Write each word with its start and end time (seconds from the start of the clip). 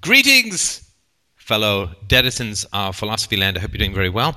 Greetings, 0.00 0.90
fellow 1.36 1.90
denizens 2.06 2.64
of 2.72 2.96
Philosophy 2.96 3.36
Land. 3.36 3.58
I 3.58 3.60
hope 3.60 3.72
you're 3.72 3.80
doing 3.80 3.92
very 3.92 4.08
well. 4.08 4.34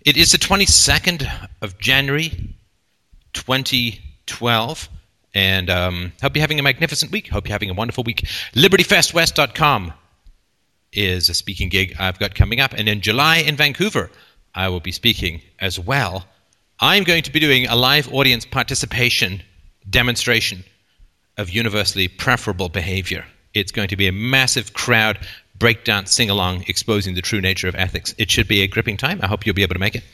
It 0.00 0.16
is 0.16 0.32
the 0.32 0.38
22nd 0.38 1.28
of 1.60 1.76
January, 1.78 2.54
2012, 3.34 4.88
and 5.34 5.68
um, 5.68 6.12
hope 6.22 6.34
you're 6.34 6.40
having 6.40 6.58
a 6.58 6.62
magnificent 6.62 7.12
week. 7.12 7.28
Hope 7.28 7.48
you're 7.48 7.54
having 7.54 7.68
a 7.68 7.74
wonderful 7.74 8.02
week. 8.02 8.20
LibertyFestWest.com 8.54 9.92
is 10.94 11.28
a 11.28 11.34
speaking 11.34 11.68
gig 11.68 11.94
I've 11.98 12.18
got 12.18 12.34
coming 12.34 12.60
up, 12.60 12.72
and 12.72 12.88
in 12.88 13.02
July 13.02 13.38
in 13.38 13.56
Vancouver, 13.56 14.10
I 14.54 14.70
will 14.70 14.80
be 14.80 14.92
speaking 14.92 15.42
as 15.58 15.78
well. 15.78 16.24
I'm 16.80 17.04
going 17.04 17.24
to 17.24 17.32
be 17.32 17.40
doing 17.40 17.66
a 17.66 17.76
live 17.76 18.10
audience 18.14 18.46
participation 18.46 19.42
demonstration 19.90 20.64
of 21.36 21.50
universally 21.50 22.08
preferable 22.08 22.70
behavior. 22.70 23.26
It's 23.54 23.72
going 23.72 23.88
to 23.88 23.96
be 23.96 24.06
a 24.06 24.12
massive 24.12 24.72
crowd 24.72 25.18
breakdown 25.58 26.06
sing 26.06 26.30
along 26.30 26.64
exposing 26.68 27.14
the 27.14 27.22
true 27.22 27.40
nature 27.40 27.68
of 27.68 27.74
ethics. 27.74 28.14
It 28.18 28.30
should 28.30 28.48
be 28.48 28.62
a 28.62 28.68
gripping 28.68 28.96
time. 28.96 29.20
I 29.22 29.26
hope 29.26 29.46
you'll 29.46 29.54
be 29.54 29.62
able 29.62 29.74
to 29.74 29.80
make 29.80 29.96
it. 29.96 30.04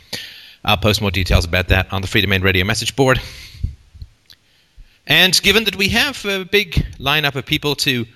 I'll 0.64 0.78
post 0.78 1.02
more 1.02 1.10
details 1.10 1.44
about 1.44 1.68
that 1.68 1.92
on 1.92 2.00
the 2.00 2.08
Freedomain 2.08 2.42
Radio 2.42 2.64
message 2.64 2.96
board. 2.96 3.20
And 5.06 5.40
given 5.42 5.64
that 5.64 5.76
we 5.76 5.88
have 5.88 6.24
a 6.24 6.44
big 6.44 6.72
lineup 6.98 7.34
of 7.34 7.44
people 7.44 7.74
to 7.76 8.06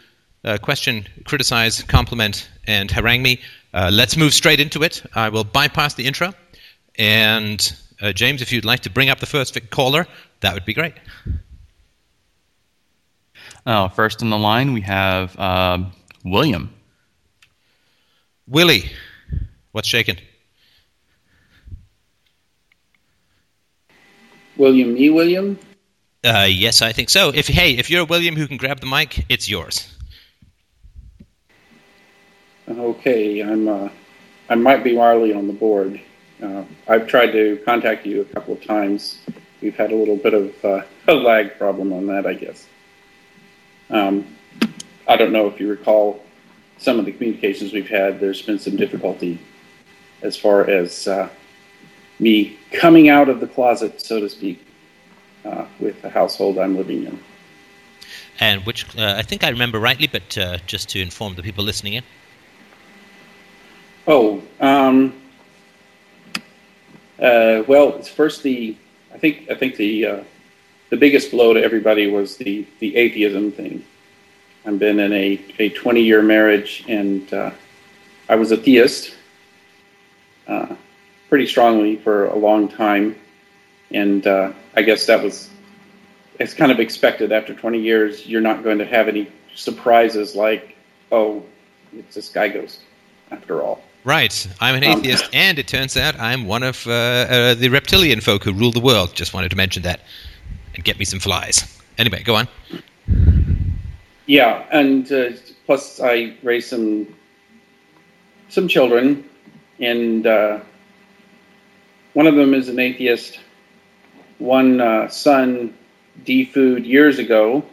uh, 0.44 0.56
question, 0.56 1.06
criticize, 1.24 1.82
compliment, 1.82 2.48
and 2.66 2.90
harangue 2.90 3.22
me, 3.22 3.40
uh, 3.74 3.90
let's 3.92 4.16
move 4.16 4.32
straight 4.32 4.60
into 4.60 4.82
it. 4.82 5.02
I 5.14 5.28
will 5.28 5.44
bypass 5.44 5.94
the 5.94 6.06
intro. 6.06 6.32
And 6.98 7.76
uh, 8.00 8.12
James, 8.12 8.40
if 8.40 8.50
you'd 8.50 8.64
like 8.64 8.80
to 8.80 8.90
bring 8.90 9.10
up 9.10 9.20
the 9.20 9.26
first 9.26 9.58
caller, 9.70 10.06
that 10.40 10.54
would 10.54 10.64
be 10.64 10.72
great. 10.72 10.94
Uh, 13.68 13.86
first 13.86 14.22
in 14.22 14.30
the 14.30 14.38
line, 14.38 14.72
we 14.72 14.80
have 14.80 15.38
uh, 15.38 15.78
William. 16.24 16.72
Willie, 18.46 18.90
what's 19.72 19.86
shaking? 19.86 20.16
William 24.56 24.96
E. 24.96 25.10
William? 25.10 25.58
Uh, 26.24 26.46
yes, 26.48 26.80
I 26.80 26.92
think 26.92 27.10
so. 27.10 27.30
If 27.34 27.46
hey, 27.46 27.72
if 27.72 27.90
you're 27.90 28.06
William 28.06 28.36
who 28.36 28.48
can 28.48 28.56
grab 28.56 28.80
the 28.80 28.86
mic, 28.86 29.26
it's 29.28 29.50
yours. 29.50 29.94
Okay, 32.66 33.40
I'm. 33.40 33.68
Uh, 33.68 33.90
I 34.48 34.54
might 34.54 34.82
be 34.82 34.96
Marley 34.96 35.34
on 35.34 35.46
the 35.46 35.52
board. 35.52 36.00
Uh, 36.42 36.64
I've 36.88 37.06
tried 37.06 37.32
to 37.32 37.60
contact 37.66 38.06
you 38.06 38.22
a 38.22 38.24
couple 38.24 38.54
of 38.54 38.64
times. 38.64 39.18
We've 39.60 39.76
had 39.76 39.92
a 39.92 39.94
little 39.94 40.16
bit 40.16 40.32
of 40.32 40.64
uh, 40.64 40.82
a 41.06 41.12
lag 41.12 41.58
problem 41.58 41.92
on 41.92 42.06
that, 42.06 42.24
I 42.24 42.32
guess. 42.32 42.66
Um, 43.90 44.26
I 45.06 45.16
don't 45.16 45.32
know 45.32 45.46
if 45.46 45.58
you 45.58 45.68
recall 45.68 46.22
some 46.78 46.98
of 46.98 47.04
the 47.04 47.12
communications 47.12 47.72
we've 47.72 47.88
had. 47.88 48.20
There's 48.20 48.42
been 48.42 48.58
some 48.58 48.76
difficulty 48.76 49.38
as 50.22 50.36
far 50.36 50.68
as 50.68 51.08
uh, 51.08 51.28
me 52.18 52.58
coming 52.72 53.08
out 53.08 53.28
of 53.28 53.40
the 53.40 53.46
closet, 53.46 54.00
so 54.00 54.20
to 54.20 54.28
speak, 54.28 54.64
uh, 55.44 55.66
with 55.80 56.00
the 56.02 56.10
household 56.10 56.58
I'm 56.58 56.76
living 56.76 57.04
in. 57.04 57.18
And 58.40 58.64
which 58.66 58.84
uh, 58.96 59.14
I 59.16 59.22
think 59.22 59.42
I 59.42 59.48
remember 59.48 59.80
rightly, 59.80 60.06
but 60.06 60.36
uh, 60.38 60.58
just 60.66 60.88
to 60.90 61.00
inform 61.00 61.34
the 61.34 61.42
people 61.42 61.64
listening 61.64 61.94
in. 61.94 62.04
Oh, 64.06 64.42
um, 64.60 65.12
uh, 67.18 67.62
well, 67.66 67.96
it's 67.96 68.08
first 68.08 68.42
the 68.42 68.76
I 69.12 69.18
think 69.18 69.50
I 69.50 69.54
think 69.54 69.76
the 69.76 70.06
uh, 70.06 70.20
the 70.90 70.96
biggest 70.96 71.30
blow 71.30 71.52
to 71.52 71.62
everybody 71.62 72.06
was 72.06 72.36
the 72.36 72.66
the 72.78 72.96
atheism 72.96 73.52
thing. 73.52 73.84
I've 74.66 74.78
been 74.78 74.98
in 75.00 75.12
a 75.12 75.40
a 75.58 75.68
20 75.70 76.02
year 76.02 76.22
marriage, 76.22 76.84
and 76.88 77.32
uh, 77.32 77.50
I 78.28 78.34
was 78.36 78.52
a 78.52 78.56
theist 78.56 79.14
uh, 80.46 80.74
pretty 81.28 81.46
strongly 81.46 81.96
for 81.96 82.26
a 82.26 82.36
long 82.36 82.68
time, 82.68 83.16
and 83.90 84.26
uh, 84.26 84.52
I 84.76 84.82
guess 84.82 85.06
that 85.06 85.22
was 85.22 85.50
it's 86.38 86.54
kind 86.54 86.70
of 86.70 86.78
expected 86.80 87.32
after 87.32 87.54
20 87.54 87.80
years. 87.80 88.26
You're 88.26 88.40
not 88.40 88.62
going 88.62 88.78
to 88.78 88.86
have 88.86 89.08
any 89.08 89.28
surprises 89.54 90.36
like, 90.36 90.76
oh, 91.10 91.42
it's 91.92 92.14
this 92.14 92.28
guy 92.28 92.48
ghost 92.48 92.80
after 93.30 93.62
all. 93.62 93.82
Right. 94.04 94.46
I'm 94.60 94.76
an 94.76 94.84
um, 94.84 94.98
atheist, 95.00 95.24
um, 95.24 95.30
and 95.32 95.58
it 95.58 95.66
turns 95.66 95.96
out 95.96 96.18
I'm 96.18 96.46
one 96.46 96.62
of 96.62 96.86
uh, 96.86 96.92
uh, 96.92 97.54
the 97.54 97.68
reptilian 97.68 98.20
folk 98.20 98.44
who 98.44 98.52
rule 98.52 98.70
the 98.70 98.80
world. 98.80 99.14
Just 99.14 99.34
wanted 99.34 99.50
to 99.50 99.56
mention 99.56 99.82
that 99.82 100.00
and 100.78 100.84
get 100.84 100.98
me 100.98 101.04
some 101.04 101.18
flies. 101.18 101.78
Anyway, 101.98 102.22
go 102.22 102.36
on. 102.36 102.48
Yeah, 104.26 104.64
and 104.70 105.10
uh, 105.10 105.30
plus 105.66 106.00
I 106.00 106.34
raised 106.42 106.68
some 106.68 107.14
some 108.48 108.68
children, 108.68 109.28
and 109.80 110.26
uh, 110.26 110.60
one 112.14 112.26
of 112.26 112.34
them 112.34 112.54
is 112.54 112.68
an 112.68 112.78
atheist. 112.78 113.40
One 114.38 114.80
uh, 114.80 115.08
son 115.08 115.76
defooed 116.24 116.86
years 116.86 117.18
ago 117.18 117.64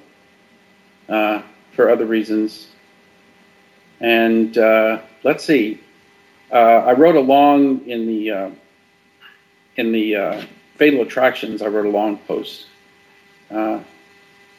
uh, 1.08 1.42
for 1.74 1.90
other 1.90 2.06
reasons, 2.06 2.68
and 4.02 4.58
let's 5.24 5.46
see 5.46 5.80
uh, 6.52 6.84
I 6.86 6.94
wrote 6.94 7.16
along 7.16 7.88
in 7.88 8.08
the 8.08 8.32
uh, 8.32 8.50
in 9.76 9.92
the 9.92 10.16
uh, 10.16 10.46
Fatal 10.76 11.02
Attractions. 11.02 11.62
I 11.62 11.68
wrote 11.68 11.86
a 11.86 11.90
long 11.90 12.18
post, 12.20 12.68
uh, 13.52 13.80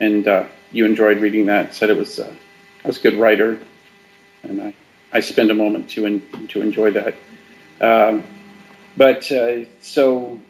and 0.00 0.28
uh, 0.28 0.44
you 0.72 0.84
enjoyed 0.84 1.18
reading 1.18 1.46
that. 1.46 1.74
Said 1.74 1.90
it 1.90 1.96
was 1.96 2.18
uh, 2.18 2.32
I 2.84 2.86
was 2.86 2.98
a 2.98 3.02
good 3.02 3.14
writer, 3.14 3.58
and 4.42 4.62
I 4.62 4.74
I 5.12 5.20
spent 5.20 5.50
a 5.50 5.54
moment 5.54 5.88
to 5.90 6.06
in, 6.06 6.48
to 6.48 6.60
enjoy 6.60 6.90
that. 6.92 7.14
Um, 7.80 8.24
but 8.96 9.30
so 9.80 10.40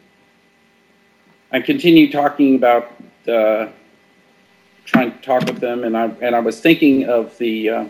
I 1.51 1.59
continued 1.59 2.11
talking 2.11 2.55
about 2.55 2.93
trying 3.25 5.11
to 5.11 5.17
talk 5.21 5.45
with 5.45 5.59
them, 5.59 5.83
and 5.83 5.97
I 5.97 6.05
and 6.21 6.35
I 6.35 6.39
was 6.39 6.59
thinking 6.59 7.09
of 7.09 7.37
the 7.37 7.89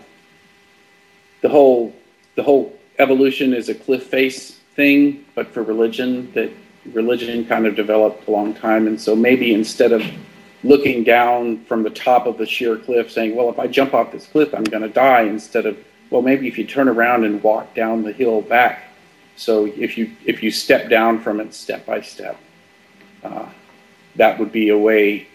the 1.41 1.49
whole 1.49 1.93
the 2.35 2.43
whole 2.43 2.77
evolution 2.99 3.53
is 3.53 3.69
a 3.69 3.75
cliff 3.75 4.03
face 4.03 4.59
thing, 4.75 5.25
but 5.35 5.47
for 5.47 5.63
religion, 5.63 6.31
that 6.33 6.51
religion 6.93 7.45
kind 7.45 7.65
of 7.65 7.75
developed 7.75 8.27
a 8.27 8.31
long 8.31 8.53
time. 8.53 8.87
And 8.87 8.99
so 8.99 9.15
maybe 9.15 9.53
instead 9.53 9.91
of 9.91 10.03
looking 10.63 11.03
down 11.03 11.63
from 11.65 11.83
the 11.83 11.89
top 11.89 12.25
of 12.25 12.37
the 12.37 12.45
sheer 12.45 12.77
cliff 12.77 13.11
saying, 13.11 13.35
well, 13.35 13.49
if 13.49 13.59
I 13.59 13.67
jump 13.67 13.93
off 13.93 14.11
this 14.11 14.25
cliff, 14.25 14.53
I'm 14.53 14.63
going 14.63 14.83
to 14.83 14.89
die, 14.89 15.21
instead 15.23 15.65
of, 15.65 15.77
well, 16.09 16.21
maybe 16.21 16.47
if 16.47 16.57
you 16.57 16.65
turn 16.65 16.87
around 16.87 17.25
and 17.25 17.41
walk 17.43 17.73
down 17.75 18.03
the 18.03 18.11
hill 18.11 18.41
back. 18.41 18.83
So 19.35 19.65
if 19.65 19.97
you 19.99 20.11
if 20.25 20.41
you 20.41 20.49
step 20.49 20.89
down 20.89 21.21
from 21.21 21.39
it 21.39 21.53
step 21.53 21.85
by 21.85 22.01
step, 22.01 22.37
uh, 23.23 23.47
that 24.15 24.39
would 24.39 24.51
be 24.51 24.69
a 24.69 24.77
way 24.77 25.27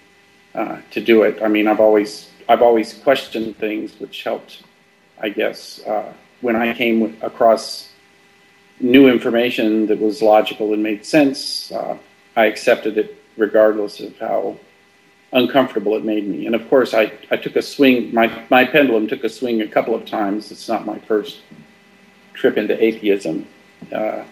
uh, 0.55 0.79
to 0.91 1.01
do 1.01 1.23
it. 1.23 1.41
I 1.41 1.47
mean, 1.47 1.69
I've 1.69 1.79
always 1.79 2.29
I've 2.49 2.63
always 2.63 2.95
questioned 2.95 3.57
things, 3.59 3.99
which 4.01 4.25
helped, 4.25 4.65
I 5.21 5.29
guess, 5.29 5.81
uh, 5.87 6.13
when 6.41 6.57
I 6.57 6.75
came 6.75 7.17
across 7.23 7.91
new 8.81 9.09
information 9.09 9.87
that 9.87 10.01
was 10.01 10.21
logical 10.21 10.73
and 10.73 10.83
made 10.83 11.07
sense, 11.07 11.71
uh, 11.71 11.97
I 12.35 12.47
accepted 12.47 12.99
it 12.99 13.23
regardless 13.37 14.01
of 14.01 14.19
how 14.19 14.57
uncomfortable 15.33 15.97
it 15.97 16.05
made 16.05 16.27
me. 16.27 16.47
And 16.47 16.55
of 16.55 16.69
course, 16.69 16.95
I, 16.95 17.13
I 17.31 17.37
took 17.37 17.57
a 17.57 17.63
swing, 17.63 18.13
my, 18.15 18.45
my 18.51 18.65
pendulum 18.65 19.07
took 19.07 19.25
a 19.25 19.29
swing 19.29 19.63
a 19.63 19.69
couple 19.69 19.95
of 19.95 20.05
times. 20.05 20.51
It's 20.53 20.69
not 20.69 20.85
my 20.87 20.99
first 20.99 21.41
trip 22.35 22.57
into 22.57 22.83
atheism. 22.83 23.47
Uh, 23.93 24.25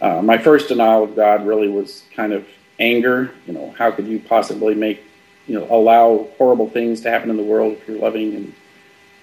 uh, 0.00 0.22
my 0.22 0.38
first 0.38 0.68
denial 0.68 1.04
of 1.04 1.16
God 1.16 1.46
really 1.46 1.68
was 1.68 2.04
kind 2.14 2.32
of 2.32 2.46
anger. 2.78 3.32
You 3.46 3.52
know, 3.52 3.74
how 3.78 3.90
could 3.90 4.06
you 4.06 4.18
possibly 4.18 4.74
make, 4.74 5.02
you 5.46 5.58
know, 5.58 5.66
allow 5.70 6.28
horrible 6.38 6.68
things 6.68 7.00
to 7.02 7.10
happen 7.10 7.30
in 7.30 7.36
the 7.36 7.42
world 7.42 7.74
if 7.74 7.88
you're 7.88 7.98
loving 7.98 8.34
and 8.34 8.54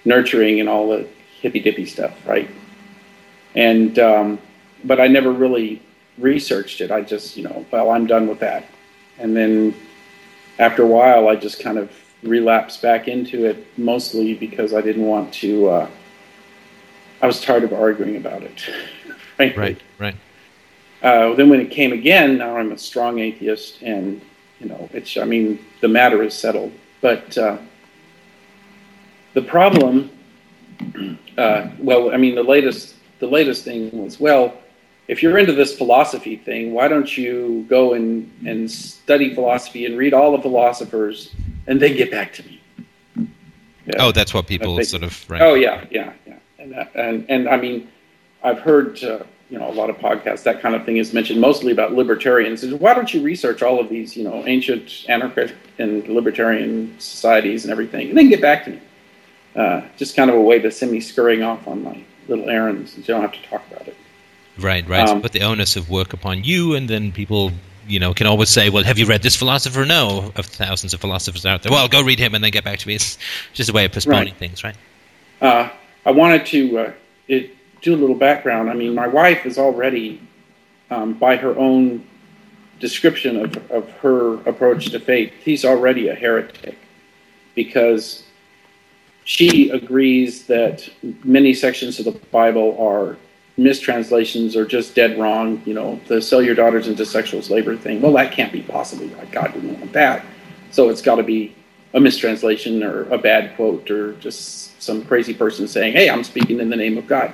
nurturing 0.06 0.60
and 0.60 0.70
all 0.70 0.90
the 0.90 1.08
hippy 1.42 1.60
dippy 1.60 1.86
stuff, 1.86 2.16
right? 2.28 2.50
And 3.56 3.98
um, 4.00 4.40
but 4.84 5.00
I 5.00 5.08
never 5.08 5.32
really 5.32 5.82
researched 6.18 6.82
it. 6.82 6.92
I 6.92 7.02
just, 7.02 7.38
you 7.38 7.44
know, 7.44 7.66
well, 7.72 7.90
I'm 7.92 8.08
done 8.08 8.28
with 8.28 8.40
that. 8.40 8.66
And 9.20 9.36
then 9.36 9.76
after 10.62 10.84
a 10.84 10.88
while, 10.88 11.28
I 11.28 11.36
just 11.36 11.60
kind 11.60 11.80
of 11.80 11.92
relapsed 12.22 12.84
back 12.84 13.08
into 13.08 13.46
it, 13.46 13.66
mostly 13.80 14.36
because 14.36 14.76
I 14.76 14.82
didn't 14.82 15.06
want 15.06 15.34
to. 15.36 15.68
Uh, 15.68 15.90
I 17.22 17.28
was 17.28 17.42
tired 17.42 17.64
of 17.64 17.74
arguing 17.74 18.16
about 18.16 18.44
it. 18.44 18.70
right, 19.40 19.58
right, 19.58 19.82
right. 19.98 20.16
Uh, 21.02 21.34
then 21.34 21.50
when 21.50 21.60
it 21.60 21.72
came 21.72 21.94
again, 21.94 22.38
now 22.38 22.58
I'm 22.58 22.72
a 22.72 22.78
strong 22.78 23.18
atheist, 23.18 23.82
and 23.82 24.22
you 24.60 24.68
know, 24.70 24.88
it's. 24.94 25.18
I 25.18 25.26
mean, 25.26 25.60
the 25.82 25.88
matter 25.88 26.22
is 26.22 26.36
settled. 26.36 26.72
But 27.02 27.36
uh, 27.40 27.58
the 29.34 29.42
problem 29.42 30.12
uh, 31.40 31.70
well, 31.80 32.14
I 32.14 32.18
mean, 32.18 32.36
the 32.36 32.44
latest 32.44 32.94
the 33.18 33.28
latest 33.28 33.64
thing 33.64 33.90
was 33.92 34.20
well, 34.20 34.61
if 35.12 35.22
you're 35.22 35.38
into 35.38 35.52
this 35.52 35.78
philosophy 35.78 36.38
thing, 36.38 36.72
why 36.72 36.88
don't 36.88 37.18
you 37.18 37.66
go 37.68 37.94
and 37.94 38.32
and 38.48 38.72
study 38.72 39.36
philosophy 39.36 39.86
and 39.86 39.98
read 39.98 40.14
all 40.14 40.32
the 40.32 40.42
philosophers 40.42 41.36
and 41.68 41.82
then 41.82 41.98
get 41.98 42.10
back 42.10 42.32
to 42.32 42.44
me? 42.44 42.62
Yeah. 43.86 43.96
Oh, 44.00 44.12
that's 44.14 44.34
what 44.34 44.48
people 44.48 44.78
think- 44.78 44.88
sort 44.88 45.04
of. 45.04 45.30
Right. 45.30 45.42
Oh 45.42 45.54
yeah, 45.54 45.84
yeah, 45.92 46.14
yeah, 46.26 46.36
and 46.60 46.72
that, 46.72 46.92
and 46.96 47.26
and 47.28 47.50
I 47.50 47.58
mean, 47.58 47.90
I've 48.42 48.60
heard 48.60 49.04
uh, 49.04 49.24
you 49.50 49.60
know 49.60 49.70
a 49.70 49.76
lot 49.82 49.90
of 49.90 49.98
podcasts 49.98 50.44
that 50.44 50.62
kind 50.62 50.76
of 50.76 50.86
thing 50.86 50.96
is 50.96 51.14
mentioned 51.14 51.42
mostly 51.42 51.74
about 51.74 51.92
libertarians. 51.92 52.64
Is 52.64 52.74
why 52.76 52.94
don't 52.94 53.14
you 53.14 53.22
research 53.22 53.62
all 53.62 53.82
of 53.82 53.90
these 53.90 54.16
you 54.16 54.24
know 54.24 54.48
ancient 54.48 55.06
anarchist 55.10 55.54
and 55.78 56.08
libertarian 56.08 56.96
societies 57.00 57.66
and 57.66 57.72
everything, 57.74 58.08
and 58.10 58.18
then 58.18 58.30
get 58.30 58.40
back 58.40 58.64
to 58.64 58.72
me. 58.72 58.80
Uh, 59.58 59.82
just 59.98 60.16
kind 60.16 60.30
of 60.30 60.38
a 60.38 60.42
way 60.42 60.58
to 60.60 60.72
send 60.72 60.90
me 60.90 61.02
scurrying 61.02 61.44
off 61.44 61.68
on 61.68 61.84
my 61.84 62.02
little 62.30 62.50
errands, 62.50 62.96
and 62.96 63.06
you 63.06 63.14
don't 63.14 63.22
have 63.22 63.34
to 63.34 63.44
talk 63.50 63.62
about 63.70 63.86
it. 63.90 63.98
Right, 64.60 64.88
right. 64.88 65.08
Um, 65.08 65.22
Put 65.22 65.32
the 65.32 65.42
onus 65.42 65.76
of 65.76 65.90
work 65.90 66.14
upon 66.14 66.44
you, 66.44 66.76
and 66.76 66.90
then 66.90 67.12
people, 67.12 67.52
you 67.88 68.00
know, 68.00 68.14
can 68.14 68.28
always 68.28 68.50
say, 68.50 68.70
"Well, 68.70 68.84
have 68.84 69.00
you 69.00 69.06
read 69.06 69.24
this 69.24 69.36
philosopher?" 69.36 69.86
No, 69.86 70.32
of 70.36 70.46
thousands 70.46 70.94
of 70.94 71.00
philosophers 71.02 71.46
out 71.46 71.64
there. 71.64 71.72
Well, 71.72 71.88
go 71.88 72.02
read 72.02 72.20
him 72.20 72.36
and 72.36 72.44
then 72.44 72.52
get 72.52 72.64
back 72.64 72.80
to 72.80 72.88
me. 72.88 72.96
It's 72.96 73.18
just 73.54 73.70
a 73.70 73.74
way 73.74 73.86
of 73.86 73.92
postponing 73.92 74.28
Right. 74.28 74.38
things, 74.38 74.64
right? 74.64 74.76
Uh, 75.42 75.70
I 76.06 76.12
wanted 76.12 76.46
to 76.48 76.78
uh, 76.80 76.92
it, 77.28 77.56
do 77.82 77.96
a 77.96 77.98
little 77.98 78.16
background. 78.16 78.70
I 78.70 78.74
mean, 78.74 78.94
my 78.94 79.08
wife 79.08 79.46
is 79.46 79.58
already, 79.58 80.22
um, 80.92 81.14
by 81.14 81.38
her 81.38 81.58
own 81.58 82.06
description 82.80 83.38
of, 83.46 83.72
of 83.72 83.90
her 84.00 84.36
approach 84.50 84.90
to 84.90 85.00
faith, 85.00 85.32
she's 85.44 85.64
already 85.64 86.10
a 86.10 86.16
heretic 86.16 86.78
because 87.56 88.24
she 89.24 89.70
agrees 89.70 90.48
that 90.48 90.90
many 91.24 91.54
sections 91.54 92.00
of 92.00 92.06
the 92.06 92.12
Bible 92.32 92.76
are 92.80 93.18
mistranslations 93.64 94.56
or 94.56 94.66
just 94.66 94.96
dead 94.96 95.18
wrong. 95.20 95.62
You 95.66 95.74
know, 95.74 96.00
the 96.08 96.22
sell 96.22 96.42
your 96.42 96.56
daughters 96.56 96.88
into 96.88 97.06
sexual 97.06 97.42
slavery 97.42 97.78
thing. 97.78 98.02
Well, 98.02 98.14
that 98.14 98.32
can't 98.32 98.52
be 98.52 98.62
possibly 98.62 99.08
right. 99.08 99.32
God 99.32 99.54
didn't 99.54 99.80
want 99.80 99.94
that. 99.94 100.26
So 100.72 100.90
it's 100.90 101.02
got 101.02 101.16
to 101.16 101.24
be 101.24 101.56
a 101.94 102.00
mistranslation 102.00 102.84
or 102.84 103.04
a 103.12 103.18
bad 103.18 103.56
quote 103.56 103.90
or 103.92 104.14
just 104.14 104.82
some 104.82 105.06
crazy 105.06 105.34
person 105.34 105.68
saying, 105.68 105.94
hey, 105.94 106.10
I'm 106.10 106.24
speaking 106.24 106.60
in 106.60 106.70
the 106.70 106.78
name 106.78 106.98
of 106.98 107.08
God. 107.08 107.34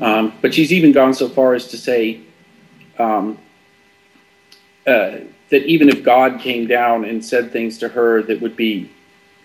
Um, 0.00 0.32
but 0.40 0.54
she's 0.54 0.72
even 0.72 0.92
gone 0.92 1.14
so 1.14 1.28
far 1.28 1.54
as 1.54 1.68
to 1.68 1.76
say 1.76 2.20
um, 2.98 3.38
uh, 4.86 5.18
that 5.50 5.66
even 5.66 5.88
if 5.88 6.02
God 6.02 6.40
came 6.40 6.66
down 6.66 7.04
and 7.04 7.24
said 7.24 7.52
things 7.52 7.78
to 7.78 7.88
her 7.88 8.22
that 8.22 8.40
would 8.40 8.56
be 8.56 8.90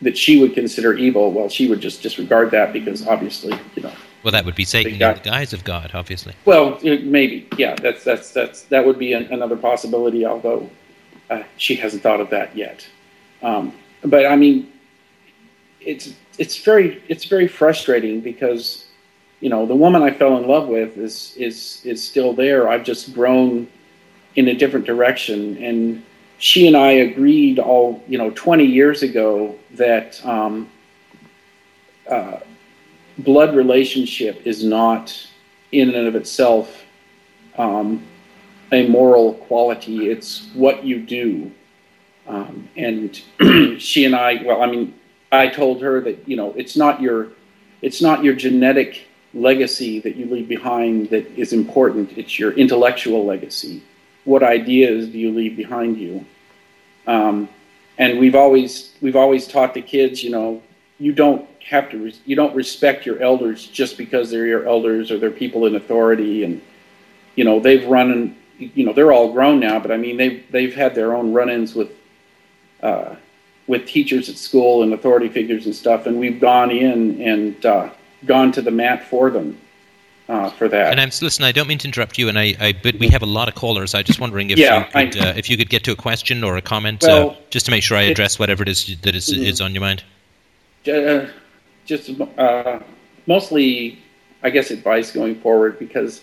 that 0.02 0.18
she 0.18 0.40
would 0.40 0.54
consider 0.54 0.94
evil, 0.94 1.32
well, 1.32 1.50
she 1.50 1.68
would 1.68 1.82
just 1.82 2.04
disregard 2.04 2.52
that 2.52 2.72
because 2.72 3.08
obviously, 3.08 3.58
you 3.76 3.82
know, 3.82 3.92
Well, 4.28 4.34
that 4.34 4.44
would 4.44 4.56
be 4.56 4.66
Satan 4.66 4.92
in 4.92 5.00
the 5.00 5.22
guise 5.24 5.54
of 5.54 5.64
God, 5.64 5.92
obviously. 5.94 6.34
well, 6.44 6.78
maybe, 6.84 7.48
yeah. 7.58 7.76
That's 7.76 8.04
that's 8.04 8.32
that's 8.32 8.64
that 8.64 8.86
would 8.86 9.00
be 9.00 9.14
an, 9.14 9.32
another 9.32 9.56
possibility. 9.56 10.26
Although 10.26 10.70
uh, 11.30 11.44
she 11.56 11.76
hasn't 11.78 12.04
thought 12.04 12.20
of 12.20 12.30
that 12.32 12.54
yet. 12.54 12.86
Um, 13.42 13.72
but 14.04 14.26
I 14.26 14.36
mean, 14.36 14.70
it's 15.80 16.14
it's 16.38 16.58
very 16.58 17.02
it's 17.08 17.24
very 17.24 17.48
frustrating 17.48 18.20
because 18.20 18.88
you 19.40 19.50
know 19.50 19.66
the 19.66 19.78
woman 19.78 20.04
I 20.04 20.12
fell 20.12 20.36
in 20.36 20.46
love 20.46 20.68
with 20.68 20.98
is 20.98 21.34
is 21.38 21.82
is 21.86 22.04
still 22.04 22.34
there. 22.34 22.68
I've 22.68 22.84
just 22.84 23.14
grown 23.14 23.66
in 24.36 24.50
a 24.50 24.54
different 24.54 24.86
direction, 24.86 25.56
and 25.64 26.04
she 26.38 26.68
and 26.68 26.76
I 26.76 26.92
agreed 26.92 27.60
all 27.60 28.04
you 28.10 28.18
know 28.18 28.32
20 28.32 28.66
years 28.66 29.04
ago 29.04 29.56
that. 29.76 30.20
Um, 30.26 30.70
uh, 32.10 32.40
blood 33.18 33.56
relationship 33.56 34.46
is 34.46 34.64
not 34.64 35.16
in 35.72 35.94
and 35.94 36.08
of 36.08 36.16
itself 36.16 36.84
um, 37.58 38.04
a 38.72 38.88
moral 38.88 39.34
quality. 39.34 40.10
It's 40.10 40.48
what 40.54 40.84
you 40.84 41.02
do. 41.02 41.52
Um, 42.28 42.68
and 42.76 43.22
she 43.82 44.06
and 44.06 44.16
I, 44.16 44.44
well, 44.44 44.62
I 44.62 44.68
mean, 44.68 44.94
I 45.32 45.48
told 45.48 45.82
her 45.82 46.02
that 46.02 46.28
you 46.28 46.36
know 46.36 46.54
it's 46.56 46.78
not 46.78 47.02
your, 47.02 47.30
it's 47.82 48.02
not 48.02 48.24
your 48.24 48.34
genetic 48.34 49.08
legacy 49.34 50.00
that 50.00 50.16
you 50.16 50.26
leave 50.26 50.48
behind 50.48 51.10
that 51.10 51.28
is 51.38 51.54
important. 51.54 52.18
It's 52.18 52.40
your 52.40 52.52
intellectual 52.54 53.26
legacy. 53.26 53.84
What 54.26 54.44
ideas 54.44 55.08
do 55.10 55.18
you 55.18 55.32
leave 55.34 55.56
behind 55.56 55.98
you? 55.98 56.26
Um, 57.08 57.50
and 57.98 58.20
we've 58.20 58.36
always 58.36 58.94
we've 59.02 59.16
always 59.16 59.48
taught 59.48 59.74
the 59.74 59.82
kids, 59.82 60.24
you 60.24 60.30
know, 60.30 60.62
you 61.00 61.14
don't 61.14 61.57
have 61.70 61.90
to 61.92 62.12
you 62.26 62.36
don't 62.36 62.56
respect 62.56 63.06
your 63.06 63.22
elders 63.22 63.66
just 63.68 63.98
because 63.98 64.32
they're 64.32 64.48
your 64.48 64.66
elders 64.68 65.12
or 65.12 65.18
they're 65.20 65.30
people 65.32 65.66
in 65.66 65.76
authority 65.76 66.44
and 66.44 66.62
you 67.36 67.44
know 67.44 67.60
they've 67.60 67.86
run 67.88 68.12
and 68.12 68.36
you 68.58 68.86
know 68.86 68.94
they're 68.94 69.12
all 69.12 69.32
grown 69.34 69.60
now 69.60 69.78
but 69.78 69.92
i 69.92 69.98
mean 69.98 70.16
they've 70.18 70.44
they've 70.52 70.74
had 70.74 70.96
their 70.96 71.14
own 71.14 71.34
run-ins 71.34 71.76
with 71.76 71.90
uh, 72.82 73.16
with 73.68 73.86
teachers 73.86 74.30
at 74.30 74.38
school 74.38 74.82
and 74.84 74.94
authority 74.94 75.28
figures 75.28 75.66
and 75.66 75.76
stuff 75.76 76.06
and 76.06 76.18
we've 76.18 76.40
gone 76.40 76.72
in 76.72 77.22
and 77.22 77.66
uh, 77.66 77.90
gone 78.26 78.52
to 78.52 78.62
the 78.62 78.72
mat 78.72 79.04
for 79.04 79.30
them 79.30 79.58
uh, 80.30 80.50
for 80.52 80.68
that 80.70 80.92
And 80.92 81.02
I'm 81.02 81.10
listen. 81.22 81.44
I 81.46 81.52
don't 81.52 81.68
mean 81.68 81.78
to 81.80 81.88
interrupt 81.88 82.18
you, 82.18 82.28
and 82.30 82.38
I, 82.38 82.54
I 82.60 82.74
but 82.74 82.96
we 83.00 83.08
have 83.10 83.24
a 83.24 83.26
lot 83.26 83.48
of 83.48 83.56
callers. 83.56 83.96
I'm 83.96 84.04
just 84.04 84.20
wondering 84.20 84.50
if 84.50 84.58
Yeah, 84.60 84.80
you 84.80 85.12
could, 85.12 85.18
I- 85.22 85.30
uh, 85.30 85.34
if 85.38 85.50
you 85.50 85.56
could 85.56 85.70
get 85.70 85.86
to 85.86 85.92
a 85.94 85.96
question 85.96 86.44
or 86.44 86.58
a 86.58 86.62
comment, 86.62 87.04
Well, 87.08 87.30
uh, 87.30 87.36
just 87.50 87.66
to 87.68 87.72
make 87.72 87.82
sure 87.82 87.98
I 87.98 88.02
it- 88.04 88.12
address 88.12 88.38
whatever 88.38 88.62
it 88.64 88.68
is 88.70 88.94
that 89.04 89.16
is, 89.16 89.30
Mhm. 89.30 89.46
is 89.46 89.62
on 89.62 89.74
your 89.74 89.80
mind. 89.82 90.04
Just 91.88 92.12
uh, 92.38 92.80
mostly, 93.26 93.98
I 94.44 94.52
guess, 94.52 94.70
advice 94.70 95.12
going 95.12 95.40
forward 95.42 95.80
because 95.80 96.22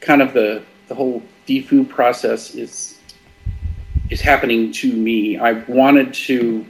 kind 0.00 0.22
of 0.22 0.32
the 0.32 0.62
the 0.88 0.94
whole 0.94 1.22
defoo 1.48 1.88
process 1.88 2.54
is 2.54 3.00
is 4.10 4.20
happening 4.20 4.70
to 4.72 4.92
me. 4.92 5.38
I 5.38 5.52
wanted 5.52 6.12
to 6.28 6.64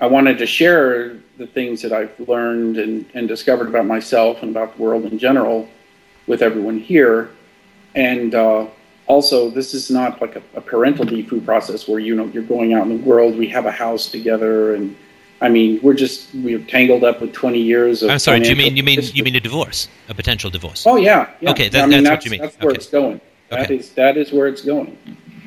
I 0.00 0.06
wanted 0.06 0.36
to 0.38 0.46
share 0.46 1.16
the 1.38 1.46
things 1.46 1.80
that 1.82 1.92
I've 1.92 2.12
learned 2.20 2.76
and, 2.76 3.06
and 3.14 3.26
discovered 3.26 3.68
about 3.68 3.86
myself 3.86 4.42
and 4.42 4.50
about 4.50 4.76
the 4.76 4.82
world 4.82 5.04
in 5.06 5.18
general 5.18 5.68
with 6.26 6.42
everyone 6.42 6.78
here. 6.78 7.30
And 7.94 8.34
uh, 8.34 8.66
also, 9.06 9.50
this 9.50 9.74
is 9.74 9.90
not 9.90 10.20
like 10.20 10.36
a, 10.36 10.42
a 10.54 10.60
parental 10.60 11.04
defoo 11.04 11.44
process 11.44 11.88
where 11.88 11.98
you 11.98 12.14
know 12.14 12.26
you're 12.26 12.42
going 12.42 12.74
out 12.74 12.86
in 12.86 13.00
the 13.00 13.04
world. 13.04 13.36
We 13.36 13.48
have 13.48 13.66
a 13.66 13.70
house 13.70 14.10
together, 14.10 14.74
and 14.74 14.96
I 15.42 15.48
mean 15.48 15.80
we're 15.82 15.94
just 16.04 16.32
we're 16.34 16.60
tangled 16.60 17.04
up 17.04 17.20
with 17.20 17.32
20 17.32 17.60
years 17.60 18.02
of. 18.02 18.10
I'm 18.10 18.18
sorry. 18.18 18.40
Do 18.40 18.48
you 18.48 18.56
mean 18.56 18.76
you 18.76 18.82
mean 18.82 19.00
history. 19.00 19.18
you 19.18 19.24
mean 19.24 19.36
a 19.36 19.40
divorce, 19.40 19.88
a 20.08 20.14
potential 20.14 20.48
divorce? 20.50 20.86
Oh 20.86 20.96
yeah. 20.96 21.28
yeah. 21.40 21.50
Okay, 21.50 21.68
that- 21.68 21.84
I 21.84 21.86
mean, 21.86 22.04
that's 22.04 22.10
what 22.16 22.24
you 22.24 22.30
mean. 22.30 22.40
That's 22.40 22.56
where 22.60 22.70
Okay. 22.70 22.76
it's 22.76 22.86
going. 22.88 23.20
That 23.50 23.60
Okay. 23.64 23.76
is 23.76 23.90
that 23.90 24.16
is 24.16 24.32
where 24.32 24.46
it's 24.46 24.62
going. 24.62 24.96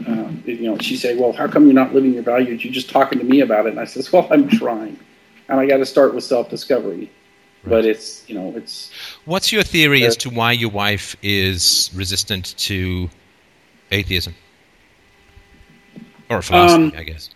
Um, 0.05 0.43
you 0.45 0.67
know, 0.69 0.77
she 0.79 0.95
say, 0.97 1.15
"Well, 1.15 1.31
how 1.31 1.47
come 1.47 1.63
you're 1.65 1.73
not 1.73 1.93
living 1.95 2.13
your 2.13 2.21
values? 2.23 2.63
You're 2.63 2.73
just 2.73 2.89
talking 2.89 3.17
to 3.17 3.25
me 3.25 3.39
about 3.39 3.65
it." 3.65 3.69
And 3.69 3.79
I 3.79 3.85
says, 3.85 4.11
"Well, 4.11 4.27
I'm 4.29 4.47
trying, 4.49 4.99
and 5.49 5.59
I 5.59 5.65
got 5.65 5.77
to 5.77 5.85
start 5.85 6.13
with 6.13 6.23
self-discovery." 6.25 7.09
But 7.63 7.83
it's 7.85 8.23
you 8.27 8.35
know 8.35 8.53
it's 8.55 8.91
What's 9.23 9.51
your 9.51 9.63
theory 9.63 10.05
as 10.05 10.15
Uh, 10.15 10.19
to 10.19 10.29
why 10.29 10.51
your 10.51 10.69
wife 10.69 11.15
is 11.23 11.89
resistant 11.95 12.53
to 12.67 13.09
atheism 13.91 14.35
or 16.29 16.41
philosophy? 16.43 16.83
Um, 16.83 16.93
I 16.97 17.03
guess. 17.03 17.29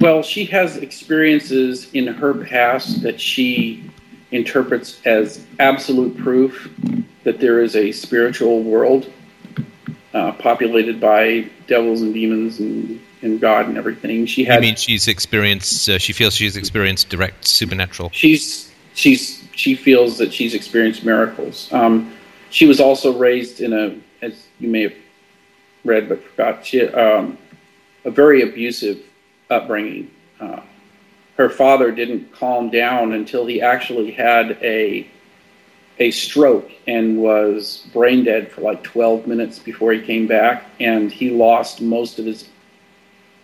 Well, 0.00 0.22
she 0.22 0.44
has 0.46 0.76
experiences 0.76 1.92
in 1.92 2.06
her 2.06 2.34
past 2.34 3.02
that 3.02 3.20
she 3.20 3.90
interprets 4.30 5.00
as 5.04 5.44
absolute 5.58 6.16
proof 6.18 6.70
that 7.24 7.40
there 7.40 7.60
is 7.60 7.74
a 7.76 7.90
spiritual 7.92 8.62
world 8.62 9.10
uh, 10.14 10.32
populated 10.32 11.00
by 11.00 11.48
devils 11.66 12.02
and 12.02 12.14
demons 12.14 12.60
and, 12.60 13.00
and 13.22 13.40
God 13.40 13.66
and 13.68 13.76
everything. 13.76 14.26
She 14.26 14.42
You 14.42 14.52
had 14.52 14.60
mean 14.60 14.76
she's 14.76 15.08
experienced? 15.08 15.88
Uh, 15.88 15.98
she 15.98 16.12
feels 16.12 16.34
she's 16.34 16.56
experienced 16.56 17.08
direct 17.08 17.46
supernatural. 17.46 18.10
she's 18.12 18.72
she's 18.94 19.44
she 19.52 19.74
feels 19.74 20.18
that 20.18 20.32
she's 20.32 20.54
experienced 20.54 21.04
miracles. 21.04 21.68
Um, 21.72 22.12
she 22.50 22.66
was 22.66 22.80
also 22.80 23.16
raised 23.18 23.60
in 23.60 23.72
a, 23.72 23.96
as 24.24 24.46
you 24.60 24.68
may 24.68 24.82
have 24.82 24.94
read 25.84 26.08
but 26.08 26.22
forgot, 26.22 26.64
she, 26.64 26.86
um, 26.88 27.36
a 28.04 28.10
very 28.10 28.42
abusive 28.42 28.98
upbringing. 29.50 30.10
Uh, 30.40 30.60
her 31.36 31.48
father 31.48 31.92
didn't 31.92 32.32
calm 32.32 32.68
down 32.68 33.12
until 33.12 33.46
he 33.46 33.62
actually 33.62 34.10
had 34.10 34.58
a 34.62 35.08
a 36.00 36.10
stroke 36.12 36.70
and 36.86 37.18
was 37.18 37.88
brain 37.92 38.24
dead 38.24 38.50
for 38.52 38.60
like 38.60 38.82
12 38.84 39.26
minutes 39.26 39.58
before 39.58 39.92
he 39.92 40.00
came 40.00 40.26
back 40.28 40.64
and 40.78 41.10
he 41.10 41.30
lost 41.30 41.80
most 41.80 42.18
of 42.18 42.24
his 42.24 42.48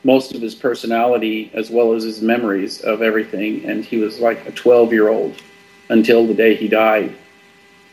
most 0.05 0.35
of 0.35 0.41
his 0.41 0.55
personality 0.55 1.51
as 1.55 1.71
well 1.71 1.95
as 1.95 2.05
his 2.05 2.21
memories 2.23 2.81
of 2.83 3.03
everything 3.03 3.65
and 3.65 3.85
he 3.85 3.97
was 3.97 4.21
like 4.21 4.47
a 4.47 4.53
12 4.53 4.93
year 4.93 5.09
old 5.09 5.35
until 5.89 6.27
the 6.27 6.35
day 6.35 6.55
he 6.55 6.69
died 6.69 7.15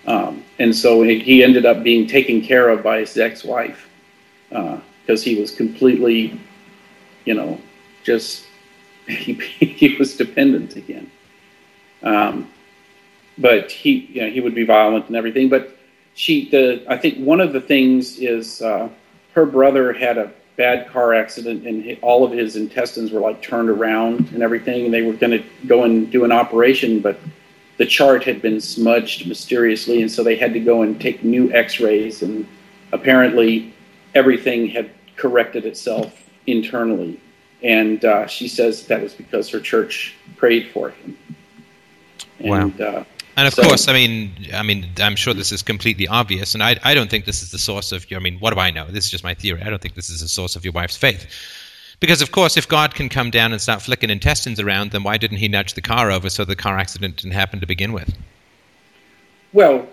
um, 0.06 0.44
and 0.60 0.76
so 0.76 1.02
he 1.02 1.44
ended 1.44 1.66
up 1.66 1.84
being 1.84 2.08
taken 2.08 2.42
care 2.42 2.70
of 2.70 2.84
by 2.84 3.00
his 3.00 3.18
ex-wife 3.18 3.88
because 4.50 5.24
he 5.24 5.40
was 5.40 5.52
completely 5.52 6.40
you 7.26 7.34
know 7.34 7.60
just 8.04 8.46
he, 9.08 9.34
he 9.34 9.96
was 9.98 10.16
dependent 10.16 10.76
again 10.76 11.10
um, 12.04 12.50
but 13.38 13.72
he 13.72 14.08
you 14.12 14.22
know, 14.22 14.30
he 14.30 14.40
would 14.40 14.56
be 14.56 14.66
violent 14.66 15.08
and 15.08 15.16
everything 15.16 15.50
but 15.50 15.78
she 16.14 16.50
the 16.50 16.84
i 16.88 16.98
think 16.98 17.18
one 17.18 17.40
of 17.40 17.54
the 17.54 17.62
things 17.62 18.20
is 18.20 18.62
uh, 18.62 18.90
her 19.34 19.46
brother 19.46 19.94
had 19.94 20.18
a 20.18 20.32
bad 20.62 20.88
car 20.90 21.14
accident, 21.14 21.66
and 21.66 21.98
all 22.02 22.24
of 22.24 22.32
his 22.32 22.56
intestines 22.56 23.12
were 23.12 23.20
like 23.20 23.42
turned 23.42 23.70
around 23.70 24.30
and 24.32 24.44
everything, 24.44 24.86
and 24.86 24.94
they 24.94 25.02
were 25.02 25.14
going 25.14 25.32
to 25.32 25.44
go 25.66 25.86
and 25.86 26.12
do 26.12 26.24
an 26.24 26.32
operation, 26.32 27.00
but 27.00 27.20
the 27.78 27.86
chart 27.86 28.24
had 28.24 28.44
been 28.44 28.62
smudged 28.62 29.28
mysteriously, 29.28 30.02
and 30.02 30.12
so 30.12 30.24
they 30.24 30.36
had 30.36 30.54
to 30.54 30.60
go 30.60 30.84
and 30.84 31.02
take 31.02 31.24
new 31.24 31.52
X-rays, 31.52 32.22
and 32.22 32.48
apparently 32.92 33.74
everything 34.14 34.68
had 34.68 34.92
corrected 35.16 35.66
itself 35.66 36.30
internally. 36.46 37.20
And 37.64 38.04
uh, 38.04 38.28
she 38.28 38.48
says 38.48 38.88
that 38.88 39.02
was 39.02 39.14
because 39.14 39.50
her 39.50 39.60
church 39.60 40.16
prayed 40.38 40.72
for 40.72 40.90
him. 40.90 41.18
And, 42.40 42.80
wow. 42.80 42.86
Uh, 42.86 43.04
and 43.38 43.48
of 43.48 43.54
so, 43.54 43.64
course, 43.64 43.88
I 43.88 43.94
mean, 43.94 44.34
I 44.54 44.62
mean, 44.62 44.90
I'm 45.00 45.16
sure 45.16 45.34
this 45.34 45.52
is 45.52 45.62
completely 45.62 46.08
obvious, 46.08 46.54
and 46.54 46.62
I, 46.62 46.78
I 46.84 46.94
don't 46.94 47.10
think 47.10 47.26
this 47.26 47.42
is 47.42 47.52
the 47.52 47.58
source 47.58 47.92
of 47.92 48.10
your. 48.12 48.20
I 48.20 48.24
mean, 48.24 48.38
what 48.40 48.54
do 48.54 48.60
I 48.60 48.72
know? 48.72 48.86
This 48.86 49.06
is 49.06 49.12
just 49.12 49.24
my 49.24 49.34
theory. 49.34 49.62
I 49.62 49.70
don't 49.70 49.82
think 49.82 49.96
this 49.96 50.10
is 50.10 50.20
the 50.22 50.28
source 50.28 50.56
of 50.56 50.66
your 50.66 50.74
wife's 50.74 50.98
faith, 50.98 51.28
because 52.02 52.22
of 52.22 52.32
course, 52.32 52.58
if 52.58 52.68
God 52.68 52.94
can 52.94 53.08
come 53.08 53.32
down 53.32 53.54
and 53.54 53.62
start 53.62 53.82
flicking 53.82 54.10
intestines 54.10 54.60
around, 54.60 54.92
then 54.92 55.04
why 55.04 55.18
didn't 55.18 55.38
He 55.38 55.48
nudge 55.48 55.76
the 55.76 55.82
car 55.82 56.12
over 56.12 56.30
so 56.30 56.44
the 56.44 56.58
car 56.58 56.78
accident 56.78 57.18
didn't 57.18 57.34
happen 57.34 57.62
to 57.62 57.66
begin 57.66 57.94
with? 57.94 58.14
Well, 59.54 59.88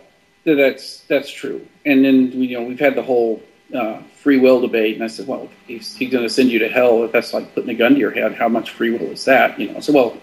that's 0.44 1.00
that's 1.02 1.30
true, 1.30 1.64
and 1.86 2.04
then 2.04 2.32
you 2.32 2.58
know 2.58 2.66
we've 2.66 2.80
had 2.80 2.96
the 2.96 3.02
whole 3.02 3.40
uh, 3.74 4.00
free 4.14 4.38
will 4.38 4.60
debate, 4.60 4.94
and 4.94 5.04
I 5.04 5.08
said, 5.08 5.26
well, 5.26 5.48
he's, 5.66 5.94
he's 5.94 6.10
going 6.10 6.24
to 6.24 6.30
send 6.30 6.50
you 6.50 6.58
to 6.60 6.68
hell 6.68 7.04
if 7.04 7.12
that's 7.12 7.34
like 7.34 7.54
putting 7.54 7.70
a 7.70 7.74
gun 7.74 7.94
to 7.94 7.98
your 7.98 8.10
head. 8.10 8.34
How 8.34 8.48
much 8.48 8.70
free 8.70 8.90
will 8.90 9.10
is 9.10 9.24
that? 9.26 9.58
You 9.58 9.72
know, 9.72 9.80
so 9.80 9.92
well, 9.92 10.16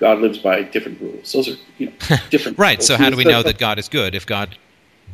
God 0.00 0.18
lives 0.18 0.38
by 0.38 0.62
different 0.62 1.00
rules. 1.00 1.32
Those 1.32 1.48
are 1.48 1.56
you 1.78 1.86
know 1.86 1.92
different. 2.30 2.58
right. 2.58 2.78
Rules. 2.78 2.86
So 2.86 2.96
how 2.96 3.10
do 3.10 3.16
we 3.16 3.24
know 3.24 3.42
that 3.42 3.58
God 3.58 3.78
is 3.78 3.88
good 3.88 4.14
if 4.14 4.26
God 4.26 4.56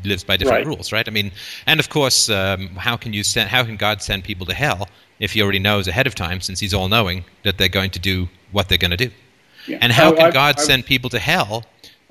lives 0.05 0.25
by 0.25 0.37
different 0.37 0.67
right. 0.67 0.67
rules? 0.67 0.93
Right. 0.93 1.07
I 1.07 1.11
mean, 1.11 1.31
and 1.67 1.79
of 1.79 1.91
course, 1.91 2.31
um, 2.31 2.69
how 2.69 2.97
can 2.97 3.13
you 3.13 3.23
send? 3.23 3.51
How 3.51 3.65
can 3.65 3.77
God 3.77 4.01
send 4.01 4.25
people 4.25 4.47
to 4.47 4.55
hell 4.55 4.89
if 5.19 5.33
He 5.33 5.43
already 5.43 5.59
knows 5.59 5.89
ahead 5.89 6.07
of 6.07 6.15
time, 6.15 6.41
since 6.41 6.59
He's 6.59 6.73
all 6.73 6.89
knowing 6.89 7.25
that 7.43 7.59
they're 7.59 7.69
going 7.69 7.91
to 7.91 7.99
do 7.99 8.29
what 8.53 8.71
they're 8.71 8.79
going 8.79 8.93
to 8.93 8.97
do? 8.97 9.11
Yeah. 9.67 9.79
And 9.83 9.93
how 9.93 10.13
oh, 10.13 10.17
can 10.17 10.27
I, 10.27 10.31
God 10.31 10.59
I, 10.59 10.63
send 10.63 10.87
people 10.87 11.11
to 11.11 11.19
hell 11.19 11.65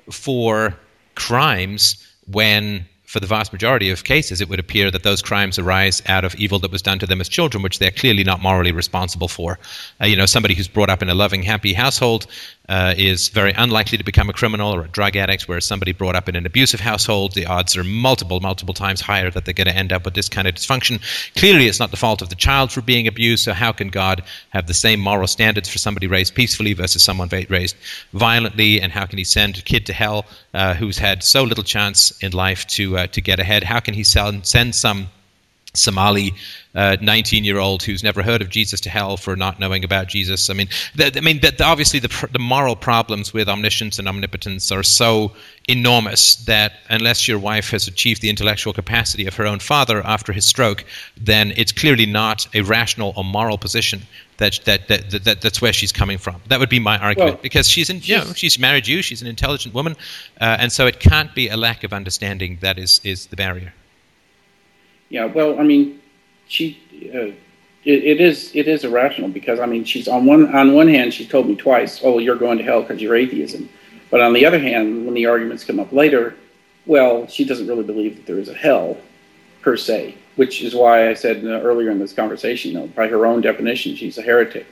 for 0.08 0.76
crimes 1.16 2.06
when 2.28 2.86
for 3.08 3.20
the 3.20 3.26
vast 3.26 3.54
majority 3.54 3.88
of 3.88 4.04
cases, 4.04 4.42
it 4.42 4.50
would 4.50 4.60
appear 4.60 4.90
that 4.90 5.02
those 5.02 5.22
crimes 5.22 5.58
arise 5.58 6.02
out 6.08 6.26
of 6.26 6.34
evil 6.34 6.58
that 6.58 6.70
was 6.70 6.82
done 6.82 6.98
to 6.98 7.06
them 7.06 7.22
as 7.22 7.28
children, 7.28 7.62
which 7.62 7.78
they're 7.78 7.90
clearly 7.90 8.22
not 8.22 8.42
morally 8.42 8.70
responsible 8.70 9.28
for. 9.28 9.58
Uh, 9.98 10.04
you 10.04 10.14
know, 10.14 10.26
somebody 10.26 10.54
who's 10.54 10.68
brought 10.68 10.90
up 10.90 11.00
in 11.00 11.08
a 11.08 11.14
loving, 11.14 11.42
happy 11.42 11.72
household 11.72 12.26
uh, 12.68 12.94
is 12.96 13.28
very 13.28 13.52
unlikely 13.52 13.96
to 13.96 14.04
become 14.04 14.28
a 14.28 14.32
criminal 14.32 14.74
or 14.74 14.84
a 14.84 14.88
drug 14.88 15.16
addict, 15.16 15.48
whereas 15.48 15.64
somebody 15.64 15.92
brought 15.92 16.14
up 16.14 16.28
in 16.28 16.36
an 16.36 16.44
abusive 16.44 16.80
household, 16.80 17.34
the 17.34 17.46
odds 17.46 17.76
are 17.76 17.84
multiple, 17.84 18.40
multiple 18.40 18.74
times 18.74 19.00
higher 19.00 19.30
that 19.30 19.44
they're 19.44 19.54
going 19.54 19.66
to 19.66 19.76
end 19.76 19.92
up 19.92 20.04
with 20.04 20.14
this 20.14 20.28
kind 20.28 20.46
of 20.46 20.54
dysfunction. 20.54 21.00
Clearly, 21.34 21.66
it's 21.66 21.80
not 21.80 21.90
the 21.90 21.96
fault 21.96 22.20
of 22.20 22.28
the 22.28 22.34
child 22.34 22.70
for 22.70 22.82
being 22.82 23.06
abused, 23.06 23.44
so 23.44 23.52
how 23.52 23.72
can 23.72 23.88
God 23.88 24.22
have 24.50 24.66
the 24.66 24.74
same 24.74 25.00
moral 25.00 25.26
standards 25.26 25.68
for 25.68 25.78
somebody 25.78 26.06
raised 26.06 26.34
peacefully 26.34 26.74
versus 26.74 27.02
someone 27.02 27.28
raised 27.48 27.76
violently? 28.12 28.80
And 28.80 28.92
how 28.92 29.06
can 29.06 29.18
He 29.18 29.24
send 29.24 29.58
a 29.58 29.62
kid 29.62 29.86
to 29.86 29.92
hell 29.92 30.26
uh, 30.52 30.74
who's 30.74 30.98
had 30.98 31.24
so 31.24 31.42
little 31.44 31.64
chance 31.64 32.10
in 32.22 32.32
life 32.32 32.66
to, 32.68 32.98
uh, 32.98 33.06
to 33.08 33.20
get 33.20 33.40
ahead? 33.40 33.64
How 33.64 33.80
can 33.80 33.94
He 33.94 34.04
send, 34.04 34.46
send 34.46 34.74
some 34.74 35.08
Somali 35.78 36.34
19 36.74 37.42
uh, 37.42 37.44
year 37.44 37.58
old 37.58 37.82
who's 37.82 38.02
never 38.02 38.22
heard 38.22 38.42
of 38.42 38.50
Jesus 38.50 38.80
to 38.82 38.90
hell 38.90 39.16
for 39.16 39.34
not 39.34 39.58
knowing 39.58 39.84
about 39.84 40.06
Jesus. 40.06 40.48
I 40.48 40.54
mean, 40.54 40.68
the, 40.94 41.12
I 41.16 41.20
mean, 41.20 41.40
the, 41.40 41.50
the, 41.50 41.64
obviously 41.64 41.98
the, 41.98 42.28
the 42.30 42.38
moral 42.38 42.76
problems 42.76 43.32
with 43.32 43.48
omniscience 43.48 43.98
and 43.98 44.06
omnipotence 44.06 44.70
are 44.70 44.82
so 44.82 45.32
enormous 45.66 46.36
that 46.44 46.74
unless 46.88 47.26
your 47.26 47.38
wife 47.38 47.70
has 47.70 47.88
achieved 47.88 48.22
the 48.22 48.30
intellectual 48.30 48.72
capacity 48.72 49.26
of 49.26 49.34
her 49.34 49.46
own 49.46 49.58
father 49.58 50.04
after 50.06 50.32
his 50.32 50.44
stroke, 50.44 50.84
then 51.16 51.52
it's 51.56 51.72
clearly 51.72 52.06
not 52.06 52.46
a 52.54 52.60
rational 52.60 53.12
or 53.16 53.24
moral 53.24 53.58
position 53.58 54.02
that 54.36 54.60
that, 54.66 54.86
that, 54.88 55.10
that 55.24 55.40
that's 55.40 55.60
where 55.60 55.72
she's 55.72 55.92
coming 55.92 56.16
from. 56.16 56.36
That 56.46 56.60
would 56.60 56.68
be 56.68 56.78
my 56.78 56.96
argument 56.98 57.34
well, 57.34 57.42
because 57.42 57.68
she's 57.68 57.90
in, 57.90 58.00
you 58.02 58.18
know, 58.18 58.32
she's 58.34 58.58
married 58.58 58.86
you, 58.86 59.02
she's 59.02 59.20
an 59.20 59.26
intelligent 59.26 59.74
woman, 59.74 59.96
uh, 60.40 60.56
and 60.60 60.70
so 60.70 60.86
it 60.86 61.00
can't 61.00 61.34
be 61.34 61.48
a 61.48 61.56
lack 61.56 61.82
of 61.82 61.92
understanding 61.92 62.58
that 62.60 62.78
is 62.78 63.00
is 63.02 63.26
the 63.26 63.36
barrier. 63.36 63.74
Yeah, 65.08 65.26
well, 65.26 65.58
I 65.58 65.62
mean, 65.62 66.00
she 66.48 66.78
uh, 67.14 67.32
it, 67.84 68.04
it 68.04 68.20
is 68.20 68.54
it 68.54 68.68
is 68.68 68.84
irrational 68.84 69.28
because 69.30 69.60
I 69.60 69.66
mean 69.66 69.84
she's 69.84 70.08
on 70.08 70.26
one 70.26 70.54
on 70.54 70.74
one 70.74 70.88
hand 70.88 71.14
she 71.14 71.26
told 71.26 71.48
me 71.48 71.54
twice, 71.56 72.00
oh 72.02 72.18
you're 72.18 72.36
going 72.36 72.58
to 72.58 72.64
hell 72.64 72.82
because 72.82 73.00
you're 73.00 73.16
atheism, 73.16 73.68
but 74.10 74.20
on 74.20 74.32
the 74.32 74.44
other 74.44 74.58
hand 74.58 75.04
when 75.04 75.14
the 75.14 75.26
arguments 75.26 75.64
come 75.64 75.78
up 75.78 75.92
later, 75.92 76.34
well 76.86 77.26
she 77.26 77.44
doesn't 77.44 77.66
really 77.66 77.84
believe 77.84 78.16
that 78.16 78.26
there 78.26 78.38
is 78.38 78.48
a 78.48 78.54
hell 78.54 78.96
per 79.62 79.76
se, 79.76 80.14
which 80.36 80.62
is 80.62 80.74
why 80.74 81.08
I 81.08 81.14
said 81.14 81.44
uh, 81.44 81.60
earlier 81.60 81.90
in 81.90 81.98
this 81.98 82.12
conversation, 82.12 82.86
by 82.88 83.08
her 83.08 83.26
own 83.26 83.40
definition 83.40 83.94
she's 83.96 84.18
a 84.18 84.22
heretic. 84.22 84.66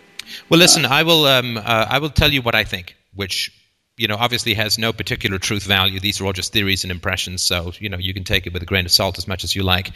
Well, 0.48 0.58
listen, 0.58 0.84
uh, 0.84 0.88
I 0.88 1.02
will 1.04 1.24
um, 1.26 1.56
uh, 1.56 1.86
I 1.88 1.98
will 1.98 2.10
tell 2.10 2.32
you 2.32 2.42
what 2.42 2.54
I 2.54 2.64
think, 2.64 2.96
which 3.14 3.52
you 3.96 4.06
know 4.06 4.16
obviously 4.16 4.54
has 4.54 4.78
no 4.78 4.92
particular 4.92 5.38
truth 5.38 5.64
value. 5.64 6.00
These 6.00 6.20
are 6.20 6.26
all 6.26 6.32
just 6.32 6.52
theories 6.52 6.84
and 6.84 6.90
impressions, 6.90 7.42
so 7.42 7.72
you 7.78 7.88
know 7.88 7.98
you 7.98 8.14
can 8.14 8.24
take 8.24 8.46
it 8.46 8.52
with 8.52 8.62
a 8.62 8.66
grain 8.66 8.84
of 8.84 8.92
salt 8.92 9.18
as 9.18 9.28
much 9.28 9.44
as 9.44 9.54
you 9.54 9.62
like. 9.62 9.92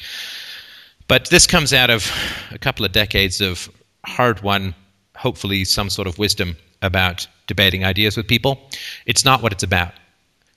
But 1.09 1.29
this 1.29 1.47
comes 1.47 1.73
out 1.73 1.91
of 1.91 2.11
a 2.51 2.59
couple 2.59 2.85
of 2.85 2.93
decades 2.93 3.41
of 3.41 3.69
hard 4.07 4.43
won, 4.43 4.75
hopefully, 5.17 5.65
some 5.65 5.91
sort 5.91 6.07
of 6.07 6.19
wisdom 6.19 6.57
about 6.83 7.27
debating 7.47 7.85
ideas 7.85 8.17
with 8.17 8.27
people. 8.27 8.61
It's 9.07 9.25
not 9.25 9.43
what 9.43 9.53
it's 9.53 9.63
about. 9.63 9.93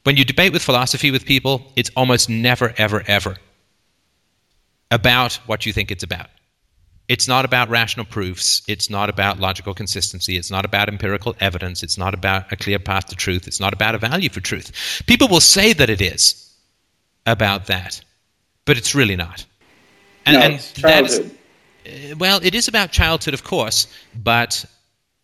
When 0.04 0.16
you 0.16 0.24
debate 0.24 0.54
with 0.54 0.62
philosophy 0.62 1.12
with 1.12 1.26
people, 1.26 1.72
it's 1.76 1.90
almost 1.96 2.30
never, 2.30 2.74
ever, 2.78 3.04
ever 3.08 3.38
about 4.92 5.34
what 5.48 5.66
you 5.66 5.74
think 5.74 5.92
it's 5.92 6.04
about. 6.04 6.28
It's 7.14 7.28
not 7.28 7.46
about 7.46 7.70
rational 7.70 8.08
proofs. 8.08 8.64
It's 8.68 8.90
not 8.90 9.08
about 9.08 9.40
logical 9.40 9.76
consistency. 9.76 10.36
It's 10.36 10.50
not 10.50 10.66
about 10.66 10.90
empirical 10.90 11.36
evidence. 11.40 11.84
It's 11.84 11.96
not 11.96 12.16
about 12.16 12.52
a 12.52 12.56
clear 12.56 12.80
path 12.80 13.06
to 13.10 13.16
truth. 13.16 13.46
It's 13.46 13.60
not 13.60 13.72
about 13.72 13.94
a 13.94 14.00
value 14.00 14.30
for 14.30 14.40
truth. 14.40 15.04
People 15.06 15.28
will 15.28 15.40
say 15.40 15.74
that 15.74 15.92
it 15.92 16.02
is 16.02 16.52
about 17.28 17.68
that, 17.68 18.02
but 18.66 18.80
it's 18.80 18.96
really 18.96 19.16
not. 19.16 19.46
And, 20.26 20.38
no, 20.38 20.42
and 20.42 20.60
that 20.82 21.06
is, 21.06 21.20
uh, 21.20 22.16
well, 22.18 22.40
it 22.42 22.56
is 22.56 22.68
about 22.68 22.92
childhood, 22.92 23.36
of 23.36 23.44
course, 23.44 23.86
but 24.16 24.66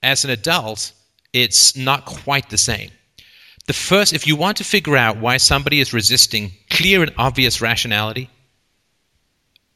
as 0.03 0.23
an 0.23 0.29
adult, 0.29 0.91
it's 1.33 1.75
not 1.75 2.05
quite 2.05 2.51
the 2.51 2.59
same. 2.59 2.91
The 3.65 3.73
first, 3.73 4.13
if 4.13 4.27
you 4.27 4.35
want 4.35 4.57
to 4.57 4.63
figure 4.63 4.95
out 4.95 5.17
why 5.17 5.37
somebody 5.37 5.79
is 5.79 5.91
resisting 5.91 6.51
clear 6.69 7.01
and 7.01 7.11
obvious 7.17 7.61
rationality, 7.61 8.29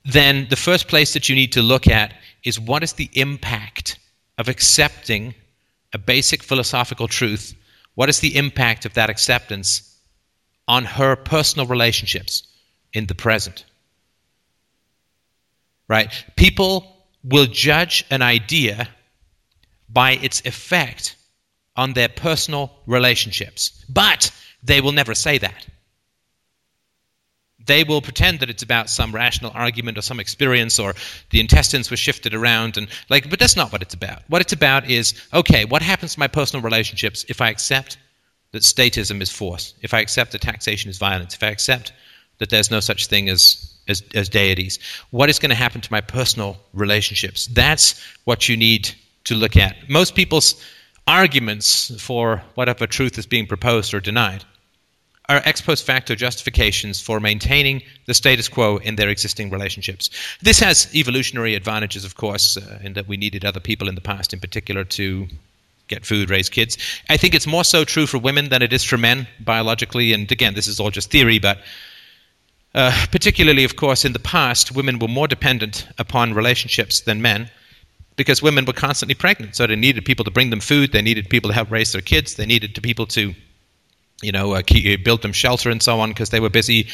then 0.06 0.48
the 0.50 0.56
first 0.56 0.88
place 0.88 1.14
that 1.14 1.30
you 1.30 1.36
need 1.36 1.54
to 1.54 1.62
look 1.62 1.88
at 1.88 2.14
is 2.44 2.60
what 2.60 2.84
is 2.84 2.94
the 2.94 3.10
impact 3.14 3.98
of 4.38 4.50
accepting 4.50 5.34
a 5.94 5.98
basic 5.98 6.44
philosophical 6.44 7.08
truth? 7.08 7.56
What 7.96 8.10
is 8.10 8.20
the 8.20 8.36
impact 8.36 8.86
of 8.86 8.96
that 8.96 9.10
acceptance 9.10 9.98
on 10.68 10.86
her 10.86 11.16
personal 11.16 11.68
relationships 11.68 12.44
in 12.94 13.06
the 13.06 13.16
present? 13.16 13.66
right? 15.88 16.26
People 16.36 17.06
will 17.24 17.46
judge 17.46 18.06
an 18.10 18.22
idea 18.22 18.88
by 19.90 20.12
its 20.14 20.42
effect 20.46 21.16
on 21.76 21.94
their 21.94 22.10
personal 22.10 22.72
relationships, 22.86 23.84
but 23.90 24.32
they 24.64 24.82
will 24.82 24.92
never 24.92 25.14
say 25.14 25.38
that. 25.38 25.68
They 27.66 27.84
will 27.84 28.02
pretend 28.02 28.40
that 28.40 28.50
it's 28.50 28.64
about 28.64 28.90
some 28.90 29.14
rational 29.14 29.52
argument 29.54 29.98
or 29.98 30.02
some 30.02 30.20
experience 30.20 30.80
or 30.80 30.94
the 31.30 31.40
intestines 31.40 31.90
were 31.90 31.98
shifted 31.98 32.34
around 32.34 32.78
and 32.78 32.88
like 33.10 33.30
but 33.30 33.40
that's 33.40 33.56
not 33.56 33.72
what 33.72 33.82
it's 33.82 33.94
about. 33.94 34.24
What 34.28 34.42
it's 34.42 34.54
about 34.54 34.90
is 34.90 35.14
okay, 35.34 35.66
what 35.66 35.82
happens 35.82 36.14
to 36.14 36.20
my 36.20 36.28
personal 36.28 36.64
relationships 36.64 37.26
if 37.30 37.42
I 37.42 37.50
accept 37.50 37.98
that 38.52 38.64
statism 38.64 39.22
is 39.22 39.32
force, 39.32 39.74
if 39.82 39.94
I 39.94 40.00
accept 40.00 40.32
that 40.32 40.42
taxation 40.42 40.90
is 40.90 40.98
violence, 40.98 41.34
if 41.34 41.44
I 41.44 41.48
accept 41.48 41.94
that 42.40 42.50
there's 42.50 42.72
no 42.72 42.80
such 42.80 43.08
thing 43.08 43.30
as 43.30 43.70
as, 43.88 44.04
as 44.16 44.30
deities. 44.30 44.80
What 45.12 45.30
is 45.30 45.40
going 45.40 45.50
to 45.50 45.56
happen 45.56 45.82
to 45.82 45.92
my 45.92 46.02
personal 46.02 46.58
relationships? 46.74 47.48
That's 47.48 48.02
what 48.24 48.48
you 48.48 48.56
need 48.56 48.94
to 49.26 49.36
look 49.36 49.58
at. 49.58 49.76
Most 49.90 50.16
people's 50.16 50.62
arguments 51.08 52.02
for 52.02 52.42
whatever 52.56 52.88
truth 52.88 53.18
is 53.18 53.26
being 53.26 53.46
proposed 53.46 53.94
or 53.94 54.00
denied 54.00 54.46
are 55.30 55.42
ex 55.46 55.62
post 55.62 55.86
facto 55.86 56.16
justifications 56.16 57.00
for 57.00 57.20
maintaining 57.20 57.82
the 58.06 58.14
status 58.14 58.50
quo 58.50 58.78
in 58.78 58.96
their 58.96 59.10
existing 59.10 59.50
relationships. 59.50 60.10
This 60.42 60.60
has 60.60 60.94
evolutionary 60.94 61.56
advantages, 61.56 62.04
of 62.04 62.16
course, 62.16 62.58
uh, 62.58 62.80
in 62.84 62.94
that 62.94 63.08
we 63.08 63.18
needed 63.18 63.46
other 63.46 63.60
people 63.60 63.88
in 63.88 63.96
the 63.96 64.02
past, 64.02 64.34
in 64.34 64.40
particular, 64.40 64.84
to 64.84 65.28
get 65.88 66.06
food, 66.06 66.30
raise 66.30 66.50
kids. 66.50 66.78
I 67.10 67.18
think 67.18 67.34
it's 67.34 67.48
more 67.48 67.64
so 67.64 67.84
true 67.84 68.08
for 68.08 68.18
women 68.18 68.50
than 68.50 68.62
it 68.62 68.74
is 68.74 68.84
for 68.84 68.98
men 68.98 69.28
biologically. 69.40 70.14
And 70.14 70.32
again, 70.32 70.54
this 70.56 70.68
is 70.68 70.80
all 70.80 70.92
just 70.92 71.12
theory, 71.12 71.40
but 71.40 71.60
uh, 72.76 73.06
particularly, 73.12 73.64
of 73.64 73.76
course, 73.76 74.04
in 74.04 74.14
the 74.14 74.20
past, 74.20 74.72
women 74.72 75.00
were 75.00 75.08
more 75.08 75.28
dependent 75.28 75.88
upon 76.00 76.34
relationships 76.34 77.02
than 77.02 77.22
men 77.22 77.50
because 78.16 78.42
women 78.42 78.66
were 78.66 78.74
constantly 78.74 79.16
pregnant. 79.16 79.56
So 79.56 79.68
they 79.68 79.76
needed 79.76 80.06
people 80.06 80.26
to 80.26 80.32
bring 80.32 80.50
them 80.50 80.60
food, 80.60 80.92
they 80.92 81.02
needed 81.02 81.30
people 81.30 81.50
to 81.50 81.54
help 81.54 81.72
raise 81.72 81.92
their 81.92 82.02
kids, 82.02 82.36
they 82.36 82.46
needed 82.46 82.78
people 82.82 83.06
to, 83.08 83.34
you 84.24 84.32
know, 84.32 84.54
uh, 84.54 84.62
keep, 84.66 85.04
build 85.04 85.22
them 85.22 85.34
shelter 85.34 85.70
and 85.70 85.82
so 85.82 86.00
on 86.00 86.10
because 86.10 86.30
they 86.30 86.40
were 86.40 86.50
busy 86.50 86.88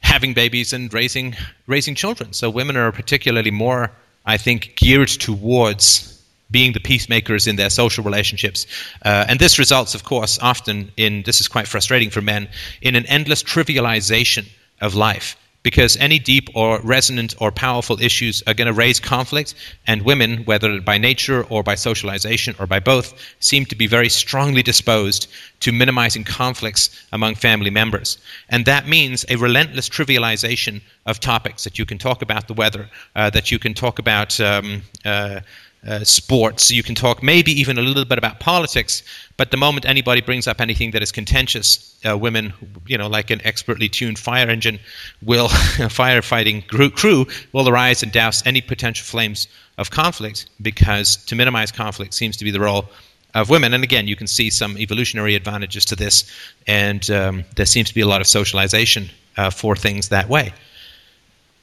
having 0.00 0.34
babies 0.34 0.72
and 0.72 0.92
raising 0.92 1.34
raising 1.66 1.94
children. 1.94 2.32
So 2.32 2.50
women 2.50 2.76
are 2.76 2.92
particularly 2.92 3.50
more 3.50 3.90
I 4.24 4.38
think, 4.38 4.74
geared 4.76 5.08
towards 5.08 6.10
being 6.50 6.72
the 6.72 6.80
peacemakers 6.80 7.46
in 7.46 7.56
their 7.56 7.70
social 7.70 8.04
relationships. 8.04 8.66
Uh, 9.04 9.26
and 9.28 9.38
this 9.38 9.58
results, 9.58 9.94
of 9.94 10.04
course, 10.04 10.38
often 10.40 10.92
in 10.96 11.22
this 11.24 11.40
is 11.40 11.48
quite 11.48 11.66
frustrating 11.66 12.10
for 12.10 12.20
men 12.20 12.48
in 12.80 12.94
an 12.96 13.06
endless 13.06 13.42
trivialization 13.42 14.46
of 14.80 14.94
life 14.94 15.36
because 15.64 15.96
any 15.96 16.20
deep 16.20 16.48
or 16.54 16.78
resonant 16.82 17.34
or 17.40 17.50
powerful 17.50 18.00
issues 18.00 18.42
are 18.46 18.54
going 18.54 18.66
to 18.66 18.72
raise 18.72 19.00
conflict, 19.00 19.54
and 19.88 20.02
women, 20.02 20.44
whether 20.44 20.80
by 20.80 20.98
nature 20.98 21.42
or 21.44 21.64
by 21.64 21.74
socialization 21.74 22.54
or 22.60 22.66
by 22.66 22.78
both, 22.78 23.14
seem 23.40 23.64
to 23.64 23.74
be 23.74 23.88
very 23.88 24.08
strongly 24.08 24.62
disposed 24.62 25.26
to 25.60 25.72
minimizing 25.72 26.22
conflicts 26.22 26.90
among 27.12 27.34
family 27.34 27.70
members. 27.70 28.18
And 28.50 28.66
that 28.66 28.86
means 28.86 29.24
a 29.28 29.36
relentless 29.36 29.88
trivialization 29.88 30.82
of 31.06 31.18
topics 31.18 31.64
that 31.64 31.78
you 31.78 31.86
can 31.86 31.98
talk 31.98 32.22
about 32.22 32.46
the 32.46 32.54
weather, 32.54 32.88
uh, 33.16 33.30
that 33.30 33.50
you 33.50 33.58
can 33.58 33.74
talk 33.74 33.98
about. 33.98 34.38
Um, 34.38 34.82
uh, 35.04 35.40
uh, 35.86 36.02
sports. 36.02 36.70
You 36.70 36.82
can 36.82 36.94
talk 36.94 37.22
maybe 37.22 37.52
even 37.52 37.76
a 37.76 37.82
little 37.82 38.06
bit 38.06 38.16
about 38.16 38.40
politics, 38.40 39.02
but 39.36 39.50
the 39.50 39.56
moment 39.56 39.84
anybody 39.84 40.20
brings 40.20 40.46
up 40.46 40.60
anything 40.60 40.92
that 40.92 41.02
is 41.02 41.10
contentious, 41.10 41.98
uh, 42.08 42.16
women, 42.16 42.52
you 42.86 42.96
know, 42.96 43.08
like 43.08 43.30
an 43.30 43.40
expertly 43.44 43.88
tuned 43.88 44.18
fire 44.18 44.48
engine, 44.48 44.78
will 45.22 45.46
a 45.46 45.48
firefighting 45.90 46.66
crew 46.66 47.26
will 47.52 47.68
arise 47.68 48.02
and 48.02 48.12
douse 48.12 48.46
any 48.46 48.60
potential 48.60 49.04
flames 49.04 49.48
of 49.76 49.90
conflict 49.90 50.46
because 50.62 51.16
to 51.16 51.34
minimize 51.34 51.72
conflict 51.72 52.14
seems 52.14 52.36
to 52.36 52.44
be 52.44 52.52
the 52.52 52.60
role 52.60 52.88
of 53.34 53.50
women. 53.50 53.74
And 53.74 53.82
again, 53.82 54.06
you 54.06 54.14
can 54.14 54.28
see 54.28 54.50
some 54.50 54.78
evolutionary 54.78 55.34
advantages 55.34 55.84
to 55.86 55.96
this, 55.96 56.30
and 56.68 57.08
um, 57.10 57.44
there 57.56 57.66
seems 57.66 57.88
to 57.88 57.94
be 57.94 58.00
a 58.00 58.06
lot 58.06 58.20
of 58.20 58.28
socialization 58.28 59.10
uh, 59.36 59.50
for 59.50 59.74
things 59.74 60.10
that 60.10 60.28
way. 60.28 60.54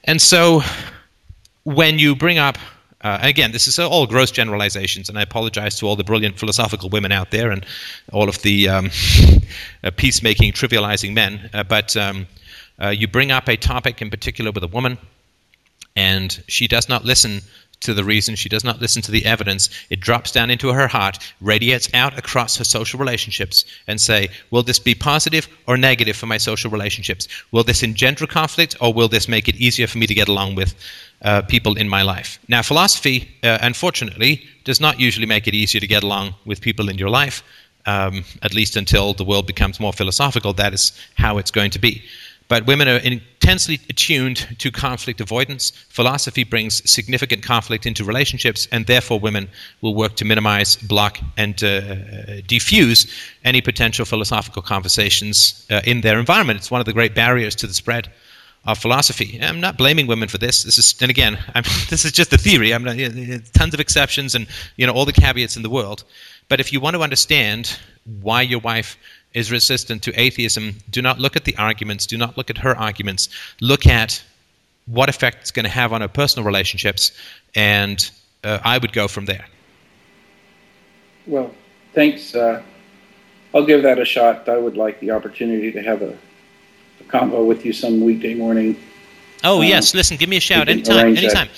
And 0.04 0.22
so, 0.22 0.62
when 1.64 2.00
you 2.00 2.16
bring 2.16 2.38
up 2.38 2.58
uh, 3.04 3.18
again, 3.22 3.52
this 3.52 3.68
is 3.68 3.80
all 3.80 4.06
gross 4.06 4.30
generalizations, 4.32 5.10
and 5.10 5.18
I 5.18 5.24
apologize 5.24 5.78
to 5.80 5.88
all 5.88 5.96
the 5.96 6.04
brilliant 6.04 6.38
philosophical 6.38 6.90
women 6.90 7.12
out 7.12 7.32
there 7.32 7.50
and 7.52 7.66
all 8.12 8.30
of 8.30 8.42
the 8.44 8.70
um, 8.70 8.92
uh, 9.84 9.92
peacemaking, 9.96 10.54
trivializing 10.54 11.14
men. 11.14 11.50
Uh, 11.54 11.64
but 11.64 11.98
um, 11.98 12.28
uh, 12.82 12.90
you 12.90 13.08
bring 13.08 13.32
up 13.32 13.50
a 13.50 13.58
topic 13.58 14.02
in 14.02 14.10
particular 14.10 14.52
with 14.52 14.64
a 14.64 14.68
woman, 14.68 14.98
and 15.96 16.44
she 16.48 16.68
does 16.68 16.88
not 16.88 17.04
listen 17.04 17.42
to 17.82 17.94
the 17.94 18.04
reason, 18.04 18.36
she 18.36 18.50
does 18.50 18.64
not 18.64 18.80
listen 18.80 19.02
to 19.04 19.12
the 19.12 19.26
evidence. 19.26 19.70
It 19.90 20.00
drops 20.00 20.32
down 20.32 20.50
into 20.50 20.70
her 20.70 20.88
heart, 20.88 21.20
radiates 21.42 21.94
out 21.94 22.18
across 22.18 22.58
her 22.58 22.64
social 22.64 23.00
relationships, 23.00 23.66
and 23.88 24.00
say, 24.00 24.30
Will 24.52 24.64
this 24.64 24.80
be 24.80 24.96
positive 24.96 25.48
or 25.68 25.78
negative 25.78 26.16
for 26.16 26.28
my 26.28 26.38
social 26.38 26.72
relationships? 26.72 27.28
Will 27.52 27.64
this 27.64 27.84
engender 27.84 28.28
conflict, 28.28 28.76
or 28.82 28.94
will 28.94 29.08
this 29.08 29.28
make 29.28 29.48
it 29.48 29.56
easier 29.56 29.88
for 29.88 29.98
me 29.98 30.08
to 30.08 30.16
get 30.16 30.28
along 30.28 30.56
with? 30.56 30.76
uh, 31.24 31.42
people 31.44 31.78
in 31.78 31.88
my 31.88 32.02
life. 32.02 32.40
Now, 32.48 32.62
philosophy, 32.62 33.30
uh, 33.44 33.60
unfortunately, 33.62 34.44
does 34.64 34.80
not 34.80 35.00
usually 35.00 35.26
make 35.26 35.48
it 35.48 35.54
easier 35.54 35.80
to 35.80 35.88
get 35.88 36.04
along 36.04 36.36
with 36.46 36.62
people 36.62 36.90
in 36.90 36.98
your 36.98 37.10
life, 37.10 37.44
um, 37.86 38.24
at 38.42 38.54
least 38.54 38.76
until 38.76 39.14
the 39.14 39.24
world 39.24 39.48
becomes 39.48 39.80
more 39.80 39.94
philosophical. 39.94 40.54
That 40.54 40.74
is 40.74 40.92
how 41.16 41.38
it's 41.38 41.52
going 41.52 41.72
to 41.72 41.80
be. 41.80 42.04
But 42.52 42.66
women 42.66 42.90
are 42.90 42.98
intensely 42.98 43.80
attuned 43.88 44.58
to 44.60 44.72
conflict 44.72 45.22
avoidance. 45.22 45.72
Philosophy 45.88 46.44
brings 46.44 46.82
significant 46.92 47.44
conflict 47.44 47.86
into 47.86 48.04
relationships, 48.04 48.68
and 48.74 48.86
therefore 48.88 49.22
women 49.22 49.48
will 49.80 49.96
work 49.96 50.18
to 50.18 50.26
minimize, 50.26 50.76
block, 50.76 51.18
and 51.38 51.64
uh, 51.64 52.42
diffuse 52.48 53.10
any 53.46 53.62
potential 53.62 54.04
philosophical 54.04 54.62
conversations 54.62 55.66
uh, 55.70 55.80
in 55.86 56.02
their 56.02 56.20
environment. 56.20 56.60
It's 56.60 56.70
one 56.70 56.82
of 56.82 56.86
the 56.86 56.92
great 56.92 57.16
barriers 57.16 57.56
to 57.56 57.68
the 57.68 57.74
spread 57.74 58.12
of 58.66 58.78
philosophy. 58.78 59.40
I'm 59.42 59.62
not 59.62 59.78
blaming 59.78 60.08
women 60.08 60.28
for 60.28 60.38
this. 60.38 60.64
This 60.64 60.78
is, 60.78 60.94
and 61.02 61.10
again, 61.10 61.40
I'm, 61.56 61.64
this 61.90 62.04
is 62.04 62.12
just 62.12 62.34
a 62.34 62.38
theory. 62.38 62.74
I'm 62.74 62.84
not, 62.84 62.98
you 62.98 63.08
know, 63.08 63.40
tons 63.54 63.74
of 63.74 63.80
exceptions 63.80 64.36
and 64.36 64.46
you 64.76 64.86
know 64.86 64.92
all 64.92 65.06
the 65.06 65.14
caveats 65.14 65.56
in 65.56 65.64
the 65.64 65.70
world. 65.70 66.04
But 66.50 66.60
if 66.60 66.74
you 66.74 66.82
want 66.82 66.98
to 66.98 67.02
understand 67.02 67.80
why 68.20 68.42
your 68.42 68.60
wife 68.60 68.98
is 69.34 69.52
resistant 69.52 70.04
to 70.04 70.20
atheism, 70.20 70.76
do 70.90 71.02
not 71.02 71.20
look 71.20 71.36
at 71.36 71.46
the 71.46 71.56
arguments. 71.58 72.06
Do 72.06 72.18
not 72.18 72.38
look 72.38 72.50
at 72.50 72.58
her 72.58 72.78
arguments. 72.78 73.30
Look 73.62 73.88
at 73.88 74.22
what 74.88 75.10
effect 75.10 75.38
it's 75.42 75.52
going 75.52 75.64
to 75.64 75.70
have 75.70 75.94
on 75.94 76.02
her 76.02 76.08
personal 76.08 76.46
relationships, 76.46 77.12
and 77.56 78.10
uh, 78.44 78.60
I 78.64 78.78
would 78.78 78.94
go 78.94 79.08
from 79.08 79.26
there. 79.26 79.46
Well, 81.28 81.54
thanks. 81.94 82.36
Uh, 82.36 82.62
I'll 83.54 83.66
give 83.66 83.84
that 83.84 84.00
a 84.00 84.06
shot. 84.06 84.50
I 84.50 84.58
would 84.58 84.78
like 84.78 85.00
the 85.00 85.12
opportunity 85.12 85.72
to 85.72 85.82
have 85.82 86.02
a 86.02 86.18
convo 87.08 87.46
with 87.46 87.66
you 87.66 87.74
some 87.74 88.02
weekday 88.02 88.34
morning. 88.34 88.78
Oh 89.44 89.58
um, 89.58 89.68
yes, 89.68 89.94
listen, 89.94 90.18
give 90.18 90.30
me 90.30 90.38
a 90.38 90.42
shout 90.42 90.70
anytime, 90.70 91.18
anytime. 91.18 91.50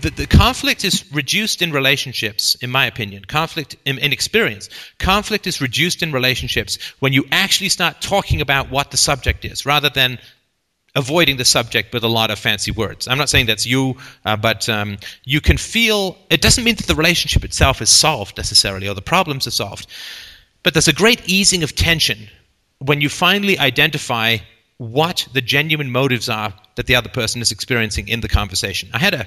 The, 0.00 0.10
the 0.10 0.26
conflict 0.26 0.84
is 0.84 1.04
reduced 1.12 1.62
in 1.62 1.72
relationships, 1.72 2.54
in 2.56 2.70
my 2.70 2.86
opinion. 2.86 3.24
Conflict 3.24 3.76
in, 3.84 3.98
in 3.98 4.12
experience. 4.12 4.68
Conflict 4.98 5.46
is 5.46 5.60
reduced 5.60 6.02
in 6.02 6.12
relationships 6.12 6.78
when 7.00 7.12
you 7.12 7.24
actually 7.32 7.68
start 7.68 8.00
talking 8.00 8.40
about 8.40 8.70
what 8.70 8.90
the 8.90 8.96
subject 8.96 9.44
is, 9.44 9.64
rather 9.66 9.88
than 9.88 10.18
avoiding 10.94 11.36
the 11.36 11.44
subject 11.44 11.92
with 11.92 12.04
a 12.04 12.08
lot 12.08 12.30
of 12.30 12.38
fancy 12.38 12.70
words. 12.70 13.08
I'm 13.08 13.18
not 13.18 13.28
saying 13.28 13.46
that's 13.46 13.66
you, 13.66 13.96
uh, 14.24 14.36
but 14.36 14.68
um, 14.68 14.98
you 15.24 15.40
can 15.40 15.56
feel. 15.56 16.16
It 16.30 16.40
doesn't 16.40 16.64
mean 16.64 16.76
that 16.76 16.86
the 16.86 16.94
relationship 16.94 17.44
itself 17.44 17.82
is 17.82 17.90
solved 17.90 18.36
necessarily, 18.36 18.88
or 18.88 18.94
the 18.94 19.02
problems 19.02 19.46
are 19.46 19.52
solved. 19.52 19.86
But 20.62 20.74
there's 20.74 20.88
a 20.88 20.92
great 20.92 21.28
easing 21.28 21.62
of 21.62 21.74
tension 21.74 22.28
when 22.78 23.00
you 23.00 23.08
finally 23.08 23.58
identify 23.58 24.38
what 24.78 25.28
the 25.32 25.40
genuine 25.40 25.90
motives 25.90 26.28
are 26.28 26.52
that 26.76 26.86
the 26.86 26.96
other 26.96 27.08
person 27.08 27.40
is 27.40 27.52
experiencing 27.52 28.08
in 28.08 28.20
the 28.20 28.28
conversation. 28.28 28.88
I 28.92 28.98
had 28.98 29.14
a, 29.14 29.26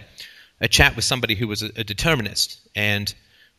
a 0.61 0.67
chat 0.67 0.95
with 0.95 1.05
somebody 1.05 1.35
who 1.35 1.47
was 1.47 1.61
a, 1.63 1.67
a 1.75 1.83
determinist, 1.83 2.59
and 2.75 3.13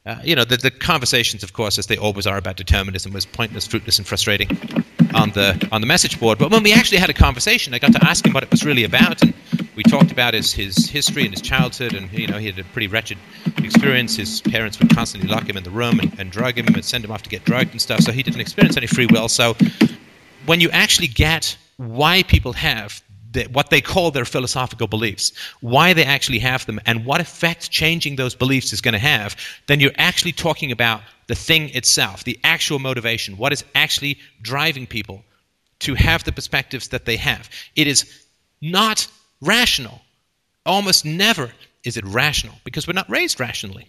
uh, 0.06 0.16
you 0.24 0.34
know 0.34 0.44
the, 0.44 0.56
the 0.56 0.70
conversations, 0.70 1.42
of 1.42 1.52
course, 1.52 1.78
as 1.78 1.87
they 1.87 1.96
always 1.96 2.26
are 2.26 2.37
about 2.37 2.56
determinism, 2.56 3.12
was 3.12 3.26
pointless, 3.26 3.66
fruitless, 3.66 3.98
and 3.98 4.06
frustrating 4.06 4.48
on 5.14 5.30
the 5.30 5.68
on 5.72 5.80
the 5.80 5.87
message 5.87 6.18
board. 6.18 6.38
But 6.38 6.50
when 6.50 6.62
we 6.62 6.72
actually 6.72 6.98
had 6.98 7.11
a 7.11 7.14
conversation, 7.14 7.74
I 7.74 7.78
got 7.78 7.92
to 7.92 8.04
ask 8.04 8.26
him 8.26 8.32
what 8.32 8.42
it 8.42 8.50
was 8.50 8.64
really 8.64 8.84
about, 8.84 9.22
and 9.22 9.34
we 9.76 9.82
talked 9.82 10.11
about 10.11 10.34
his 10.34 10.52
his 10.52 10.88
history 10.88 11.24
and 11.24 11.32
his 11.32 11.42
childhood, 11.42 11.94
and 11.94 12.11
you 12.12 12.26
know 12.26 12.38
he 12.38 12.46
had 12.46 12.58
a 12.58 12.64
pretty 12.64 12.88
wretched 12.88 13.18
experience. 13.58 14.16
His 14.16 14.40
parents 14.40 14.78
would 14.78 14.90
constantly 14.94 15.30
lock 15.30 15.48
him 15.48 15.56
in 15.56 15.62
the 15.62 15.70
room 15.70 16.00
and, 16.00 16.18
and 16.18 16.30
drug 16.30 16.58
him 16.58 16.66
and 16.66 16.84
send 16.84 17.04
him 17.04 17.11
off 17.11 17.22
to 17.22 17.30
get 17.30 17.44
drugged 17.44 17.72
and 17.72 17.80
stuff. 17.80 18.00
So 18.00 18.12
he 18.12 18.22
didn't 18.22 18.40
experience 18.40 18.76
any 18.76 18.87
free 18.87 19.06
will. 19.06 19.28
So 19.28 19.56
when 20.46 20.61
you 20.61 20.70
actually 20.70 21.08
get 21.08 21.56
why 21.76 22.24
people 22.24 22.54
have 22.54 23.02
the, 23.33 23.45
what 23.45 23.71
they 23.71 23.81
call 23.81 24.11
their 24.11 24.25
philosophical 24.25 24.87
beliefs, 24.87 25.33
why 25.61 25.93
they 25.93 26.05
actually 26.05 26.38
have 26.38 26.64
them, 26.67 26.81
and 26.87 27.05
what 27.05 27.21
effect 27.21 27.71
changing 27.71 28.17
those 28.17 28.35
beliefs 28.35 28.73
is 28.73 28.81
going 28.81 28.93
to 28.93 28.99
have, 28.99 29.37
then 29.67 29.81
you're 29.81 29.93
actually 29.97 30.33
talking 30.33 30.73
about 30.73 31.03
the 31.27 31.35
thing 31.35 31.69
itself, 31.71 32.25
the 32.25 32.38
actual 32.43 32.79
motivation, 32.79 33.37
what 33.37 33.53
is 33.53 33.64
actually 33.75 34.19
driving 34.41 34.87
people 34.87 35.25
to 35.81 35.95
have 35.95 36.25
the 36.25 36.33
perspectives 36.33 36.88
that 36.88 37.05
they 37.05 37.17
have. 37.17 37.51
It 37.77 37.87
is 37.87 38.27
not 38.61 39.07
rational. 39.41 40.01
Almost 40.64 41.05
never 41.05 41.53
is 41.85 41.97
it 41.97 42.05
rational 42.05 42.57
because 42.64 42.87
we're 42.87 42.95
not 42.95 43.09
raised 43.11 43.38
rationally. 43.41 43.88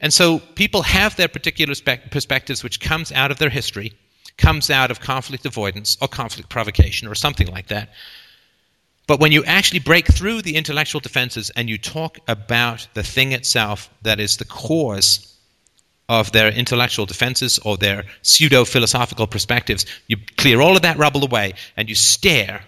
And 0.00 0.12
so 0.12 0.38
people 0.38 0.82
have 0.82 1.16
their 1.16 1.28
particular 1.28 1.74
perspectives 2.10 2.62
which 2.62 2.80
comes 2.80 3.12
out 3.12 3.30
of 3.30 3.38
their 3.38 3.48
history 3.50 3.92
comes 4.38 4.70
out 4.70 4.90
of 4.90 5.00
conflict 5.00 5.46
avoidance 5.46 5.96
or 6.00 6.08
conflict 6.08 6.48
provocation 6.48 7.08
or 7.08 7.14
something 7.14 7.46
like 7.48 7.68
that. 7.68 7.90
But 9.06 9.20
when 9.20 9.32
you 9.32 9.44
actually 9.44 9.78
break 9.80 10.06
through 10.06 10.42
the 10.42 10.56
intellectual 10.56 11.00
defenses 11.00 11.50
and 11.54 11.70
you 11.70 11.78
talk 11.78 12.18
about 12.26 12.88
the 12.94 13.04
thing 13.04 13.32
itself 13.32 13.88
that 14.02 14.18
is 14.18 14.36
the 14.36 14.44
cause 14.44 15.32
of 16.08 16.32
their 16.32 16.48
intellectual 16.48 17.06
defenses 17.06 17.58
or 17.60 17.76
their 17.76 18.04
pseudo 18.22 18.64
philosophical 18.64 19.26
perspectives, 19.26 19.86
you 20.08 20.16
clear 20.36 20.60
all 20.60 20.76
of 20.76 20.82
that 20.82 20.98
rubble 20.98 21.24
away 21.24 21.54
and 21.76 21.88
you 21.88 21.94
stare 21.94 22.62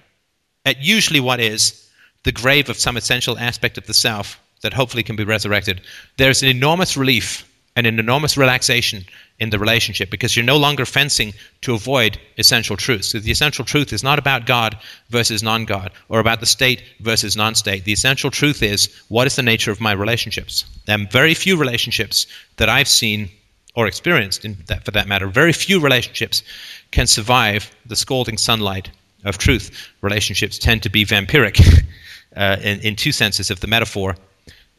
at 0.65 0.81
usually 0.81 1.21
what 1.21 1.41
is 1.41 1.89
the 2.25 2.33
grave 2.33 2.69
of 2.69 2.77
some 2.77 2.97
essential 2.97 3.39
aspect 3.39 3.79
of 3.79 3.87
the 3.87 3.95
self 3.95 4.41
that 4.63 4.75
hopefully 4.75 5.03
can 5.03 5.17
be 5.17 5.25
resurrected. 5.25 5.81
There's 6.17 6.43
an 6.43 6.49
enormous 6.49 6.97
relief 6.97 7.49
and 7.77 7.87
an 7.87 7.99
enormous 7.99 8.37
relaxation 8.37 9.05
in 9.41 9.51
the 9.51 9.59
relationship 9.59 10.11
because 10.11 10.37
you're 10.37 10.45
no 10.45 10.57
longer 10.57 10.85
fencing 10.85 11.33
to 11.61 11.75
avoid 11.75 12.19
essential 12.39 12.77
truths. 12.77 13.09
So 13.09 13.21
the 13.21 13.31
essential 13.31 13.65
truth 13.65 13.93
is 13.93 14.03
not 14.03 14.19
about 14.19 14.47
God 14.47 14.77
versus 15.11 15.43
non 15.43 15.65
God 15.65 15.93
or 16.09 16.19
about 16.19 16.41
the 16.41 16.47
state 16.47 16.83
versus 17.01 17.37
non 17.37 17.55
state. 17.55 17.85
The 17.85 17.93
essential 17.93 18.31
truth 18.31 18.63
is 18.63 18.89
what 19.09 19.27
is 19.27 19.37
the 19.37 19.43
nature 19.43 19.71
of 19.71 19.81
my 19.81 19.93
relationships? 19.93 20.65
And 20.89 21.11
very 21.11 21.35
few 21.35 21.57
relationships 21.57 22.27
that 22.57 22.69
I've 22.69 22.89
seen 22.89 23.31
or 23.75 23.87
experienced, 23.87 24.45
that, 24.67 24.85
for 24.85 24.91
that 24.91 25.07
matter, 25.07 25.29
very 25.29 25.53
few 25.53 25.79
relationships 25.79 26.43
can 26.91 27.07
survive 27.07 27.71
the 27.87 27.95
scalding 27.95 28.37
sunlight 28.37 28.91
of 29.25 29.39
truth. 29.39 29.89
Relationships 30.01 30.59
tend 30.59 30.83
to 30.83 30.89
be 30.89 31.05
vampiric 31.05 31.85
uh, 32.37 32.57
in, 32.61 32.81
in 32.81 32.97
two 32.97 33.13
senses 33.13 33.51
of 33.51 33.61
the 33.61 33.69
metaphor 33.69 34.17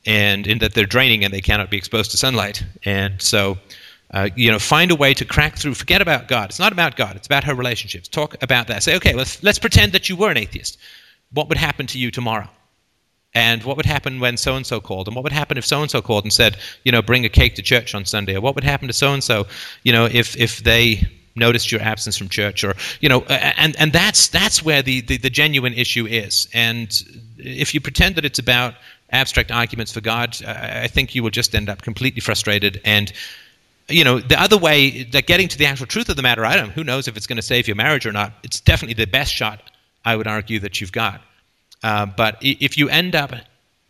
and 0.05 0.47
in 0.47 0.59
that 0.59 0.73
they're 0.73 0.85
draining 0.85 1.23
and 1.23 1.33
they 1.33 1.41
cannot 1.41 1.69
be 1.69 1.77
exposed 1.77 2.11
to 2.11 2.17
sunlight. 2.17 2.63
And 2.83 3.21
so, 3.21 3.57
uh, 4.11 4.29
you 4.35 4.51
know, 4.51 4.59
find 4.59 4.91
a 4.91 4.95
way 4.95 5.13
to 5.13 5.25
crack 5.25 5.57
through. 5.57 5.75
Forget 5.75 6.01
about 6.01 6.27
God. 6.27 6.49
It's 6.49 6.59
not 6.59 6.71
about 6.71 6.95
God. 6.95 7.15
It's 7.15 7.27
about 7.27 7.43
her 7.43 7.53
relationships. 7.53 8.07
Talk 8.07 8.41
about 8.41 8.67
that. 8.67 8.83
Say, 8.83 8.95
okay, 8.95 9.13
let's 9.13 9.41
let's 9.43 9.59
pretend 9.59 9.91
that 9.91 10.09
you 10.09 10.15
were 10.15 10.31
an 10.31 10.37
atheist. 10.37 10.77
What 11.31 11.49
would 11.49 11.57
happen 11.57 11.85
to 11.87 11.99
you 11.99 12.09
tomorrow? 12.09 12.49
And 13.35 13.63
what 13.63 13.77
would 13.77 13.85
happen 13.85 14.19
when 14.19 14.37
so 14.37 14.55
and 14.55 14.65
so 14.65 14.81
called? 14.81 15.07
And 15.07 15.15
what 15.15 15.23
would 15.23 15.31
happen 15.31 15.57
if 15.57 15.65
so 15.65 15.81
and 15.81 15.91
so 15.91 16.01
called 16.01 16.23
and 16.23 16.33
said, 16.33 16.57
you 16.83 16.91
know, 16.91 17.03
bring 17.03 17.25
a 17.25 17.29
cake 17.29 17.53
to 17.55 17.61
church 17.61 17.93
on 17.93 18.03
Sunday? 18.05 18.35
Or 18.35 18.41
what 18.41 18.55
would 18.55 18.63
happen 18.63 18.87
to 18.87 18.93
so 18.93 19.13
and 19.13 19.23
so, 19.23 19.45
you 19.83 19.91
know, 19.91 20.05
if 20.05 20.35
if 20.35 20.63
they 20.63 21.07
noticed 21.35 21.71
your 21.71 21.81
absence 21.81 22.17
from 22.17 22.29
church 22.29 22.63
or 22.63 22.75
you 22.99 23.09
know 23.09 23.21
and 23.29 23.75
and 23.77 23.93
that's 23.93 24.27
that's 24.27 24.61
where 24.63 24.81
the, 24.81 25.01
the, 25.01 25.17
the 25.17 25.29
genuine 25.29 25.73
issue 25.73 26.05
is 26.05 26.49
and 26.53 27.03
if 27.37 27.73
you 27.73 27.79
pretend 27.79 28.15
that 28.15 28.25
it's 28.25 28.39
about 28.39 28.73
abstract 29.11 29.51
arguments 29.51 29.91
for 29.91 30.01
god 30.01 30.37
i 30.45 30.87
think 30.87 31.15
you 31.15 31.23
will 31.23 31.29
just 31.29 31.55
end 31.55 31.69
up 31.69 31.81
completely 31.81 32.19
frustrated 32.19 32.81
and 32.83 33.13
you 33.89 34.03
know 34.03 34.19
the 34.19 34.39
other 34.39 34.57
way 34.57 35.03
that 35.03 35.25
getting 35.25 35.47
to 35.47 35.57
the 35.57 35.65
actual 35.65 35.85
truth 35.85 36.09
of 36.09 36.15
the 36.15 36.21
matter 36.21 36.45
i 36.45 36.55
don't 36.55 36.71
who 36.71 36.83
knows 36.83 37.07
if 37.07 37.17
it's 37.17 37.27
going 37.27 37.37
to 37.37 37.41
save 37.41 37.67
your 37.67 37.75
marriage 37.75 38.05
or 38.05 38.11
not 38.11 38.33
it's 38.43 38.59
definitely 38.59 38.93
the 38.93 39.09
best 39.09 39.33
shot 39.33 39.61
i 40.05 40.15
would 40.15 40.27
argue 40.27 40.59
that 40.59 40.79
you've 40.79 40.91
got 40.91 41.21
uh, 41.83 42.05
but 42.05 42.37
if 42.41 42.77
you 42.77 42.89
end 42.89 43.15
up 43.15 43.33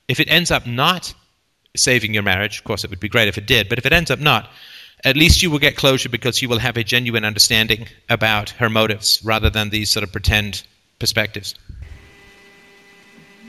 if 0.08 0.20
it 0.20 0.30
ends 0.30 0.52
up 0.52 0.66
not 0.66 1.14
saving 1.76 2.14
your 2.14 2.24
marriage 2.24 2.60
of 2.60 2.64
course 2.64 2.84
it 2.84 2.90
would 2.90 3.00
be 3.00 3.10
great 3.10 3.28
if 3.28 3.38
it 3.38 3.46
did 3.46 3.70
but 3.70 3.78
if 3.78 3.86
it 3.86 3.94
ends 3.94 4.10
up 4.10 4.20
not 4.20 4.50
at 5.04 5.16
least 5.16 5.42
you 5.42 5.50
will 5.50 5.60
get 5.60 5.78
closure 5.78 6.10
because 6.10 6.42
you 6.42 6.50
will 6.50 6.60
have 6.60 6.78
a 6.78 6.84
genuine 6.84 7.24
understanding 7.24 7.88
about 8.10 8.50
her 8.52 8.70
motives 8.70 9.24
rather 9.24 9.50
than 9.50 9.70
these 9.70 9.90
sort 9.90 10.04
of 10.04 10.12
pretend 10.12 10.64
perspectives. 11.00 11.56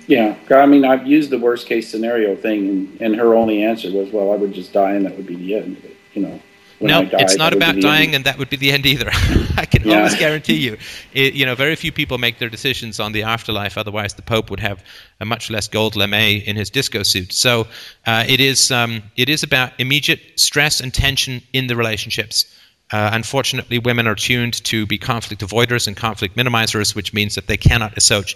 Yeah, 0.07 0.37
I 0.51 0.67
mean, 0.67 0.85
I've 0.85 1.07
used 1.07 1.31
the 1.31 1.39
worst 1.39 1.67
case 1.67 1.89
scenario 1.89 2.35
thing, 2.35 2.69
and, 2.69 3.01
and 3.01 3.17
her 3.17 3.35
only 3.35 3.63
answer 3.63 3.93
was, 3.93 4.11
"Well, 4.11 4.33
I 4.33 4.37
would 4.37 4.53
just 4.53 4.73
die, 4.73 4.93
and 4.93 5.07
that 5.07 5.17
would 5.17 5.27
be 5.27 5.37
the 5.37 5.55
end." 5.55 5.77
You 6.15 6.23
know, 6.23 6.41
no, 6.81 7.09
it's 7.13 7.37
not 7.37 7.53
about 7.53 7.81
dying, 7.81 8.15
and 8.15 8.25
that 8.25 8.39
would 8.39 8.49
be 8.49 8.57
the 8.57 8.73
end 8.73 8.87
either. 8.87 9.11
I 9.57 9.67
can 9.67 9.87
yeah. 9.87 9.97
almost 9.97 10.19
guarantee 10.19 10.57
you. 10.57 10.79
It, 11.13 11.35
you 11.35 11.45
know, 11.45 11.55
very 11.55 11.77
few 11.77 11.93
people 11.93 12.17
make 12.17 12.39
their 12.39 12.49
decisions 12.49 12.99
on 12.99 13.13
the 13.13 13.23
afterlife. 13.23 13.77
Otherwise, 13.77 14.15
the 14.15 14.23
Pope 14.23 14.51
would 14.51 14.61
have 14.61 14.83
a 15.21 15.27
much 15.27 15.51
less 15.51 15.69
gold 15.69 15.95
lame 15.95 16.15
in 16.15 16.57
his 16.57 16.71
disco 16.71 17.03
suit. 17.03 17.33
So 17.33 17.67
uh, 18.07 18.25
it 18.27 18.41
is 18.41 18.71
um, 18.71 19.03
it 19.17 19.29
is 19.29 19.43
about 19.43 19.73
immediate 19.79 20.21
stress 20.37 20.81
and 20.81 20.93
tension 20.93 21.43
in 21.53 21.67
the 21.67 21.77
relationships. 21.77 22.47
Uh, 22.93 23.11
unfortunately, 23.13 23.79
women 23.79 24.07
are 24.07 24.17
tuned 24.17 24.65
to 24.65 24.87
be 24.87 24.99
conflict 24.99 25.43
avoiders 25.43 25.87
and 25.87 25.97
conflict 25.97 26.35
minimizers, 26.35 26.95
which 26.95 27.13
means 27.13 27.35
that 27.35 27.47
they 27.47 27.57
cannot 27.57 27.93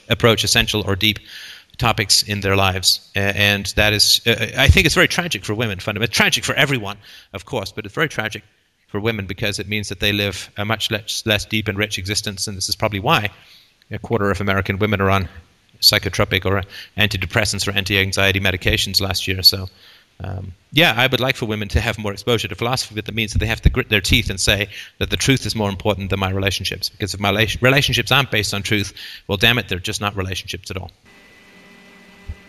approach 0.08 0.44
essential 0.44 0.82
or 0.86 0.94
deep 0.94 1.18
topics 1.78 2.22
in 2.22 2.40
their 2.40 2.56
lives, 2.56 3.10
and 3.14 3.66
that 3.76 3.92
is, 3.92 4.20
I 4.26 4.68
think, 4.68 4.86
it's 4.86 4.94
very 4.94 5.08
tragic 5.08 5.44
for 5.44 5.54
women. 5.54 5.80
Fundamentally, 5.80 6.12
tragic 6.12 6.44
for 6.44 6.54
everyone, 6.54 6.98
of 7.32 7.44
course, 7.44 7.72
but 7.72 7.84
it's 7.84 7.94
very 7.94 8.08
tragic 8.08 8.42
for 8.88 9.00
women 9.00 9.26
because 9.26 9.58
it 9.58 9.68
means 9.68 9.88
that 9.88 10.00
they 10.00 10.12
live 10.12 10.50
a 10.56 10.64
much 10.64 10.90
less, 10.90 11.24
less 11.26 11.44
deep 11.44 11.68
and 11.68 11.76
rich 11.76 11.98
existence, 11.98 12.46
and 12.46 12.56
this 12.56 12.68
is 12.68 12.76
probably 12.76 13.00
why 13.00 13.30
a 13.90 13.98
quarter 13.98 14.30
of 14.30 14.40
American 14.40 14.78
women 14.78 15.00
are 15.00 15.10
on 15.10 15.28
psychotropic 15.80 16.44
or 16.46 16.62
antidepressants 16.96 17.68
or 17.68 17.72
anti-anxiety 17.72 18.40
medications 18.40 19.00
last 19.00 19.26
year. 19.26 19.42
So. 19.42 19.68
Um, 20.20 20.52
yeah, 20.70 20.94
I 20.96 21.08
would 21.08 21.18
like 21.18 21.34
for 21.34 21.46
women 21.46 21.66
to 21.70 21.80
have 21.80 21.98
more 21.98 22.12
exposure 22.12 22.46
to 22.46 22.54
philosophy, 22.54 22.94
but 22.94 23.04
that 23.06 23.14
means 23.16 23.32
that 23.32 23.40
they 23.40 23.46
have 23.46 23.62
to 23.62 23.68
grit 23.68 23.88
their 23.88 24.00
teeth 24.00 24.30
and 24.30 24.38
say 24.38 24.68
that 24.98 25.10
the 25.10 25.16
truth 25.16 25.44
is 25.44 25.56
more 25.56 25.68
important 25.68 26.10
than 26.10 26.20
my 26.20 26.30
relationships. 26.30 26.88
Because 26.88 27.14
if 27.14 27.20
my 27.20 27.30
relationships 27.60 28.12
aren't 28.12 28.30
based 28.30 28.54
on 28.54 28.62
truth, 28.62 28.92
well, 29.26 29.36
damn 29.36 29.58
it, 29.58 29.68
they're 29.68 29.80
just 29.80 30.00
not 30.00 30.14
relationships 30.14 30.70
at 30.70 30.76
all. 30.76 30.92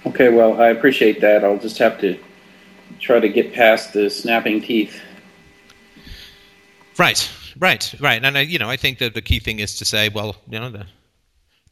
Okay, 0.07 0.29
well, 0.29 0.61
I 0.61 0.67
appreciate 0.67 1.21
that. 1.21 1.43
I'll 1.43 1.57
just 1.57 1.77
have 1.79 1.99
to 2.01 2.17
try 2.99 3.19
to 3.19 3.29
get 3.29 3.53
past 3.53 3.93
the 3.93 4.09
snapping 4.09 4.61
teeth. 4.61 5.01
Right, 6.97 7.29
right, 7.59 7.93
right. 7.99 8.23
And 8.23 8.37
I, 8.37 8.41
you 8.41 8.59
know, 8.59 8.69
I 8.69 8.77
think 8.77 8.99
that 8.99 9.13
the 9.13 9.21
key 9.21 9.39
thing 9.39 9.59
is 9.59 9.77
to 9.77 9.85
say, 9.85 10.09
well, 10.09 10.35
you 10.49 10.59
know, 10.59 10.69
the 10.69 10.85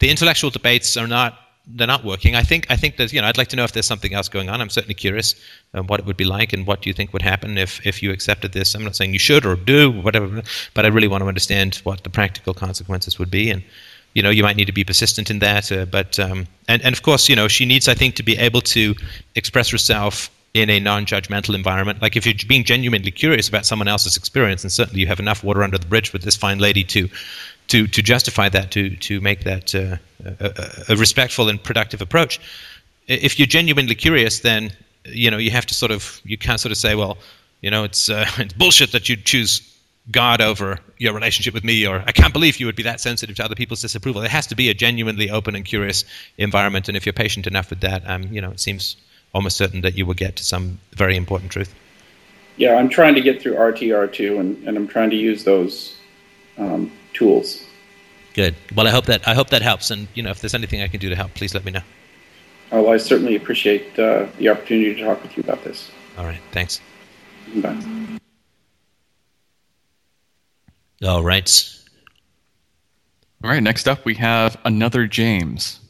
the 0.00 0.10
intellectual 0.10 0.50
debates 0.50 0.96
are 0.96 1.06
not 1.06 1.38
they're 1.66 1.86
not 1.86 2.04
working. 2.04 2.34
I 2.34 2.42
think 2.42 2.66
I 2.68 2.76
think 2.76 2.96
that 2.98 3.12
you 3.12 3.20
know 3.22 3.28
I'd 3.28 3.38
like 3.38 3.48
to 3.48 3.56
know 3.56 3.64
if 3.64 3.72
there's 3.72 3.86
something 3.86 4.12
else 4.12 4.28
going 4.28 4.50
on. 4.50 4.60
I'm 4.60 4.68
certainly 4.68 4.94
curious 4.94 5.34
um, 5.72 5.86
what 5.86 6.00
it 6.00 6.06
would 6.06 6.16
be 6.16 6.24
like 6.24 6.52
and 6.52 6.66
what 6.66 6.82
do 6.82 6.90
you 6.90 6.94
think 6.94 7.12
would 7.12 7.22
happen 7.22 7.56
if 7.56 7.86
if 7.86 8.02
you 8.02 8.10
accepted 8.10 8.52
this. 8.52 8.74
I'm 8.74 8.84
not 8.84 8.96
saying 8.96 9.12
you 9.12 9.18
should 9.18 9.46
or 9.46 9.56
do 9.56 9.90
whatever, 9.90 10.42
but 10.74 10.84
I 10.84 10.88
really 10.88 11.08
want 11.08 11.22
to 11.22 11.28
understand 11.28 11.76
what 11.84 12.04
the 12.04 12.10
practical 12.10 12.52
consequences 12.52 13.18
would 13.18 13.30
be 13.30 13.50
and 13.50 13.62
you 14.14 14.22
know 14.22 14.30
you 14.30 14.42
might 14.42 14.56
need 14.56 14.66
to 14.66 14.72
be 14.72 14.84
persistent 14.84 15.30
in 15.30 15.40
that 15.40 15.70
uh, 15.70 15.84
but 15.84 16.18
um, 16.18 16.46
and, 16.68 16.82
and 16.82 16.94
of 16.94 17.02
course 17.02 17.28
you 17.28 17.36
know 17.36 17.48
she 17.48 17.66
needs 17.66 17.88
i 17.88 17.94
think 17.94 18.14
to 18.14 18.22
be 18.22 18.36
able 18.38 18.60
to 18.60 18.94
express 19.34 19.70
herself 19.70 20.30
in 20.54 20.70
a 20.70 20.78
non-judgmental 20.78 21.54
environment. 21.54 22.00
Like 22.00 22.16
if 22.16 22.24
you're 22.24 22.34
being 22.46 22.62
genuinely 22.62 23.10
curious 23.10 23.48
about 23.48 23.66
someone 23.66 23.88
else's 23.88 24.16
experience 24.16 24.62
and 24.62 24.72
certainly 24.72 25.00
you 25.00 25.08
have 25.08 25.18
enough 25.18 25.42
water 25.42 25.64
under 25.64 25.76
the 25.76 25.86
bridge 25.86 26.12
with 26.12 26.22
this 26.22 26.36
fine 26.36 26.58
lady 26.58 26.84
to 26.84 27.08
to 27.66 27.86
to 27.86 28.02
justify 28.02 28.48
that 28.48 28.70
to 28.70 28.94
to 28.96 29.20
make 29.20 29.44
that 29.44 29.74
uh, 29.74 29.96
a, 30.40 30.92
a 30.92 30.96
respectful 30.96 31.48
and 31.48 31.62
productive 31.62 32.00
approach 32.00 32.38
if 33.08 33.38
you're 33.38 33.46
genuinely 33.46 33.94
curious 33.94 34.40
then 34.40 34.70
you 35.06 35.30
know 35.30 35.38
you 35.38 35.50
have 35.50 35.64
to 35.66 35.74
sort 35.74 35.90
of 35.90 36.20
you 36.24 36.36
can't 36.36 36.60
sort 36.60 36.72
of 36.72 36.76
say 36.76 36.94
well 36.94 37.16
you 37.62 37.70
know 37.70 37.82
it's 37.82 38.10
uh, 38.10 38.26
it's 38.38 38.52
bullshit 38.52 38.92
that 38.92 39.08
you 39.08 39.16
choose 39.16 39.73
God 40.10 40.40
over 40.40 40.78
your 40.98 41.14
relationship 41.14 41.54
with 41.54 41.64
me, 41.64 41.86
or 41.86 42.04
I 42.06 42.12
can't 42.12 42.32
believe 42.32 42.60
you 42.60 42.66
would 42.66 42.76
be 42.76 42.82
that 42.82 43.00
sensitive 43.00 43.36
to 43.36 43.44
other 43.44 43.54
people's 43.54 43.80
disapproval. 43.80 44.22
It 44.22 44.30
has 44.30 44.46
to 44.48 44.54
be 44.54 44.68
a 44.68 44.74
genuinely 44.74 45.30
open 45.30 45.54
and 45.54 45.64
curious 45.64 46.04
environment, 46.36 46.88
and 46.88 46.96
if 46.96 47.06
you're 47.06 47.14
patient 47.14 47.46
enough 47.46 47.70
with 47.70 47.80
that, 47.80 48.08
um, 48.08 48.24
you 48.24 48.40
know, 48.40 48.50
it 48.50 48.60
seems 48.60 48.96
almost 49.34 49.56
certain 49.56 49.80
that 49.80 49.96
you 49.96 50.04
will 50.04 50.14
get 50.14 50.36
to 50.36 50.44
some 50.44 50.78
very 50.92 51.16
important 51.16 51.50
truth. 51.50 51.74
Yeah, 52.56 52.76
I'm 52.76 52.88
trying 52.88 53.14
to 53.14 53.20
get 53.20 53.40
through 53.40 53.54
RTR2, 53.54 54.38
and, 54.38 54.68
and 54.68 54.76
I'm 54.76 54.86
trying 54.86 55.10
to 55.10 55.16
use 55.16 55.44
those 55.44 55.96
um, 56.58 56.92
tools. 57.14 57.64
Good. 58.34 58.54
Well, 58.74 58.86
I 58.86 58.90
hope 58.90 59.06
that 59.06 59.26
I 59.26 59.34
hope 59.34 59.50
that 59.50 59.62
helps, 59.62 59.90
and 59.90 60.06
you 60.14 60.22
know, 60.22 60.30
if 60.30 60.40
there's 60.40 60.54
anything 60.54 60.82
I 60.82 60.88
can 60.88 61.00
do 61.00 61.08
to 61.08 61.16
help, 61.16 61.34
please 61.34 61.54
let 61.54 61.64
me 61.64 61.72
know. 61.72 61.82
Oh, 62.72 62.90
I 62.90 62.96
certainly 62.96 63.36
appreciate 63.36 63.98
uh, 63.98 64.26
the 64.38 64.48
opportunity 64.48 64.94
to 64.94 65.04
talk 65.04 65.22
with 65.22 65.36
you 65.36 65.42
about 65.42 65.62
this. 65.64 65.90
All 66.18 66.24
right. 66.24 66.40
Thanks. 66.50 66.80
Bye. 67.56 68.03
All 71.02 71.22
right. 71.22 71.70
All 73.42 73.50
right. 73.50 73.62
Next 73.62 73.88
up, 73.88 74.04
we 74.04 74.14
have 74.14 74.56
another 74.64 75.06
James. 75.06 75.80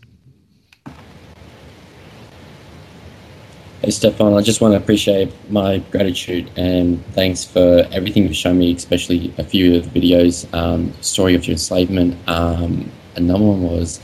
Hey, 3.83 3.91
Stefan, 3.91 4.33
I 4.33 4.41
just 4.41 4.63
want 4.63 4.73
to 4.73 4.79
appreciate 4.79 5.31
my 5.51 5.77
gratitude 5.91 6.51
and 6.57 7.05
thanks 7.09 7.45
for 7.45 7.87
everything 7.93 8.23
you've 8.23 8.35
shown 8.35 8.59
me, 8.59 8.73
especially 8.75 9.35
a 9.37 9.45
few 9.45 9.77
of 9.77 9.93
the 9.93 10.01
videos. 10.01 10.53
Um, 10.55 10.95
story 11.03 11.35
of 11.35 11.47
your 11.47 11.53
enslavement. 11.53 12.17
Um, 12.27 12.91
another 13.15 13.45
one 13.45 13.63
was 13.63 14.01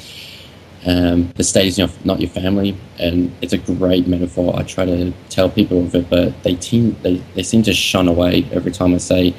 um, 0.87 1.33
the 1.37 1.45
state 1.45 1.67
is 1.67 2.05
not 2.05 2.21
your 2.21 2.29
family, 2.29 2.77
and 2.99 3.35
it's 3.41 3.55
a 3.55 3.59
great 3.59 4.07
metaphor. 4.07 4.55
I 4.55 4.65
try 4.65 4.85
to 4.85 5.13
tell 5.31 5.49
people 5.49 5.83
of 5.83 5.95
it, 5.95 6.11
but 6.11 6.43
they, 6.43 6.57
team, 6.57 6.95
they, 7.03 7.17
they 7.35 7.43
seem 7.43 7.63
to 7.63 7.73
shun 7.73 8.07
away 8.07 8.47
every 8.53 8.73
time 8.73 8.95
I 8.95 8.99
say 8.99 9.35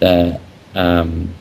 that 0.00 0.40
um, 0.76 1.34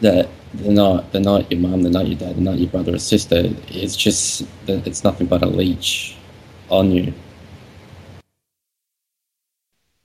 that 0.00 0.28
they're 0.54 0.72
not 0.72 1.12
they're 1.12 1.20
not 1.20 1.50
your 1.50 1.60
mum, 1.60 1.82
they're 1.82 1.92
not 1.92 2.08
your 2.08 2.18
dad, 2.18 2.34
they're 2.34 2.42
not 2.42 2.58
your 2.58 2.70
brother 2.70 2.94
or 2.94 2.98
sister. 2.98 3.50
It's 3.68 3.94
just 3.94 4.44
it's 4.66 5.04
nothing 5.04 5.26
but 5.28 5.42
a 5.42 5.46
leech 5.46 6.16
on 6.70 6.90
you. 6.90 7.12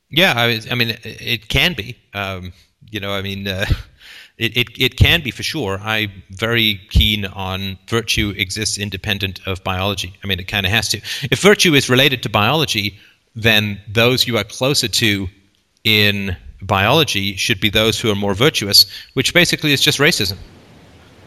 Yeah, 0.10 0.34
I, 0.36 0.62
I 0.70 0.76
mean, 0.76 0.96
it, 1.04 1.50
can 1.50 1.74
be. 1.74 1.98
Um, 2.14 2.54
you 2.90 3.00
know, 3.00 3.12
I 3.12 3.22
mean, 3.22 3.48
uh, 3.48 3.66
it, 4.38 4.56
it, 4.56 4.68
it 4.80 4.96
can 4.98 5.22
be 5.22 5.32
for 5.32 5.44
sure. 5.44 5.80
I'm 5.82 6.24
very 6.30 6.80
keen 6.90 7.26
on 7.26 7.78
virtue 7.88 8.34
exists 8.38 8.78
independent 8.78 9.46
of 9.46 9.64
biology. 9.64 10.14
I 10.24 10.28
mean, 10.28 10.40
it 10.40 10.48
kind 10.48 10.66
of 10.66 10.72
has 10.72 10.90
to. 10.90 10.98
If 11.32 11.42
virtue 11.42 11.74
is 11.74 11.90
related 11.90 12.24
to 12.24 12.30
biology, 12.30 12.98
then 13.36 13.82
those 13.90 14.28
you 14.28 14.38
are 14.38 14.44
closer 14.44 14.88
to 14.88 15.28
in 15.84 16.38
biology 16.62 17.36
should 17.36 17.60
be 17.60 17.70
those 17.70 18.00
who 18.00 18.12
are 18.12 18.16
more 18.16 18.34
virtuous, 18.34 18.86
which 19.14 19.34
basically 19.34 19.74
is 19.74 19.82
just 19.82 20.00
racism, 20.00 20.38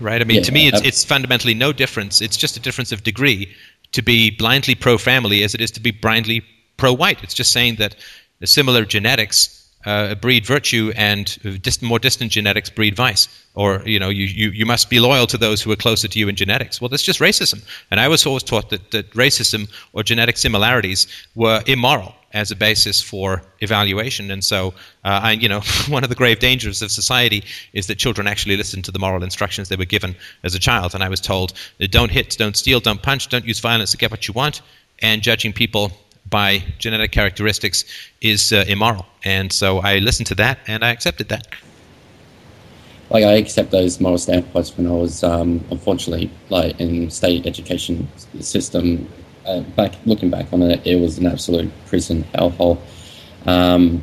right? 0.01 0.21
I 0.21 0.25
mean, 0.25 0.39
yeah, 0.39 0.43
to 0.45 0.53
me, 0.53 0.69
it's, 0.69 0.81
it's 0.83 1.05
fundamentally 1.05 1.55
no 1.55 1.73
difference. 1.73 2.21
It's 2.21 2.37
just 2.37 2.57
a 2.57 2.61
difference 2.61 2.93
of 2.93 3.03
degree 3.03 3.55
to 3.93 4.03
be 4.03 4.31
blindly 4.31 4.75
pro 4.75 4.99
family 4.99 5.43
as 5.43 5.55
it 5.55 5.61
is 5.61 5.71
to 5.73 5.81
be 5.81 5.91
blindly 5.91 6.43
pro 6.77 6.93
white. 6.93 7.23
It's 7.23 7.35
just 7.35 7.53
saying 7.53 7.77
that 7.77 7.97
similar 8.45 8.85
genetics 8.85 9.58
uh, 9.85 10.15
breed 10.17 10.45
virtue 10.45 10.93
and 10.97 11.39
more 11.83 11.99
distant 11.99 12.33
genetics 12.33 12.71
breed 12.71 12.97
vice. 12.97 13.29
Or, 13.55 13.83
you 13.85 13.99
know, 13.99 14.09
you, 14.09 14.27
you, 14.27 14.51
you 14.51 14.67
must 14.67 14.91
be 14.91 15.01
loyal 15.01 15.27
to 15.29 15.39
those 15.39 15.63
who 15.63 15.73
are 15.73 15.77
closer 15.77 16.09
to 16.09 16.19
you 16.19 16.29
in 16.29 16.37
genetics. 16.37 16.81
Well, 16.81 16.89
that's 16.89 17.03
just 17.03 17.21
racism. 17.21 17.63
And 17.91 17.99
I 17.99 18.09
was 18.09 18.25
always 18.27 18.43
taught 18.43 18.71
that, 18.71 18.91
that 18.93 19.11
racism 19.13 19.71
or 19.93 20.03
genetic 20.03 20.37
similarities 20.37 21.07
were 21.35 21.63
immoral 21.67 22.15
as 22.35 22.51
a 22.51 22.57
basis 22.57 23.01
for 23.01 23.43
evaluation. 23.61 24.31
And 24.31 24.45
so, 24.45 24.69
uh, 25.05 25.21
I, 25.23 25.33
you 25.33 25.49
know, 25.49 25.61
one 25.89 26.03
of 26.05 26.11
the 26.11 26.17
grave 26.17 26.41
dangers 26.41 26.83
of 26.83 26.91
society 26.91 27.43
is 27.73 27.87
that 27.87 27.97
children 27.97 28.27
actually 28.27 28.57
listen 28.57 28.83
to 28.83 28.93
the 28.93 28.99
moral 28.99 29.23
instructions 29.23 29.69
they 29.69 29.77
were 29.77 29.85
given 29.85 30.15
as 30.45 30.55
a 30.55 30.59
child. 30.59 30.95
And 30.95 31.03
I 31.03 31.09
was 31.09 31.21
told, 31.21 31.53
don't 31.91 32.11
hit, 32.11 32.37
don't 32.39 32.57
steal, 32.57 32.81
don't 32.81 33.03
punch, 33.03 33.29
don't 33.29 33.47
use 33.47 33.61
violence 33.61 33.91
to 33.93 33.97
get 33.97 34.11
what 34.11 34.29
you 34.29 34.35
want. 34.35 34.61
And 35.01 35.23
judging 35.23 35.53
people 35.53 35.93
by 36.29 36.63
genetic 36.79 37.13
characteristics 37.13 37.85
is 38.21 38.53
uh, 38.53 38.65
immoral. 38.69 39.07
And 39.25 39.53
so 39.53 39.79
I 39.79 39.99
listened 39.99 40.27
to 40.29 40.35
that 40.37 40.59
and 40.67 40.85
I 40.85 40.91
accepted 40.91 41.29
that. 41.29 41.47
Like 43.11 43.25
I 43.25 43.33
accept 43.33 43.71
those 43.71 44.01
moral 44.01 44.19
standpoints 44.19 44.77
when 44.77 44.87
I 44.87 44.91
was 44.91 45.25
um, 45.25 45.65
unfortunately 45.71 46.31
like 46.51 46.79
in 46.79 47.11
state 47.11 47.47
education 47.47 48.07
system 48.41 49.09
uh, 49.47 49.61
back 49.61 49.95
looking 50.05 50.31
back 50.31 50.53
on 50.53 50.63
it, 50.63 50.87
it 50.87 51.01
was 51.01 51.19
an 51.19 51.27
absolute 51.27 51.71
prison 51.87 52.25
hellhole. 52.35 52.79
Um, 53.47 54.03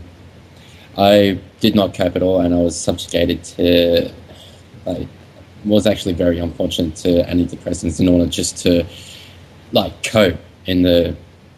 I 0.97 1.39
did 1.59 1.75
not 1.75 1.93
cope 1.93 2.15
at 2.15 2.23
all, 2.23 2.41
and 2.41 2.53
I 2.53 2.57
was 2.57 2.75
subjugated 2.75 3.43
to. 3.43 4.11
I 4.88 5.07
was 5.65 5.88
actually 5.88 6.13
very 6.13 6.39
unfortunate 6.39 6.95
to 6.97 7.23
antidepressants 7.23 7.99
in 7.99 8.07
order 8.07 8.27
just 8.27 8.57
to 8.63 8.85
like 9.71 10.03
cope 10.03 10.39
in 10.65 10.83
the 10.83 11.15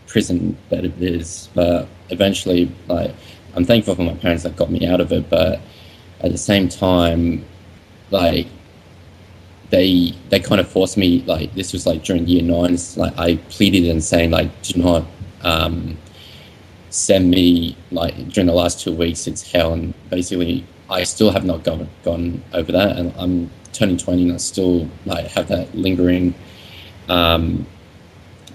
prison 0.07 0.57
that 0.69 0.85
it 0.85 1.01
is. 1.01 1.49
But 1.53 1.87
eventually, 2.09 2.71
like 2.87 3.13
I'm 3.55 3.65
thankful 3.65 3.95
for 3.95 4.03
my 4.03 4.15
parents 4.15 4.43
that 4.43 4.55
got 4.55 4.71
me 4.71 4.87
out 4.87 5.01
of 5.01 5.11
it. 5.11 5.29
But 5.29 5.59
at 6.21 6.31
the 6.31 6.37
same 6.37 6.69
time, 6.69 7.45
like 8.11 8.47
they 9.69 10.13
they 10.29 10.39
kind 10.39 10.61
of 10.61 10.67
forced 10.67 10.97
me 10.97 11.23
like 11.23 11.53
this 11.53 11.73
was 11.73 11.85
like 11.85 12.03
during 12.03 12.27
year 12.27 12.41
nine. 12.43 12.77
Like 12.95 13.17
I 13.17 13.35
pleaded 13.49 13.87
and 13.87 14.03
saying 14.03 14.31
like 14.31 14.49
do 14.61 14.81
not 14.81 15.05
um, 15.41 15.97
send 16.89 17.29
me 17.29 17.75
like 17.91 18.15
during 18.29 18.47
the 18.47 18.53
last 18.53 18.81
two 18.81 18.93
weeks. 18.93 19.27
It's 19.27 19.49
hell, 19.51 19.73
and 19.73 19.93
basically 20.09 20.65
I 20.89 21.03
still 21.03 21.31
have 21.31 21.45
not 21.45 21.63
gone 21.63 21.89
gone 22.03 22.41
over 22.53 22.71
that, 22.71 22.97
and 22.97 23.13
I'm 23.17 23.51
turning 23.73 23.97
twenty 23.97 24.23
and 24.23 24.33
I 24.33 24.37
still 24.37 24.89
like 25.05 25.27
have 25.27 25.47
that 25.49 25.75
lingering 25.75 26.33
um, 27.09 27.65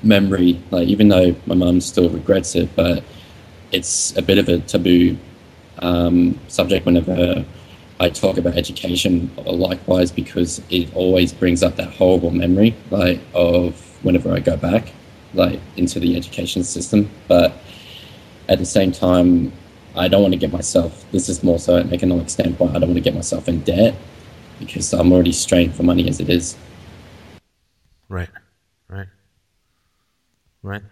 memory. 0.02 0.60
Like 0.70 0.88
even 0.88 1.08
though 1.08 1.34
my 1.46 1.54
mum 1.54 1.80
still 1.80 2.08
regrets 2.08 2.54
it, 2.54 2.74
but 2.76 3.04
it's 3.70 4.16
a 4.16 4.22
bit 4.22 4.38
of 4.38 4.48
a 4.48 4.58
taboo 4.60 5.16
um, 5.78 6.38
subject 6.48 6.86
whenever 6.86 7.44
I 8.00 8.10
talk 8.10 8.36
about 8.36 8.56
education. 8.56 9.30
Likewise, 9.44 10.10
because 10.10 10.60
it 10.70 10.94
always 10.94 11.32
brings 11.32 11.62
up 11.62 11.76
that 11.76 11.92
horrible 11.94 12.30
memory, 12.30 12.74
like 12.90 13.20
of 13.34 13.74
whenever 14.04 14.32
I 14.32 14.40
go 14.40 14.56
back, 14.56 14.92
like 15.34 15.60
into 15.76 16.00
the 16.00 16.16
education 16.16 16.64
system. 16.64 17.10
But 17.28 17.52
at 18.48 18.58
the 18.58 18.66
same 18.66 18.92
time, 18.92 19.52
I 19.94 20.08
don't 20.08 20.22
want 20.22 20.32
to 20.32 20.38
get 20.38 20.52
myself. 20.52 21.04
This 21.12 21.28
is 21.28 21.42
more 21.42 21.58
so 21.58 21.76
an 21.76 21.92
economic 21.92 22.30
standpoint. 22.30 22.74
I 22.74 22.78
don't 22.78 22.88
want 22.88 22.96
to 22.96 23.02
get 23.02 23.14
myself 23.14 23.48
in 23.48 23.60
debt 23.60 23.94
because 24.58 24.92
I'm 24.92 25.12
already 25.12 25.32
strained 25.32 25.74
for 25.74 25.82
money 25.82 26.08
as 26.08 26.20
it 26.20 26.30
is. 26.30 26.56
Right, 28.08 28.28
right, 28.88 29.06
right. 30.62 30.82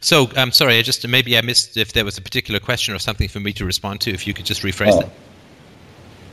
So 0.00 0.30
I'm 0.36 0.52
sorry. 0.52 0.78
I 0.78 0.82
just 0.82 1.06
maybe 1.06 1.36
I 1.36 1.40
missed 1.40 1.76
if 1.76 1.92
there 1.92 2.04
was 2.04 2.16
a 2.16 2.22
particular 2.22 2.60
question 2.60 2.94
or 2.94 2.98
something 2.98 3.28
for 3.28 3.40
me 3.40 3.52
to 3.54 3.64
respond 3.64 4.00
to. 4.02 4.12
If 4.12 4.26
you 4.26 4.34
could 4.34 4.46
just 4.46 4.62
rephrase 4.62 5.02
oh. 5.02 5.10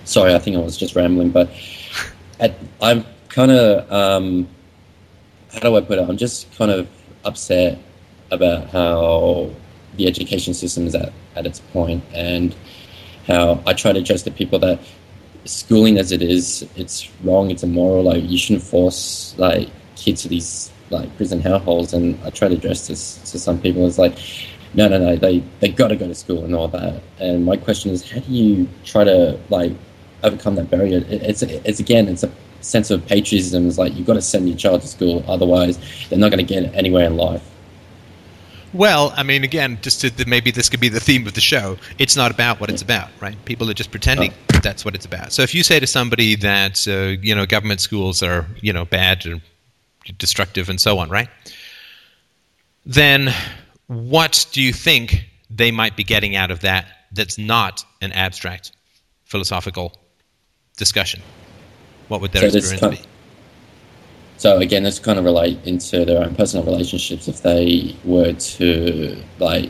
Sorry, 0.05 0.33
I 0.33 0.39
think 0.39 0.57
I 0.57 0.59
was 0.59 0.77
just 0.77 0.95
rambling, 0.95 1.29
but 1.29 1.49
at, 2.39 2.55
I'm 2.81 3.05
kind 3.29 3.51
of 3.51 3.91
um, 3.91 4.47
how 5.53 5.59
do 5.59 5.75
I 5.75 5.81
put 5.81 5.97
it? 5.97 6.07
I'm 6.07 6.17
just 6.17 6.53
kind 6.55 6.71
of 6.71 6.87
upset 7.23 7.79
about 8.31 8.69
how 8.69 9.51
the 9.97 10.07
education 10.07 10.53
system 10.53 10.87
is 10.87 10.95
at, 10.95 11.11
at 11.35 11.45
its 11.45 11.59
point 11.59 12.03
and 12.13 12.55
how 13.27 13.61
I 13.65 13.73
try 13.73 13.91
to 13.91 13.99
address 13.99 14.23
the 14.23 14.31
people 14.31 14.57
that 14.59 14.79
schooling 15.45 15.97
as 15.97 16.11
it 16.11 16.21
is, 16.21 16.67
it's 16.75 17.09
wrong, 17.23 17.51
it's 17.51 17.63
immoral, 17.63 18.03
like 18.03 18.23
you 18.23 18.37
shouldn't 18.37 18.63
force 18.63 19.35
like 19.37 19.69
kids 19.95 20.23
to 20.23 20.29
these 20.29 20.71
like 20.91 21.15
prison 21.17 21.41
hellholes 21.41 21.93
and 21.93 22.19
I 22.23 22.29
try 22.29 22.47
to 22.49 22.55
address 22.55 22.87
this 22.87 23.17
to 23.31 23.39
some 23.39 23.59
people 23.59 23.87
it's 23.87 23.97
like 23.97 24.17
no 24.73 24.87
no 24.87 24.97
no 24.97 25.15
they 25.15 25.39
they 25.59 25.69
gotta 25.69 25.95
go 25.95 26.07
to 26.07 26.15
school 26.15 26.43
and 26.43 26.55
all 26.55 26.67
that. 26.69 27.01
And 27.19 27.45
my 27.45 27.57
question 27.57 27.91
is 27.91 28.09
how 28.09 28.19
do 28.19 28.31
you 28.31 28.67
try 28.85 29.03
to 29.03 29.39
like 29.49 29.73
overcome 30.23 30.55
that 30.55 30.69
barrier? 30.69 31.03
It's 31.09 31.41
it's 31.41 31.79
again 31.79 32.07
it's 32.07 32.23
a 32.23 32.31
sense 32.61 32.91
of 32.91 33.05
patriotism 33.07 33.67
It's 33.67 33.77
like 33.77 33.95
you've 33.95 34.07
got 34.07 34.13
to 34.13 34.21
send 34.21 34.47
your 34.47 34.57
child 34.57 34.81
to 34.81 34.87
school 34.87 35.23
otherwise 35.27 35.79
they're 36.09 36.19
not 36.19 36.29
going 36.29 36.45
to 36.45 36.53
get 36.53 36.73
anywhere 36.75 37.05
in 37.05 37.17
life 37.17 37.51
well, 38.73 39.13
I 39.17 39.23
mean, 39.23 39.43
again, 39.43 39.79
just 39.81 40.01
to, 40.01 40.25
maybe 40.25 40.49
this 40.49 40.69
could 40.69 40.79
be 40.79 40.87
the 40.87 41.01
theme 41.01 41.27
of 41.27 41.33
the 41.33 41.41
show. 41.41 41.77
It's 41.97 42.15
not 42.15 42.31
about 42.31 42.61
what 42.61 42.69
it's 42.69 42.81
about, 42.81 43.09
right? 43.19 43.35
People 43.43 43.69
are 43.69 43.73
just 43.73 43.91
pretending 43.91 44.31
oh. 44.31 44.59
that's 44.63 44.85
what 44.85 44.95
it's 44.95 45.05
about. 45.05 45.33
So 45.33 45.41
if 45.41 45.53
you 45.53 45.61
say 45.61 45.79
to 45.81 45.87
somebody 45.87 46.35
that 46.35 46.87
uh, 46.87 47.21
you 47.21 47.35
know 47.35 47.45
government 47.45 47.81
schools 47.81 48.23
are 48.23 48.47
you 48.61 48.71
know 48.71 48.85
bad 48.85 49.25
or 49.25 49.41
destructive 50.17 50.69
and 50.69 50.79
so 50.79 50.99
on, 50.99 51.09
right? 51.09 51.29
Then 52.85 53.33
what 53.87 54.47
do 54.51 54.61
you 54.61 54.73
think 54.73 55.25
they 55.49 55.71
might 55.71 55.95
be 55.95 56.03
getting 56.03 56.35
out 56.35 56.51
of 56.51 56.61
that? 56.61 56.85
That's 57.11 57.37
not 57.37 57.85
an 58.01 58.11
abstract 58.13 58.71
philosophical 59.25 59.93
discussion. 60.77 61.21
What 62.07 62.21
would 62.21 62.31
their 62.31 62.49
so 62.49 62.57
experience 62.57 62.99
be? 62.99 63.05
So 64.37 64.57
again, 64.57 64.83
this 64.83 64.97
kind 64.97 65.19
of 65.19 65.25
relate 65.25 65.59
into 65.65 66.03
their 66.03 66.23
own 66.23 66.35
personal 66.35 66.65
relationships 66.65 67.27
if 67.27 67.43
they 67.43 67.95
were 68.03 68.33
to 68.33 69.23
like 69.39 69.69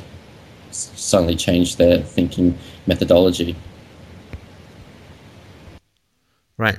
suddenly 0.71 1.35
change 1.35 1.75
their 1.75 1.99
thinking 1.99 2.57
methodology. 2.87 3.55
Right. 6.57 6.77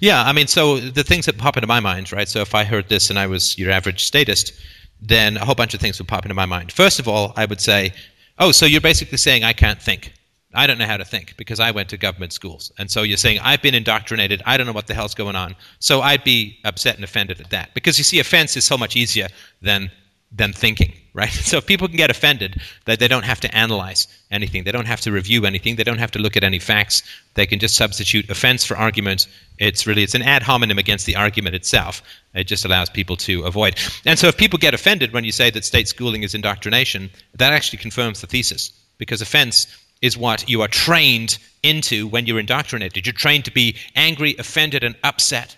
Yeah, 0.00 0.22
I 0.22 0.32
mean, 0.32 0.46
so 0.46 0.78
the 0.78 1.04
things 1.04 1.26
that 1.26 1.38
pop 1.38 1.56
into 1.56 1.66
my 1.66 1.80
mind, 1.80 2.12
right? 2.12 2.28
So 2.28 2.40
if 2.40 2.54
I 2.54 2.64
heard 2.64 2.88
this 2.88 3.10
and 3.10 3.18
I 3.18 3.26
was 3.26 3.58
your 3.58 3.70
average 3.70 4.04
statist, 4.04 4.52
then 5.00 5.36
a 5.36 5.44
whole 5.44 5.54
bunch 5.54 5.74
of 5.74 5.80
things 5.80 5.98
would 5.98 6.08
pop 6.08 6.24
into 6.24 6.34
my 6.34 6.46
mind. 6.46 6.72
First 6.72 6.98
of 6.98 7.08
all, 7.08 7.32
I 7.36 7.44
would 7.44 7.60
say, 7.60 7.92
oh, 8.38 8.52
so 8.52 8.66
you're 8.66 8.80
basically 8.80 9.18
saying 9.18 9.44
I 9.44 9.52
can't 9.52 9.80
think. 9.80 10.12
I 10.54 10.66
don't 10.66 10.78
know 10.78 10.86
how 10.86 10.96
to 10.96 11.04
think 11.04 11.36
because 11.36 11.60
I 11.60 11.70
went 11.70 11.90
to 11.90 11.98
government 11.98 12.32
schools. 12.32 12.72
And 12.78 12.90
so 12.90 13.02
you're 13.02 13.18
saying, 13.18 13.40
I've 13.42 13.60
been 13.60 13.74
indoctrinated. 13.74 14.42
I 14.46 14.56
don't 14.56 14.66
know 14.66 14.72
what 14.72 14.86
the 14.86 14.94
hell's 14.94 15.14
going 15.14 15.36
on. 15.36 15.54
So 15.80 16.00
I'd 16.00 16.24
be 16.24 16.58
upset 16.64 16.94
and 16.94 17.04
offended 17.04 17.40
at 17.40 17.50
that. 17.50 17.74
Because 17.74 17.98
you 17.98 18.04
see, 18.04 18.20
offense 18.20 18.56
is 18.56 18.64
so 18.64 18.78
much 18.78 18.96
easier 18.96 19.28
than, 19.60 19.90
than 20.32 20.54
thinking, 20.54 20.94
right? 21.16 21.30
So 21.46 21.56
if 21.56 21.66
people 21.66 21.88
can 21.88 21.96
get 21.96 22.10
offended, 22.10 22.60
that 22.84 22.98
they 23.00 23.08
don't 23.08 23.24
have 23.24 23.40
to 23.40 23.56
analyze 23.56 24.06
anything. 24.30 24.64
They 24.64 24.72
don't 24.72 24.86
have 24.86 25.00
to 25.02 25.12
review 25.12 25.46
anything. 25.46 25.76
They 25.76 25.84
don't 25.84 25.98
have 25.98 26.10
to 26.12 26.18
look 26.18 26.36
at 26.36 26.44
any 26.44 26.58
facts. 26.58 27.02
They 27.34 27.46
can 27.46 27.58
just 27.58 27.76
substitute 27.76 28.28
offense 28.28 28.64
for 28.64 28.76
argument. 28.76 29.26
It's 29.58 29.86
really, 29.86 30.02
it's 30.02 30.14
an 30.14 30.22
ad 30.22 30.42
hominem 30.42 30.78
against 30.78 31.06
the 31.06 31.16
argument 31.16 31.54
itself. 31.54 32.02
It 32.34 32.44
just 32.44 32.64
allows 32.64 32.90
people 32.90 33.16
to 33.28 33.44
avoid. 33.44 33.78
And 34.04 34.18
so 34.18 34.28
if 34.28 34.36
people 34.36 34.58
get 34.58 34.74
offended 34.74 35.12
when 35.12 35.24
you 35.24 35.32
say 35.32 35.50
that 35.50 35.64
state 35.64 35.88
schooling 35.88 36.22
is 36.22 36.34
indoctrination, 36.34 37.10
that 37.34 37.52
actually 37.52 37.78
confirms 37.78 38.20
the 38.20 38.26
thesis. 38.26 38.70
Because 38.98 39.22
offense 39.22 39.66
is 40.02 40.16
what 40.18 40.48
you 40.48 40.60
are 40.62 40.68
trained 40.68 41.38
into 41.62 42.08
when 42.08 42.26
you're 42.26 42.40
indoctrinated. 42.40 43.06
You're 43.06 43.12
trained 43.12 43.46
to 43.46 43.52
be 43.52 43.76
angry, 43.94 44.36
offended, 44.38 44.84
and 44.84 44.96
upset 45.02 45.56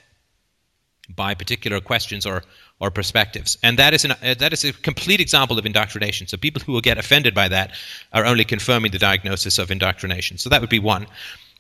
by 1.17 1.35
particular 1.35 1.81
questions 1.81 2.27
or, 2.27 2.43
or 2.81 2.91
perspectives. 2.91 3.59
And 3.63 3.79
that 3.79 3.93
is, 3.93 4.05
an, 4.05 4.13
uh, 4.13 4.35
that 4.39 4.53
is 4.53 4.65
a 4.65 4.73
complete 4.73 5.21
example 5.21 5.59
of 5.59 5.67
indoctrination. 5.67 6.27
So 6.27 6.37
people 6.37 6.63
who 6.63 6.73
will 6.73 6.81
get 6.81 6.99
offended 6.99 7.35
by 7.35 7.49
that 7.49 7.73
are 8.13 8.25
only 8.25 8.45
confirming 8.45 8.93
the 8.93 8.99
diagnosis 8.99 9.59
of 9.59 9.71
indoctrination. 9.71 10.39
So 10.39 10.49
that 10.51 10.61
would 10.61 10.71
be 10.71 10.79
one. 10.79 11.07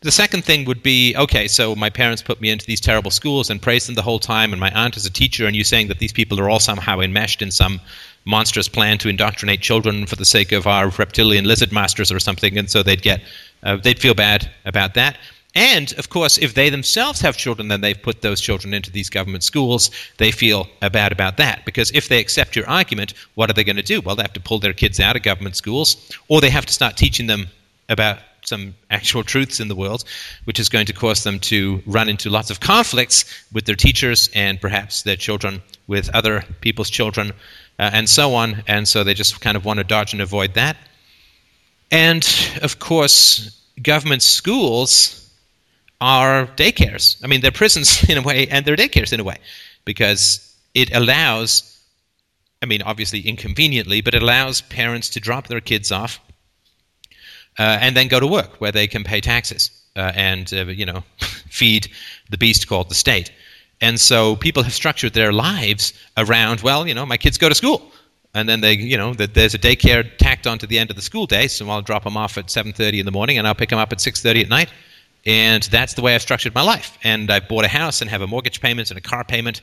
The 0.01 0.13
second 0.13 0.45
thing 0.45 0.65
would 0.67 0.81
be 0.81 1.17
okay, 1.17 1.49
so 1.49 1.75
my 1.75 1.91
parents 1.91 2.23
put 2.23 2.41
me 2.41 2.51
into 2.51 2.65
these 2.65 2.81
terrible 2.81 3.11
schools 3.11 3.51
and 3.51 3.61
praised 3.61 3.89
them 3.89 3.97
the 3.97 4.03
whole 4.03 4.21
time, 4.21 4.53
and 4.53 4.61
my 4.61 4.71
aunt 4.71 4.97
is 4.97 5.05
a 5.05 5.11
teacher, 5.11 5.45
and 5.45 5.57
you 5.57 5.65
saying 5.65 5.89
that 5.89 5.99
these 5.99 6.13
people 6.13 6.39
are 6.39 6.49
all 6.49 6.61
somehow 6.61 7.01
enmeshed 7.01 7.43
in 7.43 7.51
some 7.51 7.81
monstrous 8.25 8.69
plan 8.69 8.99
to 8.99 9.09
indoctrinate 9.09 9.61
children 9.61 10.07
for 10.07 10.15
the 10.15 10.25
sake 10.25 10.53
of 10.53 10.69
our 10.69 10.91
reptilian 10.91 11.47
lizard 11.47 11.73
masters 11.73 12.13
or 12.13 12.21
something, 12.21 12.57
and 12.57 12.71
so 12.71 12.81
they'd 12.81 13.03
get 13.03 13.21
uh, 13.65 13.77
they'd 13.77 13.99
feel 13.99 14.15
bad 14.15 14.49
about 14.65 14.95
that. 14.95 15.19
And 15.59 15.93
of 15.99 16.09
course, 16.09 16.39
if 16.39 16.55
they 16.55 16.71
themselves 16.71 17.21
have 17.21 17.37
children, 17.37 17.67
then 17.67 17.81
they've 17.81 18.01
put 18.01 18.23
those 18.23 18.41
children 18.41 18.73
into 18.73 18.93
these 18.93 19.11
government 19.11 19.43
schools. 19.43 19.91
They 20.19 20.31
feel 20.31 20.69
bad 20.79 21.11
about 21.11 21.37
that 21.39 21.65
because 21.65 21.91
if 21.91 22.09
they 22.09 22.21
accept 22.21 22.55
your 22.55 22.69
argument, 22.69 23.13
what 23.35 23.51
are 23.51 23.55
they 23.55 23.65
going 23.65 23.75
to 23.75 23.83
do? 23.83 24.01
Well, 24.01 24.15
they 24.15 24.23
have 24.23 24.33
to 24.35 24.41
pull 24.41 24.61
their 24.61 24.73
kids 24.73 25.01
out 25.01 25.17
of 25.17 25.25
government 25.25 25.57
schools, 25.57 25.97
or 26.29 26.41
they 26.41 26.49
have 26.49 26.67
to 26.67 26.73
start 26.73 26.97
teaching 26.97 27.27
them 27.27 27.49
about 27.89 28.21
some 28.45 28.77
actual 28.93 29.25
truths 29.25 29.59
in 29.59 29.67
the 29.67 29.75
world, 29.75 30.05
which 30.45 30.61
is 30.61 30.69
going 30.69 30.87
to 30.87 30.93
cause 30.93 31.25
them 31.25 31.41
to 31.41 31.83
run 31.87 32.09
into 32.09 32.31
lots 32.31 32.51
of 32.51 32.61
conflicts 32.61 33.25
with 33.53 33.65
their 33.65 33.75
teachers 33.75 34.31
and 34.37 34.61
perhaps 34.61 35.03
their 35.03 35.17
children 35.17 35.61
with 35.89 36.09
other 36.15 36.45
people's 36.61 36.89
children 36.89 37.33
uh, 37.81 37.91
and 37.93 38.09
so 38.09 38.33
on. 38.33 38.63
And 38.69 38.87
so 38.87 39.03
they 39.03 39.13
just 39.13 39.41
kind 39.41 39.57
of 39.57 39.65
want 39.65 39.79
to 39.79 39.85
dodge 39.85 40.13
and 40.13 40.23
avoid 40.23 40.55
that. 40.55 40.77
And 41.91 42.25
of 42.63 42.79
course, 42.79 43.61
government 43.83 44.23
schools 44.23 45.18
are 46.01 46.47
daycares. 46.47 47.23
I 47.25 47.27
mean, 47.27 47.41
they're 47.41 47.51
prisons 47.51 48.05
in 48.09 48.19
a 48.19 48.23
way, 48.23 48.47
and 48.49 48.65
they're 48.65 48.77
daycares 48.77 49.13
in 49.13 49.21
a 49.21 49.25
way, 49.25 49.39
because 49.85 50.55
it 50.75 50.95
allows, 50.95 51.81
I 52.63 52.67
mean, 52.67 52.83
obviously 52.83 53.21
inconveniently, 53.21 54.01
but 54.01 54.15
it 54.15 54.23
allows 54.23 54.61
parents 54.63 55.09
to 55.11 55.21
drop 55.21 55.49
their 55.49 55.61
kids 55.61 55.91
off 55.91 56.21
uh, 57.59 57.79
and 57.81 57.97
then 57.97 58.09
go 58.09 58.21
to 58.21 58.27
work 58.27 58.61
where 58.61 58.73
they 58.73 58.87
can 58.87 59.03
pay 59.03 59.21
taxes 59.21 59.71
uh, 59.97 60.13
and, 60.15 60.53
uh, 60.53 60.67
you 60.67 60.87
know, 60.87 61.03
feed 61.49 61.91
the 62.31 62.39
beast 62.39 62.69
called 62.69 62.89
the 62.89 62.95
state. 62.95 63.33
And 63.81 64.01
so 64.01 64.37
people 64.37 64.63
have 64.63 64.75
structured 64.75 65.15
their 65.15 65.33
lives 65.33 65.93
around, 66.17 66.61
well, 66.61 66.87
you 66.87 66.95
know, 66.95 67.07
my 67.07 67.17
kids 67.17 67.39
go 67.39 67.49
to 67.49 67.55
school. 67.55 67.93
And 68.35 68.49
then 68.49 68.61
they, 68.61 68.75
you 68.75 68.97
know, 68.97 69.15
there's 69.15 69.55
a 69.55 69.59
daycare 69.59 70.17
tacked 70.19 70.47
onto 70.47 70.67
the 70.67 70.79
end 70.79 70.91
of 70.91 70.97
the 70.97 71.03
school 71.03 71.27
day, 71.27 71.49
so 71.49 71.69
I'll 71.71 71.83
drop 71.83 72.05
them 72.05 72.17
off 72.17 72.37
at 72.37 72.47
7:30 72.47 73.01
in 73.01 73.07
the 73.07 73.11
morning, 73.11 73.39
and 73.39 73.49
I'll 73.49 73.55
pick 73.55 73.71
them 73.71 73.79
up 73.79 73.91
at 73.91 74.01
6:30 74.01 74.43
at 74.43 74.49
night, 74.49 74.69
and 75.27 75.63
that's 75.65 75.95
the 75.95 76.03
way 76.03 76.15
I've 76.15 76.23
structured 76.23 76.55
my 76.55 76.63
life. 76.63 76.99
And 77.05 77.31
I 77.31 77.41
bought 77.41 77.65
a 77.65 77.69
house 77.69 78.01
and 78.01 78.11
have 78.11 78.23
a 78.23 78.27
mortgage 78.27 78.61
payment 78.61 78.91
and 78.91 78.99
a 78.99 79.01
car 79.01 79.25
payment 79.25 79.61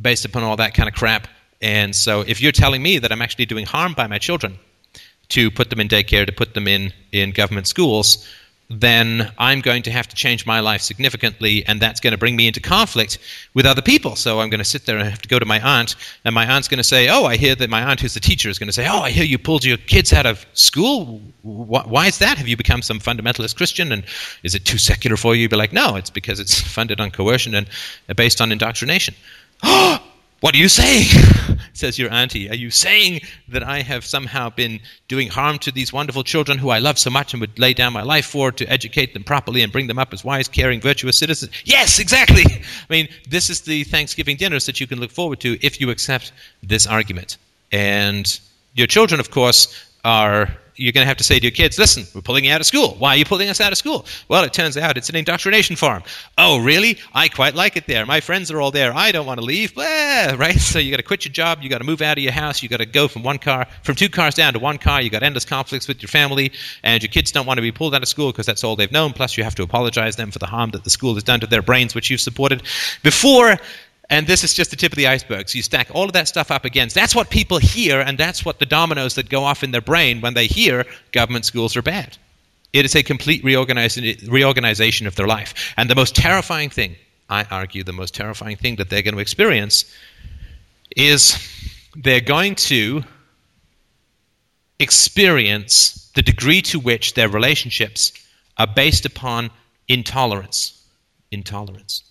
based 0.00 0.24
upon 0.24 0.42
all 0.42 0.56
that 0.56 0.74
kind 0.74 0.88
of 0.88 0.94
crap. 0.94 1.28
And 1.62 1.94
so 1.94 2.20
if 2.20 2.40
you're 2.40 2.52
telling 2.52 2.82
me 2.82 2.98
that 2.98 3.12
I'm 3.12 3.22
actually 3.22 3.46
doing 3.46 3.66
harm 3.66 3.94
by 3.94 4.06
my 4.06 4.18
children 4.18 4.58
to 5.30 5.50
put 5.50 5.70
them 5.70 5.80
in 5.80 5.88
daycare, 5.88 6.26
to 6.26 6.32
put 6.32 6.54
them 6.54 6.68
in, 6.68 6.92
in 7.12 7.30
government 7.30 7.66
schools, 7.66 8.26
then 8.68 9.32
I'm 9.38 9.60
going 9.60 9.82
to 9.84 9.90
have 9.92 10.08
to 10.08 10.16
change 10.16 10.44
my 10.44 10.60
life 10.60 10.80
significantly, 10.80 11.64
and 11.66 11.80
that's 11.80 12.00
going 12.00 12.12
to 12.12 12.18
bring 12.18 12.34
me 12.34 12.48
into 12.48 12.60
conflict 12.60 13.18
with 13.54 13.64
other 13.64 13.82
people. 13.82 14.16
So 14.16 14.40
I'm 14.40 14.50
going 14.50 14.58
to 14.58 14.64
sit 14.64 14.86
there 14.86 14.98
and 14.98 15.08
have 15.08 15.22
to 15.22 15.28
go 15.28 15.38
to 15.38 15.46
my 15.46 15.60
aunt, 15.60 15.94
and 16.24 16.34
my 16.34 16.44
aunt's 16.44 16.66
going 16.66 16.78
to 16.78 16.84
say, 16.84 17.08
"Oh, 17.08 17.24
I 17.24 17.36
hear 17.36 17.54
that 17.54 17.70
my 17.70 17.82
aunt, 17.82 18.00
who's 18.00 18.14
the 18.14 18.20
teacher, 18.20 18.48
is 18.48 18.58
going 18.58 18.68
to 18.68 18.72
say, 18.72 18.88
"Oh, 18.88 19.00
I 19.00 19.10
hear 19.10 19.24
you 19.24 19.38
pulled 19.38 19.64
your 19.64 19.76
kids 19.76 20.12
out 20.12 20.26
of 20.26 20.44
school. 20.54 21.20
Why 21.42 22.06
is 22.06 22.18
that? 22.18 22.38
Have 22.38 22.48
you 22.48 22.56
become 22.56 22.82
some 22.82 22.98
fundamentalist 22.98 23.56
Christian, 23.56 23.92
and 23.92 24.04
is 24.42 24.54
it 24.54 24.64
too 24.64 24.78
secular 24.78 25.16
for 25.16 25.34
you?" 25.34 25.42
You'd 25.42 25.52
be 25.52 25.56
like, 25.56 25.72
"No, 25.72 25.94
it's 25.94 26.10
because 26.10 26.40
it's 26.40 26.60
funded 26.76 27.00
on 27.00 27.12
coercion 27.12 27.54
and 27.54 27.68
uh, 28.08 28.14
based 28.14 28.40
on 28.40 28.52
indoctrination." 28.52 29.14
Oh, 29.62 30.05
what 30.40 30.54
are 30.54 30.58
you 30.58 30.68
saying? 30.68 31.06
says 31.72 31.98
your 31.98 32.12
auntie. 32.12 32.48
Are 32.50 32.54
you 32.54 32.70
saying 32.70 33.20
that 33.48 33.62
I 33.62 33.82
have 33.82 34.04
somehow 34.04 34.50
been 34.50 34.80
doing 35.08 35.28
harm 35.28 35.58
to 35.60 35.70
these 35.70 35.92
wonderful 35.92 36.24
children 36.24 36.58
who 36.58 36.70
I 36.70 36.78
love 36.78 36.98
so 36.98 37.10
much 37.10 37.32
and 37.32 37.40
would 37.40 37.58
lay 37.58 37.74
down 37.74 37.92
my 37.92 38.02
life 38.02 38.26
for 38.26 38.50
to 38.52 38.66
educate 38.66 39.12
them 39.12 39.24
properly 39.24 39.62
and 39.62 39.72
bring 39.72 39.86
them 39.86 39.98
up 39.98 40.12
as 40.12 40.24
wise, 40.24 40.48
caring, 40.48 40.80
virtuous 40.80 41.18
citizens? 41.18 41.52
Yes, 41.64 41.98
exactly. 41.98 42.44
I 42.46 42.60
mean, 42.90 43.08
this 43.28 43.50
is 43.50 43.62
the 43.62 43.84
Thanksgiving 43.84 44.36
dinners 44.36 44.66
that 44.66 44.80
you 44.80 44.86
can 44.86 45.00
look 45.00 45.10
forward 45.10 45.40
to 45.40 45.58
if 45.64 45.80
you 45.80 45.90
accept 45.90 46.32
this 46.62 46.86
argument. 46.86 47.36
And 47.72 48.38
your 48.74 48.86
children, 48.86 49.20
of 49.20 49.30
course, 49.30 49.85
are 50.06 50.56
you're 50.76 50.92
going 50.92 51.04
to 51.04 51.08
have 51.08 51.16
to 51.16 51.24
say 51.24 51.38
to 51.38 51.42
your 51.42 51.52
kids, 51.52 51.78
listen, 51.78 52.04
we're 52.14 52.20
pulling 52.20 52.44
you 52.44 52.52
out 52.52 52.60
of 52.60 52.66
school. 52.66 52.96
Why 52.98 53.14
are 53.14 53.16
you 53.16 53.24
pulling 53.24 53.48
us 53.48 53.60
out 53.60 53.72
of 53.72 53.78
school? 53.78 54.04
Well, 54.28 54.44
it 54.44 54.52
turns 54.52 54.76
out 54.76 54.96
it's 54.96 55.08
an 55.08 55.16
indoctrination 55.16 55.76
farm. 55.76 56.02
Oh, 56.36 56.58
really? 56.58 56.98
I 57.14 57.28
quite 57.28 57.54
like 57.54 57.76
it 57.76 57.86
there. 57.86 58.04
My 58.04 58.20
friends 58.20 58.50
are 58.50 58.60
all 58.60 58.70
there. 58.70 58.94
I 58.94 59.10
don't 59.12 59.26
want 59.26 59.40
to 59.40 59.46
leave. 59.46 59.74
Blah, 59.74 60.34
right? 60.36 60.58
So 60.58 60.78
you 60.78 60.90
got 60.90 60.98
to 60.98 61.02
quit 61.02 61.24
your 61.24 61.32
job. 61.32 61.62
You 61.62 61.70
got 61.70 61.78
to 61.78 61.84
move 61.84 62.02
out 62.02 62.18
of 62.18 62.24
your 62.24 62.32
house. 62.32 62.62
You 62.62 62.68
got 62.68 62.78
to 62.78 62.86
go 62.86 63.08
from 63.08 63.22
one 63.22 63.38
car, 63.38 63.66
from 63.82 63.94
two 63.94 64.08
cars 64.08 64.34
down 64.34 64.52
to 64.52 64.58
one 64.58 64.78
car. 64.78 65.00
You 65.00 65.10
got 65.10 65.22
endless 65.22 65.44
conflicts 65.44 65.88
with 65.88 66.02
your 66.02 66.08
family, 66.08 66.52
and 66.82 67.02
your 67.02 67.10
kids 67.10 67.32
don't 67.32 67.46
want 67.46 67.58
to 67.58 67.62
be 67.62 67.72
pulled 67.72 67.94
out 67.94 68.02
of 68.02 68.08
school 68.08 68.30
because 68.30 68.46
that's 68.46 68.62
all 68.62 68.76
they've 68.76 68.92
known. 68.92 69.12
Plus, 69.12 69.36
you 69.38 69.44
have 69.44 69.54
to 69.54 69.62
apologize 69.62 70.16
them 70.16 70.30
for 70.30 70.38
the 70.38 70.46
harm 70.46 70.72
that 70.72 70.84
the 70.84 70.90
school 70.90 71.14
has 71.14 71.22
done 71.22 71.40
to 71.40 71.46
their 71.46 71.62
brains, 71.62 71.94
which 71.94 72.10
you've 72.10 72.20
supported 72.20 72.62
before 73.02 73.56
and 74.08 74.26
this 74.26 74.44
is 74.44 74.54
just 74.54 74.70
the 74.70 74.76
tip 74.76 74.92
of 74.92 74.96
the 74.96 75.08
iceberg. 75.08 75.48
So 75.48 75.56
you 75.56 75.62
stack 75.62 75.88
all 75.92 76.04
of 76.04 76.12
that 76.12 76.28
stuff 76.28 76.50
up 76.50 76.64
against. 76.64 76.94
That's 76.94 77.14
what 77.14 77.28
people 77.28 77.58
hear, 77.58 78.00
and 78.00 78.16
that's 78.16 78.44
what 78.44 78.58
the 78.58 78.66
dominoes 78.66 79.16
that 79.16 79.28
go 79.28 79.42
off 79.42 79.64
in 79.64 79.72
their 79.72 79.80
brain 79.80 80.20
when 80.20 80.34
they 80.34 80.46
hear 80.46 80.86
government 81.12 81.44
schools 81.44 81.76
are 81.76 81.82
bad. 81.82 82.16
It 82.72 82.84
is 82.84 82.94
a 82.94 83.02
complete 83.02 83.42
reorganization 83.42 85.06
of 85.06 85.16
their 85.16 85.26
life. 85.26 85.74
And 85.76 85.90
the 85.90 85.94
most 85.94 86.14
terrifying 86.14 86.70
thing, 86.70 86.96
I 87.28 87.44
argue, 87.50 87.82
the 87.82 87.92
most 87.92 88.14
terrifying 88.14 88.56
thing 88.56 88.76
that 88.76 88.90
they're 88.90 89.02
going 89.02 89.14
to 89.14 89.20
experience 89.20 89.92
is 90.94 91.36
they're 91.96 92.20
going 92.20 92.54
to 92.54 93.02
experience 94.78 96.10
the 96.14 96.22
degree 96.22 96.62
to 96.62 96.78
which 96.78 97.14
their 97.14 97.28
relationships 97.28 98.12
are 98.58 98.66
based 98.66 99.06
upon 99.06 99.50
intolerance. 99.88 100.84
Intolerance. 101.30 102.02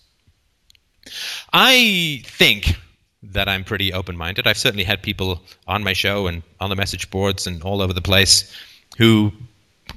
I 1.52 2.22
think 2.24 2.76
that 3.22 3.48
I'm 3.48 3.64
pretty 3.64 3.92
open 3.92 4.16
minded. 4.16 4.46
I've 4.46 4.58
certainly 4.58 4.84
had 4.84 5.02
people 5.02 5.42
on 5.66 5.82
my 5.82 5.92
show 5.92 6.26
and 6.26 6.42
on 6.60 6.70
the 6.70 6.76
message 6.76 7.10
boards 7.10 7.46
and 7.46 7.62
all 7.62 7.82
over 7.82 7.92
the 7.92 8.02
place 8.02 8.54
who 8.98 9.32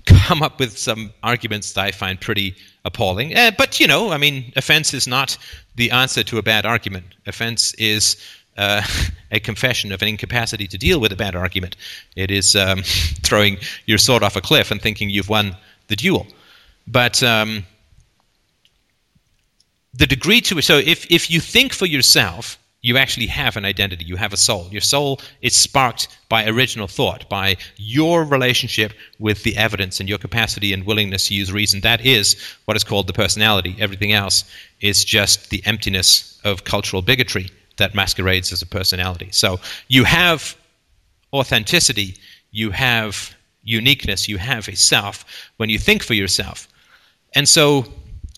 come 0.05 0.41
up 0.41 0.59
with 0.59 0.77
some 0.77 1.11
arguments 1.23 1.73
that 1.73 1.85
I 1.85 1.91
find 1.91 2.19
pretty 2.19 2.55
appalling. 2.85 3.35
Uh, 3.35 3.51
but, 3.57 3.79
you 3.79 3.87
know, 3.87 4.11
I 4.11 4.17
mean, 4.17 4.51
offense 4.55 4.93
is 4.93 5.07
not 5.07 5.37
the 5.75 5.91
answer 5.91 6.23
to 6.23 6.37
a 6.37 6.43
bad 6.43 6.65
argument. 6.65 7.05
Offense 7.25 7.73
is 7.75 8.15
uh, 8.57 8.81
a 9.31 9.39
confession 9.39 9.91
of 9.91 10.01
an 10.01 10.07
incapacity 10.07 10.67
to 10.67 10.77
deal 10.77 10.99
with 10.99 11.11
a 11.11 11.15
bad 11.15 11.35
argument. 11.35 11.75
It 12.15 12.31
is 12.31 12.55
um, 12.55 12.83
throwing 13.23 13.57
your 13.85 13.97
sword 13.97 14.23
off 14.23 14.35
a 14.35 14.41
cliff 14.41 14.71
and 14.71 14.81
thinking 14.81 15.09
you've 15.09 15.29
won 15.29 15.55
the 15.87 15.95
duel. 15.95 16.27
But 16.87 17.21
um, 17.23 17.65
the 19.93 20.07
degree 20.07 20.41
to 20.41 20.55
which, 20.55 20.65
so 20.65 20.77
if, 20.77 21.09
if 21.11 21.31
you 21.31 21.39
think 21.39 21.73
for 21.73 21.85
yourself, 21.85 22.57
you 22.81 22.97
actually 22.97 23.27
have 23.27 23.57
an 23.57 23.65
identity, 23.65 24.05
you 24.05 24.15
have 24.15 24.31
a 24.31 24.37
soul. 24.37 24.67
Your 24.71 24.81
soul 24.81 25.19
is 25.41 25.55
sparked 25.55 26.07
by 26.29 26.45
original 26.45 26.87
thought, 26.87 27.27
by 27.29 27.57
your 27.75 28.23
relationship 28.23 28.93
with 29.19 29.43
the 29.43 29.57
evidence 29.57 29.99
and 29.99 30.07
your 30.07 30.17
capacity 30.17 30.71
and 30.71 30.85
willingness 30.85 31.27
to 31.27 31.33
use 31.33 31.51
reason. 31.51 31.81
That 31.81 32.05
is 32.05 32.37
what 32.65 32.77
is 32.77 32.85
called 32.85 33.07
the 33.07 33.13
personality. 33.13 33.75
Everything 33.79 34.13
else 34.13 34.45
is 34.79 35.03
just 35.03 35.49
the 35.49 35.61
emptiness 35.65 36.39
of 36.45 36.63
cultural 36.63 37.01
bigotry 37.01 37.49
that 37.77 37.95
masquerades 37.95 38.53
as 38.53 38.61
a 38.61 38.65
personality. 38.65 39.29
So 39.31 39.59
you 39.89 40.05
have 40.05 40.55
authenticity, 41.33 42.15
you 42.51 42.71
have 42.71 43.35
uniqueness, 43.63 44.29
you 44.29 44.37
have 44.37 44.69
a 44.69 44.75
self 44.75 45.25
when 45.57 45.69
you 45.69 45.79
think 45.79 46.01
for 46.01 46.13
yourself. 46.13 46.67
And 47.35 47.47
so 47.47 47.85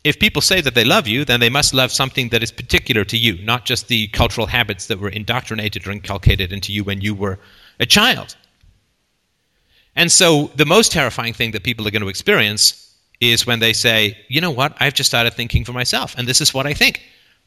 if 0.03 0.19
people 0.19 0.41
say 0.41 0.61
that 0.61 0.73
they 0.73 0.83
love 0.83 1.07
you, 1.07 1.23
then 1.25 1.39
they 1.39 1.49
must 1.49 1.73
love 1.73 1.91
something 1.91 2.29
that 2.29 2.41
is 2.41 2.51
particular 2.51 3.05
to 3.05 3.17
you, 3.17 3.43
not 3.43 3.65
just 3.65 3.87
the 3.87 4.07
cultural 4.07 4.47
habits 4.47 4.87
that 4.87 4.99
were 4.99 5.09
indoctrinated 5.09 5.87
or 5.87 5.91
inculcated 5.91 6.51
into 6.51 6.73
you 6.73 6.83
when 6.83 7.01
you 7.01 7.13
were 7.13 7.39
a 7.79 7.85
child. 7.85 8.35
And 9.95 10.11
so 10.11 10.51
the 10.55 10.65
most 10.65 10.91
terrifying 10.91 11.33
thing 11.33 11.51
that 11.51 11.63
people 11.63 11.87
are 11.87 11.91
going 11.91 12.01
to 12.01 12.07
experience 12.07 12.95
is 13.19 13.45
when 13.45 13.59
they 13.59 13.73
say, 13.73 14.17
you 14.29 14.41
know 14.41 14.49
what, 14.49 14.75
I've 14.79 14.95
just 14.95 15.09
started 15.09 15.33
thinking 15.33 15.63
for 15.63 15.73
myself, 15.73 16.15
and 16.17 16.27
this 16.27 16.41
is 16.41 16.53
what 16.53 16.65
I 16.65 16.73
think. 16.73 17.01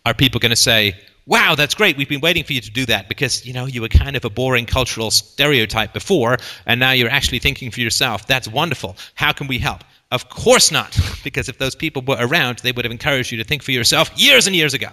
Are 0.07 0.15
people 0.15 0.39
going 0.39 0.51
to 0.51 0.57
say, 0.57 0.95
wow, 1.27 1.55
that's 1.57 1.75
great, 1.75 1.97
we've 1.97 2.09
been 2.09 2.21
waiting 2.21 2.45
for 2.45 2.53
you 2.53 2.61
to 2.61 2.71
do 2.71 2.87
that 2.87 3.09
because, 3.09 3.45
you 3.45 3.53
know, 3.53 3.67
you 3.67 3.81
were 3.81 3.89
kind 3.89 4.15
of 4.15 4.25
a 4.25 4.31
boring 4.31 4.67
cultural 4.67 5.11
stereotype 5.11 5.93
before, 5.93 6.37
and 6.67 6.79
now 6.79 6.93
you're 6.93 7.11
actually 7.11 7.39
thinking 7.41 7.71
for 7.71 7.81
yourself. 7.81 8.27
That's 8.27 8.47
wonderful. 8.47 8.97
How 9.15 9.33
can 9.33 9.49
we 9.49 9.59
help? 9.59 9.83
Of 10.15 10.29
course 10.29 10.71
not, 10.71 10.97
because 11.25 11.49
if 11.49 11.59
those 11.59 11.75
people 11.75 12.01
were 12.01 12.17
around, 12.21 12.59
they 12.59 12.71
would 12.71 12.85
have 12.85 12.93
encouraged 12.93 13.33
you 13.33 13.39
to 13.39 13.43
think 13.43 13.65
for 13.65 13.73
yourself 13.73 14.13
years 14.15 14.47
and 14.47 14.55
years 14.55 14.73
ago. 14.73 14.91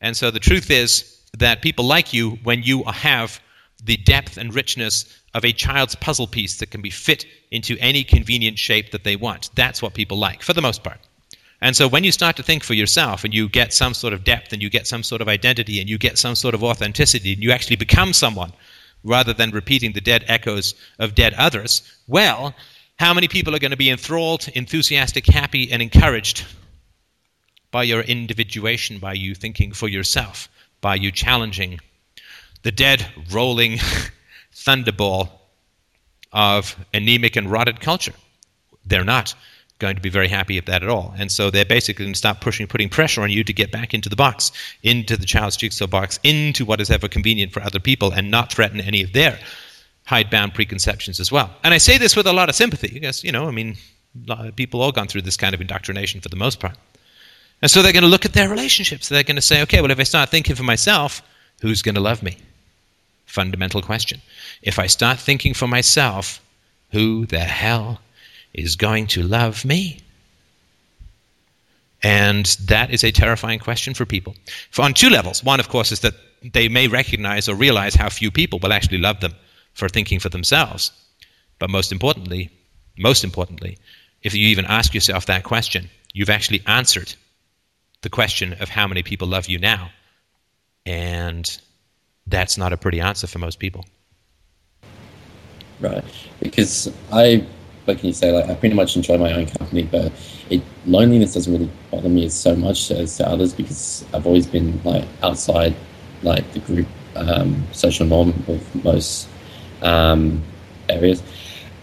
And 0.00 0.16
so 0.16 0.32
the 0.32 0.40
truth 0.40 0.68
is 0.68 1.22
that 1.38 1.62
people 1.62 1.84
like 1.84 2.12
you 2.12 2.40
when 2.42 2.64
you 2.64 2.82
have 2.82 3.40
the 3.84 3.98
depth 3.98 4.36
and 4.36 4.52
richness 4.52 5.04
of 5.32 5.44
a 5.44 5.52
child's 5.52 5.94
puzzle 5.94 6.26
piece 6.26 6.58
that 6.58 6.72
can 6.72 6.82
be 6.82 6.90
fit 6.90 7.24
into 7.52 7.76
any 7.78 8.02
convenient 8.02 8.58
shape 8.58 8.90
that 8.90 9.04
they 9.04 9.14
want. 9.14 9.50
That's 9.54 9.80
what 9.80 9.94
people 9.94 10.18
like, 10.18 10.42
for 10.42 10.52
the 10.52 10.60
most 10.60 10.82
part. 10.82 10.98
And 11.60 11.76
so 11.76 11.86
when 11.86 12.02
you 12.02 12.10
start 12.10 12.34
to 12.38 12.42
think 12.42 12.64
for 12.64 12.74
yourself 12.74 13.22
and 13.22 13.32
you 13.32 13.48
get 13.48 13.72
some 13.72 13.94
sort 13.94 14.12
of 14.12 14.24
depth 14.24 14.52
and 14.52 14.60
you 14.60 14.70
get 14.70 14.88
some 14.88 15.04
sort 15.04 15.22
of 15.22 15.28
identity 15.28 15.78
and 15.78 15.88
you 15.88 15.98
get 15.98 16.18
some 16.18 16.34
sort 16.34 16.56
of 16.56 16.64
authenticity 16.64 17.32
and 17.32 17.44
you 17.44 17.52
actually 17.52 17.76
become 17.76 18.12
someone 18.12 18.52
rather 19.04 19.32
than 19.32 19.52
repeating 19.52 19.92
the 19.92 20.00
dead 20.00 20.24
echoes 20.26 20.74
of 20.98 21.14
dead 21.14 21.32
others, 21.34 21.82
well, 22.08 22.52
how 22.98 23.12
many 23.12 23.28
people 23.28 23.54
are 23.54 23.58
going 23.58 23.72
to 23.72 23.76
be 23.76 23.90
enthralled, 23.90 24.48
enthusiastic, 24.54 25.26
happy, 25.26 25.70
and 25.70 25.82
encouraged 25.82 26.44
by 27.70 27.82
your 27.82 28.00
individuation, 28.00 28.98
by 28.98 29.12
you 29.12 29.34
thinking 29.34 29.72
for 29.72 29.88
yourself, 29.88 30.48
by 30.80 30.94
you 30.94 31.12
challenging 31.12 31.78
the 32.62 32.72
dead, 32.72 33.06
rolling 33.30 33.78
thunderball 34.54 35.30
of 36.32 36.76
anemic 36.94 37.36
and 37.36 37.50
rotted 37.50 37.80
culture? 37.80 38.14
They're 38.86 39.04
not 39.04 39.34
going 39.78 39.96
to 39.96 40.00
be 40.00 40.08
very 40.08 40.28
happy 40.28 40.56
at 40.56 40.64
that 40.64 40.82
at 40.82 40.88
all. 40.88 41.14
And 41.18 41.30
so 41.30 41.50
they're 41.50 41.66
basically 41.66 42.06
going 42.06 42.14
to 42.14 42.18
start 42.18 42.40
pushing, 42.40 42.66
putting 42.66 42.88
pressure 42.88 43.20
on 43.20 43.30
you 43.30 43.44
to 43.44 43.52
get 43.52 43.70
back 43.70 43.92
into 43.92 44.08
the 44.08 44.16
box, 44.16 44.52
into 44.82 45.18
the 45.18 45.26
child's 45.26 45.58
jigsaw 45.58 45.86
box, 45.86 46.18
into 46.22 46.64
what 46.64 46.80
is 46.80 46.90
ever 46.90 47.08
convenient 47.08 47.52
for 47.52 47.62
other 47.62 47.78
people, 47.78 48.10
and 48.10 48.30
not 48.30 48.50
threaten 48.50 48.80
any 48.80 49.02
of 49.02 49.12
their 49.12 49.38
hidebound 50.06 50.54
preconceptions 50.54 51.20
as 51.20 51.30
well. 51.30 51.50
And 51.62 51.74
I 51.74 51.78
say 51.78 51.98
this 51.98 52.16
with 52.16 52.26
a 52.26 52.32
lot 52.32 52.48
of 52.48 52.54
sympathy 52.54 52.88
because, 52.88 53.22
you 53.22 53.32
know, 53.32 53.46
I 53.46 53.50
mean, 53.50 53.76
people 54.54 54.80
all 54.80 54.92
gone 54.92 55.08
through 55.08 55.22
this 55.22 55.36
kind 55.36 55.54
of 55.54 55.60
indoctrination 55.60 56.20
for 56.20 56.28
the 56.28 56.36
most 56.36 56.60
part. 56.60 56.76
And 57.60 57.70
so 57.70 57.82
they're 57.82 57.92
going 57.92 58.04
to 58.04 58.08
look 58.08 58.24
at 58.24 58.32
their 58.32 58.48
relationships. 58.48 59.08
They're 59.08 59.24
going 59.24 59.36
to 59.36 59.42
say, 59.42 59.62
okay, 59.62 59.80
well, 59.80 59.90
if 59.90 59.98
I 59.98 60.04
start 60.04 60.30
thinking 60.30 60.56
for 60.56 60.62
myself, 60.62 61.22
who's 61.60 61.82
going 61.82 61.96
to 61.96 62.00
love 62.00 62.22
me? 62.22 62.38
Fundamental 63.26 63.82
question. 63.82 64.20
If 64.62 64.78
I 64.78 64.86
start 64.86 65.18
thinking 65.18 65.54
for 65.54 65.66
myself, 65.66 66.40
who 66.92 67.26
the 67.26 67.40
hell 67.40 68.00
is 68.54 68.76
going 68.76 69.08
to 69.08 69.22
love 69.22 69.64
me? 69.64 70.00
And 72.02 72.46
that 72.66 72.90
is 72.90 73.02
a 73.02 73.10
terrifying 73.10 73.58
question 73.58 73.94
for 73.94 74.04
people. 74.04 74.36
For 74.70 74.82
on 74.82 74.94
two 74.94 75.10
levels. 75.10 75.42
One, 75.42 75.58
of 75.58 75.68
course, 75.68 75.90
is 75.90 76.00
that 76.00 76.14
they 76.52 76.68
may 76.68 76.86
recognize 76.86 77.48
or 77.48 77.56
realize 77.56 77.94
how 77.96 78.08
few 78.08 78.30
people 78.30 78.60
will 78.60 78.72
actually 78.72 78.98
love 78.98 79.20
them 79.20 79.34
for 79.76 79.88
thinking 79.88 80.18
for 80.18 80.30
themselves. 80.30 80.90
But 81.58 81.70
most 81.70 81.92
importantly, 81.92 82.50
most 82.98 83.22
importantly, 83.24 83.78
if 84.22 84.34
you 84.34 84.48
even 84.48 84.64
ask 84.64 84.94
yourself 84.94 85.26
that 85.26 85.44
question, 85.44 85.90
you've 86.12 86.30
actually 86.30 86.62
answered 86.66 87.14
the 88.00 88.08
question 88.08 88.54
of 88.54 88.68
how 88.68 88.86
many 88.88 89.02
people 89.02 89.28
love 89.28 89.46
you 89.48 89.58
now. 89.58 89.90
And 90.86 91.46
that's 92.26 92.56
not 92.56 92.72
a 92.72 92.76
pretty 92.76 93.00
answer 93.00 93.26
for 93.26 93.38
most 93.38 93.58
people. 93.58 93.84
Right. 95.78 96.04
Because 96.40 96.90
I, 97.12 97.44
what 97.84 97.98
can 97.98 98.06
you 98.06 98.14
say, 98.14 98.32
like 98.32 98.48
I 98.48 98.54
pretty 98.54 98.74
much 98.74 98.96
enjoy 98.96 99.18
my 99.18 99.32
own 99.34 99.46
company, 99.46 99.82
but 99.82 100.10
it 100.48 100.62
loneliness 100.86 101.34
doesn't 101.34 101.52
really 101.52 101.70
bother 101.90 102.08
me 102.08 102.24
as 102.24 102.34
so 102.34 102.56
much 102.56 102.90
as 102.90 103.16
to 103.18 103.28
others 103.28 103.52
because 103.52 104.06
I've 104.14 104.26
always 104.26 104.46
been 104.46 104.80
like 104.84 105.04
outside 105.22 105.74
like 106.22 106.50
the 106.52 106.60
group 106.60 106.86
um, 107.14 107.66
social 107.72 108.06
norm 108.06 108.30
of 108.48 108.84
most 108.84 109.28
um, 109.82 110.42
areas. 110.88 111.22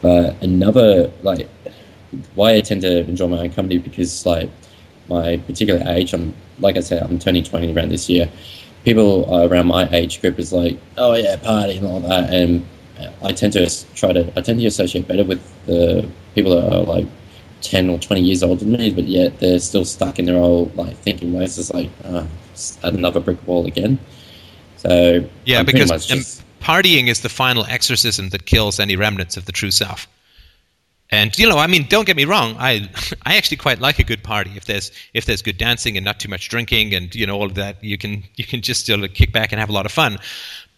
But 0.02 0.42
another 0.44 1.12
like 1.22 1.50
why 2.36 2.56
I 2.56 2.62
tend 2.62 2.82
to 2.82 3.00
enjoy 3.00 3.28
my 3.28 3.40
own 3.40 3.52
company 3.52 3.80
because 3.80 4.26
like 4.26 4.50
my 5.10 5.38
particular 5.38 5.82
age, 5.88 6.14
I'm 6.14 6.34
like 6.60 6.78
I 6.78 6.82
said, 6.82 7.04
I'm 7.04 7.20
turning 7.20 7.44
20 7.44 7.74
around 7.74 7.90
this 7.90 8.10
year. 8.10 8.30
People 8.84 9.34
around 9.34 9.68
my 9.68 9.88
age 9.92 10.22
group 10.22 10.40
is 10.40 10.52
like, 10.52 10.78
oh 10.98 11.14
yeah, 11.14 11.38
party 11.38 11.78
and 11.78 11.88
all 11.88 12.00
that, 12.02 12.34
and 12.34 12.66
I 13.22 13.32
tend 13.32 13.54
to 13.54 13.70
try 13.96 14.14
to 14.14 14.32
I 14.38 14.42
tend 14.42 14.60
to 14.60 14.66
associate 14.66 15.08
better 15.08 15.24
with 15.24 15.42
the 15.66 16.08
people 16.36 16.52
that 16.56 16.74
are 16.74 16.84
like 16.84 17.08
10 17.62 17.90
or 17.90 17.98
20 17.98 18.22
years 18.22 18.44
older 18.44 18.64
than 18.66 18.74
me, 18.74 18.92
but 18.92 19.06
yet 19.06 19.40
they're 19.40 19.60
still 19.60 19.86
stuck 19.86 20.20
in 20.20 20.26
their 20.26 20.38
old 20.38 20.76
like 20.76 20.96
thinking 20.98 21.34
ways. 21.34 21.58
It's 21.58 21.74
like 21.74 21.90
uh, 22.04 22.26
another 22.84 23.20
brick 23.20 23.46
wall 23.48 23.66
again. 23.66 23.98
So 24.78 25.28
yeah, 25.46 25.60
I'm 25.60 25.66
because 25.66 25.90
just- 26.06 26.44
partying 26.64 27.08
is 27.08 27.22
the 27.22 27.30
final 27.30 27.66
exorcism 27.66 28.30
that 28.30 28.46
kills 28.46 28.80
any 28.80 28.96
remnants 28.96 29.38
of 29.38 29.46
the 29.46 29.52
true 29.52 29.72
self. 29.72 30.08
And 31.12 31.38
you 31.38 31.48
know, 31.48 31.58
I 31.58 31.68
mean, 31.68 31.86
don't 31.88 32.06
get 32.06 32.16
me 32.16 32.26
wrong. 32.26 32.56
I 32.58 32.90
I 33.26 33.36
actually 33.38 33.58
quite 33.58 33.80
like 33.80 34.00
a 34.00 34.04
good 34.04 34.24
party 34.24 34.52
if 34.56 34.66
there's 34.66 34.92
if 35.14 35.26
there's 35.26 35.42
good 35.42 35.58
dancing 35.58 35.98
and 35.98 36.06
not 36.06 36.20
too 36.20 36.30
much 36.30 36.50
drinking 36.50 36.96
and 36.96 37.14
you 37.14 37.28
know 37.28 37.36
all 37.36 37.46
of 37.46 37.56
that. 37.56 37.84
You 37.84 37.98
can 37.98 38.24
you 38.36 38.46
can 38.46 38.62
just 38.62 38.82
still 38.82 39.08
kick 39.10 39.32
back 39.32 39.52
and 39.52 39.60
have 39.60 39.70
a 39.70 39.74
lot 39.74 39.86
of 39.86 39.92
fun. 39.92 40.18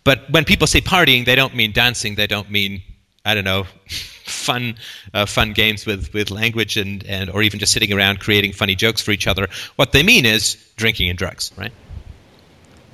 But 0.04 0.30
when 0.30 0.44
people 0.44 0.68
say 0.68 0.82
partying, 0.82 1.26
they 1.26 1.36
don't 1.36 1.56
mean 1.56 1.72
dancing. 1.72 2.16
They 2.16 2.28
don't 2.28 2.50
mean 2.50 2.82
I 3.24 3.34
don't 3.34 3.46
know, 3.46 3.64
fun 4.26 4.76
uh, 5.14 5.26
fun 5.26 5.54
games 5.54 5.86
with 5.86 6.14
with 6.14 6.32
language 6.32 6.76
and 6.78 7.06
and 7.06 7.30
or 7.30 7.42
even 7.44 7.60
just 7.60 7.72
sitting 7.72 7.94
around 7.94 8.20
creating 8.20 8.54
funny 8.54 8.76
jokes 8.76 9.02
for 9.02 9.12
each 9.12 9.28
other. 9.28 9.48
What 9.78 9.92
they 9.94 10.04
mean 10.04 10.26
is 10.26 10.58
drinking 10.76 11.10
and 11.10 11.18
drugs, 11.18 11.52
right? 11.58 11.72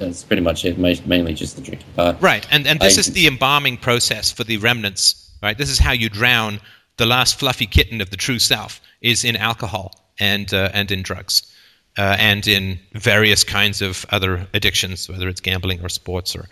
That's 0.01 0.23
pretty 0.23 0.41
much 0.41 0.65
it. 0.65 0.77
Mainly 0.77 1.33
just 1.33 1.55
the 1.55 1.61
drinking 1.61 1.87
part. 1.95 2.21
Right, 2.21 2.45
and 2.51 2.67
and 2.67 2.79
this 2.79 2.97
I- 2.97 3.01
is 3.01 3.13
the 3.13 3.27
embalming 3.27 3.77
process 3.77 4.31
for 4.31 4.43
the 4.43 4.57
remnants. 4.57 5.29
Right, 5.41 5.57
this 5.57 5.69
is 5.69 5.79
how 5.79 5.91
you 5.91 6.09
drown 6.09 6.59
the 6.97 7.05
last 7.05 7.39
fluffy 7.39 7.65
kitten 7.65 8.01
of 8.01 8.09
the 8.09 8.17
true 8.17 8.39
self 8.39 8.81
is 9.01 9.23
in 9.23 9.35
alcohol 9.35 9.91
and 10.19 10.53
uh, 10.53 10.69
and 10.73 10.91
in 10.91 11.01
drugs, 11.01 11.51
uh, 11.97 12.15
and 12.19 12.47
in 12.47 12.79
various 12.93 13.43
kinds 13.43 13.81
of 13.81 14.05
other 14.09 14.47
addictions, 14.53 15.09
whether 15.09 15.27
it's 15.29 15.41
gambling 15.41 15.83
or 15.83 15.89
sports 15.89 16.35
or 16.35 16.47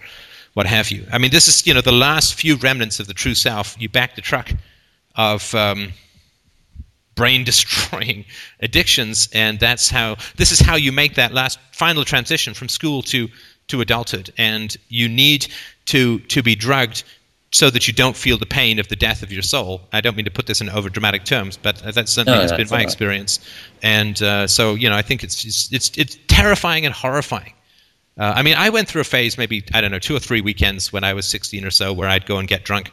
what 0.54 0.66
have 0.66 0.90
you. 0.92 1.06
I 1.12 1.18
mean, 1.18 1.32
this 1.32 1.48
is 1.48 1.68
you 1.68 1.74
know 1.74 1.82
the 1.82 1.92
last 1.92 2.36
few 2.36 2.56
remnants 2.56 3.00
of 3.00 3.08
the 3.08 3.14
true 3.14 3.36
self. 3.36 3.76
You 3.80 3.90
back 3.90 4.16
the 4.16 4.22
truck 4.22 4.52
of. 5.16 5.54
Um, 5.54 5.94
brain 7.20 7.44
destroying 7.44 8.24
addictions 8.68 9.28
and 9.34 9.60
that's 9.60 9.90
how 9.90 10.16
this 10.38 10.52
is 10.52 10.60
how 10.70 10.76
you 10.86 10.92
make 10.92 11.14
that 11.16 11.32
last 11.34 11.60
final 11.74 12.04
transition 12.14 12.54
from 12.54 12.70
school 12.70 13.02
to 13.14 13.28
to 13.68 13.82
adulthood. 13.82 14.28
And 14.38 14.70
you 14.88 15.08
need 15.10 15.42
to 15.94 16.20
to 16.36 16.42
be 16.42 16.56
drugged 16.56 17.04
so 17.52 17.70
that 17.72 17.84
you 17.88 17.94
don't 17.94 18.16
feel 18.16 18.38
the 18.38 18.46
pain 18.60 18.80
of 18.80 18.88
the 18.88 18.96
death 18.96 19.22
of 19.24 19.32
your 19.32 19.42
soul. 19.42 19.82
I 19.98 20.02
don't 20.02 20.16
mean 20.16 20.26
to 20.26 20.32
put 20.40 20.46
this 20.46 20.62
in 20.62 20.70
over 20.70 20.90
dramatic 20.90 21.24
terms 21.26 21.58
but 21.58 21.76
that's 21.96 22.12
certainly 22.12 22.38
No, 22.38 22.42
has 22.48 22.54
been 22.54 22.70
my 22.70 22.78
right. 22.78 22.90
experience. 22.90 23.40
And 23.84 24.16
uh, 24.22 24.48
so 24.48 24.76
you 24.82 24.90
know 24.90 24.96
i 24.96 25.04
think 25.08 25.24
it's 25.26 25.38
it's 25.46 25.62
it's, 25.78 25.88
it's 26.02 26.18
terrifying 26.28 26.86
and 26.86 26.94
horrifying. 26.96 27.54
Uh, 28.18 28.34
I 28.40 28.42
mean, 28.44 28.58
I 28.66 28.70
went 28.70 28.88
through 28.90 29.02
a 29.08 29.12
phase, 29.16 29.38
maybe 29.38 29.58
I 29.74 29.80
don't 29.82 29.92
know, 29.92 30.00
two 30.08 30.16
or 30.20 30.20
three 30.28 30.42
weekends 30.42 30.92
when 30.94 31.04
I 31.06 31.14
was 31.14 31.26
16 31.26 31.64
or 31.64 31.72
so, 31.72 31.94
where 31.98 32.10
I'd 32.14 32.26
go 32.26 32.38
and 32.38 32.48
get 32.50 32.66
drunk 32.66 32.92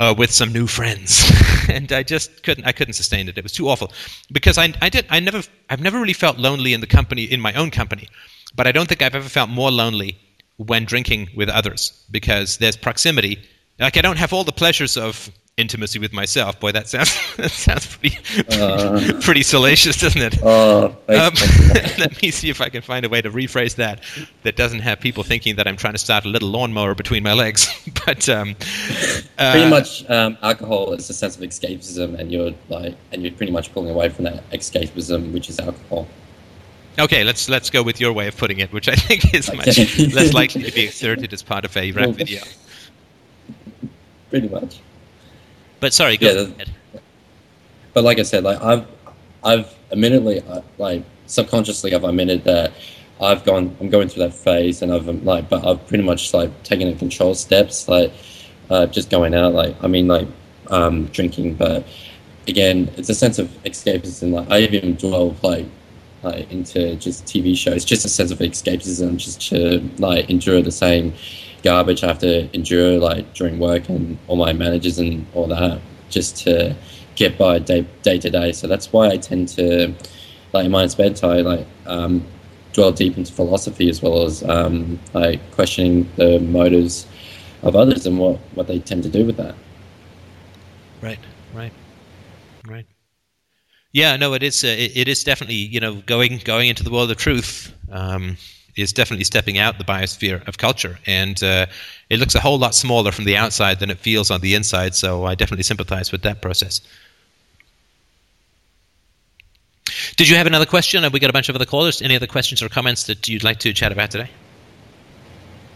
uh, 0.00 0.14
with 0.16 0.32
some 0.32 0.52
new 0.52 0.66
friends, 0.66 1.30
and 1.68 1.92
I 1.92 2.02
just 2.02 2.42
couldn't. 2.42 2.64
I 2.64 2.72
couldn't 2.72 2.94
sustain 2.94 3.28
it. 3.28 3.38
It 3.38 3.44
was 3.44 3.52
too 3.52 3.68
awful 3.68 3.92
because 4.32 4.56
I, 4.58 4.72
I 4.80 4.88
did. 4.88 5.06
I 5.10 5.20
never. 5.20 5.42
I've 5.68 5.82
never 5.82 6.00
really 6.00 6.14
felt 6.14 6.38
lonely 6.38 6.72
in 6.72 6.80
the 6.80 6.86
company 6.88 7.24
in 7.24 7.40
my 7.40 7.52
own 7.52 7.70
company, 7.70 8.08
but 8.56 8.66
I 8.66 8.72
don't 8.72 8.88
think 8.88 9.02
I've 9.02 9.14
ever 9.14 9.28
felt 9.28 9.50
more 9.50 9.70
lonely 9.70 10.18
when 10.56 10.84
drinking 10.86 11.28
with 11.36 11.48
others 11.48 11.92
because 12.10 12.56
there's 12.56 12.76
proximity. 12.76 13.38
Like 13.78 13.96
I 13.96 14.00
don't 14.00 14.18
have 14.18 14.32
all 14.32 14.44
the 14.44 14.52
pleasures 14.52 14.96
of 14.96 15.30
intimacy 15.60 15.98
with 15.98 16.12
myself. 16.12 16.58
Boy, 16.58 16.72
that 16.72 16.88
sounds 16.88 17.12
that 17.36 17.50
sounds 17.50 17.86
pretty 17.96 18.18
Uh. 18.60 19.18
pretty 19.22 19.42
salacious, 19.42 20.00
doesn't 20.00 20.20
it? 20.22 20.38
Oh, 20.42 20.86
Um, 21.08 21.32
let 21.98 22.20
me 22.22 22.30
see 22.30 22.50
if 22.50 22.60
I 22.60 22.68
can 22.68 22.82
find 22.82 23.04
a 23.04 23.08
way 23.08 23.20
to 23.22 23.30
rephrase 23.30 23.76
that 23.76 24.02
that 24.42 24.56
doesn't 24.56 24.80
have 24.80 24.98
people 25.00 25.22
thinking 25.22 25.56
that 25.56 25.68
I'm 25.68 25.76
trying 25.76 25.92
to 25.94 25.98
start 25.98 26.24
a 26.24 26.28
little 26.28 26.48
lawnmower 26.48 26.94
between 26.94 27.22
my 27.22 27.34
legs. 27.34 27.68
but 28.06 28.28
um, 28.28 28.56
uh, 29.38 29.52
pretty 29.52 29.70
much 29.70 30.08
um, 30.10 30.36
alcohol 30.42 30.92
is 30.94 31.08
a 31.10 31.14
sense 31.14 31.36
of 31.36 31.42
escapism, 31.42 32.18
and 32.18 32.32
you're 32.32 32.52
like, 32.68 32.94
and 33.12 33.22
you're 33.22 33.32
pretty 33.32 33.52
much 33.52 33.72
pulling 33.72 33.90
away 33.90 34.08
from 34.08 34.24
that 34.24 34.48
escapism, 34.50 35.32
which 35.32 35.48
is 35.50 35.60
alcohol. 35.60 36.06
Okay, 36.98 37.22
let's 37.24 37.48
let's 37.48 37.70
go 37.70 37.82
with 37.82 38.00
your 38.00 38.12
way 38.12 38.26
of 38.26 38.36
putting 38.36 38.58
it, 38.58 38.72
which 38.72 38.88
I 38.88 38.94
think 38.96 39.32
is 39.32 39.52
much 39.54 39.78
less 40.12 40.32
likely 40.34 40.64
to 40.64 40.72
be 40.72 40.84
exerted 40.84 41.32
as 41.32 41.42
part 41.42 41.64
of 41.64 41.76
a 41.76 41.92
rap 41.92 42.10
video. 42.10 42.42
Pretty 44.30 44.48
much. 44.48 44.80
But 45.80 45.94
sorry, 45.94 46.16
go 46.16 46.26
Yeah, 46.26 46.40
ahead. 46.42 46.70
But 47.92 48.04
like 48.04 48.18
I 48.18 48.22
said, 48.22 48.44
like 48.44 48.60
I've, 48.62 48.86
I've 49.42 49.74
admittedly, 49.90 50.42
like 50.78 51.04
subconsciously, 51.26 51.94
I've 51.94 52.04
admitted 52.04 52.44
that 52.44 52.72
I've 53.20 53.44
gone, 53.44 53.76
I'm 53.80 53.90
going 53.90 54.08
through 54.08 54.24
that 54.24 54.34
phase, 54.34 54.82
and 54.82 54.92
I've 54.92 55.06
like, 55.24 55.48
but 55.48 55.66
I've 55.66 55.86
pretty 55.88 56.04
much 56.04 56.32
like 56.32 56.50
taken 56.62 56.90
the 56.90 56.96
control 56.96 57.34
steps, 57.34 57.88
like 57.88 58.12
uh, 58.70 58.86
just 58.86 59.10
going 59.10 59.34
out, 59.34 59.52
like 59.52 59.76
I 59.82 59.88
mean, 59.88 60.06
like 60.06 60.28
um, 60.68 61.06
drinking, 61.06 61.54
but 61.54 61.86
again, 62.48 62.90
it's 62.96 63.08
a 63.08 63.14
sense 63.14 63.38
of 63.38 63.48
escapism. 63.64 64.32
Like 64.32 64.50
I 64.50 64.60
even 64.60 64.94
dwell 64.94 65.36
like 65.42 65.66
like 66.22 66.50
into 66.52 66.96
just 66.96 67.24
TV 67.24 67.56
shows, 67.56 67.84
just 67.84 68.04
a 68.04 68.08
sense 68.08 68.30
of 68.30 68.38
escapism, 68.38 69.16
just 69.16 69.48
to 69.48 69.80
like 69.98 70.30
endure 70.30 70.62
the 70.62 70.70
same 70.72 71.14
garbage 71.62 72.02
I 72.02 72.08
have 72.08 72.18
to 72.20 72.54
endure 72.54 72.98
like 72.98 73.32
during 73.34 73.58
work 73.58 73.88
and 73.88 74.18
all 74.26 74.36
my 74.36 74.52
managers 74.52 74.98
and 74.98 75.26
all 75.34 75.46
that, 75.48 75.80
just 76.08 76.36
to 76.44 76.74
get 77.14 77.38
by 77.38 77.58
day 77.58 77.86
day 78.02 78.18
to 78.18 78.30
day. 78.30 78.52
So 78.52 78.66
that's 78.66 78.92
why 78.92 79.08
I 79.08 79.16
tend 79.16 79.48
to 79.50 79.94
like 80.52 80.64
in 80.64 80.70
my 80.70 80.86
spare 80.86 81.10
time 81.10 81.44
like 81.44 81.66
um, 81.86 82.24
dwell 82.72 82.92
deep 82.92 83.16
into 83.16 83.32
philosophy 83.32 83.88
as 83.88 84.02
well 84.02 84.22
as 84.22 84.42
um, 84.44 84.98
like 85.12 85.40
questioning 85.52 86.08
the 86.16 86.38
motives 86.40 87.06
of 87.62 87.76
others 87.76 88.06
and 88.06 88.18
what, 88.18 88.38
what 88.54 88.66
they 88.66 88.78
tend 88.78 89.02
to 89.02 89.08
do 89.08 89.24
with 89.24 89.36
that. 89.36 89.54
Right, 91.02 91.18
right, 91.54 91.72
right. 92.66 92.86
Yeah, 93.92 94.16
no, 94.16 94.34
it 94.34 94.42
is. 94.42 94.62
Uh, 94.62 94.68
it, 94.68 94.96
it 94.96 95.08
is 95.08 95.24
definitely 95.24 95.56
you 95.56 95.80
know 95.80 95.96
going 96.06 96.40
going 96.44 96.68
into 96.68 96.84
the 96.84 96.90
world 96.90 97.10
of 97.10 97.16
truth 97.16 97.74
um, 97.90 98.36
is 98.76 98.92
definitely 98.92 99.24
stepping 99.24 99.58
out 99.58 99.78
the 99.78 99.84
biosphere 99.84 100.46
of 100.46 100.58
culture, 100.58 100.98
and 101.06 101.42
uh, 101.42 101.66
it 102.08 102.18
looks 102.18 102.34
a 102.34 102.40
whole 102.40 102.58
lot 102.58 102.74
smaller 102.74 103.12
from 103.12 103.24
the 103.24 103.36
outside 103.36 103.80
than 103.80 103.90
it 103.90 103.98
feels 103.98 104.30
on 104.30 104.40
the 104.40 104.54
inside. 104.54 104.94
So 104.94 105.24
I 105.24 105.34
definitely 105.34 105.64
sympathize 105.64 106.12
with 106.12 106.22
that 106.22 106.42
process. 106.42 106.80
Did 110.16 110.28
you 110.28 110.36
have 110.36 110.46
another 110.46 110.66
question? 110.66 111.02
Have 111.02 111.12
we 111.12 111.20
got 111.20 111.30
a 111.30 111.32
bunch 111.32 111.48
of 111.48 111.54
other 111.54 111.66
callers? 111.66 112.00
Any 112.02 112.16
other 112.16 112.26
questions 112.26 112.62
or 112.62 112.68
comments 112.68 113.04
that 113.04 113.28
you'd 113.28 113.44
like 113.44 113.58
to 113.60 113.72
chat 113.72 113.92
about 113.92 114.10
today? 114.10 114.30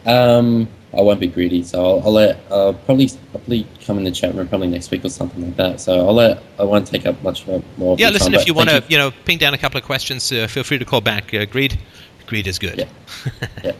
Um, 0.06 0.68
I 0.92 1.00
won't 1.00 1.18
be 1.18 1.26
greedy, 1.26 1.62
so 1.62 1.84
I'll, 1.84 2.06
I'll 2.06 2.12
let 2.12 2.38
uh, 2.50 2.72
probably 2.84 3.10
probably 3.32 3.66
come 3.84 3.98
in 3.98 4.04
the 4.04 4.10
chat 4.10 4.34
room 4.34 4.46
probably 4.46 4.68
next 4.68 4.90
week 4.90 5.04
or 5.04 5.08
something 5.08 5.42
like 5.44 5.56
that. 5.56 5.80
So 5.80 6.06
I'll 6.06 6.14
let 6.14 6.42
I 6.58 6.64
won't 6.64 6.86
take 6.86 7.06
up 7.06 7.20
much 7.22 7.46
more. 7.46 7.62
of 7.78 7.98
Yeah, 7.98 8.10
listen, 8.10 8.32
time, 8.32 8.40
if 8.40 8.46
you 8.46 8.54
want 8.54 8.68
to, 8.68 8.80
thank 8.80 8.90
you 8.90 8.98
know, 8.98 9.10
ping 9.24 9.38
down 9.38 9.54
a 9.54 9.58
couple 9.58 9.78
of 9.78 9.84
questions, 9.84 10.30
uh, 10.30 10.46
feel 10.46 10.62
free 10.62 10.78
to 10.78 10.84
call 10.84 11.00
back. 11.00 11.32
Uh, 11.32 11.46
greed, 11.46 11.78
greed 12.26 12.46
is 12.46 12.58
good. 12.58 12.78
Yeah. 12.78 12.88
yeah. 13.64 13.72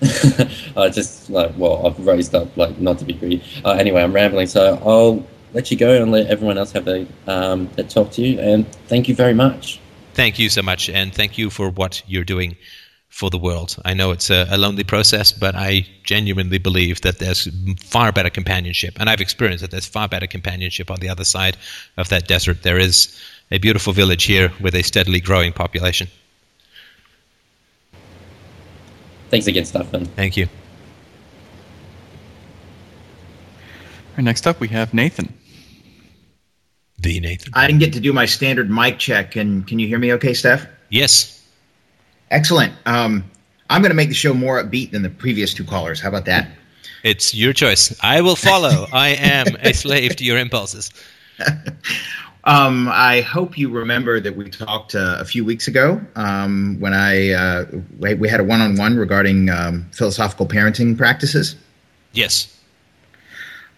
I 0.76 0.88
just 0.90 1.28
like 1.28 1.52
well, 1.56 1.86
I've 1.86 1.98
raised 2.06 2.34
up 2.34 2.56
like 2.56 2.78
not 2.78 2.98
to 3.00 3.04
be 3.04 3.14
greedy. 3.14 3.42
Uh, 3.64 3.72
anyway, 3.72 4.02
I'm 4.02 4.12
rambling, 4.12 4.46
so 4.46 4.80
I'll 4.84 5.26
let 5.54 5.70
you 5.70 5.76
go 5.76 6.02
and 6.02 6.12
let 6.12 6.26
everyone 6.26 6.58
else 6.58 6.72
have 6.72 6.84
the 6.84 7.06
um 7.26 7.68
talk 7.88 8.12
to 8.12 8.22
you. 8.22 8.38
And 8.38 8.70
thank 8.86 9.08
you 9.08 9.14
very 9.14 9.34
much. 9.34 9.80
Thank 10.14 10.38
you 10.38 10.48
so 10.48 10.62
much, 10.62 10.88
and 10.88 11.12
thank 11.12 11.38
you 11.38 11.50
for 11.50 11.70
what 11.70 12.02
you're 12.06 12.24
doing 12.24 12.56
for 13.08 13.30
the 13.30 13.38
world. 13.38 13.76
I 13.84 13.94
know 13.94 14.10
it's 14.12 14.30
a, 14.30 14.46
a 14.50 14.58
lonely 14.58 14.84
process, 14.84 15.32
but 15.32 15.54
I 15.56 15.86
genuinely 16.04 16.58
believe 16.58 17.00
that 17.00 17.18
there's 17.18 17.48
far 17.82 18.12
better 18.12 18.30
companionship, 18.30 18.94
and 19.00 19.10
I've 19.10 19.20
experienced 19.20 19.62
that 19.62 19.70
there's 19.70 19.86
far 19.86 20.08
better 20.08 20.26
companionship 20.26 20.90
on 20.90 21.00
the 21.00 21.08
other 21.08 21.24
side 21.24 21.56
of 21.96 22.08
that 22.10 22.28
desert. 22.28 22.62
There 22.62 22.78
is 22.78 23.18
a 23.50 23.58
beautiful 23.58 23.92
village 23.92 24.24
here 24.24 24.52
with 24.60 24.74
a 24.74 24.82
steadily 24.82 25.20
growing 25.20 25.52
population. 25.52 26.08
Thanks 29.30 29.46
again, 29.46 29.64
Stefan. 29.64 30.06
Thank 30.06 30.36
you. 30.36 30.46
All 33.56 34.16
right, 34.16 34.24
next 34.24 34.46
up, 34.46 34.60
we 34.60 34.68
have 34.68 34.92
Nathan. 34.94 35.32
The 36.98 37.20
Nathan. 37.20 37.52
I 37.54 37.66
didn't 37.66 37.80
get 37.80 37.92
to 37.92 38.00
do 38.00 38.12
my 38.12 38.26
standard 38.26 38.70
mic 38.70 38.98
check. 38.98 39.36
And 39.36 39.66
can 39.66 39.78
you 39.78 39.86
hear 39.86 39.98
me 39.98 40.12
okay, 40.14 40.34
Steph? 40.34 40.66
Yes. 40.88 41.46
Excellent. 42.30 42.72
Um, 42.86 43.24
I'm 43.70 43.82
going 43.82 43.90
to 43.90 43.96
make 43.96 44.08
the 44.08 44.14
show 44.14 44.34
more 44.34 44.62
upbeat 44.62 44.90
than 44.90 45.02
the 45.02 45.10
previous 45.10 45.54
two 45.54 45.64
callers. 45.64 46.00
How 46.00 46.08
about 46.08 46.24
that? 46.24 46.48
It's 47.04 47.34
your 47.34 47.52
choice. 47.52 47.96
I 48.02 48.20
will 48.20 48.36
follow. 48.36 48.86
I 48.92 49.10
am 49.10 49.56
a 49.60 49.72
slave 49.72 50.16
to 50.16 50.24
your 50.24 50.38
impulses. 50.38 50.90
Um, 52.44 52.88
I 52.88 53.20
hope 53.20 53.58
you 53.58 53.68
remember 53.68 54.20
that 54.20 54.36
we 54.36 54.48
talked 54.48 54.94
uh, 54.94 55.16
a 55.18 55.24
few 55.24 55.44
weeks 55.44 55.68
ago 55.68 56.00
um, 56.16 56.76
when 56.80 56.94
I 56.94 57.30
uh, 57.30 57.66
we 57.98 58.28
had 58.28 58.40
a 58.40 58.44
one-on-one 58.44 58.96
regarding 58.96 59.50
um, 59.50 59.86
philosophical 59.92 60.46
parenting 60.46 60.96
practices. 60.96 61.56
Yes. 62.12 62.56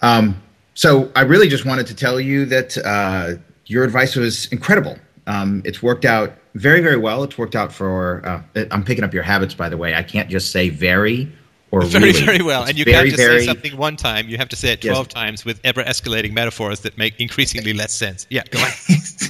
Um, 0.02 0.40
so 0.74 1.10
I 1.16 1.22
really 1.22 1.48
just 1.48 1.64
wanted 1.64 1.86
to 1.88 1.94
tell 1.94 2.20
you 2.20 2.44
that 2.46 2.78
uh, 2.78 3.34
your 3.66 3.84
advice 3.84 4.14
was 4.16 4.46
incredible. 4.52 4.98
Um, 5.26 5.62
it's 5.64 5.82
worked 5.82 6.04
out 6.04 6.34
very, 6.54 6.80
very 6.80 6.96
well. 6.96 7.22
It's 7.22 7.38
worked 7.38 7.56
out 7.56 7.72
for. 7.72 8.22
Uh, 8.26 8.64
I'm 8.70 8.84
picking 8.84 9.04
up 9.04 9.14
your 9.14 9.22
habits, 9.22 9.54
by 9.54 9.68
the 9.68 9.76
way. 9.76 9.94
I 9.94 10.02
can't 10.02 10.28
just 10.28 10.52
say 10.52 10.68
very 10.68 11.30
or 11.72 11.82
Very, 11.82 12.12
really. 12.12 12.24
very 12.24 12.42
well. 12.42 12.62
It's 12.62 12.70
and 12.70 12.78
you 12.78 12.84
very, 12.84 12.96
can't 12.96 13.06
just 13.10 13.16
very- 13.16 13.40
say 13.40 13.46
something 13.46 13.76
one 13.76 13.96
time. 13.96 14.28
You 14.28 14.36
have 14.38 14.48
to 14.50 14.56
say 14.56 14.72
it 14.72 14.84
Yes. 14.84 14.92
12 14.92 15.08
times 15.08 15.44
with 15.44 15.60
ever 15.64 15.82
escalating 15.84 16.32
metaphors 16.32 16.80
that 16.80 16.98
make 16.98 17.18
increasingly 17.20 17.72
less 17.72 17.92
sense. 17.94 18.26
Yeah, 18.30 18.42
go 18.50 18.58
on. 18.60 18.68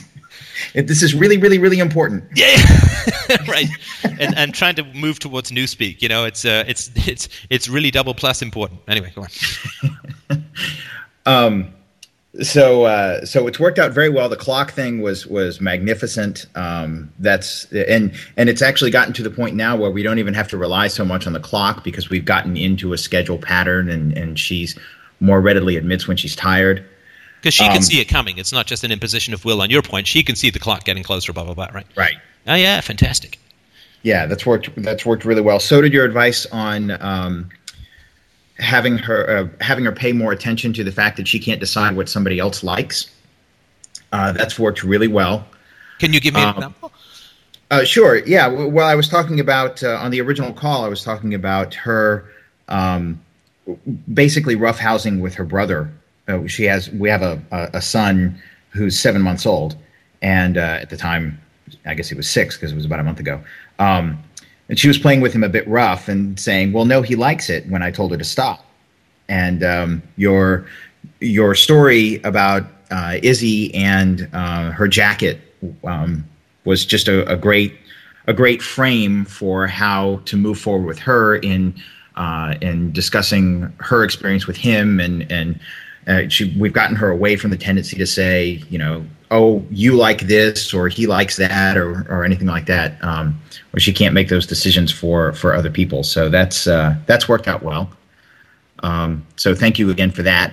This 0.74 1.03
is 1.03 1.14
really, 1.14 1.36
really, 1.38 1.59
really 1.59 1.78
important. 1.80 2.22
Yeah, 2.36 2.55
right. 3.49 3.66
And 4.05 4.36
and 4.36 4.55
trying 4.55 4.76
to 4.76 4.84
move 4.95 5.18
towards 5.18 5.51
newspeak. 5.51 6.01
You 6.03 6.09
know, 6.09 6.26
it's 6.26 6.45
uh, 6.45 6.64
it's 6.68 6.91
it's 7.09 7.28
it's 7.49 7.66
really 7.68 7.91
double 7.91 8.14
plus 8.14 8.41
important. 8.43 8.80
Anyway, 8.86 9.11
go 9.14 9.22
on. 9.22 10.45
Um, 11.26 11.72
so 12.43 12.85
uh, 12.85 13.24
so 13.24 13.47
it's 13.47 13.59
worked 13.59 13.78
out 13.78 13.93
very 13.93 14.09
well. 14.09 14.28
The 14.28 14.37
clock 14.37 14.70
thing 14.72 15.01
was 15.03 15.26
was 15.26 15.61
magnificent. 15.61 16.47
Um, 16.55 17.12
that's 17.18 17.64
and 17.72 18.12
and 18.37 18.49
it's 18.49 18.62
actually 18.62 18.91
gotten 18.91 19.12
to 19.14 19.22
the 19.22 19.31
point 19.31 19.57
now 19.57 19.76
where 19.76 19.91
we 19.91 20.03
don't 20.03 20.18
even 20.18 20.35
have 20.35 20.49
to 20.49 20.57
rely 20.57 20.89
so 20.89 21.05
much 21.05 21.26
on 21.26 21.33
the 21.33 21.41
clock 21.41 21.83
because 21.83 22.09
we've 22.09 22.24
gotten 22.24 22.57
into 22.57 22.93
a 22.93 22.99
schedule 22.99 23.39
pattern, 23.39 23.89
and 23.89 24.16
and 24.16 24.39
she's 24.39 24.78
more 25.18 25.41
readily 25.41 25.76
admits 25.76 26.07
when 26.07 26.16
she's 26.16 26.37
tired. 26.37 26.85
Because 27.41 27.55
she 27.55 27.64
can 27.64 27.78
Um, 27.78 27.83
see 27.83 28.01
it 28.01 28.05
coming. 28.05 28.39
It's 28.39 28.53
not 28.53 28.66
just 28.66 28.85
an 28.85 28.93
imposition 28.93 29.35
of 29.35 29.45
will 29.45 29.62
on 29.62 29.70
your 29.70 29.83
point. 29.83 30.07
She 30.07 30.22
can 30.22 30.37
see 30.37 30.51
the 30.51 30.59
clock 30.59 30.85
getting 30.85 31.03
closer. 31.03 31.33
Blah 31.33 31.45
blah 31.45 31.55
blah. 31.55 31.68
Right. 31.72 31.87
Right. 31.97 32.16
Oh 32.47 32.55
yeah, 32.55 32.81
fantastic. 32.81 33.39
Yeah, 34.03 34.26
that's 34.26 34.47
worked. 34.47 34.70
That's 34.76 35.05
worked 35.05 35.24
really 35.24 35.43
well. 35.43 35.59
So 35.59 35.81
did 35.81 35.93
your 35.93 36.05
advice 36.05 36.47
on 36.53 36.93
um, 37.03 37.51
having 38.61 38.99
her 38.99 39.29
uh, 39.29 39.65
having 39.65 39.85
her 39.85 39.93
pay 39.93 40.13
more 40.13 40.33
attention 40.33 40.73
to 40.75 40.85
the 40.85 40.93
fact 40.93 41.17
that 41.17 41.27
she 41.27 41.39
can't 41.39 41.61
decide 41.61 41.97
what 41.97 42.09
somebody 42.09 42.39
else 42.39 42.63
likes. 42.63 43.11
Uh, 44.13 44.33
that's 44.33 44.59
worked 44.59 44.83
really 44.83 45.09
well. 45.09 45.47
Can 45.99 46.13
you 46.13 46.21
give 46.21 46.35
me 46.35 46.43
an 46.43 46.49
Um, 46.49 46.55
example? 46.57 46.93
Uh, 47.71 47.85
sure. 47.85 48.17
Yeah. 48.27 48.49
Well, 48.49 48.87
I 48.87 48.97
was 48.97 49.09
talking 49.09 49.39
about 49.39 49.83
uh, 49.85 49.97
on 49.97 50.11
the 50.11 50.21
original 50.21 50.53
call. 50.53 50.85
I 50.85 50.89
was 50.89 51.05
talking 51.05 51.35
about 51.35 51.75
her 51.75 52.29
um, 52.69 53.21
basically 54.13 54.57
roughhousing 54.57 55.21
with 55.21 55.35
her 55.35 55.45
brother. 55.45 55.91
Uh, 56.27 56.47
she 56.47 56.65
has 56.65 56.91
we 56.91 57.09
have 57.09 57.23
a, 57.23 57.41
a, 57.53 57.71
a 57.75 57.83
son 57.83 58.41
who's 58.71 58.99
seven 58.99 59.23
months 59.23 59.47
old, 59.47 59.77
and 60.23 60.59
uh, 60.59 60.79
at 60.81 60.91
the 60.91 60.97
time, 60.97 61.41
I 61.87 61.95
guess 61.95 62.09
he 62.09 62.15
was 62.17 62.29
six 62.29 62.57
because 62.57 62.73
it 62.73 62.77
was 62.77 62.85
about 62.85 63.01
a 63.01 63.05
month 63.05 63.21
ago. 63.21 63.41
Um, 63.79 64.19
and 64.71 64.79
she 64.79 64.87
was 64.87 64.99
playing 64.99 65.21
with 65.21 65.33
him 65.33 65.43
a 65.43 65.49
bit 65.49 65.66
rough 65.68 66.09
and 66.09 66.39
saying, 66.39 66.73
"Well, 66.73 66.85
no, 66.87 67.03
he 67.03 67.16
likes 67.16 67.51
it." 67.51 67.66
When 67.68 67.83
I 67.83 67.91
told 67.91 68.12
her 68.12 68.16
to 68.16 68.25
stop, 68.25 68.64
and 69.29 69.62
um, 69.64 70.03
your 70.16 70.64
your 71.18 71.57
story 71.57 72.23
about 72.23 72.64
uh, 72.93 73.18
Izzy 73.23 73.75
and 73.75 74.29
uh, 74.33 74.71
her 74.71 74.87
jacket 74.87 75.41
um, 75.85 76.25
was 76.64 76.87
just 76.87 77.09
a, 77.09 77.29
a 77.31 77.37
great 77.37 77.75
a 78.29 78.33
great 78.33 78.62
frame 78.62 79.25
for 79.25 79.66
how 79.66 80.21
to 80.27 80.37
move 80.37 80.59
forward 80.59 80.87
with 80.87 81.01
her 81.01 81.37
in 81.37 81.75
uh, 82.14 82.55
in 82.61 82.93
discussing 82.93 83.73
her 83.79 84.05
experience 84.05 84.47
with 84.47 84.57
him 84.57 85.01
and 85.01 85.31
and 85.33 85.59
uh, 86.07 86.29
she, 86.29 86.57
we've 86.59 86.73
gotten 86.73 86.97
her 86.97 87.11
away 87.11 87.37
from 87.37 87.51
the 87.51 87.57
tendency 87.57 87.97
to 87.97 88.07
say 88.07 88.63
you 88.71 88.79
know 88.79 89.05
oh 89.31 89.65
you 89.71 89.97
like 89.97 90.23
this 90.23 90.75
or 90.75 90.89
he 90.89 91.07
likes 91.07 91.37
that 91.37 91.77
or 91.77 92.07
or 92.09 92.25
anything 92.25 92.47
like 92.47 92.67
that 92.67 93.03
um, 93.05 93.41
where 93.71 93.81
she 93.81 93.93
can't 93.93 94.15
make 94.15 94.29
those 94.29 94.47
decisions 94.47 94.93
for 94.93 95.33
for 95.33 95.55
other 95.55 95.71
people. 95.71 96.03
So 96.03 96.29
that's 96.29 96.67
uh, 96.67 96.97
that's 97.07 97.29
worked 97.29 97.49
out 97.49 97.63
well. 97.63 97.91
Um, 98.83 99.27
so 99.37 99.55
thank 99.55 99.79
you 99.79 99.91
again 99.91 100.11
for 100.11 100.23
that. 100.23 100.53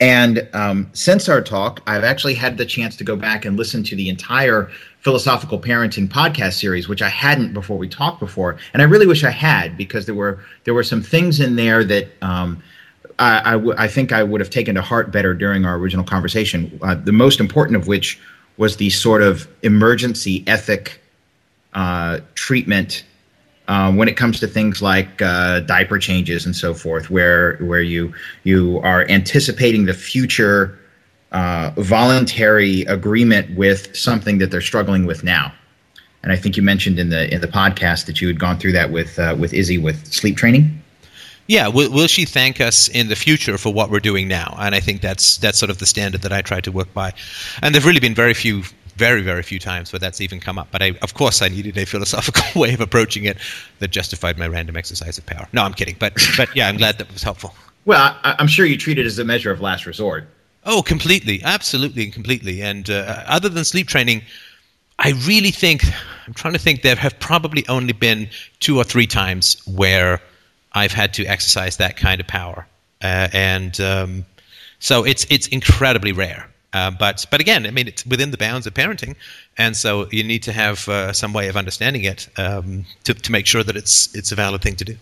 And 0.00 0.48
um, 0.52 0.90
since 0.92 1.28
our 1.28 1.40
talk, 1.40 1.80
I've 1.86 2.04
actually 2.04 2.34
had 2.34 2.58
the 2.58 2.66
chance 2.66 2.96
to 2.96 3.04
go 3.04 3.16
back 3.16 3.44
and 3.44 3.56
listen 3.56 3.82
to 3.84 3.96
the 3.96 4.08
entire 4.08 4.70
philosophical 5.00 5.58
parenting 5.58 6.08
podcast 6.08 6.54
series, 6.54 6.88
which 6.88 7.00
I 7.00 7.08
hadn't 7.08 7.52
before 7.52 7.78
we 7.78 7.88
talked 7.88 8.20
before, 8.20 8.58
and 8.72 8.82
I 8.82 8.86
really 8.86 9.06
wish 9.06 9.24
I 9.24 9.30
had 9.30 9.76
because 9.76 10.06
there 10.06 10.14
were 10.14 10.40
there 10.64 10.74
were 10.74 10.84
some 10.84 11.02
things 11.02 11.40
in 11.40 11.56
there 11.56 11.84
that 11.84 12.08
um, 12.22 12.62
I, 13.18 13.40
I, 13.44 13.52
w- 13.52 13.74
I 13.76 13.88
think 13.88 14.12
I 14.12 14.22
would 14.22 14.40
have 14.40 14.50
taken 14.50 14.74
to 14.74 14.82
heart 14.82 15.10
better 15.10 15.34
during 15.34 15.64
our 15.64 15.76
original 15.76 16.04
conversation. 16.04 16.78
Uh, 16.82 16.94
the 16.94 17.12
most 17.12 17.40
important 17.40 17.76
of 17.76 17.86
which 17.86 18.18
was 18.56 18.76
the 18.76 18.90
sort 18.90 19.22
of 19.22 19.48
emergency 19.62 20.44
ethic 20.46 21.00
uh, 21.74 22.20
treatment 22.34 23.04
um, 23.66 23.96
when 23.96 24.08
it 24.08 24.16
comes 24.16 24.40
to 24.40 24.46
things 24.46 24.82
like 24.82 25.22
uh, 25.22 25.60
diaper 25.60 25.98
changes 25.98 26.44
and 26.44 26.54
so 26.54 26.74
forth, 26.74 27.10
where 27.10 27.56
where 27.56 27.80
you 27.80 28.12
you 28.42 28.78
are 28.80 29.08
anticipating 29.08 29.86
the 29.86 29.94
future 29.94 30.78
uh, 31.32 31.72
voluntary 31.78 32.82
agreement 32.82 33.56
with 33.56 33.96
something 33.96 34.38
that 34.38 34.50
they're 34.50 34.60
struggling 34.60 35.06
with 35.06 35.24
now. 35.24 35.52
And 36.22 36.32
I 36.32 36.36
think 36.36 36.56
you 36.56 36.62
mentioned 36.62 36.98
in 36.98 37.08
the 37.08 37.32
in 37.32 37.40
the 37.40 37.48
podcast 37.48 38.06
that 38.06 38.20
you 38.20 38.28
had 38.28 38.38
gone 38.38 38.58
through 38.58 38.72
that 38.72 38.90
with 38.90 39.18
uh, 39.18 39.34
with 39.38 39.54
Izzy 39.54 39.78
with 39.78 40.12
sleep 40.12 40.36
training. 40.36 40.82
Yeah, 41.46 41.68
will, 41.68 41.90
will 41.90 42.06
she 42.06 42.24
thank 42.24 42.60
us 42.60 42.88
in 42.88 43.08
the 43.08 43.16
future 43.16 43.58
for 43.58 43.72
what 43.72 43.90
we're 43.90 44.00
doing 44.00 44.28
now? 44.28 44.56
And 44.58 44.74
I 44.74 44.80
think 44.80 45.02
that's 45.02 45.36
that's 45.38 45.58
sort 45.58 45.70
of 45.70 45.78
the 45.78 45.86
standard 45.86 46.22
that 46.22 46.32
I 46.32 46.40
try 46.40 46.60
to 46.60 46.72
work 46.72 46.92
by. 46.94 47.12
And 47.62 47.74
there've 47.74 47.84
really 47.84 48.00
been 48.00 48.14
very 48.14 48.34
few, 48.34 48.62
very 48.96 49.20
very 49.22 49.42
few 49.42 49.58
times 49.58 49.92
where 49.92 50.00
that's 50.00 50.20
even 50.20 50.40
come 50.40 50.58
up. 50.58 50.68
But 50.70 50.82
I, 50.82 50.92
of 51.02 51.14
course, 51.14 51.42
I 51.42 51.48
needed 51.48 51.76
a 51.76 51.84
philosophical 51.94 52.60
way 52.60 52.72
of 52.72 52.80
approaching 52.80 53.24
it 53.24 53.36
that 53.80 53.90
justified 53.90 54.38
my 54.38 54.46
random 54.46 54.76
exercise 54.76 55.18
of 55.18 55.26
power. 55.26 55.46
No, 55.52 55.62
I'm 55.62 55.74
kidding. 55.74 55.96
But 55.98 56.14
but 56.36 56.54
yeah, 56.56 56.68
I'm 56.68 56.78
glad 56.78 56.98
that 56.98 57.12
was 57.12 57.22
helpful. 57.22 57.54
Well, 57.84 58.18
I, 58.24 58.36
I'm 58.38 58.48
sure 58.48 58.64
you 58.64 58.78
treat 58.78 58.98
it 58.98 59.04
as 59.04 59.18
a 59.18 59.24
measure 59.24 59.50
of 59.50 59.60
last 59.60 59.84
resort. 59.84 60.26
Oh, 60.66 60.80
completely, 60.80 61.42
absolutely, 61.44 62.04
and 62.04 62.12
completely. 62.12 62.62
And 62.62 62.88
uh, 62.88 63.22
other 63.26 63.50
than 63.50 63.66
sleep 63.66 63.86
training, 63.86 64.22
I 64.98 65.10
really 65.26 65.50
think 65.50 65.84
I'm 66.26 66.32
trying 66.32 66.54
to 66.54 66.58
think. 66.58 66.80
There 66.80 66.96
have 66.96 67.18
probably 67.20 67.68
only 67.68 67.92
been 67.92 68.30
two 68.60 68.78
or 68.78 68.84
three 68.84 69.06
times 69.06 69.60
where 69.66 70.22
I've 70.74 70.92
had 70.92 71.14
to 71.14 71.24
exercise 71.26 71.76
that 71.78 71.96
kind 71.96 72.20
of 72.20 72.26
power, 72.26 72.66
uh, 73.02 73.28
and 73.32 73.80
um, 73.80 74.24
so 74.78 75.04
it's 75.04 75.26
it's 75.30 75.46
incredibly 75.48 76.12
rare. 76.12 76.48
Uh, 76.72 76.90
but 76.90 77.24
but 77.30 77.40
again, 77.40 77.66
I 77.66 77.70
mean, 77.70 77.86
it's 77.86 78.04
within 78.04 78.32
the 78.32 78.36
bounds 78.36 78.66
of 78.66 78.74
parenting, 78.74 79.14
and 79.56 79.76
so 79.76 80.08
you 80.10 80.24
need 80.24 80.42
to 80.42 80.52
have 80.52 80.88
uh, 80.88 81.12
some 81.12 81.32
way 81.32 81.48
of 81.48 81.56
understanding 81.56 82.02
it 82.02 82.28
um, 82.36 82.84
to 83.04 83.14
to 83.14 83.32
make 83.32 83.46
sure 83.46 83.62
that 83.62 83.76
it's 83.76 84.14
it's 84.14 84.32
a 84.32 84.34
valid 84.34 84.60
thing 84.62 84.74
to 84.76 84.84
do. 84.84 84.96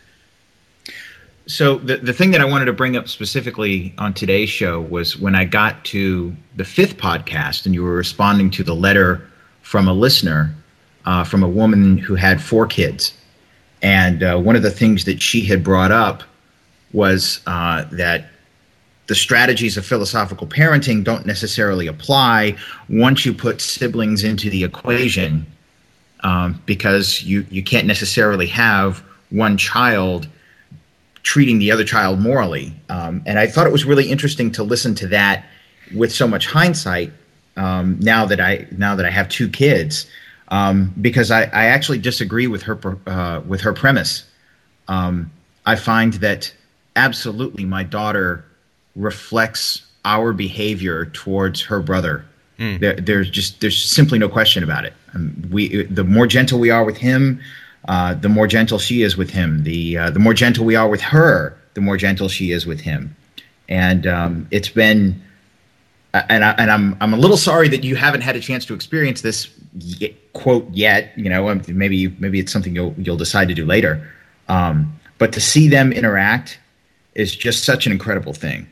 So 1.46 1.78
the 1.78 1.96
the 1.96 2.12
thing 2.12 2.30
that 2.32 2.40
I 2.40 2.44
wanted 2.44 2.66
to 2.66 2.72
bring 2.74 2.96
up 2.96 3.08
specifically 3.08 3.94
on 3.96 4.12
today's 4.12 4.50
show 4.50 4.82
was 4.82 5.18
when 5.18 5.34
I 5.34 5.44
got 5.44 5.84
to 5.86 6.36
the 6.56 6.64
fifth 6.64 6.98
podcast, 6.98 7.64
and 7.64 7.74
you 7.74 7.82
were 7.82 7.96
responding 7.96 8.50
to 8.50 8.62
the 8.62 8.74
letter 8.74 9.26
from 9.62 9.88
a 9.88 9.92
listener, 9.94 10.54
uh, 11.06 11.24
from 11.24 11.42
a 11.42 11.48
woman 11.48 11.96
who 11.96 12.14
had 12.14 12.42
four 12.42 12.66
kids, 12.66 13.14
and 13.82 14.22
uh, 14.22 14.38
one 14.38 14.56
of 14.56 14.62
the 14.62 14.70
things 14.70 15.04
that 15.04 15.20
she 15.20 15.42
had 15.42 15.64
brought 15.64 15.90
up 15.90 16.22
was 16.92 17.40
uh, 17.46 17.84
that 17.92 18.28
the 19.08 19.14
strategies 19.14 19.76
of 19.76 19.84
philosophical 19.84 20.46
parenting 20.46 21.02
don't 21.02 21.26
necessarily 21.26 21.86
apply 21.86 22.56
once 22.88 23.26
you 23.26 23.34
put 23.34 23.60
siblings 23.60 24.22
into 24.22 24.48
the 24.48 24.62
equation, 24.62 25.44
um, 26.20 26.62
because 26.66 27.22
you 27.22 27.44
you 27.50 27.62
can't 27.62 27.86
necessarily 27.86 28.46
have 28.46 29.02
one 29.30 29.56
child 29.56 30.28
treating 31.24 31.58
the 31.58 31.70
other 31.70 31.84
child 31.84 32.20
morally. 32.20 32.72
Um, 32.88 33.22
and 33.26 33.38
I 33.38 33.46
thought 33.46 33.66
it 33.66 33.72
was 33.72 33.84
really 33.84 34.10
interesting 34.10 34.50
to 34.52 34.62
listen 34.62 34.94
to 34.96 35.06
that 35.08 35.46
with 35.94 36.12
so 36.12 36.26
much 36.26 36.46
hindsight. 36.46 37.12
Um, 37.56 37.98
now 38.00 38.24
that 38.26 38.40
I 38.40 38.66
now 38.70 38.94
that 38.94 39.04
I 39.04 39.10
have 39.10 39.28
two 39.28 39.48
kids, 39.48 40.06
um, 40.52 40.94
because 41.00 41.30
I, 41.30 41.44
I 41.44 41.64
actually 41.74 41.98
disagree 41.98 42.46
with 42.46 42.62
her 42.62 42.78
uh, 43.06 43.40
with 43.48 43.62
her 43.62 43.72
premise. 43.72 44.24
Um, 44.86 45.32
I 45.66 45.76
find 45.76 46.12
that 46.14 46.54
absolutely 46.94 47.64
my 47.64 47.82
daughter 47.82 48.44
reflects 48.94 49.86
our 50.04 50.32
behavior 50.32 51.06
towards 51.06 51.62
her 51.62 51.80
brother. 51.80 52.24
There, 52.78 52.94
there's 52.94 53.30
just 53.30 53.60
there's 53.60 53.82
simply 53.82 54.18
no 54.18 54.28
question 54.28 54.62
about 54.62 54.84
it. 54.84 54.92
Um, 55.14 55.48
we 55.50 55.84
the 55.86 56.04
more 56.04 56.26
gentle 56.26 56.60
we 56.60 56.70
are 56.70 56.84
with 56.84 56.98
him, 56.98 57.40
uh, 57.88 58.14
the 58.14 58.28
more 58.28 58.46
gentle 58.46 58.78
she 58.78 59.02
is 59.02 59.16
with 59.16 59.30
him. 59.30 59.64
The 59.64 59.98
uh, 59.98 60.10
the 60.10 60.20
more 60.20 60.34
gentle 60.34 60.64
we 60.66 60.76
are 60.76 60.88
with 60.88 61.00
her, 61.00 61.56
the 61.74 61.80
more 61.80 61.96
gentle 61.96 62.28
she 62.28 62.52
is 62.52 62.66
with 62.66 62.80
him. 62.80 63.16
And 63.68 64.06
um, 64.06 64.46
it's 64.50 64.68
been, 64.68 65.22
and 66.14 66.44
I, 66.44 66.50
and 66.52 66.70
I'm 66.70 66.96
I'm 67.00 67.14
a 67.14 67.16
little 67.16 67.36
sorry 67.36 67.68
that 67.68 67.84
you 67.84 67.96
haven't 67.96 68.20
had 68.20 68.36
a 68.36 68.40
chance 68.40 68.66
to 68.66 68.74
experience 68.74 69.22
this 69.22 69.48
y- 70.00 70.14
quote 70.32 70.68
yet. 70.72 71.12
You 71.16 71.30
know, 71.30 71.54
maybe 71.68 72.08
maybe 72.18 72.38
it's 72.38 72.52
something 72.52 72.74
you'll 72.74 72.94
you'll 72.98 73.16
decide 73.16 73.48
to 73.48 73.54
do 73.54 73.64
later. 73.64 74.06
Um, 74.48 74.98
but 75.18 75.32
to 75.32 75.40
see 75.40 75.68
them 75.68 75.92
interact 75.92 76.58
is 77.14 77.34
just 77.34 77.64
such 77.64 77.86
an 77.86 77.92
incredible 77.92 78.32
thing. 78.32 78.66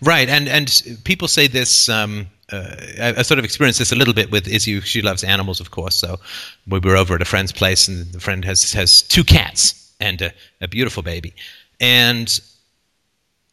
Right, 0.00 0.28
and 0.28 0.48
and 0.48 1.00
people 1.04 1.28
say 1.28 1.46
this. 1.46 1.88
Um, 1.88 2.28
uh, 2.52 2.74
I, 3.00 3.14
I, 3.18 3.22
sort 3.22 3.38
of 3.38 3.44
experienced 3.44 3.78
this 3.78 3.92
a 3.92 3.94
little 3.94 4.14
bit 4.14 4.32
with 4.32 4.48
Izzy. 4.48 4.80
She 4.80 5.02
loves 5.02 5.22
animals, 5.22 5.60
of 5.60 5.70
course. 5.70 5.94
So 5.94 6.18
we 6.66 6.80
were 6.80 6.96
over 6.96 7.14
at 7.14 7.22
a 7.22 7.24
friend's 7.24 7.52
place, 7.52 7.86
and 7.86 8.06
the 8.12 8.18
friend 8.18 8.44
has 8.44 8.72
has 8.72 9.02
two 9.02 9.22
cats 9.22 9.92
and 10.00 10.20
a, 10.22 10.32
a 10.60 10.66
beautiful 10.66 11.02
baby. 11.02 11.32
And 11.80 12.40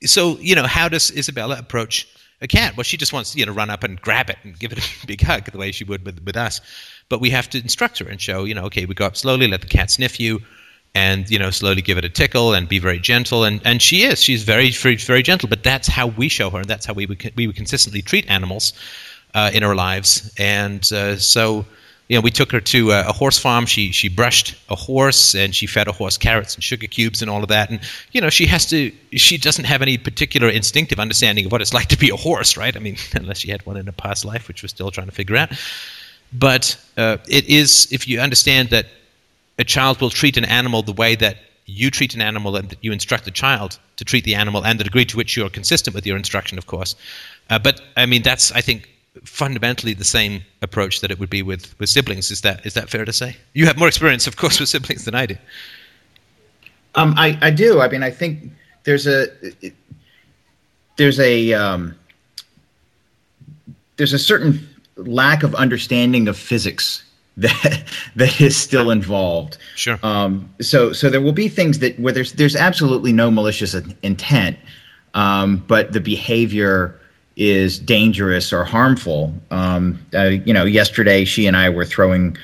so, 0.03 0.37
you 0.39 0.55
know, 0.55 0.65
how 0.65 0.89
does 0.89 1.11
Isabella 1.15 1.57
approach 1.59 2.07
a 2.41 2.47
cat? 2.47 2.77
Well, 2.77 2.83
she 2.83 2.97
just 2.97 3.13
wants 3.13 3.35
you 3.35 3.45
know 3.45 3.53
run 3.53 3.69
up 3.69 3.83
and 3.83 3.99
grab 3.99 4.29
it 4.29 4.37
and 4.43 4.57
give 4.57 4.71
it 4.71 4.79
a 4.79 5.05
big 5.07 5.21
hug 5.21 5.45
the 5.45 5.57
way 5.57 5.71
she 5.71 5.83
would 5.83 6.05
with 6.05 6.23
with 6.23 6.37
us. 6.37 6.61
But 7.09 7.21
we 7.21 7.29
have 7.29 7.49
to 7.51 7.59
instruct 7.59 7.99
her 7.99 8.07
and 8.07 8.19
show, 8.19 8.43
you 8.43 8.53
know, 8.53 8.65
okay, 8.65 8.85
we 8.85 8.93
go 8.93 9.05
up 9.05 9.15
slowly, 9.15 9.47
let 9.47 9.61
the 9.61 9.67
cat 9.67 9.89
sniff 9.89 10.19
you 10.19 10.41
and 10.93 11.29
you 11.29 11.37
know 11.37 11.51
slowly 11.51 11.81
give 11.81 11.97
it 11.97 12.05
a 12.05 12.09
tickle 12.09 12.53
and 12.53 12.67
be 12.67 12.79
very 12.79 12.99
gentle. 12.99 13.43
And 13.43 13.61
and 13.65 13.81
she 13.81 14.03
is. 14.03 14.21
She's 14.21 14.43
very 14.43 14.71
very, 14.71 14.95
very 14.97 15.23
gentle. 15.23 15.49
But 15.49 15.63
that's 15.63 15.87
how 15.87 16.07
we 16.07 16.29
show 16.29 16.49
her. 16.49 16.59
And 16.59 16.67
that's 16.67 16.85
how 16.85 16.93
we 16.93 17.07
we 17.35 17.47
would 17.47 17.55
consistently 17.55 18.01
treat 18.01 18.29
animals 18.29 18.73
uh, 19.33 19.51
in 19.53 19.63
our 19.63 19.75
lives. 19.75 20.33
And 20.37 20.81
uh, 20.91 21.17
so 21.17 21.65
you 22.07 22.15
know 22.15 22.21
we 22.21 22.31
took 22.31 22.51
her 22.51 22.61
to 22.61 22.91
a, 22.91 23.09
a, 23.09 23.11
horse 23.11 23.37
farm. 23.37 23.65
She 23.65 23.91
she 23.91 24.07
brushed 24.07 24.55
a 24.69 24.75
horse 24.75 25.35
and 25.35 25.53
she 25.53 25.67
fed 25.67 25.87
a 25.87 25.91
horse 25.91 26.17
carrots 26.17 26.55
and 26.55 26.63
sugar 26.63 26.87
cubes 26.87 27.21
and 27.21 27.29
all 27.29 27.43
of 27.43 27.49
that. 27.49 27.69
And 27.69 27.79
you 28.11 28.21
know 28.21 28.29
she 28.29 28.45
has 28.45 28.65
to 28.67 28.91
she 29.13 29.37
doesn't 29.37 29.65
have 29.65 29.81
any 29.81 29.97
particular 29.97 30.49
instinctive 30.49 30.99
understanding 30.99 31.45
of 31.45 31.51
what 31.51 31.61
it's 31.61 31.73
like 31.73 31.87
to 31.87 31.97
be 31.97 32.09
a 32.09 32.15
horse 32.15 32.55
right? 32.55 32.75
I 32.75 32.79
mean 32.79 32.97
unless 33.13 33.39
she 33.39 33.51
had 33.51 33.65
one 33.65 33.77
in 33.77 33.87
a 33.87 33.93
past 33.93 34.25
life 34.25 34.47
which 34.47 34.63
we're 34.63 34.69
still 34.69 34.91
trying 34.91 35.07
to 35.07 35.13
figure 35.13 35.35
out. 35.35 35.51
But 36.33 36.77
uh, 36.97 37.17
it 37.27 37.45
is 37.45 37.87
if 37.91 38.07
you 38.07 38.19
understand 38.19 38.69
that 38.69 38.85
a 39.59 39.63
child 39.63 39.99
will 40.01 40.09
treat 40.09 40.37
an 40.37 40.45
animal 40.45 40.83
the 40.83 40.93
way 40.93 41.15
that 41.15 41.37
you 41.65 41.91
treat 41.91 42.15
an 42.15 42.21
animal 42.21 42.55
and 42.55 42.69
that 42.69 42.81
you 42.81 42.93
instruct 42.93 43.25
the 43.25 43.31
child 43.31 43.77
to 43.97 44.05
treat 44.05 44.23
the 44.23 44.35
animal 44.35 44.65
and 44.65 44.79
the 44.79 44.83
degree 44.83 45.05
to 45.05 45.17
which 45.17 45.35
you're 45.35 45.49
consistent 45.49 45.93
with 45.93 46.05
your 46.07 46.15
instruction, 46.15 46.57
of 46.57 46.65
course. 46.65 46.95
Uh, 47.49 47.59
but 47.59 47.81
I 47.97 48.05
mean, 48.05 48.21
that's 48.21 48.51
I 48.53 48.61
think 48.61 48.89
fundamentally 49.23 49.93
the 49.93 50.03
same 50.03 50.43
approach 50.61 51.01
that 51.01 51.11
it 51.11 51.19
would 51.19 51.29
be 51.29 51.41
with, 51.41 51.77
with 51.79 51.89
siblings. 51.89 52.31
Is 52.31 52.41
that 52.41 52.65
is 52.65 52.73
that 52.73 52.89
fair 52.89 53.05
to 53.05 53.13
say? 53.13 53.35
You 53.53 53.65
have 53.65 53.77
more 53.77 53.87
experience, 53.87 54.27
of 54.27 54.37
course, 54.37 54.59
with 54.59 54.69
siblings 54.69 55.05
than 55.05 55.15
I 55.15 55.25
do. 55.25 55.35
Um, 56.95 57.13
I, 57.17 57.37
I 57.41 57.51
do. 57.51 57.79
I 57.79 57.89
mean, 57.89 58.03
I 58.03 58.09
think 58.09 58.51
there's 58.83 59.05
a 59.05 59.27
it, 59.61 59.73
there's 60.97 61.19
a 61.19 61.53
um, 61.53 61.95
there's 63.97 64.13
a 64.13 64.19
certain 64.19 64.67
lack 64.95 65.43
of 65.43 65.53
understanding 65.55 66.27
of 66.27 66.37
physics 66.37 67.03
that 67.37 67.83
that 68.15 68.41
is 68.41 68.57
still 68.57 68.89
involved. 68.89 69.57
Sure. 69.75 69.99
Um, 70.01 70.49
so 70.59 70.91
so 70.91 71.09
there 71.09 71.21
will 71.21 71.33
be 71.33 71.47
things 71.47 71.79
that 71.79 71.99
where 71.99 72.13
there's 72.13 72.33
there's 72.33 72.55
absolutely 72.55 73.13
no 73.13 73.29
malicious 73.29 73.75
intent, 74.01 74.57
um, 75.13 75.63
but 75.67 75.93
the 75.93 75.99
behavior 75.99 76.99
is 77.37 77.77
dangerous 77.77 78.51
or 78.51 78.65
harmful. 78.65 79.31
Um, 79.51 79.99
uh, 80.13 80.23
you 80.23 80.51
know, 80.51 80.65
yesterday 80.65 81.23
she 81.23 81.45
and 81.45 81.55
I 81.55 81.69
were 81.69 81.85
throwing 81.85 82.35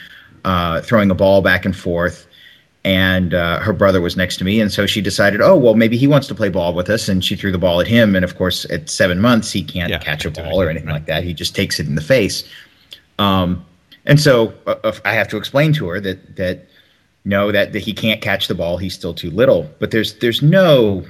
uh, 0.45 0.81
throwing 0.81 1.09
a 1.11 1.15
ball 1.15 1.41
back 1.41 1.65
and 1.65 1.75
forth. 1.75 2.27
And 2.85 3.33
uh, 3.33 3.59
her 3.59 3.71
brother 3.71 4.01
was 4.01 4.17
next 4.17 4.35
to 4.37 4.43
me, 4.43 4.59
and 4.59 4.69
so 4.69 4.85
she 4.85 4.99
decided, 4.99 5.39
oh 5.39 5.55
well, 5.55 5.73
maybe 5.73 5.95
he 5.95 6.05
wants 6.05 6.27
to 6.27 6.35
play 6.35 6.49
ball 6.49 6.73
with 6.73 6.89
us, 6.89 7.07
and 7.07 7.23
she 7.23 7.37
threw 7.37 7.49
the 7.49 7.57
ball 7.57 7.79
at 7.79 7.87
him. 7.87 8.13
And 8.13 8.25
of 8.25 8.35
course, 8.37 8.65
at 8.69 8.89
seven 8.89 9.21
months, 9.21 9.53
he 9.53 9.63
can't 9.63 9.89
yeah, 9.89 9.99
catch 9.99 10.25
a 10.25 10.31
ball 10.31 10.61
or 10.61 10.69
anything 10.69 10.87
right. 10.87 10.95
like 10.95 11.05
that. 11.05 11.23
He 11.23 11.33
just 11.33 11.55
takes 11.55 11.79
it 11.79 11.87
in 11.87 11.95
the 11.95 12.01
face. 12.01 12.43
Um, 13.19 13.65
and 14.05 14.19
so 14.19 14.53
uh, 14.67 14.91
I 15.05 15.13
have 15.13 15.29
to 15.29 15.37
explain 15.37 15.71
to 15.73 15.87
her 15.87 16.01
that 16.01 16.35
that 16.35 16.67
no, 17.23 17.53
that, 17.53 17.71
that 17.71 17.79
he 17.79 17.93
can't 17.93 18.21
catch 18.21 18.49
the 18.49 18.55
ball. 18.55 18.77
He's 18.77 18.93
still 18.93 19.13
too 19.13 19.31
little. 19.31 19.69
But 19.79 19.91
there's 19.91 20.15
there's 20.15 20.41
no 20.41 21.05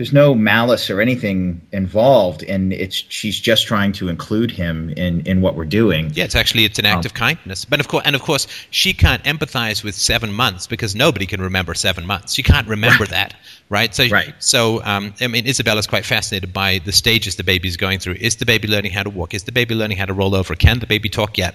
there's 0.00 0.14
no 0.14 0.34
malice 0.34 0.88
or 0.88 1.02
anything 1.02 1.60
involved, 1.72 2.42
and 2.44 2.72
it's 2.72 3.04
she's 3.10 3.38
just 3.38 3.66
trying 3.66 3.92
to 3.92 4.08
include 4.08 4.50
him 4.50 4.88
in 4.96 5.20
in 5.26 5.42
what 5.42 5.56
we're 5.56 5.66
doing. 5.66 6.10
Yeah, 6.14 6.24
it's 6.24 6.34
actually 6.34 6.64
it's 6.64 6.78
an 6.78 6.86
act 6.86 7.04
um, 7.04 7.04
of 7.04 7.12
kindness. 7.12 7.66
But 7.66 7.80
of 7.80 7.88
course, 7.88 8.04
and 8.06 8.16
of 8.16 8.22
course, 8.22 8.46
she 8.70 8.94
can't 8.94 9.22
empathize 9.24 9.84
with 9.84 9.94
seven 9.94 10.32
months 10.32 10.66
because 10.66 10.94
nobody 10.94 11.26
can 11.26 11.42
remember 11.42 11.74
seven 11.74 12.06
months. 12.06 12.32
She 12.32 12.42
can't 12.42 12.66
remember 12.66 13.04
right. 13.04 13.10
that, 13.10 13.34
right? 13.68 13.94
So, 13.94 14.08
right. 14.08 14.32
So, 14.38 14.82
um, 14.84 15.12
I 15.20 15.26
mean, 15.26 15.46
Isabella's 15.46 15.86
quite 15.86 16.06
fascinated 16.06 16.50
by 16.50 16.78
the 16.86 16.92
stages 16.92 17.36
the 17.36 17.44
baby's 17.44 17.76
going 17.76 17.98
through. 17.98 18.14
Is 18.20 18.36
the 18.36 18.46
baby 18.46 18.68
learning 18.68 18.92
how 18.92 19.02
to 19.02 19.10
walk? 19.10 19.34
Is 19.34 19.44
the 19.44 19.52
baby 19.52 19.74
learning 19.74 19.98
how 19.98 20.06
to 20.06 20.14
roll 20.14 20.34
over? 20.34 20.54
Can 20.54 20.78
the 20.78 20.86
baby 20.86 21.10
talk 21.10 21.36
yet? 21.36 21.54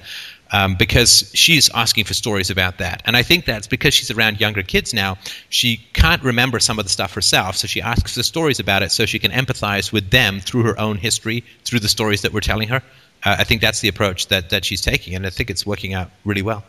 Um, 0.56 0.76
because 0.76 1.30
she's 1.34 1.70
asking 1.74 2.06
for 2.06 2.14
stories 2.14 2.50
about 2.50 2.78
that. 2.78 3.02
And 3.06 3.18
I 3.18 3.24
think 3.24 3.46
that's 3.46 3.68
because 3.68 3.94
she's 3.94 4.10
around 4.10 4.40
younger 4.40 4.64
kids 4.64 4.94
now. 4.94 5.18
She 5.50 5.78
can't 5.94 6.24
remember 6.24 6.60
some 6.60 6.80
of 6.80 6.86
the 6.86 6.90
stuff 6.90 7.14
herself, 7.14 7.58
so 7.58 7.68
she 7.68 7.82
asks 7.82 8.16
for 8.16 8.24
stories 8.24 8.60
about 8.60 8.82
it 8.82 8.92
so 8.92 9.06
she 9.06 9.20
can 9.20 9.32
empathize 9.32 9.92
with 9.92 10.12
them 10.12 10.40
through 10.40 10.64
her 10.64 10.80
own 10.80 10.96
history, 10.96 11.44
through 11.66 11.80
the 11.80 11.90
stories 11.90 12.22
that 12.22 12.32
we're 12.32 12.40
telling 12.40 12.70
her. 12.70 12.82
Uh, 13.26 13.36
I 13.40 13.44
think 13.44 13.60
that's 13.62 13.82
the 13.82 13.90
approach 13.90 14.28
that, 14.28 14.50
that 14.50 14.64
she's 14.64 14.82
taking, 14.82 15.14
and 15.14 15.26
I 15.28 15.30
think 15.30 15.50
it's 15.50 15.66
working 15.66 15.94
out 15.94 16.10
really 16.24 16.42
well. 16.42 16.64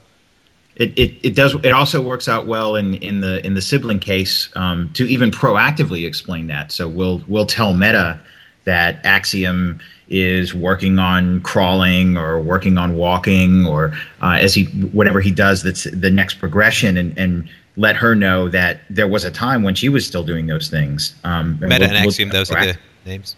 It, 0.75 0.99
it, 0.99 1.15
it 1.23 1.35
does 1.35 1.55
it 1.55 1.73
also 1.73 2.03
works 2.03 2.29
out 2.29 2.47
well 2.47 2.77
in, 2.77 2.97
in 2.97 3.23
the 3.23 3.45
in 3.47 3.55
the 3.55 3.63
sibling 3.63 3.99
case 3.99 4.51
um, 4.57 4.91
to 4.93 5.07
even 5.07 5.31
proactively 5.31 6.07
explain 6.07 6.49
that. 6.49 6.71
So 6.71 6.87
we'll 6.87 7.23
we'll 7.29 7.47
tell 7.47 7.73
Meta 7.73 8.21
that 8.65 9.01
Axiom 9.05 9.81
is 10.09 10.55
working 10.55 10.99
on 10.99 11.41
crawling 11.41 12.17
or 12.17 12.41
working 12.41 12.79
on 12.79 12.97
walking 12.97 13.67
or 13.67 13.93
uh, 14.23 14.39
as 14.41 14.55
he 14.55 14.65
whatever 14.93 15.21
he 15.21 15.33
does 15.33 15.63
that's 15.63 15.85
the 15.85 16.11
next 16.11 16.35
progression 16.35 16.97
and, 16.97 17.17
and 17.19 17.49
let 17.77 17.97
her 17.97 18.15
know 18.15 18.49
that 18.49 18.81
there 18.89 19.09
was 19.09 19.25
a 19.25 19.31
time 19.31 19.63
when 19.63 19.75
she 19.75 19.89
was 19.89 20.07
still 20.07 20.25
doing 20.25 20.47
those 20.47 20.69
things. 20.69 21.15
Um, 21.25 21.59
Meta 21.61 21.67
we'll, 21.67 21.83
and 21.83 21.97
Axiom, 21.97 22.29
we'll, 22.31 22.39
those 22.39 22.51
are 22.51 22.67
the 22.67 22.79
names. 23.05 23.37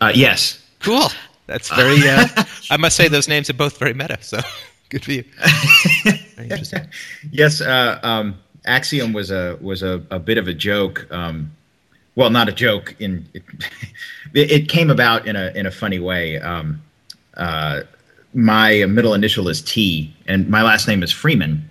Uh, 0.00 0.12
yes. 0.14 0.62
Cool. 0.80 1.08
That's 1.46 1.68
very. 1.74 2.08
Uh, 2.08 2.26
I 2.70 2.76
must 2.76 2.96
say 2.96 3.08
those 3.08 3.28
names 3.28 3.48
are 3.50 3.54
both 3.54 3.78
very 3.78 3.94
meta. 3.94 4.18
So 4.20 4.40
good 4.88 5.04
for 5.04 5.12
you. 5.12 5.24
interesting. 6.38 6.86
yes. 7.30 7.60
Uh, 7.60 8.00
um, 8.02 8.38
Axiom 8.66 9.12
was 9.12 9.30
a 9.30 9.58
was 9.60 9.82
a, 9.82 10.02
a 10.10 10.18
bit 10.18 10.38
of 10.38 10.48
a 10.48 10.54
joke. 10.54 11.06
Um, 11.10 11.52
well, 12.14 12.30
not 12.30 12.48
a 12.48 12.52
joke. 12.52 12.96
In 12.98 13.28
it, 14.36 14.50
it, 14.52 14.68
came 14.68 14.90
about 14.90 15.26
in 15.26 15.34
a 15.34 15.50
in 15.54 15.66
a 15.66 15.70
funny 15.70 15.98
way. 15.98 16.38
Um, 16.38 16.82
uh, 17.36 17.82
my 18.34 18.84
middle 18.84 19.14
initial 19.14 19.48
is 19.48 19.62
T, 19.62 20.14
and 20.26 20.48
my 20.48 20.62
last 20.62 20.86
name 20.86 21.02
is 21.02 21.10
Freeman. 21.10 21.68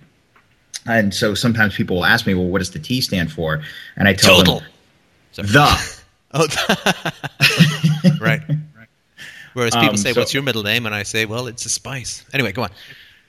And 0.84 1.14
so 1.14 1.34
sometimes 1.34 1.76
people 1.76 1.96
will 1.96 2.04
ask 2.04 2.26
me, 2.26 2.34
"Well, 2.34 2.46
what 2.46 2.58
does 2.58 2.72
the 2.72 2.80
T 2.80 3.00
stand 3.00 3.30
for?" 3.30 3.62
And 3.96 4.08
I 4.08 4.14
tell 4.14 4.38
Total. 4.38 4.60
them, 4.60 4.68
Sorry. 5.32 5.48
"The." 5.48 6.02
oh, 6.34 8.18
right. 8.20 8.42
Whereas 9.54 9.74
people 9.74 9.90
um, 9.90 9.96
say, 9.96 10.12
so, 10.12 10.20
"What's 10.20 10.34
your 10.34 10.42
middle 10.42 10.64
name?" 10.64 10.86
and 10.86 10.94
I 10.94 11.04
say, 11.04 11.24
"Well, 11.24 11.46
it's 11.46 11.64
a 11.66 11.70
spice." 11.70 12.24
Anyway, 12.34 12.50
go 12.50 12.64
on. 12.64 12.70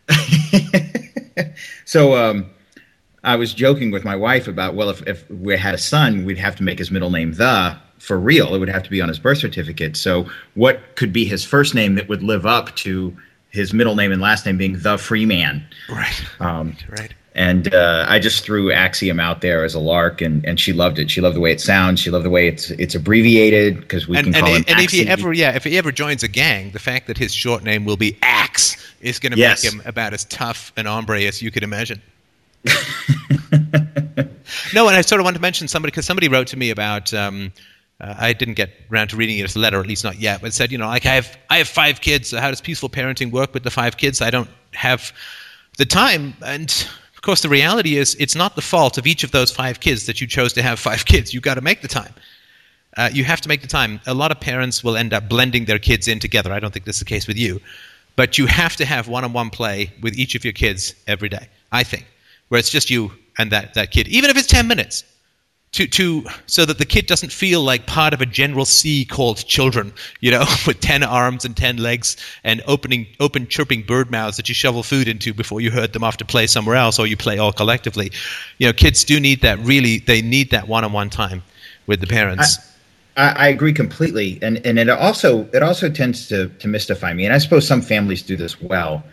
so 1.85 2.15
um, 2.17 2.49
I 3.23 3.35
was 3.35 3.53
joking 3.53 3.91
with 3.91 4.03
my 4.03 4.15
wife 4.15 4.47
about, 4.47 4.73
well, 4.73 4.89
if, 4.89 5.05
if 5.07 5.29
we 5.29 5.57
had 5.57 5.75
a 5.75 5.77
son, 5.77 6.25
we'd 6.25 6.37
have 6.37 6.55
to 6.55 6.63
make 6.63 6.79
his 6.79 6.91
middle 6.91 7.11
name 7.11 7.33
the 7.33 7.77
for 7.99 8.19
real. 8.19 8.53
It 8.53 8.59
would 8.59 8.69
have 8.69 8.83
to 8.83 8.89
be 8.89 9.01
on 9.01 9.09
his 9.09 9.19
birth 9.19 9.39
certificate. 9.39 9.97
So, 9.97 10.29
what 10.55 10.95
could 10.95 11.11
be 11.11 11.25
his 11.25 11.43
first 11.43 11.75
name 11.75 11.95
that 11.95 12.07
would 12.09 12.23
live 12.23 12.45
up 12.45 12.75
to 12.77 13.15
his 13.49 13.73
middle 13.73 13.95
name 13.95 14.11
and 14.11 14.21
last 14.21 14.45
name 14.45 14.57
being 14.57 14.79
the 14.79 14.97
free 14.97 15.25
man? 15.25 15.65
Right. 15.89 16.23
Um, 16.39 16.75
right. 16.89 17.13
And 17.37 17.73
uh, 17.73 18.05
I 18.09 18.17
just 18.17 18.43
threw 18.43 18.71
Axiom 18.71 19.19
out 19.19 19.41
there 19.41 19.63
as 19.63 19.75
a 19.75 19.79
lark, 19.79 20.21
and, 20.21 20.43
and 20.43 20.59
she 20.59 20.73
loved 20.73 20.97
it. 20.97 21.11
She 21.11 21.21
loved 21.21 21.35
the 21.35 21.39
way 21.39 21.51
it 21.51 21.61
sounds. 21.61 21.99
She 21.99 22.09
loved 22.09 22.25
the 22.25 22.31
way 22.31 22.47
it's 22.47 22.71
it's 22.71 22.95
abbreviated 22.95 23.79
because 23.79 24.07
we 24.07 24.17
and, 24.17 24.25
can 24.25 24.35
and, 24.35 24.43
call 24.43 24.55
and, 24.55 24.67
him. 24.67 24.75
And 24.75 24.83
if 24.83 24.89
he 24.89 25.07
ever, 25.07 25.31
yeah, 25.33 25.55
if 25.55 25.63
he 25.63 25.77
ever 25.77 25.91
joins 25.91 26.23
a 26.23 26.27
gang, 26.27 26.71
the 26.71 26.79
fact 26.79 27.05
that 27.05 27.17
his 27.17 27.31
short 27.31 27.63
name 27.63 27.85
will 27.85 27.95
be 27.95 28.17
Axe 28.23 28.75
is 29.01 29.19
going 29.19 29.33
to 29.33 29.37
yes. 29.37 29.63
make 29.63 29.71
him 29.71 29.83
about 29.85 30.13
as 30.13 30.25
tough 30.25 30.73
an 30.77 30.87
hombre 30.87 31.21
as 31.21 31.39
you 31.39 31.51
could 31.51 31.61
imagine. 31.61 32.01
no, 34.73 34.87
and 34.87 34.97
I 34.97 35.01
sort 35.01 35.21
of 35.21 35.25
want 35.25 35.35
to 35.35 35.41
mention 35.41 35.67
somebody 35.67 35.91
because 35.91 36.07
somebody 36.07 36.29
wrote 36.29 36.47
to 36.47 36.57
me 36.57 36.71
about. 36.71 37.13
Um, 37.13 37.53
uh, 37.99 38.15
I 38.17 38.33
didn't 38.33 38.55
get 38.55 38.69
around 38.91 39.09
to 39.09 39.15
reading 39.15 39.39
it 39.39 39.43
as 39.43 39.55
a 39.55 39.59
letter, 39.59 39.79
at 39.79 39.87
least 39.87 40.03
not 40.03 40.19
yet. 40.19 40.41
But 40.41 40.53
said, 40.53 40.71
you 40.71 40.77
know, 40.77 40.87
like 40.87 41.05
I 41.05 41.15
have, 41.15 41.37
I 41.49 41.57
have 41.57 41.67
five 41.67 42.01
kids. 42.01 42.29
So 42.29 42.39
how 42.39 42.49
does 42.49 42.61
peaceful 42.61 42.89
parenting 42.89 43.31
work 43.31 43.53
with 43.53 43.63
the 43.63 43.71
five 43.71 43.97
kids? 43.97 44.21
I 44.21 44.29
don't 44.29 44.49
have 44.73 45.11
the 45.77 45.85
time, 45.85 46.35
and 46.43 46.69
of 47.15 47.21
course, 47.23 47.41
the 47.41 47.49
reality 47.49 47.97
is, 47.97 48.15
it's 48.19 48.35
not 48.35 48.55
the 48.55 48.61
fault 48.61 48.97
of 48.99 49.07
each 49.07 49.23
of 49.23 49.31
those 49.31 49.51
five 49.51 49.79
kids 49.79 50.05
that 50.05 50.21
you 50.21 50.27
chose 50.27 50.53
to 50.53 50.61
have 50.61 50.79
five 50.79 51.05
kids. 51.11 51.33
You've 51.33 51.43
got 51.43 51.55
to 51.55 51.61
make 51.61 51.81
the 51.81 51.87
time. 51.87 52.13
Uh, 52.95 53.09
you 53.11 53.23
have 53.23 53.41
to 53.41 53.49
make 53.49 53.61
the 53.61 53.67
time. 53.67 53.99
A 54.05 54.13
lot 54.13 54.31
of 54.31 54.39
parents 54.39 54.83
will 54.83 54.95
end 54.95 55.13
up 55.13 55.27
blending 55.27 55.65
their 55.65 55.79
kids 55.79 56.07
in 56.07 56.19
together. 56.19 56.53
I 56.53 56.59
don't 56.59 56.71
think 56.71 56.85
this 56.85 56.97
is 56.97 56.99
the 56.99 57.05
case 57.05 57.27
with 57.27 57.37
you, 57.37 57.59
but 58.15 58.37
you 58.37 58.45
have 58.45 58.75
to 58.77 58.85
have 58.85 59.07
one-on-one 59.07 59.49
play 59.49 59.91
with 60.01 60.17
each 60.17 60.35
of 60.35 60.43
your 60.43 60.53
kids 60.53 60.93
every 61.07 61.29
day. 61.29 61.47
I 61.71 61.83
think 61.83 62.05
where 62.49 62.59
it's 62.59 62.69
just 62.69 62.89
you 62.89 63.11
and 63.37 63.51
that, 63.51 63.73
that 63.73 63.91
kid, 63.91 64.07
even 64.07 64.29
if 64.29 64.37
it's 64.37 64.47
10 64.47 64.67
minutes, 64.67 65.03
to, 65.77 65.85
to, 65.85 66.25
so 66.47 66.65
that 66.65 66.79
the 66.79 66.85
kid 66.85 67.05
doesn't 67.05 67.31
feel 67.31 67.61
like 67.61 67.85
part 67.85 68.11
of 68.11 68.19
a 68.19 68.25
general 68.25 68.65
sea 68.65 69.05
called 69.05 69.45
children, 69.45 69.93
you 70.21 70.31
know, 70.31 70.43
with 70.67 70.79
10 70.79 71.03
arms 71.03 71.45
and 71.45 71.55
10 71.55 71.77
legs 71.77 72.17
and 72.43 72.63
opening, 72.65 73.05
open 73.19 73.47
chirping 73.47 73.83
bird 73.83 74.09
mouths 74.09 74.37
that 74.37 74.49
you 74.49 74.55
shovel 74.55 74.81
food 74.81 75.07
into 75.07 75.35
before 75.35 75.61
you 75.61 75.69
herd 75.69 75.93
them 75.93 76.03
off 76.03 76.17
to 76.17 76.25
play 76.25 76.47
somewhere 76.47 76.75
else 76.75 76.97
or 76.97 77.05
you 77.05 77.15
play 77.15 77.37
all 77.37 77.53
collectively. 77.53 78.11
You 78.57 78.67
know, 78.67 78.73
kids 78.73 79.03
do 79.03 79.19
need 79.19 79.41
that 79.41 79.59
really, 79.59 79.99
they 79.99 80.23
need 80.23 80.49
that 80.49 80.67
one 80.67 80.83
on 80.83 80.93
one 80.93 81.11
time 81.11 81.43
with 81.85 82.01
the 82.01 82.07
parents. 82.07 82.57
I, 83.15 83.29
I, 83.29 83.47
agree 83.47 83.73
completely, 83.73 84.37
and 84.43 84.63
and 84.63 84.77
it 84.77 84.89
also 84.89 85.49
it 85.51 85.63
also 85.63 85.89
tends 85.89 86.27
to 86.27 86.49
to 86.49 86.67
mystify 86.67 87.13
me, 87.13 87.25
and 87.25 87.33
I 87.33 87.39
suppose 87.39 87.67
some 87.67 87.81
families 87.81 88.21
do 88.21 88.35
this 88.35 88.61
well. 88.61 89.03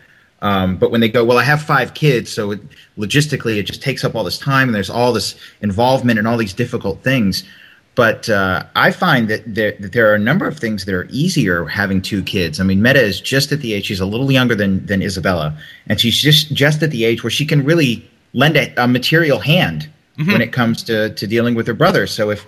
Um, 0.41 0.77
but 0.77 0.91
when 0.91 1.01
they 1.01 1.09
go, 1.09 1.23
well, 1.23 1.37
I 1.37 1.43
have 1.43 1.61
five 1.61 1.93
kids, 1.93 2.31
so 2.31 2.51
it, 2.51 2.59
logistically 2.97 3.57
it 3.57 3.63
just 3.63 3.81
takes 3.81 4.03
up 4.03 4.15
all 4.15 4.23
this 4.23 4.37
time, 4.37 4.67
and 4.67 4.75
there's 4.75 4.89
all 4.89 5.13
this 5.13 5.35
involvement 5.61 6.19
and 6.19 6.27
all 6.27 6.37
these 6.37 6.53
difficult 6.53 7.01
things. 7.03 7.43
But 7.95 8.29
uh, 8.29 8.65
I 8.75 8.91
find 8.91 9.29
that 9.29 9.55
there, 9.55 9.71
that 9.79 9.93
there 9.93 10.11
are 10.11 10.15
a 10.15 10.19
number 10.19 10.45
of 10.45 10.59
things 10.59 10.83
that 10.85 10.93
are 10.93 11.07
easier 11.09 11.65
having 11.65 12.01
two 12.01 12.21
kids. 12.21 12.59
I 12.59 12.63
mean, 12.63 12.81
Meta 12.81 13.01
is 13.01 13.21
just 13.21 13.53
at 13.53 13.61
the 13.61 13.73
age; 13.73 13.85
she's 13.85 14.01
a 14.01 14.05
little 14.05 14.31
younger 14.31 14.53
than 14.53 14.85
than 14.85 15.01
Isabella, 15.01 15.57
and 15.87 15.99
she's 15.99 16.17
just 16.17 16.51
just 16.53 16.83
at 16.83 16.91
the 16.91 17.05
age 17.05 17.23
where 17.23 17.31
she 17.31 17.45
can 17.45 17.63
really 17.63 18.05
lend 18.33 18.57
a, 18.57 18.73
a 18.83 18.87
material 18.87 19.39
hand 19.39 19.89
mm-hmm. 20.17 20.29
when 20.29 20.41
it 20.41 20.51
comes 20.51 20.83
to 20.83 21.11
to 21.11 21.25
dealing 21.25 21.55
with 21.55 21.67
her 21.67 21.73
brother. 21.73 22.05
So 22.05 22.29
if 22.31 22.45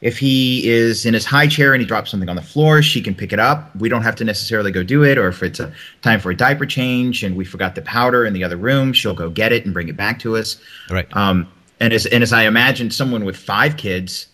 if 0.00 0.18
he 0.18 0.68
is 0.68 1.04
in 1.04 1.12
his 1.12 1.26
high 1.26 1.46
chair 1.46 1.74
and 1.74 1.80
he 1.80 1.86
drops 1.86 2.10
something 2.10 2.28
on 2.28 2.36
the 2.36 2.42
floor, 2.42 2.80
she 2.80 3.02
can 3.02 3.14
pick 3.14 3.32
it 3.32 3.38
up. 3.38 3.74
We 3.76 3.88
don't 3.88 4.02
have 4.02 4.16
to 4.16 4.24
necessarily 4.24 4.72
go 4.72 4.82
do 4.82 5.04
it. 5.04 5.18
Or 5.18 5.28
if 5.28 5.42
it's 5.42 5.60
a 5.60 5.72
time 6.00 6.20
for 6.20 6.30
a 6.30 6.36
diaper 6.36 6.64
change 6.64 7.22
and 7.22 7.36
we 7.36 7.44
forgot 7.44 7.74
the 7.74 7.82
powder 7.82 8.24
in 8.24 8.32
the 8.32 8.42
other 8.42 8.56
room, 8.56 8.92
she'll 8.92 9.14
go 9.14 9.28
get 9.28 9.52
it 9.52 9.64
and 9.64 9.74
bring 9.74 9.88
it 9.88 9.96
back 9.96 10.18
to 10.20 10.36
us. 10.36 10.56
Right. 10.90 11.06
Um, 11.14 11.46
and 11.80 11.92
as 11.92 12.06
and 12.06 12.22
as 12.22 12.32
I 12.32 12.44
imagine, 12.44 12.90
someone 12.90 13.24
with 13.24 13.36
five 13.36 13.76
kids, 13.76 14.26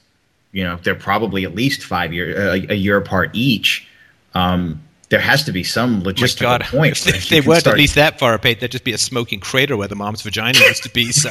you 0.53 0.63
know, 0.63 0.79
they're 0.83 0.95
probably 0.95 1.45
at 1.45 1.55
least 1.55 1.83
five 1.83 2.13
year 2.13 2.51
uh, 2.51 2.55
a 2.69 2.75
year 2.75 2.97
apart 2.97 3.31
each. 3.33 3.87
Um, 4.35 4.83
there 5.09 5.21
has 5.21 5.45
to 5.45 5.53
be 5.53 5.63
some 5.63 6.03
logistical 6.03 6.41
God. 6.41 6.63
point. 6.65 6.87
If 7.07 7.29
they, 7.29 7.41
they 7.41 7.47
weren't 7.47 7.61
start... 7.61 7.75
at 7.75 7.79
least 7.79 7.95
that 7.95 8.19
far 8.19 8.35
apart, 8.35 8.61
there'd 8.61 8.73
just 8.73 8.85
be 8.85 8.93
a 8.93 8.99
smoking 8.99 9.41
crater 9.41 9.77
where 9.77 9.89
the 9.89 9.95
mom's 9.95 10.23
vagina 10.23 10.59
used 10.59 10.83
to 10.83 10.91
be. 10.91 11.13
So, 11.13 11.31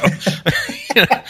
you 0.94 1.02
know, 1.10 1.22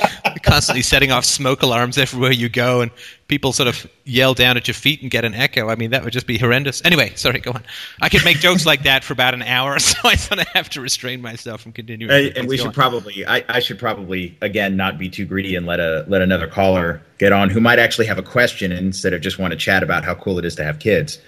constantly 0.43 0.83
setting 0.83 1.11
off 1.11 1.25
smoke 1.25 1.63
alarms 1.63 1.99
everywhere 1.99 2.31
you 2.31 2.49
go, 2.49 2.81
and 2.81 2.91
people 3.29 3.53
sort 3.53 3.69
of 3.69 3.87
yell 4.05 4.35
down 4.35 4.57
at 4.57 4.69
your 4.69 4.75
feet 4.75 5.03
and 5.03 5.11
get 5.11 5.25
an 5.25 5.35
echo. 5.35 5.69
I 5.69 5.75
mean, 5.75 5.91
that 5.91 6.05
would 6.05 6.13
just 6.13 6.27
be 6.27 6.39
horrendous. 6.39 6.85
Anyway, 6.85 7.13
sorry, 7.17 7.41
go 7.41 7.51
on. 7.51 7.65
I 8.01 8.09
could 8.09 8.25
make 8.25 8.39
jokes 8.39 8.65
like 8.65 8.85
that 8.85 9.03
for 9.03 9.13
about 9.13 9.35
an 9.35 9.43
hour, 9.43 9.79
so 9.81 9.97
I 10.05 10.15
sort 10.15 10.41
of 10.41 10.47
have 10.49 10.69
to 10.71 10.81
restrain 10.81 11.21
myself 11.21 11.63
from 11.63 11.73
continuing. 11.73 12.11
Uh, 12.13 12.31
and 12.37 12.49
we 12.49 12.57
should 12.57 12.69
on. 12.69 12.73
probably, 12.73 13.27
I, 13.27 13.45
I 13.49 13.59
should 13.59 13.79
probably, 13.79 14.37
again, 14.41 14.77
not 14.77 14.99
be 14.99 15.09
too 15.09 15.27
greedy 15.27 15.57
and 15.57 15.67
let 15.67 15.81
a 15.81 16.05
let 16.07 16.23
another 16.23 16.47
caller 16.47 17.03
get 17.19 17.33
on 17.33 17.51
who 17.51 17.61
might 17.61 17.79
actually 17.79 18.07
have 18.07 18.19
a 18.19 18.23
question 18.23 18.71
instead 18.71 19.13
of 19.13 19.21
just 19.21 19.39
want 19.39 19.53
to 19.53 19.59
chat 19.59 19.83
about 19.83 20.05
how 20.05 20.15
cool 20.15 20.39
it 20.39 20.45
is 20.45 20.55
to 20.57 20.65
have 20.65 20.79
kids. 20.79 21.19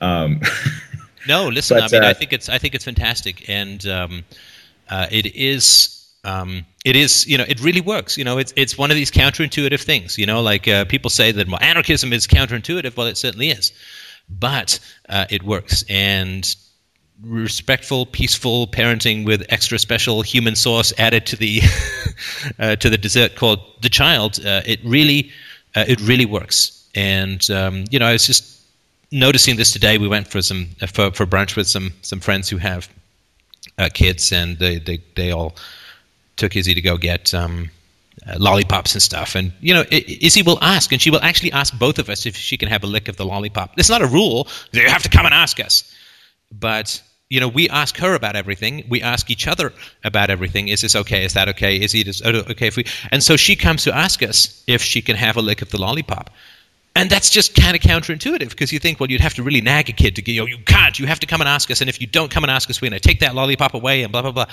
Um, 0.00 0.40
no, 1.28 1.48
listen. 1.48 1.78
But, 1.78 1.92
I 1.92 1.96
mean, 1.96 2.04
uh, 2.04 2.08
I 2.08 2.14
think 2.14 2.32
it's 2.32 2.48
I 2.48 2.58
think 2.58 2.74
it's 2.74 2.84
fantastic, 2.84 3.48
and 3.48 3.86
um, 3.86 4.24
uh, 4.88 5.06
it 5.10 5.34
is. 5.34 5.96
Um, 6.22 6.66
it 6.84 6.96
is, 6.96 7.26
you 7.26 7.38
know, 7.38 7.46
it 7.48 7.62
really 7.62 7.80
works. 7.80 8.18
You 8.18 8.24
know, 8.24 8.36
it's 8.36 8.52
it's 8.56 8.76
one 8.76 8.90
of 8.90 8.94
these 8.94 9.10
counterintuitive 9.10 9.82
things. 9.82 10.18
You 10.18 10.26
know, 10.26 10.42
like 10.42 10.68
uh, 10.68 10.84
people 10.84 11.08
say 11.10 11.32
that 11.32 11.48
well, 11.48 11.58
anarchism 11.62 12.12
is 12.12 12.26
counterintuitive. 12.26 12.96
Well, 12.96 13.06
it 13.06 13.16
certainly 13.16 13.48
is, 13.48 13.72
but 14.28 14.78
uh, 15.08 15.26
it 15.30 15.42
works. 15.42 15.82
And 15.88 16.54
respectful, 17.22 18.06
peaceful 18.06 18.66
parenting 18.66 19.24
with 19.26 19.44
extra 19.50 19.78
special 19.78 20.22
human 20.22 20.56
sauce 20.56 20.92
added 20.98 21.26
to 21.26 21.36
the 21.36 21.60
uh, 22.58 22.76
to 22.76 22.90
the 22.90 22.98
dessert 22.98 23.36
called 23.36 23.60
the 23.82 23.88
child. 23.88 24.44
Uh, 24.44 24.62
it 24.66 24.80
really, 24.84 25.30
uh, 25.74 25.84
it 25.86 26.00
really 26.00 26.26
works. 26.26 26.88
And 26.94 27.48
um, 27.50 27.84
you 27.90 27.98
know, 27.98 28.06
I 28.06 28.12
was 28.12 28.26
just 28.26 28.59
noticing 29.12 29.56
this 29.56 29.72
today. 29.72 29.98
We 29.98 30.08
went 30.08 30.28
for 30.28 30.42
some 30.42 30.66
for, 30.92 31.10
for 31.10 31.26
brunch 31.26 31.56
with 31.56 31.66
some 31.66 31.92
some 32.02 32.20
friends 32.20 32.48
who 32.48 32.58
have 32.58 32.88
uh, 33.78 33.88
kids, 33.92 34.32
and 34.32 34.58
they, 34.58 34.78
they 34.78 35.02
they 35.16 35.30
all 35.30 35.56
took 36.36 36.56
Izzy 36.56 36.74
to 36.74 36.80
go 36.80 36.96
get 36.96 37.34
um, 37.34 37.70
uh, 38.26 38.36
lollipops 38.38 38.94
and 38.94 39.02
stuff. 39.02 39.34
And 39.34 39.52
you 39.60 39.74
know, 39.74 39.84
Izzy 39.90 40.42
will 40.42 40.58
ask, 40.62 40.92
and 40.92 41.00
she 41.00 41.10
will 41.10 41.22
actually 41.22 41.52
ask 41.52 41.76
both 41.78 41.98
of 41.98 42.08
us 42.08 42.26
if 42.26 42.36
she 42.36 42.56
can 42.56 42.68
have 42.68 42.84
a 42.84 42.86
lick 42.86 43.08
of 43.08 43.16
the 43.16 43.24
lollipop. 43.24 43.78
It's 43.78 43.90
not 43.90 44.02
a 44.02 44.06
rule; 44.06 44.48
you 44.72 44.86
have 44.88 45.02
to 45.02 45.08
come 45.08 45.26
and 45.26 45.34
ask 45.34 45.60
us. 45.60 45.94
But 46.52 47.02
you 47.28 47.38
know, 47.38 47.48
we 47.48 47.68
ask 47.68 47.96
her 47.98 48.14
about 48.14 48.34
everything. 48.34 48.84
We 48.88 49.02
ask 49.02 49.30
each 49.30 49.46
other 49.46 49.72
about 50.02 50.30
everything. 50.30 50.68
Is 50.68 50.80
this 50.80 50.96
okay? 50.96 51.24
Is 51.24 51.34
that 51.34 51.48
okay? 51.50 51.76
Is 51.76 51.94
it 51.94 52.26
okay 52.26 52.66
if 52.66 52.76
we? 52.76 52.84
And 53.12 53.22
so 53.22 53.36
she 53.36 53.54
comes 53.54 53.84
to 53.84 53.94
ask 53.94 54.22
us 54.22 54.62
if 54.66 54.82
she 54.82 55.00
can 55.00 55.16
have 55.16 55.36
a 55.36 55.42
lick 55.42 55.62
of 55.62 55.70
the 55.70 55.78
lollipop. 55.78 56.30
And 57.00 57.08
that's 57.08 57.30
just 57.30 57.54
kind 57.54 57.74
of 57.74 57.80
counterintuitive 57.80 58.50
because 58.50 58.74
you 58.74 58.78
think, 58.78 59.00
well, 59.00 59.10
you'd 59.10 59.22
have 59.22 59.32
to 59.34 59.42
really 59.42 59.62
nag 59.62 59.88
a 59.88 59.92
kid 59.92 60.16
to 60.16 60.22
get, 60.22 60.36
go, 60.36 60.44
you 60.44 60.58
can't, 60.66 60.98
you 60.98 61.06
have 61.06 61.18
to 61.20 61.26
come 61.26 61.40
and 61.40 61.48
ask 61.48 61.70
us. 61.70 61.80
And 61.80 61.88
if 61.88 61.98
you 61.98 62.06
don't 62.06 62.30
come 62.30 62.44
and 62.44 62.50
ask 62.50 62.68
us, 62.68 62.82
we're 62.82 62.90
going 62.90 63.00
to 63.00 63.08
take 63.08 63.20
that 63.20 63.34
lollipop 63.34 63.72
away 63.72 64.02
and 64.02 64.12
blah, 64.12 64.20
blah, 64.20 64.32
blah. 64.32 64.44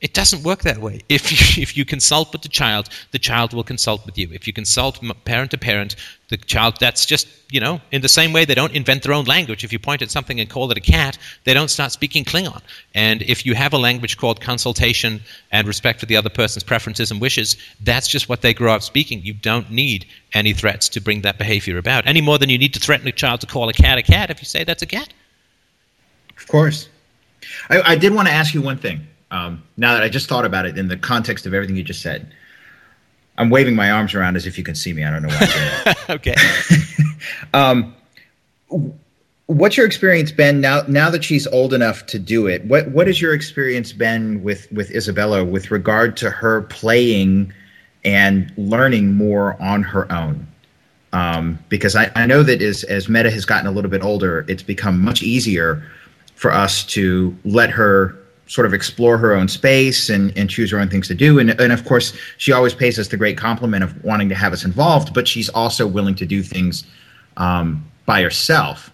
It 0.00 0.14
doesn't 0.14 0.42
work 0.42 0.62
that 0.62 0.78
way. 0.78 1.00
If 1.08 1.30
you, 1.30 1.62
if 1.62 1.76
you 1.76 1.84
consult 1.84 2.32
with 2.32 2.42
the 2.42 2.48
child, 2.48 2.88
the 3.10 3.18
child 3.18 3.52
will 3.52 3.64
consult 3.64 4.06
with 4.06 4.16
you. 4.16 4.28
If 4.32 4.46
you 4.46 4.52
consult 4.52 5.00
parent 5.24 5.50
to 5.50 5.58
parent, 5.58 5.96
the 6.28 6.36
child, 6.36 6.76
that's 6.80 7.04
just, 7.04 7.26
you 7.50 7.60
know, 7.60 7.80
in 7.90 8.02
the 8.02 8.08
same 8.08 8.32
way 8.32 8.44
they 8.44 8.54
don't 8.54 8.72
invent 8.72 9.02
their 9.02 9.12
own 9.12 9.24
language. 9.24 9.64
If 9.64 9.72
you 9.72 9.78
point 9.78 10.00
at 10.00 10.10
something 10.10 10.40
and 10.40 10.48
call 10.48 10.70
it 10.70 10.78
a 10.78 10.80
cat, 10.80 11.18
they 11.44 11.52
don't 11.52 11.68
start 11.68 11.92
speaking 11.92 12.24
Klingon. 12.24 12.62
And 12.94 13.22
if 13.22 13.44
you 13.44 13.54
have 13.54 13.72
a 13.72 13.78
language 13.78 14.16
called 14.16 14.40
consultation 14.40 15.20
and 15.50 15.66
respect 15.66 16.00
for 16.00 16.06
the 16.06 16.16
other 16.16 16.30
person's 16.30 16.62
preferences 16.62 17.10
and 17.10 17.20
wishes, 17.20 17.56
that's 17.80 18.08
just 18.08 18.28
what 18.28 18.42
they 18.42 18.54
grow 18.54 18.72
up 18.72 18.82
speaking. 18.82 19.22
You 19.22 19.34
don't 19.34 19.70
need 19.70 20.06
any 20.32 20.52
threats 20.52 20.88
to 20.90 21.00
bring 21.00 21.22
that 21.22 21.36
behavior 21.36 21.76
about, 21.78 22.06
any 22.06 22.20
more 22.20 22.38
than 22.38 22.48
you 22.48 22.58
need 22.58 22.74
to 22.74 22.80
threaten 22.80 23.08
a 23.08 23.12
child 23.12 23.40
to 23.40 23.46
call 23.46 23.68
a 23.68 23.72
cat 23.72 23.98
a 23.98 24.02
cat 24.02 24.30
if 24.30 24.40
you 24.40 24.46
say 24.46 24.64
that's 24.64 24.82
a 24.82 24.86
cat. 24.86 25.12
Of 26.36 26.46
course. 26.46 26.88
I, 27.68 27.82
I 27.82 27.96
did 27.96 28.14
want 28.14 28.28
to 28.28 28.34
ask 28.34 28.54
you 28.54 28.62
one 28.62 28.78
thing. 28.78 29.06
Um, 29.30 29.62
now 29.76 29.94
that 29.94 30.02
I 30.02 30.08
just 30.08 30.28
thought 30.28 30.44
about 30.44 30.66
it 30.66 30.76
in 30.76 30.88
the 30.88 30.96
context 30.96 31.46
of 31.46 31.54
everything 31.54 31.76
you 31.76 31.84
just 31.84 32.02
said, 32.02 32.32
I'm 33.38 33.48
waving 33.48 33.74
my 33.74 33.90
arms 33.90 34.14
around 34.14 34.36
as 34.36 34.46
if 34.46 34.58
you 34.58 34.64
can 34.64 34.74
see 34.74 34.92
me. 34.92 35.04
I 35.04 35.10
don't 35.10 35.22
know 35.22 35.28
why. 35.28 35.94
okay. 36.10 36.34
um, 37.54 37.94
what's 39.46 39.76
your 39.76 39.86
experience 39.86 40.30
been 40.30 40.60
now? 40.60 40.82
Now 40.88 41.10
that 41.10 41.24
she's 41.24 41.46
old 41.46 41.72
enough 41.72 42.06
to 42.06 42.18
do 42.18 42.46
it, 42.46 42.64
what 42.66 42.90
what 42.90 43.06
has 43.06 43.20
your 43.20 43.32
experience 43.32 43.92
been 43.92 44.42
with 44.42 44.70
with 44.72 44.90
Isabella 44.90 45.44
with 45.44 45.70
regard 45.70 46.16
to 46.18 46.30
her 46.30 46.62
playing 46.62 47.52
and 48.04 48.52
learning 48.56 49.14
more 49.14 49.60
on 49.60 49.82
her 49.84 50.10
own? 50.12 50.46
Um, 51.12 51.58
because 51.68 51.96
I, 51.96 52.10
I 52.14 52.26
know 52.26 52.42
that 52.42 52.60
as 52.62 52.84
as 52.84 53.08
Meta 53.08 53.30
has 53.30 53.44
gotten 53.44 53.66
a 53.66 53.70
little 53.70 53.90
bit 53.90 54.02
older, 54.02 54.44
it's 54.48 54.62
become 54.62 55.00
much 55.00 55.22
easier 55.22 55.82
for 56.34 56.52
us 56.52 56.84
to 56.84 57.36
let 57.44 57.70
her 57.70 58.19
sort 58.50 58.66
of 58.66 58.74
explore 58.74 59.16
her 59.16 59.32
own 59.32 59.46
space 59.46 60.10
and, 60.10 60.36
and 60.36 60.50
choose 60.50 60.72
her 60.72 60.80
own 60.80 60.88
things 60.88 61.06
to 61.06 61.14
do. 61.14 61.38
And, 61.38 61.50
and 61.60 61.72
of 61.72 61.84
course, 61.84 62.12
she 62.36 62.50
always 62.50 62.74
pays 62.74 62.98
us 62.98 63.06
the 63.06 63.16
great 63.16 63.38
compliment 63.38 63.84
of 63.84 64.02
wanting 64.02 64.28
to 64.28 64.34
have 64.34 64.52
us 64.52 64.64
involved, 64.64 65.14
but 65.14 65.28
she's 65.28 65.48
also 65.50 65.86
willing 65.86 66.16
to 66.16 66.26
do 66.26 66.42
things 66.42 66.84
um, 67.36 67.88
by 68.06 68.22
herself. 68.22 68.90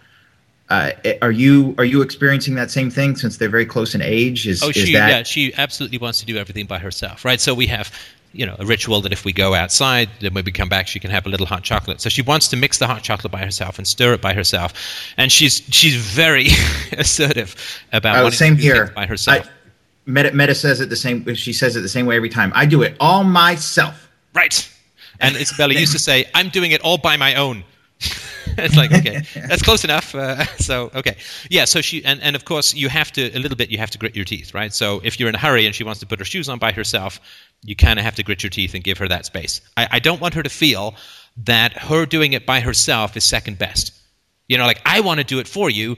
Uh, 0.69 0.91
are 1.23 1.31
you 1.31 1.75
are 1.79 1.87
you 1.87 2.03
experiencing 2.03 2.57
that 2.57 2.71
same 2.71 2.91
thing 2.91 3.17
since 3.17 3.39
they're 3.39 3.49
very 3.49 3.65
close 3.65 3.95
in 3.95 4.03
age? 4.03 4.47
Is, 4.47 4.63
oh, 4.63 4.73
she 4.73 4.81
is 4.81 4.93
that... 4.93 5.09
yeah, 5.09 5.23
she 5.23 5.55
absolutely 5.55 5.99
wants 5.99 6.21
to 6.21 6.27
do 6.27 6.37
everything 6.37 6.67
by 6.67 6.79
herself, 6.79 7.25
right? 7.25 7.41
So 7.41 7.55
we 7.55 7.67
have 7.69 7.91
you 8.37 8.47
know 8.47 8.57
a 8.59 8.67
ritual 8.67 9.01
that 9.03 9.13
if 9.13 9.25
we 9.25 9.33
go 9.33 9.55
outside, 9.55 10.09
then 10.21 10.35
when 10.35 10.45
we 10.45 10.53
come 10.53 10.69
back, 10.69 10.87
she 10.87 11.01
can 11.01 11.11
have 11.11 11.27
a 11.27 11.29
little 11.29 11.47
hot 11.47 11.63
chocolate. 11.63 12.01
So 12.01 12.09
she 12.09 12.23
wants 12.23 12.49
to 12.49 12.57
mix 12.57 12.79
the 12.79 12.87
hot 12.87 13.03
chocolate 13.03 13.33
by 13.33 13.45
herself 13.45 13.79
and 13.79 13.87
stir 13.87 14.15
it 14.15 14.21
by 14.21 14.35
herself, 14.35 14.73
and 15.17 15.33
she's 15.33 15.63
she's 15.71 15.97
very 15.97 16.49
assertive 16.93 17.57
about 17.93 18.25
oh, 18.25 18.31
same 18.31 18.57
here 18.57 18.93
by 18.95 19.07
herself. 19.07 19.47
I, 19.47 19.51
Meta, 20.07 20.33
Meta 20.33 20.55
says 20.55 20.81
it 20.81 20.89
the 20.89 20.97
same. 20.97 21.35
She 21.35 21.53
says 21.53 21.77
it 21.77 21.81
the 21.81 21.89
same 21.89 22.07
way 22.07 22.17
every 22.17 22.31
time. 22.31 22.53
I 22.55 22.67
do 22.67 22.83
it 22.83 22.97
all 23.01 23.25
myself. 23.25 24.09
Right. 24.35 24.71
And 25.19 25.35
Isabella 25.37 25.75
used 25.75 25.93
to 25.93 25.99
say, 25.99 26.27
"I'm 26.35 26.51
doing 26.51 26.73
it 26.73 26.81
all 26.83 26.99
by 26.99 27.17
my 27.17 27.35
own." 27.35 27.65
it's 28.59 28.77
like 28.77 28.93
okay, 28.93 29.23
that's 29.49 29.63
close 29.63 29.85
enough. 29.85 30.15
Uh, 30.15 30.45
so 30.57 30.91
okay, 30.95 31.17
yeah. 31.51 31.65
So 31.65 31.81
she 31.81 32.05
and, 32.05 32.23
and 32.23 32.37
of 32.37 32.45
course 32.45 32.75
you 32.75 32.89
have 32.89 33.11
to 33.13 33.31
a 33.37 33.39
little 33.39 33.57
bit. 33.57 33.71
You 33.71 33.79
have 33.79 33.91
to 33.91 33.99
grit 33.99 34.15
your 34.15 34.25
teeth, 34.25 34.55
right? 34.55 34.73
So 34.73 35.01
if 35.03 35.19
you're 35.19 35.29
in 35.29 35.35
a 35.35 35.39
hurry 35.39 35.67
and 35.67 35.75
she 35.75 35.85
wants 35.85 36.01
to 36.01 36.07
put 36.07 36.19
her 36.19 36.25
shoes 36.25 36.49
on 36.49 36.59
by 36.59 36.73
herself, 36.73 37.21
you 37.63 37.77
kind 37.77 37.99
of 37.99 38.05
have 38.05 38.15
to 38.17 38.23
grit 38.23 38.43
your 38.43 38.51
teeth 38.51 38.75
and 38.75 38.85
give 38.85 38.99
her 38.99 39.09
that 39.09 39.27
space. 39.27 39.61
I, 39.77 39.89
I 39.93 39.99
don't 39.99 40.21
want 40.21 40.35
her 40.35 40.43
to 40.43 40.51
feel 40.51 40.95
that 41.39 41.73
her 41.75 42.07
doing 42.07 42.33
it 42.33 42.47
by 42.47 42.61
herself 42.61 43.17
is 43.17 43.25
second 43.25 43.59
best. 43.59 43.93
You 44.49 44.59
know, 44.59 44.67
like 44.67 44.81
I 44.85 45.01
want 45.01 45.19
to 45.19 45.25
do 45.25 45.39
it 45.39 45.49
for 45.49 45.69
you, 45.69 45.97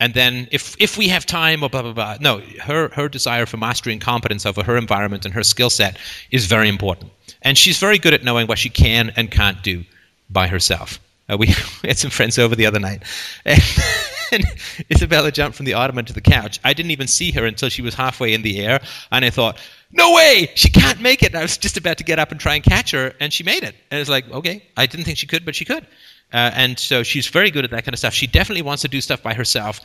and 0.00 0.12
then 0.12 0.48
if 0.50 0.76
if 0.80 0.98
we 0.98 1.08
have 1.08 1.24
time 1.24 1.62
or 1.62 1.70
blah 1.70 1.82
blah 1.82 1.92
blah. 1.92 2.16
No, 2.20 2.40
her 2.62 2.88
her 2.88 3.08
desire 3.08 3.46
for 3.46 3.56
mastery 3.56 3.92
and 3.92 4.02
competence 4.02 4.44
over 4.44 4.62
her 4.62 4.76
environment 4.76 5.24
and 5.24 5.32
her 5.34 5.44
skill 5.44 5.70
set 5.70 5.96
is 6.30 6.46
very 6.46 6.68
important, 6.68 7.12
and 7.42 7.56
she's 7.56 7.78
very 7.78 7.98
good 7.98 8.12
at 8.12 8.24
knowing 8.24 8.46
what 8.46 8.58
she 8.58 8.68
can 8.68 9.12
and 9.16 9.30
can't 9.30 9.62
do 9.62 9.84
by 10.28 10.48
herself. 10.48 10.98
Uh, 11.28 11.36
we, 11.36 11.46
had 11.84 11.98
some 11.98 12.10
friends 12.10 12.38
over 12.38 12.56
the 12.56 12.66
other 12.66 12.80
night, 12.80 13.02
and, 13.44 14.44
Isabella 14.90 15.30
jumped 15.30 15.56
from 15.56 15.66
the 15.66 15.74
ottoman 15.74 16.04
to 16.06 16.12
the 16.12 16.20
couch. 16.20 16.58
I 16.64 16.72
didn't 16.72 16.90
even 16.90 17.06
see 17.06 17.30
her 17.32 17.46
until 17.46 17.68
she 17.68 17.82
was 17.82 17.94
halfway 17.94 18.34
in 18.34 18.42
the 18.42 18.64
air, 18.64 18.80
and 19.12 19.24
I 19.24 19.30
thought, 19.30 19.58
"No 19.92 20.12
way, 20.14 20.50
she 20.54 20.68
can't 20.70 21.00
make 21.00 21.22
it." 21.22 21.34
I 21.34 21.42
was 21.42 21.58
just 21.58 21.76
about 21.76 21.98
to 21.98 22.04
get 22.04 22.18
up 22.18 22.30
and 22.30 22.40
try 22.40 22.54
and 22.54 22.64
catch 22.64 22.90
her, 22.92 23.14
and 23.20 23.32
she 23.32 23.44
made 23.44 23.62
it. 23.64 23.74
And 23.90 24.00
it's 24.00 24.10
like, 24.10 24.30
okay, 24.30 24.62
I 24.76 24.86
didn't 24.86 25.04
think 25.04 25.18
she 25.18 25.26
could, 25.26 25.44
but 25.44 25.54
she 25.54 25.64
could. 25.64 25.86
Uh, 26.32 26.50
and 26.54 26.78
so 26.78 27.02
she's 27.02 27.28
very 27.28 27.50
good 27.50 27.64
at 27.64 27.70
that 27.70 27.84
kind 27.84 27.94
of 27.94 27.98
stuff. 27.98 28.14
She 28.14 28.26
definitely 28.26 28.62
wants 28.62 28.82
to 28.82 28.88
do 28.88 29.00
stuff 29.00 29.22
by 29.22 29.34
herself. 29.34 29.80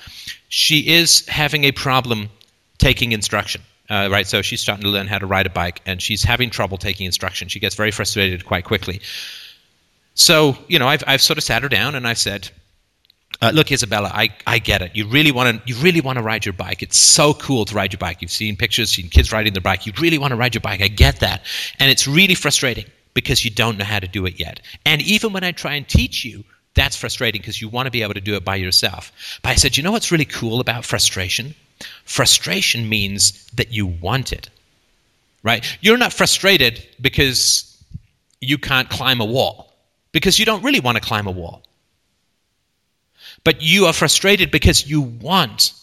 She 0.49 0.87
is 0.87 1.27
having 1.27 1.65
a 1.65 1.71
problem 1.71 2.29
taking 2.79 3.11
instruction. 3.11 3.61
Uh, 3.89 4.09
right, 4.11 4.25
so 4.27 4.41
she's 4.41 4.61
starting 4.61 4.83
to 4.83 4.89
learn 4.89 5.07
how 5.07 5.19
to 5.19 5.25
ride 5.25 5.45
a 5.45 5.49
bike, 5.49 5.81
and 5.85 6.01
she's 6.01 6.23
having 6.23 6.49
trouble 6.49 6.77
taking 6.77 7.05
instruction. 7.05 7.47
She 7.49 7.59
gets 7.59 7.75
very 7.75 7.91
frustrated 7.91 8.45
quite 8.45 8.63
quickly 8.63 9.01
So, 10.15 10.57
you 10.67 10.79
know, 10.79 10.87
I've, 10.87 11.03
I've 11.07 11.21
sort 11.21 11.37
of 11.37 11.43
sat 11.43 11.63
her 11.63 11.69
down 11.69 11.95
and 11.95 12.07
I've 12.07 12.17
said, 12.17 12.49
uh, 13.41 13.51
look, 13.53 13.71
Isabella, 13.71 14.11
I, 14.13 14.29
I 14.45 14.59
get 14.59 14.81
it. 14.81 14.95
You 14.95 15.07
really 15.07 15.31
want 15.31 15.65
to 15.65 15.69
you 15.71 15.75
really 15.81 16.01
want 16.01 16.17
to 16.17 16.23
ride 16.23 16.45
your 16.45 16.53
bike. 16.53 16.83
It's 16.83 16.97
so 16.97 17.33
cool 17.33 17.65
to 17.65 17.73
ride 17.75 17.91
your 17.91 17.97
bike. 17.97 18.21
You've 18.21 18.31
seen 18.31 18.55
pictures, 18.55 18.91
seen 18.91 19.09
kids 19.09 19.31
riding 19.31 19.53
their 19.53 19.61
bike. 19.61 19.85
You 19.85 19.93
really 19.99 20.19
want 20.19 20.31
to 20.31 20.35
ride 20.35 20.53
your 20.53 20.61
bike. 20.61 20.81
I 20.81 20.87
get 20.87 21.19
that, 21.21 21.41
and 21.79 21.89
it's 21.89 22.07
really 22.07 22.35
frustrating 22.35 22.85
because 23.13 23.43
you 23.43 23.51
don't 23.51 23.77
know 23.77 23.85
how 23.85 23.99
to 23.99 24.07
do 24.07 24.25
it 24.25 24.39
yet. 24.39 24.61
And 24.85 25.01
even 25.01 25.33
when 25.33 25.43
I 25.43 25.51
try 25.51 25.73
and 25.73 25.87
teach 25.87 26.23
you, 26.23 26.43
that's 26.75 26.95
frustrating 26.95 27.41
because 27.41 27.61
you 27.61 27.67
want 27.67 27.87
to 27.87 27.91
be 27.91 28.03
able 28.03 28.13
to 28.13 28.21
do 28.21 28.35
it 28.35 28.45
by 28.45 28.55
yourself. 28.55 29.11
But 29.41 29.49
I 29.49 29.55
said, 29.55 29.75
you 29.75 29.83
know 29.83 29.91
what's 29.91 30.11
really 30.11 30.25
cool 30.25 30.59
about 30.59 30.85
frustration? 30.85 31.55
Frustration 32.05 32.87
means 32.87 33.45
that 33.55 33.73
you 33.73 33.87
want 33.87 34.31
it, 34.31 34.49
right? 35.43 35.65
You're 35.81 35.97
not 35.97 36.13
frustrated 36.13 36.85
because 37.01 37.67
you 38.39 38.57
can't 38.57 38.89
climb 38.89 39.19
a 39.19 39.25
wall, 39.25 39.73
because 40.11 40.37
you 40.37 40.45
don't 40.45 40.63
really 40.63 40.79
want 40.79 40.97
to 40.97 41.03
climb 41.03 41.27
a 41.27 41.31
wall. 41.31 41.63
But 43.43 43.61
you 43.61 43.85
are 43.85 43.93
frustrated 43.93 44.51
because 44.51 44.87
you 44.87 45.01
want 45.01 45.73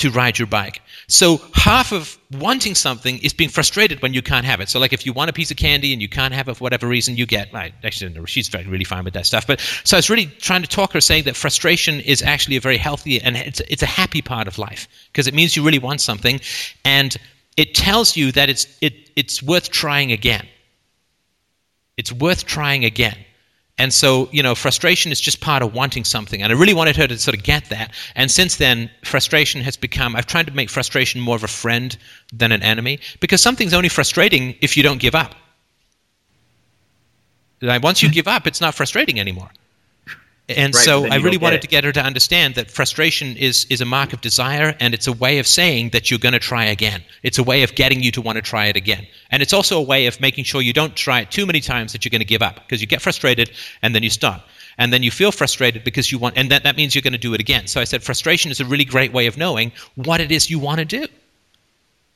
to 0.00 0.10
ride 0.10 0.38
your 0.38 0.46
bike. 0.46 0.80
So 1.08 1.38
half 1.52 1.92
of 1.92 2.16
wanting 2.38 2.74
something 2.74 3.18
is 3.18 3.34
being 3.34 3.50
frustrated 3.50 4.00
when 4.00 4.14
you 4.14 4.22
can't 4.22 4.46
have 4.46 4.60
it. 4.60 4.70
So 4.70 4.78
like 4.78 4.94
if 4.94 5.04
you 5.04 5.12
want 5.12 5.28
a 5.28 5.32
piece 5.32 5.50
of 5.50 5.58
candy 5.58 5.92
and 5.92 6.00
you 6.00 6.08
can't 6.08 6.32
have 6.32 6.48
it 6.48 6.54
for 6.54 6.64
whatever 6.64 6.88
reason, 6.88 7.16
you 7.16 7.26
get. 7.26 7.54
I 7.54 7.72
actually 7.84 8.14
no, 8.14 8.24
she's 8.24 8.52
really 8.54 8.84
fine 8.84 9.04
with 9.04 9.12
that 9.14 9.26
stuff. 9.26 9.46
But 9.46 9.60
so 9.84 9.96
I 9.96 9.98
was 9.98 10.08
really 10.08 10.26
trying 10.26 10.62
to 10.62 10.68
talk 10.68 10.92
her, 10.94 11.02
saying 11.02 11.24
that 11.24 11.36
frustration 11.36 12.00
is 12.00 12.22
actually 12.22 12.56
a 12.56 12.60
very 12.60 12.78
healthy 12.78 13.20
and 13.20 13.36
it's 13.36 13.60
it's 13.68 13.82
a 13.82 13.86
happy 14.00 14.22
part 14.22 14.48
of 14.48 14.58
life 14.58 14.88
because 15.12 15.26
it 15.26 15.34
means 15.34 15.54
you 15.54 15.62
really 15.62 15.78
want 15.78 16.00
something, 16.00 16.40
and 16.84 17.16
it 17.58 17.74
tells 17.74 18.16
you 18.16 18.32
that 18.32 18.48
it's 18.48 18.66
it 18.80 19.10
it's 19.16 19.42
worth 19.42 19.70
trying 19.70 20.12
again. 20.12 20.46
It's 21.98 22.12
worth 22.12 22.46
trying 22.46 22.86
again. 22.86 23.18
And 23.80 23.94
so, 23.94 24.28
you 24.30 24.42
know, 24.42 24.54
frustration 24.54 25.10
is 25.10 25.18
just 25.18 25.40
part 25.40 25.62
of 25.62 25.72
wanting 25.72 26.04
something. 26.04 26.42
And 26.42 26.52
I 26.52 26.54
really 26.54 26.74
wanted 26.74 26.96
her 26.96 27.06
to 27.06 27.16
sort 27.16 27.34
of 27.34 27.42
get 27.42 27.70
that. 27.70 27.94
And 28.14 28.30
since 28.30 28.56
then, 28.56 28.90
frustration 29.04 29.62
has 29.62 29.78
become, 29.78 30.14
I've 30.14 30.26
tried 30.26 30.48
to 30.48 30.52
make 30.52 30.68
frustration 30.68 31.18
more 31.18 31.34
of 31.34 31.44
a 31.44 31.48
friend 31.48 31.96
than 32.30 32.52
an 32.52 32.62
enemy 32.62 33.00
because 33.20 33.40
something's 33.40 33.72
only 33.72 33.88
frustrating 33.88 34.54
if 34.60 34.76
you 34.76 34.82
don't 34.82 35.00
give 35.00 35.14
up. 35.14 35.34
Like 37.62 37.82
once 37.82 38.02
you 38.02 38.10
give 38.18 38.28
up, 38.28 38.46
it's 38.46 38.60
not 38.60 38.74
frustrating 38.74 39.18
anymore. 39.18 39.50
And 40.50 40.74
Right, 40.74 40.84
so 40.84 41.06
I 41.06 41.16
really 41.16 41.36
wanted 41.36 41.56
it. 41.56 41.62
to 41.62 41.68
get 41.68 41.84
her 41.84 41.92
to 41.92 42.02
understand 42.02 42.54
that 42.56 42.70
frustration 42.70 43.36
is, 43.36 43.66
is 43.70 43.80
a 43.80 43.84
mark 43.84 44.12
of 44.12 44.20
desire 44.20 44.74
and 44.80 44.94
it's 44.94 45.06
a 45.06 45.12
way 45.12 45.38
of 45.38 45.46
saying 45.46 45.90
that 45.90 46.10
you're 46.10 46.18
going 46.18 46.32
to 46.32 46.38
try 46.38 46.64
again. 46.64 47.02
It's 47.22 47.38
a 47.38 47.42
way 47.42 47.62
of 47.62 47.74
getting 47.74 48.02
you 48.02 48.10
to 48.12 48.20
want 48.20 48.36
to 48.36 48.42
try 48.42 48.66
it 48.66 48.76
again. 48.76 49.06
And 49.30 49.42
it's 49.42 49.52
also 49.52 49.78
a 49.78 49.82
way 49.82 50.06
of 50.06 50.20
making 50.20 50.44
sure 50.44 50.60
you 50.60 50.72
don't 50.72 50.96
try 50.96 51.20
it 51.20 51.30
too 51.30 51.46
many 51.46 51.60
times 51.60 51.92
that 51.92 52.04
you're 52.04 52.10
going 52.10 52.20
to 52.20 52.26
give 52.26 52.42
up 52.42 52.56
because 52.56 52.80
you 52.80 52.86
get 52.86 53.00
frustrated 53.00 53.50
and 53.82 53.94
then 53.94 54.02
you 54.02 54.10
stop. 54.10 54.46
And 54.78 54.92
then 54.92 55.02
you 55.02 55.10
feel 55.10 55.30
frustrated 55.32 55.84
because 55.84 56.10
you 56.10 56.18
want, 56.18 56.38
and 56.38 56.50
that, 56.50 56.62
that 56.62 56.76
means 56.76 56.94
you're 56.94 57.02
going 57.02 57.12
to 57.12 57.18
do 57.18 57.34
it 57.34 57.40
again. 57.40 57.66
So 57.66 57.80
I 57.80 57.84
said 57.84 58.02
frustration 58.02 58.50
is 58.50 58.60
a 58.60 58.64
really 58.64 58.84
great 58.84 59.12
way 59.12 59.26
of 59.26 59.36
knowing 59.36 59.72
what 59.94 60.20
it 60.20 60.32
is 60.32 60.48
you 60.48 60.58
want 60.58 60.78
to 60.78 60.84
do. 60.84 61.06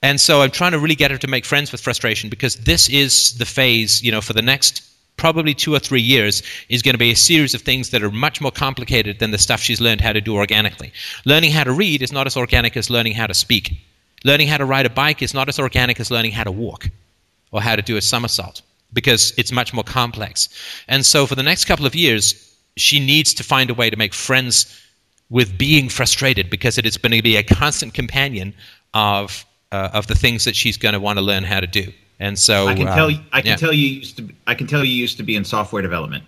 And 0.02 0.20
so 0.20 0.42
I'm 0.42 0.50
trying 0.50 0.72
to 0.72 0.78
really 0.78 0.94
get 0.94 1.10
her 1.10 1.18
to 1.18 1.26
make 1.26 1.44
friends 1.44 1.72
with 1.72 1.80
frustration 1.80 2.30
because 2.30 2.56
this 2.56 2.88
is 2.88 3.36
the 3.38 3.46
phase, 3.46 4.02
you 4.02 4.12
know, 4.12 4.20
for 4.20 4.32
the 4.32 4.42
next 4.42 4.82
probably 5.16 5.54
two 5.54 5.74
or 5.74 5.78
three 5.78 6.00
years 6.00 6.42
is 6.68 6.82
going 6.82 6.94
to 6.94 6.98
be 6.98 7.12
a 7.12 7.16
series 7.16 7.54
of 7.54 7.62
things 7.62 7.90
that 7.90 8.02
are 8.02 8.10
much 8.10 8.40
more 8.40 8.50
complicated 8.50 9.18
than 9.18 9.30
the 9.30 9.38
stuff 9.38 9.60
she's 9.60 9.80
learned 9.80 10.00
how 10.00 10.12
to 10.12 10.20
do 10.20 10.34
organically. 10.34 10.92
Learning 11.24 11.50
how 11.50 11.64
to 11.64 11.72
read 11.72 12.02
is 12.02 12.12
not 12.12 12.26
as 12.26 12.36
organic 12.36 12.76
as 12.76 12.90
learning 12.90 13.14
how 13.14 13.26
to 13.26 13.34
speak. 13.34 13.78
Learning 14.24 14.48
how 14.48 14.56
to 14.56 14.64
ride 14.64 14.86
a 14.86 14.90
bike 14.90 15.22
is 15.22 15.34
not 15.34 15.48
as 15.48 15.58
organic 15.58 16.00
as 16.00 16.10
learning 16.10 16.32
how 16.32 16.44
to 16.44 16.52
walk 16.52 16.88
or 17.52 17.60
how 17.60 17.76
to 17.76 17.82
do 17.82 17.96
a 17.96 18.02
somersault 18.02 18.62
because 18.92 19.32
it's 19.36 19.52
much 19.52 19.74
more 19.74 19.84
complex. 19.84 20.48
And 20.88 21.04
so 21.04 21.26
for 21.26 21.34
the 21.34 21.42
next 21.42 21.66
couple 21.66 21.86
of 21.86 21.94
years, 21.94 22.56
she 22.76 22.98
needs 23.00 23.34
to 23.34 23.44
find 23.44 23.70
a 23.70 23.74
way 23.74 23.90
to 23.90 23.96
make 23.96 24.14
friends 24.14 24.80
with 25.30 25.56
being 25.58 25.88
frustrated 25.88 26.50
because 26.50 26.78
it 26.78 26.86
is 26.86 26.96
going 26.96 27.12
to 27.12 27.22
be 27.22 27.36
a 27.36 27.42
constant 27.42 27.94
companion 27.94 28.54
of 28.94 29.44
uh, 29.72 29.90
of 29.92 30.06
the 30.06 30.14
things 30.14 30.44
that 30.44 30.54
she's 30.54 30.76
going 30.76 30.92
to 30.92 31.00
want 31.00 31.18
to 31.18 31.24
learn 31.24 31.42
how 31.42 31.58
to 31.58 31.66
do. 31.66 31.92
And 32.20 32.38
so 32.38 32.68
I 32.68 32.74
can 32.74 32.88
um, 32.88 32.94
tell. 32.94 33.10
You, 33.10 33.18
I 33.32 33.40
can 33.40 33.50
yeah. 33.50 33.56
tell 33.56 33.72
you 33.72 33.88
used 33.88 34.16
to. 34.18 34.28
I 34.46 34.54
can 34.54 34.66
tell 34.66 34.84
you 34.84 34.92
used 34.92 35.16
to 35.16 35.22
be 35.22 35.36
in 35.36 35.44
software 35.44 35.82
development 35.82 36.24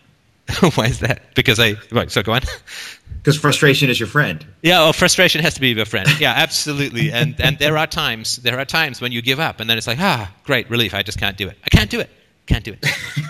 Why 0.75 0.87
is 0.87 1.01
that? 1.01 1.35
Because 1.35 1.59
I 1.59 1.75
right. 1.91 2.11
So 2.11 2.23
go 2.23 2.33
on. 2.33 2.43
because 3.19 3.39
frustration 3.39 3.91
is 3.91 3.99
your 3.99 4.07
friend. 4.07 4.47
Yeah, 4.63 4.81
well, 4.81 4.93
frustration 4.93 5.41
has 5.43 5.55
to 5.55 5.61
be 5.61 5.71
your 5.71 5.85
friend. 5.85 6.09
Yeah, 6.21 6.33
absolutely. 6.37 7.11
And 7.11 7.41
and 7.41 7.59
there 7.59 7.77
are 7.77 7.87
times 7.87 8.37
there 8.39 8.59
are 8.59 8.65
times 8.65 9.01
when 9.01 9.13
you 9.13 9.23
give 9.23 9.41
up, 9.41 9.61
and 9.61 9.69
then 9.69 9.77
it's 9.77 9.87
like, 9.87 9.99
ah, 9.99 10.33
great 10.45 10.71
relief. 10.71 10.95
I 10.95 11.03
just 11.03 11.19
can't 11.19 11.37
do 11.37 11.49
it. 11.49 11.59
I 11.65 11.69
can't 11.69 11.91
do 11.91 12.01
it. 12.01 12.11
Can't 12.47 12.65
do 12.65 12.75
it. 12.81 12.87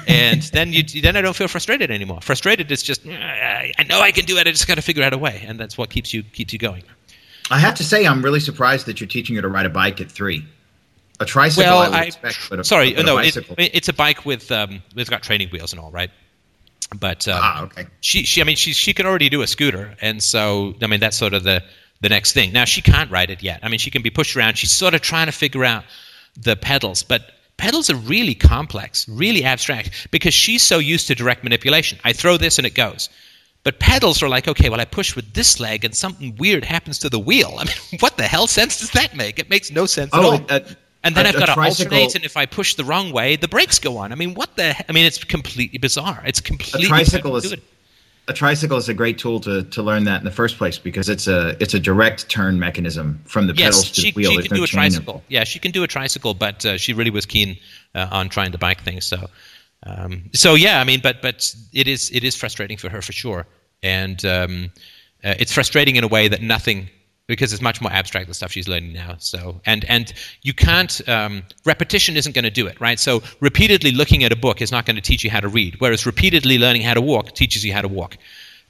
and 0.07 0.43
then 0.43 0.75
you 0.75 0.83
then 1.01 1.17
I 1.17 1.23
don't 1.23 1.37
feel 1.37 1.49
frustrated 1.49 1.91
anymore. 1.91 2.21
Frustrated 2.21 2.71
is 2.71 2.83
just 2.83 3.07
"Ah, 3.07 3.13
I 3.13 3.87
know 3.89 4.01
I 4.01 4.13
can 4.13 4.27
do 4.27 4.37
it. 4.37 4.47
I 4.47 4.51
just 4.51 4.69
got 4.69 4.75
to 4.75 4.83
figure 4.83 5.03
out 5.03 5.15
a 5.15 5.19
way, 5.19 5.43
and 5.47 5.59
that's 5.59 5.79
what 5.79 5.89
keeps 5.89 6.13
you 6.13 6.23
keeps 6.23 6.53
you 6.53 6.59
going. 6.59 6.83
I 7.49 7.61
have 7.61 7.77
to 7.77 7.85
say, 7.85 8.05
I'm 8.05 8.23
really 8.23 8.41
surprised 8.41 8.87
that 8.87 9.01
you're 9.01 9.07
teaching 9.07 9.37
her 9.37 9.43
to 9.43 9.49
ride 9.49 9.67
a 9.67 9.71
bike 9.71 10.01
at 10.01 10.11
three. 10.11 10.45
A 11.19 11.25
tricycle, 11.25 11.65
well, 11.65 11.79
I 11.79 11.89
would 11.89 11.97
I 11.97 12.03
expect, 12.05 12.51
but 12.51 12.61
a, 12.61 12.65
sorry, 12.65 12.93
but 12.93 13.05
a 13.05 13.07
no, 13.07 13.19
it, 13.19 13.37
it's 13.59 13.89
a 13.89 13.93
bike 13.93 14.27
with 14.27 14.53
um, 14.53 14.83
it's 14.97 15.09
got 15.09 15.23
training 15.23 15.49
wheels 15.49 15.73
and 15.73 15.81
all, 15.81 15.91
right? 15.91 16.11
But 16.99 17.27
um, 17.27 17.39
ah, 17.43 17.63
okay. 17.65 17.87
she, 18.01 18.23
she, 18.25 18.41
I 18.41 18.45
mean, 18.45 18.57
she, 18.57 18.73
she 18.73 18.93
can 18.95 19.07
already 19.07 19.29
do 19.29 19.43
a 19.43 19.47
scooter, 19.47 19.97
and 20.01 20.23
so 20.23 20.75
I 20.83 20.87
mean, 20.87 21.01
that's 21.01 21.17
sort 21.17 21.33
of 21.35 21.43
the 21.43 21.63
the 22.03 22.09
next 22.11 22.33
thing. 22.33 22.53
Now 22.53 22.65
she 22.65 22.83
can't 22.83 23.11
ride 23.11 23.31
it 23.31 23.43
yet. 23.43 23.61
I 23.63 23.69
mean, 23.69 23.79
she 23.79 23.91
can 23.91 24.03
be 24.03 24.11
pushed 24.11 24.37
around. 24.37 24.59
She's 24.59 24.71
sort 24.71 24.95
of 24.95 25.01
trying 25.01 25.27
to 25.27 25.33
figure 25.33 25.65
out 25.65 25.85
the 26.39 26.55
pedals, 26.55 27.03
but 27.03 27.23
pedals 27.57 27.89
are 27.89 27.97
really 27.97 28.35
complex, 28.35 29.09
really 29.09 29.43
abstract, 29.43 30.09
because 30.11 30.35
she's 30.35 30.63
so 30.63 30.79
used 30.79 31.07
to 31.07 31.15
direct 31.15 31.43
manipulation. 31.43 31.99
I 32.05 32.13
throw 32.13 32.37
this 32.37 32.59
and 32.59 32.67
it 32.67 32.75
goes. 32.75 33.09
But 33.65 33.81
pedals 33.81 34.23
are 34.23 34.29
like, 34.29 34.47
okay, 34.47 34.69
well, 34.71 34.81
I 34.81 34.85
push 34.85 35.17
with 35.17 35.33
this 35.33 35.59
leg 35.59 35.85
and 35.85 35.93
something 35.97 36.37
weird 36.37 36.65
happens 36.65 37.01
to 37.01 37.09
the 37.09 37.19
wheel. 37.19 37.55
I 37.59 37.65
mean, 37.65 37.75
what 38.01 38.17
the 38.17 38.23
hell 38.25 38.47
sense 38.47 38.79
does 38.79 38.91
that 38.91 39.17
make? 39.17 39.39
It 39.41 39.51
makes 39.51 39.73
no 39.73 39.87
sense 39.87 40.15
at 40.15 40.21
Oh, 40.21 40.33
all. 40.33 40.47
a- 40.51 40.63
and 41.07 41.15
then 41.15 41.27
a- 41.27 41.29
I've 41.31 41.37
got 41.37 41.55
to 41.55 41.61
alternate, 41.61 42.15
and 42.15 42.25
if 42.25 42.37
I 42.37 42.47
push 42.47 42.75
the 42.75 42.85
wrong 42.85 43.13
way, 43.13 43.37
the 43.37 43.49
brakes 43.49 43.79
go 43.79 43.97
on. 43.99 44.13
I 44.13 44.15
mean, 44.17 44.35
what 44.35 44.57
the? 44.57 44.75
he- 44.75 44.85
I 44.89 44.93
mean, 44.93 45.05
it's 45.07 45.23
completely 45.23 45.79
bizarre. 45.79 46.23
It's 46.27 46.41
A 46.41 46.43
completely 46.43 46.89
tricycle 46.89 47.37
is 47.37 47.55
a 48.29 48.33
tricycle 48.33 48.77
is 48.77 48.89
a 48.89 48.95
great 48.95 49.19
tool 49.19 49.39
to, 49.41 49.63
to 49.63 49.83
learn 49.83 50.05
that 50.05 50.19
in 50.19 50.25
the 50.25 50.33
first 50.33 50.59
place 50.59 50.79
because 50.79 51.09
it's 51.09 51.29
a 51.29 51.57
it's 51.61 51.75
a 51.75 51.79
direct 51.79 52.29
turn 52.29 52.59
mechanism 52.59 53.21
from 53.25 53.47
the 53.47 53.55
pedals 53.55 53.85
Yes, 53.85 53.91
to 53.93 54.01
she, 54.01 54.11
the 54.11 54.17
wheel. 54.17 54.31
she 54.31 54.37
There's 54.37 54.49
can 54.49 54.55
no 54.55 54.61
do 54.61 54.65
a 54.65 54.67
tricycle. 54.67 55.23
Yeah, 55.29 55.45
she 55.45 55.59
can 55.61 55.71
do 55.71 55.85
a 55.85 55.87
tricycle, 55.87 56.35
but 56.35 56.67
uh, 56.67 56.77
she 56.77 56.93
really 56.93 57.11
was 57.11 57.25
keen 57.27 57.57
uh, 57.95 58.09
on 58.11 58.29
trying 58.29 58.53
to 58.53 58.59
bike 58.59 58.83
things. 58.83 59.05
So, 59.07 59.31
um, 59.85 60.25
so 60.33 60.55
yeah, 60.55 60.81
I 60.81 60.85
mean, 60.85 61.01
but 61.01 61.23
but 61.23 61.55
it 61.73 61.87
is 61.87 62.11
it 62.13 62.25
is 62.25 62.35
frustrating 62.35 62.77
for 62.79 62.89
her 62.89 63.01
for 63.01 63.13
sure, 63.13 63.47
and 63.83 64.25
um, 64.25 64.73
uh, 65.23 65.35
it's 65.39 65.53
frustrating 65.53 65.95
in 65.97 66.03
a 66.03 66.09
way 66.09 66.27
that 66.29 66.43
nothing 66.43 66.89
because 67.27 67.53
it's 67.53 67.63
much 67.63 67.81
more 67.81 67.91
abstract 67.93 68.29
the 68.29 68.35
stuff 68.35 68.53
she's 68.53 68.69
learning 68.69 68.93
now. 68.93 69.17
So 69.19 69.61
and 69.67 69.85
and 69.87 70.13
you 70.43 70.55
can't 70.55 71.07
um, 71.09 71.43
repetition 71.65 72.17
isn't 72.17 72.35
going 72.35 72.45
to 72.45 72.51
do 72.51 72.67
it, 72.67 72.81
right? 72.81 72.99
So 72.99 73.23
repeatedly 73.41 73.93
looking 73.93 74.25
at 74.25 74.33
a 74.33 74.37
book 74.37 74.63
is 74.63 74.71
not 74.71 74.87
going 74.87 74.97
to 74.97 75.03
teach 75.03 75.25
you 75.25 75.31
how 75.31 75.41
to 75.41 75.49
read, 75.49 75.77
whereas 75.81 76.07
repeatedly 76.07 76.59
learning 76.59 76.83
how 76.83 76.95
to 76.95 77.01
walk 77.01 77.35
teaches 77.35 77.65
you 77.65 77.73
how 77.73 77.83
to 77.83 77.89
walk. 77.89 78.17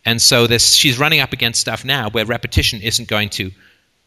And 0.04 0.22
so 0.22 0.46
this, 0.46 0.74
she's 0.74 0.98
running 0.98 1.20
up 1.20 1.32
against 1.32 1.60
stuff 1.60 1.84
now 1.84 2.08
where 2.10 2.24
repetition 2.24 2.80
isn't 2.80 3.08
going 3.08 3.28
to 3.30 3.50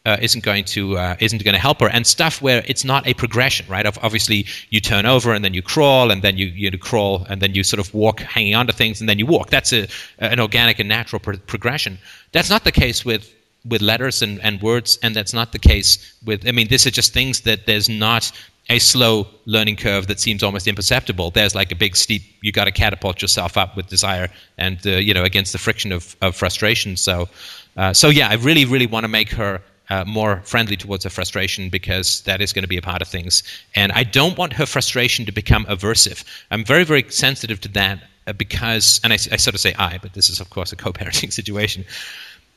uh, 0.06 0.16
isn't 0.22 0.42
going 0.42 0.64
to 0.64 0.96
uh, 0.96 1.14
isn't 1.20 1.44
going 1.44 1.52
to 1.52 1.60
help 1.60 1.80
her, 1.80 1.88
and 1.88 2.06
stuff 2.06 2.40
where 2.40 2.64
it's 2.66 2.84
not 2.84 3.06
a 3.06 3.12
progression, 3.12 3.66
right? 3.68 3.86
Obviously 4.02 4.46
you 4.70 4.80
turn 4.80 5.04
over 5.04 5.34
and 5.34 5.44
then 5.44 5.52
you 5.52 5.62
crawl 5.62 6.10
and 6.10 6.22
then 6.22 6.38
you 6.38 6.46
you 6.46 6.70
crawl 6.78 7.26
and 7.28 7.42
then 7.42 7.54
you 7.54 7.62
sort 7.62 7.80
of 7.80 7.92
walk 7.92 8.20
hanging 8.20 8.54
onto 8.54 8.72
things 8.72 9.00
and 9.00 9.08
then 9.08 9.18
you 9.18 9.26
walk. 9.26 9.50
That's 9.50 9.72
a 9.74 9.88
an 10.18 10.40
organic 10.40 10.78
and 10.78 10.88
natural 10.88 11.20
pro- 11.20 11.36
progression. 11.36 11.98
That's 12.32 12.48
not 12.48 12.64
the 12.64 12.72
case 12.72 13.04
with 13.04 13.30
with 13.64 13.82
letters 13.82 14.22
and, 14.22 14.40
and 14.42 14.60
words, 14.62 14.98
and 15.02 15.14
that's 15.14 15.34
not 15.34 15.52
the 15.52 15.58
case 15.58 16.14
with. 16.24 16.46
I 16.46 16.52
mean, 16.52 16.68
these 16.68 16.86
are 16.86 16.90
just 16.90 17.12
things 17.12 17.42
that 17.42 17.66
there's 17.66 17.88
not 17.88 18.32
a 18.70 18.78
slow 18.78 19.26
learning 19.46 19.76
curve 19.76 20.06
that 20.06 20.20
seems 20.20 20.42
almost 20.42 20.66
imperceptible. 20.66 21.30
There's 21.30 21.54
like 21.54 21.72
a 21.72 21.74
big 21.74 21.96
steep. 21.96 22.22
You 22.40 22.52
got 22.52 22.66
to 22.66 22.72
catapult 22.72 23.20
yourself 23.20 23.56
up 23.56 23.76
with 23.76 23.88
desire 23.88 24.28
and 24.58 24.78
uh, 24.86 24.90
you 24.90 25.12
know 25.12 25.24
against 25.24 25.52
the 25.52 25.58
friction 25.58 25.92
of, 25.92 26.16
of 26.22 26.36
frustration. 26.36 26.96
So, 26.96 27.28
uh, 27.76 27.92
so 27.92 28.08
yeah, 28.08 28.28
I 28.28 28.34
really 28.34 28.64
really 28.64 28.86
want 28.86 29.04
to 29.04 29.08
make 29.08 29.30
her 29.30 29.60
uh, 29.90 30.04
more 30.06 30.40
friendly 30.44 30.76
towards 30.76 31.02
her 31.02 31.10
frustration 31.10 31.68
because 31.68 32.22
that 32.22 32.40
is 32.40 32.52
going 32.52 32.62
to 32.62 32.68
be 32.68 32.76
a 32.76 32.82
part 32.82 33.02
of 33.02 33.08
things. 33.08 33.42
And 33.74 33.90
I 33.92 34.04
don't 34.04 34.38
want 34.38 34.52
her 34.52 34.66
frustration 34.66 35.26
to 35.26 35.32
become 35.32 35.64
aversive. 35.66 36.24
I'm 36.50 36.64
very 36.64 36.84
very 36.84 37.04
sensitive 37.10 37.60
to 37.62 37.68
that 37.68 38.02
uh, 38.26 38.32
because, 38.32 39.00
and 39.02 39.12
I, 39.12 39.16
I 39.16 39.36
sort 39.36 39.54
of 39.54 39.60
say 39.60 39.74
I, 39.78 39.98
but 39.98 40.14
this 40.14 40.30
is 40.30 40.40
of 40.40 40.50
course 40.50 40.72
a 40.72 40.76
co-parenting 40.76 41.32
situation 41.40 41.84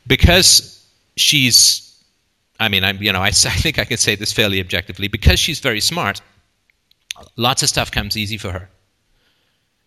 because 0.06 0.83
she's 1.16 1.94
I 2.60 2.70
mean, 2.70 2.84
I'm, 2.84 3.02
you 3.02 3.12
know, 3.12 3.22
I 3.24 3.32
think 3.32 3.80
I 3.80 3.86
can 3.86 3.98
say 3.98 4.16
this 4.16 4.32
fairly 4.32 4.60
objectively 4.60 5.08
because 5.08 5.40
she's 5.40 5.60
very 5.60 5.82
smart. 5.82 6.22
Lots 7.36 7.62
of 7.62 7.70
stuff 7.70 7.92
comes 7.92 8.18
easy 8.18 8.38
for 8.38 8.52
her, 8.52 8.70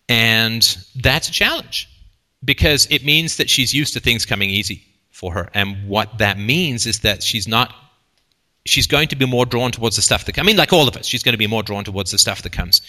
and 0.07 0.63
that's 0.95 1.27
a 1.27 1.31
challenge 1.31 1.89
because 2.43 2.87
it 2.89 3.03
means 3.03 3.35
that 3.37 3.49
she's 3.49 3.73
used 3.73 3.93
to 3.95 3.99
things 3.99 4.25
coming 4.25 4.49
easy 4.49 4.81
for 5.11 5.33
her, 5.33 5.49
and 5.53 5.89
what 5.89 6.19
that 6.19 6.37
means 6.39 6.85
is 6.85 7.01
that 7.01 7.21
she's 7.23 7.47
not. 7.47 7.73
She's 8.65 8.87
going 8.87 9.07
to 9.09 9.15
be 9.15 9.25
more 9.25 9.45
drawn 9.45 9.71
towards 9.71 9.95
the 9.97 10.01
stuff 10.01 10.25
that. 10.25 10.33
Comes. 10.33 10.45
I 10.45 10.47
mean, 10.47 10.57
like 10.57 10.71
all 10.71 10.87
of 10.87 10.95
us, 10.95 11.05
she's 11.05 11.23
going 11.23 11.33
to 11.33 11.37
be 11.37 11.47
more 11.47 11.63
drawn 11.63 11.83
towards 11.83 12.11
the 12.11 12.17
stuff 12.17 12.41
that 12.43 12.51
comes 12.53 12.81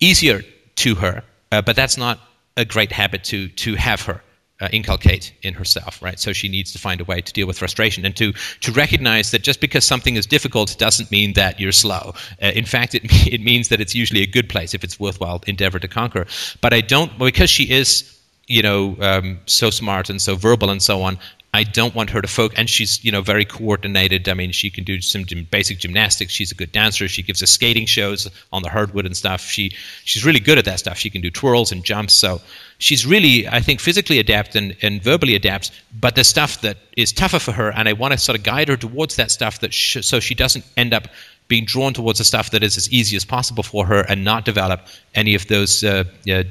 easier 0.00 0.42
to 0.76 0.94
her. 0.96 1.22
Uh, 1.52 1.62
but 1.62 1.74
that's 1.76 1.96
not 1.96 2.20
a 2.56 2.64
great 2.64 2.90
habit 2.90 3.22
to 3.24 3.48
to 3.48 3.76
have 3.76 4.02
her 4.02 4.20
uh, 4.60 4.68
inculcate 4.72 5.32
in 5.42 5.54
herself, 5.54 6.02
right? 6.02 6.18
So 6.18 6.32
she 6.32 6.48
needs 6.48 6.72
to 6.72 6.78
find 6.78 7.00
a 7.00 7.04
way 7.04 7.20
to 7.20 7.32
deal 7.32 7.46
with 7.46 7.58
frustration 7.58 8.04
and 8.04 8.16
to 8.16 8.32
to 8.32 8.72
recognize 8.72 9.30
that 9.30 9.42
just 9.42 9.60
because 9.60 9.84
something 9.84 10.16
is 10.16 10.26
difficult 10.26 10.76
doesn't 10.78 11.10
mean 11.10 11.32
that 11.34 11.58
you're 11.58 11.72
slow. 11.72 12.14
Uh, 12.42 12.52
in 12.54 12.64
fact, 12.64 12.94
it 12.94 13.02
it 13.26 13.40
means 13.40 13.68
that 13.68 13.80
it's 13.80 13.94
usually 13.94 14.22
a 14.22 14.26
good 14.26 14.48
place 14.48 14.74
if 14.74 14.84
it's 14.84 15.00
worthwhile 15.00 15.42
endeavor 15.46 15.78
to 15.78 15.88
conquer. 15.88 16.26
But 16.60 16.72
I 16.72 16.80
don't 16.80 17.18
because 17.18 17.50
she 17.50 17.64
is 17.70 18.16
you 18.46 18.62
know 18.62 18.96
um, 19.00 19.38
so 19.46 19.70
smart 19.70 20.10
and 20.10 20.20
so 20.20 20.36
verbal 20.36 20.70
and 20.70 20.82
so 20.82 21.02
on. 21.02 21.18
I 21.52 21.64
don't 21.64 21.96
want 21.96 22.10
her 22.10 22.22
to 22.22 22.28
focus, 22.28 22.58
and 22.58 22.70
she's 22.70 23.04
you 23.04 23.10
know 23.10 23.22
very 23.22 23.44
coordinated. 23.44 24.28
I 24.28 24.34
mean, 24.34 24.52
she 24.52 24.70
can 24.70 24.84
do 24.84 25.00
some 25.00 25.24
gym, 25.24 25.48
basic 25.50 25.78
gymnastics. 25.78 26.32
She's 26.32 26.52
a 26.52 26.54
good 26.54 26.70
dancer. 26.70 27.08
She 27.08 27.22
gives 27.22 27.42
us 27.42 27.50
skating 27.50 27.86
shows 27.86 28.30
on 28.52 28.62
the 28.62 28.68
hardwood 28.68 29.04
and 29.04 29.16
stuff. 29.16 29.40
She 29.40 29.72
she's 30.04 30.24
really 30.24 30.38
good 30.38 30.58
at 30.58 30.64
that 30.66 30.78
stuff. 30.78 30.96
She 30.96 31.10
can 31.10 31.20
do 31.20 31.30
twirls 31.30 31.72
and 31.72 31.84
jumps. 31.84 32.14
So 32.14 32.40
she's 32.80 33.06
really, 33.06 33.46
I 33.46 33.60
think, 33.60 33.78
physically 33.78 34.18
adept 34.18 34.56
and, 34.56 34.76
and 34.82 35.00
verbally 35.00 35.36
adept. 35.36 35.70
But 36.00 36.16
the 36.16 36.24
stuff 36.24 36.62
that 36.62 36.78
is 36.96 37.12
tougher 37.12 37.38
for 37.38 37.52
her, 37.52 37.70
and 37.70 37.88
I 37.88 37.92
want 37.92 38.12
to 38.12 38.18
sort 38.18 38.36
of 38.36 38.42
guide 38.42 38.68
her 38.68 38.76
towards 38.76 39.16
that 39.16 39.30
stuff 39.30 39.60
that 39.60 39.72
sh- 39.72 40.04
so 40.04 40.18
she 40.18 40.34
doesn't 40.34 40.64
end 40.76 40.92
up 40.92 41.06
being 41.46 41.64
drawn 41.64 41.92
towards 41.92 42.18
the 42.18 42.24
stuff 42.24 42.50
that 42.50 42.62
is 42.62 42.76
as 42.76 42.90
easy 42.92 43.16
as 43.16 43.24
possible 43.24 43.62
for 43.62 43.86
her 43.86 44.00
and 44.08 44.24
not 44.24 44.44
develop 44.44 44.86
any 45.14 45.34
of 45.34 45.46
those 45.48 45.84
uh, 45.84 46.04
uh, 46.30 46.42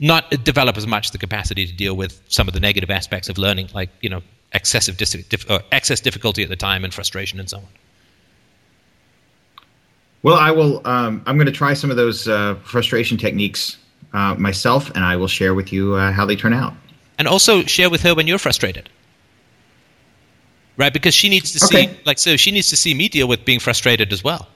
not 0.00 0.28
develop 0.44 0.76
as 0.76 0.86
much 0.86 1.12
the 1.12 1.18
capacity 1.18 1.66
to 1.66 1.72
deal 1.72 1.96
with 1.96 2.20
some 2.28 2.48
of 2.48 2.54
the 2.54 2.60
negative 2.60 2.90
aspects 2.90 3.28
of 3.28 3.38
learning, 3.38 3.68
like 3.74 3.90
you 4.00 4.10
know 4.10 4.22
excessive 4.52 4.96
dis- 4.96 5.24
dif- 5.28 5.50
excess 5.72 6.00
difficulty 6.00 6.42
at 6.42 6.48
the 6.48 6.56
time 6.56 6.84
and 6.84 6.92
frustration 6.92 7.40
and 7.40 7.48
so 7.48 7.58
on. 7.58 7.68
Well, 10.22 10.36
I 10.36 10.50
will. 10.50 10.86
Um, 10.86 11.22
I'm 11.26 11.36
going 11.36 11.46
to 11.46 11.52
try 11.52 11.74
some 11.74 11.90
of 11.90 11.96
those 11.96 12.28
uh, 12.28 12.56
frustration 12.64 13.18
techniques 13.18 13.78
uh, 14.14 14.34
myself, 14.38 14.90
and 14.94 15.04
I 15.04 15.16
will 15.16 15.28
share 15.28 15.52
with 15.54 15.72
you 15.72 15.94
uh, 15.94 16.12
how 16.12 16.24
they 16.24 16.36
turn 16.36 16.54
out. 16.54 16.72
And 17.18 17.28
also 17.28 17.62
share 17.64 17.90
with 17.90 18.00
her 18.02 18.14
when 18.14 18.26
you're 18.26 18.38
frustrated, 18.38 18.88
right? 20.76 20.92
Because 20.92 21.14
she 21.14 21.28
needs 21.28 21.52
to 21.52 21.64
Okay. 21.64 21.86
see, 21.86 21.98
like, 22.04 22.18
so 22.18 22.36
she 22.36 22.50
needs 22.50 22.70
to 22.70 22.76
see 22.76 22.94
me 22.94 23.08
deal 23.08 23.28
with 23.28 23.44
being 23.44 23.60
frustrated 23.60 24.12
as 24.12 24.24
well. 24.24 24.48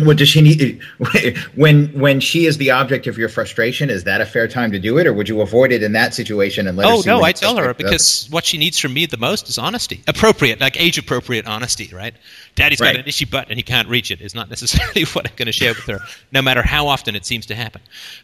What 0.00 0.16
does 0.16 0.28
she 0.28 0.40
need? 0.42 0.80
When 1.56 1.88
when 1.88 2.20
she 2.20 2.46
is 2.46 2.56
the 2.58 2.70
object 2.70 3.08
of 3.08 3.18
your 3.18 3.28
frustration, 3.28 3.90
is 3.90 4.04
that 4.04 4.20
a 4.20 4.26
fair 4.26 4.46
time 4.46 4.70
to 4.70 4.78
do 4.78 4.96
it, 4.98 5.08
or 5.08 5.12
would 5.12 5.28
you 5.28 5.40
avoid 5.40 5.72
it 5.72 5.82
in 5.82 5.92
that 5.92 6.14
situation 6.14 6.68
and 6.68 6.76
let 6.76 6.86
her 6.86 6.94
Oh 6.94 7.02
no, 7.04 7.22
I 7.22 7.32
tell 7.32 7.56
her 7.56 7.74
because 7.74 8.28
what 8.30 8.44
she 8.44 8.58
needs 8.58 8.78
from 8.78 8.92
me 8.94 9.06
the 9.06 9.16
most 9.16 9.48
is 9.48 9.58
honesty, 9.58 10.04
appropriate, 10.06 10.60
like 10.60 10.80
age 10.80 10.98
appropriate 10.98 11.46
honesty, 11.48 11.90
right? 11.92 12.14
Daddy's 12.58 12.80
Right. 12.80 12.94
got 12.94 13.00
an 13.02 13.08
itchy 13.08 13.24
butt 13.24 13.48
and 13.48 13.56
he 13.56 13.62
can't 13.62 13.88
reach 13.88 14.10
it 14.10 14.20
is 14.20 14.34
not 14.34 14.48
necessarily 14.48 15.04
what 15.12 15.26
I'm 15.26 15.36
going 15.36 15.46
to 15.46 15.52
share 15.52 15.72
with 15.74 15.84
her, 15.84 16.00
no 16.32 16.42
matter 16.42 16.62
how 16.62 16.88
often 16.88 17.14
it 17.14 17.24
seems 17.24 17.46
to 17.46 17.54
happen. 17.54 17.80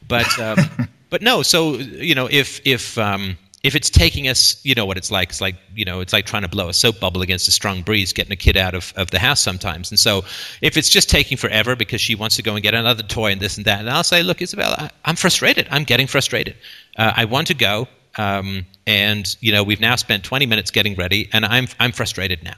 But 0.06 0.38
um, 0.38 0.88
but 1.10 1.22
no, 1.22 1.42
so 1.42 1.74
you 1.76 2.14
know 2.14 2.28
if 2.30 2.60
if 2.66 2.98
um, 2.98 3.38
if 3.64 3.74
it's 3.74 3.88
taking 3.88 4.28
us, 4.28 4.60
you 4.62 4.74
know 4.74 4.84
what 4.84 4.98
it's 4.98 5.10
like. 5.10 5.30
It's 5.30 5.40
like 5.40 5.56
you 5.74 5.84
know, 5.84 6.00
it's 6.00 6.12
like 6.12 6.26
trying 6.26 6.42
to 6.42 6.48
blow 6.48 6.68
a 6.68 6.74
soap 6.74 7.00
bubble 7.00 7.22
against 7.22 7.48
a 7.48 7.50
strong 7.50 7.82
breeze, 7.82 8.12
getting 8.12 8.32
a 8.32 8.36
kid 8.36 8.56
out 8.56 8.74
of, 8.74 8.92
of 8.96 9.10
the 9.10 9.18
house 9.18 9.40
sometimes. 9.40 9.90
And 9.90 9.98
so, 9.98 10.18
if 10.60 10.76
it's 10.76 10.90
just 10.90 11.08
taking 11.08 11.38
forever 11.38 11.74
because 11.74 12.00
she 12.00 12.14
wants 12.14 12.36
to 12.36 12.42
go 12.42 12.54
and 12.54 12.62
get 12.62 12.74
another 12.74 13.02
toy 13.02 13.32
and 13.32 13.40
this 13.40 13.56
and 13.56 13.64
that, 13.64 13.80
and 13.80 13.88
I'll 13.88 14.04
say, 14.04 14.22
look, 14.22 14.42
Isabel, 14.42 14.74
I, 14.76 14.90
I'm 15.06 15.16
frustrated. 15.16 15.66
I'm 15.70 15.84
getting 15.84 16.06
frustrated. 16.06 16.56
Uh, 16.96 17.12
I 17.16 17.24
want 17.24 17.46
to 17.46 17.54
go, 17.54 17.88
um, 18.18 18.66
and 18.86 19.34
you 19.40 19.50
know, 19.50 19.64
we've 19.64 19.80
now 19.80 19.96
spent 19.96 20.24
20 20.24 20.44
minutes 20.44 20.70
getting 20.70 20.94
ready, 20.94 21.30
and 21.32 21.46
I'm 21.46 21.68
I'm 21.80 21.92
frustrated 21.92 22.42
now 22.44 22.56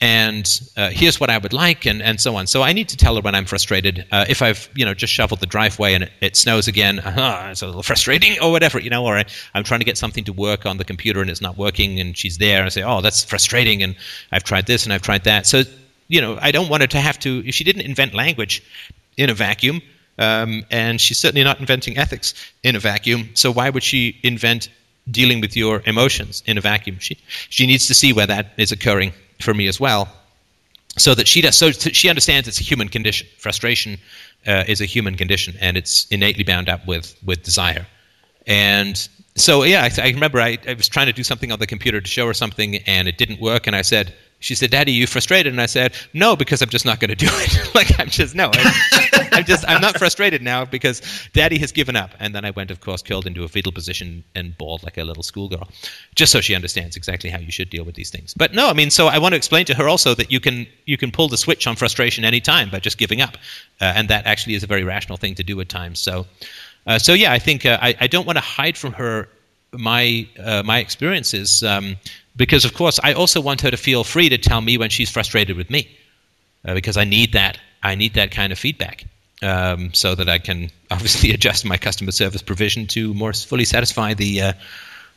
and 0.00 0.60
uh, 0.76 0.90
here's 0.90 1.20
what 1.20 1.28
I 1.28 1.36
would 1.36 1.52
like, 1.52 1.84
and, 1.84 2.00
and 2.02 2.20
so 2.20 2.36
on. 2.36 2.46
So 2.46 2.62
I 2.62 2.72
need 2.72 2.88
to 2.88 2.96
tell 2.96 3.16
her 3.16 3.20
when 3.20 3.34
I'm 3.34 3.44
frustrated. 3.44 4.06
Uh, 4.10 4.24
if 4.28 4.40
I've 4.40 4.70
you 4.74 4.84
know 4.84 4.94
just 4.94 5.12
shoveled 5.12 5.40
the 5.40 5.46
driveway 5.46 5.94
and 5.94 6.04
it, 6.04 6.12
it 6.20 6.36
snows 6.36 6.68
again, 6.68 6.98
uh, 7.04 7.48
it's 7.50 7.62
a 7.62 7.66
little 7.66 7.82
frustrating 7.82 8.40
or 8.40 8.50
whatever, 8.50 8.78
you 8.78 8.90
know. 8.90 9.04
Or 9.04 9.18
I, 9.18 9.24
I'm 9.54 9.64
trying 9.64 9.80
to 9.80 9.86
get 9.86 9.98
something 9.98 10.24
to 10.24 10.32
work 10.32 10.64
on 10.64 10.78
the 10.78 10.84
computer 10.84 11.20
and 11.20 11.28
it's 11.28 11.42
not 11.42 11.58
working, 11.58 12.00
and 12.00 12.16
she's 12.16 12.38
there, 12.38 12.58
and 12.58 12.66
I 12.66 12.70
say, 12.70 12.82
oh, 12.82 13.00
that's 13.00 13.22
frustrating, 13.24 13.82
and 13.82 13.94
I've 14.32 14.44
tried 14.44 14.66
this 14.66 14.84
and 14.84 14.92
I've 14.92 15.02
tried 15.02 15.24
that. 15.24 15.46
So 15.46 15.64
you 16.08 16.20
know, 16.20 16.38
I 16.40 16.50
don't 16.50 16.68
want 16.68 16.82
her 16.82 16.88
to 16.88 17.00
have 17.00 17.18
to. 17.20 17.42
If 17.46 17.54
she 17.54 17.64
didn't 17.64 17.82
invent 17.82 18.14
language 18.14 18.62
in 19.16 19.30
a 19.30 19.34
vacuum, 19.34 19.80
um, 20.18 20.64
and 20.70 21.00
she's 21.00 21.18
certainly 21.18 21.44
not 21.44 21.60
inventing 21.60 21.96
ethics 21.98 22.34
in 22.62 22.74
a 22.74 22.78
vacuum, 22.80 23.30
so 23.34 23.52
why 23.52 23.70
would 23.70 23.82
she 23.82 24.18
invent 24.22 24.70
dealing 25.10 25.40
with 25.40 25.56
your 25.56 25.82
emotions 25.86 26.42
in 26.46 26.58
a 26.58 26.60
vacuum? 26.60 26.98
She 26.98 27.16
she 27.48 27.66
needs 27.66 27.86
to 27.86 27.94
see 27.94 28.12
where 28.12 28.26
that 28.26 28.52
is 28.56 28.72
occurring 28.72 29.12
for 29.40 29.54
me 29.54 29.68
as 29.68 29.80
well, 29.80 30.08
so 30.96 31.14
that 31.14 31.28
she 31.28 31.40
does. 31.40 31.56
So 31.56 31.70
she 31.72 32.08
understands 32.08 32.48
it's 32.48 32.60
a 32.60 32.64
human 32.64 32.88
condition. 32.88 33.26
Frustration 33.38 33.98
uh, 34.46 34.64
is 34.66 34.80
a 34.80 34.86
human 34.86 35.16
condition, 35.16 35.54
and 35.60 35.76
it's 35.76 36.06
innately 36.10 36.44
bound 36.44 36.68
up 36.68 36.86
with 36.86 37.16
with 37.24 37.42
desire. 37.42 37.86
And 38.46 39.08
so 39.36 39.62
yeah, 39.62 39.82
I, 39.82 40.02
I 40.02 40.08
remember 40.10 40.40
I, 40.40 40.58
I 40.66 40.74
was 40.74 40.88
trying 40.88 41.06
to 41.06 41.12
do 41.12 41.22
something 41.22 41.52
on 41.52 41.58
the 41.58 41.66
computer 41.66 42.00
to 42.00 42.08
show 42.08 42.26
her 42.26 42.34
something, 42.34 42.76
and 42.86 43.08
it 43.08 43.18
didn't 43.18 43.40
work. 43.40 43.66
And 43.66 43.76
I 43.76 43.82
said, 43.82 44.14
she 44.40 44.54
said, 44.54 44.70
"Daddy, 44.70 44.92
you 44.92 45.06
frustrated?" 45.06 45.52
And 45.52 45.60
I 45.60 45.66
said, 45.66 45.94
"No, 46.12 46.34
because 46.34 46.62
I'm 46.62 46.68
just 46.68 46.84
not 46.84 46.98
going 46.98 47.10
to 47.10 47.14
do 47.14 47.28
it. 47.28 47.74
like 47.74 47.98
I'm 48.00 48.08
just 48.08 48.34
no, 48.34 48.50
I, 48.52 49.28
I'm 49.32 49.44
just 49.44 49.64
I'm 49.68 49.80
not 49.80 49.98
frustrated 49.98 50.42
now 50.42 50.64
because 50.64 51.02
Daddy 51.32 51.58
has 51.58 51.70
given 51.70 51.94
up." 51.94 52.10
And 52.18 52.34
then 52.34 52.44
I 52.44 52.50
went, 52.50 52.70
of 52.70 52.80
course, 52.80 53.02
curled 53.02 53.26
into 53.26 53.44
a 53.44 53.48
fetal 53.48 53.70
position 53.70 54.24
and 54.34 54.56
bawled 54.58 54.82
like 54.82 54.98
a 54.98 55.04
little 55.04 55.22
schoolgirl, 55.22 55.68
just 56.14 56.32
so 56.32 56.40
she 56.40 56.54
understands 56.54 56.96
exactly 56.96 57.30
how 57.30 57.38
you 57.38 57.52
should 57.52 57.70
deal 57.70 57.84
with 57.84 57.94
these 57.94 58.10
things. 58.10 58.34
But 58.34 58.54
no, 58.54 58.68
I 58.68 58.72
mean, 58.72 58.90
so 58.90 59.06
I 59.06 59.18
want 59.18 59.32
to 59.32 59.36
explain 59.36 59.66
to 59.66 59.74
her 59.74 59.88
also 59.88 60.14
that 60.14 60.32
you 60.32 60.40
can 60.40 60.66
you 60.86 60.96
can 60.96 61.12
pull 61.12 61.28
the 61.28 61.38
switch 61.38 61.66
on 61.66 61.76
frustration 61.76 62.24
anytime 62.24 62.70
by 62.70 62.80
just 62.80 62.98
giving 62.98 63.20
up, 63.20 63.36
uh, 63.80 63.92
and 63.94 64.08
that 64.08 64.26
actually 64.26 64.54
is 64.54 64.62
a 64.62 64.66
very 64.66 64.84
rational 64.84 65.18
thing 65.18 65.34
to 65.36 65.44
do 65.44 65.60
at 65.60 65.68
times. 65.68 66.00
So. 66.00 66.26
Uh, 66.86 66.98
so 66.98 67.12
yeah, 67.12 67.30
I 67.30 67.38
think 67.38 67.66
uh, 67.66 67.78
I, 67.80 67.94
I 68.00 68.06
don't 68.06 68.26
want 68.26 68.38
to 68.38 68.42
hide 68.42 68.76
from 68.76 68.94
her 68.94 69.28
my 69.72 70.26
uh, 70.38 70.62
my 70.64 70.78
experiences 70.78 71.62
um, 71.62 71.96
because 72.36 72.64
of 72.64 72.74
course 72.74 73.00
I 73.02 73.12
also 73.12 73.40
want 73.40 73.60
her 73.62 73.70
to 73.70 73.76
feel 73.76 74.04
free 74.04 74.28
to 74.28 74.38
tell 74.38 74.60
me 74.60 74.78
when 74.78 74.90
she's 74.90 75.10
frustrated 75.10 75.56
with 75.56 75.70
me 75.70 75.88
uh, 76.64 76.74
because 76.74 76.96
I 76.96 77.04
need 77.04 77.32
that 77.32 77.58
I 77.82 77.94
need 77.94 78.14
that 78.14 78.30
kind 78.30 78.52
of 78.52 78.58
feedback 78.58 79.04
um, 79.42 79.92
so 79.94 80.14
that 80.14 80.28
I 80.28 80.38
can 80.38 80.70
obviously 80.90 81.30
adjust 81.32 81.64
my 81.64 81.76
customer 81.76 82.12
service 82.12 82.42
provision 82.42 82.86
to 82.88 83.14
more 83.14 83.32
fully 83.32 83.64
satisfy 83.64 84.14
the 84.14 84.42
uh, 84.42 84.52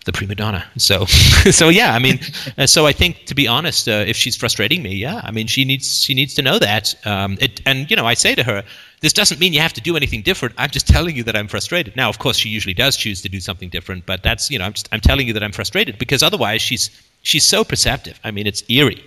the 0.06 0.12
prima 0.12 0.36
donna. 0.36 0.66
So 0.78 1.06
so 1.52 1.70
yeah, 1.70 1.94
I 1.94 2.00
mean, 2.00 2.20
so 2.66 2.86
I 2.86 2.92
think 2.92 3.26
to 3.26 3.36
be 3.36 3.48
honest, 3.48 3.88
uh, 3.88 4.04
if 4.06 4.16
she's 4.18 4.36
frustrating 4.36 4.84
me, 4.84 4.96
yeah, 4.96 5.22
I 5.24 5.32
mean 5.32 5.48
she 5.48 5.66
needs 5.66 6.02
she 6.04 6.14
needs 6.14 6.34
to 6.36 6.42
know 6.42 6.60
that. 6.60 6.96
Um, 7.06 7.38
it, 7.42 7.62
and 7.66 7.90
you 7.90 7.98
know, 7.98 8.06
I 8.06 8.14
say 8.14 8.36
to 8.36 8.44
her, 8.44 8.64
this 9.04 9.12
doesn't 9.12 9.38
mean 9.38 9.52
you 9.52 9.60
have 9.60 9.74
to 9.74 9.82
do 9.82 9.98
anything 9.98 10.22
different. 10.22 10.56
I'm 10.58 10.70
just 10.70 10.88
telling 10.88 11.14
you 11.14 11.24
that 11.24 11.36
I'm 11.36 11.50
frustrated. 11.50 11.94
Now, 11.98 12.08
of 12.08 12.20
course, 12.20 12.38
she 12.38 12.48
usually 12.48 12.74
does 12.74 12.96
choose 12.96 13.22
to 13.24 13.28
do 13.28 13.42
something 13.42 13.68
different, 13.68 14.06
but 14.06 14.24
that's 14.24 14.50
you 14.50 14.58
know, 14.58 14.64
I'm 14.64 14.72
just 14.72 14.88
I'm 14.94 15.02
telling 15.02 15.28
you 15.28 15.34
that 15.34 15.44
I'm 15.44 15.52
frustrated 15.52 16.00
because 16.00 16.24
otherwise 16.24 16.62
she's 16.62 16.90
she's 17.22 17.44
so 17.44 17.66
perceptive. 17.66 18.18
I 18.24 18.32
mean, 18.32 18.48
it's 18.48 18.64
eerie. 18.70 19.04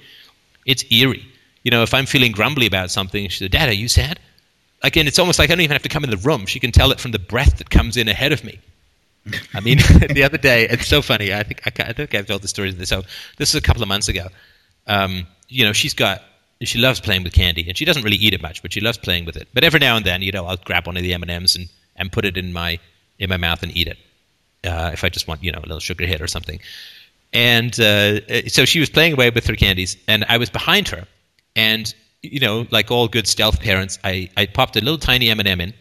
It's 0.67 0.85
eerie. 0.93 1.27
You 1.63 1.71
know, 1.71 1.83
if 1.83 1.95
I'm 1.95 2.05
feeling 2.05 2.33
grumbly 2.33 2.67
about 2.67 2.91
something, 2.91 3.27
she 3.31 3.39
said, 3.39 3.53
"Dad, 3.53 3.71
are 3.71 3.73
you 3.73 3.89
sad?" 3.89 4.21
Again, 4.83 5.07
it's 5.07 5.19
almost 5.19 5.39
like 5.39 5.49
I 5.49 5.55
don't 5.55 5.63
even 5.63 5.73
have 5.73 5.83
to 5.83 5.89
come 5.89 6.05
in 6.05 6.11
the 6.11 6.19
room. 6.19 6.45
She 6.45 6.61
can 6.61 6.73
tell 6.73 6.93
it 6.93 7.01
from 7.01 7.13
the 7.13 7.19
breath 7.19 7.57
that 7.57 7.71
comes 7.71 7.97
in 7.97 8.07
ahead 8.07 8.33
of 8.33 8.45
me. 8.45 8.59
I 9.55 9.61
mean, 9.61 9.79
the 10.13 10.25
other 10.25 10.37
day, 10.37 10.69
it's 10.69 10.89
so 10.89 11.01
funny. 11.01 11.33
I 11.33 11.43
think 11.43 11.63
I, 11.65 11.89
I 11.89 11.93
think 11.95 12.15
I've 12.15 12.27
told 12.27 12.43
the 12.43 12.49
story. 12.49 12.69
Of 12.69 12.77
this 12.77 12.91
so 12.91 13.03
this 13.39 13.49
is 13.49 13.55
a 13.55 13.63
couple 13.63 13.81
of 13.81 13.89
months 13.89 14.09
ago. 14.09 14.27
Um, 14.87 15.27
you 15.49 15.65
know, 15.65 15.73
she's 15.73 15.95
got 15.95 16.23
she 16.63 16.79
loves 16.79 17.01
playing 17.01 17.23
with 17.23 17.33
candy, 17.33 17.69
and 17.69 17.77
she 17.77 17.85
doesn't 17.85 18.03
really 18.03 18.17
eat 18.17 18.35
it 18.35 18.43
much, 18.43 18.63
but 18.63 18.73
she 18.73 18.81
loves 18.81 18.99
playing 18.99 19.25
with 19.25 19.37
it. 19.37 19.49
But 19.53 19.65
every 19.65 19.81
now 19.81 19.97
and 19.97 20.05
then, 20.05 20.23
you 20.23 20.33
know, 20.33 20.47
I'll 20.47 20.57
grab 20.57 20.87
one 20.87 20.97
of 20.97 21.03
the 21.03 21.13
M 21.13 21.23
and 21.23 21.31
M's 21.31 21.57
and 21.57 21.69
and 21.97 22.13
put 22.13 22.25
it 22.25 22.37
in 22.37 22.53
my 22.53 22.79
in 23.19 23.29
my 23.29 23.37
mouth 23.37 23.63
and 23.63 23.75
eat 23.77 23.89
it 23.89 23.99
uh, 24.65 24.91
if 24.93 25.05
I 25.05 25.09
just 25.09 25.29
want 25.29 25.43
you 25.43 25.53
know 25.53 25.59
a 25.59 25.67
little 25.67 25.81
sugar 25.81 26.07
hit 26.07 26.21
or 26.21 26.27
something. 26.27 26.61
And 27.33 27.79
uh, 27.79 28.49
so 28.49 28.65
she 28.65 28.81
was 28.81 28.89
playing 28.89 29.13
away 29.13 29.31
with 29.31 29.47
her 29.47 29.57
candies, 29.57 29.97
and 30.09 30.25
I 30.29 30.39
was 30.39 30.51
behind 30.51 30.89
her, 30.89 31.07
and 31.55 31.93
you 32.23 32.41
know, 32.41 32.67
like 32.71 32.91
all 32.91 33.09
good 33.09 33.27
stealth 33.27 33.61
parents, 33.61 33.99
I, 34.05 34.31
I 34.37 34.47
popped 34.47 34.77
a 34.77 34.81
little 34.81 34.99
tiny 34.99 35.29
M 35.29 35.39
and 35.39 35.49
m 35.49 35.61
in, 35.61 35.75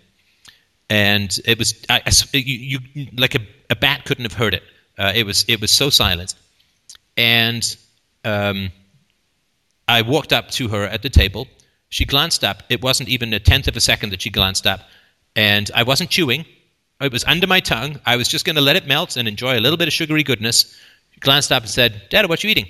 and 0.89 1.37
it 1.45 1.57
was 1.57 1.73
I, 1.89 2.01
I 2.05 2.11
you, 2.33 2.79
you 2.93 3.07
like 3.17 3.35
a, 3.35 3.39
a 3.69 3.75
bat 3.75 4.05
couldn't 4.05 4.25
have 4.25 4.33
heard 4.33 4.53
it. 4.53 4.63
Uh, 4.97 5.11
it 5.15 5.25
was 5.25 5.45
it 5.47 5.61
was 5.61 5.71
so 5.71 5.89
silent, 5.89 6.35
and 7.17 7.75
um, 8.23 8.69
I 9.87 10.01
walked 10.01 10.33
up 10.33 10.49
to 10.51 10.67
her 10.69 10.83
at 10.83 11.01
the 11.01 11.09
table. 11.09 11.47
She 11.89 12.05
glanced 12.05 12.43
up. 12.43 12.63
It 12.69 12.81
wasn't 12.81 13.09
even 13.09 13.33
a 13.33 13.39
tenth 13.39 13.67
of 13.67 13.75
a 13.75 13.81
second 13.81 14.09
that 14.09 14.21
she 14.21 14.29
glanced 14.29 14.65
up, 14.65 14.81
and 15.35 15.69
I 15.75 15.83
wasn't 15.83 16.09
chewing. 16.09 16.45
It 17.01 17.11
was 17.11 17.23
under 17.25 17.47
my 17.47 17.59
tongue. 17.59 17.99
I 18.05 18.15
was 18.15 18.27
just 18.27 18.45
going 18.45 18.55
to 18.55 18.61
let 18.61 18.75
it 18.75 18.87
melt 18.87 19.17
and 19.17 19.27
enjoy 19.27 19.59
a 19.59 19.61
little 19.61 19.77
bit 19.77 19.87
of 19.87 19.93
sugary 19.93 20.23
goodness. 20.23 20.75
She 21.11 21.19
glanced 21.19 21.51
up 21.51 21.63
and 21.63 21.69
said, 21.69 22.03
"Dad, 22.09 22.27
what 22.27 22.43
you 22.43 22.49
eating?" 22.49 22.67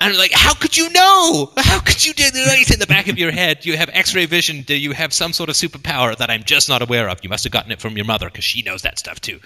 And 0.00 0.12
I'm 0.12 0.18
like, 0.18 0.32
how 0.32 0.54
could 0.54 0.76
you 0.76 0.88
know? 0.90 1.52
How 1.56 1.80
could 1.80 2.06
you 2.06 2.12
do 2.12 2.22
anything 2.32 2.74
in 2.74 2.78
the 2.78 2.86
back 2.86 3.08
of 3.08 3.18
your 3.18 3.32
head? 3.32 3.60
Do 3.60 3.68
you 3.68 3.76
have 3.76 3.90
X-ray 3.92 4.26
vision? 4.26 4.62
Do 4.62 4.76
you 4.76 4.92
have 4.92 5.12
some 5.12 5.32
sort 5.32 5.48
of 5.48 5.56
superpower 5.56 6.16
that 6.16 6.30
I'm 6.30 6.44
just 6.44 6.68
not 6.68 6.82
aware 6.82 7.08
of? 7.08 7.18
You 7.24 7.28
must 7.28 7.42
have 7.42 7.52
gotten 7.52 7.72
it 7.72 7.80
from 7.80 7.96
your 7.96 8.06
mother 8.06 8.26
because 8.26 8.44
she 8.44 8.62
knows 8.62 8.82
that 8.82 8.98
stuff 8.98 9.20
too. 9.20 9.40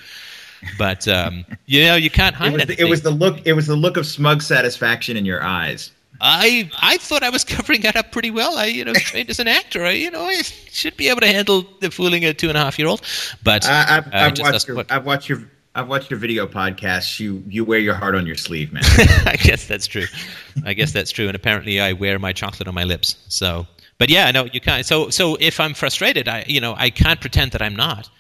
But 0.78 1.08
um, 1.08 1.46
you 1.66 1.84
know, 1.84 1.96
you 1.96 2.10
can't 2.10 2.36
hide 2.36 2.52
It 2.52 2.54
was, 2.54 2.66
the, 2.66 2.80
it 2.80 2.90
was 2.90 3.02
the 3.02 3.10
look. 3.10 3.46
It 3.46 3.54
was 3.54 3.66
the 3.66 3.76
look 3.76 3.96
of 3.96 4.06
smug 4.06 4.42
satisfaction 4.42 5.16
in 5.16 5.24
your 5.24 5.42
eyes. 5.42 5.90
I 6.22 6.70
I 6.80 6.96
thought 6.98 7.22
I 7.22 7.30
was 7.30 7.44
covering 7.56 7.82
that 7.82 7.96
up 7.96 8.12
pretty 8.12 8.30
well. 8.30 8.56
I 8.56 8.66
you 8.66 8.84
know 8.84 8.94
trained 8.94 9.28
as 9.28 9.40
an 9.40 9.48
actor. 9.48 9.84
I, 9.84 9.90
you 9.90 10.10
know 10.10 10.22
I 10.22 10.42
should 10.42 10.96
be 10.96 11.08
able 11.08 11.20
to 11.20 11.26
handle 11.26 11.66
the 11.80 11.90
fooling 11.90 12.24
a 12.24 12.32
two 12.32 12.48
and 12.48 12.56
a 12.56 12.60
half 12.60 12.78
year 12.78 12.88
old. 12.88 13.02
But 13.42 13.66
I, 13.66 13.98
I've, 13.98 14.06
uh, 14.06 14.10
I've 14.12 14.38
watched 14.38 14.68
your. 14.68 14.84
I've 14.88 15.04
watched 15.04 15.28
your 15.28 15.42
I've 15.74 15.88
watched 15.88 16.10
your 16.10 16.20
video 16.20 16.46
podcasts. 16.46 17.18
You 17.18 17.42
you 17.48 17.64
wear 17.64 17.78
your 17.78 17.94
heart 17.94 18.14
on 18.14 18.26
your 18.26 18.36
sleeve, 18.36 18.72
man. 18.72 18.82
I 19.26 19.36
guess 19.36 19.66
that's 19.66 19.86
true. 19.86 20.04
I 20.64 20.74
guess 20.74 20.92
that's 20.92 21.10
true. 21.10 21.26
And 21.26 21.34
apparently, 21.34 21.80
I 21.80 21.92
wear 21.94 22.18
my 22.18 22.32
chocolate 22.32 22.68
on 22.68 22.74
my 22.74 22.84
lips. 22.84 23.16
So, 23.28 23.66
but 23.98 24.10
yeah, 24.10 24.30
no, 24.30 24.44
you 24.44 24.60
can't. 24.60 24.84
So, 24.84 25.08
so 25.08 25.36
if 25.40 25.58
I'm 25.58 25.72
frustrated, 25.72 26.28
I, 26.28 26.44
you 26.46 26.60
know, 26.60 26.74
I 26.76 26.90
can't 26.90 27.20
pretend 27.20 27.52
that 27.52 27.62
I'm 27.62 27.74
not. 27.74 28.10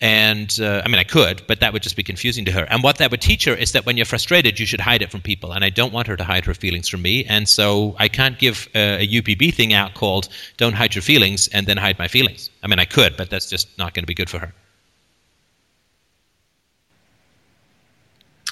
And 0.00 0.54
uh, 0.60 0.82
I 0.84 0.88
mean, 0.88 0.98
I 0.98 1.04
could, 1.04 1.42
but 1.46 1.60
that 1.60 1.72
would 1.72 1.82
just 1.82 1.96
be 1.96 2.02
confusing 2.02 2.44
to 2.44 2.52
her. 2.52 2.64
And 2.64 2.82
what 2.82 2.98
that 2.98 3.10
would 3.10 3.22
teach 3.22 3.46
her 3.46 3.54
is 3.54 3.72
that 3.72 3.86
when 3.86 3.96
you're 3.96 4.04
frustrated, 4.04 4.60
you 4.60 4.66
should 4.66 4.80
hide 4.80 5.00
it 5.00 5.10
from 5.10 5.22
people. 5.22 5.52
And 5.52 5.64
I 5.64 5.70
don't 5.70 5.92
want 5.92 6.06
her 6.06 6.16
to 6.16 6.24
hide 6.24 6.44
her 6.44 6.52
feelings 6.52 6.86
from 6.86 7.00
me. 7.00 7.24
And 7.24 7.48
so 7.48 7.96
I 7.98 8.08
can't 8.08 8.38
give 8.38 8.68
uh, 8.74 8.98
a 9.00 9.08
UPB 9.08 9.54
thing 9.54 9.72
out 9.72 9.94
called 9.94 10.28
"Don't 10.58 10.74
hide 10.74 10.94
your 10.94 11.02
feelings" 11.02 11.48
and 11.48 11.66
then 11.66 11.78
hide 11.78 11.98
my 11.98 12.08
feelings. 12.08 12.50
I 12.62 12.66
mean, 12.66 12.78
I 12.78 12.84
could, 12.84 13.16
but 13.16 13.30
that's 13.30 13.48
just 13.48 13.78
not 13.78 13.94
going 13.94 14.02
to 14.02 14.06
be 14.06 14.14
good 14.14 14.28
for 14.28 14.38
her. 14.38 14.52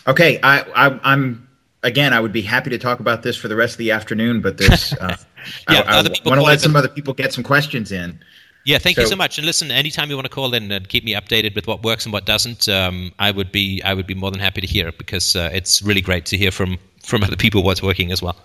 Okay, 0.07 0.40
I, 0.42 0.61
I 0.74 1.01
I'm 1.03 1.47
again. 1.82 2.14
I 2.14 2.20
would 2.20 2.32
be 2.32 2.42
happy 2.42 2.70
to 2.70 2.78
talk 2.78 3.01
about 3.01 3.22
this 3.22 3.36
for 3.36 3.49
the 3.49 3.57
rest 3.57 3.74
of 3.74 3.78
the 3.78 3.90
afternoon, 3.90 4.40
but 4.40 4.57
there's. 4.57 4.95
Uh, 4.95 5.16
Yeah, 5.70 5.82
I, 5.86 5.99
I 5.99 6.03
want 6.24 6.40
to 6.40 6.42
let 6.42 6.61
some 6.61 6.76
other 6.76 6.88
people 6.88 7.14
get 7.14 7.32
some 7.32 7.45
questions 7.45 7.92
in. 7.92 8.18
Yeah, 8.65 8.79
thank 8.79 8.97
you 8.97 9.05
So- 9.05 9.11
so 9.11 9.17
much. 9.17 9.37
And 9.39 9.47
listen, 9.47 9.71
anytime 9.71 10.09
you 10.09 10.17
want 10.17 10.25
to 10.25 10.31
call 10.35 10.55
in 10.55 10.73
and 10.73 10.89
keep 10.89 11.05
me 11.05 11.12
updated 11.15 11.55
with 11.55 11.67
what 11.67 11.83
works 11.83 12.07
and 12.07 12.12
what 12.12 12.25
doesn't, 12.25 12.69
um, 12.69 13.12
I 13.19 13.31
would 13.31 13.53
be 13.53 13.83
I 13.83 13.93
would 13.93 14.07
be 14.07 14.15
more 14.15 14.31
than 14.31 14.41
happy 14.41 14.61
to 14.62 14.67
hear 14.67 14.89
it 14.89 14.97
because 14.97 15.37
uh, 15.37 15.51
it's 15.53 15.83
really 15.83 16.01
great 16.01 16.25
to 16.27 16.37
hear 16.39 16.51
from 16.51 16.79
from 17.03 17.23
other 17.23 17.37
people 17.37 17.62
what's 17.62 17.83
working 17.83 18.11
as 18.11 18.23
well. 18.23 18.37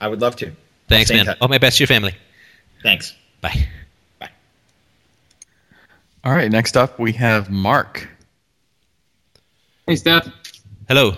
I 0.00 0.08
would 0.08 0.20
love 0.20 0.36
to. 0.36 0.50
Thanks, 0.88 1.10
man. 1.10 1.26
touch. 1.26 1.38
All 1.40 1.48
my 1.48 1.58
best 1.58 1.76
to 1.76 1.82
your 1.82 1.88
family. 1.88 2.14
Thanks. 2.82 3.14
Bye. 3.42 3.66
Bye. 4.18 4.30
All 6.24 6.32
right, 6.32 6.50
next 6.50 6.76
up 6.76 6.98
we 6.98 7.12
have 7.12 7.50
Mark. 7.50 8.08
Hey, 9.86 9.96
Steph. 9.96 10.26
Hello. 10.88 11.16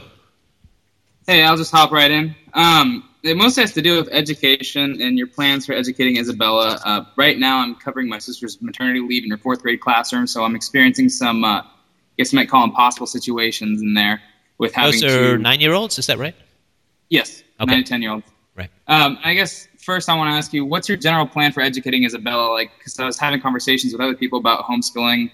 Hey, 1.29 1.43
I'll 1.45 1.57
just 1.57 1.71
hop 1.73 1.93
right 1.93 2.11
in. 2.11 2.35
Um, 2.55 3.09
it 3.27 3.37
mostly 3.37 3.63
has 3.63 3.73
to 3.73 3.83
do 3.83 3.97
with 3.99 4.09
education 4.13 5.01
and 5.01 5.19
your 5.19 5.27
plans 5.27 5.67
for 5.67 5.73
educating 5.73 6.17
Isabella. 6.19 6.79
Uh, 6.85 7.05
right 7.17 7.39
now, 7.39 7.59
I'm 7.59 7.75
covering 7.75 8.09
my 8.09 8.19
sister's 8.19 8.61
maternity 8.63 9.01
leave 9.01 9.25
in 9.25 9.31
her 9.31 9.37
fourth 9.39 9.63
grade 9.63 9.81
classroom, 9.81 10.27
so 10.27 10.45
I'm 10.45 10.55
experiencing 10.57 11.09
some, 11.09 11.45
uh, 11.45 11.61
I 11.61 11.65
guess 12.19 12.33
you 12.33 12.37
might 12.39 12.49
call 12.49 12.65
impossible 12.65 13.07
situations 13.07 13.83
in 13.83 13.95
there 13.95 14.21
with 14.59 14.73
having 14.75 15.01
Those 15.01 15.05
are 15.05 15.37
to. 15.37 15.43
nine 15.43 15.61
year 15.61 15.75
olds, 15.75 15.99
is 15.99 16.07
that 16.07 16.19
right? 16.19 16.35
Yes, 17.09 17.43
Okay. 17.61 17.71
nine 17.73 17.85
to 17.85 17.89
ten 17.89 18.03
year 18.03 18.13
olds. 18.13 18.27
Right. 18.57 18.71
Um, 18.89 19.19
I 19.23 19.35
guess 19.35 19.69
first 19.79 20.09
I 20.09 20.15
want 20.15 20.31
to 20.33 20.37
ask 20.37 20.53
you, 20.53 20.65
what's 20.65 20.89
your 20.89 20.97
general 20.97 21.27
plan 21.27 21.53
for 21.53 21.61
educating 21.61 22.05
Isabella? 22.05 22.51
Like, 22.53 22.71
because 22.79 22.99
I 22.99 23.05
was 23.05 23.19
having 23.19 23.41
conversations 23.41 23.93
with 23.93 24.01
other 24.01 24.15
people 24.15 24.39
about 24.39 24.65
homeschooling, 24.65 25.31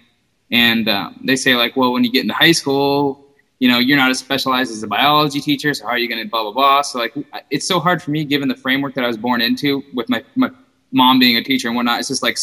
and 0.50 0.88
um, 0.88 1.20
they 1.24 1.36
say 1.36 1.54
like, 1.54 1.76
well, 1.76 1.92
when 1.92 2.04
you 2.04 2.10
get 2.12 2.22
into 2.22 2.34
high 2.34 2.52
school, 2.52 3.24
you 3.62 3.68
know, 3.70 3.78
you're 3.78 3.96
not 4.04 4.10
as 4.10 4.18
specialized 4.18 4.70
as 4.76 4.82
a 4.82 4.90
biology 4.98 5.40
teacher, 5.40 5.72
so 5.72 5.84
how 5.86 5.92
are 5.96 5.98
you 6.04 6.08
going 6.12 6.22
to 6.24 6.28
blah 6.28 6.42
blah 6.42 6.52
blah? 6.58 6.82
So 6.82 6.98
like, 6.98 7.14
it's 7.54 7.66
so 7.72 7.78
hard 7.86 8.02
for 8.02 8.10
me 8.10 8.20
given 8.24 8.48
the 8.48 8.56
framework 8.64 8.92
that 8.96 9.04
I 9.04 9.06
was 9.12 9.16
born 9.26 9.40
into 9.40 9.70
with 9.94 10.08
my 10.08 10.20
my 10.34 10.50
mom 10.90 11.18
being 11.24 11.36
a 11.36 11.44
teacher 11.50 11.68
and 11.68 11.76
whatnot. 11.76 12.00
It's 12.00 12.08
just 12.08 12.24
like 12.28 12.38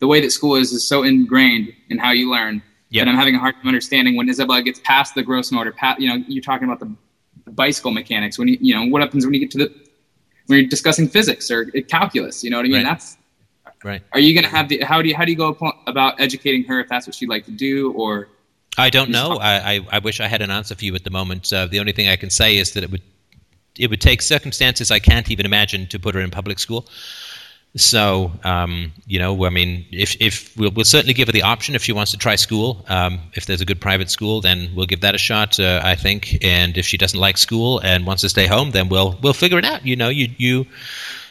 the 0.00 0.08
way 0.12 0.20
that 0.20 0.30
school 0.32 0.56
is 0.56 0.72
is 0.72 0.84
so 0.92 0.98
ingrained 1.04 1.72
in 1.90 1.98
how 1.98 2.10
you 2.10 2.26
learn. 2.36 2.54
Yep. 2.88 3.00
And 3.02 3.10
I'm 3.10 3.16
having 3.16 3.36
a 3.36 3.38
hard 3.38 3.54
time 3.54 3.68
understanding 3.68 4.16
when 4.16 4.28
Isabella 4.28 4.60
gets 4.62 4.80
past 4.80 5.14
the 5.14 5.22
gross 5.22 5.52
motor, 5.52 5.70
pa- 5.72 5.94
you 6.00 6.08
know, 6.08 6.16
you're 6.26 6.42
talking 6.42 6.66
about 6.68 6.80
the 6.80 6.90
the 7.44 7.52
bicycle 7.52 7.92
mechanics 7.92 8.36
when 8.38 8.48
you 8.48 8.58
you 8.60 8.74
know 8.74 8.84
what 8.92 9.00
happens 9.02 9.24
when 9.24 9.32
you 9.34 9.40
get 9.40 9.50
to 9.52 9.58
the 9.58 9.68
when 10.48 10.58
you're 10.58 10.68
discussing 10.68 11.06
physics 11.08 11.48
or 11.50 11.66
calculus 11.96 12.42
you 12.44 12.50
know 12.50 12.58
what 12.58 12.66
i 12.66 12.68
mean 12.68 12.78
Right. 12.84 12.90
that's 12.92 13.16
Right. 13.82 14.02
are 14.12 14.20
you 14.20 14.34
going 14.34 14.44
to 14.44 14.54
have 14.58 14.68
the 14.68 14.76
how 14.90 15.00
do 15.00 15.08
you 15.08 15.14
how 15.18 15.24
do 15.24 15.30
you 15.32 15.38
go 15.38 15.56
about 15.86 16.20
educating 16.20 16.64
her 16.64 16.80
if 16.80 16.88
that's 16.92 17.06
what 17.06 17.14
she'd 17.18 17.30
like 17.30 17.44
to 17.46 17.50
do 17.68 17.92
or 17.94 18.28
I 18.78 18.90
don't 18.90 19.10
know. 19.10 19.38
I, 19.40 19.74
I, 19.74 19.80
I 19.92 19.98
wish 19.98 20.20
I 20.20 20.28
had 20.28 20.42
an 20.42 20.50
answer 20.50 20.74
for 20.74 20.84
you 20.84 20.94
at 20.94 21.04
the 21.04 21.10
moment. 21.10 21.52
Uh, 21.52 21.66
the 21.66 21.80
only 21.80 21.92
thing 21.92 22.08
I 22.08 22.16
can 22.16 22.30
say 22.30 22.56
is 22.56 22.72
that 22.72 22.84
it 22.84 22.90
would 22.90 23.02
it 23.78 23.88
would 23.88 24.00
take 24.00 24.20
circumstances 24.20 24.90
I 24.90 24.98
can't 24.98 25.30
even 25.30 25.46
imagine 25.46 25.86
to 25.88 25.98
put 25.98 26.14
her 26.14 26.20
in 26.20 26.30
public 26.30 26.58
school. 26.58 26.86
So, 27.76 28.32
um, 28.42 28.92
you 29.06 29.20
know, 29.20 29.44
I 29.44 29.50
mean, 29.50 29.86
if, 29.92 30.16
if 30.20 30.56
we'll, 30.56 30.72
we'll 30.72 30.84
certainly 30.84 31.14
give 31.14 31.28
her 31.28 31.32
the 31.32 31.42
option 31.42 31.76
if 31.76 31.84
she 31.84 31.92
wants 31.92 32.10
to 32.10 32.18
try 32.18 32.34
school. 32.34 32.84
Um, 32.88 33.20
if 33.34 33.46
there's 33.46 33.60
a 33.60 33.64
good 33.64 33.80
private 33.80 34.10
school, 34.10 34.40
then 34.40 34.70
we'll 34.74 34.86
give 34.86 35.02
that 35.02 35.14
a 35.14 35.18
shot. 35.18 35.60
Uh, 35.60 35.80
I 35.84 35.94
think. 35.94 36.44
And 36.44 36.76
if 36.76 36.84
she 36.84 36.96
doesn't 36.96 37.18
like 37.18 37.38
school 37.38 37.78
and 37.80 38.06
wants 38.06 38.22
to 38.22 38.28
stay 38.28 38.46
home, 38.48 38.72
then 38.72 38.88
we'll 38.88 39.16
we'll 39.22 39.34
figure 39.34 39.58
it 39.58 39.64
out. 39.64 39.86
You 39.86 39.94
know, 39.94 40.08
you 40.08 40.28
you 40.36 40.66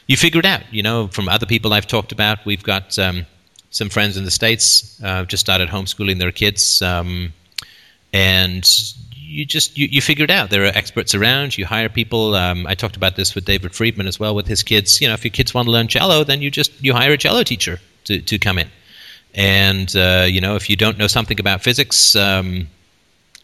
you 0.07 0.15
figure 0.15 0.39
it 0.39 0.45
out. 0.45 0.61
You 0.71 0.81
know, 0.81 1.07
from 1.07 1.27
other 1.27 1.45
people 1.45 1.73
I've 1.73 1.87
talked 1.87 2.13
about, 2.13 2.45
we've 2.45 2.63
got 2.63 2.97
um, 2.97 3.25
some 3.69 3.89
friends 3.89 4.17
in 4.17 4.25
the 4.25 4.31
states 4.31 4.99
uh, 5.03 5.25
just 5.25 5.41
started 5.41 5.69
homeschooling 5.69 6.19
their 6.19 6.31
kids, 6.31 6.81
um, 6.81 7.33
and 8.13 8.67
you 9.13 9.45
just 9.45 9.77
you, 9.77 9.87
you 9.87 10.01
figure 10.01 10.23
it 10.23 10.31
out. 10.31 10.49
There 10.49 10.63
are 10.63 10.75
experts 10.75 11.13
around. 11.13 11.57
You 11.57 11.65
hire 11.65 11.89
people. 11.89 12.35
Um, 12.35 12.65
I 12.67 12.75
talked 12.75 12.95
about 12.95 13.15
this 13.15 13.35
with 13.35 13.45
David 13.45 13.73
Friedman 13.75 14.07
as 14.07 14.19
well 14.19 14.33
with 14.33 14.47
his 14.47 14.63
kids. 14.63 14.99
You 15.01 15.07
know, 15.07 15.13
if 15.13 15.23
your 15.23 15.31
kids 15.31 15.53
want 15.53 15.67
to 15.67 15.71
learn 15.71 15.87
cello, 15.87 16.23
then 16.23 16.41
you 16.41 16.49
just 16.49 16.71
you 16.83 16.93
hire 16.93 17.13
a 17.13 17.17
cello 17.17 17.43
teacher 17.43 17.79
to 18.05 18.21
to 18.21 18.39
come 18.39 18.57
in. 18.57 18.69
And 19.35 19.95
uh, 19.95 20.25
you 20.27 20.41
know, 20.41 20.55
if 20.55 20.69
you 20.69 20.75
don't 20.75 20.97
know 20.97 21.07
something 21.07 21.39
about 21.39 21.61
physics. 21.61 22.15
Um, 22.15 22.67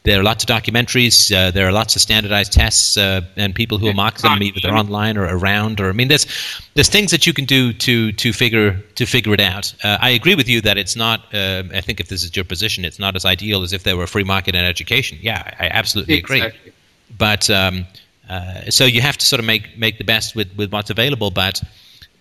there 0.05 0.19
are 0.19 0.23
lots 0.23 0.43
of 0.43 0.49
documentaries. 0.49 1.35
Uh, 1.35 1.51
there 1.51 1.67
are 1.67 1.71
lots 1.71 1.95
of 1.95 2.01
standardized 2.01 2.53
tests, 2.53 2.95
uh, 2.95 3.21
and 3.35 3.53
people 3.53 3.77
who 3.77 3.87
will 3.87 3.93
mark 3.93 4.19
them 4.19 4.41
either 4.41 4.59
they're 4.61 4.75
online 4.75 5.17
or 5.17 5.25
around. 5.25 5.79
Or 5.81 5.89
I 5.89 5.93
mean, 5.93 6.07
there's 6.07 6.27
there's 6.75 6.89
things 6.89 7.11
that 7.11 7.25
you 7.25 7.33
can 7.33 7.45
do 7.45 7.73
to 7.73 8.11
to 8.11 8.31
figure 8.31 8.79
to 8.95 9.05
figure 9.05 9.33
it 9.33 9.39
out. 9.39 9.73
Uh, 9.83 9.97
I 9.99 10.11
agree 10.11 10.35
with 10.35 10.47
you 10.47 10.61
that 10.61 10.77
it's 10.77 10.95
not. 10.95 11.33
Uh, 11.33 11.63
I 11.73 11.81
think 11.81 11.99
if 11.99 12.07
this 12.07 12.23
is 12.23 12.35
your 12.35 12.45
position, 12.45 12.85
it's 12.85 12.99
not 12.99 13.15
as 13.15 13.25
ideal 13.25 13.63
as 13.63 13.73
if 13.73 13.83
there 13.83 13.97
were 13.97 14.03
a 14.03 14.07
free 14.07 14.23
market 14.23 14.55
in 14.55 14.63
education. 14.63 15.17
Yeah, 15.21 15.41
I 15.59 15.67
absolutely 15.67 16.19
agree. 16.19 16.41
Exactly. 16.41 16.71
But 17.17 17.49
um, 17.49 17.85
uh, 18.29 18.69
so 18.69 18.85
you 18.85 19.01
have 19.01 19.17
to 19.17 19.25
sort 19.25 19.39
of 19.39 19.45
make 19.45 19.77
make 19.77 19.97
the 19.97 20.03
best 20.03 20.35
with 20.35 20.55
with 20.55 20.71
what's 20.71 20.91
available. 20.91 21.31
But 21.31 21.63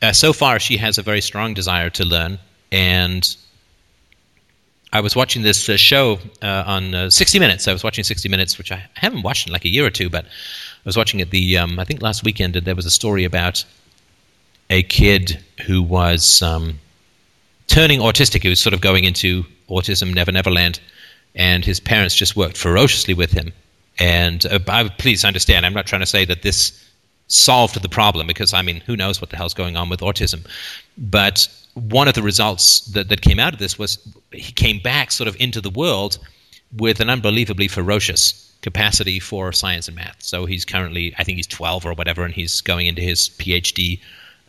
uh, 0.01 0.13
so 0.13 0.33
far, 0.33 0.59
she 0.59 0.79
has 0.79 0.97
a 0.97 1.03
very 1.03 1.21
strong 1.21 1.53
desire 1.55 1.91
to 1.91 2.05
learn, 2.05 2.39
and 2.73 3.37
I 4.95 5.01
was 5.01 5.17
watching 5.17 5.43
this 5.43 5.69
uh, 5.69 5.77
show 5.77 6.21
uh, 6.41 6.63
on 6.67 6.95
uh, 6.95 7.11
60 7.11 7.41
Minutes. 7.41 7.67
I 7.67 7.73
was 7.73 7.83
watching 7.83 8.05
60 8.05 8.29
Minutes, 8.29 8.57
which 8.59 8.71
I 8.71 8.85
haven't 8.95 9.23
watched 9.23 9.49
in 9.49 9.53
like 9.53 9.65
a 9.65 9.69
year 9.69 9.85
or 9.85 9.91
two, 9.91 10.09
but 10.09 10.25
I 10.25 10.29
was 10.85 10.97
watching 10.97 11.19
it 11.19 11.31
the 11.31 11.59
um, 11.59 11.81
I 11.81 11.85
think 11.85 12.01
last 12.01 12.23
weekend, 12.23 12.55
and 12.55 12.65
there 12.65 12.77
was 12.77 12.87
a 12.87 12.93
story 12.93 13.25
about 13.25 13.65
a 14.71 14.85
kid 14.85 15.45
who 15.67 15.83
was 15.83 16.41
um, 16.43 16.79
turning 17.67 17.99
autistic. 17.99 18.43
He 18.43 18.49
was 18.49 18.61
sort 18.61 18.73
of 18.73 18.81
going 18.81 19.03
into 19.03 19.45
autism, 19.69 20.15
Never 20.15 20.31
Never 20.31 20.53
Land, 20.53 20.79
and 21.35 21.65
his 21.65 21.81
parents 21.81 22.15
just 22.15 22.37
worked 22.37 22.57
ferociously 22.57 23.15
with 23.15 23.33
him. 23.33 23.53
And 23.99 24.47
uh, 24.47 24.61
I, 24.69 24.89
please 24.91 25.25
understand, 25.25 25.67
I'm 25.67 25.75
not 25.75 25.87
trying 25.87 26.03
to 26.03 26.07
say 26.07 26.25
that 26.27 26.43
this 26.43 26.89
solved 27.27 27.83
the 27.83 27.89
problem 27.89 28.29
because 28.29 28.55
I 28.55 28.63
mean, 28.63 28.81
who 28.87 28.97
knows 28.97 29.21
what 29.21 29.31
the 29.31 29.37
hell's 29.37 29.55
going 29.55 29.77
on 29.77 29.89
with 29.89 30.01
autism? 30.01 30.47
But 30.97 31.49
one 31.75 32.09
of 32.09 32.15
the 32.15 32.23
results 32.23 32.81
that, 32.93 33.09
that 33.09 33.21
came 33.21 33.39
out 33.39 33.53
of 33.53 33.59
this 33.59 33.79
was 33.79 33.99
he 34.33 34.53
came 34.53 34.81
back 34.81 35.11
sort 35.11 35.29
of 35.29 35.37
into 35.41 35.61
the 35.61 35.71
world 35.71 36.19
with 36.77 37.01
an 37.01 37.11
unbelievably 37.11 37.69
ferocious 37.69 38.53
capacity 38.63 39.21
for 39.21 39.53
science 39.53 39.89
and 39.89 39.97
math. 39.97 40.17
So 40.23 40.47
he's 40.47 40.65
currently, 40.65 41.15
I 41.19 41.25
think 41.25 41.37
he's 41.37 41.47
12 41.47 41.85
or 41.87 41.95
whatever, 41.95 42.25
and 42.25 42.33
he's 42.33 42.61
going 42.61 42.87
into 42.87 43.03
his 43.03 43.29
PhD 43.31 44.01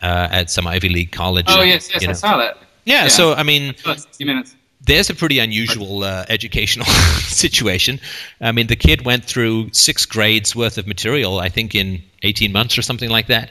uh, 0.02 0.28
at 0.32 0.50
some 0.50 0.68
Ivy 0.68 0.90
League 0.90 1.12
college. 1.12 1.46
oh 1.50 1.62
yes 1.62 1.90
yes 1.92 2.04
i 2.04 2.08
know. 2.08 2.14
saw 2.14 2.38
that 2.38 2.58
Yeah, 2.86 3.04
Yeah. 3.04 3.08
so 3.10 3.34
I 3.34 3.44
mean, 3.44 3.76
60 3.78 4.24
minutes 4.26 4.56
there's 4.86 5.10
a 5.10 5.16
pretty 5.16 5.40
unusual 5.40 6.04
uh, 6.04 6.26
educational 6.30 6.86
situation. 7.26 8.00
I 8.40 8.52
mean, 8.52 8.68
the 8.68 8.76
kid 8.76 9.04
went 9.04 9.26
through 9.26 9.72
six 9.74 10.06
grades 10.06 10.56
worth 10.56 10.78
of 10.78 10.86
material, 10.86 11.40
I 11.40 11.50
think, 11.50 11.74
in 11.74 12.04
18 12.22 12.52
months 12.52 12.78
or 12.78 12.84
something 12.84 13.10
like 13.10 13.28
that. 13.28 13.50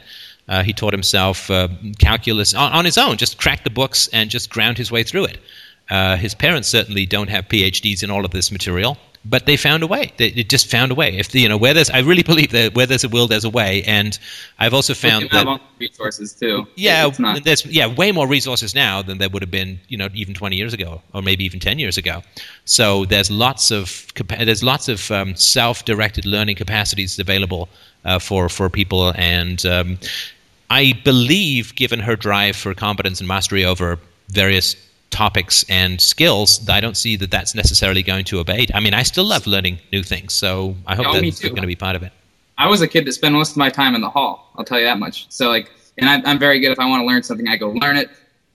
Uh, 0.49 0.63
he 0.63 0.73
taught 0.73 0.93
himself 0.93 1.51
uh, 1.51 1.69
calculus 1.99 2.55
on, 2.55 2.73
on 2.73 2.85
his 2.85 2.99
own, 2.99 3.17
just 3.17 3.39
cracked 3.39 3.65
the 3.65 3.71
books 3.71 4.09
and 4.13 4.31
just 4.31 4.51
ground 4.51 4.77
his 4.77 4.93
way 4.93 5.03
through 5.03 5.25
it. 5.25 5.39
Uh, 5.91 6.17
his 6.17 6.35
parents 6.35 6.69
certainly 6.69 7.07
don't 7.07 7.29
have 7.29 7.47
PhDs 7.47 8.03
in 8.03 8.11
all 8.11 8.25
of 8.25 8.31
this 8.31 8.51
material, 8.51 8.97
but 9.25 9.47
they 9.47 9.57
found 9.57 9.83
a 9.83 9.87
way. 9.87 10.13
They, 10.17 10.31
they 10.31 10.43
just 10.43 10.71
found 10.71 10.93
a 10.93 10.95
way. 10.95 11.17
If 11.17 11.31
the, 11.31 11.41
you 11.41 11.49
know 11.49 11.57
where 11.57 11.75
there's, 11.75 11.91
I 11.91 12.01
really 12.01 12.23
believe 12.33 12.53
that 12.53 12.75
where 12.75 12.87
there's 12.87 13.05
a 13.05 13.09
will, 13.09 13.27
there's 13.27 13.45
a 13.45 13.51
way. 13.51 13.83
And 13.85 14.19
I've 14.59 14.75
also 14.75 14.95
found 14.95 15.25
that 15.25 15.33
have 15.33 15.49
all 15.49 15.59
the 15.59 15.87
resources 15.87 16.33
too 16.33 16.67
yeah, 16.77 17.11
there's 17.43 17.67
yeah 17.67 17.87
way 17.87 18.13
more 18.13 18.27
resources 18.27 18.75
now 18.75 19.03
than 19.03 19.19
there 19.19 19.29
would 19.29 19.43
have 19.43 19.51
been 19.51 19.81
you 19.89 19.97
know 19.97 20.09
even 20.15 20.35
20 20.35 20.57
years 20.57 20.73
ago 20.73 21.03
or 21.13 21.23
maybe 21.23 21.45
even 21.45 21.61
10 21.61 21.79
years 21.79 21.97
ago. 21.97 22.23
So 22.65 23.05
there's 23.05 23.31
lots 23.31 23.71
of 23.71 24.07
there's 24.29 24.63
lots 24.63 24.89
of 24.89 25.11
um, 25.11 25.37
self-directed 25.37 26.25
learning 26.25 26.57
capacities 26.57 27.19
available 27.19 27.69
uh, 28.05 28.19
for 28.19 28.49
for 28.49 28.69
people, 28.69 29.13
and 29.17 29.65
um, 29.67 29.99
I 30.71 31.01
believe 31.05 31.75
given 31.75 32.01
her 32.01 32.17
drive 32.17 32.57
for 32.57 32.75
competence 32.75 33.21
and 33.21 33.29
mastery 33.29 33.65
over 33.65 33.99
various 34.29 34.77
topics 35.11 35.65
and 35.69 36.01
skills, 36.01 36.69
I 36.69 36.81
don't 36.81 36.97
see 36.97 37.17
that 37.17 37.31
that's 37.31 37.55
necessarily 37.55 38.03
going 38.03 38.25
to 38.27 38.41
abate. 38.41 38.71
I 38.75 38.81
mean, 38.81 38.95
I 38.95 39.03
still 39.05 39.25
love 39.25 39.47
learning 39.47 39.79
new 39.93 40.03
things, 40.03 40.33
so 40.33 40.75
I 40.87 40.97
hope 40.97 41.07
Oh, 41.09 41.21
that's 41.21 41.41
going 41.41 41.55
to 41.57 41.67
be 41.67 41.77
part 41.77 41.95
of 41.97 42.03
it. 42.03 42.13
I 42.59 42.69
was 42.69 42.81
a 42.83 42.89
kid 42.89 43.05
that 43.07 43.13
spent 43.13 43.35
most 43.35 43.53
of 43.53 43.57
my 43.57 43.71
time 43.71 43.95
in 43.95 44.01
the 44.01 44.11
hall. 44.11 44.51
I'll 44.57 44.65
tell 44.65 44.79
you 44.79 44.85
that 44.87 44.99
much. 44.99 45.27
So 45.29 45.49
like, 45.49 45.71
and 45.99 46.09
I, 46.09 46.21
I'm 46.29 46.39
very 46.39 46.59
good 46.61 46.73
if 46.73 46.79
I 46.79 46.87
want 46.89 47.03
to 47.03 47.07
learn 47.07 47.23
something, 47.23 47.47
I 47.49 47.57
go 47.57 47.71
learn 47.71 47.97
it. 47.97 48.11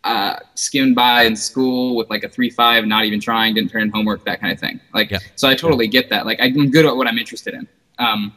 Uh, 0.06 0.38
skimmed 0.56 0.95
by 0.95 1.23
in 1.23 1.36
school 1.36 1.94
with 1.98 2.10
like 2.10 2.23
a 2.23 2.30
three 2.30 2.49
five, 2.49 2.86
not 2.86 3.03
even 3.03 3.19
trying, 3.19 3.53
didn't 3.53 3.69
turn 3.69 3.81
in 3.81 3.90
homework, 3.90 4.23
that 4.23 4.40
kind 4.40 4.52
of 4.53 4.57
thing. 4.60 4.80
Like, 4.94 5.11
Yeah. 5.11 5.19
so 5.36 5.49
I 5.49 5.56
totally 5.56 5.88
get 5.88 6.10
that. 6.10 6.26
Like, 6.26 6.40
I'm 6.41 6.72
good 6.72 6.86
at 6.86 6.95
what 6.95 7.06
I'm 7.06 7.18
interested 7.18 7.53
in. 7.53 7.68
Um, 7.99 8.34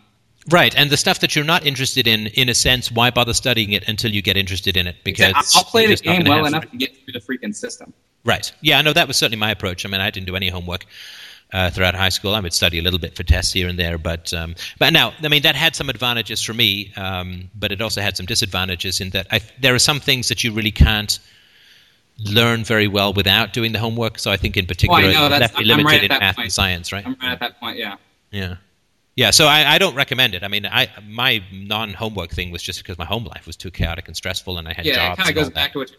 Right, 0.51 0.75
and 0.77 0.91
the 0.91 0.97
stuff 0.97 1.21
that 1.21 1.37
you're 1.37 1.45
not 1.45 1.65
interested 1.65 2.09
in, 2.09 2.27
in 2.29 2.49
a 2.49 2.55
sense, 2.55 2.91
why 2.91 3.11
bother 3.11 3.33
studying 3.33 3.73
it 3.73 3.87
until 3.89 4.11
you 4.11 4.23
get 4.23 4.37
interested 4.37 4.77
in 4.77 4.89
it? 4.89 4.97
Because 5.05 5.33
I'll 5.35 5.43
I'll 5.63 5.65
play 5.65 5.87
the 5.87 5.97
game 5.97 6.25
well 6.25 6.47
enough 6.47 6.69
to 6.71 6.77
get 6.77 6.97
through 6.97 7.13
the 7.13 7.21
freaking 7.21 7.55
system. 7.55 7.93
Right. 8.25 8.53
Yeah, 8.61 8.79
I 8.79 8.83
know 8.83 8.93
that 8.93 9.07
was 9.07 9.17
certainly 9.17 9.39
my 9.39 9.51
approach. 9.51 9.85
I 9.85 9.89
mean, 9.89 10.01
I 10.01 10.11
didn't 10.11 10.27
do 10.27 10.35
any 10.37 10.49
homework 10.49 10.87
uh, 11.53 11.71
throughout 11.71 11.95
high 11.95 12.09
school. 12.09 12.35
I 12.35 12.41
would 12.41 12.53
study 12.53 12.79
a 12.79 12.83
little 12.83 12.99
bit 12.99 13.15
for 13.17 13.23
tests 13.23 13.53
here 13.53 13.69
and 13.69 13.79
there, 13.79 13.99
but 13.99 14.33
um, 14.33 14.57
but 14.79 14.93
now, 14.93 15.13
I 15.23 15.29
mean, 15.29 15.43
that 15.43 15.55
had 15.55 15.77
some 15.77 15.89
advantages 15.89 16.43
for 16.43 16.55
me, 16.55 16.93
um, 16.97 17.51
but 17.55 17.71
it 17.71 17.81
also 17.81 18.01
had 18.01 18.17
some 18.17 18.27
disadvantages 18.27 19.01
in 19.01 19.11
that 19.11 19.29
I, 19.31 19.41
there 19.61 19.75
are 19.75 19.81
some 19.81 20.01
things 20.01 20.29
that 20.29 20.43
you 20.43 20.53
really 20.53 20.73
can't 20.73 21.21
learn 22.19 22.65
very 22.65 22.89
well 22.89 23.13
without 23.13 23.53
doing 23.53 23.73
the 23.73 23.79
homework. 23.79 24.19
So 24.19 24.31
I 24.31 24.37
think, 24.37 24.57
in 24.57 24.67
particular, 24.67 25.03
know, 25.13 25.29
that's- 25.29 25.41
left 25.41 25.55
me 25.59 25.61
I'm 25.71 25.79
limited 25.79 25.87
right 25.87 26.03
in 26.05 26.09
math 26.19 26.37
point. 26.37 26.47
and 26.47 26.53
science. 26.53 26.93
Right. 26.93 27.07
I'm 27.07 27.17
right 27.21 27.33
at 27.33 27.41
that 27.41 27.61
point. 27.61 27.79
Yeah. 27.79 27.97
Yeah. 28.31 28.57
Yeah, 29.15 29.31
so 29.31 29.47
I, 29.47 29.75
I 29.75 29.79
don't 29.79 29.95
recommend 29.95 30.35
it. 30.35 30.43
I 30.43 30.49
mean, 30.49 30.65
I 30.65 30.89
my 31.07 31.43
non-homework 31.53 32.31
thing 32.31 32.51
was 32.51 32.63
just 32.63 32.79
because 32.79 32.97
my 32.97 33.05
home 33.05 33.25
life 33.25 33.47
was 33.47 33.57
too 33.57 33.71
chaotic 33.71 34.09
and 34.09 34.17
stressful, 34.17 34.57
and 34.57 34.67
I 34.67 34.73
had 34.73 34.87
Yeah. 34.87 35.13
It 35.13 35.17
kind 35.17 35.29
of 35.29 35.35
goes 35.35 35.47
that. 35.47 35.55
back 35.55 35.73
to 35.73 35.81
what 35.81 35.91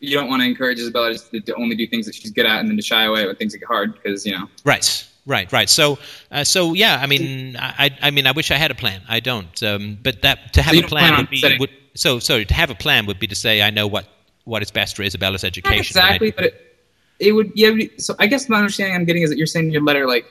you 0.00 0.14
don't 0.16 0.28
want 0.28 0.42
to 0.42 0.46
encourage 0.48 0.78
Isabella 0.78 1.12
just 1.12 1.30
to, 1.30 1.40
to 1.40 1.54
only 1.54 1.76
do 1.76 1.86
things 1.86 2.06
that 2.06 2.14
she's 2.14 2.30
good 2.30 2.44
at 2.44 2.60
and 2.60 2.68
then 2.68 2.76
to 2.76 2.82
shy 2.82 3.04
away 3.04 3.24
when 3.26 3.36
things 3.36 3.54
get 3.54 3.66
hard 3.66 3.94
because, 3.94 4.26
you 4.26 4.36
know, 4.36 4.48
Right, 4.64 5.06
right, 5.26 5.50
right. 5.52 5.70
So, 5.70 5.98
uh, 6.30 6.44
so 6.44 6.74
yeah. 6.74 6.98
I 7.00 7.06
mean, 7.06 7.56
I, 7.56 7.96
I 8.02 8.10
mean, 8.10 8.26
I 8.26 8.32
wish 8.32 8.50
I 8.50 8.56
had 8.56 8.70
a 8.70 8.74
plan. 8.74 9.00
I 9.08 9.20
don't. 9.20 9.62
Um, 9.62 9.98
but 10.02 10.22
that 10.22 10.52
to 10.54 10.62
have 10.62 10.74
you 10.74 10.82
a 10.82 10.88
plan 10.88 11.16
would 11.16 11.30
be 11.30 11.56
would, 11.60 11.70
so. 11.94 12.18
So 12.18 12.42
to 12.42 12.54
have 12.54 12.70
a 12.70 12.74
plan 12.74 13.06
would 13.06 13.20
be 13.20 13.28
to 13.28 13.36
say 13.36 13.62
I 13.62 13.70
know 13.70 13.86
what 13.86 14.06
what 14.44 14.62
is 14.62 14.70
best 14.70 14.96
for 14.96 15.02
Isabella's 15.02 15.44
Not 15.44 15.48
education. 15.48 15.78
exactly, 15.78 16.32
but 16.32 16.44
it, 16.46 16.76
it 17.20 17.32
would. 17.32 17.52
Yeah. 17.54 17.76
So 17.98 18.16
I 18.18 18.26
guess 18.26 18.48
my 18.48 18.58
understanding 18.58 18.96
I'm 18.96 19.04
getting 19.04 19.22
is 19.22 19.30
that 19.30 19.38
you're 19.38 19.46
saying 19.46 19.66
in 19.66 19.72
your 19.72 19.82
letter 19.82 20.06
like. 20.06 20.26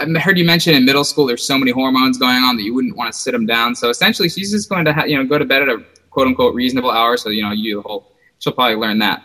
I 0.00 0.18
heard 0.20 0.38
you 0.38 0.44
mention 0.44 0.74
in 0.74 0.84
middle 0.84 1.04
school 1.04 1.26
there's 1.26 1.44
so 1.44 1.58
many 1.58 1.72
hormones 1.72 2.18
going 2.18 2.36
on 2.36 2.56
that 2.56 2.62
you 2.62 2.74
wouldn't 2.74 2.96
want 2.96 3.12
to 3.12 3.18
sit 3.18 3.32
them 3.32 3.46
down. 3.46 3.74
So 3.74 3.90
essentially, 3.90 4.28
she's 4.28 4.52
just 4.52 4.68
going 4.68 4.84
to 4.84 4.92
ha- 4.92 5.04
you 5.04 5.16
know 5.16 5.24
go 5.24 5.38
to 5.38 5.44
bed 5.44 5.62
at 5.62 5.68
a 5.68 5.84
quote 6.10 6.28
unquote 6.28 6.54
reasonable 6.54 6.90
hour. 6.90 7.16
So 7.16 7.30
you 7.30 7.42
know 7.42 7.52
you 7.52 7.82
whole. 7.82 8.12
She'll 8.38 8.52
probably 8.52 8.76
learn 8.76 9.00
that 9.00 9.22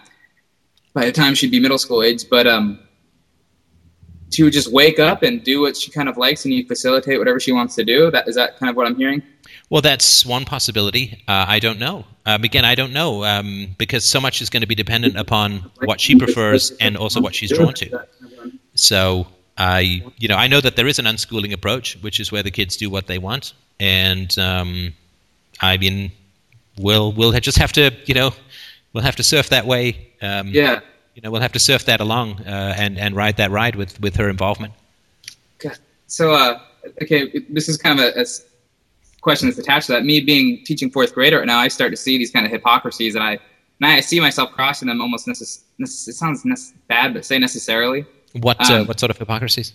by 0.94 1.06
the 1.06 1.12
time 1.12 1.36
she'd 1.36 1.52
be 1.52 1.60
middle 1.60 1.78
school 1.78 2.02
age. 2.02 2.28
But 2.28 2.48
um, 2.48 2.80
she 4.32 4.42
would 4.42 4.54
just 4.54 4.72
wake 4.72 5.00
up 5.00 5.22
and 5.22 5.44
do 5.44 5.62
what 5.62 5.78
she 5.78 5.92
kind 5.92 6.10
of 6.10 6.18
likes, 6.18 6.46
and 6.46 6.54
you 6.54 6.66
facilitate 6.66 7.20
whatever 7.20 7.40
she 7.40 7.52
wants 7.52 7.76
to 7.76 7.84
do. 7.84 8.10
That 8.10 8.28
is 8.28 8.36
that 8.36 8.58
kind 8.58 8.70
of 8.70 8.76
what 8.76 8.88
I'm 8.88 8.96
hearing. 8.96 9.22
Well, 9.70 9.82
that's 9.82 10.26
one 10.26 10.46
possibility. 10.46 11.24
Uh, 11.28 11.46
I 11.48 11.60
don't 11.60 11.80
know. 11.80 12.06
Um, 12.26 12.44
again, 12.44 12.66
I 12.66 12.76
don't 12.76 12.94
know 12.94 13.24
um, 13.24 13.76
because 13.78 14.06
so 14.06 14.20
much 14.20 14.42
is 14.42 14.50
going 14.50 14.62
to 14.62 14.68
be 14.68 14.76
dependent 14.76 15.18
upon 15.18 15.72
what 15.84 16.00
she 16.00 16.16
prefers 16.16 16.72
and 16.80 16.98
also 16.98 17.22
what 17.22 17.36
she's 17.36 17.52
drawn 17.52 17.74
to. 17.76 18.06
So 18.76 19.28
I, 19.58 20.04
you 20.18 20.28
know, 20.28 20.36
I 20.36 20.48
know 20.48 20.62
that 20.62 20.76
there 20.76 20.88
is 20.88 21.00
an 21.00 21.06
unschooling 21.06 21.54
approach, 21.54 21.98
which 22.02 22.20
is 22.20 22.32
where 22.32 22.44
the 22.44 22.52
kids 22.52 22.76
do 22.78 22.90
what 22.90 23.08
they 23.08 23.20
want, 23.20 23.54
and 23.80 24.36
um, 24.40 24.94
I 25.62 25.78
mean, 25.78 26.12
we'll 26.80 27.12
we'll 27.14 27.32
just 27.34 27.58
have 27.58 27.72
to, 27.74 27.92
you 28.06 28.14
know, 28.14 28.34
we'll 28.94 29.04
have 29.04 29.16
to 29.18 29.24
surf 29.24 29.50
that 29.50 29.66
way. 29.66 30.08
Um, 30.22 30.48
Yeah. 30.48 30.80
You 31.16 31.22
know, 31.22 31.30
we'll 31.30 31.42
have 31.42 31.52
to 31.52 31.60
surf 31.60 31.86
that 31.86 32.02
along 32.02 32.40
uh, 32.42 32.74
and 32.76 32.98
and 32.98 33.16
ride 33.16 33.38
that 33.38 33.52
ride 33.52 33.76
with 33.76 34.00
with 34.02 34.16
her 34.16 34.30
involvement. 34.30 34.74
God. 35.60 35.78
So, 36.08 36.34
uh, 36.34 36.60
okay, 37.04 37.32
this 37.50 37.70
is 37.70 37.78
kind 37.78 38.00
of 38.00 38.06
a 38.16 38.26
question 39.22 39.48
that's 39.48 39.60
attached 39.60 39.88
to 39.88 39.94
that. 39.94 40.04
Me 40.04 40.20
being 40.22 40.64
teaching 40.66 40.90
fourth 40.90 41.14
grader 41.14 41.38
right 41.38 41.46
now, 41.46 41.60
I 41.60 41.68
start 41.68 41.92
to 41.92 41.98
see 41.98 42.18
these 42.18 42.32
kind 42.32 42.48
of 42.48 42.52
hypocrisies, 42.52 43.14
and 43.14 43.24
I 43.24 43.38
and 43.80 43.92
I 43.92 44.00
see 44.00 44.20
myself 44.20 44.52
crossing 44.54 44.88
them 44.88 45.02
almost. 45.02 45.28
Necess- 45.28 45.62
necess- 45.80 46.08
it 46.08 46.14
sounds 46.14 46.44
nec- 46.46 46.58
bad, 46.88 47.14
but 47.14 47.26
say 47.26 47.38
necessarily. 47.38 48.06
What 48.34 48.60
uh, 48.60 48.74
Um, 48.82 48.88
what 48.88 49.00
sort 49.00 49.12
of 49.12 49.18
hypocrisies? 49.18 49.74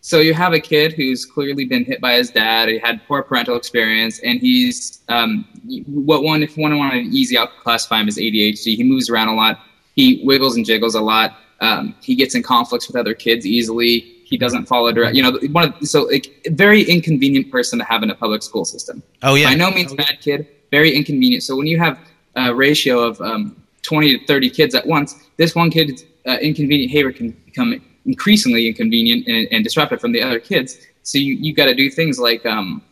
So 0.00 0.20
you 0.20 0.34
have 0.34 0.52
a 0.52 0.60
kid 0.60 0.92
who's 0.92 1.24
clearly 1.24 1.64
been 1.64 1.84
hit 1.84 2.00
by 2.00 2.12
his 2.12 2.30
dad. 2.30 2.68
He 2.68 2.78
had 2.78 3.04
poor 3.08 3.22
parental 3.22 3.56
experience, 3.56 4.20
and 4.20 4.38
he's 4.38 5.00
um, 5.08 5.44
what 5.86 6.22
one 6.22 6.42
if 6.44 6.56
one 6.56 6.78
wanted 6.78 7.06
easy, 7.06 7.36
I'll 7.36 7.48
classify 7.48 8.00
him 8.00 8.08
as 8.08 8.16
ADHD. 8.16 8.76
He 8.76 8.84
moves 8.84 9.10
around 9.10 9.28
a 9.28 9.34
lot. 9.34 9.60
He 9.96 10.22
wiggles 10.24 10.54
and 10.56 10.64
jiggles 10.64 10.94
a 10.94 11.00
lot. 11.00 11.38
Um, 11.60 11.94
he 12.02 12.14
gets 12.14 12.34
in 12.34 12.42
conflicts 12.42 12.86
with 12.86 12.96
other 12.96 13.14
kids 13.14 13.46
easily. 13.46 14.00
He 14.24 14.36
doesn't 14.36 14.66
follow 14.66 14.92
direct. 14.92 15.16
You 15.16 15.22
know, 15.22 15.38
one 15.50 15.72
of, 15.72 15.88
so 15.88 16.02
like 16.02 16.46
very 16.50 16.82
inconvenient 16.82 17.50
person 17.50 17.78
to 17.78 17.84
have 17.84 18.02
in 18.02 18.10
a 18.10 18.14
public 18.14 18.42
school 18.42 18.64
system. 18.64 19.02
Oh 19.22 19.34
yeah, 19.34 19.50
By 19.50 19.54
no 19.56 19.70
means 19.70 19.94
bad 19.94 20.20
kid, 20.20 20.46
very 20.70 20.94
inconvenient. 20.94 21.42
So 21.42 21.56
when 21.56 21.66
you 21.66 21.78
have 21.78 21.98
a 22.36 22.54
ratio 22.54 23.00
of 23.00 23.20
um, 23.20 23.56
20 23.82 24.18
to 24.18 24.26
30 24.26 24.50
kids 24.50 24.74
at 24.74 24.86
once, 24.86 25.14
this 25.36 25.54
one 25.54 25.70
kid's 25.70 26.04
uh, 26.26 26.38
inconvenient 26.40 26.90
behavior 26.90 27.12
can 27.12 27.30
become 27.44 27.80
increasingly 28.04 28.66
inconvenient 28.66 29.26
and, 29.26 29.48
and 29.50 29.64
disruptive 29.64 30.00
from 30.00 30.12
the 30.12 30.22
other 30.22 30.38
kids. 30.38 30.78
So 31.02 31.18
you, 31.18 31.34
you 31.34 31.54
got 31.54 31.66
to 31.66 31.74
do 31.74 31.90
things 31.90 32.18
like 32.18 32.44
um, 32.46 32.82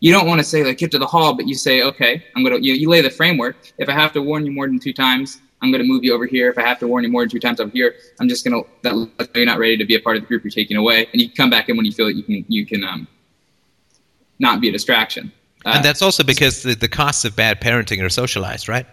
you 0.00 0.12
don't 0.12 0.26
want 0.26 0.38
to 0.38 0.44
say 0.44 0.64
like 0.64 0.78
get 0.78 0.90
to 0.92 0.98
the 0.98 1.06
hall, 1.06 1.34
but 1.34 1.46
you 1.46 1.54
say, 1.54 1.82
okay, 1.82 2.22
I'm 2.36 2.42
gonna 2.42 2.58
you, 2.58 2.74
you 2.74 2.88
lay 2.88 3.00
the 3.00 3.10
framework. 3.10 3.56
If 3.78 3.88
I 3.88 3.92
have 3.92 4.12
to 4.12 4.22
warn 4.22 4.44
you 4.44 4.52
more 4.52 4.66
than 4.66 4.78
two 4.78 4.92
times, 4.92 5.40
I'm 5.62 5.72
gonna 5.72 5.84
move 5.84 6.04
you 6.04 6.14
over 6.14 6.26
here. 6.26 6.50
If 6.50 6.58
I 6.58 6.62
have 6.62 6.78
to 6.80 6.88
warn 6.88 7.04
you 7.04 7.10
more 7.10 7.22
than 7.22 7.30
two 7.30 7.40
times 7.40 7.60
over 7.60 7.70
here, 7.70 7.94
I'm 8.20 8.28
just 8.28 8.44
gonna 8.44 8.62
that 8.82 8.94
lets 8.94 9.30
you're 9.34 9.46
not 9.46 9.58
ready 9.58 9.76
to 9.76 9.84
be 9.84 9.94
a 9.94 10.00
part 10.00 10.16
of 10.16 10.22
the 10.22 10.26
group 10.26 10.44
you're 10.44 10.50
taking 10.50 10.76
away, 10.76 11.06
and 11.12 11.22
you 11.22 11.28
can 11.28 11.36
come 11.36 11.50
back 11.50 11.68
in 11.68 11.76
when 11.76 11.86
you 11.86 11.92
feel 11.92 12.06
that 12.06 12.16
you 12.16 12.22
can 12.22 12.44
you 12.48 12.66
can 12.66 12.84
um, 12.84 13.08
not 14.38 14.60
be 14.60 14.68
a 14.68 14.72
distraction. 14.72 15.32
Uh, 15.64 15.72
and 15.76 15.84
that's 15.84 16.02
also 16.02 16.22
because 16.22 16.62
the, 16.62 16.74
the 16.74 16.88
costs 16.88 17.24
of 17.24 17.34
bad 17.34 17.60
parenting 17.60 18.04
are 18.04 18.10
socialized, 18.10 18.68
right? 18.68 18.86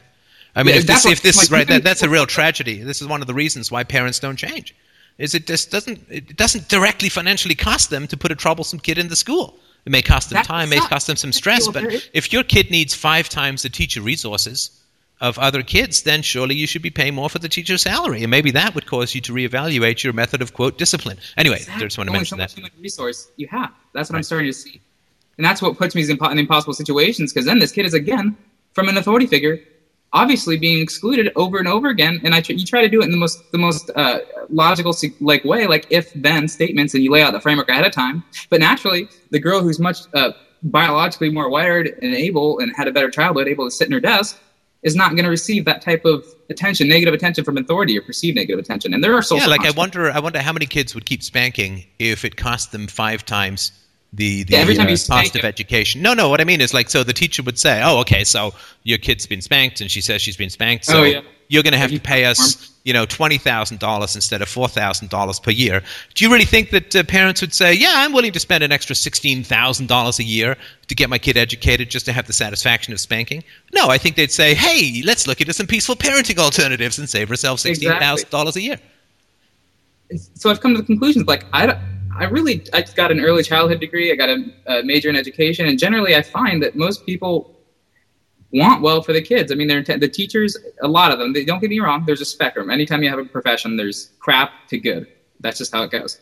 I 0.56 0.64
mean, 0.64 0.73
Yeah, 0.76 0.82
if 0.82 0.88
this, 0.88 1.06
what- 1.06 1.14
if 1.14 1.22
this 1.22 1.38
like, 1.38 1.52
right, 1.52 1.68
that, 1.68 1.84
that's 1.84 2.03
a 2.03 2.10
real 2.10 2.26
tragedy. 2.26 2.82
This 2.82 3.02
is 3.02 3.07
one 3.07 3.22
of 3.22 3.28
the 3.28 3.34
reasons 3.34 3.72
why 3.72 3.84
parents 3.84 4.19
don't 4.19 4.36
change. 4.38 4.76
Is 5.18 5.36
it 5.36 5.45
just 5.45 5.72
doesn't 5.72 5.99
it 6.10 6.36
doesn't 6.36 6.68
directly 6.68 7.10
financially 7.10 7.56
cost 7.56 7.90
them 7.90 8.07
to 8.07 8.18
put 8.18 8.32
a 8.32 8.36
troublesome 8.36 8.80
kid 8.80 8.98
in 8.98 9.07
the 9.10 9.15
school. 9.15 9.57
It 9.86 9.91
may 9.91 10.02
cost 10.02 10.30
them 10.30 10.44
time, 10.44 10.69
may 10.69 10.80
cost 10.80 11.07
them 11.07 11.15
some 11.15 11.32
stress, 11.32 11.68
but 11.68 11.84
if 12.14 12.32
your 12.34 12.44
kid 12.44 12.69
needs 12.72 12.94
five 12.94 13.30
times 13.30 13.64
the 13.64 13.69
teacher 13.69 14.02
resources 14.02 14.72
of 15.19 15.38
other 15.40 15.61
kids, 15.64 16.02
then 16.03 16.22
surely 16.23 16.56
you 16.56 16.65
should 16.68 16.82
be 16.82 16.90
paying 16.90 17.14
more 17.15 17.30
for 17.30 17.40
the 17.40 17.49
teacher's 17.49 17.84
salary, 17.84 18.23
and 18.23 18.32
maybe 18.32 18.52
that 18.52 18.73
would 18.73 18.86
cause 18.88 19.14
you 19.14 19.22
to 19.22 19.34
reevaluate 19.34 20.03
your 20.03 20.14
method 20.14 20.41
of 20.41 20.53
quote 20.53 20.78
discipline. 20.78 21.18
Anyway, 21.38 21.57
Exactly. 21.57 21.86
just 21.86 21.98
want 21.98 22.07
to 22.07 22.14
mention 22.14 22.38
much 22.40 22.53
that. 22.53 22.60
human 22.60 22.72
resource 22.80 23.30
you 23.38 23.48
have. 23.48 23.72
That's 23.94 24.10
what 24.10 24.18
I'm 24.18 24.23
starting 24.23 24.48
to 24.48 24.53
see, 24.53 24.82
and 25.38 25.45
that's 25.45 25.61
what 25.61 25.78
puts 25.78 25.94
me 25.95 26.03
in 26.10 26.40
impossible 26.40 26.73
situations. 26.73 27.32
Because 27.34 27.45
then 27.45 27.60
this 27.60 27.72
kid 27.72 27.86
is 27.86 27.94
again 27.94 28.36
from 28.73 28.88
an 28.90 28.98
authority 28.98 29.28
figure, 29.28 29.60
obviously 30.14 30.58
being 30.58 30.82
excluded 30.82 31.32
over 31.36 31.58
and 31.58 31.68
over 31.68 31.90
again. 31.90 32.20
And 32.24 32.36
I 32.36 32.42
tr- 32.42 32.54
you 32.54 32.66
try 32.66 32.82
to 32.82 32.90
do 32.90 33.02
it 33.02 33.06
in 33.06 33.12
the 33.12 33.18
most 33.18 33.52
the 33.52 33.58
most 33.58 33.90
uh, 33.96 34.20
logical 34.50 34.96
like 35.20 35.44
way, 35.44 35.68
like 35.68 35.88
if 35.90 36.12
then 36.14 36.48
statements, 36.48 36.94
and 36.94 37.04
you 37.04 37.12
lay 37.12 37.22
out 37.22 37.34
the 37.34 37.40
framework 37.40 37.70
ahead 37.70 37.86
of 37.86 37.92
time. 37.92 38.24
But 38.50 38.60
naturally, 38.60 39.08
the 39.30 39.40
girl 39.40 39.62
who's 39.62 39.80
much 39.80 40.00
uh, 40.14 40.32
biologically 40.64 41.30
more 41.30 41.50
wired 41.50 41.88
and 42.02 42.14
able 42.14 42.60
and 42.60 42.76
had 42.76 42.88
a 42.88 42.92
better 42.92 43.10
childhood, 43.10 43.48
able 43.48 43.66
to 43.66 43.72
sit 43.72 43.88
in 43.88 43.94
her 43.94 44.00
desk. 44.00 44.40
Is 44.84 44.96
not 44.96 45.12
going 45.12 45.26
to 45.26 45.30
receive 45.30 45.66
that 45.66 45.84
type 45.84 46.06
of 46.06 46.26
attention, 46.50 46.90
negative 46.90 47.14
attention 47.14 47.44
from 47.44 47.56
authority 47.56 47.96
or 47.96 48.02
perceived 48.02 48.36
negative 48.36 48.58
attention, 48.58 48.96
and 48.96 49.04
there 49.04 49.14
are 49.14 49.22
social 49.22 49.44
yeah, 49.44 49.46
like 49.46 49.64
I 49.64 49.70
wonder, 49.70 50.10
I 50.10 50.18
wonder 50.18 50.40
how 50.40 50.52
many 50.54 50.66
kids 50.66 50.96
would 50.96 51.06
keep 51.06 51.22
spanking 51.22 51.86
if 52.00 52.26
it 52.26 52.36
cost 52.36 52.72
them 52.72 52.88
five 52.88 53.24
times 53.24 53.74
the 54.14 54.44
the 54.44 54.54
Yeah, 54.54 54.60
every 54.60 54.76
time 54.76 54.88
uh, 54.88 54.92
you 54.92 54.98
cost 54.98 55.36
of 55.36 55.46
education. 55.46 56.02
No, 56.02 56.14
no, 56.14 56.30
what 56.30 56.42
I 56.42 56.44
mean 56.44 56.62
is 56.62 56.74
like, 56.74 56.90
so 56.90 57.04
the 57.04 57.14
teacher 57.14 57.44
would 57.44 57.58
say, 57.58 57.82
"Oh, 57.84 58.00
okay, 58.00 58.24
so 58.24 58.54
your 58.84 58.98
kid's 58.98 59.26
been 59.26 59.42
spanked," 59.42 59.82
and 59.82 59.90
she 59.90 60.02
says 60.02 60.22
she's 60.22 60.38
been 60.38 60.50
spanked, 60.50 60.86
so 60.86 61.00
Oh, 61.02 61.04
yeah. 61.04 61.22
you're 61.48 61.64
going 61.64 61.72
to 61.74 61.78
have 61.80 61.92
to 61.92 62.00
pay 62.00 62.26
us, 62.26 62.72
you 62.84 62.92
know, 62.92 63.06
twenty 63.06 63.38
thousand 63.38 63.80
dollars 63.80 64.16
instead 64.16 64.42
of 64.42 64.50
four 64.50 64.68
thousand 64.68 65.10
dollars 65.10 65.40
per 65.40 65.52
year. 65.52 65.82
Do 66.14 66.26
you 66.26 66.32
really 66.32 66.44
think 66.46 66.72
that 66.72 66.94
uh, 66.94 67.04
parents 67.04 67.40
would 67.40 67.54
say, 67.54 67.74
"Yeah, 67.74 67.94
I'm 67.96 68.12
willing 68.12 68.34
to 68.34 68.40
spend 68.40 68.66
an 68.66 68.72
extra 68.74 68.96
sixteen 68.96 69.46
thousand 69.46 69.88
dollars 69.88 70.20
a 70.20 70.24
year 70.24 70.58
to 70.88 70.96
get 70.96 71.10
my 71.10 71.18
kid 71.18 71.38
educated 71.38 71.90
just 71.90 72.06
to 72.08 72.12
have 72.12 72.28
the 72.28 72.34
satisfaction 72.34 72.92
of 72.94 73.00
spanking"? 73.00 73.46
No, 73.74 73.88
I 73.88 73.98
think 73.98 74.18
they'd 74.18 74.32
say, 74.32 74.54
"Hey, 74.56 75.02
let's 75.06 75.26
look 75.26 75.40
into 75.40 75.54
some 75.54 75.68
peaceful 75.68 75.96
parenting 75.96 76.38
alternatives 76.38 77.00
and 77.00 77.10
save 77.10 77.30
ourselves 77.30 77.62
sixteen 77.62 77.92
thousand 77.92 78.30
dollars 78.30 78.58
a 78.58 78.62
year." 78.62 78.78
so 80.36 80.50
I've 80.50 80.60
come 80.60 80.74
to 80.76 80.82
the 80.82 80.86
conclusion 80.86 81.24
like 81.26 81.46
I, 81.54 81.66
don't- 81.68 81.80
I 82.18 82.26
really 82.26 82.64
I 82.74 82.82
got 82.96 83.12
an 83.12 83.20
early 83.20 83.44
childhood 83.44 83.80
degree. 83.80 84.12
I 84.12 84.16
got 84.16 84.30
a, 84.30 84.46
a 84.68 84.84
major 84.84 85.10
in 85.10 85.16
education, 85.16 85.68
and 85.68 85.78
generally 85.78 86.16
I 86.16 86.22
find 86.22 86.62
that 86.64 86.76
most 86.76 87.06
people 87.06 87.56
want 88.54 88.82
well 88.82 89.02
for 89.02 89.14
the 89.14 89.22
kids. 89.22 89.52
I 89.52 89.56
mean, 89.56 89.68
they're 89.68 89.82
the 89.82 90.08
teachers. 90.08 90.58
A 90.82 90.88
lot 90.88 91.12
of 91.12 91.20
them. 91.20 91.34
They 91.34 91.46
don't 91.46 91.60
get 91.60 91.70
me 91.70 91.80
wrong. 91.80 92.06
There's 92.06 92.22
a 92.22 92.26
spectrum. 92.26 92.70
Anytime 92.70 93.04
you 93.04 93.10
have 93.10 93.20
a 93.20 93.26
profession, 93.26 93.78
there's 93.78 94.12
crap 94.20 94.68
to 94.68 94.78
good. 94.78 95.08
That's 95.40 95.58
just 95.58 95.74
how 95.74 95.84
it 95.84 95.92
goes. 95.92 96.20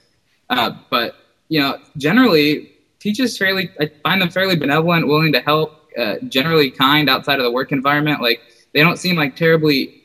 Uh, 0.49 0.72
but 0.90 1.16
you 1.49 1.60
know, 1.60 1.80
generally 1.98 2.72
teachers 2.99 3.38
fairly. 3.38 3.72
I 3.80 3.91
find 4.03 4.22
them 4.22 4.30
fairly 4.30 4.56
benevolent, 4.56 5.07
willing 5.07 5.34
to 5.34 5.41
help, 5.41 5.90
uh, 5.98 6.16
generally 6.28 6.72
kind 6.72 7.10
outside 7.10 7.40
of 7.40 7.44
the 7.44 7.52
work 7.52 7.72
environment. 7.72 8.22
Like 8.22 8.41
they 8.74 8.82
don't 8.82 8.98
seem 8.98 9.16
like 9.16 9.36
terribly 9.36 9.99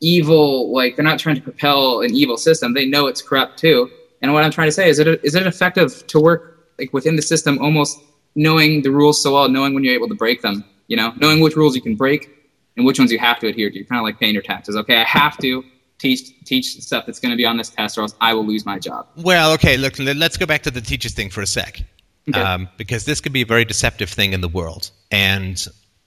evil 0.00 0.70
like 0.72 0.96
they're 0.96 1.04
not 1.04 1.18
trying 1.18 1.36
to 1.36 1.40
propel 1.40 2.02
an 2.02 2.14
evil 2.14 2.36
system 2.36 2.74
they 2.74 2.84
know 2.84 3.06
it's 3.06 3.22
corrupt 3.22 3.58
too 3.58 3.90
and 4.24 4.32
what 4.32 4.42
i'm 4.42 4.50
trying 4.50 4.68
to 4.68 4.72
say 4.72 4.88
is 4.88 4.98
it 4.98 5.06
is 5.22 5.34
it 5.34 5.46
effective 5.46 6.04
to 6.08 6.18
work 6.18 6.54
like 6.78 6.92
within 6.92 7.16
the 7.16 7.22
system, 7.22 7.58
almost 7.58 8.00
knowing 8.34 8.82
the 8.82 8.90
rules 8.90 9.22
so 9.22 9.34
well, 9.34 9.48
knowing 9.48 9.74
when 9.74 9.84
you're 9.84 9.94
able 9.94 10.08
to 10.08 10.14
break 10.14 10.42
them. 10.42 10.64
You 10.88 10.96
know, 10.96 11.12
knowing 11.16 11.40
which 11.40 11.56
rules 11.56 11.74
you 11.74 11.80
can 11.80 11.94
break 11.94 12.28
and 12.76 12.84
which 12.84 12.98
ones 12.98 13.10
you 13.10 13.18
have 13.18 13.38
to 13.38 13.46
adhere 13.46 13.70
to. 13.70 13.76
You're 13.76 13.86
Kind 13.86 14.00
of 14.00 14.04
like 14.04 14.18
paying 14.20 14.34
your 14.34 14.42
taxes. 14.42 14.76
Okay, 14.76 14.96
I 14.96 15.04
have 15.04 15.38
to 15.38 15.64
teach 15.98 16.44
teach 16.44 16.80
stuff 16.80 17.06
that's 17.06 17.20
going 17.20 17.30
to 17.30 17.36
be 17.36 17.46
on 17.46 17.56
this 17.56 17.70
test, 17.70 17.96
or 17.96 18.02
else 18.02 18.14
I 18.20 18.34
will 18.34 18.44
lose 18.44 18.66
my 18.66 18.78
job. 18.78 19.06
Well, 19.16 19.52
okay, 19.54 19.76
look, 19.76 19.98
let's 19.98 20.36
go 20.36 20.46
back 20.46 20.62
to 20.64 20.70
the 20.70 20.80
teachers 20.80 21.14
thing 21.14 21.30
for 21.30 21.40
a 21.40 21.46
sec, 21.46 21.82
Okay. 22.28 22.40
um, 22.40 22.68
because 22.76 23.04
this 23.04 23.20
could 23.20 23.32
be 23.32 23.42
a 23.42 23.46
very 23.46 23.64
deceptive 23.64 24.10
thing 24.10 24.32
in 24.32 24.40
the 24.40 24.48
world. 24.48 24.90
And 25.10 25.64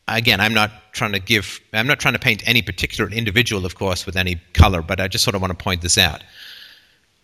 again, 0.08 0.40
I'm 0.40 0.54
not 0.54 0.72
trying 0.92 1.14
to 1.14 1.20
give, 1.20 1.60
I'm 1.74 1.88
not 1.88 2.00
trying 2.00 2.14
to 2.14 2.20
paint 2.20 2.44
any 2.46 2.62
particular 2.62 3.10
individual, 3.10 3.66
of 3.66 3.76
course, 3.76 4.06
with 4.06 4.16
any 4.18 4.42
color, 4.54 4.82
but 4.82 5.00
I 5.00 5.08
just 5.08 5.24
sort 5.24 5.36
of 5.36 5.42
want 5.42 5.58
to 5.58 5.64
point 5.64 5.82
this 5.82 5.98
out. 5.98 6.24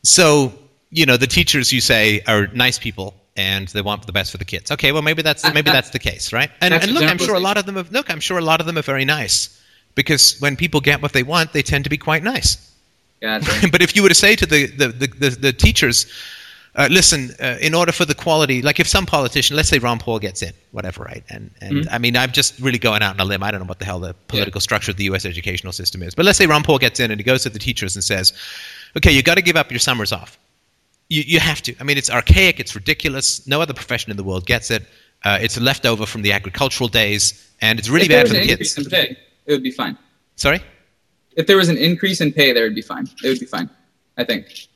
So, 0.04 0.54
you 0.94 1.06
know, 1.06 1.18
the 1.18 1.28
teachers 1.28 1.74
you 1.74 1.82
say 1.82 2.22
are 2.28 2.48
nice 2.48 2.78
people 2.78 3.16
and 3.36 3.68
they 3.70 3.82
want 3.82 4.06
the 4.06 4.14
best 4.14 4.32
for 4.32 4.38
the 4.38 4.46
kids. 4.46 4.72
Okay, 4.72 4.92
well 4.92 5.02
maybe 5.02 5.22
that's 5.22 5.44
maybe 5.54 5.72
that's 5.72 5.90
the 5.90 6.00
case, 6.00 6.32
right? 6.32 6.52
And, 6.62 6.74
and 6.74 6.92
look, 6.92 7.04
I'm 7.04 7.18
sure 7.18 7.36
a 7.36 7.40
lot 7.40 7.58
of 7.58 7.66
them 7.66 7.76
have, 7.76 7.92
look, 7.92 8.10
I'm 8.12 8.20
sure 8.20 8.38
a 8.38 8.42
lot 8.42 8.60
of 8.60 8.68
them 8.68 8.78
are 8.78 8.84
very 8.84 9.06
nice 9.06 9.60
because 9.96 10.40
when 10.40 10.56
people 10.56 10.82
get 10.82 11.02
what 11.02 11.14
they 11.14 11.24
want, 11.24 11.52
they 11.54 11.64
tend 11.64 11.84
to 11.86 11.90
be 11.90 11.98
quite 11.98 12.24
nice. 12.24 12.72
Gotcha. 13.22 13.68
but 13.72 13.82
if 13.82 13.96
you 13.96 14.04
were 14.04 14.10
to 14.10 14.16
say 14.16 14.36
to 14.36 14.46
the 14.46 14.68
the, 14.68 14.88
the, 14.90 15.08
the, 15.08 15.30
the 15.30 15.54
teachers, 15.54 16.06
uh, 16.76 16.88
listen, 16.92 17.32
uh, 17.40 17.58
in 17.60 17.74
order 17.74 17.92
for 17.92 18.06
the 18.06 18.16
quality, 18.16 18.62
like 18.62 18.80
if 18.80 18.88
some 18.88 19.06
politician, 19.08 19.56
let's 19.56 19.70
say 19.70 19.80
Ron 19.80 19.98
Paul 19.98 20.20
gets 20.20 20.44
in, 20.44 20.54
whatever, 20.72 21.04
right? 21.04 21.24
And 21.30 21.50
and 21.60 21.90
I 21.90 21.98
mean, 21.98 22.16
I'm 22.16 22.32
just 22.32 22.60
really 22.60 22.80
going 22.80 23.02
out 23.02 23.16
on 23.16 23.20
a 23.20 23.26
limb. 23.26 23.42
I 23.42 23.50
don't 23.50 23.62
know 23.62 23.68
what 23.68 23.80
the 23.80 23.86
hell 23.86 24.00
the 24.00 24.14
political 24.28 24.62
structure 24.62 24.92
of 24.92 24.98
the 24.98 25.06
U.S. 25.06 25.26
educational 25.26 25.74
system 25.74 26.04
is, 26.04 26.14
but 26.14 26.26
let's 26.26 26.38
say 26.38 26.46
Ron 26.46 26.62
Paul 26.62 26.78
gets 26.78 27.00
in 27.00 27.10
and 27.10 27.20
he 27.20 27.24
goes 27.24 27.42
to 27.44 27.50
the 27.50 27.60
teachers 27.60 27.96
and 27.96 28.04
says, 28.04 28.34
okay, 28.96 29.12
you've 29.12 29.26
got 29.26 29.36
to 29.36 29.42
give 29.42 29.56
up 29.56 29.72
your 29.72 29.80
summers 29.80 30.12
off. 30.12 30.38
You, 31.10 31.24
you 31.26 31.40
have 31.40 31.62
to. 31.64 31.76
I 31.80 31.84
mean, 31.84 31.98
it's 31.98 32.10
archaic. 32.10 32.60
It's 32.60 32.76
ridiculous. 32.76 33.46
No 33.48 33.62
other 33.62 33.74
profession 33.74 34.12
in 34.12 34.18
the 34.18 34.24
world 34.24 34.46
gets 34.46 34.72
it. 34.72 34.84
Uh, 35.24 35.38
it's 35.42 35.58
a 35.58 35.62
leftover 35.62 36.06
from 36.06 36.22
the 36.22 36.32
agricultural 36.34 36.90
days, 36.90 37.50
and 37.62 37.80
it's 37.80 37.90
really 37.90 38.06
if 38.06 38.12
bad 38.12 38.28
for 38.28 38.34
the 38.34 38.46
kids. 38.46 38.78
in 38.78 38.86
pay, 38.86 39.18
it 39.46 39.52
would 39.52 39.64
be 39.64 39.72
fine. 39.72 39.98
Sorry. 40.36 40.62
If 41.36 41.48
there 41.48 41.58
was 41.58 41.70
an 41.70 41.78
increase 41.78 42.20
in 42.22 42.34
pay, 42.34 42.52
there 42.52 42.64
would 42.64 42.76
be 42.76 42.82
fine. 42.82 43.08
It 43.24 43.30
would 43.30 43.40
be 43.40 43.46
fine. 43.46 43.70
I 44.18 44.24
think. 44.24 44.68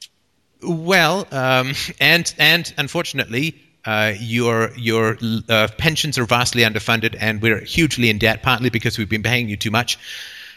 Well, 0.63 1.27
um, 1.31 1.73
and 1.99 2.33
and 2.39 2.73
unfortunately, 2.77 3.61
uh, 3.85 4.13
your 4.19 4.71
your 4.77 5.17
uh, 5.49 5.67
pensions 5.77 6.17
are 6.17 6.25
vastly 6.25 6.63
underfunded, 6.63 7.15
and 7.19 7.41
we're 7.41 7.59
hugely 7.59 8.09
in 8.09 8.17
debt, 8.17 8.41
partly 8.41 8.69
because 8.69 8.97
we've 8.97 9.09
been 9.09 9.23
paying 9.23 9.49
you 9.49 9.57
too 9.57 9.71
much. 9.71 9.97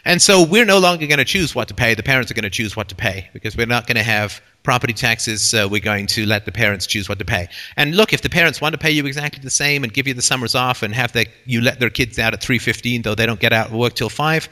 And 0.05 0.21
so 0.21 0.43
we're 0.43 0.65
no 0.65 0.79
longer 0.79 1.05
going 1.07 1.19
to 1.19 1.25
choose 1.25 1.53
what 1.53 1.67
to 1.67 1.73
pay. 1.73 1.93
The 1.93 2.03
parents 2.03 2.31
are 2.31 2.33
going 2.33 2.43
to 2.43 2.49
choose 2.49 2.75
what 2.75 2.89
to 2.89 2.95
pay 2.95 3.29
because 3.33 3.55
we're 3.55 3.67
not 3.67 3.87
going 3.87 3.97
to 3.97 4.03
have 4.03 4.41
property 4.63 4.93
taxes. 4.93 5.53
Uh, 5.53 5.67
we're 5.69 5.81
going 5.81 6.07
to 6.07 6.25
let 6.25 6.45
the 6.45 6.51
parents 6.51 6.87
choose 6.87 7.07
what 7.07 7.19
to 7.19 7.25
pay. 7.25 7.47
And 7.77 7.95
look, 7.95 8.13
if 8.13 8.21
the 8.21 8.29
parents 8.29 8.61
want 8.61 8.73
to 8.73 8.79
pay 8.79 8.91
you 8.91 9.05
exactly 9.05 9.41
the 9.41 9.49
same 9.49 9.83
and 9.83 9.93
give 9.93 10.07
you 10.07 10.13
the 10.13 10.21
summers 10.21 10.55
off 10.55 10.83
and 10.83 10.93
have 10.93 11.11
their, 11.13 11.25
you 11.45 11.61
let 11.61 11.79
their 11.79 11.89
kids 11.89 12.17
out 12.19 12.33
at 12.33 12.41
3:15 12.41 13.03
though 13.03 13.15
they 13.15 13.25
don't 13.25 13.39
get 13.39 13.53
out 13.53 13.69
and 13.69 13.79
work 13.79 13.93
till 13.93 14.09
5, 14.09 14.49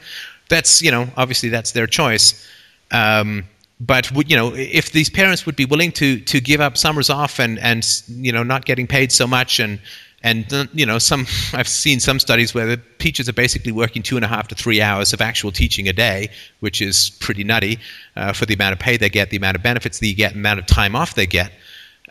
that's, 0.48 0.82
you 0.82 0.90
know, 0.90 1.08
obviously 1.16 1.48
that's 1.48 1.72
their 1.72 1.86
choice. 1.86 2.48
Um, 2.90 3.44
but 3.80 4.10
you 4.28 4.36
know 4.36 4.52
if 4.54 4.92
these 4.92 5.08
parents 5.08 5.46
would 5.46 5.56
be 5.56 5.64
willing 5.64 5.90
to 5.90 6.20
to 6.20 6.38
give 6.38 6.60
up 6.60 6.76
summers 6.76 7.08
off 7.08 7.38
and 7.38 7.58
and 7.60 8.02
you 8.08 8.30
know 8.30 8.42
not 8.42 8.66
getting 8.66 8.86
paid 8.86 9.10
so 9.10 9.26
much 9.26 9.58
and 9.58 9.80
and 10.22 10.52
uh, 10.52 10.66
you 10.72 10.84
know 10.86 10.98
some 10.98 11.26
I've 11.52 11.68
seen 11.68 12.00
some 12.00 12.18
studies 12.18 12.54
where 12.54 12.66
the 12.66 12.80
teachers 12.98 13.28
are 13.28 13.32
basically 13.32 13.72
working 13.72 14.02
two 14.02 14.16
and 14.16 14.24
a 14.24 14.28
half 14.28 14.48
to 14.48 14.54
three 14.54 14.80
hours 14.80 15.12
of 15.12 15.20
actual 15.20 15.52
teaching 15.52 15.88
a 15.88 15.92
day, 15.92 16.30
which 16.60 16.80
is 16.82 17.10
pretty 17.20 17.44
nutty 17.44 17.78
uh, 18.16 18.32
for 18.32 18.46
the 18.46 18.54
amount 18.54 18.72
of 18.72 18.78
pay 18.78 18.96
they 18.96 19.08
get, 19.08 19.30
the 19.30 19.36
amount 19.36 19.56
of 19.56 19.62
benefits 19.62 19.98
they 19.98 20.12
get, 20.12 20.32
the 20.32 20.38
amount 20.38 20.58
of 20.58 20.66
time 20.66 20.94
off 20.94 21.14
they 21.14 21.26
get. 21.26 21.52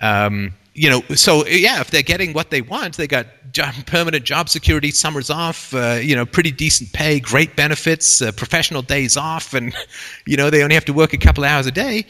Um, 0.02 0.54
you 0.74 0.90
know, 0.90 1.02
so 1.16 1.46
yeah, 1.46 1.82
if 1.82 1.92
they're 1.92 2.02
getting 2.02 2.32
what 2.32 2.52
they 2.52 2.62
want, 2.62 2.96
they 2.96 3.08
got 3.08 3.28
job, 3.52 3.74
permanent 3.86 4.24
job 4.24 4.48
security, 4.48 4.92
summers 4.92 5.30
off, 5.30 5.74
uh, 5.74 6.00
you 6.02 6.16
know, 6.16 6.26
pretty 6.26 6.52
decent 6.52 6.94
pay, 6.94 7.20
great 7.20 7.56
benefits, 7.56 8.22
uh, 8.22 8.32
professional 8.32 8.82
days 8.82 9.18
off, 9.18 9.54
and 9.54 9.76
you 10.26 10.38
know 10.38 10.50
they 10.50 10.64
only 10.64 10.76
have 10.76 10.86
to 10.86 10.94
work 10.94 11.14
a 11.14 11.18
couple 11.18 11.44
hours 11.44 11.68
a 11.68 11.72
day. 11.72 12.06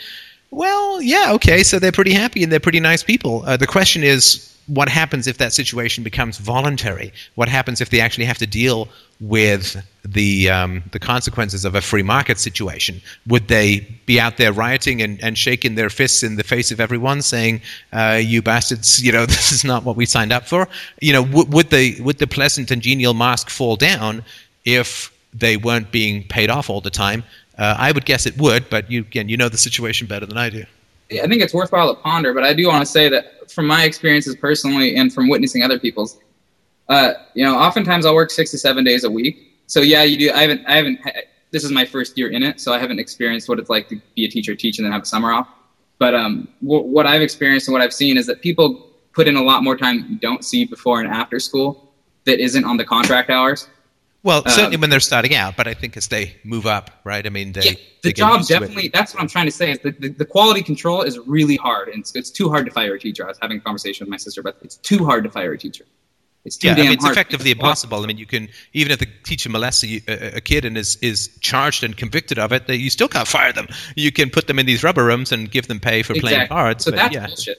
Well, 0.51 1.01
yeah, 1.01 1.33
okay, 1.33 1.63
so 1.63 1.79
they're 1.79 1.91
pretty 1.91 2.13
happy 2.13 2.43
and 2.43 2.51
they're 2.51 2.59
pretty 2.59 2.79
nice 2.79 3.03
people. 3.03 3.43
Uh, 3.45 3.55
the 3.57 3.67
question 3.67 4.03
is, 4.03 4.55
what 4.69 4.87
happens 4.87 5.25
if 5.25 5.39
that 5.39 5.51
situation 5.51 6.03
becomes 6.03 6.37
voluntary? 6.37 7.11
What 7.35 7.49
happens 7.49 7.81
if 7.81 7.89
they 7.89 7.99
actually 7.99 8.25
have 8.25 8.37
to 8.37 8.47
deal 8.47 8.87
with 9.19 9.83
the 10.05 10.49
um, 10.49 10.83
the 10.91 10.99
consequences 10.99 11.65
of 11.65 11.75
a 11.75 11.81
free 11.81 12.03
market 12.03 12.39
situation? 12.39 13.01
Would 13.27 13.47
they 13.47 13.79
be 14.05 14.19
out 14.19 14.37
there 14.37 14.53
rioting 14.53 15.01
and, 15.01 15.21
and 15.23 15.37
shaking 15.37 15.75
their 15.75 15.89
fists 15.89 16.21
in 16.21 16.35
the 16.35 16.43
face 16.43 16.71
of 16.71 16.79
everyone, 16.79 17.21
saying, 17.23 17.61
uh, 17.91 18.19
"You 18.21 18.41
bastards! 18.41 19.01
You 19.03 19.11
know 19.11 19.25
this 19.37 19.51
is 19.51 19.63
not 19.63 19.83
what 19.83 19.95
we 19.95 20.05
signed 20.05 20.31
up 20.31 20.45
for"? 20.45 20.67
You 21.01 21.13
know, 21.13 21.25
w- 21.25 21.49
would 21.49 21.71
the 21.71 21.99
would 22.01 22.19
the 22.19 22.27
pleasant 22.27 22.69
and 22.69 22.81
genial 22.81 23.15
mask 23.15 23.49
fall 23.49 23.75
down 23.75 24.23
if 24.65 25.11
they 25.33 25.57
weren't 25.57 25.91
being 25.91 26.23
paid 26.27 26.49
off 26.49 26.69
all 26.69 26.81
the 26.81 26.91
time? 26.91 27.23
Uh, 27.57 27.75
I 27.77 27.91
would 27.91 28.05
guess 28.05 28.25
it 28.25 28.37
would, 28.37 28.69
but 28.69 28.89
you 28.89 29.01
again, 29.01 29.29
you 29.29 29.35
know 29.35 29.49
the 29.49 29.57
situation 29.57 30.07
better 30.07 30.27
than 30.27 30.37
I 30.37 30.49
do. 30.49 30.65
I 31.11 31.27
think 31.27 31.41
it's 31.41 31.53
worthwhile 31.53 31.93
to 31.93 32.01
ponder, 32.01 32.33
but 32.33 32.43
I 32.43 32.53
do 32.53 32.67
want 32.67 32.81
to 32.81 32.85
say 32.85 33.09
that 33.09 33.51
from 33.51 33.65
my 33.65 33.83
experiences 33.83 34.35
personally 34.35 34.95
and 34.95 35.11
from 35.11 35.27
witnessing 35.27 35.63
other 35.63 35.79
people's, 35.79 36.19
uh, 36.87 37.13
you 37.33 37.43
know, 37.43 37.57
oftentimes 37.57 38.05
I'll 38.05 38.15
work 38.15 38.29
six 38.29 38.51
to 38.51 38.57
seven 38.57 38.83
days 38.83 39.03
a 39.03 39.11
week. 39.11 39.61
So 39.65 39.81
yeah, 39.81 40.03
you 40.03 40.17
do. 40.17 40.31
I 40.31 40.41
haven't. 40.41 40.65
I 40.67 40.75
haven't. 40.75 40.99
This 41.51 41.63
is 41.63 41.71
my 41.71 41.85
first 41.85 42.17
year 42.17 42.29
in 42.29 42.43
it, 42.43 42.59
so 42.59 42.73
I 42.73 42.79
haven't 42.79 42.99
experienced 42.99 43.49
what 43.49 43.59
it's 43.59 43.69
like 43.69 43.87
to 43.89 43.99
be 44.15 44.25
a 44.25 44.27
teacher, 44.27 44.55
teach, 44.55 44.77
and 44.77 44.85
then 44.85 44.91
have 44.91 45.03
a 45.03 45.05
summer 45.05 45.31
off. 45.31 45.47
But 45.97 46.13
um, 46.13 46.47
w- 46.61 46.83
what 46.83 47.05
I've 47.07 47.21
experienced 47.21 47.67
and 47.67 47.73
what 47.73 47.81
I've 47.81 47.93
seen 47.93 48.17
is 48.17 48.25
that 48.27 48.41
people 48.41 48.87
put 49.13 49.27
in 49.27 49.35
a 49.35 49.41
lot 49.41 49.63
more 49.63 49.75
time 49.75 50.05
you 50.09 50.17
don't 50.17 50.45
see 50.45 50.65
before 50.65 51.01
and 51.01 51.11
after 51.11 51.39
school 51.39 51.91
that 52.25 52.39
isn't 52.39 52.65
on 52.65 52.77
the 52.77 52.85
contract 52.85 53.29
hours. 53.29 53.67
Well, 54.21 54.43
certainly 54.47 54.75
Um, 54.75 54.81
when 54.81 54.89
they're 54.89 54.99
starting 54.99 55.33
out, 55.33 55.55
but 55.55 55.67
I 55.67 55.73
think 55.73 55.95
as 55.95 56.09
they 56.09 56.35
move 56.43 56.65
up, 56.65 56.91
right? 57.05 57.25
I 57.25 57.29
mean, 57.29 57.53
they, 57.53 57.61
yeah, 57.61 57.71
the 58.01 58.09
get 58.09 58.17
job 58.17 58.45
definitely. 58.45 58.89
That's 58.89 59.13
what 59.13 59.21
I'm 59.21 59.29
trying 59.29 59.45
to 59.45 59.51
say. 59.51 59.71
Is 59.71 59.79
the, 59.79 59.91
the, 59.91 60.09
the 60.09 60.25
quality 60.25 60.61
control 60.61 61.03
is 61.03 61.17
really 61.19 61.55
hard, 61.55 61.87
and 61.87 62.01
it's, 62.01 62.13
it's 62.15 62.29
too 62.29 62.49
hard 62.49 62.65
to 62.65 62.71
fire 62.71 62.93
a 62.95 62.99
teacher. 62.99 63.23
I 63.23 63.29
was 63.29 63.39
having 63.41 63.57
a 63.57 63.61
conversation 63.61 64.05
with 64.05 64.11
my 64.11 64.17
sister, 64.17 64.43
but 64.43 64.57
it's 64.61 64.75
too 64.75 65.05
hard 65.05 65.23
to 65.23 65.29
fire 65.29 65.53
a 65.53 65.57
teacher. 65.57 65.85
It's 66.43 66.57
too 66.57 66.67
Yeah, 66.67 66.73
I 66.73 66.75
damn 66.75 66.85
mean, 66.85 66.93
it's 66.93 67.03
hard. 67.03 67.15
effectively 67.15 67.51
impossible. 67.51 68.01
I 68.03 68.07
mean, 68.07 68.17
you 68.17 68.25
can 68.25 68.49
even 68.73 68.91
if 68.91 68.99
the 68.99 69.07
teacher 69.23 69.49
molests 69.49 69.83
a, 69.83 70.37
a, 70.37 70.41
kid 70.41 70.65
and 70.65 70.77
is, 70.77 70.97
is 70.97 71.29
charged 71.39 71.83
and 71.83 71.95
convicted 71.95 72.39
of 72.39 72.51
it, 72.51 72.67
that 72.67 72.77
you 72.77 72.89
still 72.89 73.07
can't 73.09 73.27
fire 73.27 73.53
them. 73.53 73.67
You 73.95 74.11
can 74.11 74.29
put 74.29 74.47
them 74.47 74.59
in 74.59 74.65
these 74.65 74.83
rubber 74.83 75.05
rooms 75.05 75.31
and 75.31 75.49
give 75.51 75.67
them 75.67 75.79
pay 75.79 76.01
for 76.03 76.13
playing 76.15 76.47
cards. 76.47 76.85
So 76.85 76.91
but 76.91 76.97
that's 76.97 77.13
yeah, 77.13 77.27
bullshit. 77.27 77.57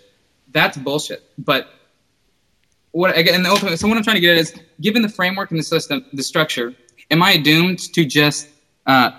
That's 0.53 0.77
bullshit. 0.79 1.23
But 1.39 1.69
what 2.93 3.17
again? 3.17 3.45
Ultimately, 3.47 3.77
so 3.77 3.89
what 3.89 3.97
I'm 3.97 4.03
trying 4.03 4.17
to 4.17 4.21
get 4.21 4.33
at 4.33 4.39
is, 4.39 4.55
given 4.81 5.03
the 5.03 5.09
framework 5.09 5.51
and 5.51 5.59
the 5.59 5.65
system, 5.65 6.05
the 6.13 6.23
structure, 6.23 6.75
am 7.11 7.23
I 7.23 7.37
doomed 7.37 7.79
to 7.95 8.05
just 8.05 8.49
uh, 8.87 9.13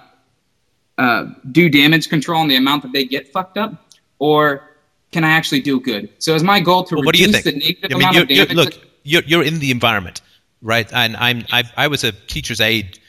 uh, 0.98 1.28
do 1.52 1.70
damage 1.70 2.10
control 2.10 2.42
on 2.42 2.48
the 2.48 2.56
amount 2.56 2.84
that 2.84 2.92
they 2.92 3.06
get 3.06 3.32
fucked 3.32 3.58
up, 3.58 3.90
or 4.20 4.70
can 5.12 5.24
I 5.24 5.32
actually 5.32 5.62
do 5.62 5.80
good? 5.80 6.10
So 6.20 6.36
is 6.36 6.44
my 6.44 6.60
goal 6.60 6.84
to 6.86 6.96
Well, 6.96 7.06
what 7.06 7.16
do 7.16 7.22
you 7.22 7.28
reduce 7.28 7.44
think? 7.44 7.56
the 7.56 7.66
negative 7.66 7.92
I 7.92 7.94
mean, 7.94 8.02
amount 8.02 8.16
you're, 8.16 8.24
of 8.24 8.32
you're, 8.32 8.46
damage? 8.46 8.66
look, 8.76 8.88
you're, 9.04 9.24
you're 9.24 9.44
in 9.44 9.60
the 9.60 9.72
environment, 9.72 10.22
right? 10.62 10.92
And 10.94 11.16
I'm 11.18 11.46
I, 11.52 11.64
I 11.78 11.88
was 11.88 12.04
a 12.04 12.12
teacher's 12.12 12.62
aide, 12.62 13.00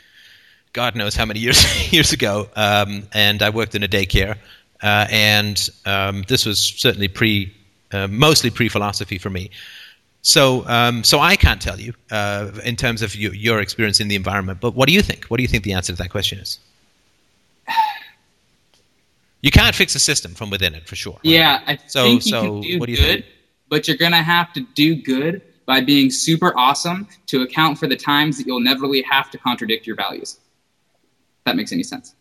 God 0.73 0.97
knows 0.97 1.15
how 1.15 1.27
many 1.27 1.41
years 1.41 1.93
years 1.93 2.13
ago, 2.13 2.49
um, 2.57 3.09
and 3.13 3.43
I 3.43 3.51
worked 3.51 3.75
in 3.75 3.83
a 3.83 3.89
daycare, 3.89 4.37
uh, 4.83 5.07
and 5.11 5.69
um, 5.85 6.25
this 6.29 6.47
was 6.47 6.59
certainly 6.59 7.09
pre, 7.09 7.55
uh, 7.93 8.09
mostly 8.09 8.51
pre 8.51 8.69
philosophy 8.69 9.19
for 9.19 9.31
me. 9.31 9.51
So, 10.23 10.65
um, 10.69 11.03
so 11.03 11.19
I 11.19 11.35
can't 11.36 11.61
tell 11.61 11.81
you 11.81 11.94
uh, 12.11 12.51
in 12.65 12.77
terms 12.77 13.03
of 13.03 13.15
your, 13.16 13.35
your 13.35 13.61
experience 13.61 13.99
in 14.01 14.07
the 14.09 14.15
environment. 14.15 14.61
But 14.61 14.74
what 14.74 14.86
do 14.89 14.94
you 14.94 15.03
think? 15.03 15.24
What 15.27 15.39
do 15.39 15.43
you 15.43 15.49
think 15.49 15.65
the 15.65 15.73
answer 15.73 15.93
to 15.93 15.99
that 15.99 16.11
question 16.11 16.39
is? 16.39 16.59
You 19.40 19.51
can't 19.51 19.74
fix 19.74 19.94
a 19.97 19.99
system 19.99 20.35
from 20.35 20.51
within 20.51 20.74
it, 20.74 20.86
for 20.86 20.94
sure. 20.94 21.15
right? 21.15 21.20
Yeah, 21.24 21.61
I 21.66 21.78
So- 21.89 22.05
think 22.05 22.24
you 22.27 22.31
so 22.31 22.43
can 22.43 22.61
do 22.61 22.78
what 22.78 22.86
do 22.86 22.93
you 22.93 22.99
good, 22.99 23.07
think? 23.24 23.27
but 23.69 23.89
you're 23.89 23.97
gonna 23.97 24.23
have 24.23 24.53
to 24.53 24.61
do 24.74 24.94
good 24.94 25.43
by 25.66 25.81
being 25.81 26.11
super 26.11 26.57
awesome 26.57 27.09
to 27.27 27.43
account 27.43 27.78
for 27.78 27.89
the 27.89 27.97
times 27.97 28.36
that 28.39 28.47
you'll 28.47 28.61
never 28.61 28.82
really 28.82 29.03
have 29.03 29.31
to 29.32 29.39
contradict 29.39 29.86
your 29.86 29.97
values. 29.97 30.39
If 31.40 31.44
that 31.47 31.57
makes 31.57 31.73
any 31.73 31.82
sense. 31.82 32.15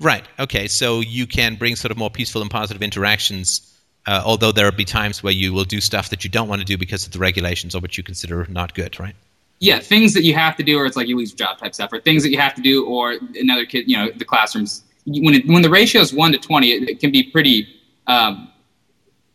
Right. 0.00 0.24
Okay. 0.40 0.66
So 0.66 1.00
you 1.00 1.26
can 1.28 1.54
bring 1.54 1.76
sort 1.76 1.92
of 1.92 1.98
more 1.98 2.10
peaceful 2.10 2.42
and 2.42 2.50
positive 2.50 2.82
interactions, 2.82 3.72
uh, 4.08 4.22
although 4.24 4.50
there 4.50 4.64
will 4.64 4.72
be 4.76 4.86
times 4.86 5.22
where 5.22 5.32
you 5.32 5.52
will 5.52 5.64
do 5.64 5.80
stuff 5.80 6.08
that 6.08 6.24
you 6.24 6.30
don't 6.30 6.48
want 6.48 6.60
to 6.60 6.64
do 6.64 6.78
because 6.78 7.04
of 7.06 7.12
the 7.12 7.18
regulations 7.18 7.74
or 7.74 7.80
what 7.80 7.98
you 7.98 8.02
consider 8.02 8.46
not 8.48 8.72
good, 8.74 8.98
right? 8.98 9.14
Yeah, 9.60 9.80
things 9.80 10.14
that 10.14 10.22
you 10.22 10.34
have 10.34 10.56
to 10.56 10.62
do, 10.62 10.78
or 10.78 10.86
it's 10.86 10.96
like 10.96 11.08
you 11.08 11.16
lose 11.18 11.30
your 11.32 11.36
job 11.36 11.58
type 11.58 11.74
stuff, 11.74 11.92
or 11.92 12.00
things 12.00 12.22
that 12.22 12.30
you 12.30 12.38
have 12.38 12.54
to 12.54 12.62
do, 12.62 12.86
or 12.86 13.16
another 13.34 13.66
kid, 13.66 13.88
you 13.90 13.96
know, 13.98 14.10
the 14.10 14.24
classrooms. 14.24 14.82
When 15.04 15.34
it, 15.34 15.46
when 15.46 15.62
the 15.62 15.68
ratio 15.68 16.00
is 16.00 16.12
one 16.12 16.32
to 16.32 16.38
twenty, 16.38 16.72
it, 16.72 16.88
it 16.88 17.00
can 17.00 17.10
be 17.10 17.22
pretty. 17.22 17.68
Um, 18.06 18.50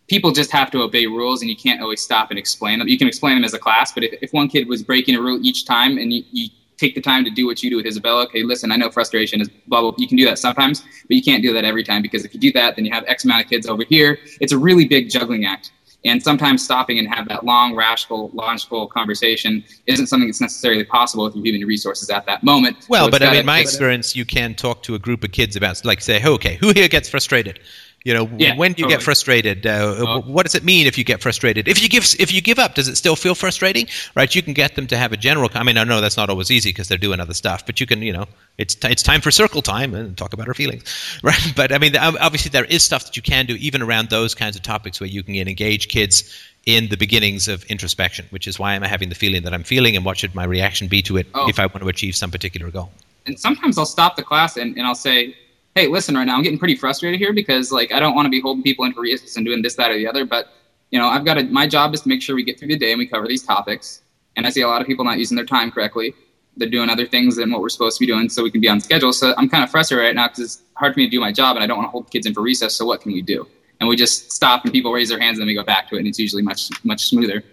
people 0.07 0.31
just 0.31 0.51
have 0.51 0.71
to 0.71 0.81
obey 0.81 1.05
rules, 1.05 1.41
and 1.41 1.49
you 1.49 1.55
can't 1.55 1.81
always 1.81 2.01
stop 2.01 2.31
and 2.31 2.39
explain 2.39 2.79
them. 2.79 2.87
You 2.87 2.97
can 2.97 3.07
explain 3.07 3.35
them 3.35 3.43
as 3.43 3.53
a 3.53 3.59
class, 3.59 3.91
but 3.91 4.03
if, 4.03 4.13
if 4.23 4.33
one 4.33 4.47
kid 4.47 4.67
was 4.67 4.81
breaking 4.81 5.15
a 5.15 5.21
rule 5.21 5.39
each 5.43 5.65
time, 5.65 5.97
and 5.97 6.11
you, 6.11 6.23
you 6.31 6.49
take 6.77 6.95
the 6.95 7.01
time 7.01 7.23
to 7.25 7.31
do 7.31 7.45
what 7.45 7.63
you 7.63 7.69
do 7.69 7.77
with 7.77 7.85
Isabella, 7.85 8.23
okay, 8.25 8.43
listen, 8.43 8.71
I 8.71 8.75
know 8.75 8.89
frustration 8.89 9.41
is 9.41 9.49
blah 9.67 9.81
blah. 9.81 9.93
You 9.97 10.07
can 10.07 10.17
do 10.17 10.25
that 10.25 10.39
sometimes, 10.39 10.81
but 10.81 11.15
you 11.15 11.23
can't 11.23 11.41
do 11.41 11.53
that 11.53 11.65
every 11.65 11.83
time 11.83 12.01
because 12.01 12.25
if 12.25 12.33
you 12.33 12.39
do 12.39 12.51
that, 12.53 12.75
then 12.75 12.85
you 12.85 12.91
have 12.91 13.03
X 13.07 13.25
amount 13.25 13.43
of 13.43 13.49
kids 13.49 13.67
over 13.67 13.83
here. 13.87 14.19
It's 14.41 14.51
a 14.51 14.57
really 14.57 14.85
big 14.85 15.09
juggling 15.09 15.45
act. 15.45 15.71
And 16.05 16.21
sometimes 16.21 16.63
stopping 16.63 16.99
and 16.99 17.07
have 17.07 17.29
that 17.29 17.45
long, 17.45 17.75
rational, 17.75 18.29
logical 18.33 18.87
conversation 18.87 19.63
isn't 19.87 20.07
something 20.07 20.27
that's 20.27 20.41
necessarily 20.41 20.83
possible 20.83 21.23
with 21.23 21.35
your 21.35 21.45
human 21.45 21.65
resources 21.65 22.09
at 22.09 22.25
that 22.25 22.43
moment. 22.43 22.85
Well, 22.89 23.05
So 23.05 23.11
but 23.11 23.23
I 23.23 23.31
mean, 23.31 23.45
my 23.45 23.59
experience, 23.59 24.13
you 24.13 24.25
can 24.25 24.53
talk 24.53 24.83
to 24.83 24.95
a 24.95 24.99
group 24.99 25.23
of 25.23 25.31
kids 25.31 25.55
about, 25.55 25.83
like, 25.85 26.01
say, 26.01 26.21
okay, 26.21 26.55
who 26.55 26.73
here 26.73 26.89
gets 26.89 27.07
frustrated? 27.07 27.61
You 28.05 28.13
know, 28.13 28.29
Yeah, 28.37 28.55
when 28.57 28.73
do 28.73 28.83
you 28.83 28.89
get 28.89 29.01
frustrated? 29.01 29.65
Uh, 29.65 29.95
Oh. 29.97 30.21
What 30.21 30.43
does 30.45 30.55
it 30.55 30.63
mean 30.65 30.87
if 30.87 30.97
you 30.97 31.05
get 31.05 31.21
frustrated? 31.21 31.69
If 31.69 31.81
you 31.81 31.87
give, 31.87 32.03
if 32.19 32.33
you 32.33 32.41
give 32.41 32.59
up, 32.59 32.75
does 32.75 32.89
it 32.89 32.97
still 32.97 33.15
feel 33.15 33.33
frustrating? 33.33 33.87
Right? 34.13 34.33
You 34.35 34.41
can 34.41 34.53
get 34.53 34.75
them 34.75 34.87
to 34.87 34.97
have 34.97 35.13
a 35.13 35.17
general. 35.17 35.49
I 35.53 35.63
mean, 35.63 35.77
I 35.77 35.85
know 35.85 36.01
that's 36.01 36.17
not 36.17 36.29
always 36.29 36.51
easy 36.51 36.69
because 36.71 36.89
they're 36.89 36.97
doing 36.97 37.21
other 37.21 37.33
stuff, 37.33 37.65
but 37.65 37.79
you 37.79 37.85
can, 37.87 38.01
you 38.01 38.11
know, 38.11 38.25
it's 38.57 38.75
t- 38.75 38.89
it's 38.89 39.03
time 39.03 39.21
for 39.21 39.31
circle 39.31 39.61
time 39.61 39.93
and 39.93 40.17
talk 40.17 40.33
about 40.33 40.49
our 40.49 40.53
feelings, 40.53 40.83
right? 41.23 41.53
But 41.55 41.71
I 41.71 41.77
mean, 41.77 41.95
obviously, 41.95 42.49
there 42.49 42.65
is 42.65 42.83
stuff 42.83 43.05
that 43.05 43.15
you 43.15 43.21
can 43.23 43.45
do 43.45 43.55
even 43.55 43.81
around 43.81 44.09
those 44.09 44.35
kinds 44.35 44.57
of 44.57 44.63
topics 44.63 44.99
where 44.99 45.07
you 45.09 45.23
can 45.23 45.35
engage 45.35 45.87
kids 45.87 46.23
in 46.65 46.89
the 46.89 46.97
beginnings 46.97 47.47
of 47.47 47.63
introspection, 47.65 48.25
which 48.31 48.47
is 48.47 48.59
why 48.59 48.73
am 48.75 48.83
I'm 48.83 48.89
having 48.89 49.07
the 49.09 49.15
feeling 49.15 49.43
that 49.43 49.53
I'm 49.53 49.63
feeling, 49.63 49.95
and 49.95 50.03
what 50.03 50.17
should 50.17 50.35
my 50.35 50.43
reaction 50.43 50.87
be 50.89 51.01
to 51.03 51.15
it 51.17 51.27
Oh. 51.33 51.47
if 51.47 51.57
I 51.57 51.65
want 51.67 51.79
to 51.83 51.87
achieve 51.87 52.15
some 52.17 52.31
particular 52.31 52.69
goal. 52.69 52.91
and 53.25 53.39
sometimes 53.39 53.77
I'll 53.77 53.85
stop 53.85 54.17
the 54.17 54.23
class 54.23 54.57
and, 54.57 54.75
and 54.77 54.85
I'll 54.85 54.93
say, 54.95 55.33
hey, 55.75 55.87
listen, 55.87 56.15
right 56.15 56.25
now 56.25 56.35
I'm 56.35 56.43
getting 56.43 56.59
pretty 56.59 56.75
frustrated 56.75 57.19
here 57.19 57.33
because 57.33 57.71
like 57.71 57.91
I 57.91 57.99
don't 57.99 58.15
want 58.15 58.25
to 58.25 58.29
be 58.29 58.41
holding 58.41 58.63
people 58.63 58.85
in 58.85 58.93
for 58.93 59.01
recess 59.01 59.35
and 59.35 59.45
doing 59.45 59.61
this, 59.61 59.75
that, 59.75 59.91
or 59.91 59.95
the 59.95 60.07
other. 60.07 60.25
But 60.25 60.49
you 60.91 60.99
know, 60.99 61.07
I've 61.07 61.25
got 61.25 61.35
to. 61.35 61.43
My 61.43 61.67
job 61.67 61.93
is 61.93 62.01
to 62.01 62.09
make 62.09 62.21
sure 62.21 62.35
we 62.35 62.43
get 62.43 62.59
through 62.59 62.69
the 62.69 62.77
day 62.77 62.91
and 62.91 62.99
we 62.99 63.07
cover 63.07 63.27
these 63.27 63.43
topics. 63.43 64.01
And 64.35 64.45
I 64.45 64.49
see 64.49 64.61
a 64.61 64.67
lot 64.67 64.81
of 64.81 64.87
people 64.87 65.05
not 65.05 65.17
using 65.17 65.35
their 65.35 65.45
time 65.45 65.71
correctly. 65.71 66.13
They're 66.57 66.69
doing 66.69 66.89
other 66.89 67.07
things 67.07 67.35
than 67.35 67.51
what 67.51 67.61
we're 67.61 67.69
supposed 67.69 67.97
to 67.97 67.99
be 67.99 68.07
doing, 68.07 68.29
so 68.29 68.43
we 68.43 68.51
can 68.51 68.61
be 68.61 68.69
on 68.69 68.79
schedule. 68.79 69.11
So 69.11 69.33
I'm 69.37 69.49
kind 69.49 69.63
of 69.63 69.71
frustrated 69.71 70.05
right 70.05 70.15
now 70.15 70.27
because 70.27 70.43
it's 70.43 70.61
hard 70.75 70.93
for 70.93 70.99
me 70.99 71.07
to 71.07 71.11
do 71.11 71.19
my 71.19 71.31
job, 71.31 71.55
and 71.55 71.63
I 71.63 71.67
don't 71.67 71.77
want 71.77 71.87
to 71.87 71.91
hold 71.91 72.11
kids 72.11 72.27
in 72.27 72.33
for 72.33 72.41
recess. 72.41 72.75
So 72.75 72.85
what 72.85 73.01
can 73.01 73.11
we 73.11 73.23
do? 73.23 73.47
And 73.79 73.89
we 73.89 73.95
just 73.95 74.31
stop, 74.31 74.63
and 74.63 74.71
people 74.71 74.93
raise 74.93 75.09
their 75.09 75.19
hands, 75.19 75.39
and 75.39 75.41
then 75.41 75.47
we 75.47 75.55
go 75.55 75.63
back 75.63 75.89
to 75.89 75.95
it, 75.95 75.99
and 75.99 76.07
it's 76.07 76.19
usually 76.19 76.43
much 76.43 76.69
much 76.83 77.05
smoother. 77.05 77.43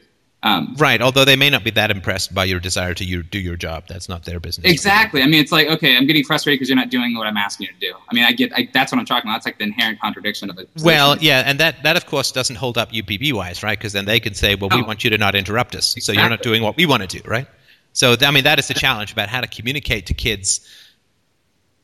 Um, 0.43 0.75
Right, 0.79 1.03
although 1.03 1.27
they 1.27 1.37
may 1.37 1.51
not 1.51 1.65
be 1.65 1.71
that 1.73 1.91
impressed 1.91 2.35
by 2.35 2.45
your 2.45 2.61
desire 2.61 2.95
to 2.95 3.05
you 3.05 3.23
do 3.23 3.39
your 3.39 3.57
job. 3.57 3.85
That's 3.89 4.09
not 4.09 4.25
their 4.25 4.41
business. 4.41 4.73
Exactly. 4.73 5.23
I 5.23 5.27
mean, 5.27 5.41
it's 5.41 5.53
like, 5.53 5.69
okay, 5.69 5.97
I'm 5.97 6.07
getting 6.07 6.25
frustrated 6.25 6.59
because 6.59 6.71
you're 6.71 6.77
not 6.77 6.89
doing 6.89 7.15
what 7.15 7.27
I'm 7.27 7.37
asking 7.37 7.67
you 7.67 7.75
to 7.75 7.79
do. 7.79 7.99
I 8.11 8.15
mean, 8.15 8.25
I 8.25 8.33
get, 8.33 8.53
I, 8.55 8.69
that's 8.73 8.91
what 8.91 8.99
I'm 8.99 9.05
talking 9.05 9.29
about. 9.29 9.37
That's 9.37 9.47
like 9.47 9.59
the 9.59 9.65
inherent 9.65 10.01
contradiction 10.01 10.49
of 10.49 10.59
it. 10.59 10.71
Well, 10.83 11.19
yeah, 11.19 11.43
and 11.45 11.61
that, 11.61 11.83
that 11.83 11.99
of 11.99 12.07
course 12.07 12.33
doesn't 12.33 12.57
hold 12.57 12.79
up 12.79 12.91
UPB 12.91 13.35
wise, 13.35 13.63
right? 13.63 13.79
Because 13.79 13.93
then 13.93 14.07
they 14.07 14.19
can 14.19 14.33
say, 14.33 14.55
well, 14.55 14.71
we 14.73 14.83
want 14.83 15.05
you 15.05 15.11
to 15.11 15.19
not 15.19 15.35
interrupt 15.35 15.75
us, 15.75 15.95
so 16.01 16.13
you're 16.13 16.29
not 16.29 16.43
doing 16.43 16.63
what 16.63 16.77
we 16.77 16.87
want 16.87 17.09
to 17.09 17.21
do, 17.21 17.29
right? 17.29 17.47
So, 17.93 18.17
I 18.21 18.31
mean, 18.31 18.45
that 18.45 18.59
is 18.59 18.69
the 18.69 18.75
challenge 18.75 19.13
about 19.13 19.29
how 19.29 19.41
to 19.41 19.47
communicate 19.47 20.07
to 20.07 20.15
kids 20.15 20.67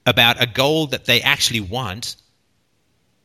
about 0.06 0.40
a 0.40 0.46
goal 0.46 0.86
that 0.88 1.04
they 1.04 1.20
actually 1.20 1.60
want, 1.60 2.16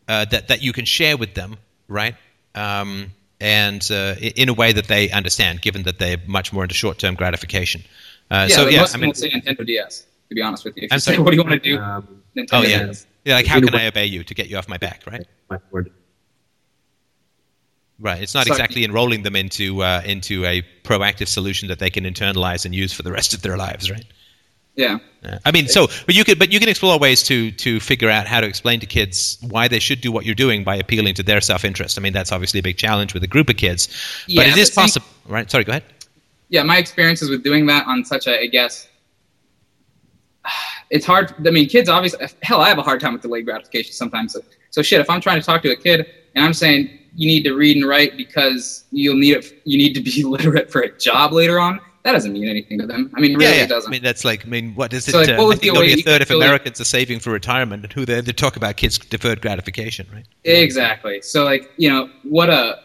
uh, 0.08 0.26
that 0.26 0.48
that 0.48 0.62
you 0.62 0.74
can 0.74 0.86
share 0.86 1.16
with 1.16 1.36
them, 1.36 1.58
right? 1.88 2.16
Um, 2.56 3.12
and 3.42 3.90
uh, 3.92 4.16
in 4.20 4.48
a 4.50 4.54
way 4.54 4.72
that 4.72 4.88
they 4.88 5.10
understand, 5.10 5.62
given 5.62 5.84
that 5.84 6.00
they're 6.00 6.18
much 6.28 6.54
more 6.54 6.64
into 6.64 6.76
short-term 6.76 7.16
gratification. 7.16 7.82
Uh, 8.30 8.48
yeah, 8.50 8.56
so 8.56 8.64
like 8.64 8.72
yeah, 8.74 8.80
most 8.80 8.92
I 8.92 8.98
people 9.00 9.06
mean, 9.08 9.14
say 9.16 9.30
Nintendo 9.32 9.66
DS. 9.66 10.06
To 10.30 10.36
be 10.36 10.42
honest 10.42 10.64
with 10.64 10.78
you, 10.78 10.84
if 10.84 10.92
I'm 10.94 10.96
you 10.98 11.00
say, 11.02 11.18
"What 11.18 11.32
do 11.32 11.36
you 11.38 11.44
want 11.44 11.62
to 11.62 11.70
do?" 11.70 11.78
Um, 11.78 12.22
Nintendo 12.38 12.48
oh 12.54 12.62
yeah, 12.62 12.84
DS. 12.86 13.08
yeah. 13.26 13.36
Like, 13.36 13.48
how 13.48 13.60
can 13.60 13.76
I 13.76 13.88
obey 13.88 14.06
you 14.06 14.24
to 14.24 14.34
get 14.34 14.48
you 14.48 14.58
off 14.58 14.70
my 14.70 14.78
back, 14.78 15.04
right? 15.06 15.28
my 15.50 15.58
word. 15.72 15.92
Right. 18.00 18.22
It's 18.24 18.34
not 18.34 18.48
So- 18.48 18.54
exactly 18.54 18.84
enrolling 18.84 19.24
them 19.24 19.36
into 19.36 19.84
uh, 19.84 20.02
into 20.06 20.46
a 20.46 20.64
proactive 20.84 21.28
solution 21.28 21.68
that 21.68 21.80
they 21.80 21.90
can 21.90 22.04
internalize 22.06 22.66
and 22.66 22.74
use 22.74 22.94
for 22.94 23.04
the 23.04 23.12
rest 23.12 23.34
of 23.34 23.42
their 23.42 23.58
lives, 23.58 23.92
right? 23.92 24.06
Yeah. 24.82 24.98
Uh, 25.24 25.38
I 25.46 25.52
mean, 25.52 25.68
so 25.68 25.88
but 26.08 26.16
you 26.16 26.24
could 26.24 26.40
but 26.40 26.52
you 26.52 26.60
can 26.60 26.68
explore 26.70 26.98
ways 27.00 27.22
to 27.24 27.52
to 27.52 27.80
figure 27.80 28.10
out 28.10 28.26
how 28.28 28.42
to 28.42 28.48
explain 28.48 28.80
to 28.80 28.86
kids 28.88 29.38
why 29.50 29.68
they 29.68 29.80
should 29.80 30.02
do 30.02 30.12
what 30.12 30.26
you're 30.26 30.36
doing 30.36 30.64
by 30.64 30.76
appealing 30.76 31.14
to 31.16 31.24
their 31.24 31.42
self 31.42 31.64
interest. 31.64 31.98
I 31.98 32.02
mean, 32.02 32.14
that's 32.14 32.32
obviously 32.32 32.60
a 32.60 32.64
big 32.64 32.78
challenge 32.78 33.14
with 33.14 33.24
a 33.24 33.28
group 33.28 33.50
of 33.50 33.58
kids, 33.58 33.88
but 34.26 34.34
Yeah, 34.34 34.52
it 34.52 34.58
is 34.58 34.70
see- 34.70 34.82
possible, 34.82 35.06
right? 35.28 35.50
Sorry, 35.52 35.64
go 35.64 35.72
ahead. 35.74 35.84
yeah, 36.50 36.64
my 36.64 36.78
experiences 36.78 37.30
with 37.30 37.44
doing 37.44 37.68
that 37.68 37.86
on 37.88 38.04
such 38.04 38.26
a, 38.28 38.40
I 38.40 38.48
guess, 38.48 38.88
it's 40.90 41.06
hard. 41.06 41.34
I 41.48 41.52
mean, 41.52 41.68
kids 41.70 41.90
obviously, 41.90 42.26
hell, 42.42 42.62
I 42.62 42.70
have 42.70 42.78
a 42.80 42.84
hard 42.84 43.00
time 43.00 43.14
with 43.14 43.22
delayed 43.22 43.46
gratification 43.46 43.94
sometimes. 43.94 44.34
So, 44.34 44.42
so 44.72 44.82
shit, 44.82 45.00
if 45.02 45.10
I'm 45.10 45.22
trying 45.22 45.40
to 45.40 45.46
talk 45.46 45.62
to 45.64 45.72
a 45.72 45.76
kid 45.76 46.06
and 46.36 46.44
I'm 46.44 46.54
saying 46.54 46.90
you 47.16 47.28
need 47.28 47.44
to 47.44 47.54
read 47.54 47.78
and 47.78 47.88
write 47.88 48.18
because 48.18 48.86
you'll 48.92 49.18
need 49.18 49.36
it, 49.38 49.62
you 49.66 49.78
need 49.78 49.94
to 49.94 50.02
be 50.02 50.24
literate 50.36 50.72
for 50.72 50.82
a 50.82 50.98
job 50.98 51.32
later 51.34 51.60
on, 51.60 51.80
that 52.04 52.14
doesn't 52.14 52.34
mean 52.34 52.48
anything 52.50 52.80
to 52.80 52.88
them. 52.88 53.12
I 53.16 53.20
mean, 53.20 53.34
really, 53.36 53.46
yeah, 53.52 53.58
yeah. 53.58 53.64
it 53.64 53.70
doesn't. 53.70 53.90
I 53.90 53.92
mean, 53.92 54.02
that's 54.02 54.26
like, 54.26 54.46
I 54.46 54.50
mean, 54.50 54.74
what 54.74 54.92
is 54.94 55.08
it? 55.08 55.12
So, 55.12 55.20
like, 55.20 55.30
uh, 55.30 55.34
what 55.34 55.44
I 55.44 55.48
was 55.48 55.60
think 55.60 55.76
only 55.76 55.94
a 55.94 55.98
third 55.98 56.22
of 56.22 56.28
feel 56.28 56.40
like- 56.40 56.48
Americans 56.48 56.82
are 56.82 56.86
saving 56.86 57.20
for 57.20 57.32
retirement, 57.32 57.84
and 57.84 57.94
who 57.94 58.06
they, 58.06 58.22
they 58.22 58.32
talk 58.32 58.56
about 58.56 58.78
kids' 58.78 58.98
deferred 58.98 59.42
gratification, 59.42 60.08
right? 60.14 60.26
Exactly. 60.44 61.22
So, 61.22 61.44
like, 61.44 61.72
you 61.78 61.90
know, 61.90 62.10
what 62.24 62.50
a. 62.50 62.80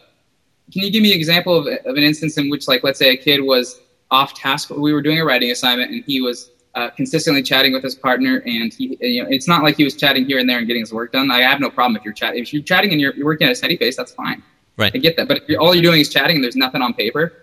Can 0.71 0.83
you 0.83 0.91
give 0.91 1.01
me 1.01 1.13
an 1.13 1.17
example 1.17 1.57
of, 1.57 1.67
of 1.67 1.95
an 1.95 2.03
instance 2.03 2.37
in 2.37 2.49
which, 2.49 2.67
like, 2.67 2.83
let's 2.83 2.99
say 2.99 3.09
a 3.09 3.17
kid 3.17 3.41
was 3.41 3.79
off 4.11 4.33
task? 4.33 4.69
We 4.69 4.93
were 4.93 5.01
doing 5.01 5.19
a 5.19 5.25
writing 5.25 5.49
assignment, 5.49 5.91
and 5.91 6.03
he 6.05 6.21
was 6.21 6.51
uh, 6.75 6.89
consistently 6.91 7.41
chatting 7.41 7.73
with 7.73 7.83
his 7.83 7.95
partner, 7.95 8.43
and 8.45 8.73
he, 8.73 8.97
you 9.01 9.23
know, 9.23 9.29
it's 9.29 9.47
not 9.47 9.63
like 9.63 9.77
he 9.77 9.83
was 9.83 9.95
chatting 9.95 10.25
here 10.25 10.37
and 10.37 10.47
there 10.47 10.59
and 10.59 10.67
getting 10.67 10.83
his 10.83 10.93
work 10.93 11.11
done. 11.11 11.31
I 11.31 11.41
have 11.41 11.59
no 11.59 11.69
problem 11.69 11.95
if 11.95 12.03
you're 12.05 12.13
chatting. 12.13 12.41
If 12.43 12.53
you're 12.53 12.61
chatting 12.61 12.91
and 12.91 13.01
you're, 13.01 13.15
you're 13.15 13.25
working 13.25 13.47
at 13.47 13.53
a 13.53 13.55
steady 13.55 13.77
pace, 13.77 13.95
that's 13.95 14.11
fine. 14.11 14.43
Right. 14.77 14.91
I 14.93 14.99
get 14.99 15.17
that. 15.17 15.27
But 15.27 15.37
if 15.37 15.49
you're, 15.49 15.59
all 15.59 15.73
you're 15.73 15.81
doing 15.81 16.01
is 16.01 16.09
chatting 16.09 16.35
and 16.35 16.43
there's 16.43 16.55
nothing 16.55 16.83
on 16.83 16.93
paper. 16.93 17.33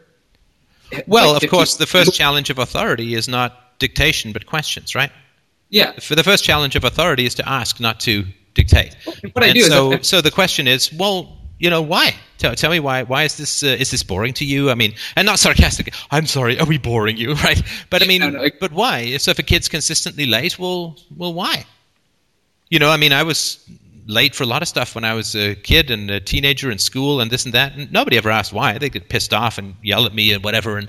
Well, 1.07 1.37
of 1.37 1.49
course, 1.49 1.77
the 1.77 1.87
first 1.87 2.15
challenge 2.15 2.51
of 2.51 2.59
authority 2.59 3.15
is 3.15 3.29
not 3.29 3.79
dictation, 3.79 4.33
but 4.33 4.47
questions, 4.47 4.95
right? 4.95 5.11
Yeah. 5.71 5.93
For 6.01 6.15
the 6.15 6.23
first 6.23 6.45
challenge 6.45 6.77
of 6.77 6.85
authority 6.85 7.27
is 7.27 7.35
to 7.37 7.49
ask, 7.49 7.81
not 7.81 8.01
to 8.01 8.25
dictate. 8.55 8.97
What 9.33 9.43
I 9.45 9.49
and 9.49 9.55
do 9.55 9.61
is 9.61 9.67
so, 9.69 9.93
I- 9.95 10.01
so 10.03 10.21
the 10.21 10.31
question 10.31 10.69
is, 10.69 10.93
well, 10.93 11.37
you 11.59 11.71
know, 11.71 11.83
why? 11.83 12.15
Tell, 12.39 12.55
tell 12.55 12.71
me 12.71 12.81
why. 12.81 13.03
Why 13.05 13.23
is 13.25 13.37
this? 13.37 13.63
Uh, 13.63 13.69
is 13.69 13.91
this 13.91 14.03
boring 14.03 14.35
to 14.35 14.45
you? 14.45 14.71
I 14.71 14.75
mean, 14.75 14.95
and 15.17 15.25
not 15.25 15.39
sarcastic. 15.39 15.95
I'm 16.11 16.27
sorry. 16.27 16.59
Are 16.59 16.67
we 16.67 16.79
boring 16.79 17.17
you? 17.17 17.35
Right? 17.45 17.63
But 17.91 18.03
I 18.03 18.07
mean, 18.07 18.21
No, 18.21 18.31
no, 18.31 18.49
but 18.61 18.73
why? 18.73 19.17
So 19.19 19.31
if 19.31 19.39
a 19.39 19.43
kid's 19.43 19.69
consistently 19.69 20.27
late, 20.27 20.59
well, 20.59 20.97
well, 21.17 21.33
why? 21.33 21.65
You 22.71 22.79
know, 22.81 22.91
I 22.91 22.97
mean, 22.97 23.13
I 23.13 23.23
was 23.23 23.65
late 24.07 24.35
for 24.35 24.43
a 24.45 24.47
lot 24.47 24.63
of 24.63 24.69
stuff 24.69 24.95
when 24.95 25.05
I 25.05 25.15
was 25.15 25.35
a 25.35 25.55
kid 25.55 25.91
and 25.91 26.11
a 26.11 26.21
teenager 26.21 26.71
in 26.71 26.79
school 26.79 27.21
and 27.21 27.31
this 27.31 27.45
and 27.45 27.55
that. 27.55 27.75
And 27.77 27.91
nobody 27.93 28.17
ever 28.17 28.31
asked 28.31 28.53
why. 28.53 28.79
They 28.79 28.91
get 28.91 29.09
pissed 29.09 29.33
off 29.33 29.59
and 29.59 29.75
yell 29.83 30.05
at 30.07 30.15
me 30.15 30.33
and 30.33 30.45
whatever 30.45 30.77
and 30.79 30.89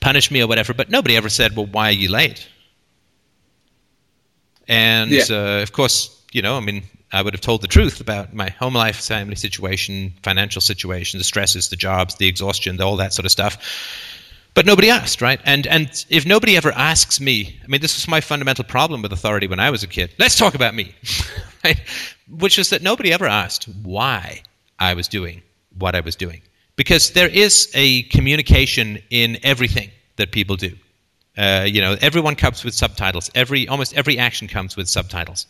punish 0.00 0.30
me 0.30 0.42
or 0.42 0.46
whatever. 0.46 0.74
But 0.74 0.90
nobody 0.90 1.16
ever 1.16 1.28
said, 1.28 1.56
well, 1.56 1.66
why 1.66 1.88
are 1.88 1.92
you 1.92 2.10
late? 2.10 2.48
And 4.68 5.10
Yeah. 5.10 5.24
uh, 5.30 5.62
of 5.62 5.72
course, 5.72 6.10
you 6.32 6.42
know, 6.42 6.56
I 6.56 6.60
mean, 6.60 6.82
I 7.12 7.22
would 7.22 7.34
have 7.34 7.40
told 7.40 7.60
the 7.62 7.66
truth 7.66 8.00
about 8.00 8.34
my 8.34 8.50
home 8.50 8.74
life, 8.74 8.96
family 8.96 9.34
situation, 9.34 10.14
financial 10.22 10.60
situation, 10.60 11.18
the 11.18 11.24
stresses, 11.24 11.68
the 11.68 11.76
jobs, 11.76 12.16
the 12.16 12.28
exhaustion, 12.28 12.80
all 12.80 12.96
that 12.96 13.12
sort 13.12 13.26
of 13.26 13.32
stuff. 13.32 13.58
But 14.54 14.66
nobody 14.66 14.90
asked, 14.90 15.22
right? 15.22 15.40
And 15.44 15.66
and 15.66 16.04
if 16.08 16.26
nobody 16.26 16.56
ever 16.56 16.72
asks 16.72 17.20
me, 17.20 17.58
I 17.64 17.66
mean, 17.68 17.80
this 17.80 17.96
was 17.96 18.08
my 18.08 18.20
fundamental 18.20 18.64
problem 18.64 19.00
with 19.02 19.12
authority 19.12 19.46
when 19.46 19.60
I 19.60 19.70
was 19.70 19.82
a 19.82 19.86
kid. 19.86 20.12
Let's 20.18 20.36
talk 20.36 20.54
about 20.54 20.74
me, 20.74 20.94
right? 21.64 21.80
Which 22.30 22.58
is 22.58 22.70
that 22.70 22.82
nobody 22.82 23.12
ever 23.12 23.26
asked 23.26 23.64
why 23.82 24.42
I 24.78 24.94
was 24.94 25.08
doing 25.08 25.42
what 25.78 25.94
I 25.94 26.00
was 26.00 26.16
doing, 26.16 26.42
because 26.76 27.10
there 27.12 27.28
is 27.28 27.70
a 27.74 28.02
communication 28.04 28.98
in 29.10 29.38
everything 29.42 29.90
that 30.16 30.30
people 30.32 30.56
do. 30.56 30.76
Uh, 31.36 31.64
you 31.66 31.80
know, 31.80 31.96
everyone 32.00 32.34
comes 32.36 32.64
with 32.64 32.74
subtitles. 32.74 33.30
Every 33.34 33.66
almost 33.68 33.94
every 33.96 34.18
action 34.18 34.48
comes 34.48 34.76
with 34.76 34.88
subtitles. 34.88 35.46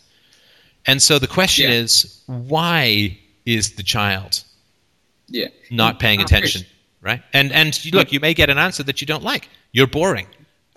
And 0.86 1.02
so 1.02 1.18
the 1.18 1.26
question 1.26 1.70
Yeah. 1.70 1.78
is, 1.78 2.22
why 2.26 3.18
is 3.44 3.72
the 3.72 3.82
child 3.82 4.42
Yeah. 5.28 5.48
not 5.70 5.98
paying 6.00 6.20
attention, 6.22 6.64
right? 7.02 7.22
And 7.32 7.52
and 7.52 7.78
look, 7.92 8.12
you 8.12 8.20
may 8.20 8.34
get 8.34 8.50
an 8.50 8.58
answer 8.58 8.82
that 8.84 9.00
you 9.00 9.06
don't 9.06 9.22
like. 9.24 9.48
You're 9.72 9.86
boring. 9.86 10.26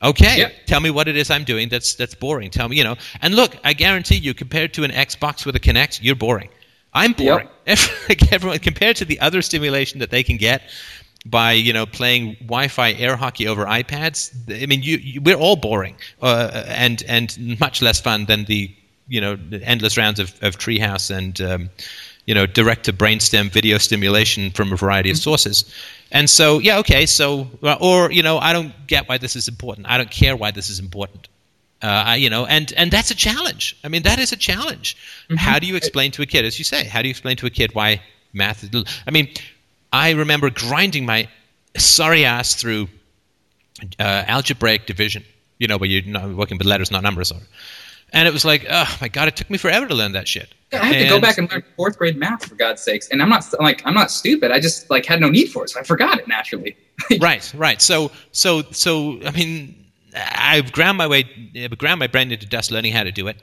Okay, 0.03 0.39
Yeah. 0.39 0.49
tell 0.65 0.81
me 0.81 0.89
what 0.89 1.07
it 1.07 1.15
is 1.15 1.29
I'm 1.31 1.43
doing 1.45 1.69
that's 1.69 1.95
that's 1.95 2.15
boring. 2.15 2.49
Tell 2.49 2.67
me, 2.69 2.75
you 2.77 2.83
know. 2.83 2.95
And 3.21 3.35
look, 3.35 3.55
I 3.63 3.73
guarantee 3.73 4.17
you, 4.17 4.33
compared 4.33 4.73
to 4.73 4.83
an 4.83 4.91
Xbox 4.91 5.45
with 5.45 5.55
a 5.55 5.59
Kinect, 5.59 5.99
you're 6.01 6.15
boring. 6.15 6.49
I'm 6.93 7.13
boring. 7.13 7.47
Everyone 8.31 8.59
compared 8.59 8.97
to 8.97 9.05
the 9.05 9.19
other 9.19 9.41
stimulation 9.41 9.99
that 9.99 10.11
they 10.11 10.23
can 10.23 10.37
get 10.37 10.61
by 11.25 11.53
you 11.53 11.71
know 11.71 11.85
playing 11.85 12.33
Wi-Fi 12.41 12.93
air 12.93 13.15
hockey 13.15 13.47
over 13.47 13.65
iPads. 13.65 14.33
I 14.61 14.65
mean, 14.65 14.83
you, 14.83 14.97
you 14.97 15.21
we're 15.21 15.37
all 15.37 15.55
boring 15.55 15.95
uh, 16.21 16.63
and 16.67 17.01
and 17.07 17.59
much 17.59 17.81
less 17.81 17.99
fun 17.99 18.25
than 18.25 18.45
the 18.45 18.69
you 19.07 19.21
know 19.21 19.35
the 19.35 19.63
endless 19.63 19.97
rounds 19.97 20.19
of, 20.19 20.33
of 20.41 20.57
Treehouse 20.57 21.15
and 21.15 21.39
um, 21.41 21.69
you 22.25 22.33
know 22.33 22.45
direct 22.45 22.83
to 22.85 22.93
brainstem 22.93 23.49
video 23.49 23.77
stimulation 23.77 24.51
from 24.51 24.73
a 24.73 24.75
variety 24.75 25.09
of 25.09 25.17
sources. 25.17 25.63
And 26.13 26.29
so 26.29 26.59
yeah, 26.59 26.77
okay, 26.77 27.07
so 27.07 27.47
or 27.81 28.11
you 28.11 28.21
know 28.21 28.37
I 28.37 28.53
don't 28.53 28.71
get 28.87 29.09
why 29.09 29.17
this 29.17 29.35
is 29.35 29.47
important. 29.47 29.87
I 29.89 29.97
don't 29.97 30.11
care 30.11 30.35
why 30.37 30.51
this 30.51 30.69
is 30.69 30.79
important. 30.79 31.27
Uh, 31.81 31.87
I, 31.87 32.15
you 32.15 32.29
know, 32.29 32.45
and 32.45 32.71
and 32.77 32.91
that's 32.91 33.11
a 33.11 33.15
challenge. 33.15 33.75
I 33.83 33.89
mean, 33.89 34.03
that 34.03 34.19
is 34.19 34.31
a 34.31 34.37
challenge. 34.37 34.95
How 35.35 35.59
do 35.59 35.65
you 35.65 35.75
explain 35.75 36.11
to 36.11 36.21
a 36.21 36.25
kid, 36.25 36.45
as 36.45 36.57
you 36.57 36.63
say, 36.63 36.85
how 36.85 37.01
do 37.01 37.07
you 37.07 37.11
explain 37.11 37.35
to 37.37 37.47
a 37.47 37.49
kid 37.49 37.73
why 37.73 38.01
math? 38.31 38.63
Is, 38.63 38.85
I 39.07 39.11
mean, 39.11 39.27
I 39.91 40.11
remember 40.11 40.51
grinding 40.51 41.05
my 41.05 41.27
sorry 41.75 42.25
ass 42.25 42.55
through 42.55 42.87
uh, 43.99 44.23
algebraic 44.27 44.85
division. 44.85 45.25
You 45.57 45.67
know, 45.67 45.77
where 45.77 45.89
you're 45.89 46.05
not 46.05 46.29
working 46.29 46.57
with 46.57 46.67
letters, 46.67 46.91
not 46.91 47.03
numbers, 47.03 47.31
or 47.31 47.39
and 48.13 48.27
it 48.27 48.33
was 48.33 48.45
like, 48.45 48.65
oh 48.69 48.97
my 49.01 49.07
god, 49.07 49.27
it 49.27 49.35
took 49.35 49.49
me 49.49 49.57
forever 49.57 49.87
to 49.87 49.95
learn 49.95 50.11
that 50.13 50.27
shit. 50.27 50.53
I 50.71 50.85
had 50.85 50.99
to 50.99 51.09
go 51.09 51.19
back 51.19 51.37
and 51.37 51.51
learn 51.51 51.63
fourth 51.75 51.97
grade 51.97 52.15
math 52.15 52.45
for 52.45 52.55
God's 52.55 52.81
sakes, 52.81 53.09
and 53.09 53.21
I'm 53.21 53.29
not 53.29 53.45
like 53.59 53.81
I'm 53.85 53.93
not 53.93 54.11
stupid. 54.11 54.51
I 54.51 54.59
just 54.59 54.89
like 54.89 55.05
had 55.05 55.19
no 55.19 55.29
need 55.29 55.47
for 55.47 55.63
it, 55.63 55.69
so 55.71 55.79
I 55.79 55.83
forgot 55.83 56.19
it 56.19 56.27
naturally. 56.27 56.77
right, 57.19 57.51
right. 57.55 57.81
So, 57.81 58.11
so, 58.31 58.61
so. 58.71 59.19
I 59.25 59.31
mean, 59.31 59.75
I've 60.15 60.71
ground 60.71 60.97
my 60.97 61.07
way, 61.07 61.23
ground 61.77 61.99
my 61.99 62.07
brain 62.07 62.31
into 62.31 62.45
dust 62.45 62.71
learning 62.71 62.93
how 62.93 63.03
to 63.03 63.11
do 63.11 63.27
it. 63.27 63.41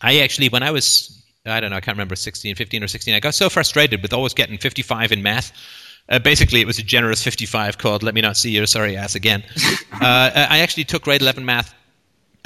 I 0.00 0.18
actually, 0.20 0.48
when 0.48 0.62
I 0.62 0.70
was, 0.70 1.24
I 1.44 1.60
don't 1.60 1.70
know, 1.70 1.76
I 1.76 1.80
can't 1.80 1.96
remember, 1.96 2.16
16, 2.16 2.54
15 2.54 2.82
or 2.82 2.88
16, 2.88 3.14
I 3.14 3.20
got 3.20 3.34
so 3.34 3.48
frustrated 3.48 4.02
with 4.02 4.12
always 4.12 4.34
getting 4.34 4.58
55 4.58 5.12
in 5.12 5.22
math. 5.22 5.52
Uh, 6.08 6.18
basically, 6.18 6.60
it 6.60 6.66
was 6.66 6.78
a 6.78 6.82
generous 6.82 7.22
55 7.22 7.78
called 7.78 8.02
"Let 8.02 8.14
me 8.14 8.20
not 8.20 8.36
see 8.36 8.50
your 8.50 8.66
sorry 8.66 8.96
ass 8.96 9.14
again." 9.14 9.42
uh, 9.92 10.30
I 10.34 10.60
actually 10.60 10.84
took 10.84 11.02
grade 11.02 11.20
11 11.20 11.44
math 11.44 11.74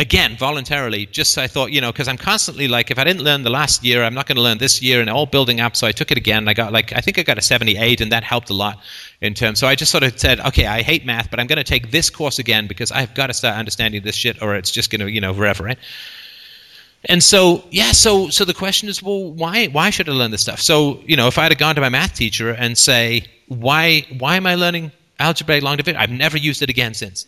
again 0.01 0.35
voluntarily 0.35 1.05
just 1.05 1.37
i 1.37 1.47
thought 1.47 1.71
you 1.71 1.81
know 1.81 1.93
because 1.93 2.09
i'm 2.09 2.17
constantly 2.17 2.67
like 2.67 2.91
if 2.91 2.99
i 2.99 3.05
didn't 3.05 3.23
learn 3.23 3.43
the 3.43 3.51
last 3.51 3.85
year 3.85 4.03
i'm 4.03 4.15
not 4.15 4.27
going 4.27 4.37
to 4.37 4.43
learn 4.43 4.57
this 4.57 4.81
year 4.81 4.99
and 5.03 5.11
all 5.11 5.27
building 5.27 5.61
up 5.61 5.77
so 5.77 5.87
i 5.87 5.93
took 5.93 6.11
it 6.11 6.17
again 6.17 6.49
i 6.49 6.55
got 6.55 6.73
like 6.73 6.91
i 6.95 7.03
think 7.03 7.19
i 7.19 7.23
got 7.23 7.37
a 7.37 7.43
78 7.43 8.01
and 8.01 8.11
that 8.11 8.25
helped 8.25 8.49
a 8.49 8.55
lot 8.55 8.79
in 9.21 9.35
terms 9.35 9.59
so 9.59 9.67
i 9.67 9.75
just 9.75 9.93
sort 9.93 10.03
of 10.03 10.19
said 10.19 10.41
okay 10.41 10.65
i 10.65 10.81
hate 10.81 11.05
math 11.05 11.31
but 11.31 11.39
i'm 11.39 11.47
going 11.47 11.59
to 11.59 11.65
take 11.65 11.91
this 11.91 12.09
course 12.09 12.39
again 12.39 12.67
because 12.67 12.91
i've 12.91 13.15
got 13.15 13.27
to 13.27 13.35
start 13.35 13.57
understanding 13.57 14.03
this 14.03 14.17
shit 14.17 14.41
or 14.41 14.57
it's 14.57 14.71
just 14.71 14.91
going 14.91 15.01
to 15.01 15.11
you 15.11 15.21
know 15.21 15.35
forever 15.35 15.65
right? 15.65 15.79
And 17.07 17.23
so 17.23 17.65
yeah 17.71 17.93
so 17.93 18.29
so 18.29 18.45
the 18.45 18.55
question 18.55 18.89
is 18.89 19.03
well 19.03 19.33
why 19.33 19.67
why 19.69 19.89
should 19.89 20.09
i 20.09 20.13
learn 20.13 20.31
this 20.31 20.43
stuff? 20.43 20.61
So 20.61 21.01
you 21.07 21.17
know 21.17 21.29
if 21.29 21.39
i 21.39 21.45
had 21.45 21.57
gone 21.57 21.75
to 21.75 21.81
my 21.81 21.89
math 21.89 22.15
teacher 22.15 22.51
and 22.51 22.77
say 22.77 23.25
why 23.49 24.07
why 24.19 24.37
am 24.37 24.47
i 24.47 24.55
learning 24.55 24.93
algebraic 25.19 25.63
long 25.63 25.79
division? 25.79 25.99
I've 25.99 26.11
never 26.11 26.37
used 26.37 26.61
it 26.61 26.69
again 26.69 26.93
since 26.93 27.27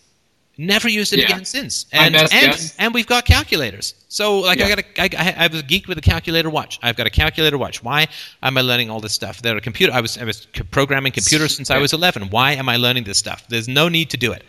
Never 0.59 0.89
used 0.89 1.13
it 1.15 1.21
Yeah. 1.21 1.27
again 1.27 1.45
since. 1.47 1.87
And 1.93 2.15
and, 2.15 2.31
guess. 2.31 2.75
and 2.79 2.93
we've 2.93 3.07
got 3.07 3.25
calculators. 3.25 3.95
So 4.09 4.41
like 4.41 4.61
I 4.61 4.69
Yeah. 4.69 4.77
got 4.77 4.85
a, 4.85 5.03
I, 5.03 5.09
I, 5.31 5.45
I 5.45 5.47
was 5.47 5.61
a 5.61 5.63
geek 5.63 5.89
with 5.89 5.97
a 5.97 6.03
calculator 6.03 6.51
watch. 6.51 6.79
I've 6.83 6.97
got 6.97 7.07
a 7.07 7.11
calculator 7.11 7.57
watch. 7.57 7.83
Why 7.83 8.07
am 8.43 8.59
I 8.59 8.61
learning 8.61 8.91
all 8.91 9.01
this 9.01 9.15
stuff? 9.15 9.41
There 9.41 9.57
are 9.57 9.61
computer. 9.61 9.93
I 9.95 10.01
was 10.03 10.19
I 10.19 10.25
was 10.25 10.47
programming 10.71 11.13
computers 11.13 11.57
since 11.57 11.71
I 11.71 11.79
was 11.79 11.93
11. 11.95 12.29
Why 12.29 12.53
am 12.53 12.69
I 12.69 12.77
learning 12.77 13.05
this 13.05 13.17
stuff? 13.19 13.47
There's 13.49 13.67
no 13.69 13.89
need 13.89 14.11
to 14.11 14.17
do 14.19 14.33
it. 14.33 14.45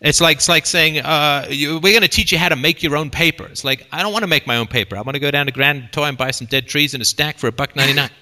It's 0.00 0.20
like 0.20 0.38
it's 0.38 0.48
like 0.48 0.66
saying 0.66 0.98
uh, 0.98 1.46
you, 1.50 1.74
we're 1.78 1.92
going 1.92 2.02
to 2.02 2.08
teach 2.08 2.32
you 2.32 2.38
how 2.38 2.48
to 2.48 2.56
make 2.56 2.82
your 2.82 2.96
own 2.96 3.10
paper. 3.10 3.44
It's 3.44 3.64
like 3.64 3.86
I 3.92 4.02
don't 4.02 4.12
want 4.12 4.22
to 4.24 4.28
make 4.28 4.46
my 4.46 4.56
own 4.56 4.66
paper. 4.66 4.96
I 4.96 5.02
want 5.02 5.14
to 5.14 5.20
go 5.20 5.30
down 5.30 5.46
to 5.46 5.52
Grand 5.52 5.90
Toy 5.92 6.04
and 6.06 6.18
buy 6.18 6.30
some 6.32 6.46
dead 6.46 6.66
trees 6.66 6.94
in 6.94 7.00
a 7.00 7.04
stack 7.04 7.38
for 7.38 7.46
a 7.48 7.52
buck 7.52 7.76
ninety 7.76 7.92
nine. 7.94 8.10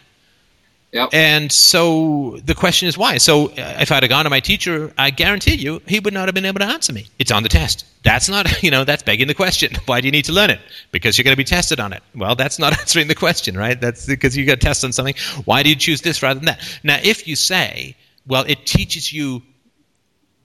Yep. 0.93 1.10
And 1.12 1.52
so 1.52 2.39
the 2.44 2.55
question 2.55 2.89
is 2.89 2.97
why? 2.97 3.19
So 3.19 3.48
uh, 3.48 3.77
if 3.81 3.93
I'd 3.93 4.02
have 4.02 4.09
gone 4.09 4.24
to 4.24 4.31
my 4.31 4.40
teacher, 4.40 4.90
I 4.97 5.10
guarantee 5.10 5.55
you 5.55 5.82
he 5.86 6.01
would 6.01 6.15
not 6.15 6.28
have 6.28 6.35
been 6.35 6.47
able 6.47 6.60
to 6.60 6.65
answer 6.66 6.94
me. 6.94 7.09
It's 7.19 7.31
on 7.31 7.43
the 7.43 7.51
test. 7.51 7.85
That's 8.05 8.28
not, 8.31 8.62
you 8.62 8.70
know, 8.70 8.85
that's 8.85 9.02
begging 9.02 9.28
the 9.28 9.35
question. 9.35 9.73
Why 9.86 10.01
do 10.01 10.06
you 10.06 10.12
need 10.12 10.24
to 10.27 10.32
learn 10.32 10.48
it? 10.48 10.60
Because 10.90 11.19
you're 11.19 11.24
going 11.24 11.35
to 11.35 11.36
be 11.36 11.44
tested 11.44 11.78
on 11.78 11.93
it. 11.93 12.02
Well, 12.15 12.35
that's 12.36 12.59
not 12.59 12.73
answering 12.81 13.09
the 13.09 13.15
question, 13.15 13.55
right? 13.56 13.78
That's 13.78 14.06
because 14.06 14.35
you 14.35 14.47
got 14.47 14.60
tested 14.62 14.89
on 14.89 14.93
something. 14.93 15.15
Why 15.44 15.62
do 15.62 15.69
you 15.69 15.77
choose 15.77 16.01
this 16.01 16.23
rather 16.23 16.40
than 16.40 16.47
that? 16.47 16.81
Now, 16.82 16.98
if 17.02 17.28
you 17.28 17.36
say, 17.36 17.94
well, 18.27 18.44
it 18.48 18.65
teaches 18.65 19.12
you 19.12 19.43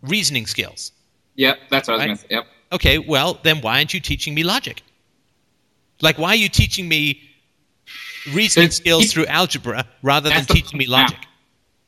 reasoning 0.02 0.45
skills. 0.45 0.91
Yep. 1.36 1.57
That's 1.70 1.88
what 1.88 1.94
I 1.94 1.95
was 1.95 1.99
Right. 2.02 2.06
going 2.07 2.18
to 2.18 2.22
say. 2.24 2.28
Yep. 2.32 2.45
Okay, 2.74 2.98
well, 2.99 3.40
then 3.44 3.61
why 3.61 3.78
aren't 3.78 3.94
you 3.94 4.02
teaching 4.02 4.34
me 4.34 4.44
logic? 4.44 4.84
Like, 6.02 6.18
why 6.18 6.30
are 6.30 6.36
you 6.36 6.49
teaching 6.49 6.90
me 6.90 7.22
reasoning 8.32 8.66
There's- 8.68 8.76
skills 8.78 9.12
through 9.12 9.26
algebra 9.28 9.86
rather 10.02 10.30
than 10.30 10.45
teaching 10.45 10.78
me 10.78 10.86
logic? 10.86 11.18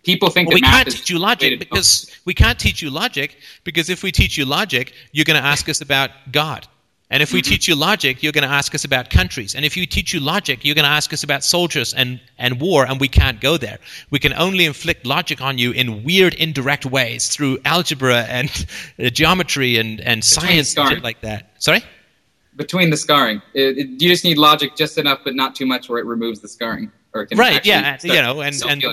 People 0.04 0.30
think 0.30 0.50
Well, 0.50 0.56
we 0.56 0.62
math 0.62 0.72
can't 0.74 0.88
is 0.90 0.96
teach 0.96 1.10
you 1.10 1.18
logic 1.20 1.58
because 1.60 2.12
we 2.26 2.34
can't 2.36 2.60
teach 2.60 2.82
you 2.82 2.92
logic 2.92 3.38
because 3.64 3.90
if 3.90 4.04
we 4.04 4.12
teach 4.12 4.38
you 4.38 4.46
logic, 4.46 4.94
you're 5.14 5.26
going 5.26 5.42
to 5.42 5.48
ask 5.48 5.68
us 5.68 5.82
about 5.82 6.12
God. 6.32 6.68
And 7.12 7.22
if 7.24 7.34
we 7.34 7.42
Mm-hmm. 7.42 7.50
teach 7.52 7.68
you 7.68 7.76
logic, 7.76 8.22
you're 8.24 8.32
going 8.32 8.48
to 8.48 8.54
ask 8.54 8.74
us 8.76 8.84
about 8.84 9.10
countries. 9.12 9.54
And 9.56 9.64
if 9.66 9.78
you 9.78 9.86
teach 9.86 10.12
you 10.14 10.20
logic, 10.20 10.66
you're 10.66 10.76
going 10.76 10.86
to 10.86 10.92
ask 10.92 11.14
us 11.14 11.24
about 11.24 11.44
soldiers 11.44 11.94
and, 11.94 12.20
and 12.40 12.60
war, 12.60 12.86
and 12.86 13.00
we 13.00 13.08
can't 13.08 13.40
go 13.40 13.58
there. 13.58 13.78
We 14.10 14.18
can 14.20 14.34
only 14.34 14.66
inflict 14.66 15.06
logic 15.06 15.40
on 15.42 15.58
you 15.60 15.72
in 15.72 16.04
weird, 16.04 16.34
indirect 16.36 16.86
ways 16.86 17.28
through 17.28 17.60
algebra 17.64 18.24
and 18.24 18.50
uh, 19.00 19.10
geometry 19.10 19.78
and, 19.78 20.02
and 20.02 20.24
science 20.24 20.76
and 20.78 20.90
shit 20.90 21.04
like 21.04 21.22
that. 21.22 21.52
Sorry? 21.60 21.84
Between 22.56 22.90
the 22.90 22.98
scarring. 22.98 23.42
It, 23.54 23.78
it- 23.78 23.88
you 24.02 24.10
just 24.10 24.24
need 24.24 24.38
logic 24.38 24.76
just 24.76 24.98
enough, 24.98 25.20
but 25.24 25.36
not 25.36 25.56
too 25.56 25.66
much 25.66 25.90
where 25.90 26.00
it 26.00 26.06
removes 26.06 26.40
the 26.42 26.48
scarring. 26.48 26.92
Or 27.14 27.26
can 27.26 27.38
Right, 27.38 27.66
yeah, 27.66 27.98
start 27.98 28.16
you 28.16 28.22
know, 28.22 28.42
and, 28.42 28.62
and 28.68 28.84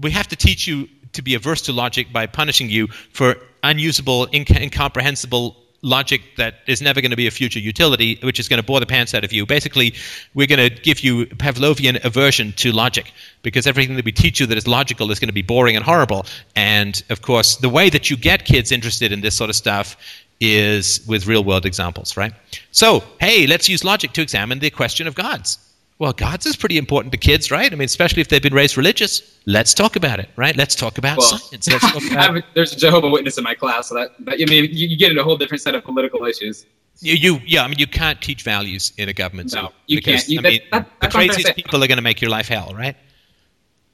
we 0.00 0.10
have 0.12 0.28
to 0.28 0.36
teach 0.36 0.66
you 0.66 0.88
to 1.12 1.22
be 1.22 1.34
averse 1.34 1.62
to 1.62 1.72
logic 1.72 2.12
by 2.12 2.26
punishing 2.26 2.68
you 2.70 2.86
for 3.12 3.36
unusable, 3.62 4.26
inc- 4.28 4.60
incomprehensible 4.60 5.56
logic 5.82 6.20
that 6.36 6.56
is 6.66 6.82
never 6.82 7.00
going 7.00 7.10
to 7.10 7.16
be 7.16 7.26
a 7.26 7.30
future 7.30 7.58
utility, 7.60 8.18
which 8.22 8.40
is 8.40 8.48
going 8.48 8.60
to 8.60 8.66
bore 8.66 8.80
the 8.80 8.86
pants 8.86 9.14
out 9.14 9.24
of 9.24 9.32
you. 9.32 9.46
Basically, 9.46 9.94
we're 10.34 10.46
going 10.46 10.70
to 10.70 10.82
give 10.82 11.00
you 11.00 11.26
Pavlovian 11.26 12.04
aversion 12.04 12.52
to 12.54 12.72
logic 12.72 13.12
because 13.42 13.66
everything 13.66 13.94
that 13.96 14.04
we 14.04 14.12
teach 14.12 14.40
you 14.40 14.46
that 14.46 14.58
is 14.58 14.66
logical 14.66 15.10
is 15.10 15.20
going 15.20 15.28
to 15.28 15.32
be 15.34 15.42
boring 15.42 15.76
and 15.76 15.84
horrible. 15.84 16.26
And 16.56 17.00
of 17.10 17.22
course, 17.22 17.56
the 17.56 17.68
way 17.68 17.90
that 17.90 18.10
you 18.10 18.16
get 18.16 18.44
kids 18.44 18.72
interested 18.72 19.12
in 19.12 19.20
this 19.20 19.34
sort 19.36 19.50
of 19.50 19.56
stuff 19.56 19.96
is 20.40 21.04
with 21.06 21.26
real 21.26 21.44
world 21.44 21.66
examples, 21.66 22.16
right? 22.16 22.32
So, 22.70 23.02
hey, 23.20 23.46
let's 23.46 23.68
use 23.68 23.84
logic 23.84 24.12
to 24.12 24.22
examine 24.22 24.58
the 24.60 24.70
question 24.70 25.06
of 25.06 25.14
gods. 25.14 25.58
Well, 25.98 26.12
gods 26.12 26.46
is 26.46 26.54
pretty 26.54 26.78
important 26.78 27.10
to 27.10 27.18
kids, 27.18 27.50
right? 27.50 27.72
I 27.72 27.74
mean, 27.74 27.86
especially 27.86 28.20
if 28.20 28.28
they've 28.28 28.42
been 28.42 28.54
raised 28.54 28.76
religious. 28.76 29.36
Let's 29.46 29.74
talk 29.74 29.96
about 29.96 30.20
it, 30.20 30.28
right? 30.36 30.54
Let's 30.56 30.76
talk 30.76 30.96
about 30.96 31.18
Well, 31.18 31.38
science. 31.38 31.68
Let's 31.68 31.90
talk 31.92 32.12
about 32.12 32.44
there's 32.54 32.72
a 32.72 32.76
Jehovah 32.76 33.08
Witness 33.08 33.36
in 33.36 33.42
my 33.42 33.54
class, 33.54 33.88
so 33.88 33.96
that, 33.96 34.10
that 34.20 34.34
I 34.34 34.44
mean, 34.48 34.64
you, 34.72 34.86
you 34.86 34.96
get 34.96 35.10
into 35.10 35.22
a 35.22 35.24
whole 35.24 35.36
different 35.36 35.60
set 35.60 35.74
of 35.74 35.82
political 35.82 36.24
issues. 36.24 36.66
you, 37.00 37.14
you. 37.14 37.40
Yeah, 37.44 37.64
I 37.64 37.68
mean, 37.68 37.80
you 37.80 37.88
can't 37.88 38.22
teach 38.22 38.42
values 38.44 38.92
in 38.96 39.08
a 39.08 39.12
government. 39.12 39.52
No, 39.52 39.58
school 39.62 39.72
you 39.88 39.96
because, 39.98 40.20
can't. 40.26 40.28
You- 40.28 40.38
I 40.38 40.42
that- 40.42 40.48
mean, 40.50 40.60
that- 40.70 40.84
the 40.84 40.90
that's 41.00 41.14
what 41.14 41.20
I'm 41.22 41.26
trying 41.26 41.28
to 41.30 41.34
craziest 41.34 41.56
people 41.56 41.82
are 41.82 41.88
going 41.88 41.96
to 41.98 42.02
make 42.02 42.20
your 42.20 42.30
life 42.30 42.46
hell, 42.46 42.72
right? 42.76 42.96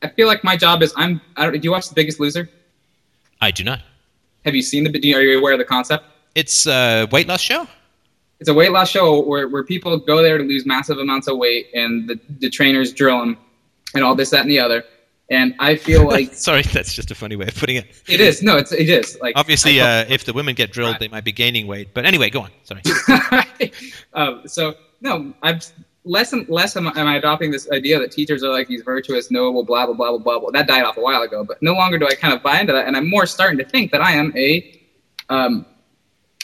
I 0.02 0.08
feel 0.08 0.26
like 0.26 0.44
my 0.44 0.56
job 0.58 0.82
is 0.82 0.92
I'm. 0.96 1.22
I 1.38 1.44
don't, 1.44 1.54
do 1.54 1.60
you 1.62 1.70
watch 1.70 1.88
The 1.88 1.94
Biggest 1.94 2.20
Loser? 2.20 2.50
I 3.40 3.50
do 3.50 3.64
not. 3.64 3.80
Have 4.44 4.54
you 4.54 4.60
seen 4.60 4.84
the? 4.84 5.14
Are 5.14 5.22
you 5.22 5.38
aware 5.38 5.54
of 5.54 5.58
the 5.58 5.64
concept? 5.64 6.04
It's 6.34 6.66
a 6.66 7.06
weight 7.10 7.28
loss 7.28 7.40
show. 7.40 7.66
It's 8.40 8.48
a 8.48 8.54
weight 8.54 8.72
loss 8.72 8.90
show 8.90 9.20
where, 9.22 9.48
where 9.48 9.64
people 9.64 9.96
go 9.98 10.22
there 10.22 10.38
to 10.38 10.44
lose 10.44 10.66
massive 10.66 10.98
amounts 10.98 11.28
of 11.28 11.38
weight, 11.38 11.68
and 11.74 12.08
the, 12.08 12.20
the 12.40 12.50
trainers 12.50 12.92
drill 12.92 13.20
them, 13.20 13.38
and 13.94 14.02
all 14.02 14.14
this, 14.14 14.30
that, 14.30 14.40
and 14.40 14.50
the 14.50 14.58
other. 14.58 14.84
And 15.30 15.54
I 15.58 15.76
feel 15.76 16.04
like 16.08 16.34
Sorry, 16.34 16.62
that's 16.62 16.92
just 16.92 17.10
a 17.10 17.14
funny 17.14 17.36
way 17.36 17.46
of 17.46 17.54
putting 17.54 17.76
it. 17.76 17.86
it 18.08 18.20
is. 18.20 18.42
No, 18.42 18.56
it's 18.56 18.72
it 18.72 18.88
is. 18.88 19.16
Like 19.22 19.36
Obviously, 19.36 19.80
uh, 19.80 20.04
if 20.08 20.24
the 20.24 20.32
women 20.32 20.54
get 20.54 20.72
drilled, 20.72 20.96
they 20.98 21.08
might 21.08 21.24
be 21.24 21.32
gaining 21.32 21.66
weight. 21.66 21.94
But 21.94 22.04
anyway, 22.04 22.30
go 22.30 22.42
on. 22.42 22.50
Sorry. 22.64 22.82
um, 24.14 24.42
so 24.46 24.74
no, 25.00 25.32
I'm 25.42 25.60
less 26.04 26.32
and 26.32 26.46
less 26.48 26.76
am, 26.76 26.86
am 26.86 27.06
I 27.06 27.16
adopting 27.16 27.50
this 27.50 27.70
idea 27.70 27.98
that 27.98 28.10
teachers 28.10 28.42
are 28.44 28.52
like 28.52 28.68
these 28.68 28.82
virtuous, 28.82 29.30
noble, 29.30 29.64
blah 29.64 29.86
blah 29.86 29.94
blah 29.94 30.10
blah 30.10 30.18
blah. 30.18 30.38
blah. 30.40 30.50
That 30.50 30.66
died 30.66 30.82
off 30.82 30.96
a 30.96 31.00
while 31.00 31.22
ago, 31.22 31.44
but 31.44 31.62
no 31.62 31.72
longer 31.72 31.98
do 31.98 32.06
I 32.06 32.14
kind 32.14 32.34
of 32.34 32.42
buy 32.42 32.60
into 32.60 32.72
that, 32.72 32.86
and 32.86 32.96
I'm 32.96 33.08
more 33.08 33.26
starting 33.26 33.58
to 33.58 33.64
think 33.64 33.92
that 33.92 34.02
I 34.02 34.12
am 34.12 34.36
a 34.36 34.80
um, 35.30 35.64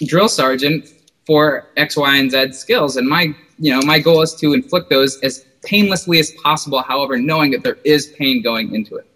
drill 0.06 0.28
sergeant 0.28 0.88
for 1.26 1.66
X, 1.76 1.96
Y, 1.96 2.16
and 2.16 2.30
Z 2.30 2.52
skills, 2.52 2.96
and 2.96 3.08
my 3.08 3.34
you 3.58 3.72
know 3.72 3.80
my 3.82 3.98
goal 3.98 4.22
is 4.22 4.34
to 4.36 4.52
inflict 4.52 4.90
those 4.90 5.18
as 5.20 5.44
painlessly 5.62 6.18
as 6.18 6.30
possible. 6.42 6.82
However, 6.82 7.18
knowing 7.18 7.50
that 7.52 7.62
there 7.62 7.78
is 7.84 8.08
pain 8.18 8.42
going 8.42 8.74
into 8.74 8.96
it. 8.96 9.06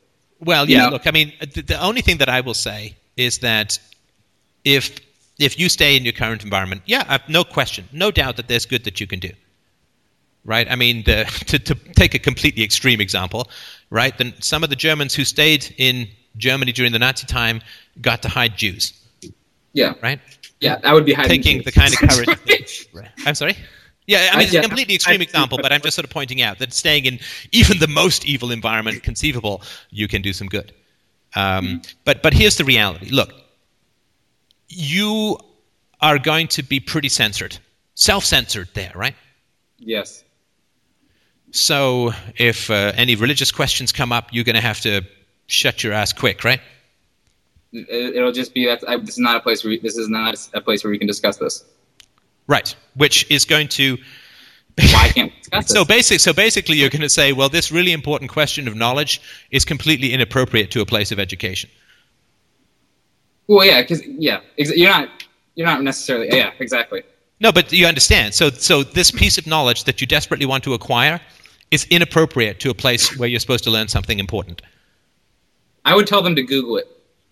Well, 0.41 0.69
You 0.69 0.77
yeah. 0.77 0.85
know? 0.85 0.91
Look, 0.91 1.07
I 1.07 1.11
mean, 1.11 1.33
the, 1.41 1.63
the 1.63 1.81
only 1.81 2.03
thing 2.03 2.19
that 2.19 2.29
I 2.29 2.41
will 2.41 2.55
say 2.55 2.97
is 3.17 3.39
that 3.39 3.79
if 4.65 5.01
if 5.39 5.59
you 5.59 5.69
stay 5.69 5.97
in 5.97 6.05
your 6.05 6.13
current 6.13 6.45
environment, 6.45 6.83
yeah, 6.87 7.05
I've 7.09 7.29
no 7.29 7.45
question, 7.45 7.89
no 7.93 8.11
doubt 8.11 8.37
that 8.37 8.49
there's 8.49 8.67
good 8.67 8.85
that 8.85 9.01
you 9.01 9.07
can 9.07 9.19
do. 9.21 9.31
Right? 10.45 10.71
I 10.71 10.77
mean, 10.77 11.05
the, 11.05 11.25
to 11.47 11.59
to 11.59 11.75
take 11.95 12.15
a 12.15 12.19
completely 12.19 12.63
extreme 12.63 13.01
example, 13.01 13.49
right? 13.91 14.17
Then 14.17 14.35
some 14.41 14.63
of 14.63 14.71
the 14.71 14.77
Germans 14.77 15.15
who 15.15 15.25
stayed 15.25 15.75
in 15.79 16.09
Germany 16.37 16.73
during 16.73 16.93
the 16.93 16.99
Nazi 16.99 17.27
time 17.27 17.61
got 18.01 18.23
to 18.23 18.29
hide 18.29 18.57
Jews. 18.57 18.93
Yeah, 19.73 19.95
Right? 20.03 20.21
Yeah, 20.65 20.77
that 20.77 20.93
would 20.95 21.05
be 21.05 21.15
Taking 21.15 21.63
the 21.63 21.73
kind 21.73 21.93
of 21.93 21.99
courage. 22.01 22.89
Right. 22.93 23.09
I'm 23.27 23.35
sorry. 23.35 23.57
Yeah, 24.07 24.29
I 24.33 24.35
I- 24.35 24.39
mean, 24.39 24.47
it's 24.49 24.55
a 24.57 24.61
completely 24.63 24.95
extreme 24.95 25.23
example, 25.23 25.59
but 25.63 25.73
I'm 25.73 25.81
just 25.81 25.95
sort 25.97 26.05
of 26.05 26.11
pointing 26.11 26.43
out 26.43 26.59
that 26.59 26.73
staying 26.73 27.05
in 27.07 27.19
even 27.53 27.79
the 27.79 27.89
most 27.89 28.25
evil 28.27 28.51
environment 28.51 29.03
conceivable, 29.03 29.63
you 29.91 30.09
can 30.09 30.21
do 30.23 30.33
some 30.33 30.49
good. 30.49 30.73
Um, 31.37 31.83
but 32.05 32.23
but 32.23 32.33
here's 32.35 32.57
the 32.57 32.65
reality. 32.65 33.09
Look, 33.11 33.33
you 34.69 35.39
are 36.01 36.19
going 36.19 36.49
to 36.49 36.63
be 36.63 36.81
pretty 36.81 37.09
censored, 37.09 37.57
self-censored 37.95 38.69
there, 38.75 38.93
right? 38.95 39.15
yes. 39.79 40.23
So 41.51 42.11
if 42.37 42.69
uh, 42.69 42.91
any 42.97 43.15
religious 43.15 43.53
questions 43.53 43.93
come 43.93 44.11
up, 44.11 44.31
you're 44.33 44.43
going 44.45 44.57
to 44.57 44.61
have 44.61 44.81
to 44.81 45.03
shut 45.47 45.85
your 45.85 45.93
ass 45.93 46.13
quick, 46.13 46.43
right? 46.43 46.61
It- 47.75 48.17
It'll 48.17 48.33
just 48.33 48.55
be 48.55 48.67
that 48.67 48.83
I, 48.89 48.97
this 48.97 49.11
is 49.11 49.19
not 49.19 49.37
a 49.37 49.41
place 49.41 49.63
where 49.65 49.71
we, 49.71 49.79
this 49.81 49.97
is 49.97 50.09
not 50.09 50.37
a 50.55 50.61
place 50.61 50.83
where 50.85 50.91
we 50.91 50.99
can 50.99 51.07
discuss 51.07 51.37
this. 51.37 51.65
Right. 52.47 52.75
Which 52.95 53.31
is 53.31 53.45
going 53.45 53.69
to 53.69 53.97
Why 54.79 55.09
can't 55.15 55.33
we 55.33 55.39
discuss 55.39 55.65
this? 55.67 55.73
So 55.75 55.85
basic, 55.85 56.21
so 56.21 56.33
basically, 56.33 56.77
you're 56.77 56.91
going 56.91 57.03
to 57.03 57.09
say, 57.09 57.33
well, 57.33 57.49
this 57.49 57.71
really 57.73 57.93
important 57.93 58.31
question 58.31 58.69
of 58.69 58.75
knowledge 58.77 59.21
is 59.51 59.65
completely 59.65 60.13
inappropriate 60.13 60.71
to 60.73 60.81
a 60.81 60.87
place 60.87 61.11
of 61.13 61.19
education. 61.19 61.71
well, 63.49 63.65
yeah, 63.65 63.83
because 63.83 64.05
yeah, 64.07 64.41
you're 64.57 64.91
not 64.91 65.09
you're 65.55 65.67
not 65.67 65.83
necessarily 65.83 66.29
yeah, 66.31 66.51
exactly. 66.59 67.03
No, 67.41 67.53
but 67.53 67.73
you 67.73 67.87
understand. 67.87 68.33
So, 68.35 68.51
so 68.51 68.83
this 68.85 69.11
piece 69.11 69.39
of 69.39 69.47
knowledge 69.47 69.85
that 69.85 70.01
you 70.01 70.07
desperately 70.07 70.47
want 70.47 70.65
to 70.65 70.75
acquire 70.75 71.21
is 71.71 71.85
inappropriate 71.91 72.61
to 72.61 72.71
a 72.71 72.75
place 72.75 73.17
where 73.19 73.29
you're 73.29 73.41
supposed 73.41 73.65
to 73.65 73.71
learn 73.71 73.89
something 73.89 74.19
important. 74.19 74.63
I 75.85 75.95
would 75.95 76.07
tell 76.07 76.23
them 76.23 76.35
to 76.37 76.43
Google 76.43 76.79
it. 76.79 76.87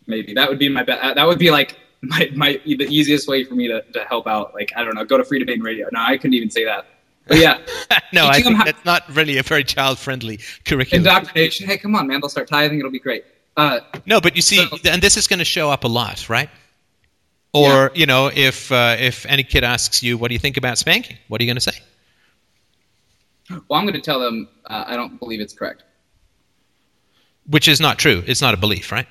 Maybe 0.07 0.35
that 0.35 0.49
would 0.49 0.59
be 0.59 0.69
my 0.69 0.83
best. 0.83 1.15
That 1.15 1.27
would 1.27 1.39
be 1.39 1.51
like 1.51 1.79
my, 2.03 2.31
my 2.35 2.61
the 2.67 2.87
easiest 2.91 3.29
way 3.29 3.45
for 3.45 3.55
me 3.55 3.69
to, 3.69 3.83
to 3.93 4.05
help 4.05 4.27
out. 4.27 4.55
Like 4.55 4.73
I 4.77 4.85
don't 4.85 4.95
know, 4.95 5.05
go 5.05 5.17
to 5.19 5.25
Freedomain 5.25 5.63
Radio. 5.63 5.89
No, 5.93 6.01
I 6.01 6.17
couldn't 6.17 6.35
even 6.35 6.51
say 6.51 6.65
that. 6.65 6.87
But 7.27 7.39
yeah, 7.39 7.59
no, 8.13 8.27
I 8.27 8.43
think 8.43 8.57
how- 8.57 8.65
that's 8.65 8.85
not 8.85 9.03
really 9.15 9.39
a 9.39 9.43
very 9.45 9.63
child-friendly 9.63 10.41
curriculum. 10.65 11.07
indoctrination. 11.07 11.67
Hey, 11.69 11.79
come 11.79 11.95
on, 11.95 12.09
man! 12.09 12.21
They'll 12.21 12.29
start 12.29 12.49
tithing. 12.49 12.79
It'll 12.81 12.91
be 12.91 12.99
great. 12.99 13.25
Uh, 13.57 13.79
No, 14.07 14.21
but 14.21 14.35
you 14.35 14.43
see, 14.43 14.67
So- 14.67 14.79
and 14.91 15.01
this 15.01 15.17
is 15.17 15.27
going 15.29 15.39
to 15.39 15.45
show 15.45 15.71
up 15.71 15.85
a 15.85 15.89
lot, 15.89 16.29
right? 16.29 16.51
Or 17.53 17.93
you 17.95 18.07
know, 18.07 18.31
if 18.35 18.73
uh, 18.73 18.97
if 18.99 19.25
any 19.27 19.45
kid 19.45 19.63
asks 19.63 20.03
you, 20.03 20.17
"What 20.19 20.29
do 20.29 20.35
you 20.35 20.41
think 20.41 20.57
about 20.57 20.79
spanking?" 20.79 21.17
What 21.29 21.41
are 21.41 21.45
you 21.45 21.49
going 21.49 21.59
to 21.59 21.61
say? 21.73 21.79
well, 23.69 23.79
I'm 23.79 23.85
going 23.85 23.93
to 23.95 24.01
tell 24.01 24.19
them 24.19 24.49
uh, 24.67 24.85
I 24.87 24.97
don't 24.97 25.19
believe 25.19 25.41
it's 25.41 25.53
correct. 25.55 25.85
Which 27.47 27.69
is 27.69 27.81
not 27.81 27.99
true. 27.99 28.23
It's 28.27 28.41
not 28.41 28.55
a 28.55 28.57
belief, 28.57 28.91
right? 28.91 29.07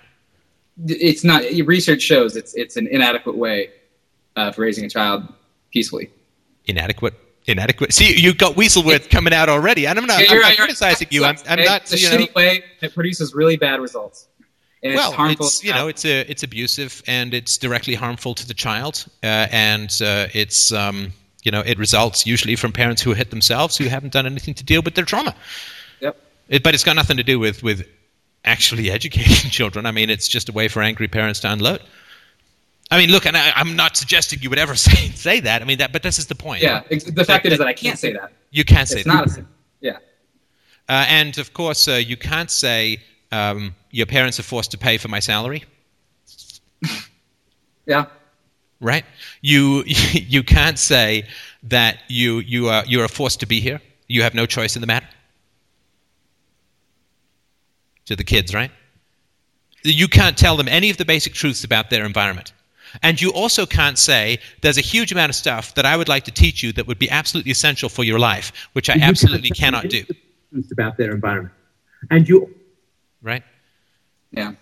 It's 0.87 1.23
not. 1.23 1.43
Research 1.65 2.01
shows 2.01 2.35
it's 2.35 2.53
it's 2.55 2.77
an 2.77 2.87
inadequate 2.87 3.37
way 3.37 3.69
of 4.35 4.57
raising 4.57 4.85
a 4.85 4.89
child 4.89 5.27
peacefully. 5.71 6.09
Inadequate. 6.65 7.13
Inadequate. 7.47 7.91
See, 7.93 8.19
you 8.19 8.33
got 8.33 8.55
weasel 8.55 8.83
words 8.83 9.07
coming 9.07 9.33
out 9.33 9.49
already, 9.49 9.87
and 9.87 9.97
I'm 9.97 10.05
not, 10.05 10.21
Yeah, 10.21 10.35
I'm 10.35 10.41
not 10.41 10.57
criticizing 10.57 11.07
you. 11.09 11.25
I'm, 11.25 11.37
I'm 11.49 11.63
not. 11.63 11.81
It's 11.81 11.93
a 11.93 11.97
You 11.97 12.09
know, 12.09 12.25
shitty 12.25 12.35
way 12.35 12.63
that 12.81 12.93
produces 12.93 13.33
really 13.33 13.57
bad 13.57 13.79
results. 13.81 14.27
And 14.83 14.95
well, 14.95 15.09
it's 15.09 15.15
harmful. 15.17 15.45
it's 15.47 15.63
you 15.63 15.73
know, 15.73 15.87
it's 15.87 16.05
a, 16.05 16.21
it's 16.29 16.43
abusive 16.43 17.03
and 17.07 17.33
it's 17.33 17.57
directly 17.57 17.93
harmful 17.93 18.33
to 18.35 18.47
the 18.47 18.53
child, 18.53 19.05
uh, 19.23 19.47
and 19.51 19.89
uh, 20.03 20.27
it's 20.33 20.71
um, 20.71 21.13
you 21.43 21.51
know, 21.51 21.61
it 21.61 21.77
results 21.77 22.25
usually 22.25 22.55
from 22.55 22.71
parents 22.71 23.01
who 23.01 23.13
hit 23.13 23.29
themselves 23.31 23.77
who 23.77 23.85
haven't 23.85 24.13
done 24.13 24.25
anything 24.25 24.53
to 24.55 24.63
deal 24.63 24.81
with 24.83 24.95
their 24.95 25.05
trauma. 25.05 25.35
Yep. 25.99 26.17
It, 26.49 26.63
but 26.63 26.73
it's 26.73 26.83
got 26.83 26.95
nothing 26.95 27.17
to 27.17 27.23
do 27.23 27.39
with 27.39 27.63
with 27.63 27.87
actually 28.45 28.89
educating 28.97 29.49
children. 29.51 29.85
I 29.85 29.91
mean, 29.91 30.09
it's 30.09 30.27
just 30.27 30.49
a 30.49 30.51
way 30.51 30.67
for 30.67 30.81
angry 30.81 31.07
parents 31.07 31.39
to 31.41 31.51
unload. 31.51 31.81
I 32.89 32.97
mean, 32.97 33.09
look, 33.09 33.25
and 33.25 33.37
I, 33.37 33.51
I'm 33.55 33.75
not 33.77 33.95
suggesting 33.95 34.39
you 34.41 34.49
would 34.49 34.59
ever 34.59 34.75
say 34.87 35.09
say 35.09 35.39
that. 35.41 35.61
I 35.61 35.65
mean, 35.65 35.77
that, 35.77 35.93
but 35.93 36.03
this 36.03 36.19
is 36.19 36.27
the 36.27 36.35
point. 36.35 36.61
Yeah. 36.63 36.83
ex- 36.91 37.05
The 37.05 37.23
fact 37.25 37.45
is 37.45 37.57
that 37.57 37.67
I 37.67 37.73
can't 37.73 37.97
say 37.97 38.13
that. 38.13 38.31
you 38.51 38.63
can't 38.65 38.87
say 38.87 38.97
It's 38.99 39.05
that. 39.07 39.13
not 39.13 39.37
a. 39.37 39.45
Yeah. 39.79 39.97
Uh, 40.89 41.05
and 41.07 41.37
of 41.37 41.53
course, 41.53 41.87
uh, 41.87 41.93
you 41.93 42.17
can't 42.17 42.51
say 42.51 42.97
um, 43.31 43.73
your 43.91 44.05
parents 44.07 44.39
are 44.39 44.43
forced 44.43 44.71
to 44.71 44.77
pay 44.77 44.97
for 44.97 45.07
my 45.07 45.19
salary, 45.19 45.63
Yeah. 47.85 48.05
right? 48.81 49.05
You 49.41 49.83
you 49.85 50.43
can't 50.43 50.77
say 50.77 51.27
that 51.63 51.99
you 52.09 52.39
you 52.39 52.67
are 52.69 52.83
you 52.85 53.01
are 53.01 53.07
forced 53.07 53.39
to 53.39 53.45
be 53.45 53.59
here. 53.61 53.79
You 54.07 54.23
have 54.23 54.33
no 54.33 54.45
choice 54.45 54.75
in 54.75 54.81
the 54.81 54.87
matter. 54.87 55.07
To 58.11 58.15
the 58.17 58.23
kids, 58.25 58.53
right? 58.53 58.71
You 59.83 60.09
can't 60.09 60.37
tell 60.37 60.57
them 60.57 60.67
any 60.67 60.89
of 60.89 60.97
the 60.97 61.05
basic 61.05 61.33
truths 61.33 61.63
about 61.63 61.89
their 61.89 62.05
environment. 62.05 62.51
And 63.03 63.21
you 63.21 63.31
also 63.31 63.65
can't 63.65 63.97
say, 63.97 64.37
there's 64.61 64.77
a 64.77 64.81
huge 64.81 65.13
amount 65.13 65.29
of 65.29 65.35
stuff 65.35 65.75
that 65.75 65.85
I 65.85 65.95
would 65.95 66.09
like 66.09 66.25
to 66.25 66.31
teach 66.31 66.61
you 66.61 66.73
that 66.73 66.87
would 66.87 66.99
be 66.99 67.09
absolutely 67.09 67.51
essential 67.51 67.87
for 67.87 68.03
your 68.03 68.19
life, 68.19 68.51
which 68.73 68.89
I 68.89 68.95
You 68.95 69.03
absolutely 69.03 69.49
can't 69.49 69.75
cannot 69.75 69.89
do. 69.89 70.03
Truths 70.51 70.73
about 70.73 70.97
their 70.97 71.11
environment, 71.11 71.53
and 72.09 72.27
you 72.27 72.53
Right? 73.21 73.43
Yeah. 74.31 74.53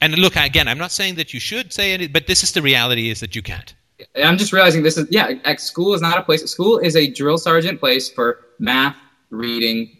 And 0.00 0.16
look, 0.16 0.36
again, 0.36 0.66
I'm 0.66 0.78
not 0.78 0.92
saying 0.92 1.16
that 1.16 1.34
you 1.34 1.40
should 1.40 1.72
say 1.72 1.92
it, 1.92 2.12
but 2.12 2.26
this 2.26 2.42
is 2.42 2.52
the 2.52 2.62
reality 2.62 3.10
is 3.10 3.20
that 3.20 3.36
you 3.36 3.42
can't. 3.42 3.74
I'm 4.16 4.38
just 4.38 4.52
realizing 4.52 4.82
this 4.82 4.96
is 4.96 5.06
yeah. 5.10 5.34
School 5.56 5.94
is 5.94 6.00
not 6.00 6.18
a 6.18 6.22
place. 6.22 6.42
School 6.50 6.78
is 6.78 6.96
a 6.96 7.06
drill 7.08 7.38
sergeant 7.38 7.80
place 7.80 8.10
for 8.10 8.40
math, 8.58 8.96
reading, 9.30 9.96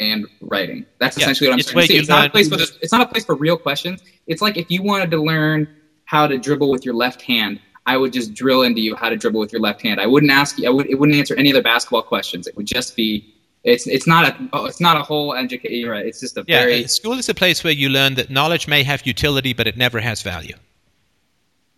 and 0.00 0.26
writing. 0.40 0.86
That's 0.98 1.16
Yeah, 1.16 1.24
essentially 1.24 1.50
what 1.50 1.54
I'm 1.54 1.86
saying. 1.86 2.00
it's 2.00 2.08
not 2.08 2.26
a 2.26 2.30
place 2.30 2.48
for 2.48 2.56
this, 2.56 2.76
It's 2.80 2.92
not 2.92 3.00
a 3.02 3.06
place 3.06 3.24
for 3.24 3.34
real 3.34 3.56
questions. 3.56 4.02
It's 4.26 4.42
like 4.42 4.56
if 4.56 4.70
you 4.70 4.82
wanted 4.82 5.10
to 5.12 5.18
learn 5.22 5.68
how 6.04 6.26
to 6.26 6.38
dribble 6.38 6.70
with 6.70 6.84
your 6.84 6.94
left 6.94 7.22
hand, 7.22 7.60
I 7.86 7.96
would 7.96 8.12
just 8.12 8.34
drill 8.34 8.62
into 8.62 8.80
you 8.80 8.96
how 8.96 9.08
to 9.08 9.16
dribble 9.16 9.40
with 9.40 9.52
your 9.52 9.60
left 9.60 9.80
hand. 9.82 10.00
I 10.00 10.06
wouldn't 10.06 10.32
ask 10.32 10.58
you. 10.58 10.66
I 10.66 10.70
would. 10.70 10.86
It 10.90 10.96
wouldn't 10.96 11.16
answer 11.16 11.34
any 11.36 11.50
other 11.52 11.62
basketball 11.62 12.02
questions. 12.02 12.46
It 12.46 12.56
would 12.56 12.66
just 12.66 12.96
be. 12.96 13.32
It's 13.62 13.86
it's 13.86 14.06
not 14.06 14.28
a 14.28 14.48
oh, 14.52 14.66
it's 14.66 14.80
not 14.80 14.96
a 14.96 15.02
whole 15.02 15.34
education. 15.34 15.88
Right. 15.88 16.04
It's 16.06 16.20
just 16.20 16.36
a 16.36 16.44
Yeah, 16.46 16.60
very 16.60 16.86
school 16.88 17.14
is 17.14 17.28
a 17.28 17.34
place 17.34 17.62
where 17.64 17.72
you 17.72 17.88
learn 17.88 18.14
that 18.14 18.28
knowledge 18.30 18.68
may 18.68 18.82
have 18.82 19.06
utility, 19.06 19.52
but 19.52 19.66
it 19.66 19.76
never 19.76 20.00
has 20.00 20.22
value. 20.22 20.54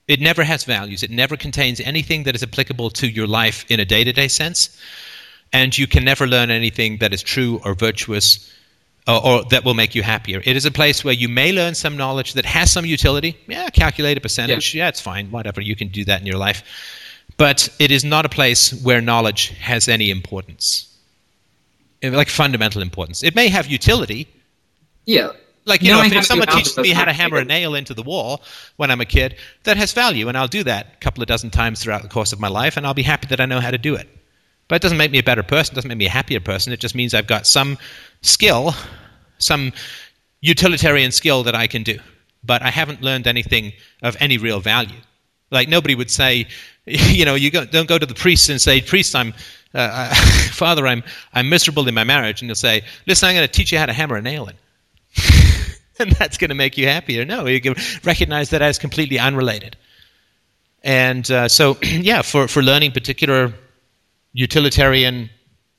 It 0.06 0.20
never 0.20 0.42
has 0.44 0.64
values. 0.64 1.02
It 1.02 1.10
never 1.10 1.36
contains 1.36 1.80
anything 1.80 2.22
that 2.24 2.34
is 2.34 2.42
applicable 2.42 2.90
to 2.90 3.06
your 3.06 3.26
life 3.26 3.66
in 3.68 3.78
a 3.78 3.84
day 3.84 4.04
to 4.04 4.12
day 4.12 4.28
sense. 4.28 4.78
And 5.52 5.76
you 5.76 5.86
can 5.86 6.04
never 6.04 6.26
learn 6.26 6.50
anything 6.50 6.98
that 6.98 7.12
is 7.12 7.22
true 7.22 7.60
or 7.64 7.74
virtuous 7.74 8.52
or, 9.06 9.24
or 9.24 9.44
that 9.44 9.64
will 9.64 9.74
make 9.74 9.94
you 9.94 10.02
happier. 10.02 10.42
It 10.44 10.56
is 10.56 10.66
a 10.66 10.70
place 10.70 11.02
where 11.04 11.14
you 11.14 11.28
may 11.28 11.52
learn 11.52 11.74
some 11.74 11.96
knowledge 11.96 12.34
that 12.34 12.44
has 12.44 12.70
some 12.70 12.84
utility. 12.84 13.36
Yeah, 13.46 13.70
calculate 13.70 14.18
a 14.18 14.20
percentage. 14.20 14.74
Yeah, 14.74 14.88
it's 14.88 15.00
fine. 15.00 15.30
Whatever. 15.30 15.62
You 15.62 15.74
can 15.74 15.88
do 15.88 16.04
that 16.04 16.20
in 16.20 16.26
your 16.26 16.36
life. 16.36 16.62
But 17.38 17.68
it 17.78 17.90
is 17.90 18.04
not 18.04 18.26
a 18.26 18.28
place 18.28 18.72
where 18.82 19.00
knowledge 19.00 19.48
has 19.60 19.88
any 19.88 20.10
importance, 20.10 20.86
Uh, 22.02 22.10
like 22.10 22.28
fundamental 22.28 22.82
importance. 22.82 23.22
It 23.22 23.34
may 23.34 23.48
have 23.48 23.66
utility, 23.66 24.26
yeah. 25.06 25.30
like 25.64 25.82
you 25.82 25.92
know, 25.92 26.02
if, 26.02 26.12
if 26.12 26.24
someone 26.26 26.48
teaches 26.48 26.76
me 26.76 26.90
how 26.90 27.04
to 27.04 27.12
hammer 27.12 27.38
a 27.38 27.44
nail 27.44 27.74
into 27.74 27.94
the 27.94 28.02
wall 28.02 28.42
when 28.76 28.90
I'm 28.90 29.00
a 29.00 29.06
kid, 29.06 29.36
that 29.64 29.76
has 29.76 29.92
value, 29.92 30.28
and 30.28 30.36
I'll 30.36 30.48
do 30.48 30.64
that 30.64 30.86
a 30.94 30.96
couple 30.96 31.22
of 31.22 31.28
dozen 31.28 31.50
times 31.50 31.80
throughout 31.80 32.02
the 32.02 32.08
course 32.08 32.32
of 32.32 32.40
my 32.40 32.48
life, 32.48 32.76
and 32.76 32.84
I'll 32.86 32.94
be 32.94 33.02
happy 33.02 33.28
that 33.28 33.40
I 33.40 33.46
know 33.46 33.60
how 33.60 33.70
to 33.70 33.78
do 33.78 33.94
it. 33.94 34.08
But 34.68 34.76
it 34.76 34.82
doesn't 34.82 34.98
make 34.98 35.10
me 35.10 35.18
a 35.18 35.22
better 35.22 35.42
person. 35.42 35.74
it 35.74 35.76
Doesn't 35.76 35.88
make 35.88 35.98
me 35.98 36.06
a 36.06 36.10
happier 36.10 36.40
person. 36.40 36.72
It 36.72 36.80
just 36.80 36.94
means 36.94 37.14
I've 37.14 37.26
got 37.26 37.46
some 37.46 37.78
skill, 38.20 38.74
some 39.38 39.72
utilitarian 40.40 41.10
skill 41.10 41.42
that 41.44 41.54
I 41.54 41.66
can 41.66 41.82
do. 41.82 41.98
But 42.44 42.62
I 42.62 42.70
haven't 42.70 43.02
learned 43.02 43.26
anything 43.26 43.72
of 44.02 44.16
any 44.20 44.38
real 44.38 44.60
value. 44.60 45.00
Like 45.50 45.68
nobody 45.68 45.94
would 45.94 46.10
say, 46.10 46.46
you 46.86 47.24
know, 47.24 47.34
you 47.34 47.50
go, 47.50 47.64
don't 47.64 47.88
go 47.88 47.98
to 47.98 48.06
the 48.06 48.14
priest 48.14 48.50
and 48.50 48.60
say, 48.60 48.80
priest, 48.80 49.14
I'm, 49.14 49.32
uh, 49.74 49.78
uh, 49.78 50.14
father, 50.52 50.86
I'm, 50.86 51.02
I'm 51.32 51.48
miserable 51.48 51.88
in 51.88 51.94
my 51.94 52.04
marriage, 52.04 52.42
and 52.42 52.48
he'll 52.48 52.54
say, 52.54 52.82
listen, 53.06 53.28
I'm 53.28 53.34
going 53.34 53.46
to 53.46 53.52
teach 53.52 53.72
you 53.72 53.78
how 53.78 53.86
to 53.86 53.92
hammer 53.92 54.16
a 54.16 54.22
nail 54.22 54.48
in 54.48 54.56
and 55.98 56.12
that's 56.12 56.38
going 56.38 56.50
to 56.50 56.54
make 56.54 56.76
you 56.76 56.86
happier. 56.86 57.24
No, 57.24 57.46
you 57.46 57.60
can 57.60 57.74
recognize 58.04 58.50
that 58.50 58.62
as 58.62 58.78
completely 58.78 59.18
unrelated. 59.18 59.76
And 60.82 61.28
uh, 61.30 61.48
so, 61.48 61.76
yeah, 61.82 62.22
for, 62.22 62.48
for 62.48 62.62
learning 62.62 62.92
particular 62.92 63.52
utilitarian 64.32 65.30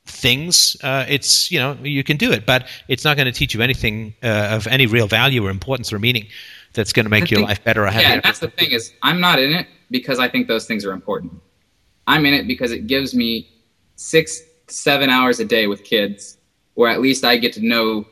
things, 0.05 0.75
uh, 0.83 1.05
it's 1.07 1.51
you 1.51 1.59
know 1.59 1.77
you 1.83 2.03
can 2.03 2.17
do 2.17 2.31
it, 2.31 2.45
but 2.45 2.67
it's 2.87 3.03
not 3.03 3.15
going 3.17 3.25
to 3.27 3.31
teach 3.31 3.53
you 3.53 3.61
anything 3.61 4.13
uh, 4.23 4.49
of 4.51 4.67
any 4.67 4.85
real 4.87 5.07
value 5.07 5.45
or 5.45 5.49
importance 5.49 5.93
or 5.93 5.99
meaning 5.99 6.27
that's 6.73 6.93
going 6.93 7.05
to 7.05 7.09
make 7.09 7.23
I 7.23 7.27
your 7.27 7.37
think- 7.39 7.49
life 7.49 7.63
better 7.63 7.83
or 7.83 7.85
Yeah, 7.87 7.91
happier. 7.91 8.11
and 8.13 8.21
that's 8.23 8.39
the 8.39 8.49
thing 8.49 8.71
is 8.71 8.93
I'm 9.01 9.19
not 9.19 9.39
in 9.39 9.51
it 9.53 9.67
because 9.91 10.19
I 10.19 10.27
think 10.27 10.47
those 10.47 10.65
things 10.65 10.85
are 10.85 10.91
important. 10.91 11.33
I'm 12.07 12.25
in 12.25 12.33
it 12.33 12.47
because 12.47 12.71
it 12.71 12.87
gives 12.87 13.13
me 13.13 13.47
six, 13.95 14.41
seven 14.67 15.09
hours 15.09 15.39
a 15.39 15.45
day 15.45 15.67
with 15.67 15.83
kids, 15.83 16.37
or 16.75 16.87
at 16.87 17.01
least 17.01 17.23
I 17.23 17.37
get 17.37 17.53
to 17.53 17.61
know 17.65 18.05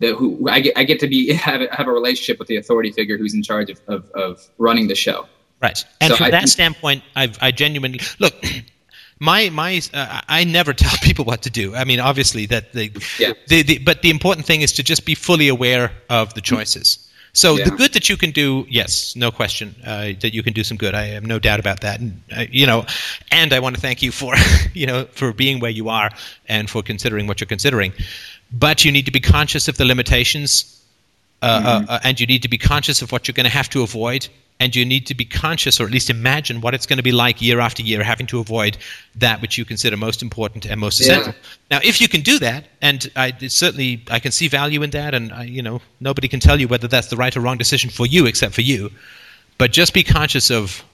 the 0.00 0.14
who 0.14 0.48
I 0.48 0.60
get. 0.60 0.76
I 0.76 0.84
get 0.84 1.00
to 1.00 1.06
be 1.06 1.32
have 1.48 1.60
a, 1.62 1.74
have 1.74 1.86
a 1.86 1.92
relationship 1.92 2.38
with 2.38 2.48
the 2.48 2.56
authority 2.56 2.90
figure 2.92 3.16
who's 3.16 3.34
in 3.34 3.42
charge 3.42 3.70
of, 3.70 3.80
of, 3.88 4.10
of 4.10 4.50
running 4.58 4.88
the 4.88 4.94
show. 4.94 5.26
Right. 5.62 5.82
And 6.00 6.10
So 6.10 6.16
from 6.16 6.26
I 6.26 6.30
that 6.30 6.38
think- 6.40 6.48
standpoint, 6.48 7.04
I've, 7.16 7.38
I 7.40 7.52
genuinely 7.52 8.00
look. 8.18 8.34
My 9.22 9.50
my, 9.50 9.80
uh, 9.94 10.20
I 10.28 10.42
never 10.44 10.72
tell 10.84 10.96
people 11.02 11.24
what 11.24 11.42
to 11.42 11.50
do. 11.50 11.76
I 11.76 11.84
mean, 11.84 12.00
obviously 12.00 12.46
that 12.46 12.72
they, 12.72 12.90
Yeah. 13.18 13.34
the, 13.46 13.62
the, 13.62 13.78
but 13.78 14.02
the 14.02 14.10
important 14.10 14.46
thing 14.46 14.62
is 14.62 14.72
to 14.72 14.82
just 14.82 15.06
be 15.06 15.14
fully 15.14 15.48
aware 15.48 15.92
of 16.10 16.34
the 16.34 16.40
choices. 16.40 16.98
So 17.34 17.56
the 17.56 17.70
good 17.70 17.94
that 17.94 18.10
you 18.10 18.18
can 18.18 18.30
do, 18.30 18.66
yes, 18.68 19.16
no 19.16 19.30
question, 19.30 19.74
uh, 19.86 20.12
that 20.20 20.34
you 20.34 20.42
can 20.42 20.52
do 20.52 20.62
some 20.62 20.76
good. 20.76 20.94
I 20.94 21.06
have 21.14 21.24
no 21.24 21.38
doubt 21.38 21.60
about 21.60 21.80
that. 21.80 21.98
And 21.98 22.20
uh, 22.36 22.44
you 22.50 22.66
know, 22.66 22.84
and 23.30 23.54
I 23.54 23.58
want 23.60 23.74
to 23.74 23.80
thank 23.80 24.02
you 24.02 24.12
for 24.12 24.34
you 24.74 24.86
know 24.86 25.06
for 25.12 25.32
being 25.32 25.60
where 25.60 25.70
you 25.70 25.88
are 25.88 26.10
and 26.48 26.68
for 26.68 26.82
considering 26.82 27.26
what 27.28 27.40
you're 27.40 27.54
considering. 27.56 27.92
But 28.52 28.84
you 28.84 28.92
need 28.92 29.06
to 29.06 29.12
be 29.12 29.20
conscious 29.20 29.68
of 29.68 29.76
the 29.76 29.86
limitations 29.86 30.82
uh, 31.42 31.46
uh, 31.46 31.92
uh, 31.92 31.98
and 32.04 32.20
you 32.20 32.26
need 32.26 32.42
to 32.42 32.48
be 32.48 32.58
conscious 32.58 33.02
of 33.02 33.12
what 33.12 33.26
you're 33.26 33.32
going 33.32 33.50
to 33.50 33.56
have 33.58 33.68
to 33.70 33.82
avoid 33.82 34.28
and 34.62 34.76
you 34.76 34.84
need 34.94 35.04
to 35.06 35.14
be 35.22 35.24
conscious 35.24 35.80
or 35.80 35.84
at 35.88 35.92
least 35.96 36.08
imagine 36.10 36.56
what 36.64 36.72
it's 36.76 36.86
going 36.90 37.00
to 37.02 37.02
be 37.10 37.14
like 37.24 37.42
year 37.48 37.58
after 37.66 37.82
year 37.90 38.02
having 38.12 38.26
to 38.32 38.38
avoid 38.44 38.76
that 39.24 39.36
which 39.42 39.54
you 39.58 39.64
consider 39.72 39.96
most 39.96 40.22
important 40.22 40.62
and 40.70 40.76
most 40.86 40.96
Yeah. 41.00 41.04
essential 41.04 41.34
now 41.72 41.80
if 41.90 42.00
you 42.02 42.08
can 42.14 42.22
do 42.32 42.38
that 42.48 42.62
and 42.88 42.98
I 43.24 43.26
certainly 43.48 43.90
I 44.16 44.18
can 44.24 44.32
see 44.38 44.48
value 44.60 44.80
in 44.86 44.90
that 44.90 45.12
and 45.14 45.32
I, 45.32 45.44
you 45.56 45.62
know 45.68 45.80
nobody 46.00 46.28
can 46.28 46.40
tell 46.40 46.58
you 46.60 46.68
whether 46.68 46.88
that's 46.94 47.08
the 47.08 47.16
right 47.16 47.36
or 47.36 47.40
wrong 47.40 47.58
decision 47.58 47.90
for 47.90 48.06
you 48.14 48.26
except 48.26 48.54
for 48.54 48.64
you 48.72 48.90
but 49.58 49.72
just 49.72 49.92
be 49.94 50.02
conscious 50.04 50.50
of 50.50 50.84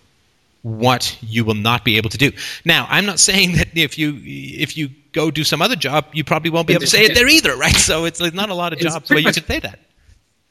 what 0.63 1.17
you 1.23 1.45
will 1.45 1.55
not 1.71 1.85
be 1.85 1.97
able 1.99 2.11
to 2.11 2.19
do. 2.19 2.33
Now, 2.65 2.87
I'm 2.91 3.07
not 3.07 3.21
saying 3.21 3.53
that 3.59 3.69
if 3.77 3.97
you 3.97 4.09
if 4.25 4.77
you 4.77 4.91
go 5.13 5.31
do 5.31 5.45
some 5.45 5.63
other 5.63 5.77
job, 5.77 6.07
you 6.13 6.25
probably 6.25 6.51
won't 6.51 6.67
be 6.67 6.75
able 6.75 6.81
to 6.81 6.87
say 6.97 7.05
it 7.05 7.15
there 7.19 7.29
either, 7.29 7.57
right? 7.57 7.77
So 7.77 8.05
it's 8.07 8.21
like 8.21 8.35
not 8.35 8.49
a 8.51 8.55
lot 8.55 8.73
of 8.73 8.81
It's 8.81 8.93
jobs 8.93 9.09
where 9.09 9.21
you 9.21 9.25
much- 9.25 9.37
can 9.37 9.47
say 9.47 9.61
that. 9.61 9.79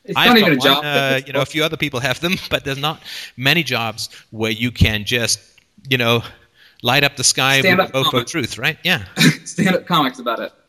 It's 0.08 0.18
I've 0.18 0.30
not 0.30 0.38
even 0.38 0.54
a 0.54 0.58
job. 0.58 0.84
uh, 0.84 1.22
you 1.26 1.34
know, 1.34 1.42
a 1.42 1.46
few 1.46 1.64
other 1.64 1.78
people 1.78 2.00
have 2.00 2.20
them, 2.20 2.36
but 2.50 2.64
there's 2.64 2.78
not 2.78 3.02
many 3.36 3.64
jobs 3.64 4.10
where 4.32 4.52
you 4.52 4.72
can 4.72 5.04
just, 5.04 5.40
you 5.90 5.98
know, 5.98 6.24
light 6.82 7.04
up 7.04 7.16
the 7.16 7.24
sky 7.24 7.60
Stand 7.60 7.80
with 7.80 7.92
mofo 7.92 8.26
truth, 8.26 8.58
right? 8.58 8.78
Yeah. 8.84 9.04
Stand 9.46 9.76
up 9.76 9.86
comics 9.86 10.20
about 10.20 10.40
it. 10.40 10.52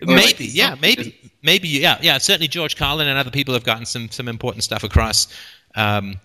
Or, 0.00 0.14
like, 0.14 0.38
maybe 0.38 0.46
yeah 0.46 0.76
maybe 0.80 1.14
maybe 1.42 1.68
yeah 1.68 1.98
yeah 2.00 2.16
certainly 2.16 2.48
george 2.48 2.74
carlin 2.74 3.06
and 3.06 3.18
other 3.18 3.30
people 3.30 3.52
have 3.52 3.64
gotten 3.64 3.84
some 3.84 4.08
some 4.08 4.28
important 4.28 4.64
stuff 4.64 4.82
across 4.82 5.28
um, 5.74 6.18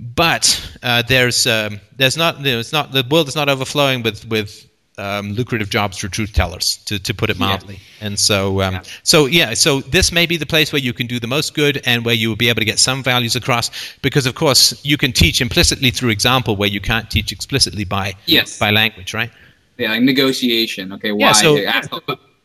but 0.00 0.76
uh, 0.82 1.02
there's 1.02 1.46
um, 1.46 1.80
there's 1.96 2.16
not 2.16 2.38
you 2.38 2.52
know, 2.52 2.58
it's 2.58 2.72
not 2.72 2.90
the 2.90 3.06
world 3.08 3.28
is 3.28 3.36
not 3.36 3.48
overflowing 3.48 4.02
with 4.02 4.26
with 4.26 4.68
um, 4.98 5.32
lucrative 5.32 5.70
jobs 5.70 5.98
for 5.98 6.08
truth 6.08 6.32
tellers 6.32 6.76
to, 6.86 6.98
to 7.00 7.12
put 7.12 7.28
it 7.30 7.36
Yeah. 7.36 7.46
mildly 7.46 7.80
and 8.00 8.18
so 8.18 8.62
um, 8.62 8.74
Yeah. 8.74 8.82
so 9.02 9.26
yeah 9.26 9.54
so 9.54 9.80
this 9.80 10.12
may 10.12 10.26
be 10.26 10.36
the 10.36 10.46
place 10.46 10.72
where 10.72 10.80
you 10.82 10.92
can 10.92 11.06
do 11.08 11.18
the 11.18 11.26
most 11.26 11.54
good 11.54 11.82
and 11.84 12.04
where 12.04 12.14
you 12.14 12.28
will 12.28 12.36
be 12.36 12.48
able 12.48 12.60
to 12.60 12.64
get 12.64 12.78
some 12.78 13.02
values 13.02 13.34
across 13.36 13.70
because 14.02 14.24
of 14.26 14.34
course 14.36 14.78
you 14.84 14.96
can 14.96 15.12
teach 15.12 15.40
implicitly 15.40 15.90
through 15.90 16.10
example 16.10 16.54
where 16.56 16.68
you 16.68 16.80
can't 16.80 17.10
teach 17.10 17.32
explicitly 17.32 17.84
by 17.84 18.14
Yes. 18.26 18.58
by 18.58 18.70
language 18.70 19.12
right 19.14 19.30
Yeah, 19.78 19.90
like 19.90 20.02
negotiation. 20.02 20.92
Okay, 20.92 21.10
why? 21.12 21.18
Yeah, 21.26 21.32
so- 21.32 21.58
Ask- 21.58 21.90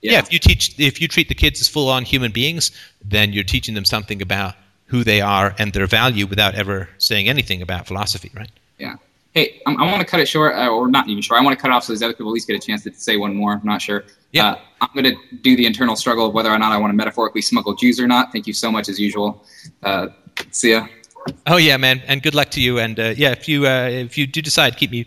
yeah. 0.02 0.18
if 0.20 0.34
you 0.34 0.40
teach 0.40 0.74
if 0.80 1.00
you 1.02 1.08
treat 1.08 1.28
the 1.30 1.36
kids 1.36 1.62
as 1.62 1.68
full 1.68 1.88
on 1.90 2.04
human 2.04 2.32
beings 2.32 2.72
then 3.06 3.32
you're 3.34 3.44
teaching 3.56 3.76
them 3.76 3.86
something 3.86 4.22
about 4.24 4.56
who 4.88 5.04
they 5.04 5.22
are 5.22 5.54
and 5.60 5.72
their 5.74 5.86
value 5.86 6.26
without 6.26 6.56
ever 6.56 6.90
saying 6.98 7.30
anything 7.30 7.62
about 7.62 7.86
philosophy 7.86 8.32
right 8.34 8.50
Yeah. 8.80 8.96
Hey, 9.34 9.62
I'm, 9.68 9.78
I 9.80 9.86
want 9.86 10.00
to 10.00 10.06
cut 10.06 10.20
it 10.20 10.28
short, 10.28 10.56
uh, 10.56 10.70
or 10.70 10.88
not 10.90 11.08
even 11.08 11.22
short. 11.22 11.40
I 11.40 11.44
want 11.44 11.58
to 11.58 11.62
cut 11.62 11.70
it 11.70 11.74
off 11.74 11.84
so 11.84 11.94
these 11.94 12.02
other 12.02 12.14
people 12.14 12.32
at 12.32 12.34
least 12.34 12.48
get 12.48 12.56
a 12.56 12.66
chance 12.66 12.84
to 12.84 12.94
say 12.94 13.16
one 13.18 13.36
more. 13.36 13.54
I'm 13.54 13.62
not 13.64 13.82
sure. 13.82 14.04
Yeah. 14.32 14.52
Uh, 14.52 14.58
I'm 14.82 14.90
going 14.94 15.16
to 15.16 15.38
do 15.42 15.56
the 15.56 15.66
internal 15.66 15.96
struggle 15.96 16.26
of 16.28 16.34
whether 16.34 16.50
or 16.50 16.58
not 16.58 16.72
I 16.72 16.78
want 16.78 16.92
to 16.92 16.96
metaphorically 16.96 17.42
smuggle 17.42 17.76
Jews 17.76 18.00
or 18.00 18.08
not. 18.08 18.32
Thank 18.32 18.48
you 18.48 18.54
so 18.54 18.72
much, 18.72 18.90
as 18.90 19.00
usual. 19.00 19.46
Uh, 19.84 20.08
see 20.52 20.72
ya. 20.72 20.88
oh 21.48 21.58
yeah 21.58 21.76
man 21.76 22.02
and 22.08 22.24
good 22.24 22.34
luck 22.34 22.50
to 22.50 22.62
you 22.62 22.80
and 22.80 22.98
uh, 22.98 23.14
yeah 23.18 23.32
if 23.32 23.48
you 23.50 23.68
uh, 23.68 23.90
if 23.92 24.18
you 24.18 24.26
do 24.26 24.42
decide 24.42 24.78
keep 24.78 24.90
me 24.90 25.06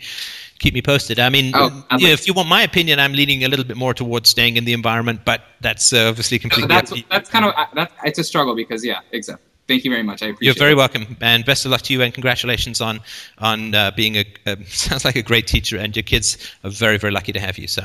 keep 0.58 0.74
me 0.74 0.82
posted 0.82 1.18
i 1.18 1.30
mean 1.30 1.52
Oh, 1.54 1.68
yeah, 1.90 1.96
like- 1.96 2.02
if 2.12 2.26
you 2.26 2.34
want 2.34 2.48
my 2.50 2.62
opinion 2.62 3.00
i'm 3.00 3.14
leaning 3.14 3.44
a 3.44 3.48
little 3.48 3.64
bit 3.64 3.78
more 3.78 3.94
towards 3.94 4.28
staying 4.28 4.58
in 4.58 4.66
the 4.66 4.74
environment 4.74 5.20
but 5.24 5.40
that's 5.62 5.90
uh, 5.94 6.08
obviously 6.10 6.38
completely 6.38 6.74
up 6.76 6.84
That's 6.84 7.02
that's 7.08 7.30
kind 7.30 7.46
of 7.46 7.54
that's, 7.74 7.92
it's 8.04 8.18
a 8.18 8.24
struggle 8.24 8.54
because 8.54 8.84
yeah, 8.84 9.00
exactly. 9.10 9.46
Thank 9.68 9.84
you 9.84 9.90
very 9.90 10.02
much. 10.02 10.22
I 10.22 10.26
appreciate. 10.26 10.46
You're 10.46 10.60
very 10.60 10.72
it. 10.72 10.76
welcome, 10.76 11.16
and 11.20 11.44
best 11.44 11.64
of 11.64 11.70
luck 11.70 11.82
to 11.82 11.92
you, 11.92 12.02
and 12.02 12.12
congratulations 12.12 12.80
on 12.80 13.00
on 13.38 13.74
uh, 13.74 13.90
being 13.92 14.16
a, 14.16 14.24
a 14.46 14.62
sounds 14.66 15.04
like 15.04 15.16
a 15.16 15.22
great 15.22 15.46
teacher, 15.46 15.78
and 15.78 15.94
your 15.96 16.02
kids 16.02 16.36
are 16.64 16.70
very 16.70 16.98
very 16.98 17.12
lucky 17.12 17.32
to 17.32 17.40
have 17.40 17.58
you. 17.58 17.68
So, 17.68 17.82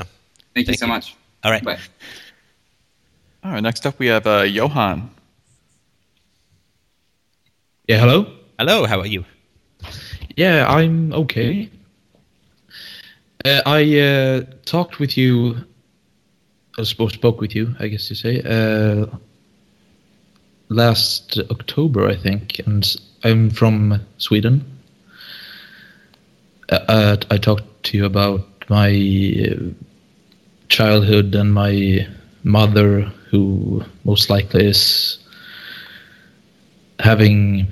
Thank 0.54 0.68
you 0.68 0.74
so 0.74 0.86
you. 0.86 0.92
much. 0.92 1.16
all 1.44 1.50
right, 1.52 1.64
Bye. 1.64 1.78
All 3.44 3.52
right, 3.52 3.62
next 3.62 3.86
up 3.86 3.98
we 3.98 4.06
have 4.08 4.26
uh, 4.26 4.42
Johan. 4.42 5.10
Yeah, 7.86 7.98
hello? 8.00 8.26
hello, 8.58 8.84
how 8.86 9.00
are 9.00 9.06
you? 9.06 9.24
Yeah, 10.36 10.66
I'm 10.68 11.12
okay. 11.12 11.70
Uh, 13.44 13.62
I 13.64 13.98
uh, 14.00 14.40
talked 14.64 14.98
with 14.98 15.16
you, 15.16 15.56
I 16.76 16.82
spoke, 16.82 17.12
spoke 17.12 17.40
with 17.40 17.54
you, 17.54 17.74
I 17.78 17.88
guess 17.88 18.10
you 18.10 18.16
say, 18.16 18.42
uh, 18.42 19.06
last 20.68 21.38
October, 21.50 22.08
I 22.08 22.16
think, 22.16 22.58
and 22.60 22.84
I'm 23.24 23.50
from 23.50 24.00
Sweden. 24.18 24.64
Uh, 26.68 27.16
I 27.30 27.38
talked 27.38 27.84
to 27.84 27.96
you 27.96 28.04
about 28.04 28.46
my 28.68 28.90
uh, 28.90 29.54
childhood 30.68 31.34
and 31.34 31.54
my 31.54 32.06
mother, 32.44 33.02
who 33.30 33.82
most 34.04 34.28
likely 34.30 34.66
is 34.66 35.18
having 36.98 37.66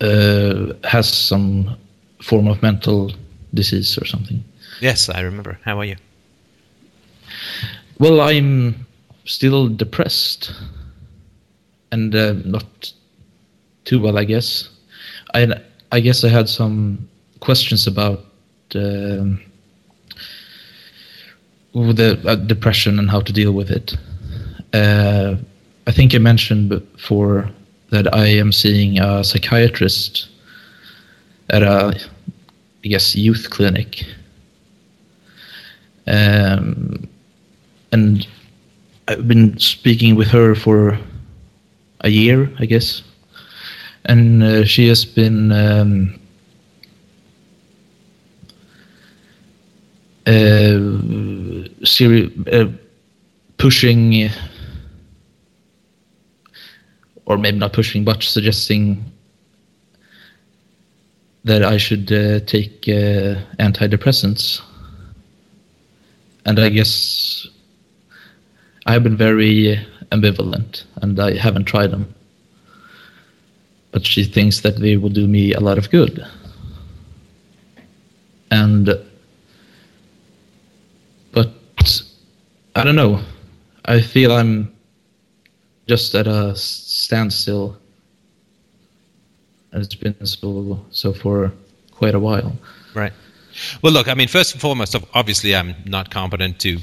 uh, 0.00 0.72
has 0.84 1.08
some 1.08 1.76
form 2.22 2.48
of 2.48 2.62
mental 2.62 3.12
disease 3.54 3.96
or 3.98 4.04
something. 4.04 4.44
Yes, 4.80 5.08
I 5.08 5.20
remember. 5.20 5.58
How 5.64 5.78
are 5.80 5.84
you? 5.84 5.96
Well, 7.98 8.20
I'm 8.20 8.86
still 9.24 9.68
depressed 9.68 10.52
and 11.92 12.14
uh, 12.14 12.34
not 12.44 12.92
too 13.84 14.00
well, 14.00 14.18
I 14.18 14.24
guess. 14.24 14.68
I 15.34 15.48
I 15.92 16.00
guess 16.00 16.24
I 16.24 16.28
had 16.28 16.48
some 16.48 17.08
questions 17.40 17.86
about 17.86 18.24
um 18.74 19.40
the 21.72 22.18
uh, 22.26 22.34
depression 22.36 22.98
and 22.98 23.10
how 23.10 23.20
to 23.20 23.32
deal 23.32 23.52
with 23.52 23.70
it. 23.70 23.96
Uh, 24.72 25.36
I 25.86 25.92
think 25.92 26.14
I 26.14 26.18
mentioned 26.18 26.68
before 26.68 27.50
that 27.90 28.12
I 28.14 28.26
am 28.26 28.50
seeing 28.50 28.98
a 28.98 29.22
psychiatrist 29.22 30.28
at 31.50 31.62
a, 31.62 31.94
I 32.84 32.88
guess, 32.88 33.14
youth 33.14 33.50
clinic. 33.50 34.04
Um, 36.06 37.08
and 37.96 38.26
I've 39.08 39.26
been 39.26 39.58
speaking 39.58 40.16
with 40.16 40.28
her 40.28 40.54
for 40.54 40.98
a 42.00 42.10
year, 42.10 42.52
I 42.58 42.66
guess, 42.66 43.02
and 44.04 44.42
uh, 44.42 44.64
she 44.66 44.86
has 44.88 45.06
been 45.06 45.50
um, 45.50 46.20
uh, 50.26 50.76
seri- 51.86 52.32
uh, 52.52 52.66
pushing, 53.56 54.28
or 57.24 57.38
maybe 57.38 57.58
not 57.58 57.72
pushing, 57.72 58.04
but 58.04 58.22
suggesting 58.22 59.02
that 61.44 61.64
I 61.64 61.78
should 61.78 62.12
uh, 62.12 62.40
take 62.40 62.86
uh, 62.88 63.40
antidepressants. 63.58 64.60
And 66.44 66.58
I 66.60 66.68
guess 66.68 67.48
I 68.86 68.92
have 68.92 69.02
been 69.02 69.16
very 69.16 69.84
ambivalent 70.12 70.84
and 71.02 71.18
I 71.18 71.36
haven't 71.36 71.64
tried 71.64 71.90
them. 71.90 72.14
But 73.90 74.06
she 74.06 74.24
thinks 74.24 74.60
that 74.60 74.78
they 74.78 74.96
will 74.96 75.10
do 75.10 75.26
me 75.26 75.52
a 75.54 75.60
lot 75.60 75.78
of 75.78 75.90
good. 75.90 76.24
And, 78.50 78.90
but 81.32 81.52
I 82.76 82.84
don't 82.84 82.94
know. 82.94 83.20
I 83.86 84.00
feel 84.00 84.32
I'm 84.32 84.72
just 85.88 86.14
at 86.14 86.28
a 86.28 86.54
standstill. 86.54 87.76
And 89.72 89.82
it's 89.82 89.94
been 89.94 90.24
so, 90.24 90.84
so 90.90 91.12
for 91.12 91.52
quite 91.90 92.14
a 92.14 92.20
while. 92.20 92.56
Right. 92.94 93.12
Well, 93.82 93.92
look, 93.92 94.06
I 94.08 94.14
mean, 94.14 94.28
first 94.28 94.52
and 94.52 94.60
foremost, 94.60 94.94
obviously, 95.14 95.56
I'm 95.56 95.74
not 95.86 96.10
competent 96.10 96.60
to 96.60 96.78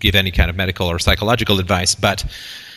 give 0.00 0.14
any 0.14 0.30
kind 0.30 0.50
of 0.50 0.56
medical 0.56 0.86
or 0.86 0.98
psychological 0.98 1.60
advice, 1.60 1.94
but 1.94 2.24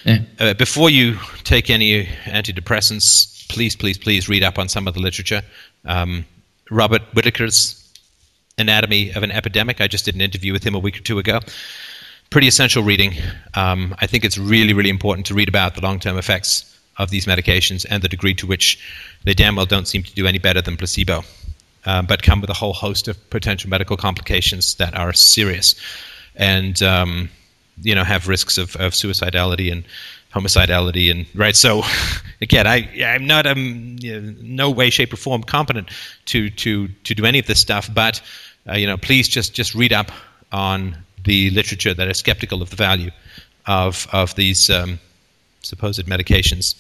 Yeah. 0.05 0.19
uh, 0.39 0.53
before 0.53 0.89
you 0.89 1.19
take 1.43 1.69
any 1.69 2.05
antidepressants, 2.25 3.47
please, 3.49 3.75
please, 3.75 3.97
please 3.97 4.29
read 4.29 4.43
up 4.43 4.57
on 4.57 4.69
some 4.69 4.87
of 4.87 4.93
the 4.93 4.99
literature. 4.99 5.41
Um, 5.85 6.25
Robert 6.69 7.01
Whitaker's 7.13 7.77
Anatomy 8.57 9.11
of 9.11 9.23
an 9.23 9.31
Epidemic. 9.31 9.81
I 9.81 9.87
just 9.87 10.05
did 10.05 10.15
an 10.15 10.21
interview 10.21 10.53
with 10.53 10.63
him 10.63 10.75
a 10.75 10.79
week 10.79 10.97
or 10.97 11.01
two 11.01 11.19
ago. 11.19 11.39
Pretty 12.29 12.47
essential 12.47 12.83
reading. 12.83 13.15
Um, 13.55 13.93
I 13.99 14.07
think 14.07 14.23
it's 14.23 14.37
really, 14.37 14.73
really 14.73 14.89
important 14.89 15.25
to 15.27 15.33
read 15.33 15.49
about 15.49 15.75
the 15.75 15.81
long 15.81 15.99
term 15.99 16.17
effects 16.17 16.65
of 16.97 17.09
these 17.09 17.25
medications 17.25 17.85
and 17.89 18.01
the 18.03 18.07
degree 18.09 18.33
to 18.35 18.47
which 18.47 18.79
they 19.23 19.33
damn 19.33 19.55
well 19.55 19.65
don't 19.65 19.87
seem 19.87 20.03
to 20.03 20.13
do 20.13 20.27
any 20.27 20.37
better 20.37 20.61
than 20.61 20.77
placebo, 20.77 21.23
um, 21.85 22.05
but 22.05 22.21
come 22.21 22.39
with 22.41 22.49
a 22.49 22.53
whole 22.53 22.73
host 22.73 23.07
of 23.07 23.29
potential 23.29 23.69
medical 23.69 23.97
complications 23.97 24.75
that 24.75 24.95
are 24.95 25.13
serious 25.13 25.75
and 26.35 26.81
um, 26.81 27.29
you 27.81 27.95
know 27.95 28.03
have 28.03 28.27
risks 28.27 28.57
of, 28.57 28.75
of 28.77 28.93
suicidality 28.93 29.71
and 29.71 29.83
homicidality 30.33 31.11
and 31.11 31.25
right? 31.35 31.55
So 31.55 31.83
again 32.41 32.65
i 32.65 32.89
i'm 33.05 33.25
not 33.27 33.45
um 33.45 33.95
you 33.99 34.19
know, 34.19 34.33
no 34.41 34.69
way 34.69 34.89
shape 34.89 35.13
or 35.13 35.17
form 35.17 35.43
competent 35.43 35.89
to 36.25 36.49
to 36.49 36.87
to 37.03 37.13
do 37.13 37.25
any 37.25 37.39
of 37.39 37.45
this 37.45 37.59
stuff 37.59 37.93
but 37.93 38.21
uh, 38.67 38.73
you 38.73 38.87
know 38.87 38.97
please 38.97 39.27
just 39.27 39.53
just 39.53 39.75
read 39.75 39.93
up 39.93 40.11
on 40.51 40.97
the 41.23 41.49
literature 41.51 41.93
that 41.93 42.07
is 42.07 42.17
skeptical 42.17 42.61
of 42.61 42.69
the 42.69 42.75
value 42.75 43.11
of 43.67 44.07
of 44.11 44.33
these 44.35 44.69
um, 44.69 44.99
supposed 45.61 46.05
medications. 46.07 46.75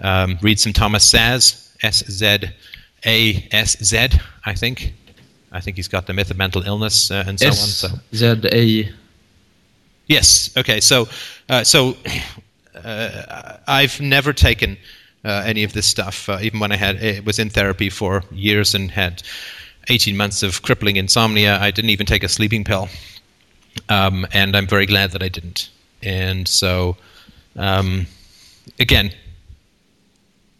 Um, 0.00 0.38
read 0.42 0.60
some 0.60 0.72
thomas 0.72 1.10
Szasz 1.10 1.74
s 1.82 2.04
z 2.10 2.38
a 3.06 3.48
s 3.52 3.76
z 3.82 4.08
i 4.44 4.54
think 4.54 4.92
i 5.52 5.60
think 5.60 5.76
he's 5.76 5.88
got 5.88 6.06
the 6.06 6.12
myth 6.12 6.30
of 6.30 6.36
mental 6.36 6.62
illness 6.62 7.10
uh, 7.10 7.24
and 7.26 7.38
so 7.40 7.48
on 7.48 7.54
so 7.54 7.88
Z 8.14 8.40
A. 8.52 8.92
Yes. 10.10 10.50
Okay. 10.56 10.80
So, 10.80 11.08
uh, 11.48 11.62
so 11.62 11.96
uh, 12.84 13.58
I've 13.68 14.00
never 14.00 14.32
taken 14.32 14.76
uh, 15.24 15.44
any 15.46 15.62
of 15.62 15.72
this 15.72 15.86
stuff, 15.86 16.28
uh, 16.28 16.38
even 16.42 16.58
when 16.58 16.72
I 16.72 16.76
had 16.76 16.96
it 16.96 17.24
was 17.24 17.38
in 17.38 17.48
therapy 17.48 17.90
for 17.90 18.24
years 18.32 18.74
and 18.74 18.90
had 18.90 19.22
18 19.88 20.16
months 20.16 20.42
of 20.42 20.62
crippling 20.62 20.96
insomnia. 20.96 21.60
I 21.60 21.70
didn't 21.70 21.90
even 21.90 22.06
take 22.06 22.24
a 22.24 22.28
sleeping 22.28 22.64
pill, 22.64 22.88
um, 23.88 24.26
and 24.32 24.56
I'm 24.56 24.66
very 24.66 24.84
glad 24.84 25.12
that 25.12 25.22
I 25.22 25.28
didn't. 25.28 25.70
And 26.02 26.48
so, 26.48 26.96
um, 27.54 28.08
again, 28.80 29.12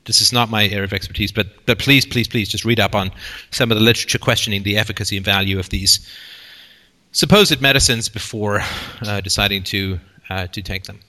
this 0.07 0.21
is 0.21 0.33
not 0.33 0.51
my 0.51 0.65
area 0.65 0.85
of 0.85 0.93
expertise, 0.93 1.33
but 1.33 1.47
but 1.67 1.79
please, 1.79 2.07
please, 2.07 2.29
please, 2.29 2.49
just 2.49 2.65
read 2.65 2.81
up 2.81 2.95
on 2.95 3.11
some 3.51 3.71
of 3.71 3.79
the 3.79 3.85
literature 3.85 4.19
questioning 4.19 4.63
the 4.63 4.77
efficacy 4.77 5.17
and 5.17 5.25
value 5.25 5.59
of 5.59 5.69
these 5.69 6.01
supposed 7.13 7.61
medicines 7.61 8.09
before 8.09 8.61
uh, 9.03 9.21
deciding 9.21 9.63
to 9.65 9.99
uh, 10.31 10.47
to 10.49 10.63
take 10.63 10.85
them. 10.85 11.01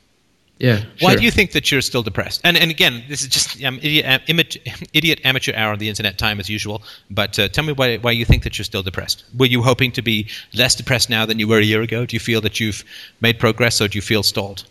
Yeah. 0.62 0.84
Why 1.00 1.12
sure. 1.12 1.18
do 1.18 1.26
you 1.26 1.32
think 1.32 1.54
that 1.54 1.72
you're 1.72 1.82
still 1.82 2.04
depressed? 2.04 2.42
And 2.44 2.56
and 2.56 2.70
again, 2.70 3.04
this 3.10 3.22
is 3.22 3.28
just 3.30 3.64
um, 3.64 3.80
idiot, 3.82 4.06
am- 4.06 4.22
image, 4.28 4.60
idiot 4.94 5.20
amateur 5.24 5.54
hour 5.56 5.74
on 5.74 5.80
the 5.80 5.90
internet 5.90 6.20
time 6.20 6.40
as 6.40 6.50
usual. 6.50 6.84
But 7.10 7.40
uh, 7.40 7.48
tell 7.48 7.64
me 7.64 7.74
why 7.74 7.98
why 7.98 8.12
you 8.12 8.26
think 8.26 8.44
that 8.44 8.58
you're 8.58 8.66
still 8.66 8.84
depressed. 8.84 9.24
Were 9.36 9.48
you 9.48 9.64
hoping 9.64 9.92
to 9.94 10.04
be 10.04 10.28
less 10.54 10.76
depressed 10.76 11.10
now 11.10 11.26
than 11.26 11.40
you 11.40 11.48
were 11.48 11.58
a 11.58 11.64
year 11.64 11.82
ago? 11.82 12.06
Do 12.06 12.16
you 12.16 12.20
feel 12.20 12.42
that 12.42 12.60
you've 12.60 12.84
made 13.22 13.40
progress, 13.40 13.82
or 13.82 13.88
do 13.88 13.98
you 13.98 14.04
feel 14.04 14.22
stalled? 14.22 14.66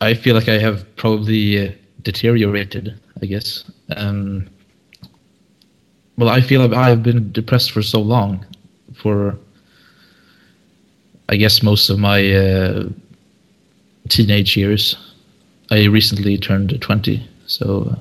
I 0.00 0.14
feel 0.14 0.34
like 0.34 0.48
I 0.48 0.58
have 0.58 0.84
probably 0.96 1.68
uh, 1.68 1.72
deteriorated. 2.02 2.98
I 3.22 3.26
guess. 3.26 3.64
Um, 3.96 4.48
well, 6.16 6.28
I 6.28 6.40
feel 6.40 6.74
I've 6.74 7.02
been 7.02 7.32
depressed 7.32 7.72
for 7.72 7.82
so 7.82 8.00
long, 8.00 8.44
for 8.94 9.38
I 11.28 11.36
guess 11.36 11.62
most 11.62 11.90
of 11.90 11.98
my 11.98 12.32
uh, 12.32 12.88
teenage 14.08 14.56
years. 14.56 14.96
I 15.70 15.84
recently 15.84 16.38
turned 16.38 16.80
20, 16.80 17.28
so 17.46 17.94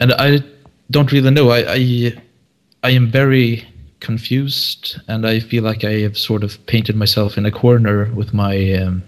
and 0.00 0.12
I 0.12 0.40
don't 0.90 1.10
really 1.10 1.30
know. 1.30 1.50
I, 1.50 1.64
I 1.68 2.12
I 2.84 2.90
am 2.90 3.08
very 3.08 3.66
confused, 4.00 5.00
and 5.08 5.26
I 5.26 5.40
feel 5.40 5.64
like 5.64 5.84
I 5.84 6.00
have 6.00 6.16
sort 6.18 6.44
of 6.44 6.64
painted 6.66 6.96
myself 6.96 7.38
in 7.38 7.46
a 7.46 7.50
corner 7.50 8.10
with 8.14 8.34
my 8.34 8.72
um, 8.74 9.02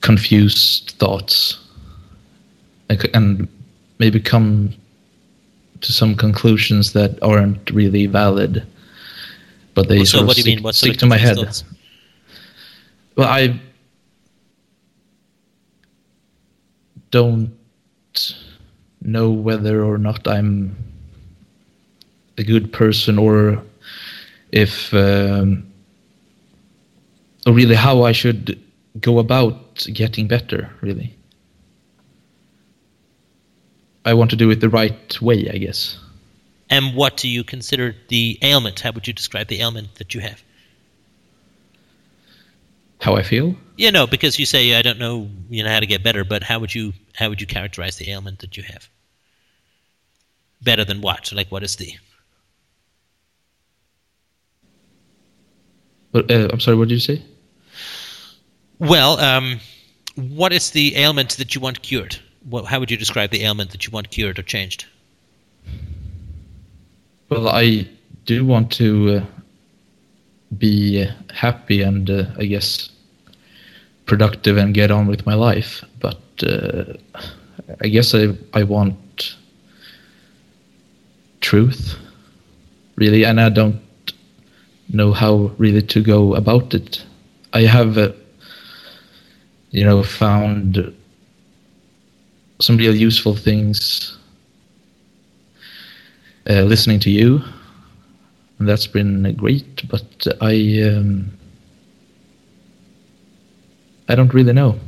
confused 0.00 0.94
thoughts, 0.98 1.58
and 3.14 3.48
maybe 3.98 4.20
come 4.20 4.72
to 5.80 5.92
some 5.92 6.14
conclusions 6.14 6.92
that 6.92 7.22
aren't 7.22 7.70
really 7.70 8.06
valid. 8.06 8.66
But 9.74 9.88
they 9.88 10.04
so 10.04 10.18
sort 10.18 10.30
of 10.30 10.34
do 10.34 10.40
you 10.40 10.42
stick, 10.42 10.54
mean? 10.56 10.62
What 10.62 10.74
stick 10.74 10.96
to 10.98 11.06
my 11.06 11.18
head. 11.18 11.36
thoughts? 11.36 11.64
Well, 13.16 13.28
I 13.28 13.60
don't 17.10 17.50
know 19.02 19.30
whether 19.30 19.84
or 19.84 19.98
not 19.98 20.26
I'm 20.26 20.85
a 22.38 22.44
good 22.44 22.72
person 22.72 23.18
or 23.18 23.62
if 24.52 24.92
um, 24.94 25.66
or 27.46 27.52
really 27.52 27.74
how 27.74 28.02
I 28.02 28.12
should 28.12 28.60
go 29.00 29.18
about 29.18 29.86
getting 29.92 30.26
better 30.26 30.70
really 30.80 31.14
I 34.04 34.14
want 34.14 34.30
to 34.30 34.36
do 34.36 34.50
it 34.50 34.60
the 34.60 34.68
right 34.68 35.20
way 35.20 35.50
I 35.52 35.58
guess 35.58 35.98
And 36.70 36.94
what 36.94 37.16
do 37.16 37.28
you 37.28 37.44
consider 37.44 37.94
the 38.08 38.38
ailment? 38.42 38.80
How 38.80 38.90
would 38.92 39.06
you 39.06 39.12
describe 39.12 39.48
the 39.48 39.60
ailment 39.60 39.94
that 39.96 40.14
you 40.14 40.20
have? 40.20 40.42
how 43.00 43.14
I 43.14 43.22
feel 43.22 43.54
Yeah, 43.76 43.90
no, 43.90 44.06
because 44.06 44.38
you 44.38 44.46
say 44.46 44.74
I 44.74 44.82
don't 44.82 44.98
know, 44.98 45.28
you 45.48 45.62
know 45.62 45.70
how 45.70 45.80
to 45.80 45.86
get 45.86 46.02
better, 46.02 46.24
but 46.24 46.42
how 46.42 46.58
would 46.58 46.74
you 46.74 46.92
how 47.14 47.28
would 47.28 47.40
you 47.40 47.46
characterize 47.46 47.96
the 47.96 48.10
ailment 48.10 48.38
that 48.40 48.56
you 48.56 48.62
have? 48.62 48.88
Better 50.62 50.84
than 50.84 51.00
what? 51.00 51.32
Like 51.32 51.50
what 51.52 51.62
is 51.62 51.76
the 51.76 51.92
but 56.16 56.30
uh, 56.30 56.48
I'm 56.50 56.60
sorry 56.60 56.78
what 56.78 56.88
did 56.88 56.94
you 56.94 57.00
say 57.00 57.22
Well, 58.78 59.20
um, 59.20 59.60
what 60.14 60.52
is 60.52 60.70
the 60.70 60.96
ailment 60.96 61.36
that 61.36 61.54
you 61.54 61.60
want 61.60 61.82
cured? 61.82 62.16
What, 62.48 62.64
how 62.64 62.80
would 62.80 62.90
you 62.90 62.96
describe 62.96 63.30
the 63.30 63.42
ailment 63.42 63.70
that 63.72 63.84
you 63.84 63.90
want 63.90 64.10
cured 64.10 64.38
or 64.38 64.42
changed? 64.42 64.86
Well, 67.28 67.48
I 67.48 67.88
do 68.24 68.46
want 68.46 68.72
to 68.72 68.88
uh, 69.16 69.24
be 70.56 71.04
uh, 71.04 71.12
happy 71.34 71.82
and 71.82 72.08
uh, 72.08 72.24
I 72.38 72.46
guess 72.46 72.90
productive 74.06 74.56
and 74.56 74.72
get 74.72 74.90
on 74.90 75.06
with 75.06 75.26
my 75.26 75.34
life, 75.34 75.84
but 76.00 76.22
uh, 76.42 76.84
I 77.80 77.88
guess 77.88 78.14
I 78.14 78.28
I 78.54 78.62
want 78.62 79.36
truth, 81.40 81.96
really, 82.96 83.24
and 83.24 83.40
I 83.40 83.50
don't 83.50 83.85
know 84.88 85.12
how 85.12 85.50
really 85.58 85.82
to 85.82 86.02
go 86.02 86.34
about 86.34 86.74
it. 86.74 87.04
I 87.52 87.62
have, 87.62 87.98
uh, 87.98 88.12
you 89.70 89.84
know, 89.84 90.02
found 90.02 90.94
some 92.60 92.76
real 92.76 92.94
useful 92.94 93.34
things 93.34 94.16
uh, 96.48 96.62
listening 96.62 97.00
to 97.00 97.10
you, 97.10 97.42
and 98.58 98.68
that's 98.68 98.86
been 98.86 99.34
great. 99.34 99.88
But 99.88 100.26
I, 100.40 100.82
um, 100.82 101.32
I 104.08 104.14
don't 104.14 104.32
really 104.32 104.52
know. 104.52 104.78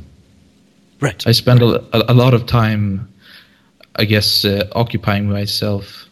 Right. 1.01 1.25
I 1.25 1.31
spend 1.31 1.61
a, 1.61 2.11
a, 2.11 2.13
lot 2.13 2.33
of 2.33 2.45
time, 2.45 3.07
I 3.95 4.03
guess, 4.03 4.43
uh, 4.43 4.67
occupying 4.73 5.29
myself 5.29 6.05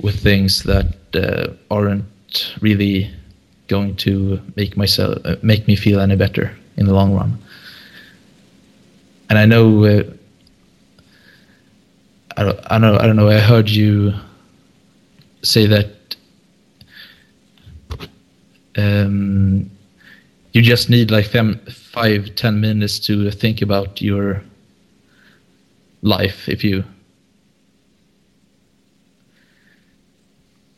with 0.00 0.22
things 0.22 0.64
that 0.64 0.94
uh, 1.14 1.54
aren't 1.70 2.04
really 2.60 3.10
going 3.68 3.96
to 3.96 4.40
make 4.56 4.76
myself 4.76 5.18
uh, 5.24 5.36
make 5.42 5.66
me 5.66 5.76
feel 5.76 6.00
any 6.00 6.16
better 6.16 6.56
in 6.76 6.86
the 6.86 6.94
long 6.94 7.14
run. 7.14 7.38
And 9.28 9.38
I 9.38 9.46
know, 9.46 9.84
uh, 9.84 10.02
I 12.36 12.42
don't, 12.44 12.60
I 12.70 12.78
don't, 12.78 13.00
I 13.00 13.06
don't 13.06 13.16
know. 13.16 13.28
I 13.28 13.38
heard 13.38 13.68
you 13.68 14.12
say 15.42 15.66
that 15.66 16.16
um, 18.76 19.70
you 20.52 20.62
just 20.62 20.90
need 20.90 21.10
like 21.10 21.26
fem, 21.26 21.58
five, 21.70 22.34
ten 22.34 22.60
minutes 22.60 22.98
to 23.06 23.30
think 23.30 23.62
about 23.62 24.00
your 24.00 24.42
life 26.02 26.48
if 26.48 26.62
you 26.62 26.84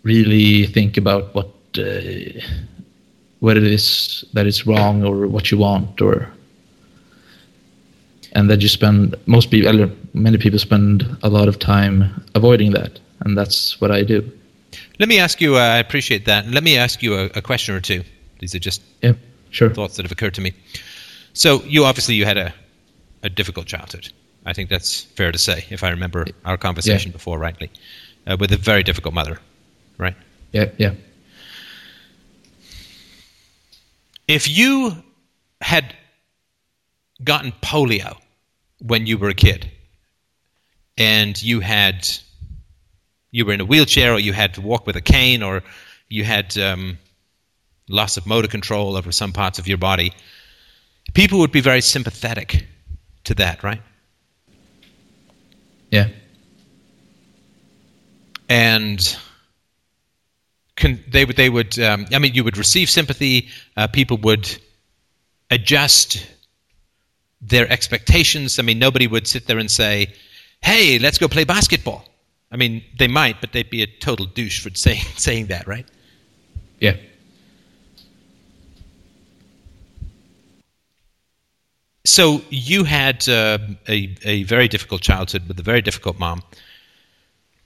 really 0.08 0.66
think 0.66 0.96
about 0.96 1.34
what 1.34 1.48
uh, 1.78 2.40
what 3.40 3.56
it 3.56 3.64
is 3.64 4.24
that 4.34 4.46
is 4.46 4.66
wrong 4.66 5.04
or 5.04 5.28
what 5.28 5.50
you 5.50 5.58
want 5.60 6.00
or 6.00 6.28
and 8.32 8.48
that 8.50 8.60
you 8.62 8.68
spend 8.68 9.14
most 9.26 9.50
people 9.50 9.90
many 10.14 10.38
people 10.38 10.58
spend 10.58 11.02
a 11.22 11.28
lot 11.28 11.48
of 11.48 11.56
time 11.58 11.94
avoiding 12.34 12.72
that 12.72 13.00
and 13.24 13.36
that's 13.38 13.80
what 13.80 13.90
i 13.90 14.04
do 14.04 14.20
Let 15.00 15.08
me 15.08 15.18
ask 15.20 15.40
you. 15.40 15.54
Uh, 15.56 15.76
I 15.76 15.78
appreciate 15.78 16.24
that. 16.24 16.46
Let 16.46 16.62
me 16.62 16.76
ask 16.78 17.02
you 17.02 17.14
a, 17.14 17.24
a 17.36 17.42
question 17.42 17.74
or 17.76 17.80
two. 17.80 18.02
These 18.40 18.54
are 18.56 18.64
just 18.64 18.82
yeah 19.02 19.14
sure 19.50 19.70
thoughts 19.74 19.96
that 19.96 20.04
have 20.04 20.12
occurred 20.12 20.34
to 20.34 20.40
me. 20.40 20.52
So 21.32 21.62
you 21.74 21.84
obviously 21.84 22.14
you 22.14 22.26
had 22.26 22.36
a, 22.36 22.52
a 23.22 23.28
difficult 23.28 23.66
childhood. 23.66 24.12
I 24.50 24.52
think 24.54 24.70
that's 24.70 25.04
fair 25.16 25.32
to 25.32 25.38
say, 25.38 25.64
if 25.70 25.82
I 25.82 25.90
remember 25.90 26.26
our 26.44 26.56
conversation 26.58 27.12
before 27.12 27.38
rightly, 27.38 27.68
uh, 28.26 28.36
with 28.40 28.52
a 28.52 28.56
very 28.56 28.82
difficult 28.82 29.14
mother, 29.14 29.38
right? 29.98 30.16
yeah 30.52 30.66
yeah 30.78 30.94
If 34.28 34.46
you 34.46 34.92
had 35.62 35.94
gotten 37.24 37.52
polio 37.62 38.18
when 38.78 39.06
you 39.06 39.16
were 39.16 39.30
a 39.30 39.34
kid, 39.34 39.70
and 40.98 41.40
you 41.42 41.60
had 41.60 42.06
you 43.30 43.46
were 43.46 43.52
in 43.54 43.60
a 43.60 43.64
wheelchair, 43.64 44.12
or 44.12 44.18
you 44.18 44.32
had 44.32 44.54
to 44.54 44.60
walk 44.60 44.86
with 44.86 44.96
a 44.96 45.00
cane, 45.00 45.42
or 45.42 45.62
you 46.08 46.24
had 46.24 46.56
um, 46.58 46.98
loss 47.88 48.16
of 48.16 48.26
motor 48.26 48.48
control 48.48 48.96
over 48.96 49.10
some 49.12 49.32
parts 49.32 49.58
of 49.58 49.66
your 49.66 49.78
body, 49.78 50.12
people 51.14 51.38
would 51.38 51.52
be 51.52 51.60
very 51.62 51.80
sympathetic 51.80 52.66
to 53.24 53.34
that, 53.34 53.62
right? 53.62 53.82
yeah 55.90 56.08
and 58.50 59.16
con- 60.78 61.04
they 61.08 61.24
would 61.24 61.36
they 61.36 61.50
would 61.50 61.78
um, 61.78 62.06
I 62.12 62.18
mean 62.18 62.34
you 62.34 62.44
would 62.44 62.56
receive 62.56 62.88
sympathy. 62.88 63.48
Uh, 63.76 63.86
people 63.86 64.16
would 64.18 64.58
adjust 65.50 66.26
their 67.40 67.70
expectations. 67.70 68.58
I 68.58 68.62
mean 68.62 68.78
nobody 68.78 69.06
would 69.06 69.26
sit 69.26 69.46
there 69.46 69.58
and 69.58 69.70
say, 69.70 70.14
"Hey, 70.62 70.98
let's 70.98 71.18
go 71.18 71.28
play 71.28 71.44
basketball." 71.44 72.04
I 72.50 72.56
mean 72.56 72.82
they 72.98 73.08
might, 73.08 73.40
but 73.40 73.52
they'd 73.52 73.70
be 73.70 73.82
a 73.82 73.86
total 73.86 74.26
douche 74.26 74.60
for 74.62 74.70
saying 74.74 75.04
saying 75.16 75.46
that, 75.46 75.66
right? 75.66 75.86
yeah 76.80 76.94
So 82.08 82.40
you 82.48 82.84
had 82.84 83.28
uh, 83.28 83.58
a 83.86 84.16
a 84.24 84.42
very 84.44 84.66
difficult 84.66 85.02
childhood 85.02 85.46
with 85.46 85.60
a 85.60 85.62
very 85.62 85.82
difficult 85.82 86.18
mom. 86.18 86.42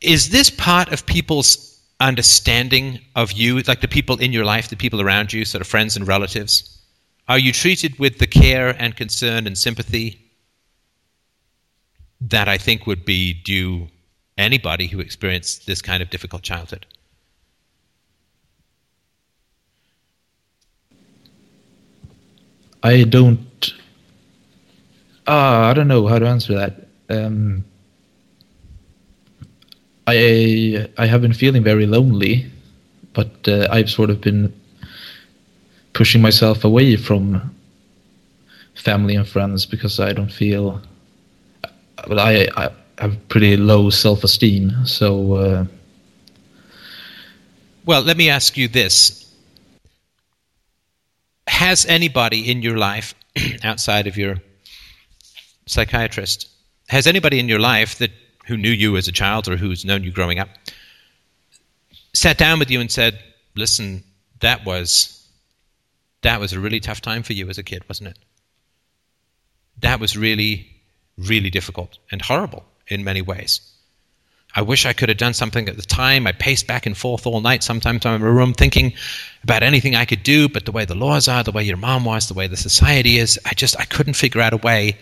Is 0.00 0.30
this 0.30 0.50
part 0.50 0.92
of 0.92 1.06
people's 1.06 1.71
understanding 2.02 3.00
of 3.14 3.32
you, 3.32 3.60
like 3.62 3.80
the 3.80 3.88
people 3.88 4.18
in 4.18 4.32
your 4.32 4.44
life, 4.44 4.68
the 4.68 4.76
people 4.76 5.00
around 5.00 5.32
you, 5.32 5.44
sort 5.44 5.60
of 5.60 5.68
friends 5.68 5.96
and 5.96 6.06
relatives? 6.06 6.78
Are 7.28 7.38
you 7.38 7.52
treated 7.52 7.98
with 7.98 8.18
the 8.18 8.26
care 8.26 8.70
and 8.78 8.96
concern 8.96 9.46
and 9.46 9.56
sympathy 9.56 10.20
that 12.20 12.48
I 12.48 12.58
think 12.58 12.86
would 12.86 13.04
be 13.04 13.32
due 13.32 13.88
anybody 14.36 14.86
who 14.88 15.00
experienced 15.00 15.66
this 15.66 15.80
kind 15.80 16.02
of 16.02 16.10
difficult 16.10 16.42
childhood? 16.42 16.86
I 22.82 23.04
don't. 23.04 23.72
Uh, 25.26 25.70
I 25.70 25.74
don't 25.74 25.86
know 25.86 26.08
how 26.08 26.18
to 26.18 26.26
answer 26.26 26.54
that. 26.54 26.88
Um, 27.08 27.64
I 30.06 30.88
I 30.98 31.06
have 31.06 31.22
been 31.22 31.32
feeling 31.32 31.62
very 31.62 31.86
lonely, 31.86 32.46
but 33.12 33.48
uh, 33.48 33.68
I've 33.70 33.90
sort 33.90 34.10
of 34.10 34.20
been 34.20 34.52
pushing 35.92 36.22
myself 36.22 36.64
away 36.64 36.96
from 36.96 37.54
family 38.74 39.14
and 39.14 39.26
friends 39.28 39.66
because 39.66 40.00
I 40.00 40.12
don't 40.12 40.32
feel. 40.32 40.80
But 42.08 42.18
I 42.18 42.48
I 42.56 42.70
have 42.98 43.28
pretty 43.28 43.56
low 43.56 43.90
self 43.90 44.24
esteem, 44.24 44.86
so. 44.86 45.34
Uh, 45.34 45.64
well, 47.84 48.02
let 48.02 48.16
me 48.16 48.30
ask 48.30 48.56
you 48.56 48.68
this 48.68 49.22
has 51.48 51.84
anybody 51.86 52.50
in 52.50 52.62
your 52.62 52.76
life 52.76 53.14
outside 53.64 54.06
of 54.06 54.16
your 54.16 54.36
psychiatrist 55.66 56.48
has 56.88 57.06
anybody 57.06 57.38
in 57.38 57.48
your 57.48 57.58
life 57.58 57.98
that 57.98 58.10
who 58.46 58.56
knew 58.56 58.70
you 58.70 58.96
as 58.96 59.08
a 59.08 59.12
child 59.12 59.48
or 59.48 59.56
who's 59.56 59.84
known 59.84 60.04
you 60.04 60.10
growing 60.10 60.38
up 60.38 60.48
sat 62.12 62.38
down 62.38 62.58
with 62.58 62.70
you 62.70 62.80
and 62.80 62.90
said 62.90 63.18
listen 63.54 64.02
that 64.40 64.64
was 64.64 65.26
that 66.22 66.40
was 66.40 66.52
a 66.52 66.60
really 66.60 66.80
tough 66.80 67.00
time 67.00 67.22
for 67.22 67.32
you 67.32 67.48
as 67.48 67.58
a 67.58 67.62
kid 67.62 67.82
wasn't 67.88 68.08
it 68.08 68.18
that 69.80 70.00
was 70.00 70.16
really 70.16 70.66
really 71.18 71.50
difficult 71.50 71.98
and 72.10 72.22
horrible 72.22 72.64
in 72.88 73.04
many 73.04 73.22
ways 73.22 73.72
I 74.54 74.62
wish 74.62 74.84
I 74.84 74.92
could 74.92 75.08
have 75.08 75.18
done 75.18 75.32
something 75.32 75.68
at 75.68 75.76
the 75.76 75.82
time. 75.82 76.26
I 76.26 76.32
paced 76.32 76.66
back 76.66 76.84
and 76.84 76.96
forth 76.96 77.26
all 77.26 77.40
night. 77.40 77.62
Sometimes 77.62 78.04
I'm 78.04 78.16
in 78.16 78.22
a 78.22 78.30
room 78.30 78.52
thinking 78.52 78.92
about 79.42 79.62
anything 79.62 79.96
I 79.96 80.04
could 80.04 80.22
do, 80.22 80.48
but 80.48 80.66
the 80.66 80.72
way 80.72 80.84
the 80.84 80.94
laws 80.94 81.26
are, 81.26 81.42
the 81.42 81.52
way 81.52 81.64
your 81.64 81.78
mom 81.78 82.04
was, 82.04 82.28
the 82.28 82.34
way 82.34 82.46
the 82.46 82.56
society 82.56 83.16
is, 83.16 83.40
I 83.46 83.54
just 83.54 83.80
I 83.80 83.84
couldn't 83.84 84.14
figure 84.14 84.42
out 84.42 84.52
a 84.52 84.58
way 84.58 84.98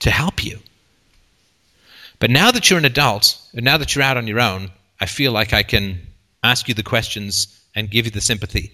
to 0.00 0.10
help 0.10 0.44
you. 0.44 0.58
But 2.24 2.30
now 2.30 2.50
that 2.52 2.70
you're 2.70 2.78
an 2.78 2.86
adult, 2.86 3.38
and 3.52 3.66
now 3.66 3.76
that 3.76 3.94
you're 3.94 4.02
out 4.02 4.16
on 4.16 4.26
your 4.26 4.40
own, 4.40 4.70
I 4.98 5.04
feel 5.04 5.30
like 5.30 5.52
I 5.52 5.62
can 5.62 6.00
ask 6.42 6.66
you 6.68 6.72
the 6.72 6.82
questions 6.82 7.48
and 7.74 7.90
give 7.90 8.06
you 8.06 8.10
the 8.10 8.22
sympathy 8.22 8.72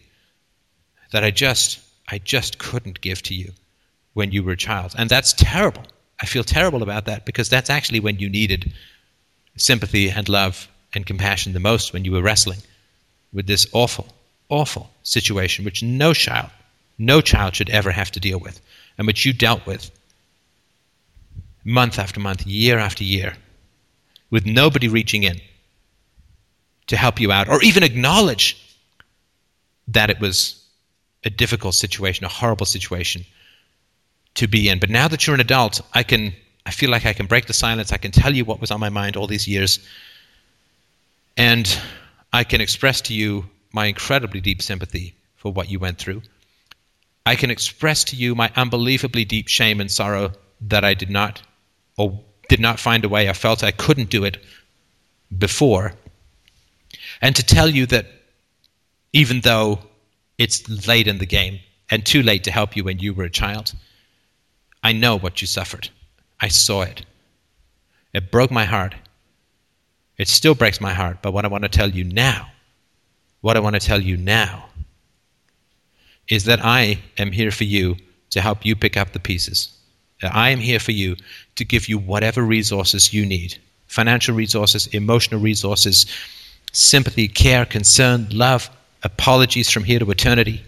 that 1.10 1.24
I 1.24 1.32
just 1.32 1.80
I 2.06 2.18
just 2.18 2.58
couldn't 2.58 3.00
give 3.00 3.24
to 3.24 3.34
you 3.34 3.50
when 4.12 4.30
you 4.30 4.44
were 4.44 4.52
a 4.52 4.56
child. 4.56 4.94
And 4.96 5.10
that's 5.10 5.32
terrible. 5.32 5.82
I 6.22 6.26
feel 6.26 6.44
terrible 6.44 6.84
about 6.84 7.06
that 7.06 7.26
because 7.26 7.48
that's 7.48 7.70
actually 7.70 7.98
when 7.98 8.20
you 8.20 8.28
needed 8.28 8.72
sympathy 9.56 10.10
and 10.10 10.28
love 10.28 10.68
and 10.94 11.04
compassion 11.04 11.52
the 11.52 11.58
most 11.58 11.92
when 11.92 12.04
you 12.04 12.12
were 12.12 12.22
wrestling 12.22 12.60
with 13.32 13.48
this 13.48 13.66
awful, 13.72 14.06
awful 14.48 14.92
situation 15.02 15.64
which 15.64 15.82
no 15.82 16.14
child, 16.14 16.50
no 16.98 17.20
child 17.20 17.56
should 17.56 17.70
ever 17.70 17.90
have 17.90 18.12
to 18.12 18.20
deal 18.20 18.38
with, 18.38 18.60
and 18.96 19.08
which 19.08 19.26
you 19.26 19.32
dealt 19.32 19.66
with 19.66 19.90
month 21.64 21.98
after 21.98 22.20
month, 22.20 22.46
year 22.46 22.78
after 22.78 23.04
year, 23.04 23.34
with 24.30 24.46
nobody 24.46 24.88
reaching 24.88 25.22
in 25.22 25.40
to 26.86 26.96
help 26.96 27.20
you 27.20 27.30
out 27.30 27.48
or 27.48 27.62
even 27.62 27.82
acknowledge 27.82 28.56
that 29.88 30.10
it 30.10 30.20
was 30.20 30.64
a 31.24 31.30
difficult 31.30 31.74
situation, 31.74 32.24
a 32.24 32.28
horrible 32.28 32.66
situation 32.66 33.24
to 34.34 34.46
be 34.46 34.68
in. 34.68 34.78
But 34.78 34.90
now 34.90 35.08
that 35.08 35.26
you're 35.26 35.34
an 35.34 35.40
adult, 35.40 35.80
I 35.92 36.02
can 36.02 36.32
I 36.66 36.70
feel 36.72 36.90
like 36.90 37.06
I 37.06 37.12
can 37.12 37.26
break 37.26 37.46
the 37.46 37.52
silence. 37.52 37.92
I 37.92 37.96
can 37.96 38.12
tell 38.12 38.34
you 38.34 38.44
what 38.44 38.60
was 38.60 38.70
on 38.70 38.80
my 38.80 38.90
mind 38.90 39.16
all 39.16 39.26
these 39.26 39.48
years. 39.48 39.80
And 41.36 41.78
I 42.32 42.44
can 42.44 42.60
express 42.60 43.00
to 43.02 43.14
you 43.14 43.48
my 43.72 43.86
incredibly 43.86 44.40
deep 44.40 44.62
sympathy 44.62 45.14
for 45.36 45.52
what 45.52 45.70
you 45.70 45.78
went 45.78 45.98
through. 45.98 46.22
I 47.24 47.34
can 47.34 47.50
express 47.50 48.04
to 48.04 48.16
you 48.16 48.34
my 48.34 48.50
unbelievably 48.56 49.24
deep 49.24 49.48
shame 49.48 49.80
and 49.80 49.90
sorrow 49.90 50.32
that 50.60 50.84
I 50.84 50.94
did 50.94 51.10
not 51.10 51.42
or 52.00 52.18
did 52.48 52.60
not 52.60 52.80
find 52.80 53.04
a 53.04 53.08
way. 53.08 53.28
I 53.28 53.34
felt 53.34 53.62
I 53.62 53.72
couldn't 53.72 54.08
do 54.08 54.24
it 54.24 54.38
before. 55.36 55.92
And 57.20 57.36
to 57.36 57.44
tell 57.44 57.68
you 57.68 57.84
that 57.86 58.06
even 59.12 59.42
though 59.42 59.80
it's 60.38 60.58
late 60.88 61.06
in 61.06 61.18
the 61.18 61.26
game 61.26 61.60
and 61.90 62.04
too 62.04 62.22
late 62.22 62.44
to 62.44 62.50
help 62.50 62.74
you 62.74 62.84
when 62.84 62.98
you 62.98 63.12
were 63.12 63.24
a 63.24 63.30
child, 63.30 63.74
I 64.82 64.92
know 64.92 65.18
what 65.18 65.42
you 65.42 65.46
suffered. 65.46 65.90
I 66.40 66.48
saw 66.48 66.80
it. 66.82 67.04
It 68.14 68.32
broke 68.32 68.50
my 68.50 68.64
heart. 68.64 68.94
It 70.16 70.28
still 70.28 70.54
breaks 70.54 70.80
my 70.80 70.94
heart, 70.94 71.18
but 71.20 71.32
what 71.32 71.44
I 71.44 71.48
want 71.48 71.64
to 71.64 71.68
tell 71.68 71.90
you 71.90 72.04
now, 72.04 72.48
what 73.42 73.56
I 73.58 73.60
want 73.60 73.74
to 73.74 73.86
tell 73.86 74.00
you 74.00 74.16
now, 74.16 74.66
is 76.28 76.44
that 76.44 76.64
I 76.64 76.98
am 77.18 77.32
here 77.32 77.50
for 77.50 77.64
you 77.64 77.96
to 78.30 78.40
help 78.40 78.64
you 78.64 78.74
pick 78.74 78.96
up 78.96 79.12
the 79.12 79.20
pieces. 79.20 79.76
I 80.22 80.50
am 80.50 80.58
here 80.58 80.78
for 80.78 80.92
you 80.92 81.16
to 81.60 81.64
give 81.64 81.88
you 81.88 81.98
whatever 81.98 82.42
resources 82.42 83.12
you 83.12 83.24
need. 83.24 83.56
Financial 83.86 84.34
resources, 84.34 84.86
emotional 84.88 85.40
resources, 85.40 86.06
sympathy, 86.72 87.28
care, 87.28 87.64
concern, 87.66 88.26
love, 88.30 88.70
apologies 89.02 89.70
from 89.70 89.84
here 89.84 89.98
to 89.98 90.10
eternity. 90.10 90.62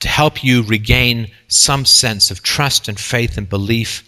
To 0.00 0.08
help 0.08 0.42
you 0.42 0.62
regain 0.62 1.30
some 1.48 1.84
sense 1.84 2.30
of 2.30 2.42
trust 2.42 2.88
and 2.88 2.98
faith 2.98 3.36
and 3.36 3.48
belief 3.48 4.02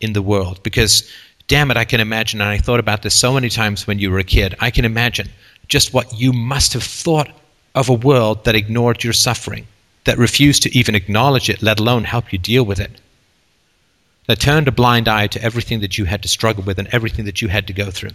in 0.00 0.12
the 0.12 0.22
world. 0.22 0.62
Because, 0.62 1.08
damn 1.46 1.70
it, 1.70 1.76
I 1.76 1.84
can 1.84 2.00
imagine, 2.00 2.40
and 2.40 2.50
I 2.50 2.58
thought 2.58 2.80
about 2.80 3.02
this 3.02 3.14
so 3.14 3.32
many 3.32 3.48
times 3.48 3.86
when 3.86 3.98
you 3.98 4.10
were 4.10 4.18
a 4.18 4.24
kid, 4.24 4.54
I 4.60 4.70
can 4.70 4.84
imagine 4.84 5.28
just 5.68 5.94
what 5.94 6.12
you 6.18 6.32
must 6.32 6.72
have 6.72 6.82
thought 6.82 7.28
of 7.74 7.88
a 7.88 7.94
world 7.94 8.44
that 8.44 8.56
ignored 8.56 9.04
your 9.04 9.12
suffering, 9.12 9.66
that 10.04 10.18
refused 10.18 10.62
to 10.64 10.76
even 10.76 10.94
acknowledge 10.94 11.48
it, 11.48 11.62
let 11.62 11.78
alone 11.78 12.04
help 12.04 12.32
you 12.32 12.38
deal 12.38 12.64
with 12.64 12.80
it, 12.80 12.90
turned 14.38 14.68
a 14.68 14.72
blind 14.72 15.08
eye 15.08 15.26
to 15.28 15.42
everything 15.42 15.80
that 15.80 15.98
you 15.98 16.04
had 16.04 16.22
to 16.22 16.28
struggle 16.28 16.62
with 16.62 16.78
and 16.78 16.88
everything 16.88 17.24
that 17.24 17.42
you 17.42 17.48
had 17.48 17.66
to 17.66 17.72
go 17.72 17.90
through. 17.90 18.10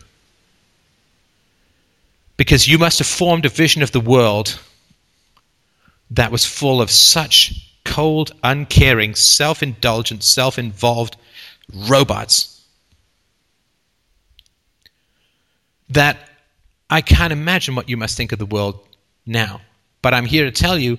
Because 2.38 2.68
you 2.68 2.78
must 2.78 3.00
have 3.00 3.08
formed 3.08 3.46
a 3.46 3.50
vision 3.50 3.82
of 3.82 3.92
the 3.92 4.00
world 4.00 4.60
that 6.12 6.32
was 6.32 6.46
full 6.46 6.82
of 6.82 6.92
such 6.92 7.72
cold, 7.84 8.32
uncaring, 8.44 9.16
self 9.16 9.64
indulgent, 9.64 10.24
self 10.24 10.60
involved 10.60 11.18
robots 11.74 12.64
that 15.90 16.18
I 16.90 17.02
can't 17.02 17.34
imagine 17.34 17.76
what 17.76 17.90
you 17.90 17.98
must 17.98 18.18
think 18.18 18.32
of 18.32 18.40
the 18.40 18.46
world 18.46 18.80
now. 19.26 19.62
But 20.02 20.14
I'm 20.14 20.26
here 20.26 20.46
to 20.46 20.52
tell 20.52 20.78
you 20.78 20.98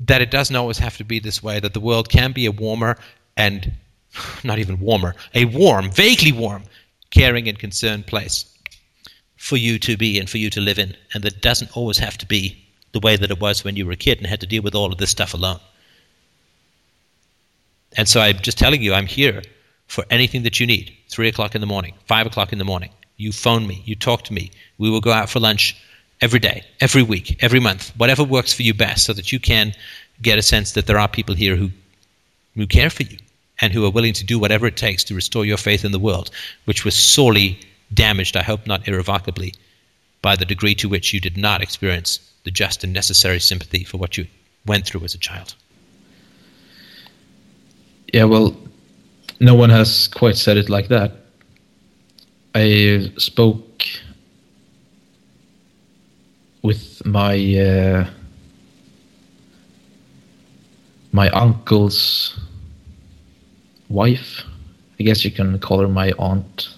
that 0.00 0.22
it 0.22 0.30
doesn't 0.30 0.54
always 0.54 0.78
have 0.78 0.96
to 0.98 1.04
be 1.04 1.18
this 1.18 1.42
way, 1.42 1.60
that 1.60 1.74
the 1.74 1.80
world 1.80 2.08
can 2.08 2.32
be 2.32 2.46
a 2.46 2.52
warmer 2.52 2.96
and 3.36 3.72
not 4.44 4.58
even 4.58 4.80
warmer, 4.80 5.14
a 5.34 5.44
warm, 5.46 5.90
vaguely 5.90 6.32
warm, 6.32 6.64
caring 7.10 7.48
and 7.48 7.58
concerned 7.58 8.06
place 8.06 8.46
for 9.36 9.56
you 9.56 9.78
to 9.78 9.96
be 9.96 10.18
and 10.18 10.30
for 10.30 10.38
you 10.38 10.50
to 10.50 10.60
live 10.60 10.78
in. 10.78 10.96
And 11.14 11.24
that 11.24 11.42
doesn't 11.42 11.76
always 11.76 11.98
have 11.98 12.16
to 12.18 12.26
be 12.26 12.56
the 12.92 13.00
way 13.00 13.16
that 13.16 13.30
it 13.30 13.40
was 13.40 13.64
when 13.64 13.76
you 13.76 13.86
were 13.86 13.92
a 13.92 13.96
kid 13.96 14.18
and 14.18 14.26
had 14.26 14.40
to 14.40 14.46
deal 14.46 14.62
with 14.62 14.74
all 14.74 14.92
of 14.92 14.98
this 14.98 15.10
stuff 15.10 15.34
alone. 15.34 15.60
And 17.96 18.08
so 18.08 18.20
I'm 18.20 18.38
just 18.38 18.58
telling 18.58 18.82
you, 18.82 18.94
I'm 18.94 19.06
here 19.06 19.42
for 19.86 20.04
anything 20.10 20.42
that 20.44 20.60
you 20.60 20.66
need. 20.66 20.96
Three 21.08 21.28
o'clock 21.28 21.54
in 21.54 21.60
the 21.60 21.66
morning, 21.66 21.94
five 22.06 22.26
o'clock 22.26 22.52
in 22.52 22.58
the 22.58 22.64
morning. 22.64 22.90
You 23.16 23.32
phone 23.32 23.66
me, 23.66 23.82
you 23.84 23.94
talk 23.94 24.24
to 24.24 24.32
me. 24.32 24.50
We 24.78 24.90
will 24.90 25.00
go 25.00 25.12
out 25.12 25.28
for 25.28 25.40
lunch 25.40 25.76
every 26.20 26.38
day, 26.40 26.64
every 26.80 27.02
week, 27.02 27.42
every 27.42 27.60
month, 27.60 27.92
whatever 27.96 28.24
works 28.24 28.52
for 28.52 28.62
you 28.62 28.72
best, 28.72 29.04
so 29.04 29.12
that 29.12 29.32
you 29.32 29.38
can 29.38 29.74
get 30.22 30.38
a 30.38 30.42
sense 30.42 30.72
that 30.72 30.86
there 30.86 30.98
are 30.98 31.08
people 31.08 31.34
here 31.34 31.56
who, 31.56 31.70
who 32.54 32.66
care 32.66 32.90
for 32.90 33.02
you 33.02 33.18
and 33.60 33.72
who 33.72 33.84
are 33.84 33.90
willing 33.90 34.12
to 34.14 34.24
do 34.24 34.38
whatever 34.38 34.66
it 34.66 34.76
takes 34.76 35.04
to 35.04 35.14
restore 35.14 35.44
your 35.44 35.56
faith 35.56 35.84
in 35.84 35.92
the 35.92 35.98
world, 35.98 36.30
which 36.64 36.84
was 36.84 36.94
sorely 36.94 37.58
damaged, 37.94 38.36
I 38.36 38.42
hope 38.42 38.66
not 38.66 38.86
irrevocably, 38.88 39.54
by 40.20 40.36
the 40.36 40.44
degree 40.44 40.74
to 40.76 40.88
which 40.88 41.12
you 41.12 41.20
did 41.20 41.36
not 41.36 41.62
experience 41.62 42.20
the 42.44 42.50
just 42.50 42.84
and 42.84 42.92
necessary 42.92 43.40
sympathy 43.40 43.84
for 43.84 43.98
what 43.98 44.16
you 44.16 44.26
went 44.66 44.86
through 44.86 45.04
as 45.04 45.14
a 45.14 45.18
child. 45.18 45.54
Yeah, 48.12 48.24
well, 48.24 48.56
no 49.40 49.54
one 49.54 49.70
has 49.70 50.08
quite 50.08 50.36
said 50.36 50.56
it 50.56 50.68
like 50.68 50.88
that. 50.88 51.12
I 52.54 53.10
spoke 53.16 53.86
with 56.62 57.04
my 57.06 57.34
uh, 57.56 58.10
my 61.12 61.28
uncle's 61.30 62.38
wife. 63.92 64.44
I 64.98 65.04
guess 65.04 65.24
you 65.24 65.30
can 65.30 65.58
call 65.58 65.80
her 65.80 65.88
my 65.88 66.12
aunt, 66.18 66.68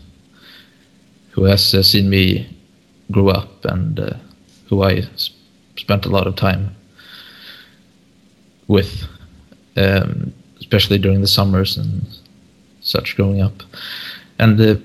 who 1.31 1.45
has 1.45 1.75
uh, 1.75 1.83
seen 1.83 2.09
me 2.09 2.47
grow 3.11 3.29
up 3.29 3.65
and 3.65 4.01
uh, 4.01 4.15
who 4.69 4.83
I 4.83 5.03
sp- 5.17 5.37
spent 5.77 6.07
a 6.07 6.09
lot 6.09 6.27
of 6.27 6.37
time 6.37 6.75
with, 8.69 9.05
um, 9.77 10.33
especially 10.59 10.99
during 10.99 11.21
the 11.21 11.27
summers 11.27 11.77
and 11.77 12.05
such 12.81 13.17
growing 13.17 13.43
up. 13.43 13.63
And 14.39 14.61
uh, 14.61 14.77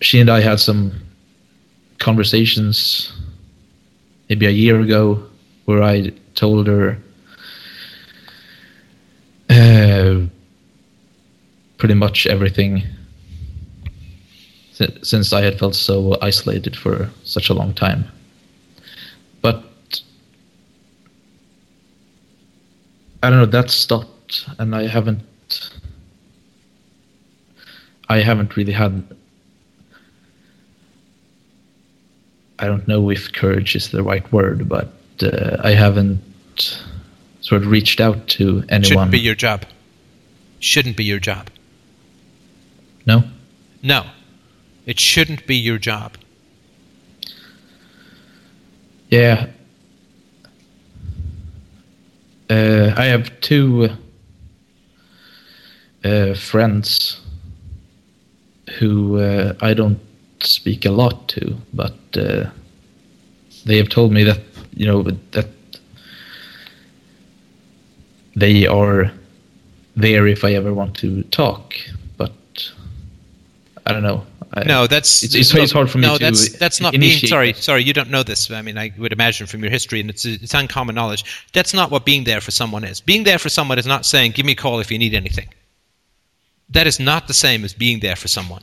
she 0.00 0.20
and 0.20 0.30
I 0.30 0.40
had 0.40 0.60
some 0.60 0.92
conversations 1.98 3.12
maybe 4.28 4.46
a 4.46 4.50
year 4.50 4.80
ago 4.80 5.22
where 5.66 5.82
I 5.82 6.12
told 6.34 6.66
her 6.66 6.96
uh, 9.50 10.20
pretty 11.80 11.94
much 11.94 12.26
everything 12.26 12.82
since 15.02 15.32
I 15.32 15.42
had 15.42 15.58
felt 15.58 15.74
so 15.74 16.16
isolated 16.22 16.76
for 16.76 17.10
such 17.24 17.48
a 17.48 17.54
long 17.54 17.74
time. 17.74 18.04
But 19.42 19.64
I 23.22 23.30
don't 23.30 23.38
know, 23.40 23.46
that 23.46 23.70
stopped 23.70 24.46
and 24.58 24.74
I 24.74 24.86
haven't 24.86 25.22
I 28.08 28.20
haven't 28.20 28.56
really 28.56 28.72
had 28.72 29.02
I 32.58 32.66
don't 32.66 32.86
know 32.86 33.10
if 33.10 33.32
courage 33.32 33.74
is 33.74 33.90
the 33.90 34.02
right 34.02 34.30
word, 34.30 34.68
but 34.68 34.92
uh, 35.22 35.56
I 35.64 35.70
haven't 35.70 36.20
sort 37.40 37.62
of 37.62 37.70
reached 37.70 38.00
out 38.00 38.28
to 38.28 38.64
anyone. 38.68 38.82
Shouldn't 38.82 39.10
be 39.12 39.20
your 39.20 39.34
job. 39.34 39.64
Shouldn't 40.58 40.96
be 40.98 41.04
your 41.04 41.18
job. 41.18 41.48
No? 43.06 43.24
No. 43.82 44.06
It 44.86 44.98
shouldn't 44.98 45.46
be 45.46 45.56
your 45.56 45.78
job. 45.78 46.16
Yeah. 49.08 49.46
Uh, 52.48 52.92
I 52.96 53.04
have 53.06 53.40
two 53.40 53.90
uh, 56.04 56.34
friends 56.34 57.20
who 58.78 59.20
uh, 59.20 59.54
I 59.60 59.74
don't 59.74 60.00
speak 60.40 60.84
a 60.84 60.90
lot 60.90 61.28
to, 61.28 61.56
but 61.72 61.96
uh, 62.16 62.50
they 63.64 63.76
have 63.76 63.88
told 63.88 64.12
me 64.12 64.24
that 64.24 64.40
you 64.74 64.86
know 64.86 65.02
that 65.02 65.48
they 68.36 68.66
are 68.66 69.12
there 69.96 70.26
if 70.26 70.44
I 70.44 70.54
ever 70.54 70.72
want 70.72 70.96
to 70.98 71.22
talk. 71.24 71.74
I 73.86 73.92
don't 73.92 74.02
know. 74.02 74.26
I, 74.52 74.64
No, 74.64 74.86
that's 74.86 75.22
it's, 75.22 75.34
it's, 75.34 75.54
it's 75.54 75.72
hard 75.72 75.90
for 75.90 75.98
me 75.98 76.06
no, 76.08 76.18
to. 76.18 76.24
that's 76.24 76.58
that's 76.58 76.80
not 76.80 76.92
being 76.92 77.18
sorry. 77.26 77.52
that. 77.52 77.62
Sorry, 77.62 77.84
you 77.84 77.92
don't 77.92 78.10
know 78.10 78.22
this. 78.22 78.50
I 78.50 78.62
mean, 78.62 78.76
I 78.76 78.92
would 78.98 79.12
imagine 79.12 79.46
from 79.46 79.62
your 79.62 79.70
history, 79.70 80.00
and 80.00 80.10
it's 80.10 80.24
it's 80.24 80.54
uncommon 80.54 80.94
knowledge. 80.94 81.24
That's 81.52 81.72
not 81.72 81.90
what 81.90 82.04
being 82.04 82.24
there 82.24 82.40
for 82.40 82.50
someone 82.50 82.84
is. 82.84 83.00
Being 83.00 83.24
there 83.24 83.38
for 83.38 83.48
someone 83.48 83.78
is 83.78 83.86
not 83.86 84.04
saying, 84.04 84.32
"Give 84.32 84.44
me 84.44 84.52
a 84.52 84.56
call 84.56 84.80
if 84.80 84.90
you 84.90 84.98
need 84.98 85.14
anything." 85.14 85.48
That 86.70 86.86
is 86.86 86.98
not 86.98 87.28
the 87.28 87.34
same 87.34 87.64
as 87.64 87.74
being 87.74 88.00
there 88.00 88.16
for 88.16 88.28
someone. 88.28 88.62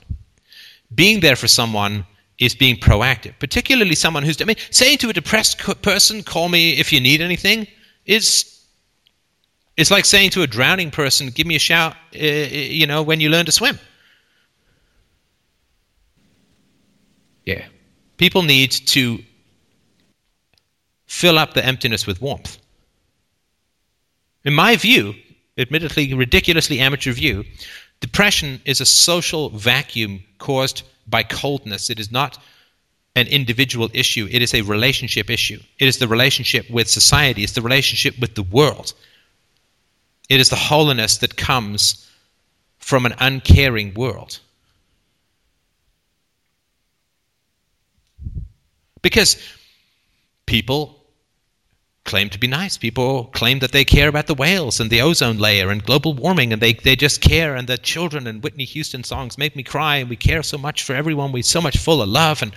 Being 0.94 1.22
there 1.22 1.36
for 1.36 1.48
someone 1.48 2.06
is 2.38 2.54
being 2.54 2.76
proactive, 2.78 3.34
particularly 3.40 3.96
someone 3.96 4.24
who's. 4.24 4.42
I 4.42 4.46
mean, 4.46 4.58
saying 4.72 4.98
to 5.00 5.10
a 5.10 5.14
depressed 5.14 5.60
co- 5.60 5.74
person, 5.76 6.22
"Call 6.22 6.50
me 6.50 6.72
if 6.78 6.92
you 6.92 7.00
need 7.00 7.22
anything," 7.22 7.66
is 8.06 8.62
it's 9.78 9.92
like 9.92 10.04
saying 10.06 10.32
to 10.32 10.42
a 10.42 10.48
drowning 10.48 10.92
person, 10.92 11.30
"Give 11.30 11.48
me 11.48 11.56
a 11.56 11.60
shout," 11.60 11.96
uh, 12.14 12.18
you 12.20 12.86
know, 12.88 13.02
when 13.04 13.22
you 13.22 13.30
learn 13.30 13.46
to 13.46 13.52
swim. 13.54 13.80
Yeah. 17.48 17.66
People 18.18 18.44
need 18.44 18.72
to 18.72 19.24
fill 21.06 21.40
up 21.40 21.54
the 21.54 21.66
emptiness 21.66 22.06
with 22.06 22.22
warmth. 22.22 22.58
In 24.44 24.54
my 24.54 24.76
view, 24.76 25.16
admittedly 25.58 26.14
ridiculously 26.14 26.82
amateur 26.82 27.14
view, 27.14 27.46
depression 28.02 28.62
is 28.66 28.82
a 28.82 28.86
social 28.86 29.50
vacuum 29.50 30.26
caused 30.40 30.84
by 31.08 31.24
coldness. 31.24 31.90
It 31.90 32.02
is 32.02 32.12
not 32.12 32.38
an 33.16 33.28
individual 33.28 33.90
issue, 33.94 34.28
it 34.30 34.42
is 34.42 34.54
a 34.54 34.62
relationship 34.64 35.30
issue. 35.30 35.60
It 35.80 35.88
is 35.88 36.00
the 36.00 36.08
relationship 36.08 36.70
with 36.70 36.90
society, 36.90 37.44
it's 37.44 37.54
the 37.54 37.62
relationship 37.62 38.20
with 38.20 38.36
the 38.36 38.44
world. 38.44 38.94
It 40.28 40.42
is 40.42 40.50
the 40.50 40.58
holiness 40.58 41.18
that 41.20 41.38
comes 41.38 42.12
from 42.78 43.06
an 43.06 43.16
uncaring 43.20 43.94
world. 43.94 44.40
Because 49.08 49.38
people 50.48 51.02
claim 52.04 52.30
to 52.30 52.38
be 52.38 52.48
nice. 52.48 52.78
People 52.78 53.26
claim 53.34 53.60
that 53.60 53.72
they 53.72 53.86
care 53.86 54.10
about 54.10 54.28
the 54.28 54.34
whales 54.34 54.82
and 54.82 54.90
the 54.90 55.02
ozone 55.02 55.38
layer 55.38 55.70
and 55.70 55.82
global 55.82 56.14
warming, 56.14 56.52
and 56.52 56.62
they, 56.62 56.74
they 56.74 56.98
just 56.98 57.22
care. 57.22 57.56
And 57.56 57.70
the 57.70 57.78
children 57.78 58.28
and 58.28 58.44
Whitney 58.44 58.66
Houston 58.66 59.06
songs 59.06 59.38
make 59.38 59.56
me 59.56 59.64
cry. 59.64 59.96
And 59.96 60.10
we 60.10 60.18
care 60.18 60.44
so 60.44 60.58
much 60.58 60.84
for 60.84 60.94
everyone. 60.94 61.32
We're 61.32 61.44
so 61.44 61.62
much 61.62 61.78
full 61.78 62.02
of 62.02 62.10
love. 62.10 62.42
And 62.42 62.52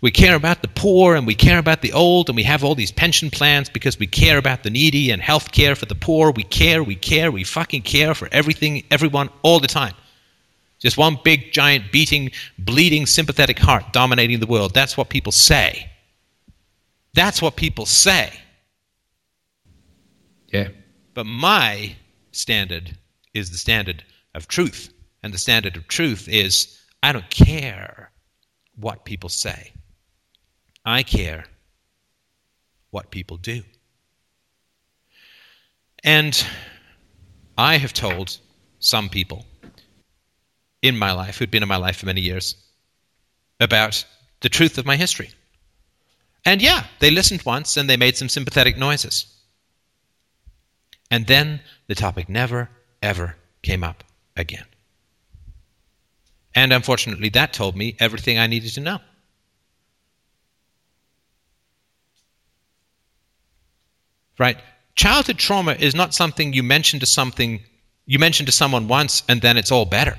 we 0.00 0.10
care 0.10 0.36
about 0.36 0.62
the 0.62 0.68
poor 0.68 1.16
and 1.16 1.26
we 1.26 1.34
care 1.34 1.58
about 1.58 1.82
the 1.82 1.92
old. 1.92 2.30
And 2.30 2.36
we 2.36 2.44
have 2.44 2.64
all 2.64 2.74
these 2.74 2.92
pension 2.92 3.30
plans 3.30 3.68
because 3.68 3.98
we 3.98 4.06
care 4.06 4.38
about 4.38 4.62
the 4.62 4.70
needy 4.70 5.10
and 5.10 5.20
health 5.20 5.52
care 5.52 5.74
for 5.74 5.84
the 5.84 5.94
poor. 5.94 6.30
We 6.30 6.44
care, 6.44 6.82
we 6.82 6.96
care, 6.96 7.30
we 7.30 7.44
fucking 7.44 7.82
care 7.82 8.14
for 8.14 8.26
everything, 8.32 8.84
everyone, 8.90 9.28
all 9.42 9.60
the 9.60 9.68
time. 9.68 9.92
Just 10.78 10.96
one 10.96 11.18
big, 11.22 11.52
giant, 11.52 11.92
beating, 11.92 12.30
bleeding, 12.58 13.04
sympathetic 13.04 13.58
heart 13.58 13.92
dominating 13.92 14.40
the 14.40 14.46
world. 14.46 14.72
That's 14.72 14.96
what 14.96 15.10
people 15.10 15.32
say. 15.32 15.89
That's 17.14 17.42
what 17.42 17.56
people 17.56 17.86
say. 17.86 18.32
Yeah. 20.52 20.68
But 21.14 21.26
my 21.26 21.96
standard 22.32 22.96
is 23.34 23.50
the 23.50 23.56
standard 23.56 24.04
of 24.34 24.48
truth. 24.48 24.92
And 25.22 25.34
the 25.34 25.38
standard 25.38 25.76
of 25.76 25.88
truth 25.88 26.28
is 26.28 26.78
I 27.02 27.12
don't 27.12 27.30
care 27.30 28.10
what 28.76 29.04
people 29.04 29.28
say, 29.28 29.72
I 30.84 31.02
care 31.02 31.44
what 32.90 33.10
people 33.10 33.36
do. 33.36 33.62
And 36.02 36.42
I 37.58 37.76
have 37.76 37.92
told 37.92 38.38
some 38.78 39.10
people 39.10 39.44
in 40.82 40.96
my 40.96 41.12
life, 41.12 41.36
who'd 41.36 41.50
been 41.50 41.62
in 41.62 41.68
my 41.68 41.76
life 41.76 41.98
for 41.98 42.06
many 42.06 42.22
years, 42.22 42.56
about 43.60 44.02
the 44.40 44.48
truth 44.48 44.78
of 44.78 44.86
my 44.86 44.96
history. 44.96 45.30
And 46.44 46.62
yeah, 46.62 46.86
they 47.00 47.10
listened 47.10 47.42
once 47.44 47.76
and 47.76 47.88
they 47.88 47.96
made 47.96 48.16
some 48.16 48.28
sympathetic 48.28 48.76
noises. 48.76 49.26
And 51.10 51.26
then 51.26 51.60
the 51.86 51.94
topic 51.94 52.28
never, 52.28 52.70
ever 53.02 53.36
came 53.62 53.84
up 53.84 54.04
again. 54.36 54.64
And 56.54 56.72
unfortunately, 56.72 57.28
that 57.30 57.52
told 57.52 57.76
me 57.76 57.96
everything 57.98 58.38
I 58.38 58.46
needed 58.46 58.72
to 58.74 58.80
know. 58.80 58.98
Right? 64.38 64.58
Childhood 64.94 65.38
trauma 65.38 65.72
is 65.72 65.94
not 65.94 66.14
something 66.14 66.52
you 66.52 66.62
mention 66.62 67.00
to 67.00 67.06
something 67.06 67.62
you 68.06 68.18
mention 68.18 68.46
to 68.46 68.52
someone 68.52 68.88
once 68.88 69.22
and 69.28 69.40
then 69.40 69.56
it's 69.56 69.70
all 69.70 69.84
better. 69.84 70.18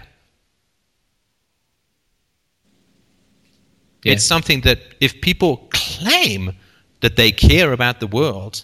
Yeah. 4.03 4.14
It's 4.14 4.23
something 4.26 4.61
that 4.61 4.80
if 4.99 5.22
people 5.22 5.68
claim 5.72 6.53
that 7.02 7.15
they 7.15 7.32
care 7.32 7.72
about 7.73 7.99
the 7.99 8.07
world, 8.07 8.64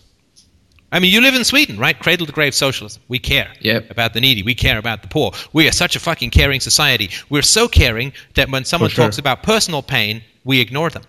I 0.91 0.99
mean, 0.99 1.11
you 1.11 1.21
live 1.21 1.35
in 1.35 1.43
Sweden, 1.43 1.77
right? 1.77 1.97
Cradle 1.99 2.25
to 2.25 2.31
grave 2.31 2.55
socialism. 2.55 3.01
We 3.07 3.19
care 3.19 3.49
Yep. 3.61 3.91
about 3.91 4.13
the 4.13 4.21
needy. 4.21 4.41
We 4.41 4.55
care 4.55 4.77
about 4.77 5.01
the 5.01 5.09
poor. 5.09 5.33
We 5.53 5.67
are 5.67 5.71
such 5.71 5.95
a 5.95 5.99
fucking 5.99 6.29
caring 6.31 6.61
society. 6.61 7.09
We're 7.29 7.41
so 7.41 7.67
caring 7.67 8.13
that 8.35 8.49
when 8.49 8.63
someone 8.63 8.89
sure. 8.89 9.03
talks 9.05 9.17
about 9.17 9.43
personal 9.43 9.81
pain, 9.81 10.23
we 10.45 10.59
ignore 10.61 10.89
them. 10.89 11.03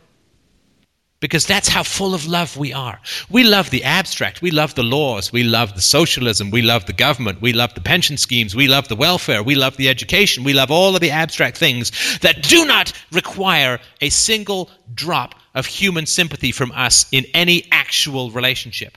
Because 1.20 1.46
that's 1.46 1.68
how 1.68 1.82
full 1.82 2.14
of 2.14 2.26
love 2.26 2.56
we 2.56 2.72
are. 2.72 3.00
We 3.28 3.42
love 3.42 3.70
the 3.70 3.82
abstract. 3.82 4.40
We 4.40 4.52
love 4.52 4.76
the 4.76 4.84
laws. 4.84 5.32
We 5.32 5.42
love 5.42 5.74
the 5.74 5.80
socialism. 5.80 6.50
We 6.52 6.62
love 6.62 6.86
the 6.86 6.92
government. 6.92 7.42
We 7.42 7.52
love 7.52 7.74
the 7.74 7.80
pension 7.80 8.16
schemes. 8.16 8.54
We 8.54 8.68
love 8.68 8.86
the 8.86 8.94
welfare. 8.94 9.42
We 9.42 9.56
love 9.56 9.76
the 9.76 9.88
education. 9.88 10.44
We 10.44 10.52
love 10.52 10.70
all 10.70 10.94
of 10.94 11.00
the 11.00 11.10
abstract 11.10 11.56
things 11.56 12.18
that 12.20 12.44
do 12.44 12.64
not 12.64 12.92
require 13.10 13.80
a 14.00 14.10
single 14.10 14.70
drop 14.94 15.34
of 15.56 15.66
human 15.66 16.06
sympathy 16.06 16.52
from 16.52 16.70
us 16.70 17.06
in 17.10 17.24
any 17.34 17.66
actual 17.72 18.30
relationship. 18.30 18.96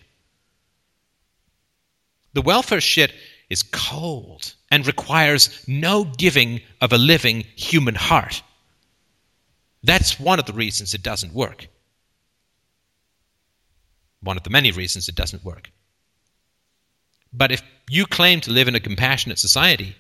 The 2.34 2.43
welfare 2.43 2.81
shit 2.81 3.14
is 3.49 3.64
cold 3.64 4.53
and 4.69 4.85
requires 4.85 5.65
no 5.68 6.06
giving 6.06 6.61
of 6.80 6.93
a 6.93 6.98
living 6.99 7.45
human 7.56 7.95
heart. 7.95 8.43
That's 9.84 10.19
one 10.19 10.38
of 10.38 10.45
the 10.45 10.53
reasons 10.53 10.93
it 10.93 11.02
doesn't 11.02 11.34
work. 11.34 11.68
One 14.23 14.38
of 14.38 14.43
the 14.43 14.49
many 14.49 14.72
reasons 14.72 15.10
it 15.10 15.15
doesn't 15.15 15.43
work. 15.43 15.72
But 17.34 17.52
if 17.52 17.61
you 17.89 18.06
claim 18.06 18.41
to 18.41 18.52
live 18.52 18.68
in 18.68 18.76
a 18.76 18.80
compassionate 18.80 19.39
society, 19.39 19.95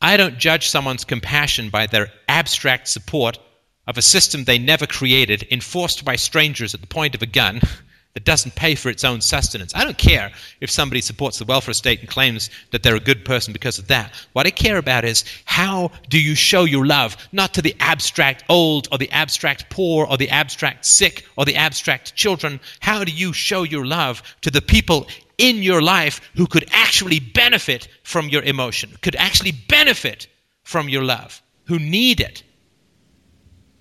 I 0.00 0.16
don't 0.16 0.38
judge 0.38 0.68
someone's 0.68 1.04
compassion 1.04 1.70
by 1.70 1.86
their 1.86 2.12
abstract 2.28 2.88
support 2.88 3.38
of 3.86 3.96
a 3.96 4.02
system 4.02 4.44
they 4.44 4.58
never 4.58 4.86
created, 4.86 5.46
enforced 5.50 6.04
by 6.04 6.16
strangers 6.16 6.74
at 6.74 6.80
the 6.80 6.86
point 6.86 7.14
of 7.14 7.22
a 7.22 7.26
gun, 7.26 7.60
that 8.16 8.24
doesn't 8.24 8.54
pay 8.54 8.74
for 8.74 8.88
its 8.88 9.04
own 9.04 9.20
sustenance. 9.20 9.74
I 9.74 9.84
don't 9.84 9.98
care 9.98 10.32
if 10.62 10.70
somebody 10.70 11.02
supports 11.02 11.38
the 11.38 11.44
welfare 11.44 11.74
state 11.74 12.00
and 12.00 12.08
claims 12.08 12.48
that 12.70 12.82
they're 12.82 12.96
a 12.96 13.00
good 13.00 13.26
person 13.26 13.52
because 13.52 13.78
of 13.78 13.88
that. 13.88 14.10
What 14.32 14.46
I 14.46 14.50
care 14.52 14.78
about 14.78 15.04
is 15.04 15.22
how 15.44 15.90
do 16.08 16.18
you 16.18 16.34
show 16.34 16.64
your 16.64 16.86
love, 16.86 17.14
not 17.30 17.52
to 17.52 17.60
the 17.60 17.76
abstract 17.78 18.42
old 18.48 18.88
or 18.90 18.96
the 18.96 19.10
abstract 19.10 19.68
poor 19.68 20.06
or 20.06 20.16
the 20.16 20.30
abstract 20.30 20.86
sick 20.86 21.26
or 21.36 21.44
the 21.44 21.56
abstract 21.56 22.14
children. 22.14 22.58
How 22.80 23.04
do 23.04 23.12
you 23.12 23.34
show 23.34 23.64
your 23.64 23.84
love 23.84 24.22
to 24.40 24.50
the 24.50 24.62
people 24.62 25.08
in 25.36 25.62
your 25.62 25.82
life 25.82 26.22
who 26.36 26.46
could 26.46 26.66
actually 26.72 27.20
benefit 27.20 27.86
from 28.02 28.30
your 28.30 28.42
emotion, 28.44 28.96
could 29.02 29.16
actually 29.16 29.52
benefit 29.52 30.26
from 30.62 30.88
your 30.88 31.04
love, 31.04 31.42
who 31.66 31.78
need 31.78 32.20
it? 32.20 32.42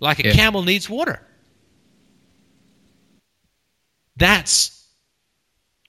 Like 0.02 0.20
a 0.20 0.28
Yeah. 0.28 0.34
camel 0.34 0.62
needs 0.64 0.90
water. 0.90 1.22
That's 4.18 4.88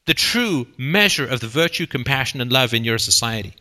the 0.06 0.14
true 0.14 0.66
measure 0.76 1.26
of 1.26 1.40
the 1.40 1.48
virtue, 1.48 1.86
compassion, 1.86 2.40
and 2.40 2.52
love 2.52 2.74
in 2.74 2.84
your 2.84 2.98
society. 2.98 3.54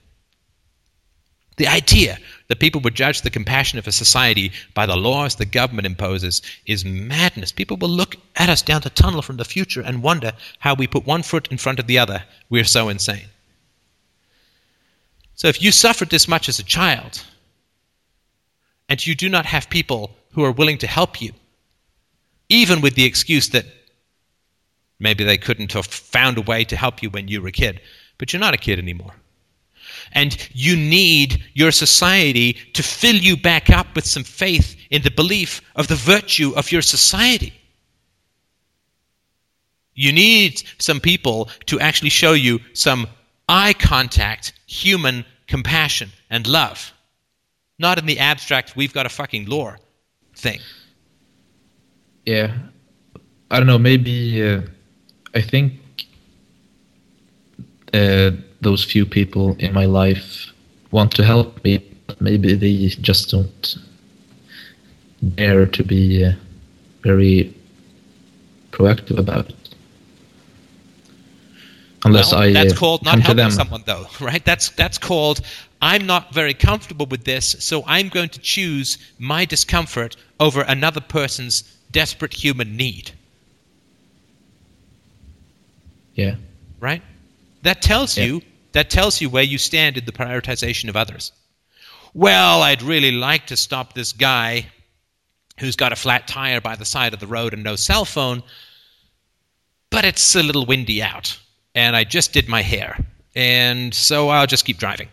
The 1.57 1.67
idea 1.67 2.19
that 2.49 2.59
people 2.59 2.81
would 2.81 2.95
judge 2.95 3.21
the 3.21 3.29
compassion 3.29 3.79
of 3.79 3.87
a 3.87 3.91
society 3.91 4.51
by 4.73 4.85
the 4.85 4.97
laws 4.97 5.35
the 5.35 5.45
government 5.45 5.85
imposes 5.85 6.41
is 6.65 6.83
madness. 6.83 7.51
People 7.51 7.77
will 7.77 7.89
look 7.89 8.17
at 8.35 8.49
us 8.49 8.61
down 8.61 8.81
the 8.81 8.89
tunnel 8.89 9.21
from 9.21 9.37
the 9.37 9.45
future 9.45 9.81
and 9.81 10.03
wonder 10.03 10.33
how 10.59 10.73
we 10.73 10.85
put 10.85 11.05
one 11.05 11.23
foot 11.23 11.47
in 11.49 11.57
front 11.57 11.79
of 11.79 11.87
the 11.87 11.97
other. 11.97 12.25
We're 12.49 12.65
so 12.65 12.89
insane. 12.89 13.27
So 15.35 15.47
if 15.47 15.61
you 15.61 15.71
suffered 15.71 16.09
this 16.09 16.27
much 16.27 16.49
as 16.49 16.59
a 16.59 16.63
child, 16.63 17.23
and 18.89 19.05
you 19.05 19.15
do 19.15 19.29
not 19.29 19.45
have 19.45 19.69
people 19.69 20.15
who 20.31 20.43
are 20.43 20.51
willing 20.51 20.77
to 20.79 20.87
help 20.87 21.21
you, 21.21 21.31
even 22.49 22.81
with 22.81 22.95
the 22.95 23.05
excuse 23.05 23.49
that 23.49 23.65
maybe 24.99 25.23
they 25.23 25.37
couldn't 25.37 25.73
have 25.73 25.85
found 25.85 26.37
a 26.37 26.41
way 26.41 26.63
to 26.65 26.75
help 26.75 27.01
you 27.03 27.09
when 27.09 27.27
you 27.27 27.41
were 27.41 27.49
a 27.49 27.51
kid, 27.51 27.81
but 28.17 28.31
you're 28.31 28.39
not 28.39 28.53
a 28.53 28.57
kid 28.57 28.79
anymore. 28.79 29.13
And 30.11 30.37
you 30.53 30.75
need 30.75 31.43
your 31.53 31.71
society 31.71 32.53
to 32.73 32.83
fill 32.83 33.15
you 33.15 33.37
back 33.37 33.69
up 33.69 33.95
with 33.95 34.05
some 34.05 34.23
faith 34.23 34.75
in 34.89 35.01
the 35.01 35.11
belief 35.11 35.61
of 35.75 35.87
the 35.87 35.95
virtue 35.95 36.53
of 36.55 36.71
your 36.71 36.81
society. 36.81 37.53
You 39.93 40.11
need 40.11 40.61
some 40.77 40.99
people 40.99 41.49
to 41.67 41.79
actually 41.79 42.09
show 42.09 42.33
you 42.33 42.59
some 42.73 43.07
eye 43.47 43.73
contact, 43.73 44.53
human 44.67 45.25
compassion, 45.47 46.11
and 46.29 46.45
love. 46.45 46.93
Not 47.79 47.97
in 47.97 48.05
the 48.05 48.19
abstract, 48.19 48.75
we've 48.75 48.93
got 48.93 49.05
a 49.05 49.09
fucking 49.09 49.45
lore 49.47 49.79
thing. 50.35 50.59
Yeah, 52.25 52.53
I 53.51 53.57
don't 53.57 53.67
know. 53.67 53.77
Maybe 53.77 54.45
uh, 54.45 54.61
I 55.35 55.41
think 55.41 55.73
uh, 57.93 58.31
those 58.61 58.83
few 58.83 59.05
people 59.05 59.55
in 59.59 59.73
my 59.73 59.85
life 59.85 60.51
want 60.91 61.11
to 61.15 61.23
help 61.23 61.63
me, 61.63 61.83
but 62.07 62.19
maybe 62.21 62.55
they 62.55 62.87
just 62.87 63.29
don't 63.29 63.77
dare 65.35 65.65
to 65.65 65.83
be 65.83 66.25
uh, 66.25 66.31
very 67.03 67.53
proactive 68.71 69.19
about 69.19 69.49
it. 69.49 69.55
Unless 72.05 72.31
Well, 72.31 72.41
I 72.41 72.53
that's 72.53 72.73
uh, 72.73 72.77
called 72.77 73.03
not 73.03 73.19
helping 73.19 73.51
someone 73.51 73.83
though 73.85 74.07
right? 74.19 74.45
That's 74.45 74.69
that's 74.69 74.99
called 74.99 75.41
i'm 75.81 76.05
not 76.05 76.33
very 76.33 76.53
comfortable 76.53 77.05
with 77.05 77.23
this 77.25 77.55
so 77.59 77.83
i'm 77.85 78.09
going 78.09 78.29
to 78.29 78.39
choose 78.39 78.97
my 79.19 79.45
discomfort 79.45 80.15
over 80.39 80.61
another 80.61 81.01
person's 81.01 81.63
desperate 81.91 82.33
human 82.33 82.75
need 82.77 83.11
Yeah, 86.15 86.35
right? 86.79 87.01
That 87.61 87.81
tells 87.81 88.17
Yeah. 88.17 88.25
you 88.25 88.41
that 88.71 88.89
tells 88.89 89.21
you 89.21 89.29
where 89.29 89.43
you 89.43 89.57
stand 89.57 89.95
in 89.97 90.03
the 90.05 90.11
prioritization 90.11 90.89
of 90.89 90.95
others. 90.97 91.31
Well 92.13 92.61
i'd 92.63 92.81
really 92.81 93.11
like 93.11 93.45
to 93.47 93.57
stop 93.57 93.93
this 93.93 94.13
guy 94.13 94.65
who's 95.59 95.75
got 95.75 95.91
a 95.93 95.95
flat 95.95 96.27
tire 96.27 96.61
by 96.61 96.75
the 96.75 96.85
side 96.85 97.13
of 97.13 97.19
the 97.19 97.27
road 97.27 97.53
and 97.53 97.63
no 97.63 97.75
cell 97.75 98.05
phone 98.05 98.41
but 99.89 100.05
it's 100.05 100.35
a 100.35 100.43
little 100.43 100.65
windy 100.65 101.01
out 101.03 101.37
and 101.75 101.95
i 101.95 102.03
just 102.05 102.31
did 102.33 102.47
my 102.47 102.61
hair 102.61 102.97
and 103.35 103.93
so 103.93 104.29
i'll 104.29 104.47
just 104.47 104.65
keep 104.65 104.77
driving. 104.77 105.09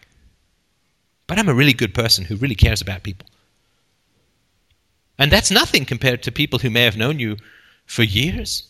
But 1.26 1.38
i'm 1.38 1.48
a 1.48 1.54
really 1.54 1.72
good 1.72 1.94
person 1.94 2.24
who 2.24 2.36
really 2.36 2.54
cares 2.54 2.80
about 2.80 3.02
people. 3.02 3.26
And 5.18 5.30
that's 5.30 5.50
nothing 5.50 5.84
compared 5.84 6.22
to 6.22 6.32
people 6.32 6.58
who 6.58 6.70
may 6.70 6.82
have 6.84 6.96
known 6.96 7.18
you 7.18 7.36
for 7.86 8.02
years 8.02 8.64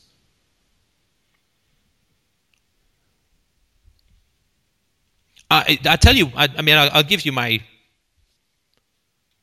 I, 5.53 5.79
I 5.87 5.97
tell 5.97 6.15
you, 6.15 6.33
I, 6.35 6.49
I 6.57 6.63
mean, 6.63 6.77
I'll, 6.77 6.91
I'll 6.93 7.03
give 7.03 7.27
you 7.27 7.33
my 7.33 7.61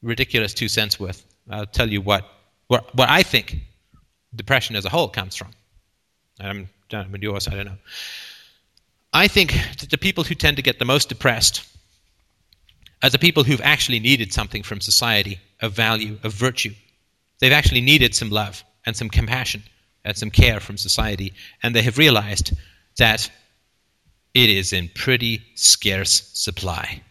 ridiculous 0.01 0.53
two 0.53 0.67
cents 0.67 0.99
worth. 0.99 1.25
I'll 1.49 1.65
tell 1.65 1.89
you 1.89 2.01
what, 2.01 2.25
what, 2.67 2.93
what 2.95 3.09
I 3.09 3.23
think 3.23 3.57
depression 4.35 4.75
as 4.75 4.85
a 4.85 4.89
whole 4.89 5.07
comes 5.07 5.35
from. 5.35 5.49
I'm 6.39 6.69
done 6.89 7.11
with 7.11 7.21
yours, 7.21 7.47
I 7.47 7.55
don't 7.55 7.65
know. 7.65 7.77
I 9.13 9.27
think 9.27 9.53
that 9.79 9.89
the 9.89 9.97
people 9.97 10.23
who 10.23 10.35
tend 10.35 10.57
to 10.57 10.63
get 10.63 10.79
the 10.79 10.85
most 10.85 11.09
depressed 11.09 11.63
are 13.03 13.09
the 13.09 13.19
people 13.19 13.43
who've 13.43 13.61
actually 13.61 13.99
needed 13.99 14.33
something 14.33 14.63
from 14.63 14.81
society 14.81 15.39
of 15.61 15.73
value, 15.73 16.17
of 16.23 16.33
virtue. 16.33 16.73
They've 17.39 17.51
actually 17.51 17.81
needed 17.81 18.15
some 18.15 18.29
love 18.29 18.63
and 18.85 18.95
some 18.95 19.09
compassion 19.09 19.63
and 20.05 20.17
some 20.17 20.29
care 20.29 20.59
from 20.59 20.77
society, 20.77 21.33
and 21.61 21.75
they 21.75 21.81
have 21.81 21.97
realized 21.97 22.53
that 22.97 23.29
it 24.33 24.49
is 24.49 24.73
in 24.73 24.89
pretty 24.93 25.43
scarce 25.55 26.29
supply. 26.33 27.01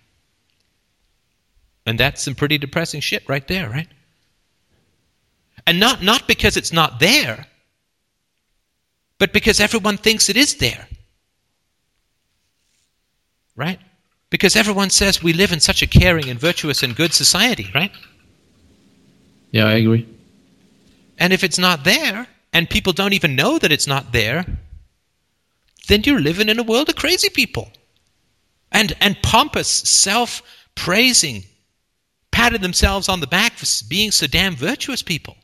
And 1.87 1.99
that's 1.99 2.23
some 2.23 2.35
pretty 2.35 2.59
depressing 2.59 3.01
shit 3.01 3.29
right 3.29 3.47
there, 3.49 3.69
right? 3.69 3.89
And 5.67 5.81
not, 5.81 6.03
not 6.03 6.29
because 6.29 6.57
it's 6.57 6.73
not 6.73 7.01
there, 7.01 7.47
but 9.19 9.33
because 9.33 9.61
everyone 9.61 9.97
thinks 9.97 10.29
it 10.29 10.37
is 10.37 10.57
there. 10.57 10.87
Right? 13.57 13.81
Because 14.31 14.55
everyone 14.55 14.91
says 14.91 15.23
we 15.23 15.33
live 15.33 15.53
in 15.53 15.61
such 15.61 15.83
a 15.83 15.87
caring 15.87 16.29
and 16.29 16.39
virtuous 16.39 16.83
and 16.83 16.95
good 16.95 17.13
society, 17.13 17.71
right? 17.75 17.93
yeah, 19.51 19.67
I 19.67 19.73
agree. 19.73 20.07
And 21.19 21.33
if 21.33 21.43
it's 21.43 21.59
not 21.59 21.85
there, 21.85 22.27
and 22.53 22.71
people 22.71 22.93
don't 22.93 23.13
even 23.13 23.35
know 23.35 23.59
that 23.59 23.73
it's 23.73 23.87
not 23.87 24.13
there, 24.13 24.47
then 25.89 26.03
you're 26.05 26.21
living 26.21 26.49
in 26.49 26.59
a 26.59 26.63
world 26.63 26.89
of 26.89 26.97
crazy 26.97 27.29
people. 27.29 27.71
And 28.71 28.95
and 29.01 29.21
pompous, 29.23 29.69
self-praising, 29.69 31.45
patting 32.31 32.61
themselves 32.61 33.09
on 33.09 33.21
the 33.21 33.27
back 33.27 33.55
for 33.55 33.67
being 33.89 34.11
so 34.11 34.27
damn 34.27 34.55
virtuous 34.55 35.03
people. 35.03 35.37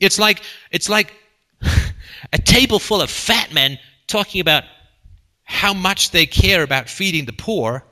It's 0.00 0.18
like 0.18 0.42
it's 0.70 0.88
like 0.88 1.12
a 2.32 2.38
table 2.38 2.78
full 2.78 3.02
of 3.02 3.10
fat 3.10 3.52
men 3.52 3.78
talking 4.06 4.40
about 4.40 4.64
how 5.44 5.74
much 5.74 6.10
they 6.10 6.26
care 6.26 6.62
about 6.62 6.88
feeding 6.88 7.26
the 7.26 7.32
poor 7.32 7.84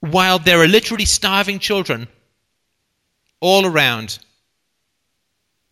while 0.00 0.38
there 0.38 0.60
are 0.60 0.66
literally 0.66 1.04
starving 1.04 1.58
children 1.58 2.08
all 3.40 3.66
around 3.66 4.18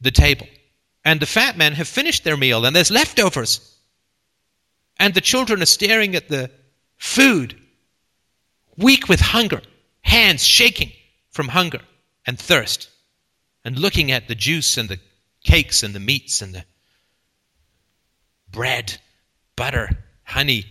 the 0.01 0.11
table. 0.11 0.47
And 1.05 1.21
the 1.21 1.27
fat 1.27 1.57
men 1.57 1.73
have 1.75 1.89
finished 1.89 2.25
their 2.25 2.37
meal 2.37 2.65
and 2.65 2.75
there's 2.75 2.91
leftovers. 2.91 3.77
And 4.99 5.15
the 5.15 5.21
children 5.21 5.63
are 5.63 5.67
staring 5.67 6.15
at 6.15 6.29
the 6.29 6.51
food, 6.99 7.59
weak 8.77 9.09
with 9.09 9.21
hunger, 9.21 9.63
hands 10.03 10.45
shaking 10.45 10.93
from 11.31 11.49
hunger 11.49 11.81
and 12.27 12.39
thirst, 12.39 12.91
and 13.65 13.79
looking 13.79 14.11
at 14.11 14.29
the 14.29 14.35
juice 14.35 14.77
and 14.77 14.89
the 14.89 15.01
cakes 15.43 15.83
and 15.83 15.95
the 15.95 16.01
meats 16.01 16.43
and 16.43 16.55
the 16.55 16.65
bread, 18.53 18.99
butter, 19.57 19.89
honey. 20.25 20.67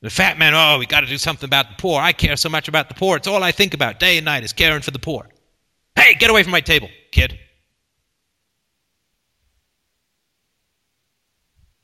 The 0.00 0.10
fat 0.10 0.38
man, 0.38 0.54
oh, 0.54 0.78
we 0.78 0.86
got 0.86 1.00
to 1.00 1.06
do 1.06 1.18
something 1.18 1.46
about 1.46 1.68
the 1.68 1.74
poor. 1.76 2.00
I 2.00 2.12
care 2.12 2.36
so 2.36 2.48
much 2.48 2.68
about 2.68 2.88
the 2.88 2.94
poor. 2.94 3.16
It's 3.16 3.26
all 3.26 3.42
I 3.42 3.52
think 3.52 3.74
about 3.74 4.00
day 4.00 4.16
and 4.16 4.24
night 4.24 4.44
is 4.44 4.52
caring 4.52 4.82
for 4.82 4.92
the 4.92 4.98
poor. 4.98 5.28
Hey, 5.96 6.14
get 6.14 6.30
away 6.30 6.42
from 6.42 6.52
my 6.52 6.60
table, 6.60 6.88
kid. 7.10 7.38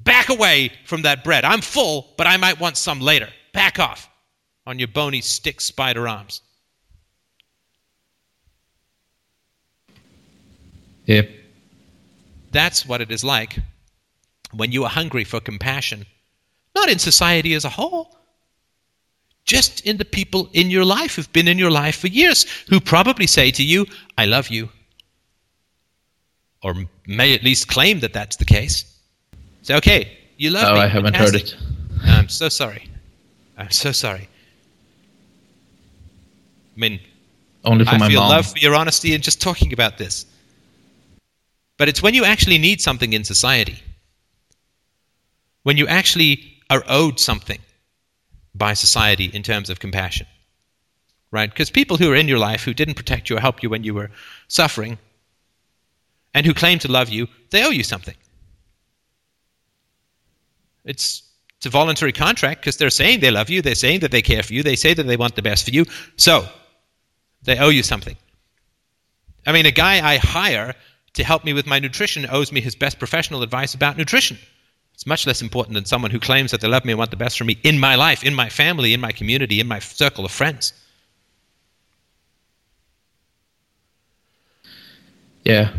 Back 0.06 0.30
away 0.30 0.72
from 0.86 1.02
that 1.02 1.22
bread. 1.24 1.44
I'm 1.44 1.60
full, 1.60 2.14
but 2.16 2.26
I 2.26 2.38
might 2.38 2.58
want 2.60 2.78
some 2.78 3.00
later. 3.00 3.28
Back 3.52 3.78
off 3.78 4.08
on 4.66 4.78
your 4.78 4.88
bony 4.88 5.20
stick 5.20 5.60
spider 5.60 6.08
arms. 6.08 6.40
Yep. 11.06 11.28
That's 12.52 12.86
what 12.86 13.00
it 13.02 13.10
is 13.10 13.22
like 13.24 13.58
when 14.52 14.72
you 14.72 14.84
are 14.84 14.90
hungry 14.90 15.24
for 15.24 15.40
compassion, 15.40 16.06
not 16.74 16.88
in 16.88 16.98
society 16.98 17.54
as 17.54 17.64
a 17.64 17.68
whole, 17.68 18.16
just 19.44 19.82
in 19.86 19.98
the 19.98 20.04
people 20.04 20.48
in 20.52 20.70
your 20.70 20.84
life 20.84 21.16
who've 21.16 21.32
been 21.32 21.48
in 21.48 21.58
your 21.58 21.70
life 21.70 21.98
for 21.98 22.08
years, 22.08 22.46
who 22.68 22.80
probably 22.80 23.26
say 23.26 23.50
to 23.52 23.62
you, 23.62 23.86
I 24.16 24.24
love 24.26 24.48
you. 24.48 24.70
or 26.62 26.74
may 27.06 27.34
at 27.34 27.44
least 27.44 27.68
claim 27.68 28.00
that 28.00 28.12
that's 28.12 28.36
the 28.36 28.44
case. 28.44 28.95
Say, 29.66 29.74
okay, 29.74 30.16
you 30.36 30.50
love 30.50 30.68
Oh, 30.68 30.74
me. 30.74 30.80
I 30.82 30.86
haven't 30.86 31.16
heard 31.16 31.34
it. 31.34 31.56
I'm 32.04 32.28
so 32.28 32.48
sorry. 32.48 32.88
I'm 33.58 33.72
so 33.72 33.90
sorry. 33.90 34.28
I 36.76 36.78
mean, 36.80 37.00
Only 37.64 37.84
for 37.84 37.90
I 37.90 37.98
my 37.98 38.08
feel 38.08 38.20
mom. 38.20 38.28
love 38.30 38.46
for 38.52 38.58
your 38.58 38.76
honesty 38.76 39.12
in 39.12 39.22
just 39.22 39.40
talking 39.40 39.72
about 39.72 39.98
this. 39.98 40.24
But 41.78 41.88
it's 41.88 42.00
when 42.00 42.14
you 42.14 42.24
actually 42.24 42.58
need 42.58 42.80
something 42.80 43.12
in 43.12 43.24
society, 43.24 43.82
when 45.64 45.76
you 45.76 45.88
actually 45.88 46.58
are 46.70 46.84
owed 46.86 47.18
something 47.18 47.58
by 48.54 48.72
society 48.72 49.24
in 49.34 49.42
terms 49.42 49.68
of 49.68 49.80
compassion, 49.80 50.28
right? 51.32 51.50
Because 51.50 51.70
people 51.70 51.96
who 51.96 52.12
are 52.12 52.14
in 52.16 52.28
your 52.28 52.38
life 52.38 52.62
who 52.62 52.72
didn't 52.72 52.94
protect 52.94 53.28
you 53.28 53.36
or 53.36 53.40
help 53.40 53.64
you 53.64 53.68
when 53.70 53.82
you 53.82 53.94
were 53.94 54.12
suffering 54.46 54.96
and 56.34 56.46
who 56.46 56.54
claim 56.54 56.78
to 56.78 56.92
love 56.92 57.08
you, 57.08 57.26
they 57.50 57.64
owe 57.64 57.70
you 57.70 57.82
something. 57.82 58.14
It's 60.86 61.22
it's 61.58 61.66
a 61.66 61.70
voluntary 61.70 62.12
contract 62.12 62.60
because 62.60 62.76
they're 62.76 62.90
saying 62.90 63.20
they 63.20 63.30
love 63.30 63.50
you, 63.50 63.62
they're 63.62 63.74
saying 63.74 64.00
that 64.00 64.10
they 64.10 64.22
care 64.22 64.42
for 64.42 64.52
you, 64.52 64.62
they 64.62 64.76
say 64.76 64.94
that 64.94 65.02
they 65.02 65.16
want 65.16 65.36
the 65.36 65.42
best 65.42 65.64
for 65.64 65.70
you. 65.70 65.86
So, 66.16 66.46
they 67.42 67.58
owe 67.58 67.70
you 67.70 67.82
something. 67.82 68.16
I 69.46 69.52
mean, 69.52 69.64
a 69.66 69.70
guy 69.70 70.06
I 70.06 70.18
hire 70.18 70.74
to 71.14 71.24
help 71.24 71.44
me 71.44 71.52
with 71.54 71.66
my 71.66 71.78
nutrition 71.78 72.26
owes 72.30 72.52
me 72.52 72.60
his 72.60 72.74
best 72.74 72.98
professional 72.98 73.42
advice 73.42 73.74
about 73.74 73.96
nutrition. 73.96 74.38
It's 74.92 75.06
much 75.06 75.26
less 75.26 75.40
important 75.42 75.74
than 75.74 75.84
someone 75.84 76.10
who 76.10 76.20
claims 76.20 76.50
that 76.50 76.60
they 76.60 76.68
love 76.68 76.84
me 76.84 76.92
and 76.92 76.98
want 76.98 77.10
the 77.10 77.16
best 77.16 77.38
for 77.38 77.44
me 77.44 77.58
in 77.62 77.78
my 77.78 77.94
life, 77.94 78.24
in 78.24 78.34
my 78.34 78.48
family, 78.48 78.92
in 78.92 79.00
my 79.00 79.12
community, 79.12 79.60
in 79.60 79.68
my 79.68 79.78
circle 79.78 80.24
of 80.24 80.30
friends. 80.30 80.72
Yeah. 85.44 85.72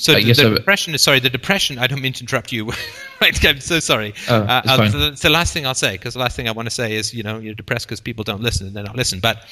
So 0.00 0.14
the, 0.14 0.32
the 0.32 0.54
depression 0.54 0.94
is 0.94 1.02
sorry. 1.02 1.20
The 1.20 1.28
depression. 1.28 1.78
I 1.78 1.86
don't 1.86 2.00
mean 2.00 2.14
to 2.14 2.22
interrupt 2.22 2.52
you. 2.52 2.72
Right, 3.20 3.44
I'm 3.44 3.60
so 3.60 3.80
sorry. 3.80 4.14
Oh, 4.30 4.40
uh, 4.44 4.62
fine. 4.62 4.90
so 4.90 5.10
the 5.10 5.28
last 5.28 5.52
thing 5.52 5.66
I'll 5.66 5.74
say 5.74 5.92
because 5.92 6.14
the 6.14 6.20
last 6.20 6.36
thing 6.36 6.48
I 6.48 6.52
want 6.52 6.64
to 6.64 6.74
say 6.74 6.94
is 6.94 7.12
you 7.12 7.22
know 7.22 7.38
you're 7.38 7.52
depressed 7.52 7.86
because 7.86 8.00
people 8.00 8.24
don't 8.24 8.40
listen 8.40 8.66
and 8.66 8.74
they 8.74 8.82
don't 8.82 8.96
listen. 8.96 9.20
But 9.20 9.44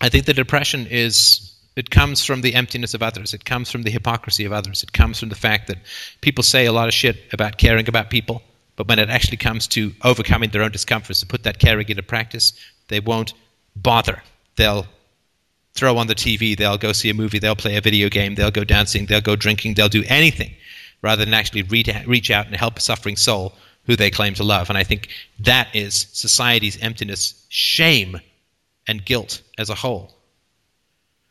I 0.00 0.08
think 0.08 0.24
the 0.24 0.32
depression 0.32 0.86
is 0.86 1.54
it 1.76 1.90
comes 1.90 2.24
from 2.24 2.40
the 2.40 2.54
emptiness 2.54 2.94
of 2.94 3.02
others. 3.02 3.34
It 3.34 3.44
comes 3.44 3.70
from 3.70 3.82
the 3.82 3.90
hypocrisy 3.90 4.46
of 4.46 4.52
others. 4.52 4.82
It 4.82 4.94
comes 4.94 5.20
from 5.20 5.28
the 5.28 5.34
fact 5.34 5.68
that 5.68 5.76
people 6.22 6.42
say 6.42 6.64
a 6.64 6.72
lot 6.72 6.88
of 6.88 6.94
shit 6.94 7.18
about 7.34 7.58
caring 7.58 7.86
about 7.86 8.08
people, 8.08 8.40
but 8.76 8.88
when 8.88 8.98
it 8.98 9.10
actually 9.10 9.36
comes 9.36 9.68
to 9.68 9.92
overcoming 10.02 10.48
their 10.48 10.62
own 10.62 10.72
discomforts 10.72 11.20
to 11.20 11.26
put 11.26 11.42
that 11.42 11.58
caring 11.58 11.86
into 11.90 12.02
practice, 12.02 12.54
they 12.88 13.00
won't 13.00 13.34
bother. 13.76 14.22
They'll 14.56 14.86
throw 15.80 15.96
on 15.96 16.06
the 16.08 16.14
TV, 16.14 16.54
they'll 16.56 16.76
go 16.76 16.92
see 16.92 17.08
a 17.08 17.14
movie, 17.14 17.38
they'll 17.38 17.56
play 17.56 17.74
a 17.74 17.80
video 17.80 18.10
game, 18.10 18.34
they'll 18.34 18.50
go 18.50 18.64
dancing, 18.64 19.06
they'll 19.06 19.22
go 19.22 19.34
drinking, 19.34 19.72
they'll 19.72 19.88
do 19.88 20.04
anything 20.08 20.52
rather 21.00 21.24
than 21.24 21.32
actually 21.32 21.62
reach, 21.62 22.30
out 22.30 22.46
and 22.46 22.54
help 22.54 22.76
a 22.76 22.80
suffering 22.80 23.16
soul 23.16 23.54
who 23.86 23.96
they 23.96 24.10
claim 24.10 24.34
to 24.34 24.44
love. 24.44 24.68
And 24.68 24.76
I 24.76 24.84
think 24.84 25.08
that 25.38 25.74
is 25.74 26.06
society's 26.12 26.76
emptiness, 26.82 27.46
shame, 27.48 28.20
and 28.86 29.02
guilt 29.02 29.40
as 29.56 29.70
a 29.70 29.74
whole, 29.74 30.12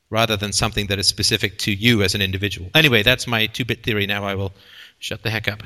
rather 0.09 0.35
than 0.35 0.51
something 0.51 0.87
that 0.87 0.97
is 0.97 1.05
specific 1.05 1.59
to 1.59 1.71
you 1.71 2.01
as 2.01 2.15
an 2.15 2.21
individual. 2.23 2.71
Anyway, 2.73 3.03
that's 3.03 3.27
my 3.27 3.45
two 3.45 3.65
bit 3.65 3.83
theory. 3.83 4.07
Now 4.07 4.23
I 4.23 4.33
will 4.33 4.51
shut 4.97 5.21
the 5.21 5.29
heck 5.29 5.47
up. 5.47 5.61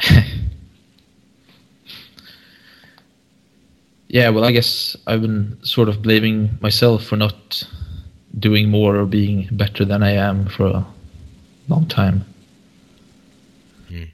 Yeah, 4.08 4.30
well, 4.30 4.44
I 4.44 4.52
guess 4.52 4.96
I've 5.06 5.20
been 5.20 5.58
sort 5.62 5.88
of 5.88 6.00
blaming 6.00 6.58
myself 6.62 7.04
for 7.04 7.16
not 7.16 7.62
doing 8.38 8.70
more 8.70 8.96
or 8.96 9.04
being 9.04 9.48
better 9.52 9.84
than 9.84 10.02
I 10.02 10.12
am 10.12 10.46
for 10.46 10.66
a 10.66 10.86
long 11.68 11.86
time. 11.86 12.24
Hmm. 13.88 14.04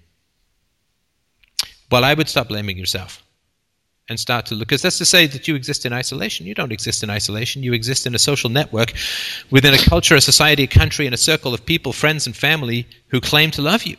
Well, 1.93 2.05
I 2.05 2.15
would 2.15 2.29
stop 2.29 2.49
blaming 2.49 2.77
yourself 2.77 3.23
and 4.09 4.19
start 4.19 4.47
to 4.47 4.55
look, 4.55 4.69
because 4.69 4.83
that's 4.83 4.99
to 4.99 5.05
say 5.05 5.27
that 5.29 5.47
you 5.47 5.55
exist 5.55 5.87
in 5.87 5.93
isolation. 5.93 6.45
You 6.45 6.55
don't 6.55 6.73
exist 6.73 7.03
in 7.03 7.09
isolation. 7.09 7.63
You 7.63 7.73
exist 7.73 8.05
in 8.07 8.15
a 8.15 8.19
social 8.19 8.51
network 8.51 8.93
within 9.51 9.75
a 9.75 9.79
culture, 9.79 10.17
a 10.17 10.21
society, 10.21 10.65
a 10.65 10.67
country, 10.67 11.07
and 11.07 11.15
a 11.15 11.19
circle 11.19 11.55
of 11.55 11.65
people, 11.65 11.93
friends, 11.93 12.27
and 12.27 12.37
family 12.37 12.87
who 13.09 13.21
claim 13.21 13.51
to 13.53 13.63
love 13.63 13.85
you. 13.85 13.97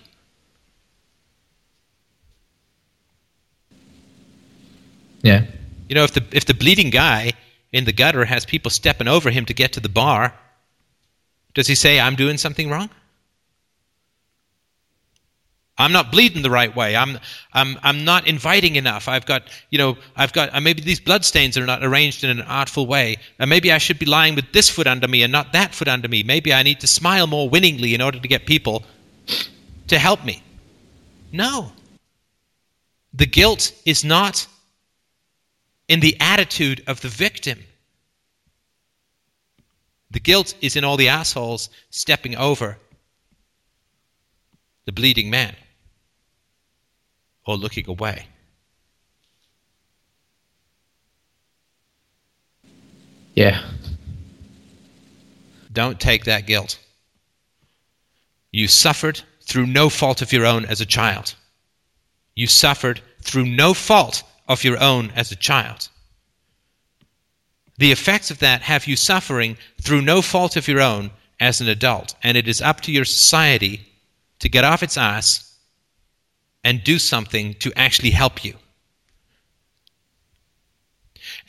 Yeah. 5.23 5.45
You 5.87 5.95
know, 5.95 6.03
if 6.03 6.13
the 6.13 6.23
if 6.31 6.45
the 6.45 6.53
bleeding 6.53 6.89
guy 6.89 7.33
in 7.71 7.85
the 7.85 7.93
gutter 7.93 8.25
has 8.25 8.45
people 8.45 8.71
stepping 8.71 9.07
over 9.07 9.29
him 9.29 9.45
to 9.45 9.53
get 9.53 9.73
to 9.73 9.79
the 9.79 9.89
bar, 9.89 10.33
does 11.53 11.67
he 11.67 11.75
say, 11.75 11.99
"I'm 11.99 12.15
doing 12.15 12.37
something 12.37 12.69
wrong"? 12.69 12.89
I'm 15.77 15.91
not 15.91 16.11
bleeding 16.11 16.41
the 16.41 16.49
right 16.49 16.73
way. 16.73 16.95
I'm 16.95 17.19
I'm 17.53 17.77
I'm 17.83 18.05
not 18.05 18.27
inviting 18.27 18.77
enough. 18.77 19.09
I've 19.09 19.25
got 19.25 19.43
you 19.69 19.77
know 19.77 19.97
I've 20.15 20.31
got 20.31 20.53
uh, 20.53 20.61
maybe 20.61 20.81
these 20.81 21.01
blood 21.01 21.25
stains 21.25 21.57
are 21.57 21.65
not 21.65 21.83
arranged 21.83 22.23
in 22.23 22.29
an 22.29 22.41
artful 22.41 22.87
way. 22.87 23.17
And 23.39 23.49
maybe 23.49 23.71
I 23.71 23.77
should 23.77 23.99
be 23.99 24.05
lying 24.05 24.35
with 24.35 24.53
this 24.53 24.69
foot 24.69 24.87
under 24.87 25.07
me 25.07 25.21
and 25.23 25.31
not 25.31 25.51
that 25.51 25.75
foot 25.75 25.89
under 25.89 26.07
me. 26.07 26.23
Maybe 26.23 26.53
I 26.53 26.63
need 26.63 26.79
to 26.79 26.87
smile 26.87 27.27
more 27.27 27.49
winningly 27.49 27.93
in 27.93 28.01
order 28.01 28.19
to 28.19 28.27
get 28.27 28.45
people 28.45 28.83
to 29.87 29.99
help 29.99 30.23
me. 30.23 30.41
No. 31.31 31.73
The 33.13 33.25
guilt 33.25 33.73
is 33.85 34.05
not 34.05 34.47
in 35.87 35.99
the 35.99 36.17
attitude 36.19 36.83
of 36.87 37.01
the 37.01 37.07
victim. 37.07 37.59
The 40.11 40.19
guilt 40.19 40.55
is 40.61 40.75
in 40.75 40.83
all 40.83 40.97
the 40.97 41.09
assholes 41.09 41.69
stepping 41.89 42.35
over 42.35 42.77
the 44.85 44.91
bleeding 44.91 45.29
man 45.29 45.55
or 47.45 47.57
looking 47.57 47.87
away. 47.89 48.27
Yeah. 53.33 53.61
Don't 55.71 55.99
take 55.99 56.23
that 56.23 56.47
guilt. 56.47 56.79
You 58.51 58.69
suffered 58.69 59.21
through 59.41 59.67
no 59.67 59.89
fault 59.89 60.21
of 60.21 60.31
your 60.31 60.45
own 60.45 60.65
as 60.65 60.79
a 60.79 60.85
child. 60.85 61.35
You 62.33 62.47
suffered 62.47 63.01
through 63.21 63.45
no 63.45 63.73
fault 63.73 64.23
of 64.47 64.63
your 64.63 64.81
own 64.81 65.11
as 65.15 65.31
a 65.31 65.35
child. 65.35 65.89
The 67.77 67.91
effects 67.91 68.31
of 68.31 68.39
that 68.39 68.61
have 68.61 68.87
you 68.87 68.95
suffering 68.95 69.57
through 69.81 70.01
no 70.01 70.21
fault 70.21 70.55
of 70.55 70.67
your 70.67 70.81
own 70.81 71.11
as 71.39 71.59
an 71.59 71.67
adult, 71.67 72.15
and 72.23 72.37
it 72.37 72.47
is 72.47 72.61
up 72.61 72.81
to 72.81 72.91
your 72.91 73.05
society 73.05 73.81
to 74.39 74.49
get 74.49 74.63
off 74.63 74.83
its 74.83 74.97
ass 74.97 75.55
and 76.63 76.83
do 76.83 76.97
something 76.97 77.53
to 77.55 77.71
actually 77.75 78.11
help 78.11 78.43
you. 78.43 78.53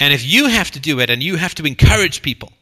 And 0.01 0.13
if 0.13 0.25
you 0.25 0.47
have 0.47 0.71
to 0.73 0.81
do 0.81 1.01
it 1.01 1.11
and 1.11 1.23
you 1.23 1.37
have 1.37 1.55
to 1.55 1.65
encourage 1.65 2.23
people 2.23 2.53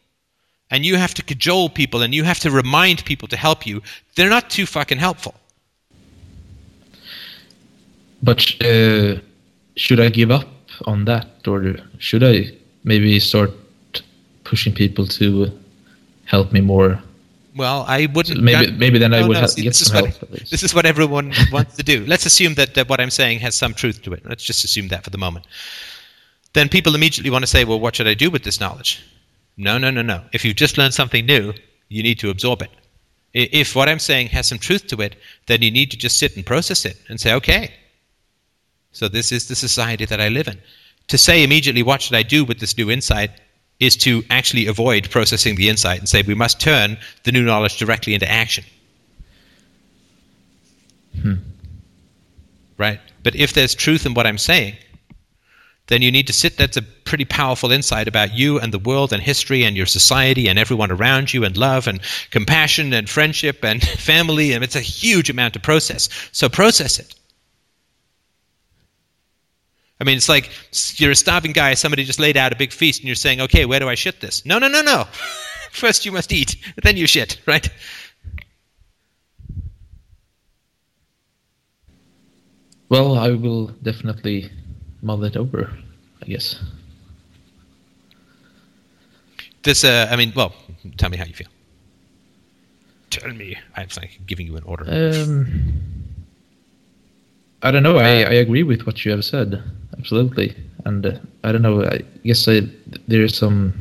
and 0.70 0.84
you 0.84 0.96
have 0.96 1.14
to 1.14 1.22
cajole 1.22 1.68
people 1.68 2.02
and 2.02 2.14
you 2.14 2.24
have 2.24 2.40
to 2.40 2.50
remind 2.50 3.04
people 3.04 3.28
to 3.28 3.36
help 3.36 3.66
you, 3.66 3.82
they're 4.14 4.30
not 4.30 4.50
too 4.50 4.66
fucking 4.66 4.98
helpful. 4.98 5.34
But 8.22 8.40
uh, 8.62 9.20
should 9.76 10.00
I 10.00 10.08
give 10.08 10.30
up 10.30 10.48
on 10.86 11.04
that, 11.06 11.46
or 11.46 11.76
should 11.98 12.22
I 12.24 12.52
maybe 12.84 13.18
start 13.20 13.50
pushing 14.44 14.74
people 14.74 15.06
to 15.06 15.50
help 16.26 16.52
me 16.52 16.60
more? 16.60 17.00
Well, 17.56 17.84
I 17.86 18.06
wouldn't. 18.06 18.42
Maybe- 18.42 18.72
maybe 18.72 18.98
then 18.98 19.14
I 19.14 19.26
would 19.26 19.36
have- 19.36 19.50
see, 19.50 19.62
get 19.62 19.70
this 19.70 19.82
is 19.82 19.88
some 19.88 20.02
what- 20.02 20.16
help. 20.16 20.30
This 20.50 20.62
is 20.62 20.74
what 20.74 20.86
everyone 20.86 21.32
wants 21.52 21.76
to 21.76 21.82
do. 21.82 22.04
Let's 22.06 22.26
assume 22.26 22.54
that, 22.54 22.74
that 22.74 22.88
what 22.88 23.00
I'm 23.00 23.10
saying 23.10 23.38
has 23.40 23.54
some 23.54 23.74
truth 23.74 24.02
to 24.02 24.12
it. 24.12 24.22
Let's 24.26 24.42
just 24.44 24.64
assume 24.64 24.88
that 24.88 25.04
for 25.04 25.10
the 25.10 25.18
moment. 25.18 25.46
Then 26.52 26.68
people 26.68 26.94
immediately 26.94 27.30
want 27.30 27.42
to 27.42 27.48
say, 27.48 27.64
well, 27.64 27.80
what 27.80 27.96
should 27.96 28.06
I 28.08 28.14
do 28.14 28.30
with 28.30 28.42
this 28.44 28.60
knowledge? 28.60 29.02
No, 29.56 29.78
no, 29.78 29.90
no, 29.90 30.02
no. 30.02 30.22
If 30.32 30.44
you've 30.44 30.56
just 30.56 30.78
learned 30.78 30.94
something 30.94 31.26
new, 31.26 31.52
you 31.88 32.02
need 32.02 32.18
to 32.20 32.30
absorb 32.30 32.62
it. 32.62 32.70
If 33.34 33.74
what 33.74 33.88
I'm 33.88 33.98
saying 33.98 34.28
has 34.28 34.46
some 34.48 34.58
truth 34.58 34.86
to 34.88 35.00
it, 35.00 35.16
then 35.46 35.62
you 35.62 35.70
need 35.70 35.90
to 35.90 35.96
just 35.96 36.18
sit 36.18 36.36
and 36.36 36.46
process 36.46 36.84
it 36.84 36.96
and 37.08 37.20
say, 37.20 37.32
okay, 37.34 37.72
so 38.94 39.08
this 39.08 39.32
is 39.32 39.48
the 39.48 39.56
society 39.56 40.04
that 40.06 40.20
I 40.20 40.28
live 40.28 40.48
in. 40.48 40.58
To 41.08 41.18
say 41.18 41.42
immediately, 41.42 41.82
what 41.82 42.00
should 42.00 42.16
I 42.16 42.22
do 42.22 42.44
with 42.44 42.60
this 42.60 42.78
new 42.78 42.90
insight, 42.90 43.30
is 43.80 43.96
to 43.96 44.22
actually 44.30 44.68
avoid 44.68 45.10
processing 45.10 45.56
the 45.56 45.68
insight 45.68 45.98
and 45.98 46.08
say 46.08 46.22
we 46.22 46.34
must 46.34 46.60
turn 46.60 46.96
the 47.24 47.32
new 47.32 47.42
knowledge 47.42 47.76
directly 47.76 48.14
into 48.14 48.30
action. 48.30 48.64
Hmm. 51.20 51.34
Right? 52.78 53.00
But 53.24 53.34
if 53.34 53.52
there's 53.52 53.74
truth 53.74 54.06
in 54.06 54.14
what 54.14 54.26
I'm 54.28 54.38
saying, 54.38 54.76
then 55.88 56.00
you 56.00 56.12
need 56.12 56.28
to 56.28 56.32
sit. 56.32 56.56
That's 56.56 56.76
a 56.76 56.82
pretty 56.82 57.24
powerful 57.24 57.72
insight 57.72 58.06
about 58.06 58.32
you 58.32 58.60
and 58.60 58.72
the 58.72 58.78
world 58.78 59.12
and 59.12 59.20
history 59.20 59.64
and 59.64 59.76
your 59.76 59.86
society 59.86 60.48
and 60.48 60.58
everyone 60.58 60.92
around 60.92 61.34
you 61.34 61.44
and 61.44 61.56
love 61.56 61.88
and 61.88 62.00
compassion 62.30 62.92
and 62.92 63.10
friendship 63.10 63.64
and 63.64 63.82
family. 63.98 64.52
And 64.52 64.62
it's 64.62 64.76
a 64.76 64.80
huge 64.80 65.30
amount 65.30 65.54
to 65.54 65.60
process. 65.60 66.08
So 66.30 66.48
process 66.48 67.00
it. 67.00 67.14
I 70.00 70.04
mean, 70.04 70.16
it's 70.16 70.28
like 70.28 70.50
you're 70.98 71.12
a 71.12 71.16
starving 71.16 71.52
guy. 71.52 71.74
Somebody 71.74 72.04
just 72.04 72.18
laid 72.18 72.36
out 72.36 72.52
a 72.52 72.56
big 72.56 72.72
feast, 72.72 73.00
and 73.00 73.06
you're 73.06 73.14
saying, 73.14 73.40
"Okay, 73.40 73.64
where 73.64 73.80
do 73.80 73.88
I 73.88 73.94
shit 73.94 74.20
this?" 74.20 74.44
No, 74.44 74.58
no, 74.58 74.68
no, 74.68 74.82
no. 74.82 75.06
First 75.70 76.04
you 76.04 76.12
must 76.12 76.32
eat, 76.32 76.56
then 76.82 76.96
you 76.96 77.06
shit, 77.06 77.40
right? 77.46 77.68
Well, 82.88 83.18
I 83.18 83.30
will 83.30 83.68
definitely 83.82 84.50
mull 85.02 85.24
it 85.24 85.36
over, 85.36 85.76
I 86.22 86.26
guess. 86.26 86.62
This, 89.64 89.82
uh, 89.82 90.08
I 90.10 90.16
mean, 90.16 90.32
well, 90.36 90.54
tell 90.98 91.10
me 91.10 91.16
how 91.16 91.24
you 91.24 91.34
feel. 91.34 91.48
Tell 93.10 93.32
me. 93.32 93.56
I'm 93.76 93.88
like 93.96 94.20
giving 94.26 94.46
you 94.46 94.56
an 94.56 94.62
order. 94.64 94.84
Um, 94.86 95.74
I 97.62 97.70
don't 97.70 97.82
know. 97.82 97.96
I, 97.96 98.08
I 98.08 98.34
agree 98.34 98.62
with 98.62 98.86
what 98.86 99.04
you 99.04 99.12
have 99.12 99.24
said. 99.24 99.62
Absolutely. 99.98 100.54
And 100.84 101.06
uh, 101.06 101.18
I 101.42 101.52
don't 101.52 101.62
know. 101.62 101.84
I 101.84 102.00
guess 102.24 102.46
I, 102.48 102.62
there 103.08 103.22
is 103.22 103.36
some. 103.36 103.72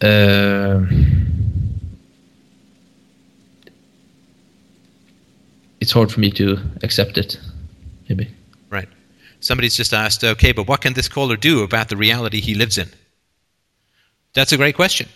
Uh, 0.00 0.84
it's 5.80 5.90
hard 5.92 6.12
for 6.12 6.20
me 6.20 6.30
to 6.32 6.58
accept 6.82 7.18
it, 7.18 7.38
maybe. 8.08 8.28
Right. 8.70 8.88
Somebody's 9.40 9.76
just 9.76 9.92
asked, 9.92 10.22
okay, 10.24 10.52
but 10.52 10.68
what 10.68 10.80
can 10.80 10.92
this 10.92 11.08
caller 11.08 11.36
do 11.36 11.62
about 11.62 11.88
the 11.88 11.96
reality 11.96 12.40
he 12.40 12.54
lives 12.54 12.78
in? 12.78 12.88
That's 14.34 14.52
a 14.52 14.56
great 14.56 14.76
question. 14.76 15.08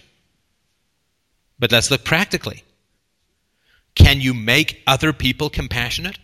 But 1.59 1.71
let's 1.71 1.91
look 1.91 2.05
practically. 2.05 2.65
Can 3.95 4.21
you 4.21 4.35
make 4.35 4.83
other 4.87 5.13
people 5.13 5.49
compassionate? 5.49 6.19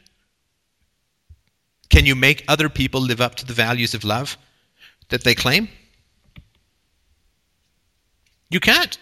Can 1.88 2.06
you 2.06 2.14
make 2.14 2.44
other 2.48 2.68
people 2.68 3.00
live 3.00 3.20
up 3.20 3.34
to 3.36 3.46
the 3.46 3.54
values 3.54 3.94
of 3.94 4.04
love 4.04 4.36
that 5.08 5.24
they 5.24 5.34
claim? 5.34 5.68
You 8.50 8.60
can't. 8.60 8.98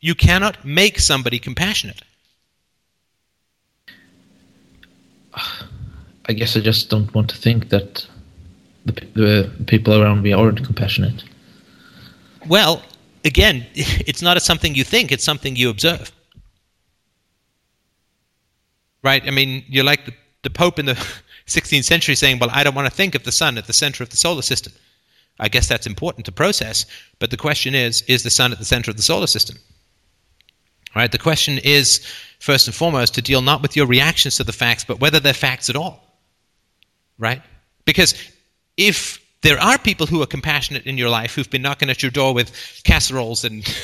You 0.00 0.14
cannot 0.14 0.64
make 0.64 0.98
somebody 0.98 1.38
compassionate. 1.38 2.02
I 6.28 6.32
guess 6.32 6.56
I 6.56 6.60
just 6.60 6.90
don't 6.90 7.12
want 7.14 7.30
to 7.30 7.36
think 7.36 7.68
that 7.68 8.06
the, 8.84 8.92
the 9.14 9.64
people 9.66 10.00
around 10.00 10.22
me 10.22 10.32
aren't 10.32 10.64
compassionate. 10.64 11.24
Well, 12.46 12.82
again, 13.24 13.66
it's 13.74 14.22
not 14.22 14.36
a 14.36 14.40
something 14.40 14.74
you 14.74 14.84
think, 14.84 15.12
it's 15.12 15.24
something 15.24 15.56
you 15.56 15.70
observe. 15.70 16.12
Right? 19.02 19.22
I 19.26 19.30
mean, 19.30 19.64
you're 19.68 19.84
like 19.84 20.04
the, 20.06 20.12
the 20.42 20.50
Pope 20.50 20.78
in 20.78 20.86
the 20.86 20.94
16th 21.46 21.84
century 21.84 22.14
saying, 22.14 22.38
Well, 22.38 22.50
I 22.52 22.64
don't 22.64 22.74
want 22.74 22.86
to 22.86 22.94
think 22.94 23.14
of 23.14 23.24
the 23.24 23.32
sun 23.32 23.58
at 23.58 23.66
the 23.66 23.72
center 23.72 24.02
of 24.02 24.10
the 24.10 24.16
solar 24.16 24.42
system. 24.42 24.72
I 25.38 25.48
guess 25.48 25.68
that's 25.68 25.86
important 25.86 26.24
to 26.26 26.32
process, 26.32 26.86
but 27.18 27.30
the 27.30 27.36
question 27.36 27.74
is 27.74 28.02
is 28.02 28.22
the 28.22 28.30
sun 28.30 28.52
at 28.52 28.58
the 28.58 28.64
center 28.64 28.90
of 28.90 28.96
the 28.96 29.02
solar 29.02 29.26
system? 29.26 29.56
Right? 30.94 31.12
The 31.12 31.18
question 31.18 31.58
is, 31.62 32.00
first 32.40 32.66
and 32.66 32.74
foremost, 32.74 33.14
to 33.14 33.22
deal 33.22 33.42
not 33.42 33.60
with 33.60 33.76
your 33.76 33.86
reactions 33.86 34.36
to 34.36 34.44
the 34.44 34.52
facts, 34.52 34.82
but 34.82 34.98
whether 34.98 35.20
they're 35.20 35.34
facts 35.34 35.68
at 35.68 35.76
all. 35.76 36.02
Right? 37.18 37.42
Because 37.84 38.14
if 38.78 39.20
there 39.42 39.58
are 39.60 39.78
people 39.78 40.06
who 40.06 40.22
are 40.22 40.26
compassionate 40.26 40.86
in 40.86 40.96
your 40.96 41.10
life 41.10 41.34
who've 41.34 41.50
been 41.50 41.62
knocking 41.62 41.90
at 41.90 42.02
your 42.02 42.10
door 42.10 42.34
with 42.34 42.80
casseroles 42.84 43.44
and 43.44 43.64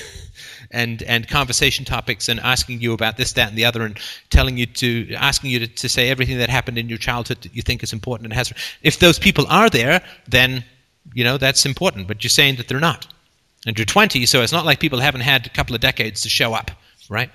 and 0.72 1.02
and 1.04 1.28
conversation 1.28 1.84
topics 1.84 2.28
and 2.28 2.40
asking 2.40 2.80
you 2.80 2.92
about 2.92 3.16
this, 3.16 3.32
that, 3.34 3.48
and 3.48 3.56
the 3.56 3.64
other, 3.64 3.84
and 3.84 3.98
telling 4.30 4.56
you 4.56 4.66
to 4.66 5.12
asking 5.14 5.50
you 5.50 5.60
to, 5.60 5.66
to 5.66 5.88
say 5.88 6.08
everything 6.08 6.38
that 6.38 6.50
happened 6.50 6.78
in 6.78 6.88
your 6.88 6.98
childhood 6.98 7.42
that 7.42 7.54
you 7.54 7.62
think 7.62 7.82
is 7.82 7.92
important 7.92 8.26
and 8.26 8.32
has. 8.32 8.52
If 8.82 8.98
those 8.98 9.18
people 9.18 9.46
are 9.48 9.70
there, 9.70 10.02
then 10.28 10.64
you 11.14 11.24
know 11.24 11.38
that's 11.38 11.64
important. 11.66 12.08
But 12.08 12.24
you're 12.24 12.30
saying 12.30 12.56
that 12.56 12.68
they're 12.68 12.80
not, 12.80 13.06
and 13.66 13.78
you're 13.78 13.86
20, 13.86 14.26
so 14.26 14.42
it's 14.42 14.52
not 14.52 14.64
like 14.64 14.80
people 14.80 15.00
haven't 15.00 15.20
had 15.20 15.46
a 15.46 15.50
couple 15.50 15.74
of 15.74 15.80
decades 15.80 16.22
to 16.22 16.28
show 16.28 16.54
up, 16.54 16.70
right? 17.08 17.30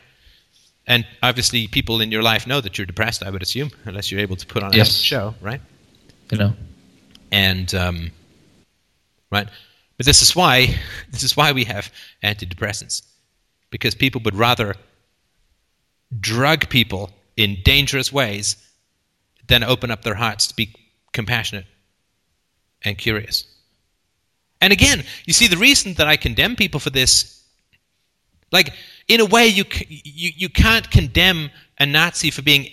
And 0.88 1.06
obviously, 1.22 1.68
people 1.68 2.00
in 2.00 2.12
your 2.12 2.24
life 2.24 2.48
know 2.48 2.62
that 2.62 2.78
you're 2.78 2.88
depressed. 2.88 3.22
I 3.22 3.30
would 3.30 3.42
assume, 3.42 3.72
unless 3.86 4.10
you're 4.12 4.22
able 4.22 4.38
to 4.38 4.46
put 4.46 4.64
on 4.64 4.74
a 4.74 4.86
show, 4.86 5.36
right? 5.42 5.62
You 6.32 6.38
know. 6.38 6.54
and 7.32 7.74
um, 7.76 8.12
right. 9.32 9.48
But 9.98 10.06
this 10.06 10.22
is 10.22 10.36
why 10.36 10.76
this 11.12 11.24
is 11.24 11.36
why 11.36 11.52
we 11.52 11.66
have 11.66 11.92
antidepressants, 12.24 13.02
because 13.70 13.96
people 13.96 14.22
would 14.24 14.36
rather 14.36 14.76
drug 16.20 16.70
people 16.70 17.12
in 17.36 17.58
dangerous 17.64 18.12
ways 18.12 18.56
than 19.48 19.64
open 19.64 19.92
up 19.92 20.04
their 20.04 20.16
hearts 20.16 20.48
to 20.48 20.56
be 20.56 20.74
compassionate 21.14 21.66
and 22.84 22.98
curious. 22.98 23.46
And 24.62 24.74
again, 24.74 25.04
you 25.26 25.34
see 25.34 25.48
the 25.48 25.58
reason 25.58 25.94
that 25.96 26.08
I 26.08 26.18
condemn 26.18 26.56
people 26.56 26.80
for 26.80 26.90
this, 26.90 27.44
like 28.52 28.74
in 29.08 29.20
a 29.20 29.26
way, 29.26 29.48
you 29.48 29.66
you 29.88 30.32
you 30.36 30.50
can't 30.50 30.90
condemn 30.90 31.52
a 31.80 31.86
Nazi 31.86 32.32
for 32.32 32.42
being 32.42 32.70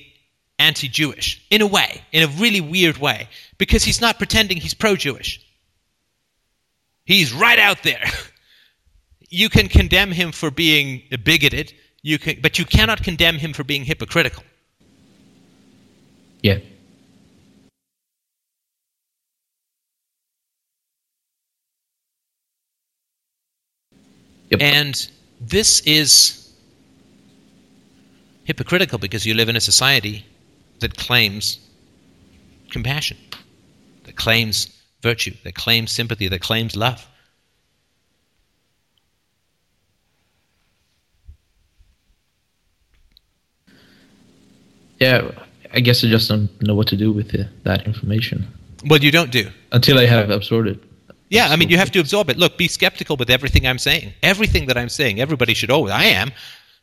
anti-Jewish 0.59 1.45
in 1.51 1.61
a 1.61 1.67
way, 1.67 2.03
in 2.13 2.23
a 2.23 2.33
really 2.41 2.61
weird 2.61 2.97
way, 2.99 3.29
because 3.59 3.85
he's 3.85 4.01
not 4.01 4.19
pretending 4.19 4.57
he's 4.57 4.75
pro-Jewish. 4.75 5.41
He's 7.05 7.33
right 7.33 7.59
out 7.59 7.83
there. 7.83 8.05
You 9.35 9.49
can 9.49 9.67
condemn 9.67 10.13
him 10.13 10.31
for 10.31 10.49
being 10.53 11.03
bigoted, 11.25 11.73
you 12.03 12.21
can, 12.21 12.39
but 12.41 12.57
you 12.57 12.65
cannot 12.65 13.03
condemn 13.03 13.37
him 13.37 13.53
for 13.53 13.65
being 13.65 13.85
hypocritical. 13.85 14.45
Yeah. 16.41 16.59
Yep. 24.51 24.61
And 24.63 25.11
this 25.41 25.81
is 25.81 26.53
hypocritical 28.45 29.01
because 29.01 29.27
you 29.27 29.35
live 29.35 29.49
in 29.49 29.57
a 29.57 29.61
society 29.61 30.25
that 30.79 30.97
claims 30.97 31.59
compassion, 32.71 33.17
that 34.05 34.15
claims 34.15 34.69
virtue, 35.03 35.35
that 35.43 35.57
claims 35.57 35.91
sympathy, 35.91 36.29
that 36.29 36.41
claims 36.41 36.77
love. 36.77 37.09
Yeah, 45.01 45.31
I 45.73 45.81
guess 45.81 46.05
I 46.05 46.09
just 46.09 46.29
don't 46.29 46.49
know 46.63 46.75
what 46.75 46.87
to 46.89 46.97
do 46.97 47.13
with 47.13 47.31
the, 47.33 47.49
that 47.65 47.87
information 47.87 48.47
Well, 48.89 49.01
you 49.01 49.11
don't 49.11 49.31
do. 49.31 49.51
until 49.73 49.99
I 49.99 50.07
have 50.07 50.31
absorbed 50.31 50.69
it. 50.69 50.79
Yeah, 51.31 51.49
I 51.49 51.57
mean, 51.57 51.69
you 51.69 51.79
have 51.79 51.91
to 51.93 51.99
absorb 52.01 52.31
it. 52.31 52.37
Look, 52.39 52.57
be 52.59 52.69
skeptical 52.69 53.17
with 53.17 53.29
everything 53.31 53.67
I'm 53.67 53.79
saying. 53.79 54.13
Everything 54.23 54.67
that 54.67 54.77
I'm 54.79 54.89
saying, 54.89 55.21
everybody 55.21 55.55
should 55.55 55.71
always. 55.71 55.93
I 55.93 56.05
am, 56.05 56.31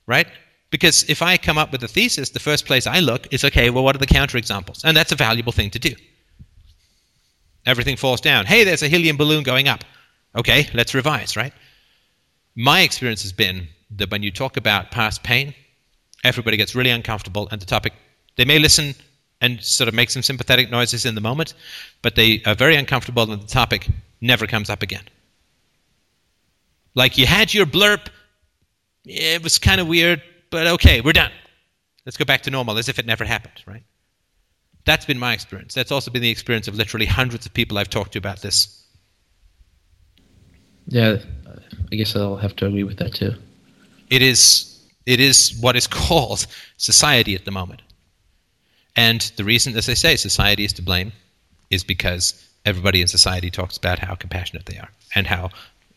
right? 0.07 0.27
Because 0.71 1.09
if 1.09 1.21
I 1.21 1.37
come 1.37 1.57
up 1.57 1.71
with 1.71 1.83
a 1.83 1.87
thesis, 1.87 2.29
the 2.31 2.39
first 2.39 2.65
place 2.65 2.85
I 2.87 2.99
look 2.99 3.31
is 3.33 3.45
okay, 3.45 3.69
well, 3.69 3.83
what 3.83 3.95
are 3.95 3.99
the 3.99 4.07
counterexamples? 4.07 4.83
And 4.83 4.97
that's 4.97 5.11
a 5.11 5.15
valuable 5.15 5.51
thing 5.53 5.69
to 5.71 5.79
do. 5.79 5.93
Everything 7.65 7.95
falls 7.95 8.19
down. 8.21 8.45
Hey, 8.45 8.63
there's 8.63 8.81
a 8.83 8.87
helium 8.87 9.17
balloon 9.17 9.43
going 9.43 9.67
up. 9.67 9.83
Okay, 10.35 10.67
let's 10.73 10.93
revise, 10.93 11.37
right? 11.37 11.53
My 12.55 12.81
experience 12.81 13.21
has 13.21 13.31
been 13.33 13.67
that 13.97 14.09
when 14.11 14.23
you 14.23 14.31
talk 14.31 14.57
about 14.57 14.91
past 14.91 15.23
pain, 15.23 15.53
everybody 16.23 16.57
gets 16.57 16.75
really 16.75 16.89
uncomfortable, 16.89 17.47
and 17.51 17.61
the 17.61 17.65
topic, 17.65 17.93
they 18.35 18.45
may 18.45 18.59
listen 18.59 18.95
and 19.41 19.61
sort 19.61 19.87
of 19.87 19.93
make 19.93 20.09
some 20.09 20.21
sympathetic 20.21 20.69
noises 20.69 21.05
in 21.05 21.15
the 21.15 21.21
moment, 21.21 21.53
but 22.01 22.15
they 22.15 22.41
are 22.45 22.55
very 22.55 22.75
uncomfortable, 22.75 23.31
and 23.31 23.41
the 23.41 23.47
topic 23.47 23.89
never 24.21 24.45
comes 24.47 24.69
up 24.69 24.83
again. 24.83 25.03
Like 26.93 27.17
you 27.17 27.25
had 27.25 27.53
your 27.53 27.65
blurb, 27.65 28.07
it 29.05 29.41
was 29.43 29.57
kind 29.57 29.81
of 29.81 29.87
weird, 29.87 30.21
but 30.49 30.67
okay, 30.67 31.01
we're 31.01 31.13
done. 31.13 31.31
Let's 32.05 32.17
go 32.17 32.25
back 32.25 32.43
to 32.43 32.51
normal 32.51 32.77
as 32.77 32.89
if 32.89 32.99
it 32.99 33.05
never 33.05 33.23
happened, 33.23 33.63
right? 33.65 33.83
That's 34.85 35.05
been 35.05 35.19
my 35.19 35.33
experience. 35.33 35.73
That's 35.73 35.91
also 35.91 36.11
been 36.11 36.21
the 36.21 36.29
experience 36.29 36.67
of 36.67 36.75
literally 36.75 37.05
hundreds 37.05 37.45
of 37.45 37.53
people 37.53 37.77
I've 37.77 37.89
talked 37.89 38.13
to 38.13 38.17
about 38.17 38.41
this. 38.41 38.83
Yeah, 40.87 41.17
I 41.91 41.95
guess 41.95 42.15
I'll 42.15 42.37
have 42.37 42.55
to 42.57 42.65
agree 42.65 42.83
with 42.83 42.97
that 42.97 43.13
too. 43.13 43.33
It 44.09 44.21
is 44.21 44.70
it 45.05 45.19
is 45.19 45.57
what 45.59 45.75
is 45.75 45.87
called 46.01 46.47
society 46.77 47.35
at 47.35 47.45
the 47.45 47.51
moment. 47.51 47.81
And 48.95 49.21
the 49.37 49.43
reason, 49.43 49.75
as 49.77 49.87
I 49.87 49.93
say, 49.93 50.15
society 50.15 50.65
is 50.65 50.73
to 50.73 50.81
blame 50.81 51.13
is 51.69 51.83
because 51.83 52.47
everybody 52.65 53.01
in 53.01 53.07
society 53.07 53.49
talks 53.49 53.77
about 53.77 53.99
how 53.99 54.15
compassionate 54.15 54.65
they 54.65 54.77
are 54.77 54.89
and 55.15 55.25
how 55.27 55.49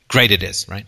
great 0.08 0.30
it 0.30 0.42
is, 0.42 0.68
right? 0.68 0.86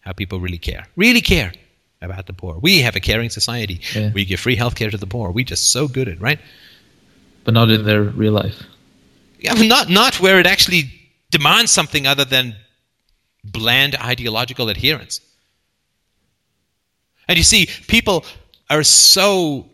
How 0.00 0.12
people 0.12 0.40
really 0.40 0.58
care. 0.58 0.86
Really 0.96 1.20
care 1.20 1.52
about 2.00 2.26
the 2.26 2.32
poor. 2.32 2.58
We 2.60 2.78
have 2.80 2.94
a 2.96 3.00
caring 3.00 3.30
society. 3.30 3.80
Yeah. 3.94 4.12
We 4.12 4.24
give 4.24 4.40
free 4.40 4.56
healthcare 4.56 4.90
to 4.90 4.96
the 4.96 5.06
poor. 5.06 5.30
We're 5.32 5.44
just 5.44 5.72
so 5.72 5.88
good 5.88 6.08
at 6.08 6.14
it, 6.14 6.20
right? 6.20 6.38
But 7.44 7.54
not 7.54 7.70
in 7.70 7.84
their 7.84 8.02
real 8.02 8.32
life. 8.32 8.62
Yeah, 9.40 9.54
not 9.54 9.88
not 9.88 10.20
where 10.20 10.40
it 10.40 10.46
actually 10.46 10.90
demands 11.30 11.70
something 11.70 12.06
other 12.06 12.24
than 12.24 12.56
bland 13.44 13.96
ideological 13.96 14.68
adherence. 14.68 15.20
And 17.28 17.36
you 17.36 17.44
see, 17.44 17.68
people 17.86 18.24
are 18.70 18.82
so 18.82 19.66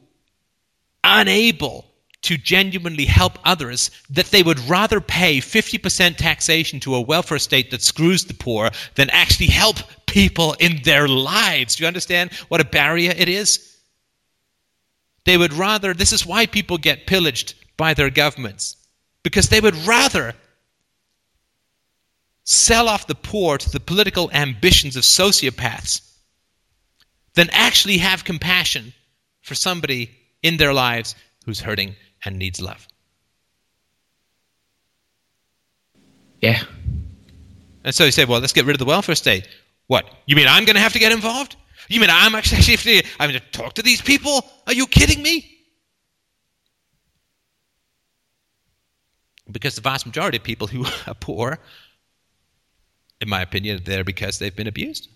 unable 1.03 1.85
to 2.23 2.39
genuinely 2.39 3.05
help 3.05 3.39
others 3.45 3.91
that 4.09 4.27
they 4.27 4.43
would 4.43 4.59
rather 4.61 5.01
pay 5.01 5.39
50% 5.39 6.17
taxation 6.17 6.81
to 6.81 6.95
a 6.95 7.01
welfare 7.01 7.39
state 7.39 7.71
that 7.71 7.83
screws 7.83 8.25
the 8.25 8.35
poor 8.35 8.71
than 8.95 9.11
actually 9.11 9.49
help 9.49 9.77
people 10.07 10.55
in 10.55 10.81
their 10.85 11.07
lives. 11.07 11.77
Do 11.77 11.85
you 11.85 11.89
understand 11.89 12.33
what 12.49 12.63
a 12.63 12.65
barrier 12.65 13.13
it 13.15 13.29
is? 13.29 13.77
They 15.25 15.37
would 15.37 15.53
rather, 15.53 15.93
this 15.93 16.13
is 16.13 16.27
why 16.27 16.47
people 16.47 16.79
get 16.79 17.07
pillaged 17.07 17.55
by 17.77 17.93
their 17.93 18.11
governments, 18.11 18.77
because 19.23 19.49
they 19.51 19.61
would 19.61 19.77
rather 19.87 20.35
sell 22.45 22.89
off 22.89 23.07
the 23.07 23.15
poor 23.15 23.59
to 23.59 23.71
the 23.71 23.81
political 23.81 24.31
ambitions 24.33 24.97
of 24.97 25.03
sociopaths 25.03 26.14
than 27.35 27.49
actually 27.51 27.99
have 27.99 28.25
compassion 28.25 28.93
for 29.43 29.55
somebody 29.55 30.11
in 30.43 30.57
their 30.57 30.73
lives 30.73 31.15
who's 31.45 31.61
hurting 31.61 31.95
and 32.25 32.39
needs 32.39 32.61
love. 32.61 32.87
Yeah. 36.41 36.63
And 37.85 37.95
so 37.95 38.05
you 38.05 38.13
say, 38.13 38.25
well, 38.25 38.41
let's 38.41 38.53
get 38.53 38.65
rid 38.65 38.75
of 38.75 38.79
the 38.79 38.85
welfare 38.85 39.15
state. 39.15 39.49
What? 39.87 40.07
You 40.27 40.37
mean 40.37 40.47
I'm 40.49 40.65
going 40.65 40.77
to 40.77 40.81
have 40.81 40.93
to 40.95 40.99
get 40.99 41.13
involved? 41.13 41.57
You 41.89 42.01
mean 42.01 42.11
I'm 42.11 42.35
actually 42.35 43.03
I'm 43.21 43.31
going 43.31 43.41
to 43.41 43.51
talk 43.51 43.75
to 43.75 43.83
these 43.83 44.01
people? 44.01 44.45
Are 44.67 44.73
you 44.73 44.87
kidding 44.87 45.23
me? 45.23 45.51
Because 49.51 49.75
the 49.75 49.83
vast 49.83 50.07
majority 50.07 50.39
of 50.39 50.43
people 50.43 50.67
who 50.67 50.87
are 51.07 51.15
poor, 51.15 51.59
in 53.21 53.29
my 53.29 53.43
opinion, 53.43 53.81
they're 53.85 54.05
because 54.05 54.39
they've 54.39 54.55
been 54.55 54.67
abused. 54.67 55.09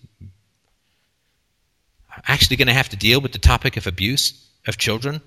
Actually, 2.27 2.57
going 2.57 2.67
to 2.67 2.73
have 2.73 2.89
to 2.89 2.97
deal 2.97 3.21
with 3.21 3.31
the 3.31 3.39
topic 3.39 3.77
of 3.77 3.87
abuse 3.87 4.47
of 4.67 4.77
children 4.77 5.21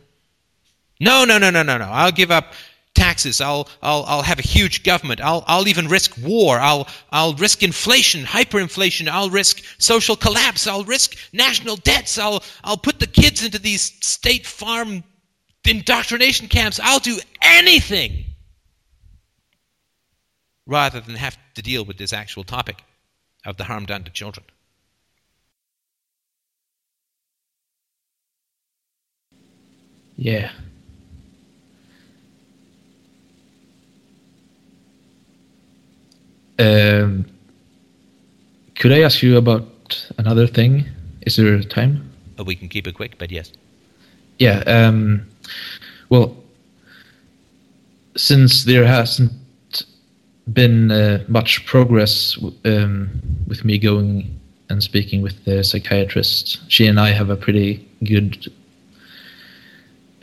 no, 1.02 1.24
no, 1.24 1.36
no, 1.36 1.51
no, 1.51 1.64
no, 1.64 1.78
no. 1.78 1.86
I'll 1.86 2.12
give 2.12 2.31
up 2.31 2.52
taxes. 2.94 3.40
I'll, 3.40 3.69
I'll, 3.82 4.05
I'll 4.06 4.23
have 4.23 4.39
a 4.39 4.43
huge 4.43 4.85
government. 4.85 5.20
I'll, 5.20 5.43
I'll 5.48 5.66
even 5.66 5.89
risk 5.89 6.16
war. 6.23 6.60
I'll, 6.60 6.86
I'll 7.10 7.35
risk 7.35 7.64
inflation, 7.64 8.23
hyperinflation. 8.23 9.09
I'll 9.09 9.28
risk 9.28 9.64
social 9.78 10.14
collapse. 10.14 10.69
I'll 10.69 10.85
risk 10.85 11.16
national 11.32 11.74
debts. 11.74 12.19
I'll, 12.19 12.44
I'll 12.62 12.77
put 12.77 13.01
the 13.01 13.09
kids 13.09 13.44
into 13.44 13.59
these 13.59 13.82
state 14.06 14.47
farm 14.47 15.02
indoctrination 15.64 16.47
camps. 16.47 16.78
I'll 16.81 17.01
do 17.01 17.19
anything 17.40 18.24
rather 20.66 21.01
than 21.01 21.16
have 21.16 21.36
to 21.55 21.62
deal 21.62 21.85
with 21.85 21.98
this 21.98 22.12
actual 22.12 22.44
topic 22.44 22.85
of 23.44 23.56
the 23.56 23.64
harm 23.64 23.86
done 23.86 24.05
to 24.05 24.10
children. 24.12 24.47
Yeah. 30.16 30.51
Um, 36.59 37.26
could 38.76 38.93
I 38.93 39.01
ask 39.01 39.22
you 39.22 39.36
about 39.36 39.66
another 40.18 40.47
thing? 40.47 40.86
Is 41.22 41.36
there 41.36 41.60
time? 41.62 42.10
Oh, 42.39 42.44
we 42.44 42.55
can 42.56 42.68
keep 42.68 42.86
it 42.86 42.94
quick, 42.94 43.18
but 43.18 43.30
yes. 43.30 43.52
Yeah. 44.39 44.59
Um, 44.66 45.26
well, 46.09 46.36
since 48.16 48.64
there 48.64 48.84
hasn't 48.84 49.32
been 50.52 50.90
uh, 50.90 51.24
much 51.28 51.64
progress 51.66 52.36
um, 52.64 53.09
with 53.47 53.64
me 53.64 53.78
going 53.78 54.39
and 54.68 54.82
speaking 54.82 55.22
with 55.22 55.44
the 55.44 55.62
psychiatrist, 55.62 56.60
she 56.68 56.86
and 56.86 56.98
I 56.98 57.10
have 57.10 57.30
a 57.30 57.36
pretty 57.36 57.86
good. 58.05 58.52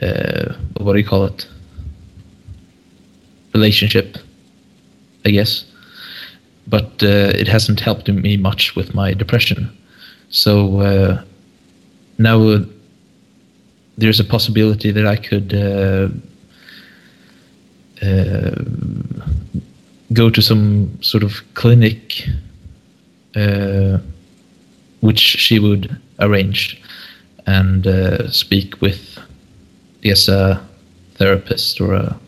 Uh, 0.02 0.54
what 0.78 0.94
do 0.94 1.00
you 1.00 1.06
call 1.06 1.26
it? 1.26 1.48
Relationship, 3.54 4.18
I 5.26 5.32
guess 5.32 5.66
but 6.70 7.02
uh, 7.02 7.32
it 7.36 7.48
hasn't 7.48 7.80
helped 7.80 8.08
me 8.08 8.38
much 8.38 8.76
with 8.76 8.94
my 8.94 9.14
depression. 9.14 9.76
So 10.30 10.82
uh, 10.82 11.24
now 12.18 12.42
uh, 12.42 12.60
there's 13.98 14.20
a 14.20 14.24
possibility 14.24 14.92
that 14.92 15.08
I 15.08 15.16
could 15.16 15.54
uh, 15.54 16.10
uh, 18.06 18.64
go 20.14 20.30
to 20.30 20.42
some 20.42 21.02
sort 21.02 21.24
of 21.24 21.42
clinic, 21.56 22.28
uh, 23.36 23.98
which 25.02 25.20
she 25.20 25.60
would 25.60 26.00
arrange, 26.20 26.82
and 27.48 27.88
speak 28.32 28.80
with, 28.80 29.18
yes, 30.02 30.28
a 30.28 30.66
therapist 31.16 31.82
or 31.82 31.94
a 31.94 32.20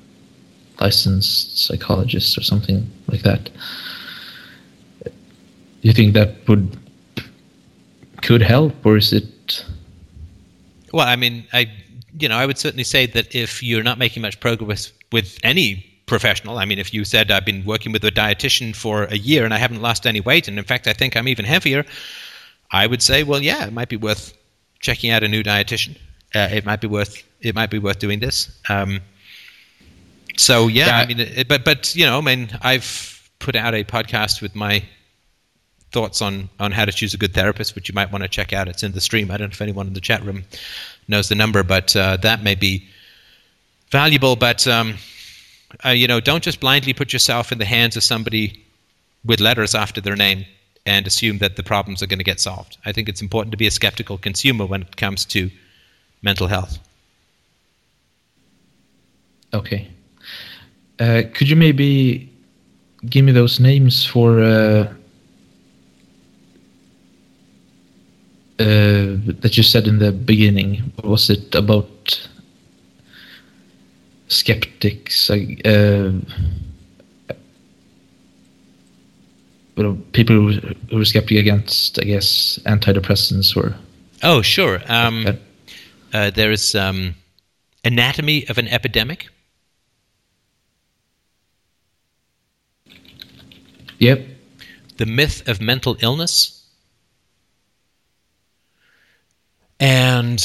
licensed 0.80 1.66
psychologist 1.66 2.38
or 2.38 2.42
something 2.42 2.90
like 3.08 3.22
that 3.22 3.50
Do 5.82 5.88
you 5.88 5.94
think 5.94 6.14
that 6.14 6.48
would 6.48 6.78
could 8.22 8.44
help, 8.44 8.86
or 8.86 8.98
is 8.98 9.12
it? 9.14 9.66
Well, 10.94 11.08
I 11.08 11.16
mean, 11.16 11.44
I 11.54 11.72
you 12.20 12.30
know, 12.30 12.38
I 12.38 12.46
would 12.46 12.60
certainly 12.60 12.84
say 12.84 13.08
that 13.08 13.34
if 13.34 13.64
you're 13.64 13.84
not 13.84 13.98
making 13.98 14.22
much 14.22 14.40
progress 14.40 14.92
with 15.12 15.40
any 15.44 15.86
professional, 16.06 16.60
I 16.60 16.66
mean, 16.66 16.78
if 16.78 16.94
you 16.94 17.04
said 17.04 17.32
I've 17.32 17.46
been 17.46 17.66
working 17.66 17.92
with 17.92 18.04
a 18.04 18.12
dietitian 18.12 18.76
for 18.76 19.06
a 19.06 19.16
year 19.16 19.44
and 19.44 19.54
I 19.56 19.58
haven't 19.58 19.82
lost 19.82 20.06
any 20.06 20.20
weight, 20.20 20.48
and 20.48 20.60
in 20.60 20.66
fact 20.66 20.88
I 20.88 20.94
think 20.94 21.18
I'm 21.18 21.28
even 21.28 21.46
heavier, 21.46 21.84
I 22.70 22.86
would 22.86 23.02
say, 23.02 23.24
well, 23.24 23.42
yeah, 23.42 23.66
it 23.66 23.74
might 23.74 23.90
be 23.90 23.98
worth 23.98 24.38
checking 24.82 25.10
out 25.10 25.24
a 25.24 25.28
new 25.28 25.42
dietitian. 25.42 25.98
Uh, 26.34 26.48
it 26.52 26.66
might 26.66 26.82
be 26.82 26.88
worth 26.88 27.24
it 27.42 27.56
might 27.56 27.70
be 27.70 27.80
worth 27.80 28.00
doing 28.00 28.20
this. 28.20 28.50
Um, 28.70 29.02
so 30.38 30.68
yeah, 30.68 30.88
yeah, 30.88 30.98
I 30.98 31.06
mean, 31.08 31.20
it, 31.20 31.48
but 31.48 31.66
but 31.66 31.96
you 31.96 32.06
know, 32.06 32.18
I 32.18 32.22
mean, 32.22 32.50
I've 32.62 33.30
put 33.40 33.56
out 33.56 33.74
a 33.74 33.84
podcast 33.84 34.42
with 34.42 34.56
my 34.56 34.84
thoughts 35.92 36.22
on 36.22 36.50
on 36.60 36.72
how 36.72 36.86
to 36.86 36.92
choose 36.92 37.14
a 37.14 37.18
good 37.18 37.34
therapist, 37.34 37.76
which 37.76 37.90
you 37.90 37.96
might 37.96 38.12
want 38.12 38.24
to 38.24 38.30
check 38.30 38.54
out. 38.54 38.68
It's 38.68 38.84
in 38.84 38.94
the 38.94 39.02
stream. 39.02 39.30
I 39.30 39.38
don't 39.38 39.50
know 39.50 39.54
if 39.54 39.62
anyone 39.62 39.88
in 39.88 39.94
the 39.94 40.02
chat 40.02 40.24
room 40.24 40.44
knows 41.08 41.30
the 41.30 41.36
number, 41.36 41.64
but 41.64 41.96
uh, 41.96 42.18
that 42.18 42.44
may 42.44 42.56
be 42.56 42.88
valuable. 43.90 44.36
But 44.36 44.66
um, 44.68 44.96
uh, 45.86 45.90
you 45.90 46.08
know, 46.08 46.20
don't 46.20 46.44
just 46.44 46.60
blindly 46.60 46.94
put 46.94 47.14
yourself 47.14 47.52
in 47.52 47.58
the 47.58 47.66
hands 47.66 47.98
of 47.98 48.04
somebody 48.04 48.64
with 49.26 49.40
letters 49.40 49.76
after 49.76 50.02
their 50.02 50.16
name 50.16 50.46
and 50.86 51.06
assume 51.06 51.38
that 51.38 51.56
the 51.56 51.64
problems 51.64 52.02
are 52.02 52.08
going 52.08 52.20
to 52.20 52.26
get 52.26 52.40
solved. 52.40 52.78
I 52.86 52.92
think 52.92 53.08
it's 53.08 53.22
important 53.22 53.52
to 53.52 53.58
be 53.58 53.68
a 53.68 53.72
skeptical 53.72 54.18
consumer 54.18 54.66
when 54.66 54.82
it 54.82 54.98
comes 54.98 55.26
to 55.26 55.52
mental 56.22 56.48
health. 56.48 56.80
Okay. 59.54 59.88
Uh, 61.00 61.24
could 61.34 61.50
you 61.50 61.56
maybe 61.56 62.32
give 63.10 63.26
me 63.26 63.32
those 63.32 63.60
names 63.60 64.06
for 64.06 64.40
uh, 64.40 64.94
uh, 68.60 69.18
that 69.42 69.58
you 69.58 69.64
said 69.64 69.88
in 69.88 70.00
the 70.00 70.12
beginning? 70.12 70.92
What 70.96 71.06
Was 71.06 71.30
it 71.30 71.56
about 71.56 72.28
skeptics? 74.28 75.30
Uh, 75.30 76.12
people 80.14 80.36
who 80.36 81.00
are 81.00 81.06
skeptic 81.06 81.38
against, 81.38 82.00
I 82.00 82.04
guess, 82.04 82.60
antidepressants 82.66 83.58
or. 83.58 83.76
Oh, 84.24 84.42
sure. 84.44 84.82
Um, 84.88 85.40
uh, 86.14 86.30
there 86.30 86.52
is 86.52 86.76
um, 86.76 87.16
anatomy 87.84 88.48
of 88.50 88.58
an 88.58 88.68
epidemic. 88.68 89.30
Yep. 94.00 94.26
The 94.98 95.06
myth 95.06 95.48
of 95.48 95.62
mental 95.62 95.96
illness. 96.02 96.58
And 99.80 100.44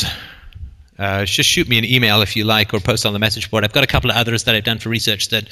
uh, 0.98 1.24
just 1.24 1.48
shoot 1.48 1.68
me 1.68 1.78
an 1.78 1.84
email 1.84 2.22
if 2.22 2.36
you 2.36 2.44
like, 2.44 2.72
or 2.72 2.80
post 2.80 3.04
on 3.04 3.12
the 3.12 3.18
message 3.18 3.50
board. 3.50 3.64
I've 3.64 3.72
got 3.72 3.84
a 3.84 3.86
couple 3.86 4.10
of 4.10 4.16
others 4.16 4.44
that 4.44 4.54
I've 4.54 4.64
done 4.64 4.78
for 4.78 4.88
research 4.88 5.28
that 5.28 5.48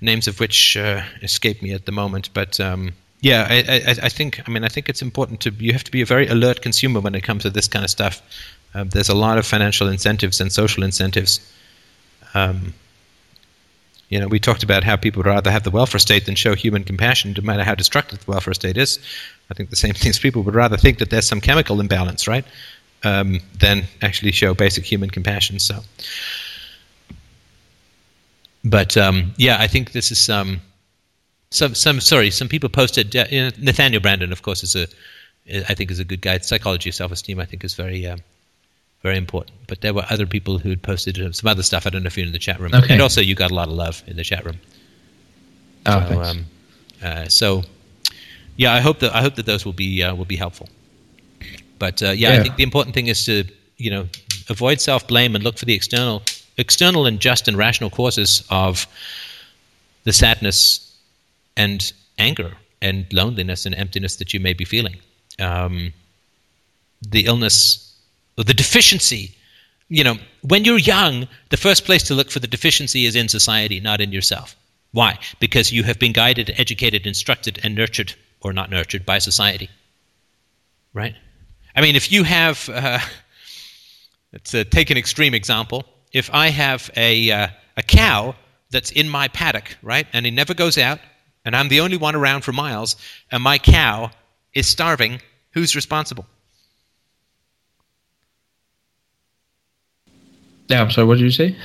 names 0.00 0.26
of 0.26 0.40
which 0.40 0.76
uh, 0.76 1.02
escape 1.22 1.62
me 1.62 1.72
at 1.72 1.84
the 1.84 1.92
moment. 1.92 2.30
But 2.32 2.58
um, 2.60 2.92
yeah, 3.20 3.46
I, 3.48 3.56
I, 3.56 3.96
I, 4.04 4.08
think 4.08 4.40
I 4.46 4.50
mean 4.50 4.64
I 4.64 4.68
think 4.68 4.88
it's 4.88 5.02
important 5.02 5.40
to 5.40 5.50
you 5.50 5.72
have 5.72 5.84
to 5.84 5.90
be 5.90 6.00
a 6.00 6.06
very 6.06 6.26
alert 6.28 6.62
consumer 6.62 7.00
when 7.00 7.14
it 7.14 7.22
comes 7.22 7.42
to 7.42 7.50
this 7.50 7.68
kind 7.68 7.84
of 7.84 7.90
stuff. 7.90 8.22
Um, 8.76 8.88
there's 8.90 9.08
a 9.08 9.14
lot 9.14 9.38
of 9.38 9.46
financial 9.46 9.88
incentives 9.88 10.40
and 10.40 10.52
social 10.52 10.82
incentives. 10.82 11.40
Um, 12.34 12.74
you 14.08 14.20
know, 14.20 14.28
we 14.28 14.38
talked 14.38 14.62
about 14.62 14.84
how 14.84 14.96
people 14.96 15.20
would 15.20 15.26
rather 15.26 15.50
have 15.50 15.64
the 15.64 15.70
welfare 15.70 15.98
state 15.98 16.26
than 16.26 16.34
show 16.36 16.54
human 16.54 16.84
compassion, 16.84 17.34
no 17.36 17.42
matter 17.42 17.64
how 17.64 17.74
destructive 17.74 18.24
the 18.24 18.30
welfare 18.30 18.54
state 18.54 18.76
is. 18.76 19.00
I 19.50 19.54
think 19.54 19.70
the 19.70 19.76
same 19.76 19.94
things 20.02 20.18
people 20.18 20.42
would 20.42 20.54
rather 20.54 20.76
think 20.76 20.98
that 20.98 21.10
there's 21.10 21.26
some 21.26 21.40
chemical 21.40 21.80
imbalance, 21.80 22.28
right? 22.28 22.44
um, 23.04 23.40
than 23.58 23.84
actually 24.02 24.32
show 24.32 24.54
basic 24.54 24.84
human 24.84 25.10
compassion. 25.10 25.58
So, 25.58 25.80
but 28.64 28.96
um, 28.96 29.34
yeah, 29.36 29.56
I 29.60 29.66
think 29.66 29.92
this 29.92 30.10
is 30.10 30.28
um, 30.28 30.60
some 31.50 31.74
some 31.74 32.00
sorry, 32.00 32.30
some 32.30 32.48
people 32.48 32.68
posted. 32.68 33.14
Uh, 33.14 33.26
Nathaniel 33.58 34.02
Branden, 34.02 34.32
of 34.32 34.42
course, 34.42 34.62
is 34.62 34.74
a 34.74 34.86
I 35.70 35.74
think 35.74 35.90
is 35.90 36.00
a 36.00 36.04
good 36.04 36.20
guy. 36.20 36.38
Psychology 36.38 36.90
of 36.90 36.94
self 36.94 37.12
esteem, 37.12 37.38
I 37.40 37.44
think, 37.44 37.64
is 37.64 37.74
very 37.74 38.06
uh, 38.06 38.16
Very 39.06 39.18
important. 39.18 39.56
But 39.68 39.82
there 39.82 39.94
were 39.94 40.04
other 40.10 40.26
people 40.26 40.58
who 40.58 40.68
had 40.70 40.82
posted 40.82 41.14
some 41.36 41.48
other 41.48 41.62
stuff. 41.62 41.86
I 41.86 41.90
don't 41.90 42.02
know 42.02 42.08
if 42.08 42.16
you're 42.16 42.26
in 42.26 42.32
the 42.32 42.40
chat 42.40 42.58
room. 42.58 42.74
Okay. 42.74 42.92
And 42.92 43.00
also, 43.00 43.20
you 43.20 43.36
got 43.36 43.52
a 43.52 43.54
lot 43.54 43.68
of 43.68 43.74
love 43.74 44.02
in 44.08 44.16
the 44.16 44.24
chat 44.24 44.44
room. 44.44 44.58
Oh, 45.86 46.00
So, 46.00 46.08
thanks. 46.08 46.28
um, 46.28 46.46
uh, 47.04 47.28
so 47.28 47.62
yeah, 48.56 48.72
I 48.74 48.80
hope 48.80 48.98
that 48.98 49.14
I 49.14 49.20
hope 49.22 49.36
that 49.36 49.46
those 49.46 49.64
will 49.64 49.72
be 49.84 50.02
uh, 50.02 50.12
will 50.16 50.24
be 50.24 50.34
helpful. 50.34 50.68
But 51.78 52.02
uh, 52.02 52.10
yeah, 52.10 52.32
I 52.32 52.42
think 52.42 52.56
the 52.56 52.64
important 52.64 52.94
thing 52.96 53.06
is 53.06 53.24
to 53.26 53.44
you 53.76 53.90
know 53.92 54.08
avoid 54.48 54.80
self 54.80 55.06
blame 55.06 55.36
and 55.36 55.44
look 55.44 55.56
for 55.56 55.66
the 55.66 55.74
external 55.74 56.22
external 56.56 57.06
and 57.06 57.20
just 57.20 57.46
and 57.46 57.56
rational 57.56 57.90
causes 57.90 58.42
of 58.50 58.88
the 60.02 60.12
sadness 60.12 60.96
and 61.56 61.92
anger 62.18 62.56
and 62.82 63.06
loneliness 63.12 63.66
and 63.66 63.74
emptiness 63.76 64.16
that 64.16 64.34
you 64.34 64.40
may 64.40 64.52
be 64.52 64.64
feeling. 64.64 64.96
Um, 65.38 65.92
the 67.08 67.26
illness 67.26 67.85
the 68.44 68.54
deficiency. 68.54 69.34
You 69.88 70.04
know, 70.04 70.16
when 70.42 70.64
you're 70.64 70.78
young, 70.78 71.28
the 71.50 71.56
first 71.56 71.84
place 71.84 72.02
to 72.04 72.14
look 72.14 72.30
for 72.30 72.40
the 72.40 72.46
deficiency 72.46 73.06
is 73.06 73.16
in 73.16 73.28
society, 73.28 73.80
not 73.80 74.00
in 74.00 74.12
yourself. 74.12 74.56
Why? 74.92 75.18
Because 75.40 75.72
you 75.72 75.82
have 75.84 75.98
been 75.98 76.12
guided, 76.12 76.54
educated, 76.56 77.06
instructed, 77.06 77.60
and 77.62 77.74
nurtured, 77.74 78.14
or 78.40 78.52
not 78.52 78.70
nurtured, 78.70 79.04
by 79.04 79.18
society. 79.18 79.70
Right? 80.92 81.14
I 81.74 81.82
mean, 81.82 81.96
if 81.96 82.10
you 82.10 82.24
have, 82.24 82.68
uh, 82.68 82.98
let's 84.32 84.54
uh, 84.54 84.64
take 84.70 84.90
an 84.90 84.96
extreme 84.96 85.34
example. 85.34 85.84
If 86.12 86.30
I 86.32 86.48
have 86.48 86.90
a, 86.96 87.30
uh, 87.30 87.48
a 87.76 87.82
cow 87.82 88.34
that's 88.70 88.90
in 88.90 89.08
my 89.08 89.28
paddock, 89.28 89.76
right, 89.82 90.06
and 90.12 90.24
he 90.24 90.30
never 90.32 90.54
goes 90.54 90.78
out, 90.78 90.98
and 91.44 91.54
I'm 91.54 91.68
the 91.68 91.80
only 91.80 91.96
one 91.96 92.16
around 92.16 92.42
for 92.42 92.52
miles, 92.52 92.96
and 93.30 93.42
my 93.42 93.58
cow 93.58 94.10
is 94.54 94.66
starving, 94.66 95.20
who's 95.52 95.76
responsible? 95.76 96.26
Yeah, 100.68 100.82
I'm 100.82 100.90
sorry. 100.90 101.06
What 101.06 101.18
did 101.18 101.24
you 101.24 101.30
say? 101.30 101.56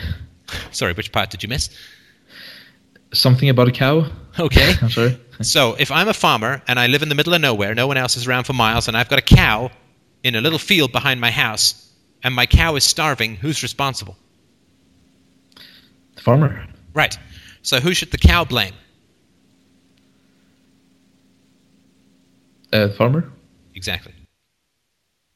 Sorry, 0.72 0.94
which 0.94 1.12
part 1.12 1.30
did 1.30 1.44
you 1.44 1.50
miss? 1.50 1.70
Something 3.14 3.50
about 3.50 3.68
a 3.68 3.72
cow? 3.72 4.06
Okay. 4.40 4.74
I'm 4.82 4.90
sorry. 4.90 5.20
So 5.42 5.76
if 5.80 5.92
I'm 5.92 6.08
a 6.08 6.14
farmer 6.14 6.62
and 6.68 6.80
I 6.80 6.88
live 6.88 7.02
in 7.02 7.10
the 7.10 7.16
middle 7.16 7.34
of 7.34 7.42
nowhere, 7.42 7.74
no 7.74 7.88
one 7.88 7.98
else 7.98 8.16
is 8.16 8.28
around 8.28 8.44
for 8.44 8.54
miles, 8.54 8.88
and 8.88 8.96
I've 8.96 9.10
got 9.10 9.20
a 9.20 9.24
cow 9.24 9.72
in 10.24 10.36
a 10.36 10.42
little 10.42 10.60
field 10.60 10.92
behind 10.92 11.20
my 11.20 11.32
house, 11.32 11.92
and 12.24 12.34
my 12.36 12.46
cow 12.46 12.76
is 12.76 12.84
starving, 12.84 13.36
who's 13.36 13.64
responsible? 13.64 14.16
The 16.16 16.22
farmer. 16.22 16.68
Right. 16.94 17.18
So 17.64 17.80
who 17.80 17.94
should 17.94 18.12
the 18.12 18.18
cow 18.18 18.46
blame? 18.46 18.74
Uh, 22.72 22.88
the 22.88 22.94
farmer. 22.94 23.30
Exactly. 23.76 24.14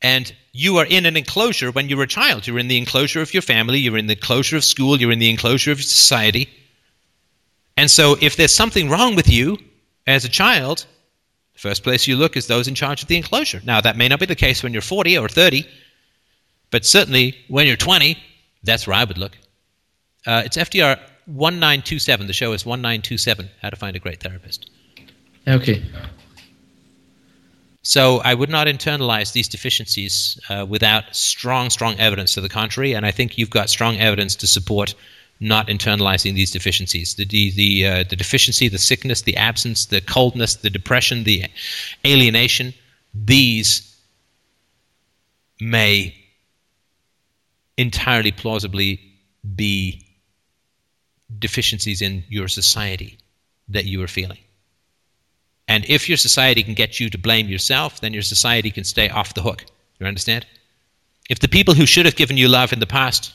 And 0.06 0.32
you 0.52 0.78
are 0.78 0.86
in 0.86 1.08
an 1.08 1.18
enclosure 1.18 1.72
when 1.72 1.90
you're 1.90 2.04
a 2.04 2.08
child. 2.08 2.46
You're 2.46 2.60
in 2.60 2.68
the 2.68 2.78
enclosure 2.78 3.24
of 3.24 3.34
your 3.34 3.42
family, 3.42 3.80
you're 3.80 3.98
in 3.98 4.06
the 4.06 4.14
enclosure 4.14 4.56
of 4.56 4.64
school, 4.64 5.00
you're 5.00 5.12
in 5.12 5.18
the 5.18 5.32
enclosure 5.32 5.72
of 5.72 5.82
society. 5.82 6.48
And 7.76 7.90
so 7.90 8.16
if 8.22 8.36
there's 8.36 8.54
something 8.54 8.88
wrong 8.88 9.16
with 9.16 9.28
you 9.28 9.58
as 10.06 10.24
a 10.24 10.30
child, 10.30 10.86
the 11.54 11.60
first 11.60 11.82
place 11.84 12.06
you 12.06 12.18
look 12.18 12.38
is 12.38 12.46
those 12.46 12.68
in 12.68 12.76
charge 12.76 13.02
of 13.02 13.08
the 13.08 13.18
enclosure. 13.18 13.62
Now, 13.66 13.82
that 13.82 13.98
may 13.98 14.08
not 14.08 14.20
be 14.20 14.28
the 14.28 14.36
case 14.36 14.62
when 14.62 14.74
you're 14.74 14.84
40 14.84 15.18
or 15.18 15.28
30, 15.28 15.68
but 16.70 16.86
certainly 16.86 17.36
when 17.48 17.66
you're 17.66 17.76
20, 17.76 18.16
that's 18.62 18.86
where 18.86 18.96
I 18.96 19.06
would 19.06 19.18
look. 19.18 19.36
Uh, 20.28 20.44
it's 20.46 20.56
FDR 20.56 21.00
1927. 21.26 22.28
The 22.28 22.34
show 22.34 22.54
is 22.54 22.64
1927 22.64 23.50
How 23.60 23.72
to 23.72 23.76
Find 23.76 23.96
a 23.96 24.00
Great 24.00 24.22
Therapist. 24.22 24.70
Okay. 25.48 25.84
So 27.86 28.20
I 28.24 28.34
would 28.34 28.50
not 28.50 28.66
internalize 28.66 29.32
these 29.32 29.48
deficiencies 29.48 30.40
uh, 30.50 30.66
without 30.68 31.16
strong, 31.16 31.70
strong 31.70 32.00
evidence 32.00 32.34
to 32.34 32.42
the 32.42 32.50
contrary, 32.50 32.94
and 32.94 33.06
I 33.06 33.12
think 33.12 33.38
you've 33.38 33.52
got 33.52 33.70
strong 33.70 34.00
evidence 34.00 34.36
to 34.38 34.48
support 34.48 34.96
not 35.40 35.68
internalizing 35.68 36.34
these 36.34 36.50
deficiencies. 36.50 37.14
The 37.14 37.26
the 37.26 37.52
the, 37.52 37.88
uh, 37.88 38.04
the 38.10 38.16
deficiency, 38.16 38.70
the 38.70 38.80
sickness, 38.80 39.22
the 39.22 39.38
absence, 39.38 39.86
the 39.86 40.02
coldness, 40.02 40.56
the 40.56 40.72
depression, 40.72 41.26
the 41.26 41.46
alienation. 42.04 42.74
These 43.14 43.96
may 45.62 46.16
entirely 47.78 48.32
plausibly 48.32 49.00
be 49.56 50.08
deficiencies 51.38 52.02
in 52.02 52.24
your 52.30 52.48
society 52.48 53.20
that 53.70 53.86
you 53.86 54.02
are 54.02 54.08
feeling. 54.08 54.40
And 55.68 55.86
if 55.86 56.08
your 56.08 56.18
society 56.18 56.64
can 56.64 56.76
get 56.76 57.00
you 57.00 57.10
to 57.10 57.18
blame 57.18 57.48
yourself, 57.48 58.00
then 58.02 58.14
your 58.14 58.22
society 58.22 58.72
can 58.72 58.84
stay 58.84 59.10
off 59.10 59.34
the 59.34 59.42
hook. 59.42 59.66
You 60.00 60.06
understand? 60.06 60.46
If 61.30 61.40
the 61.40 61.48
people 61.48 61.74
who 61.74 61.86
should 61.86 62.06
have 62.06 62.16
given 62.16 62.38
you 62.38 62.48
love 62.48 62.72
in 62.72 62.80
the 62.80 62.86
past 62.86 63.34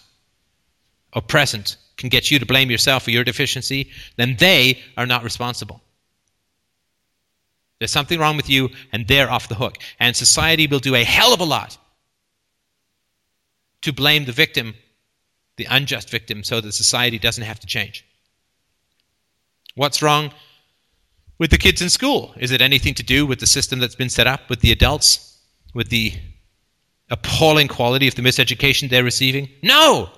or 1.12 1.23
present 1.23 1.77
can 1.97 2.09
get 2.09 2.31
you 2.31 2.39
to 2.39 2.47
blame 2.47 2.70
yourself 2.70 3.02
for 3.02 3.11
your 3.11 3.24
deficiency, 3.24 3.90
then 4.16 4.36
they 4.39 4.78
are 4.97 5.07
not 5.07 5.25
responsible. 5.25 5.83
There's 7.78 7.91
something 7.91 8.20
wrong 8.20 8.36
with 8.36 8.49
you, 8.49 8.68
and 8.92 9.09
they're 9.09 9.31
off 9.31 9.49
the 9.49 9.55
hook. 9.55 9.78
And 9.99 10.15
society 10.15 10.67
will 10.67 10.81
do 10.81 10.94
a 10.94 11.02
hell 11.02 11.33
of 11.33 11.41
a 11.41 11.44
lot 11.44 11.78
to 13.81 13.92
blame 13.92 14.26
the 14.26 14.33
victim, 14.33 14.75
the 15.57 15.67
unjust 15.68 16.10
victim, 16.10 16.44
so 16.44 16.60
that 16.60 16.73
society 16.73 17.18
doesn't 17.18 17.44
have 17.44 17.59
to 17.60 17.67
change. 17.67 18.05
What's 19.75 20.02
wrong 20.02 20.33
with 21.41 21.51
the 21.51 21.59
kids 21.59 21.83
in 21.83 21.89
school? 21.89 22.35
Is 22.36 22.52
it 22.52 22.60
anything 22.60 22.94
to 22.94 23.02
do 23.02 23.27
with 23.27 23.41
the 23.41 23.47
system 23.47 23.81
that's 23.81 23.97
been 23.97 24.10
set 24.10 24.28
up, 24.28 24.49
with 24.51 24.60
the 24.60 24.70
adults, 24.70 25.39
with 25.75 25.89
the 25.89 26.12
appalling 27.09 27.67
quality 27.67 28.07
of 28.07 28.15
the 28.15 28.23
miseducation 28.23 28.91
they're 28.91 29.02
receiving? 29.02 29.49
No! 29.62 30.10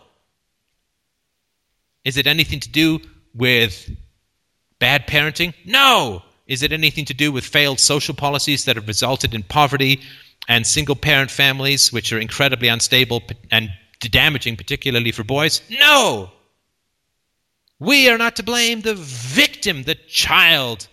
Is 2.05 2.17
it 2.17 2.27
anything 2.27 2.59
to 2.61 2.69
do 2.69 3.01
with 3.33 3.89
bad 4.81 5.07
parenting? 5.07 5.55
No! 5.65 6.25
Is 6.49 6.65
it 6.65 6.73
anything 6.73 7.05
to 7.05 7.15
do 7.15 7.31
with 7.31 7.45
failed 7.45 7.79
social 7.79 8.17
policies 8.17 8.65
that 8.65 8.75
have 8.75 8.89
resulted 8.89 9.33
in 9.33 9.45
poverty 9.45 10.01
and 10.49 10.67
single 10.67 10.97
parent 10.97 11.31
families, 11.31 11.93
which 11.93 12.13
are 12.13 12.19
incredibly 12.19 12.67
unstable 12.67 13.23
and 13.53 13.71
damaging, 14.01 14.57
particularly 14.57 15.13
for 15.13 15.23
boys? 15.23 15.63
No! 15.71 16.33
We 17.79 18.09
are 18.09 18.19
not 18.19 18.35
to 18.37 18.43
blame. 18.43 18.81
The 18.81 18.95
victim, 18.97 19.85
the 19.85 19.95
child, 19.95 20.89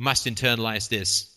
must 0.00 0.26
internalize 0.26 0.88
this. 0.88 1.30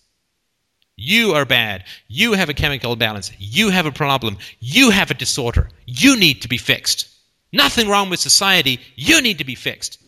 You 0.95 1.33
are 1.33 1.45
bad. 1.45 1.83
You 2.07 2.33
have 2.33 2.49
a 2.49 2.53
chemical 2.53 2.93
imbalance. 2.93 3.31
You 3.37 3.69
have 3.69 3.85
a 3.85 3.91
problem. 3.91 4.37
You 4.59 4.89
have 4.91 5.11
a 5.11 5.13
disorder. 5.13 5.69
You 5.85 6.17
need 6.17 6.41
to 6.43 6.47
be 6.47 6.57
fixed. 6.57 7.09
Nothing 7.51 7.89
wrong 7.89 8.09
with 8.09 8.19
society. 8.19 8.79
You 8.95 9.21
need 9.21 9.39
to 9.39 9.43
be 9.43 9.55
fixed. 9.55 10.01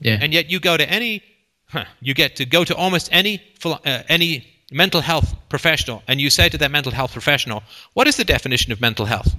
Yeah. 0.00 0.18
And 0.20 0.32
yet 0.32 0.50
you 0.50 0.60
go 0.60 0.76
to 0.76 0.88
any, 0.88 1.22
huh, 1.66 1.84
you 2.00 2.14
get 2.14 2.36
to 2.36 2.46
go 2.46 2.64
to 2.64 2.74
almost 2.76 3.08
any 3.12 3.42
uh, 3.64 4.02
any 4.08 4.46
mental 4.70 5.00
health 5.00 5.34
professional, 5.48 6.02
and 6.06 6.20
you 6.20 6.30
say 6.30 6.48
to 6.48 6.58
that 6.58 6.70
mental 6.70 6.92
health 6.92 7.12
professional, 7.12 7.62
"What 7.94 8.06
is 8.06 8.16
the 8.16 8.24
definition 8.24 8.72
of 8.72 8.80
mental 8.80 9.04
health?" 9.04 9.34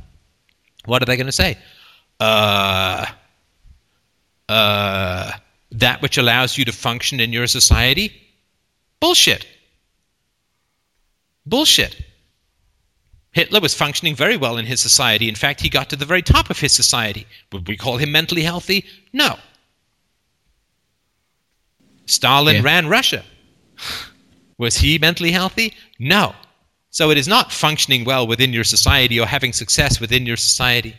What 0.85 1.01
are 1.01 1.05
they 1.05 1.15
going 1.15 1.27
to 1.27 1.31
say? 1.31 1.57
Uh, 2.19 3.05
uh, 4.49 5.31
that 5.71 6.01
which 6.01 6.17
allows 6.17 6.57
you 6.57 6.65
to 6.65 6.71
function 6.71 7.19
in 7.19 7.31
your 7.33 7.47
society? 7.47 8.11
Bullshit. 9.01 9.45
Bullshit. 11.45 11.97
Hitler 13.33 13.59
was 13.59 13.73
functioning 13.73 14.15
very 14.15 14.37
well 14.37 14.57
in 14.57 14.65
his 14.65 14.79
society. 14.79 15.27
In 15.27 15.35
fact, 15.35 15.59
he 15.61 15.69
got 15.69 15.89
to 15.89 15.95
the 15.95 16.05
very 16.05 16.21
top 16.21 16.49
of 16.49 16.59
his 16.59 16.71
society. 16.71 17.25
Would 17.51 17.67
we 17.67 17.75
call 17.77 17.97
him 17.97 18.11
mentally 18.11 18.43
healthy? 18.43 18.85
No. 19.11 19.37
Stalin 22.05 22.57
Yeah. 22.57 22.61
ran 22.61 22.87
Russia. 22.87 23.23
Was 24.57 24.77
he 24.77 24.99
mentally 24.99 25.31
healthy? 25.31 25.73
No. 25.97 26.35
So 26.91 27.09
it 27.09 27.17
is 27.17 27.27
not 27.27 27.51
functioning 27.51 28.03
well 28.03 28.27
within 28.27 28.53
your 28.53 28.65
society 28.65 29.19
or 29.19 29.25
having 29.25 29.53
success 29.53 29.99
within 29.99 30.25
your 30.25 30.37
society. 30.37 30.95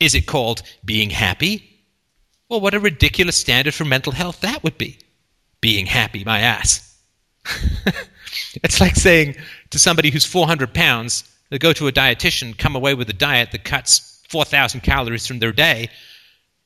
Is 0.00 0.14
it 0.14 0.26
called 0.26 0.62
being 0.84 1.10
happy? 1.10 1.66
Well, 2.48 2.60
what 2.60 2.74
a 2.74 2.80
ridiculous 2.80 3.36
standard 3.36 3.74
for 3.74 3.84
mental 3.84 4.12
health 4.12 4.40
that 4.40 4.64
would 4.64 4.78
be. 4.78 4.98
Being 5.60 5.86
happy, 5.86 6.24
my 6.24 6.40
ass. 6.40 6.89
it's 8.62 8.80
like 8.80 8.96
saying 8.96 9.36
to 9.70 9.78
somebody 9.78 10.10
who's 10.10 10.24
400 10.24 10.72
pounds, 10.74 11.24
they 11.50 11.58
go 11.58 11.72
to 11.72 11.88
a 11.88 11.92
dietitian, 11.92 12.56
come 12.56 12.76
away 12.76 12.94
with 12.94 13.08
a 13.10 13.14
diet 13.14 13.52
that 13.52 13.64
cuts 13.64 14.22
4,000 14.28 14.80
calories 14.80 15.26
from 15.26 15.38
their 15.38 15.52
day, 15.52 15.90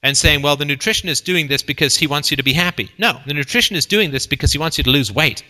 and 0.03 0.17
saying, 0.17 0.43
well, 0.43 0.57
the 0.57 0.67
nutritionist 0.67 1.11
is 1.11 1.21
doing 1.23 1.49
this 1.49 1.63
because 1.63 1.97
he 1.97 2.07
wants 2.07 2.31
you 2.31 2.37
to 2.37 2.43
be 2.43 2.53
happy. 2.53 2.91
No, 2.99 3.21
the 3.27 3.33
nutritionist 3.33 3.77
is 3.77 3.87
doing 3.87 4.11
this 4.11 4.27
because 4.27 4.53
he 4.53 4.59
wants 4.59 4.77
you 4.77 4.85
to 4.85 4.91
lose 4.91 5.11
weight. 5.11 5.43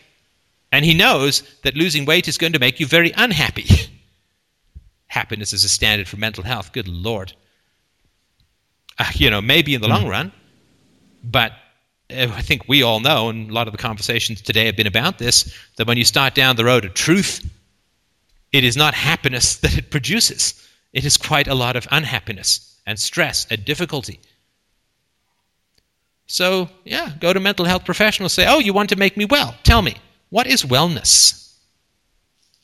And 0.70 0.84
he 0.84 0.94
knows 0.94 1.42
that 1.62 1.76
losing 1.76 2.04
weight 2.04 2.28
is 2.28 2.38
going 2.38 2.52
to 2.52 2.58
make 2.60 2.78
you 2.78 2.86
very 2.86 3.12
unhappy. 3.16 3.66
Happiness 5.06 5.52
is 5.52 5.64
a 5.64 5.68
standard 5.68 6.08
for 6.08 6.16
mental 6.16 6.44
health. 6.44 6.72
Good 6.72 6.88
Lord. 6.88 7.32
Uh, 8.98 9.10
you 9.14 9.28
know, 9.28 9.40
maybe 9.40 9.74
in 9.74 9.80
the 9.80 9.88
long 9.88 10.06
run, 10.06 10.32
but 11.22 11.52
Eh, 12.10 12.28
I 12.32 12.42
think 12.42 12.68
we 12.68 12.82
all 12.82 13.00
know, 13.00 13.28
and 13.28 13.50
a 13.50 13.52
lot 13.52 13.66
of 13.66 13.72
the 13.72 13.78
conversations 13.78 14.40
today 14.42 14.66
have 14.66 14.76
been 14.76 14.86
about 14.86 15.18
this, 15.18 15.54
that 15.76 15.86
when 15.86 15.96
you 15.96 16.04
start 16.04 16.34
down 16.34 16.56
the 16.56 16.64
road 16.64 16.84
of 16.84 16.94
truth, 16.94 17.48
it 18.52 18.64
is 18.64 18.76
not 18.76 18.94
happiness 18.94 19.56
that 19.62 19.76
it 19.76 19.90
produces. 19.90 20.54
It 20.92 21.04
is 21.04 21.16
quite 21.16 21.48
a 21.48 21.54
lot 21.54 21.76
of 21.76 21.88
unhappiness 21.90 22.78
and 22.86 22.98
stress 22.98 23.46
and 23.50 23.64
difficulty. 23.64 24.20
So, 26.26 26.68
yeah, 26.84 27.12
go 27.20 27.32
to 27.32 27.40
mental 27.40 27.64
health 27.64 27.84
professionals. 27.84 28.32
Say, 28.32 28.46
oh, 28.46 28.58
you 28.58 28.72
want 28.72 28.88
to 28.90 28.96
make 28.96 29.16
me 29.16 29.24
well. 29.24 29.54
Tell 29.62 29.82
me, 29.82 29.96
what 30.30 30.46
is 30.46 30.62
wellness? 30.62 31.52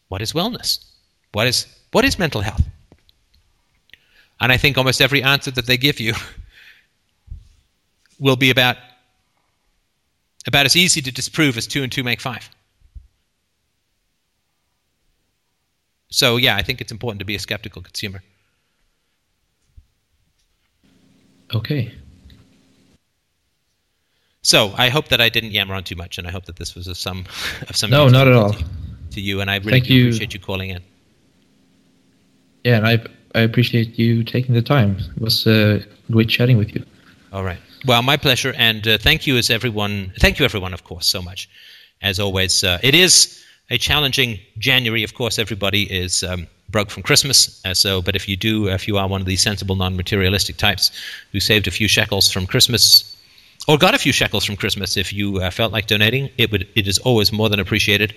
What 0.09 0.23
is 0.23 0.33
wellness? 0.33 0.85
What 1.33 1.47
is, 1.47 1.67
what 1.93 2.05
is 2.05 2.19
mental 2.19 2.41
health? 2.41 2.63
And 4.41 4.51
I 4.51 4.57
think 4.57 4.79
almost 4.79 5.01
every 5.01 5.23
answer 5.23 5.51
that 5.51 5.67
they 5.67 5.77
give 5.77 6.01
you 6.01 6.15
will 8.19 8.37
be 8.37 8.51
about, 8.51 8.77
about 10.47 10.67
as 10.67 10.77
easy 10.77 11.01
to 11.03 11.13
disprove 11.13 11.57
as 11.57 11.67
two 11.67 11.83
and 11.83 11.93
two 11.93 12.03
make 12.03 12.21
five. 12.21 12.49
So, 16.09 16.39
yeah, 16.39 16.57
I 16.57 16.63
think 16.63 16.81
it's 16.81 16.91
important 16.91 17.21
to 17.21 17.25
be 17.25 17.37
a 17.37 17.39
skeptical 17.39 17.83
consumer. 17.83 18.23
Okay. 21.55 21.93
So 24.43 24.73
I 24.77 24.89
hope 24.89 25.09
that 25.09 25.21
I 25.21 25.29
didn't 25.29 25.51
yammer 25.53 25.75
on 25.75 25.85
too 25.85 25.97
much, 25.97 26.19
and 26.19 26.27
I 26.27 26.31
hope 26.31 26.47
that 26.47 26.57
this 26.57 26.75
was 26.75 26.87
of 26.87 26.97
some 26.97 27.27
of 27.69 27.77
some. 27.77 27.91
No, 27.91 28.09
not 28.09 28.27
at 28.27 28.35
all. 28.35 28.55
To 29.13 29.21
you, 29.21 29.41
and 29.41 29.51
I 29.51 29.57
really 29.57 29.73
Thank 29.73 29.91
you. 29.91 30.07
appreciate 30.07 30.35
you 30.35 30.41
calling 30.41 30.71
in. 30.71 30.83
Yeah, 32.65 32.77
and 32.77 32.87
I 32.87 33.05
I 33.35 33.41
appreciate 33.41 33.99
you 33.99 34.25
taking 34.25 34.55
the 34.55 34.63
time. 34.63 34.97
It 35.17 35.21
was 35.21 35.47
uh, 35.47 35.83
great 36.11 36.29
chatting 36.29 36.57
with 36.57 36.75
you. 36.75 36.85
All 37.33 37.45
right. 37.45 37.59
Well, 37.87 38.03
my 38.03 38.19
pleasure, 38.19 38.53
and 38.59 38.87
uh, 38.87 38.99
thank 38.99 39.27
you 39.27 39.39
as 39.39 39.49
everyone. 39.49 40.13
Thank 40.19 40.39
you, 40.39 40.45
everyone, 40.45 40.75
of 40.75 40.85
course, 40.85 41.07
so 41.07 41.23
much. 41.23 41.49
As 42.03 42.21
always, 42.21 42.63
uh, 42.63 42.79
it 42.83 42.95
is 42.95 43.43
a 43.71 43.79
challenging 43.79 44.39
January. 44.59 45.03
Of 45.03 45.15
course, 45.15 45.39
everybody 45.39 45.85
is 45.85 46.23
um, 46.23 46.47
broke 46.69 46.91
from 46.91 47.03
Christmas. 47.03 47.65
Uh, 47.65 47.73
so, 47.73 48.03
but 48.03 48.15
if 48.15 48.29
you 48.29 48.37
do, 48.37 48.69
if 48.69 48.87
you 48.87 48.99
are 48.99 49.09
one 49.09 49.23
of 49.23 49.27
these 49.27 49.41
sensible, 49.41 49.77
non-materialistic 49.77 50.59
types 50.59 50.91
who 51.33 51.41
saved 51.41 51.67
a 51.67 51.71
few 51.71 51.89
shekels 51.89 52.31
from 52.31 52.47
Christmas, 52.47 53.17
or 53.67 53.79
got 53.79 53.95
a 53.95 53.99
few 53.99 54.13
shekels 54.13 54.45
from 54.45 54.57
Christmas, 54.57 54.99
if 54.99 55.11
you 55.11 55.39
uh, 55.39 55.51
felt 55.51 55.73
like 55.73 55.87
donating, 55.87 56.29
it 56.37 56.53
would. 56.53 56.69
It 56.75 56.87
is 56.87 56.99
always 56.99 57.33
more 57.33 57.49
than 57.49 57.61
appreciated. 57.61 58.15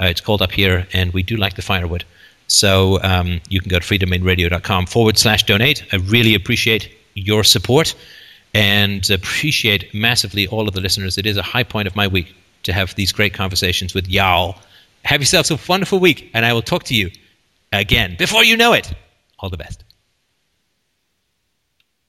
Uh, 0.00 0.06
it's 0.06 0.20
cold 0.20 0.42
up 0.42 0.50
here, 0.50 0.84
and 0.92 1.12
we 1.12 1.22
do 1.22 1.36
like 1.36 1.54
the 1.54 1.62
firewood. 1.62 2.04
So 2.48 3.00
um, 3.04 3.40
you 3.48 3.60
can 3.60 3.68
go 3.68 3.78
to 3.78 3.86
freedomainradio.com 3.86 4.86
forward 4.86 5.16
slash 5.16 5.44
donate. 5.44 5.84
I 5.92 5.96
really 5.96 6.34
appreciate 6.34 6.92
your 7.14 7.44
support 7.44 7.94
and 8.56 9.10
appreciate 9.10 9.92
massively 9.92 10.46
all 10.46 10.66
of 10.66 10.72
the 10.72 10.80
listeners. 10.80 11.18
It 11.18 11.26
is 11.26 11.36
a 11.36 11.42
high 11.42 11.62
point 11.62 11.86
of 11.86 11.94
my 11.94 12.08
week 12.08 12.34
to 12.62 12.72
have 12.72 12.94
these 12.94 13.12
great 13.12 13.34
conversations 13.34 13.92
with 13.92 14.08
y'all. 14.08 14.56
Have 15.04 15.20
yourselves 15.20 15.50
a 15.50 15.58
wonderful 15.68 15.98
week, 15.98 16.30
and 16.32 16.44
I 16.46 16.54
will 16.54 16.62
talk 16.62 16.84
to 16.84 16.94
you 16.94 17.10
again 17.70 18.16
before 18.18 18.42
you 18.44 18.56
know 18.56 18.72
it. 18.72 18.90
All 19.38 19.50
the 19.50 19.58
best. 19.58 19.84